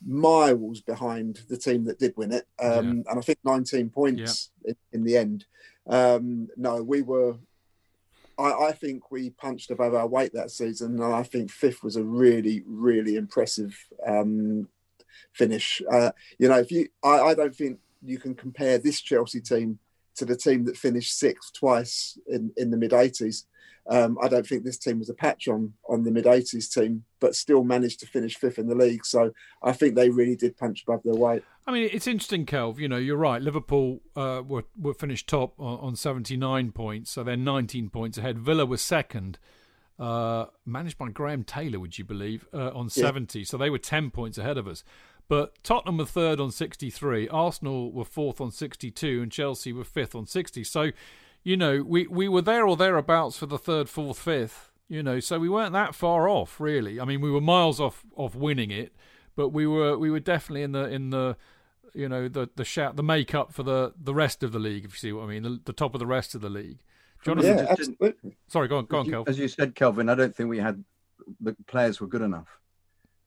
miles 0.06 0.80
behind 0.80 1.40
the 1.48 1.56
team 1.56 1.84
that 1.84 1.98
did 1.98 2.14
win 2.16 2.32
it, 2.32 2.46
um, 2.60 3.02
yeah. 3.04 3.10
and 3.10 3.18
I 3.18 3.20
think 3.20 3.38
19 3.44 3.90
points 3.90 4.50
yeah. 4.64 4.70
in, 4.70 5.00
in, 5.00 5.04
the 5.04 5.16
end. 5.16 5.46
Um, 5.90 6.48
no, 6.56 6.82
we 6.82 7.02
were 7.02 7.36
I, 8.40 8.68
I, 8.68 8.72
think 8.72 9.10
we 9.10 9.30
punched 9.30 9.70
above 9.70 9.94
our 9.94 10.06
weight 10.06 10.32
that 10.32 10.50
season, 10.50 11.02
and 11.02 11.14
I 11.14 11.22
think 11.22 11.50
fifth 11.50 11.82
was 11.82 11.96
a 11.96 12.02
really, 12.02 12.62
really 12.66 13.16
impressive 13.16 13.76
um, 14.06 14.68
finish. 15.32 15.82
Uh, 15.90 16.12
you 16.38 16.48
know, 16.48 16.58
if 16.58 16.70
you, 16.70 16.88
I, 17.04 17.20
I, 17.20 17.34
don't 17.34 17.54
think 17.54 17.78
you 18.02 18.18
can 18.18 18.34
compare 18.34 18.78
this 18.78 19.00
Chelsea 19.00 19.40
team 19.40 19.78
to 20.16 20.24
the 20.24 20.36
team 20.36 20.64
that 20.64 20.76
finished 20.76 21.18
sixth 21.18 21.52
twice 21.52 22.18
in, 22.26 22.50
in 22.56 22.70
the 22.70 22.76
mid 22.76 22.92
'80s. 22.92 23.44
Um, 23.88 24.18
I 24.22 24.28
don't 24.28 24.46
think 24.46 24.64
this 24.64 24.78
team 24.78 24.98
was 24.98 25.08
a 25.08 25.14
patch 25.14 25.48
on 25.48 25.72
on 25.88 26.04
the 26.04 26.10
mid 26.10 26.24
'80s 26.24 26.72
team, 26.72 27.04
but 27.18 27.34
still 27.34 27.64
managed 27.64 28.00
to 28.00 28.06
finish 28.06 28.36
fifth 28.36 28.58
in 28.58 28.68
the 28.68 28.74
league. 28.74 29.04
So 29.04 29.32
I 29.62 29.72
think 29.72 29.94
they 29.94 30.10
really 30.10 30.36
did 30.36 30.56
punch 30.56 30.84
above 30.86 31.02
their 31.04 31.14
weight. 31.14 31.42
I 31.66 31.72
mean, 31.72 31.88
it's 31.92 32.06
interesting, 32.06 32.46
Kelv. 32.46 32.78
You 32.78 32.88
know, 32.88 32.96
you're 32.96 33.16
right. 33.16 33.40
Liverpool 33.40 34.00
uh, 34.14 34.42
were 34.46 34.64
were 34.78 34.94
finished 34.94 35.28
top 35.28 35.54
on, 35.58 35.78
on 35.80 35.96
79 35.96 36.72
points, 36.72 37.10
so 37.10 37.22
they're 37.22 37.36
19 37.36 37.90
points 37.90 38.18
ahead. 38.18 38.38
Villa 38.38 38.66
was 38.66 38.82
second, 38.82 39.38
uh, 39.98 40.46
managed 40.64 40.98
by 40.98 41.08
Graham 41.08 41.44
Taylor. 41.44 41.80
Would 41.80 41.98
you 41.98 42.04
believe 42.04 42.46
uh, 42.52 42.70
on 42.74 42.90
70? 42.90 43.40
Yeah. 43.40 43.44
So 43.44 43.56
they 43.56 43.70
were 43.70 43.78
10 43.78 44.10
points 44.10 44.38
ahead 44.38 44.58
of 44.58 44.68
us. 44.68 44.84
But 45.30 45.62
Tottenham 45.62 45.98
were 45.98 46.06
third 46.06 46.40
on 46.40 46.50
63, 46.50 47.28
Arsenal 47.28 47.92
were 47.92 48.04
fourth 48.04 48.40
on 48.40 48.50
62, 48.50 49.22
and 49.22 49.30
Chelsea 49.30 49.72
were 49.72 49.84
fifth 49.84 50.16
on 50.16 50.26
60. 50.26 50.64
So, 50.64 50.90
you 51.42 51.56
know, 51.56 51.82
we, 51.82 52.06
we 52.06 52.28
were 52.28 52.42
there 52.42 52.66
or 52.66 52.76
thereabouts 52.76 53.36
for 53.36 53.46
the 53.46 53.58
third, 53.58 53.88
fourth, 53.88 54.18
fifth. 54.18 54.70
You 54.88 55.04
know, 55.04 55.20
so 55.20 55.38
we 55.38 55.48
weren't 55.48 55.72
that 55.74 55.94
far 55.94 56.28
off, 56.28 56.58
really. 56.58 56.98
I 56.98 57.04
mean, 57.04 57.20
we 57.20 57.30
were 57.30 57.40
miles 57.40 57.80
off 57.80 58.04
of 58.16 58.34
winning 58.34 58.72
it, 58.72 58.92
but 59.36 59.50
we 59.50 59.64
were 59.64 59.96
we 59.96 60.10
were 60.10 60.18
definitely 60.18 60.62
in 60.62 60.72
the 60.72 60.88
in 60.88 61.10
the 61.10 61.36
you 61.94 62.08
know 62.08 62.26
the 62.26 62.48
the 62.56 62.64
shout 62.64 62.96
the 62.96 63.02
make 63.02 63.32
up 63.32 63.52
for 63.52 63.62
the 63.62 63.94
the 63.96 64.12
rest 64.12 64.42
of 64.42 64.50
the 64.50 64.58
league 64.58 64.84
if 64.84 64.92
you 64.92 64.98
see 64.98 65.12
what 65.12 65.24
I 65.24 65.26
mean 65.26 65.44
the, 65.44 65.60
the 65.64 65.72
top 65.72 65.94
of 65.94 66.00
the 66.00 66.06
rest 66.06 66.34
of 66.34 66.40
the 66.40 66.50
league. 66.50 66.78
Jonathan, 67.24 67.58
yeah, 67.58 67.66
absolutely. 67.70 68.36
Sorry, 68.48 68.66
go 68.66 68.78
on, 68.78 68.86
go 68.86 68.98
on, 68.98 69.10
Kelvin. 69.10 69.30
As 69.30 69.38
you 69.38 69.46
said, 69.46 69.76
Kelvin, 69.76 70.08
I 70.08 70.14
don't 70.14 70.34
think 70.34 70.48
we 70.48 70.58
had 70.58 70.82
the 71.40 71.54
players 71.66 72.00
were 72.00 72.06
good 72.06 72.22
enough. 72.22 72.48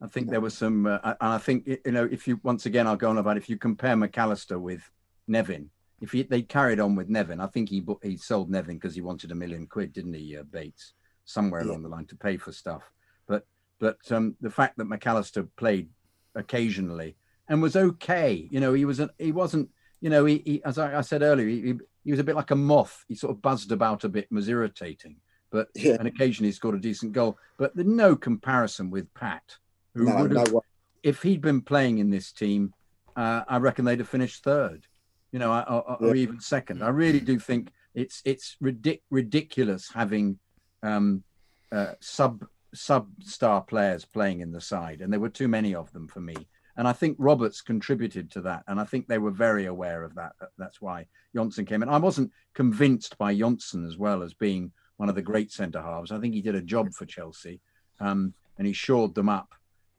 I 0.01 0.07
think 0.07 0.29
there 0.29 0.41
was 0.41 0.53
some, 0.57 0.85
uh, 0.85 0.97
and 1.03 1.15
I 1.21 1.37
think 1.37 1.65
you 1.67 1.91
know, 1.91 2.07
if 2.11 2.27
you 2.27 2.39
once 2.43 2.65
again, 2.65 2.87
I'll 2.87 2.97
go 2.97 3.09
on 3.09 3.17
about 3.17 3.37
if 3.37 3.49
you 3.49 3.57
compare 3.57 3.95
McAllister 3.95 4.59
with 4.59 4.89
Nevin, 5.27 5.69
if 6.03 6.11
he, 6.11 6.23
they 6.23 6.41
carried 6.41 6.81
on 6.81 6.95
with 6.95 7.07
Nevin, 7.07 7.39
I 7.39 7.47
think 7.47 7.69
he 7.69 7.81
he 8.01 8.17
sold 8.17 8.49
Nevin 8.49 8.75
because 8.75 8.93
he 8.93 8.99
wanted 8.99 9.31
a 9.31 9.35
million 9.35 9.65
quid, 9.67 9.93
didn't 9.93 10.13
he, 10.13 10.35
uh, 10.35 10.43
Bates, 10.43 10.91
somewhere 11.23 11.61
yeah. 11.61 11.71
along 11.71 11.83
the 11.83 11.87
line 11.87 12.05
to 12.07 12.17
pay 12.17 12.35
for 12.35 12.51
stuff. 12.51 12.83
But 13.25 13.47
but 13.79 13.99
um, 14.11 14.35
the 14.41 14.49
fact 14.49 14.77
that 14.77 14.89
McAllister 14.89 15.47
played 15.55 15.87
occasionally 16.35 17.15
and 17.47 17.61
was 17.61 17.77
okay, 17.77 18.49
you 18.51 18.59
know, 18.59 18.73
he 18.73 18.83
was 18.83 18.99
he 19.17 19.31
wasn't, 19.31 19.69
you 20.01 20.09
know, 20.09 20.25
he, 20.25 20.41
he 20.45 20.61
as 20.65 20.77
I, 20.77 20.97
I, 20.97 21.01
said 21.01 21.21
earlier, 21.21 21.47
he, 21.47 21.75
he 22.03 22.11
was 22.11 22.19
a 22.19 22.25
bit 22.25 22.35
like 22.35 22.51
a 22.51 22.55
moth. 22.55 23.05
He 23.07 23.15
sort 23.15 23.31
of 23.31 23.41
buzzed 23.41 23.71
about 23.71 24.03
a 24.03 24.09
bit, 24.09 24.29
was 24.29 24.49
irritating, 24.49 25.15
but 25.51 25.69
yeah. 25.73 25.95
and 25.97 26.05
occasionally 26.05 26.49
he 26.49 26.53
scored 26.53 26.75
a 26.75 26.79
decent 26.79 27.13
goal. 27.13 27.37
But 27.57 27.77
there's 27.77 27.87
no 27.87 28.17
comparison 28.17 28.89
with 28.89 29.13
Pat 29.13 29.55
who 29.95 30.03
no, 30.03 30.21
would 30.21 30.35
have, 30.35 30.51
no 30.51 30.63
if 31.01 31.23
he'd 31.23 31.41
been 31.41 31.61
playing 31.61 31.99
in 31.99 32.09
this 32.09 32.33
team, 32.33 32.73
uh, 33.15 33.43
I 33.47 33.57
reckon 33.57 33.85
they'd 33.85 33.99
have 33.99 34.09
finished 34.09 34.43
third, 34.43 34.85
you 35.33 35.39
know, 35.39 35.51
or, 35.51 35.97
or, 35.99 36.15
even 36.15 36.39
second. 36.39 36.83
I 36.83 36.89
really 36.89 37.19
do 37.19 37.39
think 37.39 37.71
it's 37.95 38.21
it's 38.23 38.55
ridic- 38.63 39.01
ridiculous 39.09 39.89
having 39.91 40.37
um, 40.83 41.23
uh, 41.71 41.93
sub 41.99 42.45
sub 42.73 43.09
star 43.21 43.61
players 43.61 44.05
playing 44.05 44.41
in 44.41 44.51
the 44.51 44.61
side, 44.61 45.01
and 45.01 45.11
there 45.11 45.19
were 45.19 45.29
too 45.29 45.47
many 45.47 45.73
of 45.73 45.91
them 45.91 46.07
for 46.07 46.21
me. 46.21 46.35
And 46.77 46.87
I 46.87 46.93
think 46.93 47.17
Roberts 47.19 47.61
contributed 47.61 48.31
to 48.31 48.41
that, 48.41 48.63
and 48.67 48.79
I 48.79 48.85
think 48.85 49.07
they 49.07 49.17
were 49.17 49.31
very 49.31 49.65
aware 49.65 50.03
of 50.03 50.13
that. 50.15 50.33
That's 50.57 50.79
why 50.79 51.07
Johnsen 51.35 51.67
came 51.67 51.81
in. 51.81 51.89
I 51.89 51.97
wasn't 51.97 52.31
convinced 52.53 53.17
by 53.17 53.35
Johnsen 53.35 53.87
as 53.87 53.97
well 53.97 54.21
as 54.21 54.35
being 54.35 54.71
one 54.97 55.09
of 55.09 55.15
the 55.15 55.21
great 55.23 55.51
centre 55.51 55.81
halves. 55.81 56.11
I 56.11 56.19
think 56.19 56.35
he 56.35 56.41
did 56.41 56.55
a 56.55 56.61
job 56.61 56.93
for 56.93 57.07
Chelsea, 57.07 57.59
um, 57.99 58.35
and 58.59 58.67
he 58.67 58.73
shored 58.73 59.15
them 59.15 59.29
up 59.29 59.49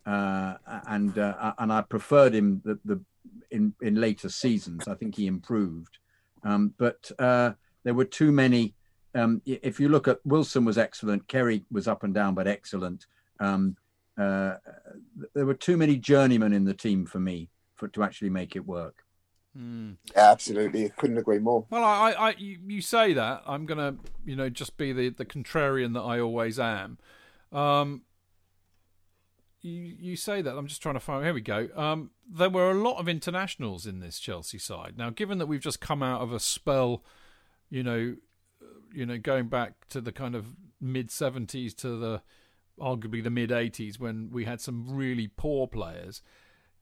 uh, 0.06 0.54
and 0.86 1.18
uh, 1.18 1.54
and 1.58 1.72
I 1.72 1.80
preferred 1.82 2.34
him 2.34 2.60
the, 2.64 2.78
the 2.84 3.00
in 3.50 3.74
in 3.80 3.94
later 3.96 4.28
seasons. 4.28 4.88
I 4.88 4.94
think 4.94 5.16
he 5.16 5.26
improved, 5.26 5.98
um, 6.42 6.74
but 6.78 7.10
uh, 7.18 7.52
there 7.82 7.94
were 7.94 8.04
too 8.04 8.32
many. 8.32 8.74
Um, 9.14 9.42
if 9.46 9.78
you 9.78 9.88
look 9.88 10.08
at 10.08 10.18
Wilson 10.24 10.64
was 10.64 10.76
excellent, 10.76 11.28
Kerry 11.28 11.64
was 11.70 11.86
up 11.86 12.02
and 12.02 12.12
down 12.12 12.34
but 12.34 12.48
excellent. 12.48 13.06
Um, 13.38 13.76
uh, 14.18 14.54
there 15.34 15.46
were 15.46 15.54
too 15.54 15.76
many 15.76 15.96
journeymen 15.96 16.52
in 16.52 16.64
the 16.64 16.74
team 16.74 17.06
for 17.06 17.20
me 17.20 17.48
for 17.74 17.88
to 17.88 18.02
actually 18.02 18.30
make 18.30 18.56
it 18.56 18.66
work. 18.66 19.04
Mm. 19.56 19.96
Absolutely, 20.16 20.88
couldn't 20.96 21.18
agree 21.18 21.38
more. 21.38 21.64
Well, 21.70 21.84
I, 21.84 22.10
I, 22.10 22.34
you, 22.38 22.58
you 22.66 22.80
say 22.80 23.12
that 23.12 23.42
I'm 23.46 23.66
gonna, 23.66 23.96
you 24.24 24.34
know, 24.34 24.48
just 24.48 24.76
be 24.76 24.92
the 24.92 25.10
the 25.10 25.24
contrarian 25.24 25.94
that 25.94 26.00
I 26.00 26.18
always 26.18 26.58
am. 26.58 26.98
Um, 27.52 28.02
you, 29.62 29.94
you 29.98 30.16
say 30.16 30.42
that. 30.42 30.56
I'm 30.56 30.66
just 30.66 30.82
trying 30.82 30.94
to 30.94 31.00
find. 31.00 31.24
Here 31.24 31.32
we 31.32 31.40
go. 31.40 31.68
Um, 31.76 32.10
there 32.30 32.50
were 32.50 32.70
a 32.70 32.74
lot 32.74 32.98
of 32.98 33.08
internationals 33.08 33.86
in 33.86 34.00
this 34.00 34.18
Chelsea 34.18 34.58
side. 34.58 34.94
Now, 34.96 35.10
given 35.10 35.38
that 35.38 35.46
we've 35.46 35.60
just 35.60 35.80
come 35.80 36.02
out 36.02 36.20
of 36.20 36.32
a 36.32 36.40
spell, 36.40 37.04
you 37.70 37.82
know, 37.82 38.16
uh, 38.62 38.66
you 38.92 39.06
know, 39.06 39.18
going 39.18 39.48
back 39.48 39.88
to 39.90 40.00
the 40.00 40.12
kind 40.12 40.34
of 40.34 40.56
mid 40.80 41.08
'70s 41.08 41.74
to 41.76 41.96
the 41.96 42.22
arguably 42.78 43.22
the 43.22 43.30
mid 43.30 43.50
'80s 43.50 43.98
when 43.98 44.30
we 44.30 44.44
had 44.44 44.60
some 44.60 44.86
really 44.88 45.28
poor 45.28 45.66
players. 45.66 46.22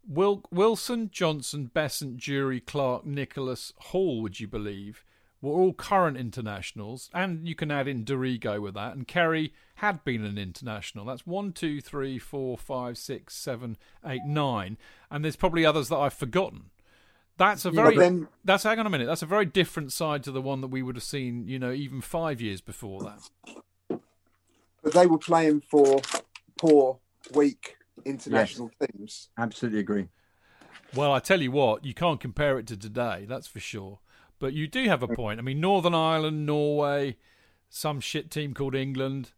Wil- 0.07 0.45
Wilson, 0.51 1.11
Johnsen, 1.11 1.73
Beasant, 1.73 2.17
Durie, 2.17 2.61
Clarke, 2.61 3.07
Nicholas, 3.07 3.73
Hall. 3.79 4.21
Would 4.23 4.41
you 4.41 4.49
believe? 4.49 5.05
Were 5.43 5.53
all 5.53 5.75
current 5.75 6.17
internationals, 6.17 7.11
and 7.13 7.47
you 7.47 7.55
can 7.55 7.71
add 7.71 7.89
in 7.89 8.05
Dorigo 8.05 8.63
with 8.63 8.75
that. 8.75 8.95
And 8.95 9.07
Kerry 9.07 9.53
had 9.77 10.05
been 10.05 10.25
an 10.25 10.39
international. 10.39 11.05
That's 11.05 11.27
one, 11.27 11.53
two, 11.53 11.81
three, 11.81 12.19
four, 12.19 12.57
five, 12.57 12.97
six, 12.97 13.35
seven, 13.35 13.77
eight, 14.07 14.25
nine, 14.25 14.79
and 15.11 15.25
there's 15.25 15.37
probably 15.37 15.67
others 15.67 15.89
that 15.89 15.97
I've 15.97 16.15
forgotten. 16.15 16.71
That's 17.37 17.65
a 17.65 17.71
very. 17.71 17.95
Yeah, 17.97 18.01
then, 18.01 18.29
that's 18.45 18.63
hang 18.63 18.79
on 18.79 18.87
a 18.87 18.91
minute. 18.91 19.07
That's 19.07 19.23
a 19.23 19.27
very 19.27 19.47
different 19.47 19.93
side 19.93 20.23
to 20.25 20.31
the 20.31 20.41
one 20.41 20.61
that 20.61 20.69
we 20.69 20.83
would 20.83 20.97
have 20.97 21.03
seen, 21.03 21.49
you 21.49 21.59
know, 21.59 21.73
even 21.73 22.01
five 22.01 22.41
years 22.41 22.61
before 22.61 23.01
that. 23.01 24.01
But 24.83 24.93
they 24.95 25.07
were 25.07 25.19
playing 25.19 25.63
for 25.69 26.01
poor, 26.57 27.01
weak 27.35 27.77
international 28.05 28.71
yes, 28.81 28.91
teams. 28.91 29.29
Absolutely 29.37 29.81
agree. 29.81 30.09
Well, 30.95 31.13
I 31.13 31.21
tell 31.21 31.41
you 31.41 31.51
what, 31.51 31.85
you 31.85 31.95
can't 31.95 32.21
compare 32.21 32.59
it 32.59 32.67
to 32.69 32.77
today. 32.77 33.25
That's 33.29 33.47
for 33.47 33.61
sure. 33.61 34.01
But 34.43 34.55
you 34.55 34.67
do 34.67 34.89
have 34.89 35.05
a 35.05 35.07
mm. 35.07 35.15
point. 35.15 35.39
I 35.39 35.43
mean, 35.43 35.61
Northern 35.61 35.95
Ireland, 35.95 36.45
Norway, 36.45 37.15
some 37.71 38.01
shit 38.01 38.29
team 38.29 38.55
called 38.55 38.75
England, 38.75 39.31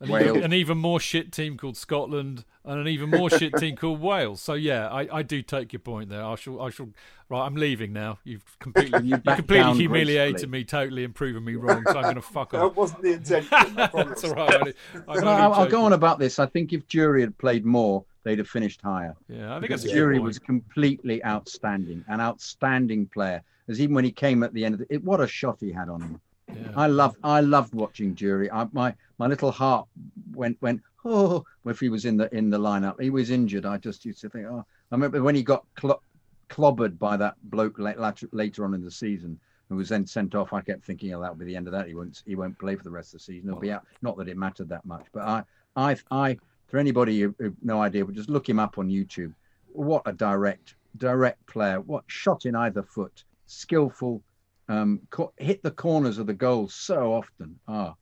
an, 0.00 0.10
even, 0.10 0.42
an 0.42 0.52
even 0.52 0.78
more 0.78 0.98
shit 0.98 1.30
team 1.30 1.56
called 1.56 1.76
Scotland, 1.76 2.44
and 2.64 2.80
an 2.80 2.88
even 2.88 3.08
more 3.08 3.30
shit 3.30 3.54
team 3.54 3.76
called 3.80 4.00
Wales. 4.00 4.42
So 4.42 4.54
yeah, 4.54 4.88
I, 4.88 5.18
I 5.18 5.22
do 5.22 5.42
take 5.42 5.72
your 5.72 5.78
point 5.78 6.08
there. 6.08 6.24
I 6.24 6.34
shall 6.34 6.60
I 6.60 6.70
shall 6.70 6.88
right. 7.28 7.46
I'm 7.46 7.54
leaving 7.54 7.92
now. 7.92 8.18
You've 8.24 8.58
completely 8.58 8.98
you, 9.04 9.22
you 9.24 9.36
completely 9.36 9.74
humiliated 9.74 10.32
gracefully. 10.32 10.50
me, 10.50 10.64
totally, 10.64 11.04
and 11.04 11.14
proven 11.14 11.44
me 11.44 11.54
wrong. 11.54 11.84
So 11.86 11.96
I'm 11.96 12.02
going 12.02 12.16
to 12.16 12.20
fuck 12.20 12.52
off. 12.52 12.74
That 12.74 12.76
wasn't 12.76 13.02
the 13.02 13.12
intention. 13.12 13.76
That's 13.76 14.24
all 14.24 14.34
right. 14.34 14.74
I, 15.06 15.18
I'll, 15.18 15.52
I'll 15.52 15.68
go 15.68 15.84
on 15.84 15.92
about 15.92 16.18
this. 16.18 16.40
I 16.40 16.46
think 16.46 16.72
if 16.72 16.84
Durie 16.88 17.20
had 17.20 17.38
played 17.38 17.64
more, 17.64 18.04
they'd 18.24 18.38
have 18.38 18.48
finished 18.48 18.80
higher. 18.82 19.14
Yeah, 19.28 19.50
I 19.50 19.60
think 19.60 19.70
because 19.70 19.84
Durie 19.84 20.18
was 20.18 20.40
completely 20.40 21.24
outstanding, 21.24 22.04
an 22.08 22.20
outstanding 22.20 23.06
player 23.06 23.44
as 23.68 23.80
even 23.80 23.94
when 23.94 24.04
he 24.04 24.12
came 24.12 24.42
at 24.42 24.52
the 24.54 24.64
end 24.64 24.74
of 24.74 24.82
it, 24.88 25.04
what 25.04 25.20
a 25.20 25.26
shot 25.26 25.58
he 25.60 25.72
had 25.72 25.88
on 25.88 26.00
him. 26.00 26.20
Yeah. 26.54 26.72
I 26.76 26.86
loved 26.86 27.18
I 27.22 27.40
loved 27.40 27.74
watching 27.74 28.14
Durie. 28.14 28.50
I, 28.50 28.66
my 28.72 28.94
my 29.18 29.26
little 29.26 29.50
heart 29.50 29.86
went 30.32 30.60
went 30.62 30.80
oh 31.04 31.44
if 31.66 31.80
he 31.80 31.88
was 31.88 32.04
in 32.04 32.16
the 32.16 32.34
in 32.34 32.50
the 32.50 32.58
lineup. 32.58 33.00
He 33.00 33.10
was 33.10 33.30
injured. 33.30 33.66
I 33.66 33.76
just 33.76 34.04
used 34.04 34.20
to 34.22 34.30
think 34.30 34.46
oh 34.46 34.64
I 34.90 34.94
remember 34.94 35.22
when 35.22 35.34
he 35.34 35.42
got 35.42 35.64
cl- 35.78 36.02
clobbered 36.48 36.98
by 36.98 37.16
that 37.18 37.34
bloke 37.44 37.78
later, 37.78 38.28
later 38.32 38.64
on 38.64 38.74
in 38.74 38.82
the 38.82 38.90
season 38.90 39.38
who 39.68 39.76
was 39.76 39.90
then 39.90 40.06
sent 40.06 40.34
off. 40.34 40.54
I 40.54 40.62
kept 40.62 40.84
thinking 40.84 41.12
oh 41.14 41.20
that'll 41.20 41.36
be 41.36 41.44
the 41.44 41.56
end 41.56 41.66
of 41.66 41.72
that. 41.72 41.86
He 41.86 41.94
won't 41.94 42.22
he 42.26 42.34
won't 42.34 42.58
play 42.58 42.76
for 42.76 42.84
the 42.84 42.90
rest 42.90 43.14
of 43.14 43.20
the 43.20 43.24
season. 43.24 43.50
He'll 43.50 43.60
be 43.60 43.72
out. 43.72 43.84
Not 44.00 44.16
that 44.16 44.28
it 44.28 44.36
mattered 44.36 44.70
that 44.70 44.86
much, 44.86 45.06
but 45.12 45.22
I 45.22 45.42
I 45.76 45.96
I 46.10 46.38
for 46.68 46.78
anybody 46.78 47.20
who, 47.20 47.34
who 47.38 47.54
no 47.62 47.82
idea, 47.82 48.04
but 48.04 48.14
just 48.14 48.30
look 48.30 48.48
him 48.48 48.58
up 48.58 48.78
on 48.78 48.88
YouTube. 48.88 49.34
What 49.72 50.02
a 50.06 50.12
direct 50.12 50.76
direct 50.96 51.46
player. 51.46 51.80
What 51.80 52.04
shot 52.06 52.46
in 52.46 52.56
either 52.56 52.82
foot 52.82 53.24
skillful, 53.48 54.22
um, 54.68 55.00
co- 55.10 55.32
hit 55.36 55.62
the 55.62 55.70
corners 55.70 56.18
of 56.18 56.26
the 56.26 56.34
goals 56.34 56.74
so 56.74 57.12
often. 57.12 57.58
Ah, 57.66 57.94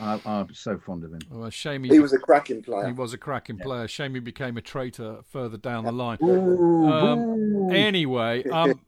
I, 0.00 0.20
am 0.24 0.52
so 0.52 0.78
fond 0.78 1.04
of 1.04 1.12
him. 1.12 1.20
Well, 1.30 1.50
shame 1.50 1.84
he, 1.84 1.90
he, 1.90 2.00
was 2.00 2.12
a 2.12 2.18
cracking 2.18 2.62
player. 2.62 2.86
He 2.86 2.92
was 2.92 3.12
a 3.12 3.18
cracking 3.18 3.58
yeah. 3.58 3.64
player. 3.64 3.88
Shame 3.88 4.14
he 4.14 4.20
became 4.20 4.56
a 4.56 4.60
traitor 4.60 5.20
further 5.30 5.56
down 5.56 5.84
yeah. 5.84 5.90
the 5.90 5.96
line. 5.96 6.18
Ooh, 6.22 6.88
um, 6.88 7.70
anyway, 7.70 8.42
um, 8.50 8.80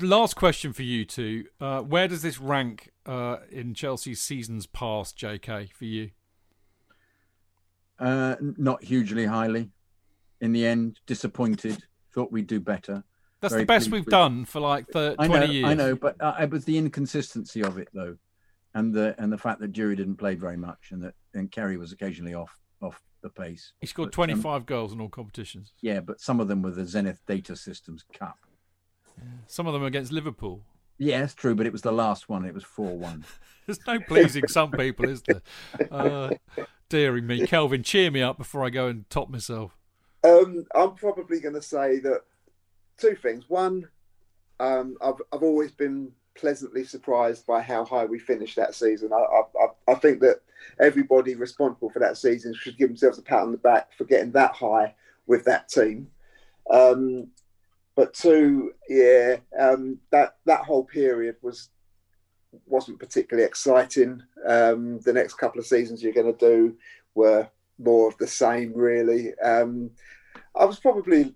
last 0.00 0.36
question 0.36 0.72
for 0.72 0.82
you 0.82 1.04
two: 1.04 1.46
uh, 1.60 1.80
Where 1.80 2.06
does 2.06 2.22
this 2.22 2.38
rank 2.38 2.92
uh, 3.06 3.38
in 3.50 3.74
Chelsea's 3.74 4.20
seasons 4.20 4.66
past, 4.66 5.16
J.K. 5.16 5.70
For 5.76 5.84
you? 5.84 6.10
Uh, 7.98 8.36
not 8.40 8.84
hugely 8.84 9.26
highly. 9.26 9.70
In 10.40 10.52
the 10.52 10.66
end, 10.66 11.00
disappointed. 11.06 11.84
Thought 12.12 12.30
we'd 12.30 12.46
do 12.46 12.60
better. 12.60 13.02
That's 13.50 13.60
the 13.60 13.66
best 13.66 13.90
we've 13.90 14.06
done 14.06 14.44
for 14.44 14.60
like 14.60 14.88
30, 14.88 15.16
I 15.18 15.26
20 15.26 15.46
know, 15.46 15.52
years. 15.52 15.64
I 15.66 15.74
know, 15.74 15.96
but 15.96 16.16
uh, 16.20 16.34
it 16.40 16.50
was 16.50 16.64
the 16.64 16.76
inconsistency 16.78 17.62
of 17.62 17.78
it, 17.78 17.88
though. 17.92 18.16
and 18.74 18.92
the 18.92 19.14
and 19.18 19.32
the 19.32 19.38
fact 19.38 19.60
that 19.60 19.72
Durie 19.72 19.96
didn't 19.96 20.16
play 20.16 20.34
very 20.34 20.56
much, 20.56 20.88
and 20.90 21.02
that 21.02 21.14
and 21.34 21.50
Kerry 21.50 21.76
was 21.76 21.92
occasionally 21.92 22.34
off 22.34 22.58
off 22.80 23.00
the 23.22 23.30
pace. 23.30 23.72
He 23.80 23.86
scored 23.86 24.10
But, 24.10 24.30
um, 24.30 24.40
25 24.40 24.66
goals 24.66 24.92
in 24.92 25.00
all 25.00 25.08
competitions. 25.08 25.72
Yeah, 25.80 26.00
but 26.00 26.20
some 26.20 26.40
of 26.40 26.48
them 26.48 26.60
were 26.62 26.70
the 26.72 26.84
Zenith 26.84 27.20
Data 27.26 27.56
Systems 27.56 28.04
Cup. 28.12 28.38
Some 29.46 29.66
of 29.66 29.72
them 29.72 29.84
against 29.84 30.10
Liverpool. 30.12 30.62
Yeah, 30.98 31.22
it's 31.24 31.34
true, 31.34 31.54
but 31.54 31.66
it 31.66 31.72
was 31.72 31.82
the 31.82 31.92
last 31.92 32.28
one. 32.28 32.44
It 32.44 32.54
was 32.54 32.64
four 32.64 32.96
one. 32.96 33.24
There's 33.66 33.84
no 33.86 33.98
pleasing 34.00 34.46
some 34.48 34.70
people, 34.70 35.08
is 35.08 35.22
there? 35.22 35.42
Uh, 35.90 36.30
dearie 36.88 37.20
me, 37.22 37.46
Kelvin, 37.46 37.82
cheer 37.82 38.10
me 38.10 38.22
up 38.22 38.36
before 38.38 38.64
I 38.64 38.70
go 38.70 38.88
and 38.88 39.08
top 39.08 39.28
myself. 39.30 39.76
Um, 40.22 40.66
I'm 40.74 40.94
probably 40.94 41.40
going 41.40 41.54
to 41.54 41.62
say 41.62 41.98
that 42.00 42.22
two 42.98 43.14
things. 43.16 43.44
One, 43.48 43.88
um, 44.60 44.96
I've 45.02 45.20
I've 45.32 45.42
always 45.42 45.72
been 45.72 46.12
pleasantly 46.36 46.84
surprised 46.84 47.46
by 47.46 47.62
how 47.62 47.84
high 47.84 48.04
we 48.04 48.18
finished 48.18 48.56
that 48.56 48.74
season. 48.74 49.12
I 49.12 49.16
I, 49.16 49.92
I- 49.92 49.94
think 49.96 50.20
that 50.20 50.40
everybody 50.80 51.34
responsible 51.34 51.90
for 51.90 52.00
that 52.00 52.16
season 52.16 52.54
should 52.54 52.76
give 52.76 52.88
themselves 52.88 53.18
a 53.18 53.22
pat 53.22 53.42
on 53.42 53.52
the 53.52 53.58
back 53.58 53.92
for 53.96 54.04
getting 54.04 54.32
that 54.32 54.52
high 54.52 54.94
with 55.26 55.44
that 55.44 55.68
team. 55.68 56.08
Um, 56.70 57.28
but 57.96 58.12
two, 58.14 58.72
yeah, 58.88 59.36
um, 59.58 59.98
that 60.10 60.36
that 60.46 60.64
whole 60.64 60.84
period 60.84 61.36
was 61.42 61.68
wasn't 62.66 62.98
particularly 62.98 63.46
exciting. 63.46 64.22
Um, 64.46 65.00
the 65.00 65.12
next 65.12 65.34
couple 65.34 65.60
of 65.60 65.66
seasons 65.66 66.02
you're 66.02 66.12
going 66.12 66.32
to 66.32 66.38
do 66.38 66.76
were 67.14 67.48
more 67.78 68.08
of 68.08 68.16
the 68.18 68.26
same, 68.26 68.72
really. 68.74 69.36
Um, 69.38 69.90
I 70.56 70.64
was 70.64 70.78
probably 70.78 71.34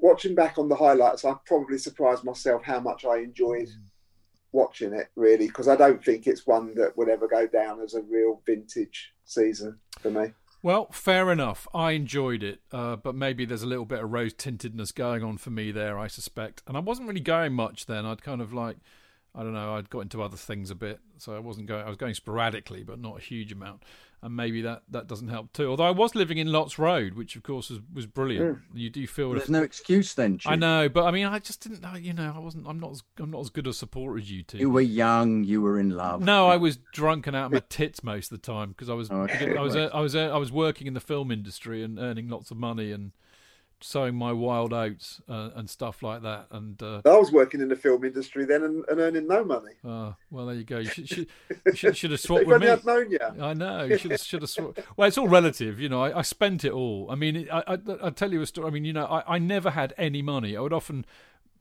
watching 0.00 0.34
back 0.34 0.58
on 0.58 0.68
the 0.68 0.76
highlights. 0.76 1.24
I 1.24 1.34
probably 1.46 1.78
surprised 1.78 2.24
myself 2.24 2.62
how 2.64 2.80
much 2.80 3.04
I 3.04 3.18
enjoyed 3.18 3.68
watching 4.52 4.92
it, 4.92 5.08
really, 5.16 5.48
because 5.48 5.68
I 5.68 5.76
don't 5.76 6.04
think 6.04 6.26
it's 6.26 6.46
one 6.46 6.74
that 6.76 6.96
would 6.96 7.08
ever 7.08 7.26
go 7.26 7.46
down 7.46 7.80
as 7.80 7.94
a 7.94 8.02
real 8.02 8.40
vintage 8.46 9.12
season 9.24 9.78
for 10.00 10.10
me. 10.10 10.32
Well, 10.62 10.88
fair 10.92 11.30
enough. 11.30 11.68
I 11.74 11.92
enjoyed 11.92 12.42
it, 12.42 12.60
uh, 12.72 12.96
but 12.96 13.14
maybe 13.14 13.44
there's 13.44 13.62
a 13.62 13.66
little 13.66 13.84
bit 13.84 14.02
of 14.02 14.10
rose 14.10 14.32
tintedness 14.32 14.94
going 14.94 15.22
on 15.22 15.36
for 15.36 15.50
me 15.50 15.72
there, 15.72 15.98
I 15.98 16.06
suspect. 16.06 16.62
And 16.66 16.76
I 16.76 16.80
wasn't 16.80 17.08
really 17.08 17.20
going 17.20 17.52
much 17.52 17.84
then. 17.84 18.06
I'd 18.06 18.22
kind 18.22 18.40
of 18.40 18.54
like, 18.54 18.78
I 19.34 19.42
don't 19.42 19.52
know, 19.52 19.74
I'd 19.74 19.90
got 19.90 20.00
into 20.00 20.22
other 20.22 20.36
things 20.36 20.70
a 20.70 20.74
bit, 20.76 21.00
so 21.18 21.34
I 21.34 21.40
wasn't 21.40 21.66
going. 21.66 21.84
I 21.84 21.88
was 21.88 21.96
going 21.96 22.14
sporadically, 22.14 22.84
but 22.84 23.00
not 23.00 23.18
a 23.18 23.20
huge 23.20 23.50
amount. 23.52 23.82
And 24.22 24.34
maybe 24.34 24.62
that 24.62 24.84
that 24.88 25.06
doesn't 25.06 25.28
help 25.28 25.52
too. 25.52 25.68
Although 25.68 25.84
I 25.84 25.90
was 25.90 26.14
living 26.14 26.38
in 26.38 26.50
Lots 26.50 26.78
Road, 26.78 27.12
which 27.12 27.36
of 27.36 27.42
course 27.42 27.68
was, 27.68 27.80
was 27.92 28.06
brilliant. 28.06 28.58
Hmm. 28.58 28.78
You 28.78 28.88
do 28.88 29.06
feel 29.06 29.32
There's 29.32 29.50
no 29.50 29.62
excuse 29.62 30.14
then. 30.14 30.40
I 30.46 30.56
know, 30.56 30.88
but 30.88 31.04
I 31.04 31.10
mean, 31.10 31.26
I 31.26 31.40
just 31.40 31.60
didn't. 31.62 31.82
know, 31.82 31.94
You 31.94 32.14
know, 32.14 32.32
I 32.34 32.38
wasn't. 32.38 32.66
I'm 32.66 32.80
not. 32.80 32.92
As, 32.92 33.02
I'm 33.18 33.30
not 33.32 33.40
as 33.40 33.50
good 33.50 33.66
a 33.66 33.74
supporter 33.74 34.16
as 34.16 34.30
you 34.30 34.42
two. 34.42 34.58
You 34.58 34.70
were 34.70 34.80
young. 34.80 35.44
You 35.44 35.60
were 35.60 35.78
in 35.78 35.90
love. 35.90 36.22
No, 36.22 36.48
I 36.48 36.56
was 36.56 36.78
drunk 36.94 37.26
and 37.26 37.36
out 37.36 37.46
of 37.46 37.52
my 37.52 37.62
tits 37.68 38.02
most 38.02 38.32
of 38.32 38.40
the 38.40 38.46
time 38.46 38.70
because 38.70 38.88
I 38.88 38.94
was 38.94 39.10
Oh, 39.10 39.22
okay. 39.22 39.56
I 39.56 39.60
was 39.60 39.76
I 39.76 40.00
was 40.00 40.16
I 40.16 40.38
was 40.38 40.50
working 40.50 40.86
in 40.86 40.94
the 40.94 41.00
film 41.00 41.30
industry 41.30 41.82
and 41.82 41.98
earning 41.98 42.28
lots 42.28 42.50
of 42.50 42.56
money 42.56 42.92
and 42.92 43.12
sowing 43.84 44.14
my 44.14 44.32
wild 44.32 44.72
oats 44.72 45.20
uh, 45.28 45.50
and 45.54 45.68
stuff 45.68 46.02
like 46.02 46.22
that. 46.22 46.46
And 46.50 46.82
uh, 46.82 47.02
I 47.04 47.16
was 47.16 47.30
working 47.30 47.60
in 47.60 47.68
the 47.68 47.76
film 47.76 48.04
industry 48.04 48.44
then 48.46 48.62
and, 48.62 48.84
and 48.88 48.98
earning 49.00 49.28
no 49.28 49.44
money. 49.44 49.72
uh, 49.84 50.12
well, 50.30 50.46
there 50.46 50.54
you 50.54 50.64
go. 50.64 50.78
You 50.78 50.88
should 50.88 51.08
should, 51.08 51.28
should, 51.74 51.96
should 51.96 52.10
have 52.10 52.20
swapped 52.20 52.46
with 52.46 52.60
me. 52.60 52.68
I'd 52.68 52.84
known 52.84 53.10
you. 53.10 53.18
I 53.40 53.52
know. 53.52 53.84
You 53.84 53.98
should 53.98 54.12
have, 54.12 54.20
should 54.20 54.42
have 54.42 54.50
swapped. 54.50 54.80
Well, 54.96 55.06
it's 55.06 55.18
all 55.18 55.28
relative, 55.28 55.78
you 55.78 55.88
know. 55.88 56.02
I, 56.02 56.20
I 56.20 56.22
spent 56.22 56.64
it 56.64 56.72
all. 56.72 57.08
I 57.10 57.14
mean, 57.14 57.46
I, 57.52 57.62
I 57.66 57.78
I 58.04 58.10
tell 58.10 58.32
you 58.32 58.40
a 58.40 58.46
story. 58.46 58.68
I 58.68 58.70
mean, 58.70 58.84
you 58.84 58.94
know, 58.94 59.06
I, 59.06 59.34
I 59.34 59.38
never 59.38 59.70
had 59.70 59.92
any 59.98 60.22
money. 60.22 60.56
I 60.56 60.60
would 60.60 60.72
often. 60.72 61.04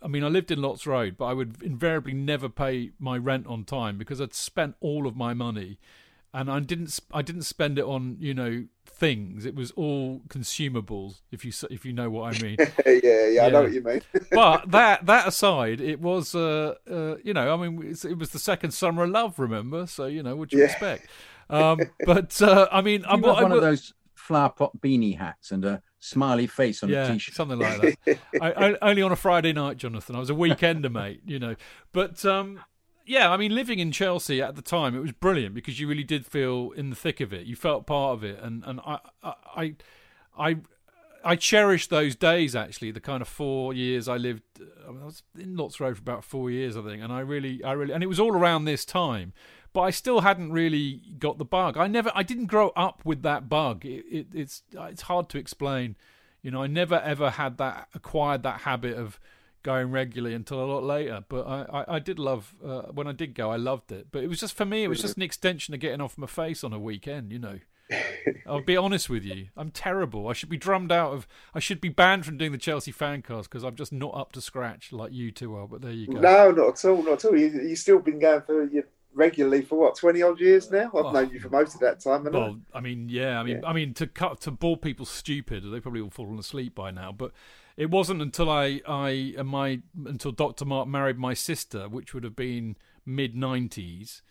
I 0.01 0.07
mean, 0.07 0.23
I 0.23 0.27
lived 0.27 0.51
in 0.51 0.61
Lots 0.61 0.85
Road, 0.85 1.15
but 1.17 1.25
I 1.25 1.33
would 1.33 1.61
invariably 1.63 2.13
never 2.13 2.49
pay 2.49 2.91
my 2.99 3.17
rent 3.17 3.47
on 3.47 3.63
time 3.63 3.97
because 3.97 4.19
I'd 4.19 4.33
spent 4.33 4.75
all 4.81 5.07
of 5.07 5.15
my 5.15 5.33
money, 5.33 5.79
and 6.33 6.49
I 6.49 6.59
didn't. 6.59 6.99
I 7.13 7.21
didn't 7.21 7.43
spend 7.43 7.77
it 7.77 7.85
on 7.85 8.17
you 8.19 8.33
know 8.33 8.65
things. 8.85 9.45
It 9.45 9.55
was 9.55 9.71
all 9.71 10.21
consumables. 10.29 11.21
If 11.31 11.45
you 11.45 11.51
if 11.69 11.85
you 11.85 11.93
know 11.93 12.09
what 12.09 12.35
I 12.35 12.41
mean. 12.41 12.57
yeah, 12.85 13.27
yeah, 13.27 13.45
I 13.45 13.49
know 13.49 13.63
what 13.63 13.71
you 13.73 13.83
mean. 13.83 14.01
but 14.31 14.71
that 14.71 15.05
that 15.05 15.27
aside, 15.27 15.79
it 15.79 15.99
was 15.99 16.33
uh, 16.33 16.75
uh 16.89 17.15
you 17.23 17.33
know 17.33 17.53
I 17.53 17.57
mean 17.67 17.87
it's, 17.91 18.03
it 18.05 18.17
was 18.17 18.31
the 18.31 18.39
second 18.39 18.71
summer 18.71 19.03
of 19.03 19.11
love, 19.11 19.37
remember? 19.39 19.85
So 19.85 20.05
you 20.05 20.23
know 20.23 20.35
what 20.35 20.51
you 20.51 20.59
Yeah. 20.59 20.65
expect. 20.65 21.07
Um, 21.49 21.79
but 22.05 22.41
uh, 22.41 22.67
I 22.71 22.81
mean, 22.81 23.01
You 23.01 23.07
I'm 23.09 23.23
have 23.23 23.35
one 23.35 23.51
of 23.51 23.61
those 23.61 23.93
flower 24.15 24.49
pot 24.49 24.71
beanie 24.79 25.17
hats 25.17 25.51
and 25.51 25.65
a 25.65 25.81
smiley 25.99 26.47
face 26.47 26.81
on 26.81 26.89
yeah, 26.89 27.09
a 27.09 27.13
t-shirt. 27.13 27.35
something 27.35 27.59
like 27.59 27.79
that. 27.81 28.19
I, 28.41 28.51
I, 28.51 28.77
only 28.81 29.01
on 29.01 29.11
a 29.11 29.15
Friday 29.17 29.53
night, 29.53 29.77
Jonathan. 29.77 30.15
I 30.15 30.19
was 30.19 30.29
a 30.29 30.33
weekender, 30.33 30.91
mate. 30.91 31.21
You 31.25 31.39
know, 31.39 31.55
but 31.91 32.25
um, 32.25 32.59
yeah, 33.05 33.31
I 33.31 33.37
mean, 33.37 33.53
living 33.53 33.79
in 33.79 33.91
Chelsea 33.91 34.41
at 34.41 34.55
the 34.55 34.61
time, 34.61 34.95
it 34.95 34.99
was 34.99 35.11
brilliant 35.11 35.53
because 35.53 35.79
you 35.79 35.87
really 35.87 36.03
did 36.03 36.25
feel 36.25 36.71
in 36.71 36.89
the 36.89 36.95
thick 36.95 37.19
of 37.19 37.33
it. 37.33 37.45
You 37.45 37.55
felt 37.55 37.85
part 37.85 38.13
of 38.13 38.23
it, 38.23 38.39
and 38.41 38.63
and 38.65 38.79
I 38.85 38.99
I 39.53 39.75
I. 40.37 40.57
I 41.25 41.37
cherish 41.37 41.87
those 41.87 42.17
days 42.17 42.53
actually. 42.53 42.91
The 42.91 42.99
kind 42.99 43.21
of 43.21 43.29
four 43.29 43.73
years 43.73 44.09
I 44.09 44.17
lived, 44.17 44.41
uh, 44.59 44.89
I, 44.89 44.91
mean, 44.91 45.01
I 45.03 45.05
was 45.05 45.23
in 45.39 45.55
Lots 45.55 45.79
Road 45.79 45.95
for 45.95 46.01
about 46.01 46.25
four 46.25 46.51
years, 46.51 46.75
I 46.75 46.81
think, 46.81 47.01
and 47.01 47.13
I 47.13 47.21
really, 47.21 47.63
I 47.63 47.71
really, 47.71 47.93
and 47.93 48.03
it 48.03 48.07
was 48.07 48.19
all 48.19 48.33
around 48.33 48.65
this 48.65 48.83
time. 48.83 49.31
But 49.71 49.83
I 49.83 49.89
still 49.91 50.19
hadn't 50.19 50.51
really 50.51 51.01
got 51.19 51.37
the 51.37 51.45
bug. 51.45 51.77
I 51.77 51.87
never, 51.87 52.11
I 52.13 52.23
didn't 52.23 52.47
grow 52.47 52.73
up 52.75 53.05
with 53.05 53.21
that 53.21 53.47
bug. 53.47 53.85
It, 53.85 54.03
it, 54.11 54.27
it's, 54.33 54.63
it's 54.73 55.03
hard 55.03 55.29
to 55.29 55.37
explain. 55.37 55.95
You 56.41 56.51
know, 56.51 56.61
I 56.61 56.67
never 56.67 56.99
ever 56.99 57.29
had 57.29 57.57
that 57.57 57.87
acquired 57.95 58.43
that 58.43 58.61
habit 58.61 58.97
of 58.97 59.17
going 59.63 59.91
regularly 59.91 60.35
until 60.35 60.63
a 60.63 60.67
lot 60.67 60.83
later. 60.83 61.23
But 61.27 61.47
I, 61.47 61.61
I, 61.81 61.95
I 61.95 61.99
did 61.99 62.19
love 62.19 62.53
uh, 62.63 62.83
when 62.93 63.07
I 63.07 63.11
did 63.11 63.33
go. 63.33 63.49
I 63.49 63.55
loved 63.55 63.91
it. 63.91 64.07
But 64.11 64.23
it 64.23 64.27
was 64.27 64.39
just 64.39 64.55
for 64.55 64.65
me. 64.65 64.83
It 64.83 64.87
was 64.89 65.01
just 65.01 65.17
an 65.17 65.23
extension 65.23 65.73
of 65.73 65.79
getting 65.79 66.01
off 66.01 66.17
my 66.17 66.27
face 66.27 66.63
on 66.63 66.73
a 66.73 66.79
weekend. 66.79 67.31
You 67.31 67.39
know. 67.39 67.59
I'll 68.47 68.61
be 68.63 68.77
honest 68.77 69.09
with 69.09 69.23
you. 69.25 69.47
I'm 69.57 69.69
terrible. 69.69 70.27
I 70.27 70.33
should 70.33 70.49
be 70.49 70.57
drummed 70.57 70.91
out 70.91 71.11
of. 71.13 71.27
I 71.53 71.59
should 71.59 71.81
be 71.81 71.89
banned 71.89 72.25
from 72.25 72.37
doing 72.37 72.51
the 72.51 72.57
Chelsea 72.57 72.91
fan 72.91 73.21
cast 73.21 73.49
because 73.49 73.63
I'm 73.63 73.75
just 73.75 73.91
not 73.91 74.15
up 74.15 74.31
to 74.33 74.41
scratch 74.41 74.91
like 74.91 75.11
you 75.11 75.31
two 75.31 75.55
are. 75.55 75.67
But 75.67 75.81
there 75.81 75.91
you 75.91 76.07
go. 76.07 76.19
No, 76.19 76.51
not 76.51 76.69
at 76.85 76.85
all, 76.89 77.03
not 77.03 77.23
at 77.23 77.25
all. 77.25 77.37
You, 77.37 77.47
you've 77.47 77.79
still 77.79 77.99
been 77.99 78.19
going 78.19 78.41
for 78.41 78.63
you 78.65 78.83
regularly 79.13 79.61
for 79.61 79.77
what 79.77 79.95
twenty 79.95 80.21
odd 80.23 80.39
years 80.39 80.71
now. 80.71 80.85
I've 80.87 81.05
Oh. 81.05 81.11
known 81.11 81.29
you 81.29 81.39
for 81.39 81.49
most 81.49 81.75
of 81.75 81.81
that 81.81 81.99
time. 81.99 82.23
haven't 82.23 82.35
I? 82.35 82.39
Well, 82.39 82.59
I 82.73 82.79
mean, 82.79 83.09
yeah, 83.09 83.39
I 83.39 83.43
mean, 83.43 83.59
Yeah. 83.61 83.67
I 83.69 83.73
mean, 83.73 83.93
to 83.95 84.07
cut 84.07 84.39
to 84.41 84.51
bore 84.51 84.77
people 84.77 85.05
stupid, 85.05 85.63
they 85.69 85.79
probably 85.79 86.01
all 86.01 86.09
fallen 86.09 86.39
asleep 86.39 86.73
by 86.75 86.89
now. 86.89 87.11
But 87.11 87.31
it 87.77 87.89
wasn't 87.89 88.21
until 88.21 88.49
I, 88.49 88.81
I, 88.87 89.35
my, 89.43 89.79
until 90.05 90.31
Doctor 90.31 90.65
Mark 90.65 90.87
married 90.87 91.17
my 91.17 91.33
sister, 91.33 91.89
which 91.89 92.13
would 92.13 92.23
have 92.23 92.35
been 92.35 92.77
mid 93.05 93.35
'90s, 93.35 94.21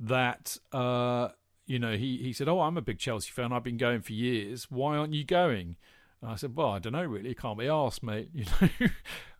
that, 0.00 0.56
uh, 0.72 1.28
you 1.66 1.78
know, 1.78 1.96
he 1.96 2.18
he 2.18 2.32
said, 2.32 2.48
"Oh, 2.48 2.60
I'm 2.60 2.76
a 2.76 2.82
big 2.82 2.98
Chelsea 2.98 3.30
fan. 3.30 3.52
I've 3.52 3.64
been 3.64 3.76
going 3.76 4.00
for 4.00 4.12
years. 4.12 4.70
Why 4.70 4.96
aren't 4.96 5.14
you 5.14 5.24
going?" 5.24 5.76
And 6.22 6.30
I 6.30 6.36
said, 6.36 6.56
"Well, 6.56 6.70
I 6.70 6.78
don't 6.78 6.94
know 6.94 7.04
really. 7.04 7.34
Can't 7.34 7.58
be 7.58 7.68
asked, 7.68 8.02
mate." 8.02 8.30
You 8.34 8.44
know. 8.44 8.88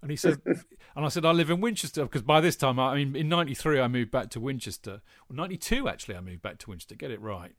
and 0.02 0.10
he 0.10 0.16
said, 0.16 0.40
and 0.46 1.04
I 1.04 1.08
said, 1.08 1.24
"I 1.24 1.32
live 1.32 1.50
in 1.50 1.60
Winchester 1.60 2.02
because 2.02 2.22
by 2.22 2.40
this 2.40 2.56
time, 2.56 2.78
I, 2.78 2.92
I 2.92 2.96
mean, 2.96 3.16
in 3.16 3.28
'93, 3.28 3.80
I 3.80 3.88
moved 3.88 4.10
back 4.10 4.30
to 4.30 4.40
Winchester. 4.40 5.00
Well, 5.28 5.36
'92 5.36 5.88
actually, 5.88 6.16
I 6.16 6.20
moved 6.20 6.42
back 6.42 6.58
to 6.58 6.70
Winchester. 6.70 6.94
Get 6.94 7.10
it 7.10 7.20
right." 7.20 7.52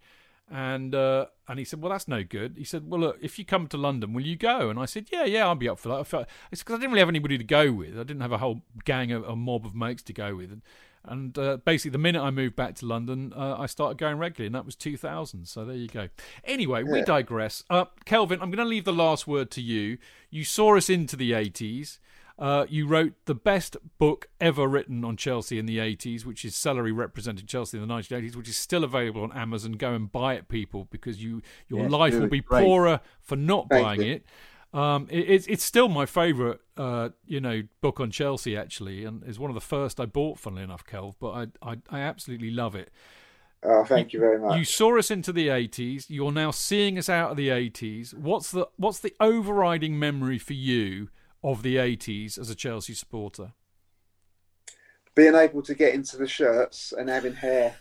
And 0.51 0.95
uh, 0.95 1.27
and 1.47 1.59
he 1.59 1.65
said, 1.65 1.81
"Well, 1.81 1.91
that's 1.91 2.07
no 2.07 2.23
good." 2.23 2.55
He 2.57 2.63
said, 2.63 2.89
"Well, 2.89 2.99
look, 2.99 3.17
if 3.21 3.38
you 3.38 3.45
come 3.45 3.67
to 3.67 3.77
London, 3.77 4.13
will 4.13 4.26
you 4.26 4.35
go?" 4.35 4.69
And 4.69 4.80
I 4.80 4.85
said, 4.85 5.07
"Yeah, 5.11 5.26
yeah, 5.26 5.45
I'll 5.45 5.55
be 5.55 5.69
up 5.69 5.77
for 5.77 5.89
that." 5.89 5.99
I 5.99 6.03
felt 6.03 6.27
it's 6.51 6.63
because 6.63 6.76
I 6.76 6.77
didn't 6.77 6.91
really 6.91 7.01
have 7.01 7.09
anybody 7.09 7.38
to 7.38 7.43
go 7.43 7.71
with. 7.71 7.99
I 7.99 8.03
didn't 8.03 8.21
have 8.21 8.31
a 8.31 8.39
whole 8.39 8.61
gang, 8.84 9.11
a, 9.11 9.21
a 9.21 9.35
mob 9.35 9.65
of 9.65 9.76
mates 9.76 10.01
to 10.03 10.13
go 10.13 10.35
with. 10.35 10.51
And, 10.51 10.61
and 11.05 11.38
uh, 11.38 11.57
basically, 11.57 11.91
the 11.91 11.99
minute 11.99 12.21
I 12.21 12.31
moved 12.31 12.55
back 12.55 12.76
to 12.76 12.85
London, 12.85 13.31
uh, 13.35 13.57
I 13.59 13.67
started 13.67 13.97
going 13.99 14.17
regularly, 14.17 14.47
and 14.47 14.55
that 14.55 14.65
was 14.65 14.76
2000. 14.76 15.45
So 15.47 15.65
there 15.65 15.76
you 15.76 15.88
go. 15.88 16.09
Anyway, 16.43 16.84
we 16.84 17.03
digress. 17.03 17.63
Uh, 17.69 17.85
Kelvin, 18.05 18.41
I'm 18.41 18.49
going 18.49 18.65
to 18.65 18.69
leave 18.69 18.85
the 18.85 18.93
last 18.93 19.27
word 19.27 19.51
to 19.51 19.61
you. 19.61 19.97
You 20.30 20.43
saw 20.43 20.76
us 20.76 20.89
into 20.89 21.15
the 21.15 21.31
80s. 21.31 21.99
Uh, 22.40 22.66
you 22.70 22.88
wrote 22.88 23.11
the 23.26 23.36
best 23.36 23.76
book 23.98 24.30
ever 24.40 24.66
written 24.66 25.03
on 25.03 25.18
Chelsea 25.18 25.60
in 25.60 25.66
the 25.66 25.78
80s, 25.78 26.24
which 26.26 26.45
is 26.45 26.56
Celery 26.56 26.94
Represented 26.94 27.49
Chelsea 27.49 27.78
in 27.78 27.86
the 27.86 27.94
1980s, 27.94 28.34
which 28.34 28.48
is 28.48 28.56
still 28.57 28.86
available 28.86 29.24
on 29.24 29.34
Amazon. 29.34 29.74
Go 29.74 29.94
and 29.94 30.10
buy 30.10 30.36
it, 30.36 30.48
people, 30.48 30.88
because 30.90 31.22
you 31.22 31.41
your 31.68 31.82
Yes, 31.84 31.91
life 31.91 32.14
will 32.18 32.28
be 32.28 32.40
Great. 32.40 32.64
poorer 32.64 33.02
for 33.22 33.36
not 33.36 33.68
Thank 33.70 33.84
buying 33.84 34.02
you. 34.02 34.14
it. 34.14 34.26
Um, 34.74 35.07
it, 35.10 35.30
it's 35.30 35.48
it's 35.48 35.64
still 35.66 35.90
my 35.90 36.06
favourite, 36.06 36.60
uh, 36.78 37.10
you 37.26 37.41
know, 37.41 37.64
book 37.82 37.99
on 37.99 38.10
Chelsea 38.10 38.56
actually, 38.56 39.03
and 39.03 39.22
is 39.26 39.38
one 39.38 39.49
of 39.49 39.56
the 39.56 39.61
first 39.61 39.99
I 39.99 40.06
bought. 40.06 40.40
Funnily 40.40 40.64
enough, 40.64 40.86
Kelv, 40.86 41.16
but 41.20 41.52
I 41.61 41.72
I, 41.72 41.78
I 41.90 41.99
absolutely 41.99 42.52
love 42.52 42.74
it. 42.74 42.90
Oh, 43.64 43.84
thank 43.84 44.14
you 44.14 44.20
very 44.22 44.40
much. 44.40 44.57
You 44.57 44.64
saw 44.64 44.98
us 44.98 45.11
into 45.11 45.34
the 45.34 45.49
80s. 45.49 46.06
You're 46.07 46.32
now 46.32 46.52
seeing 46.52 46.98
us 46.98 47.10
out 47.10 47.32
of 47.32 47.36
the 47.36 47.49
80s. 47.49 48.14
What's 48.14 48.52
the 48.52 48.70
what's 48.78 48.99
the 48.99 49.14
overriding 49.20 49.99
memory 49.99 50.38
for 50.38 50.53
you 50.53 51.10
of 51.44 51.64
the 51.64 51.78
80s 51.78 52.38
as 52.38 52.49
a 52.49 52.56
Chelsea 52.56 52.94
supporter? 52.94 53.53
being 55.20 55.36
able 55.36 55.61
to 55.61 55.76
get 55.76 55.94
into 55.94 56.16
the 56.16 56.26
shirts 56.26 56.94
and 56.98 57.10
having 57.10 57.34
hair. 57.34 57.76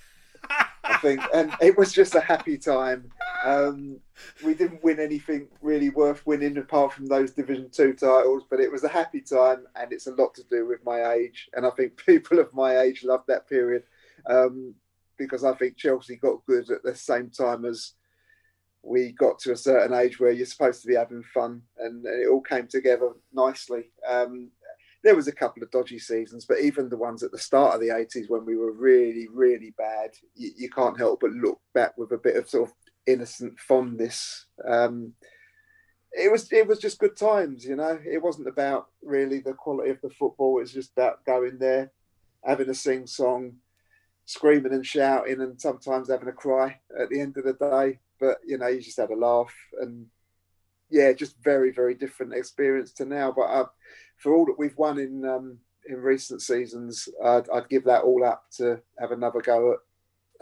I 0.84 0.96
think, 0.96 1.20
and 1.32 1.52
it 1.60 1.78
was 1.78 1.92
just 1.92 2.16
a 2.16 2.20
happy 2.20 2.58
time. 2.58 3.12
Um, 3.44 4.00
we 4.44 4.54
didn't 4.54 4.82
win 4.82 4.98
anything 4.98 5.46
really 5.62 5.90
worth 5.90 6.26
winning 6.26 6.58
apart 6.58 6.92
from 6.92 7.06
those 7.06 7.30
Division 7.32 7.70
Two 7.70 7.92
titles, 7.92 8.42
but 8.50 8.58
it 8.58 8.72
was 8.72 8.82
a 8.82 8.88
happy 8.88 9.20
time, 9.20 9.66
and 9.76 9.92
it's 9.92 10.08
a 10.08 10.14
lot 10.14 10.34
to 10.34 10.42
do 10.50 10.66
with 10.66 10.84
my 10.84 11.12
age. 11.12 11.48
And 11.52 11.64
I 11.64 11.70
think 11.70 11.96
people 12.06 12.40
of 12.40 12.52
my 12.54 12.80
age 12.80 13.04
love 13.04 13.22
that 13.28 13.48
period. 13.48 13.84
Um, 14.26 14.74
because 15.16 15.44
I 15.44 15.52
think 15.54 15.76
Chelsea 15.76 16.16
got 16.16 16.44
good 16.46 16.70
at 16.70 16.82
the 16.82 16.94
same 16.94 17.30
time 17.30 17.64
as 17.64 17.92
we 18.82 19.12
got 19.12 19.38
to 19.40 19.52
a 19.52 19.56
certain 19.56 19.96
age 19.96 20.18
where 20.18 20.30
you're 20.30 20.46
supposed 20.46 20.82
to 20.82 20.88
be 20.88 20.94
having 20.94 21.22
fun, 21.22 21.62
and, 21.78 22.04
it 22.06 22.28
all 22.28 22.40
came 22.40 22.66
together 22.66 23.12
nicely. 23.32 23.90
Um, 24.08 24.50
there 25.04 25.14
was 25.14 25.28
a 25.28 25.32
couple 25.32 25.62
of 25.62 25.70
dodgy 25.70 25.98
seasons, 25.98 26.44
but 26.44 26.60
even 26.60 26.88
the 26.88 26.96
ones 26.96 27.22
at 27.22 27.30
the 27.30 27.38
start 27.38 27.74
of 27.74 27.80
the 27.80 27.88
80s 27.88 28.28
when 28.28 28.44
we 28.44 28.56
were 28.56 28.72
really, 28.72 29.28
really 29.32 29.72
bad, 29.78 30.10
you, 30.34 30.50
you 30.56 30.70
can't 30.70 30.98
help 30.98 31.20
but 31.20 31.30
look 31.30 31.60
back 31.72 31.96
with 31.96 32.10
a 32.12 32.18
bit 32.18 32.36
of 32.36 32.48
sort 32.48 32.68
of 32.68 32.74
innocent 33.06 33.58
fondness. 33.58 34.46
Um, 34.66 35.14
it 36.12 36.30
was 36.30 36.50
it 36.52 36.66
was 36.66 36.78
just 36.78 36.98
good 36.98 37.16
times, 37.16 37.64
you 37.64 37.76
know. 37.76 37.98
It 38.04 38.22
wasn't 38.22 38.48
about 38.48 38.86
really 39.02 39.40
the 39.40 39.52
quality 39.52 39.90
of 39.90 40.00
the 40.00 40.10
football. 40.10 40.58
It 40.58 40.62
was 40.62 40.72
just 40.72 40.92
about 40.92 41.24
going 41.24 41.58
there, 41.58 41.92
having 42.44 42.68
a 42.70 42.74
sing 42.74 43.06
song, 43.06 43.56
screaming 44.24 44.72
and 44.72 44.86
shouting, 44.86 45.40
and 45.40 45.60
sometimes 45.60 46.08
having 46.08 46.28
a 46.28 46.32
cry 46.32 46.80
at 46.98 47.08
the 47.10 47.20
end 47.20 47.36
of 47.36 47.44
the 47.44 47.52
day. 47.52 48.00
But 48.20 48.38
you 48.46 48.58
know, 48.58 48.68
you 48.68 48.80
just 48.80 48.98
had 48.98 49.10
a 49.10 49.16
laugh, 49.16 49.54
and 49.80 50.06
yeah, 50.90 51.12
just 51.12 51.36
very 51.42 51.70
very 51.70 51.94
different 51.94 52.34
experience 52.34 52.92
to 52.94 53.04
now. 53.04 53.32
But 53.34 53.42
uh, 53.42 53.66
for 54.16 54.34
all 54.34 54.46
that 54.46 54.58
we've 54.58 54.76
won 54.76 54.98
in 54.98 55.24
um, 55.24 55.58
in 55.88 55.96
recent 55.96 56.42
seasons, 56.42 57.08
I'd, 57.24 57.48
I'd 57.50 57.68
give 57.68 57.84
that 57.84 58.02
all 58.02 58.24
up 58.24 58.44
to 58.56 58.80
have 58.98 59.10
another 59.10 59.40
go 59.40 59.72
at 59.72 59.78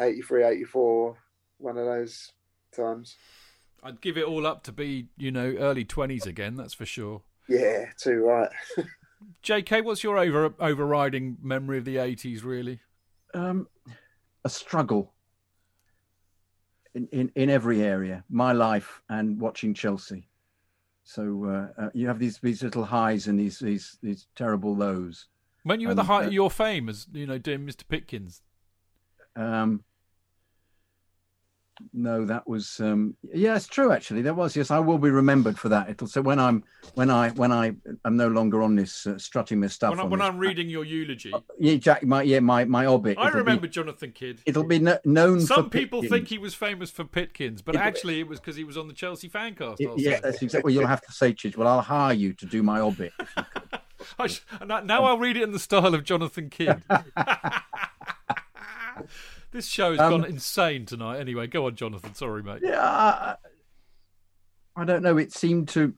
83, 0.06 0.44
84, 0.44 1.16
one 1.58 1.78
of 1.78 1.86
those 1.86 2.32
times. 2.74 3.16
I'd 3.82 4.00
give 4.00 4.16
it 4.18 4.24
all 4.24 4.46
up 4.46 4.64
to 4.64 4.72
be, 4.72 5.08
you 5.16 5.30
know, 5.30 5.54
early 5.58 5.84
twenties 5.84 6.26
again. 6.26 6.56
That's 6.56 6.74
for 6.74 6.86
sure. 6.86 7.22
Yeah, 7.48 7.86
too 7.96 8.24
right. 8.24 8.50
J.K., 9.42 9.80
what's 9.82 10.02
your 10.02 10.18
over 10.18 10.54
overriding 10.58 11.38
memory 11.40 11.78
of 11.78 11.84
the 11.84 11.98
eighties? 11.98 12.42
Really, 12.42 12.80
um, 13.32 13.68
a 14.44 14.48
struggle 14.48 15.14
in, 16.96 17.08
in 17.12 17.32
in 17.34 17.50
every 17.50 17.82
area, 17.82 18.24
my 18.30 18.52
life 18.52 19.02
and 19.08 19.38
watching 19.38 19.74
Chelsea. 19.74 20.28
So 21.04 21.44
uh, 21.44 21.82
uh, 21.82 21.90
you 21.92 22.08
have 22.08 22.18
these 22.18 22.38
these 22.38 22.62
little 22.62 22.84
highs 22.84 23.26
and 23.26 23.38
these 23.38 23.58
these 23.58 23.98
these 24.02 24.26
terrible 24.34 24.74
lows. 24.74 25.28
When 25.62 25.80
you 25.80 25.88
were 25.88 25.92
and, 25.92 25.98
the 25.98 26.04
height 26.04 26.24
uh, 26.24 26.28
of 26.28 26.32
your 26.32 26.50
fame, 26.50 26.88
as 26.88 27.06
you 27.12 27.26
know, 27.26 27.38
doing 27.38 27.66
Mr. 27.66 27.84
Pitkins. 27.84 28.40
Um, 29.36 29.84
no, 31.92 32.24
that 32.24 32.48
was 32.48 32.80
um, 32.80 33.14
yeah, 33.34 33.56
it's 33.56 33.66
true. 33.66 33.92
Actually, 33.92 34.22
there 34.22 34.34
was. 34.34 34.56
Yes, 34.56 34.70
I 34.70 34.78
will 34.78 34.98
be 34.98 35.10
remembered 35.10 35.58
for 35.58 35.68
that. 35.68 35.90
It'll 35.90 36.06
so 36.06 36.22
when 36.22 36.38
I'm 36.38 36.64
when 36.94 37.10
I 37.10 37.30
when 37.30 37.52
I 37.52 37.74
am 38.04 38.16
no 38.16 38.28
longer 38.28 38.62
on 38.62 38.76
this 38.76 39.06
uh, 39.06 39.18
strutting 39.18 39.60
my 39.60 39.66
stuff. 39.66 39.90
When, 39.90 40.00
I, 40.00 40.04
when 40.04 40.20
this, 40.20 40.28
I'm 40.28 40.38
reading 40.38 40.68
your 40.68 40.84
eulogy, 40.84 41.32
yeah, 41.58 41.76
Jack, 41.76 42.02
my 42.04 42.22
yeah, 42.22 42.40
my 42.40 42.64
my 42.64 42.86
obit. 42.86 43.18
I 43.18 43.22
it'll 43.28 43.32
be- 43.32 43.38
remember 43.38 43.66
Jonathan 43.66 44.12
Kydd. 44.12 44.40
It'll 44.46 44.64
be 44.64 44.78
kno- 44.78 44.98
known. 45.04 45.40
Some 45.40 45.70
people 45.70 46.02
Pitkins. 46.02 46.10
think 46.10 46.28
he 46.28 46.38
was 46.38 46.54
famous 46.54 46.90
for 46.90 47.04
Pitkins, 47.04 47.62
but 47.64 47.74
It'll- 47.74 47.86
actually 47.86 48.20
it 48.20 48.28
was 48.28 48.40
because 48.40 48.56
he 48.56 48.64
was 48.64 48.76
on 48.78 48.88
the 48.88 48.94
Chelsea 48.94 49.28
fancast. 49.28 49.76
It- 49.78 49.90
yeah, 49.98 50.20
that's 50.20 50.42
exactly. 50.42 50.72
Well, 50.72 50.80
you'll 50.80 50.88
have 50.88 51.02
to 51.02 51.12
say, 51.12 51.32
Chidge. 51.32 51.56
Well, 51.56 51.68
I'll 51.68 51.82
hire 51.82 52.14
you 52.14 52.32
to 52.34 52.46
do 52.46 52.62
my 52.62 52.80
obit. 52.80 53.12
I 54.18 54.28
sh- 54.28 54.40
now 54.64 54.80
now 54.80 55.04
I'll 55.04 55.18
read 55.18 55.36
it 55.36 55.42
in 55.42 55.52
the 55.52 55.58
style 55.58 55.94
of 55.94 56.04
Jonathan 56.04 56.48
Kydd. 56.50 56.82
this 59.56 59.66
show 59.66 59.92
has 59.92 60.00
Um, 60.00 60.10
gone 60.20 60.24
insane 60.24 60.84
tonight. 60.84 61.18
Anyway, 61.18 61.46
go 61.46 61.66
on, 61.66 61.74
Jonathan. 61.74 62.14
Sorry, 62.14 62.42
mate. 62.42 62.60
Yeah, 62.62 62.78
I, 62.80 63.36
I 64.76 64.84
don't 64.84 65.02
know. 65.02 65.16
It 65.16 65.32
seemed 65.32 65.68
to 65.70 65.94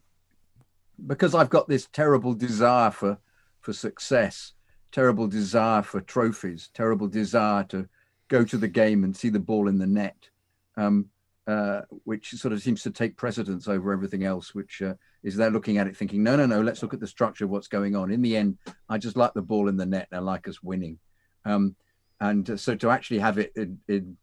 because 1.06 1.35
I've 1.35 1.51
got 1.51 1.68
this 1.68 1.89
terrible 1.93 2.35
desire 2.35 2.90
for 2.90 3.18
for 3.60 3.72
success, 3.72 4.52
terrible 4.93 5.26
desire 5.26 5.82
for 5.82 6.01
trophies, 6.01 6.70
terrible 6.72 7.09
desire 7.09 7.64
to 7.64 7.89
go 8.28 8.44
to 8.44 8.56
the 8.56 8.68
game 8.68 9.05
and 9.05 9.16
see 9.16 9.28
the 9.28 9.40
ball 9.40 9.68
in 9.68 9.78
the 9.78 9.86
net, 9.86 10.28
um, 10.76 11.06
uh, 11.47 11.82
which 12.05 12.30
sort 12.30 12.52
of 12.52 12.62
seems 12.62 12.82
to 12.82 12.90
take 12.90 13.16
precedence 13.16 13.66
over 13.66 13.93
everything 13.93 14.22
else. 14.24 14.55
Which 14.55 14.82
uh, 14.82 14.94
is 15.24 15.35
they're 15.35 15.51
looking 15.51 15.78
at 15.78 15.89
it 15.89 15.97
thinking, 15.97 16.22
no, 16.22 16.36
no, 16.36 16.47
no, 16.47 16.62
let's 16.62 16.82
look 16.82 16.94
at 16.94 17.01
the 17.01 17.06
structure 17.09 17.44
of 17.44 17.51
what's 17.51 17.68
going 17.68 17.97
on. 17.97 18.12
In 18.12 18.22
the 18.22 18.36
end, 18.36 18.59
I 18.89 18.98
just 18.98 19.16
like 19.16 19.35
the 19.35 19.43
ball 19.43 19.68
in 19.68 19.76
the 19.76 19.86
net 19.86 20.06
and 20.12 20.20
I 20.20 20.22
like 20.22 20.47
us 20.47 20.62
winning. 20.62 21.01
Um, 21.44 21.74
and 22.20 22.51
uh, 22.51 22.57
so 22.57 22.74
to 22.74 22.90
actually 22.90 23.19
have 23.19 23.39
it 23.39 23.53
in 23.57 23.78
in, 23.89 24.16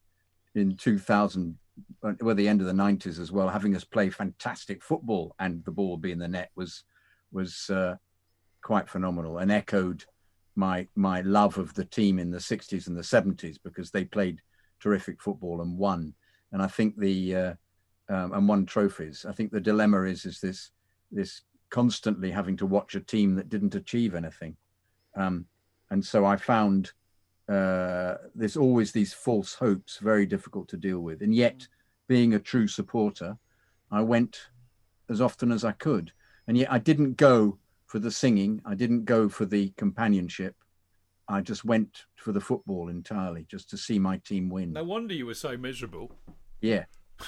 in 0.56 0.76
2000 0.76 1.58
well 2.22 2.36
the 2.36 2.48
end 2.48 2.62
of 2.62 2.68
the 2.68 2.74
90s 2.74 3.20
as 3.20 3.32
well 3.32 3.50
having 3.50 3.76
us 3.76 3.84
play 3.84 4.10
fantastic 4.10 4.82
football 4.82 5.36
and 5.40 5.64
the 5.66 5.72
ball 5.72 5.98
be 5.98 6.12
in 6.12 6.20
the 6.20 6.28
net 6.28 6.52
was 6.56 6.84
was 7.32 7.70
uh, 7.70 7.96
quite 8.62 8.90
phenomenal 8.90 9.40
and 9.40 9.52
echoed 9.52 10.06
my 10.56 10.88
my 10.96 11.22
love 11.22 11.58
of 11.58 11.74
the 11.74 11.86
team 11.86 12.18
in 12.18 12.32
the 12.32 12.38
60s 12.38 12.88
and 12.88 12.98
the 12.98 13.02
70s 13.02 13.58
because 13.64 13.92
they 13.92 14.06
played 14.06 14.40
terrific 14.80 15.22
football 15.22 15.62
and 15.62 15.78
won. 15.78 16.14
And 16.52 16.62
i 16.62 16.68
think 16.68 16.98
the 16.98 17.36
uh, 17.36 17.54
um, 18.08 18.34
and 18.34 18.48
won 18.48 18.66
trophies. 18.66 19.26
I 19.28 19.34
think 19.34 19.52
the 19.52 19.60
dilemma 19.60 20.04
is 20.04 20.26
is 20.26 20.40
this 20.40 20.72
this 21.12 21.42
constantly 21.70 22.32
having 22.32 22.56
to 22.58 22.66
watch 22.66 22.96
a 22.96 23.00
team 23.00 23.36
that 23.36 23.50
didn't 23.50 23.76
achieve 23.76 24.16
anything. 24.16 24.56
Um, 25.16 25.46
and 25.92 26.04
so 26.04 26.26
i 26.26 26.36
found 26.36 26.92
uh, 27.48 28.16
there's 28.34 28.58
always 28.58 28.92
these 28.92 29.14
false 29.14 29.54
hopes, 29.54 29.98
very 30.00 30.26
difficult 30.26 30.68
to 30.70 30.78
deal 30.78 31.00
with. 31.00 31.22
And 31.22 31.34
yet, 31.34 31.68
being 32.08 32.34
a 32.34 32.40
true 32.40 32.68
supporter, 32.68 33.38
I 33.92 34.02
went 34.02 34.40
as 35.10 35.22
often 35.22 35.52
as 35.52 35.64
I 35.64 35.72
could. 35.74 36.12
And 36.48 36.58
yet, 36.58 36.72
I 36.72 36.80
didn't 36.80 37.18
go 37.18 37.58
for 37.86 38.00
the 38.00 38.12
singing, 38.12 38.62
I 38.66 38.74
didn't 38.76 39.06
go 39.06 39.30
for 39.30 39.46
the 39.46 39.70
companionship. 39.78 40.56
I 41.28 41.42
just 41.42 41.66
went 41.66 42.06
for 42.16 42.32
the 42.32 42.42
football 42.42 42.90
entirely, 42.90 43.46
just 43.50 43.70
to 43.72 43.78
see 43.78 43.98
my 44.00 44.18
team 44.18 44.50
win. 44.50 44.74
No 44.74 44.84
wonder 44.84 45.14
you 45.14 45.26
were 45.26 45.34
so 45.34 45.58
miserable. 45.58 46.12
Yeah, 46.62 46.86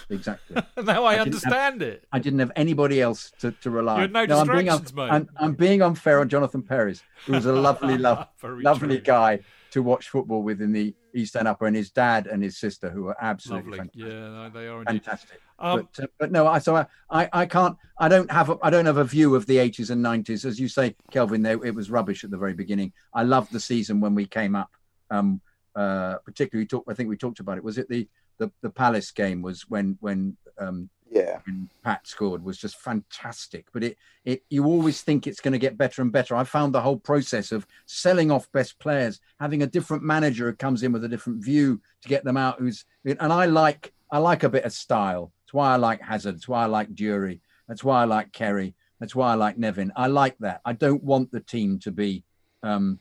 exactly. 0.10 0.62
now 0.84 1.04
I, 1.04 1.14
I 1.14 1.24
didn't 1.24 1.34
have- 1.44 1.54
understand 1.54 1.82
it. 1.82 2.06
I 2.12 2.20
didn't 2.20 2.40
have 2.40 2.52
anybody 2.56 3.02
else 3.02 3.32
to, 3.40 3.52
to 3.52 3.70
rely 3.70 3.98
You 3.98 4.04
on. 4.04 4.14
had 4.16 4.30
no 4.30 4.40
I'm 4.40 4.48
being, 4.48 4.66
mate. 4.66 5.12
I'm, 5.12 5.30
I'm 5.38 5.54
being 5.54 5.82
unfair 5.82 6.20
on 6.20 6.30
Jonathan 6.30 6.62
Perez, 6.64 7.02
who 7.26 7.34
was 7.34 7.46
a 7.46 7.54
lovely, 7.54 7.98
love, 8.00 8.28
Very 8.40 8.62
lovely 8.64 8.98
true. 8.98 9.04
guy 9.06 9.40
to 9.72 9.84
watch 9.84 10.10
football 10.10 10.44
with 10.44 10.62
in 10.62 10.72
the 10.72 10.96
East 11.14 11.36
End 11.36 11.48
Upper, 11.48 11.66
and 11.66 11.76
his 11.76 11.92
dad 11.92 12.28
and 12.28 12.44
his 12.44 12.58
sister, 12.58 12.90
who 12.90 13.08
are 13.08 13.18
absolutely 13.22 13.78
Lovely. 13.78 13.90
fantastic. 13.94 14.14
Yeah, 14.14 14.30
no, 14.30 14.50
they 14.50 14.68
are 14.68 14.80
indeed. 14.80 15.04
fantastic. 15.04 15.42
Um, 15.60 15.90
but, 15.96 16.04
uh, 16.04 16.08
but 16.20 16.32
no, 16.32 16.48
I 16.48 16.60
so 16.60 16.86
I, 17.10 17.30
I 17.34 17.46
can't 17.46 17.76
I 18.00 18.08
don't 18.08 18.32
have 18.32 18.50
a, 18.50 18.58
I 18.62 18.70
don't 18.70 18.86
have 18.86 18.98
a 18.98 19.04
view 19.04 19.36
of 19.36 19.46
the 19.46 19.58
80s 19.58 19.90
and 19.90 20.06
90s 20.06 20.46
as 20.46 20.60
you 20.60 20.68
say, 20.68 20.96
Kelvin. 21.12 21.42
There 21.42 21.64
it 21.66 21.74
was 21.74 21.90
rubbish 21.90 22.24
at 22.24 22.32
the 22.32 22.38
very 22.38 22.54
beginning. 22.54 22.94
I 23.14 23.24
loved 23.24 23.52
the 23.52 23.60
season 23.60 24.00
when 24.00 24.16
we 24.16 24.26
came 24.26 24.56
up. 24.56 24.70
Um, 25.10 25.42
uh, 25.76 26.18
particularly, 26.26 26.64
we 26.64 26.68
talked. 26.68 26.90
I 26.90 26.94
think 26.94 27.10
we 27.10 27.18
talked 27.18 27.40
about 27.40 27.58
it. 27.58 27.64
Was 27.64 27.78
it 27.78 27.90
the 27.90 28.08
the, 28.38 28.52
the 28.62 28.70
Palace 28.70 29.12
game? 29.12 29.42
Was 29.42 29.64
when 29.70 29.98
when 30.00 30.38
um, 30.60 30.90
Yeah. 31.10 31.40
when 31.46 31.70
Pat 31.84 32.06
scored 32.08 32.44
was 32.44 32.58
just 32.58 32.78
fantastic. 32.78 33.68
But 33.74 33.84
it, 33.84 33.98
it 34.26 34.44
you 34.50 34.66
always 34.66 35.02
think 35.02 35.26
it's 35.26 35.40
going 35.40 35.54
to 35.54 35.58
get 35.58 35.78
better 35.78 36.02
and 36.02 36.12
better. 36.12 36.36
I 36.36 36.44
found 36.44 36.74
the 36.74 36.82
whole 36.82 36.98
process 36.98 37.52
of 37.52 37.66
selling 37.86 38.32
off 38.32 38.52
best 38.52 38.80
players, 38.80 39.20
having 39.40 39.64
a 39.64 39.68
different 39.68 40.04
manager 40.04 40.50
who 40.50 40.56
comes 40.56 40.84
in 40.84 40.92
with 40.92 41.04
a 41.04 41.10
different 41.10 41.44
view 41.44 41.82
to 42.02 42.10
get 42.10 42.24
them 42.24 42.38
out. 42.38 42.60
Who's 42.60 42.86
and 43.06 43.34
I 43.34 43.46
like 43.46 43.94
I 44.12 44.20
like 44.20 44.44
a 44.44 44.50
bit 44.50 44.66
of 44.66 44.74
style. 44.74 45.32
That's 45.44 45.54
why 45.54 45.74
I 45.74 45.76
like 45.78 46.02
Hazard. 46.02 46.36
That's 46.36 46.48
why 46.48 46.64
I 46.64 46.68
like 46.68 46.94
Durie. 46.94 47.42
That's 47.68 47.84
why 47.84 48.02
I 48.02 48.06
like 48.06 48.32
Kerry. 48.32 48.76
That's 49.00 49.16
why 49.16 49.32
I 49.32 49.36
like 49.36 49.58
Nevin. 49.58 49.92
I 49.96 50.08
like 50.08 50.38
that. 50.40 50.62
I 50.66 50.74
don't 50.74 51.04
want 51.04 51.32
the 51.32 51.40
team 51.40 51.80
to 51.80 51.92
be, 51.92 52.24
um, 52.64 53.00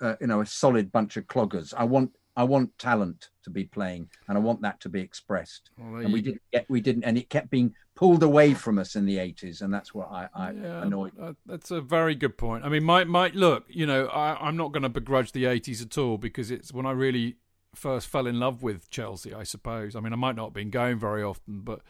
uh, 0.00 0.16
you 0.20 0.26
know, 0.26 0.40
a 0.40 0.46
solid 0.46 0.90
bunch 0.90 1.16
of 1.16 1.26
cloggers. 1.26 1.72
I 1.76 1.84
want 1.84 2.12
I 2.36 2.44
want 2.44 2.78
talent 2.78 3.30
to 3.44 3.50
be 3.50 3.64
playing, 3.64 4.08
and 4.28 4.36
I 4.36 4.40
want 4.40 4.60
that 4.62 4.80
to 4.80 4.88
be 4.88 5.00
expressed 5.00 5.70
Well, 5.78 6.02
and 6.02 6.12
we 6.12 6.20
didn't 6.20 6.42
get 6.52 6.68
we 6.68 6.80
didn't 6.80 7.04
and 7.04 7.16
it 7.16 7.30
kept 7.30 7.50
being 7.50 7.74
pulled 7.94 8.22
away 8.22 8.52
from 8.52 8.78
us 8.78 8.94
in 8.94 9.06
the 9.06 9.16
80s 9.16 9.62
and 9.62 9.72
that's 9.72 9.94
what 9.94 10.10
i 10.10 10.28
i 10.34 10.50
Yeah, 10.50 10.82
annoyed 10.82 11.12
that's 11.46 11.70
a 11.70 11.80
very 11.80 12.14
good 12.14 12.36
point. 12.36 12.64
I 12.64 12.68
mean, 12.68 12.84
my 12.84 13.04
my 13.04 13.30
look, 13.34 13.64
you 13.68 13.86
know, 13.86 14.06
I, 14.06 14.36
I'm 14.46 14.56
not 14.56 14.72
going 14.72 14.82
to 14.82 14.88
begrudge 14.88 15.32
the 15.32 15.44
'80s 15.44 15.82
at 15.82 15.96
all 15.98 16.18
because 16.18 16.50
it's 16.50 16.72
when 16.72 16.86
I 16.86 16.92
really 16.92 17.36
first 17.74 18.08
fell 18.08 18.26
in 18.26 18.38
love 18.40 18.62
with 18.62 18.90
Chelsea. 18.90 19.32
I 19.34 19.44
suppose. 19.44 19.96
I 19.96 20.00
mean, 20.00 20.12
I 20.12 20.16
might 20.16 20.36
not 20.36 20.46
have 20.46 20.54
been 20.54 20.70
going 20.70 20.98
very 20.98 21.22
often, 21.22 21.60
but 21.60 21.80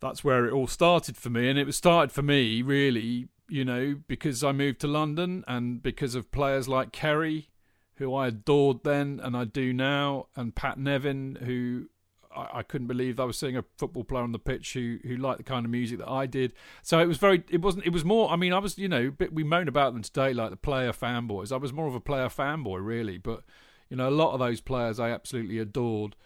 that's 0.00 0.22
where 0.24 0.46
it 0.46 0.52
all 0.52 0.66
started 0.66 1.16
for 1.16 1.30
me, 1.30 1.48
and 1.48 1.58
it 1.58 1.66
was 1.66 1.76
started 1.76 2.12
for 2.12 2.22
me 2.22 2.62
really, 2.62 3.28
you 3.48 3.64
know, 3.64 3.96
because 4.06 4.44
I 4.44 4.52
moved 4.52 4.80
to 4.80 4.86
London 4.88 5.44
and 5.46 5.82
because 5.82 6.14
of 6.14 6.30
players 6.30 6.68
like 6.68 6.92
Kerry, 6.92 7.48
who 7.96 8.14
I 8.14 8.28
adored 8.28 8.84
then 8.84 9.20
and 9.22 9.36
I 9.36 9.44
do 9.44 9.72
now, 9.72 10.26
and 10.36 10.54
Pat 10.54 10.78
Nevin, 10.78 11.38
who 11.44 11.88
I, 12.34 12.58
I 12.58 12.62
couldn't 12.62 12.86
believe 12.86 13.20
I 13.20 13.24
was 13.24 13.38
seeing 13.38 13.56
a 13.56 13.64
football 13.78 14.04
player 14.04 14.22
on 14.22 14.32
the 14.32 14.38
pitch 14.38 14.74
who 14.74 14.98
who 15.04 15.16
liked 15.16 15.38
the 15.38 15.44
kind 15.44 15.64
of 15.64 15.70
music 15.70 15.98
that 15.98 16.10
I 16.10 16.26
did. 16.26 16.52
So 16.82 16.98
it 16.98 17.06
was 17.06 17.18
very. 17.18 17.44
It 17.50 17.62
wasn't. 17.62 17.86
It 17.86 17.92
was 17.92 18.04
more. 18.04 18.30
I 18.30 18.36
mean, 18.36 18.52
I 18.52 18.58
was. 18.58 18.78
You 18.78 18.88
know, 18.88 19.10
bit, 19.10 19.32
we 19.32 19.44
moan 19.44 19.68
about 19.68 19.92
them 19.92 20.02
today, 20.02 20.32
like 20.32 20.50
the 20.50 20.56
player 20.56 20.92
fanboys. 20.92 21.52
I 21.52 21.56
was 21.56 21.72
more 21.72 21.86
of 21.86 21.94
a 21.94 22.00
player 22.00 22.28
fanboy, 22.28 22.84
really. 22.84 23.18
But 23.18 23.44
you 23.88 23.96
know, 23.96 24.08
a 24.08 24.10
lot 24.10 24.32
of 24.32 24.40
those 24.40 24.60
players 24.60 24.98
I 24.98 25.10
absolutely 25.10 25.58
adored. 25.58 26.16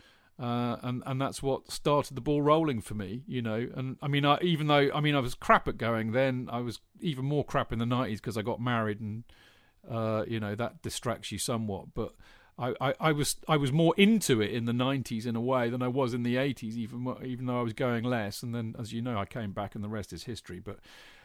Uh, 0.40 0.76
and 0.84 1.02
and 1.04 1.20
that's 1.20 1.42
what 1.42 1.68
started 1.68 2.16
the 2.16 2.20
ball 2.20 2.40
rolling 2.42 2.80
for 2.80 2.94
me, 2.94 3.24
you 3.26 3.42
know. 3.42 3.68
And 3.74 3.96
I 4.00 4.06
mean, 4.06 4.24
I, 4.24 4.38
even 4.40 4.68
though 4.68 4.88
I 4.94 5.00
mean 5.00 5.16
I 5.16 5.20
was 5.20 5.34
crap 5.34 5.66
at 5.66 5.78
going 5.78 6.12
then, 6.12 6.48
I 6.50 6.60
was 6.60 6.78
even 7.00 7.24
more 7.24 7.44
crap 7.44 7.72
in 7.72 7.80
the 7.80 7.86
nineties 7.86 8.20
because 8.20 8.38
I 8.38 8.42
got 8.42 8.60
married, 8.60 9.00
and 9.00 9.24
uh, 9.88 10.24
you 10.26 10.40
know 10.40 10.54
that 10.54 10.82
distracts 10.82 11.32
you 11.32 11.38
somewhat. 11.38 11.94
But 11.94 12.14
I, 12.58 12.74
I, 12.80 12.94
I, 13.00 13.12
was 13.12 13.36
I 13.46 13.56
was 13.56 13.72
more 13.72 13.94
into 13.96 14.40
it 14.40 14.50
in 14.50 14.64
the 14.64 14.72
'90s 14.72 15.26
in 15.26 15.36
a 15.36 15.40
way 15.40 15.70
than 15.70 15.82
I 15.82 15.88
was 15.88 16.14
in 16.14 16.22
the 16.22 16.36
'80s, 16.36 16.74
even 16.74 17.14
even 17.24 17.46
though 17.46 17.58
I 17.58 17.62
was 17.62 17.72
going 17.72 18.04
less. 18.04 18.42
And 18.42 18.54
then, 18.54 18.74
as 18.78 18.92
you 18.92 19.02
know, 19.02 19.18
I 19.18 19.24
came 19.24 19.52
back, 19.52 19.74
and 19.74 19.82
the 19.82 19.88
rest 19.88 20.12
is 20.12 20.24
history. 20.24 20.60
But 20.60 20.78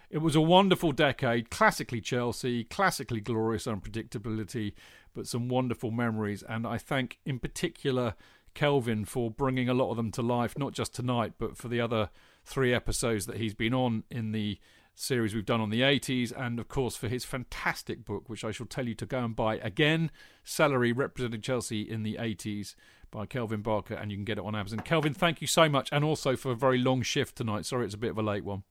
it 0.10 0.20
was 0.20 0.36
a 0.36 0.42
wonderful 0.42 0.92
decade, 0.92 1.50
classically 1.50 2.00
Chelsea, 2.00 2.64
classically 2.64 3.20
glorious 3.20 3.66
unpredictability, 3.66 4.74
but 5.14 5.28
some 5.28 5.50
wonderful 5.50 5.90
memories. 5.90 6.44
And 6.48 6.68
I 6.68 6.78
thank, 6.78 7.18
in 7.26 7.40
particular, 7.40 8.14
Kelvin 8.54 9.06
for 9.06 9.32
bringing 9.32 9.70
a 9.70 9.74
lot 9.74 9.90
of 9.90 9.98
them 9.98 10.12
to 10.12 10.22
life, 10.22 10.56
not 10.56 10.74
just 10.74 10.94
tonight, 10.94 11.34
but 11.40 11.58
for 11.58 11.68
the 11.68 11.82
other 11.82 12.10
three 12.46 12.74
episodes 12.74 13.26
that 13.26 13.38
he's 13.38 13.56
been 13.56 13.74
on 13.74 14.04
in 14.12 14.34
the 14.34 14.60
series 14.94 15.34
we've 15.34 15.46
done 15.46 15.62
on 15.62 15.70
the 15.70 15.82
80s, 15.82 16.32
and 16.36 16.60
of 16.60 16.68
course 16.68 16.96
for 16.96 17.08
his 17.08 17.26
fantastic 17.26 18.06
book, 18.06 18.30
which 18.30 18.44
I 18.44 18.52
shall 18.52 18.66
tell 18.66 18.88
you 18.88 18.96
to 18.96 19.06
go 19.06 19.24
and 19.24 19.36
buy 19.36 19.56
again 19.58 20.12
Celery 20.44 20.92
Representing 20.92 21.42
Chelsea 21.42 21.82
in 21.82 22.04
the 22.04 22.16
80s 22.16 22.76
by 23.12 23.26
Kelvin 23.26 23.62
Barker, 23.62 23.94
and 23.94 24.12
you 24.12 24.18
can 24.18 24.26
get 24.26 24.38
it 24.38 24.44
on 24.44 24.56
Amazon. 24.56 24.80
Kelvin, 24.80 25.14
thank 25.14 25.42
you 25.42 25.48
so 25.48 25.70
much, 25.70 25.90
and 25.92 26.04
also 26.04 26.36
for 26.36 26.52
a 26.52 26.56
very 26.56 26.78
long 26.78 27.02
shift 27.02 27.36
tonight. 27.36 27.66
Sorry 27.66 27.86
it's 27.86 27.94
a 27.94 27.98
bit 27.98 28.12
of 28.12 28.18
a 28.18 28.24
late 28.24 28.44
one. 28.44 28.64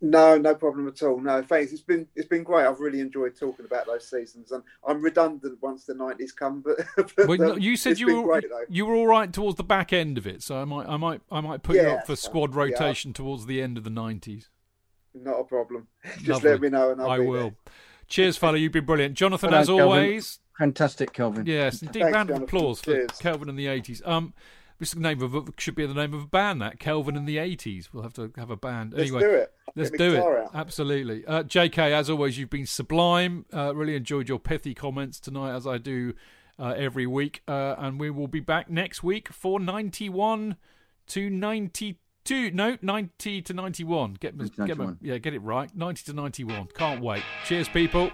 No, 0.00 0.38
no 0.38 0.54
problem 0.54 0.86
at 0.86 1.02
all. 1.02 1.20
No, 1.20 1.42
thanks. 1.42 1.72
It's 1.72 1.82
been 1.82 2.06
it's 2.14 2.28
been 2.28 2.44
great. 2.44 2.66
I've 2.66 2.78
really 2.78 3.00
enjoyed 3.00 3.36
talking 3.36 3.64
about 3.64 3.86
those 3.86 4.08
seasons, 4.08 4.52
and 4.52 4.62
I'm 4.86 5.02
redundant 5.02 5.58
once 5.60 5.86
the 5.86 5.94
nineties 5.94 6.30
come. 6.30 6.62
But, 6.64 6.86
but 7.16 7.26
well, 7.26 7.52
um, 7.52 7.60
you 7.60 7.76
said 7.76 7.98
you 7.98 8.14
were 8.14 8.22
great, 8.22 8.44
you 8.68 8.86
were 8.86 8.94
all 8.94 9.08
right 9.08 9.32
towards 9.32 9.56
the 9.56 9.64
back 9.64 9.92
end 9.92 10.16
of 10.16 10.24
it, 10.24 10.44
so 10.44 10.60
I 10.60 10.64
might 10.64 10.86
I 10.86 10.96
might 10.96 11.20
I 11.32 11.40
might 11.40 11.64
put 11.64 11.74
yeah, 11.74 11.82
you 11.82 11.88
up 11.88 12.06
for 12.06 12.14
squad 12.14 12.54
rotation 12.54 13.10
yeah. 13.10 13.14
towards 13.14 13.46
the 13.46 13.60
end 13.60 13.76
of 13.76 13.82
the 13.82 13.90
nineties. 13.90 14.50
Not 15.14 15.40
a 15.40 15.44
problem. 15.44 15.88
Just 16.16 16.28
Lovely. 16.28 16.50
let 16.50 16.60
me 16.60 16.68
know, 16.68 16.90
and 16.90 17.00
I'll 17.00 17.10
I 17.10 17.18
will. 17.18 17.50
There. 17.50 17.56
Cheers, 18.08 18.36
fella. 18.36 18.58
You've 18.58 18.72
been 18.72 18.86
brilliant, 18.86 19.14
Jonathan. 19.14 19.52
as 19.52 19.68
always, 19.68 20.38
fantastic, 20.56 21.12
Kelvin. 21.12 21.44
Yes, 21.46 21.82
indeed. 21.82 22.00
Thanks, 22.02 22.14
round 22.14 22.30
of 22.30 22.42
applause 22.42 22.80
for 22.80 23.06
Kelvin 23.20 23.48
in 23.48 23.56
the 23.56 23.66
eighties. 23.66 24.02
Um. 24.04 24.34
This 24.80 24.94
name 24.94 25.20
of 25.22 25.34
a, 25.34 25.42
should 25.56 25.74
be 25.74 25.86
the 25.86 25.94
name 25.94 26.14
of 26.14 26.22
a 26.22 26.26
band. 26.28 26.62
That 26.62 26.78
Kelvin 26.78 27.16
in 27.16 27.24
the 27.24 27.38
eighties. 27.38 27.92
We'll 27.92 28.04
have 28.04 28.12
to 28.12 28.32
have 28.36 28.48
a 28.48 28.56
band. 28.56 28.92
Let's 28.92 29.10
anyway, 29.10 29.22
do 29.22 29.30
it. 29.30 29.52
Let's 29.74 29.90
do 29.90 30.14
it. 30.14 30.20
Out. 30.20 30.50
Absolutely. 30.54 31.26
Uh, 31.26 31.42
J.K. 31.42 31.92
As 31.92 32.08
always, 32.08 32.38
you've 32.38 32.48
been 32.48 32.64
sublime. 32.64 33.44
Uh, 33.52 33.74
really 33.74 33.96
enjoyed 33.96 34.28
your 34.28 34.38
pithy 34.38 34.74
comments 34.74 35.18
tonight, 35.18 35.56
as 35.56 35.66
I 35.66 35.78
do 35.78 36.14
uh, 36.60 36.74
every 36.76 37.08
week. 37.08 37.42
Uh, 37.48 37.74
and 37.76 37.98
we 37.98 38.08
will 38.10 38.28
be 38.28 38.38
back 38.38 38.70
next 38.70 39.02
week 39.02 39.32
for 39.32 39.58
ninety-one 39.58 40.56
to 41.08 41.28
ninety-two. 42.30 42.56
No, 42.56 42.76
ninety 42.82 43.42
to 43.42 43.54
ninety-one. 43.54 44.14
Get, 44.20 44.36
get 44.66 44.76
my, 44.76 44.94
yeah, 45.00 45.18
get 45.18 45.34
it 45.34 45.40
right. 45.40 45.74
Ninety 45.74 46.02
to 46.04 46.12
ninety-one. 46.12 46.68
Can't 46.74 47.00
wait. 47.00 47.22
Cheers, 47.44 47.68
people. 47.68 48.10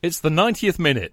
It's 0.00 0.20
the 0.20 0.30
90th 0.30 0.78
minute. 0.78 1.12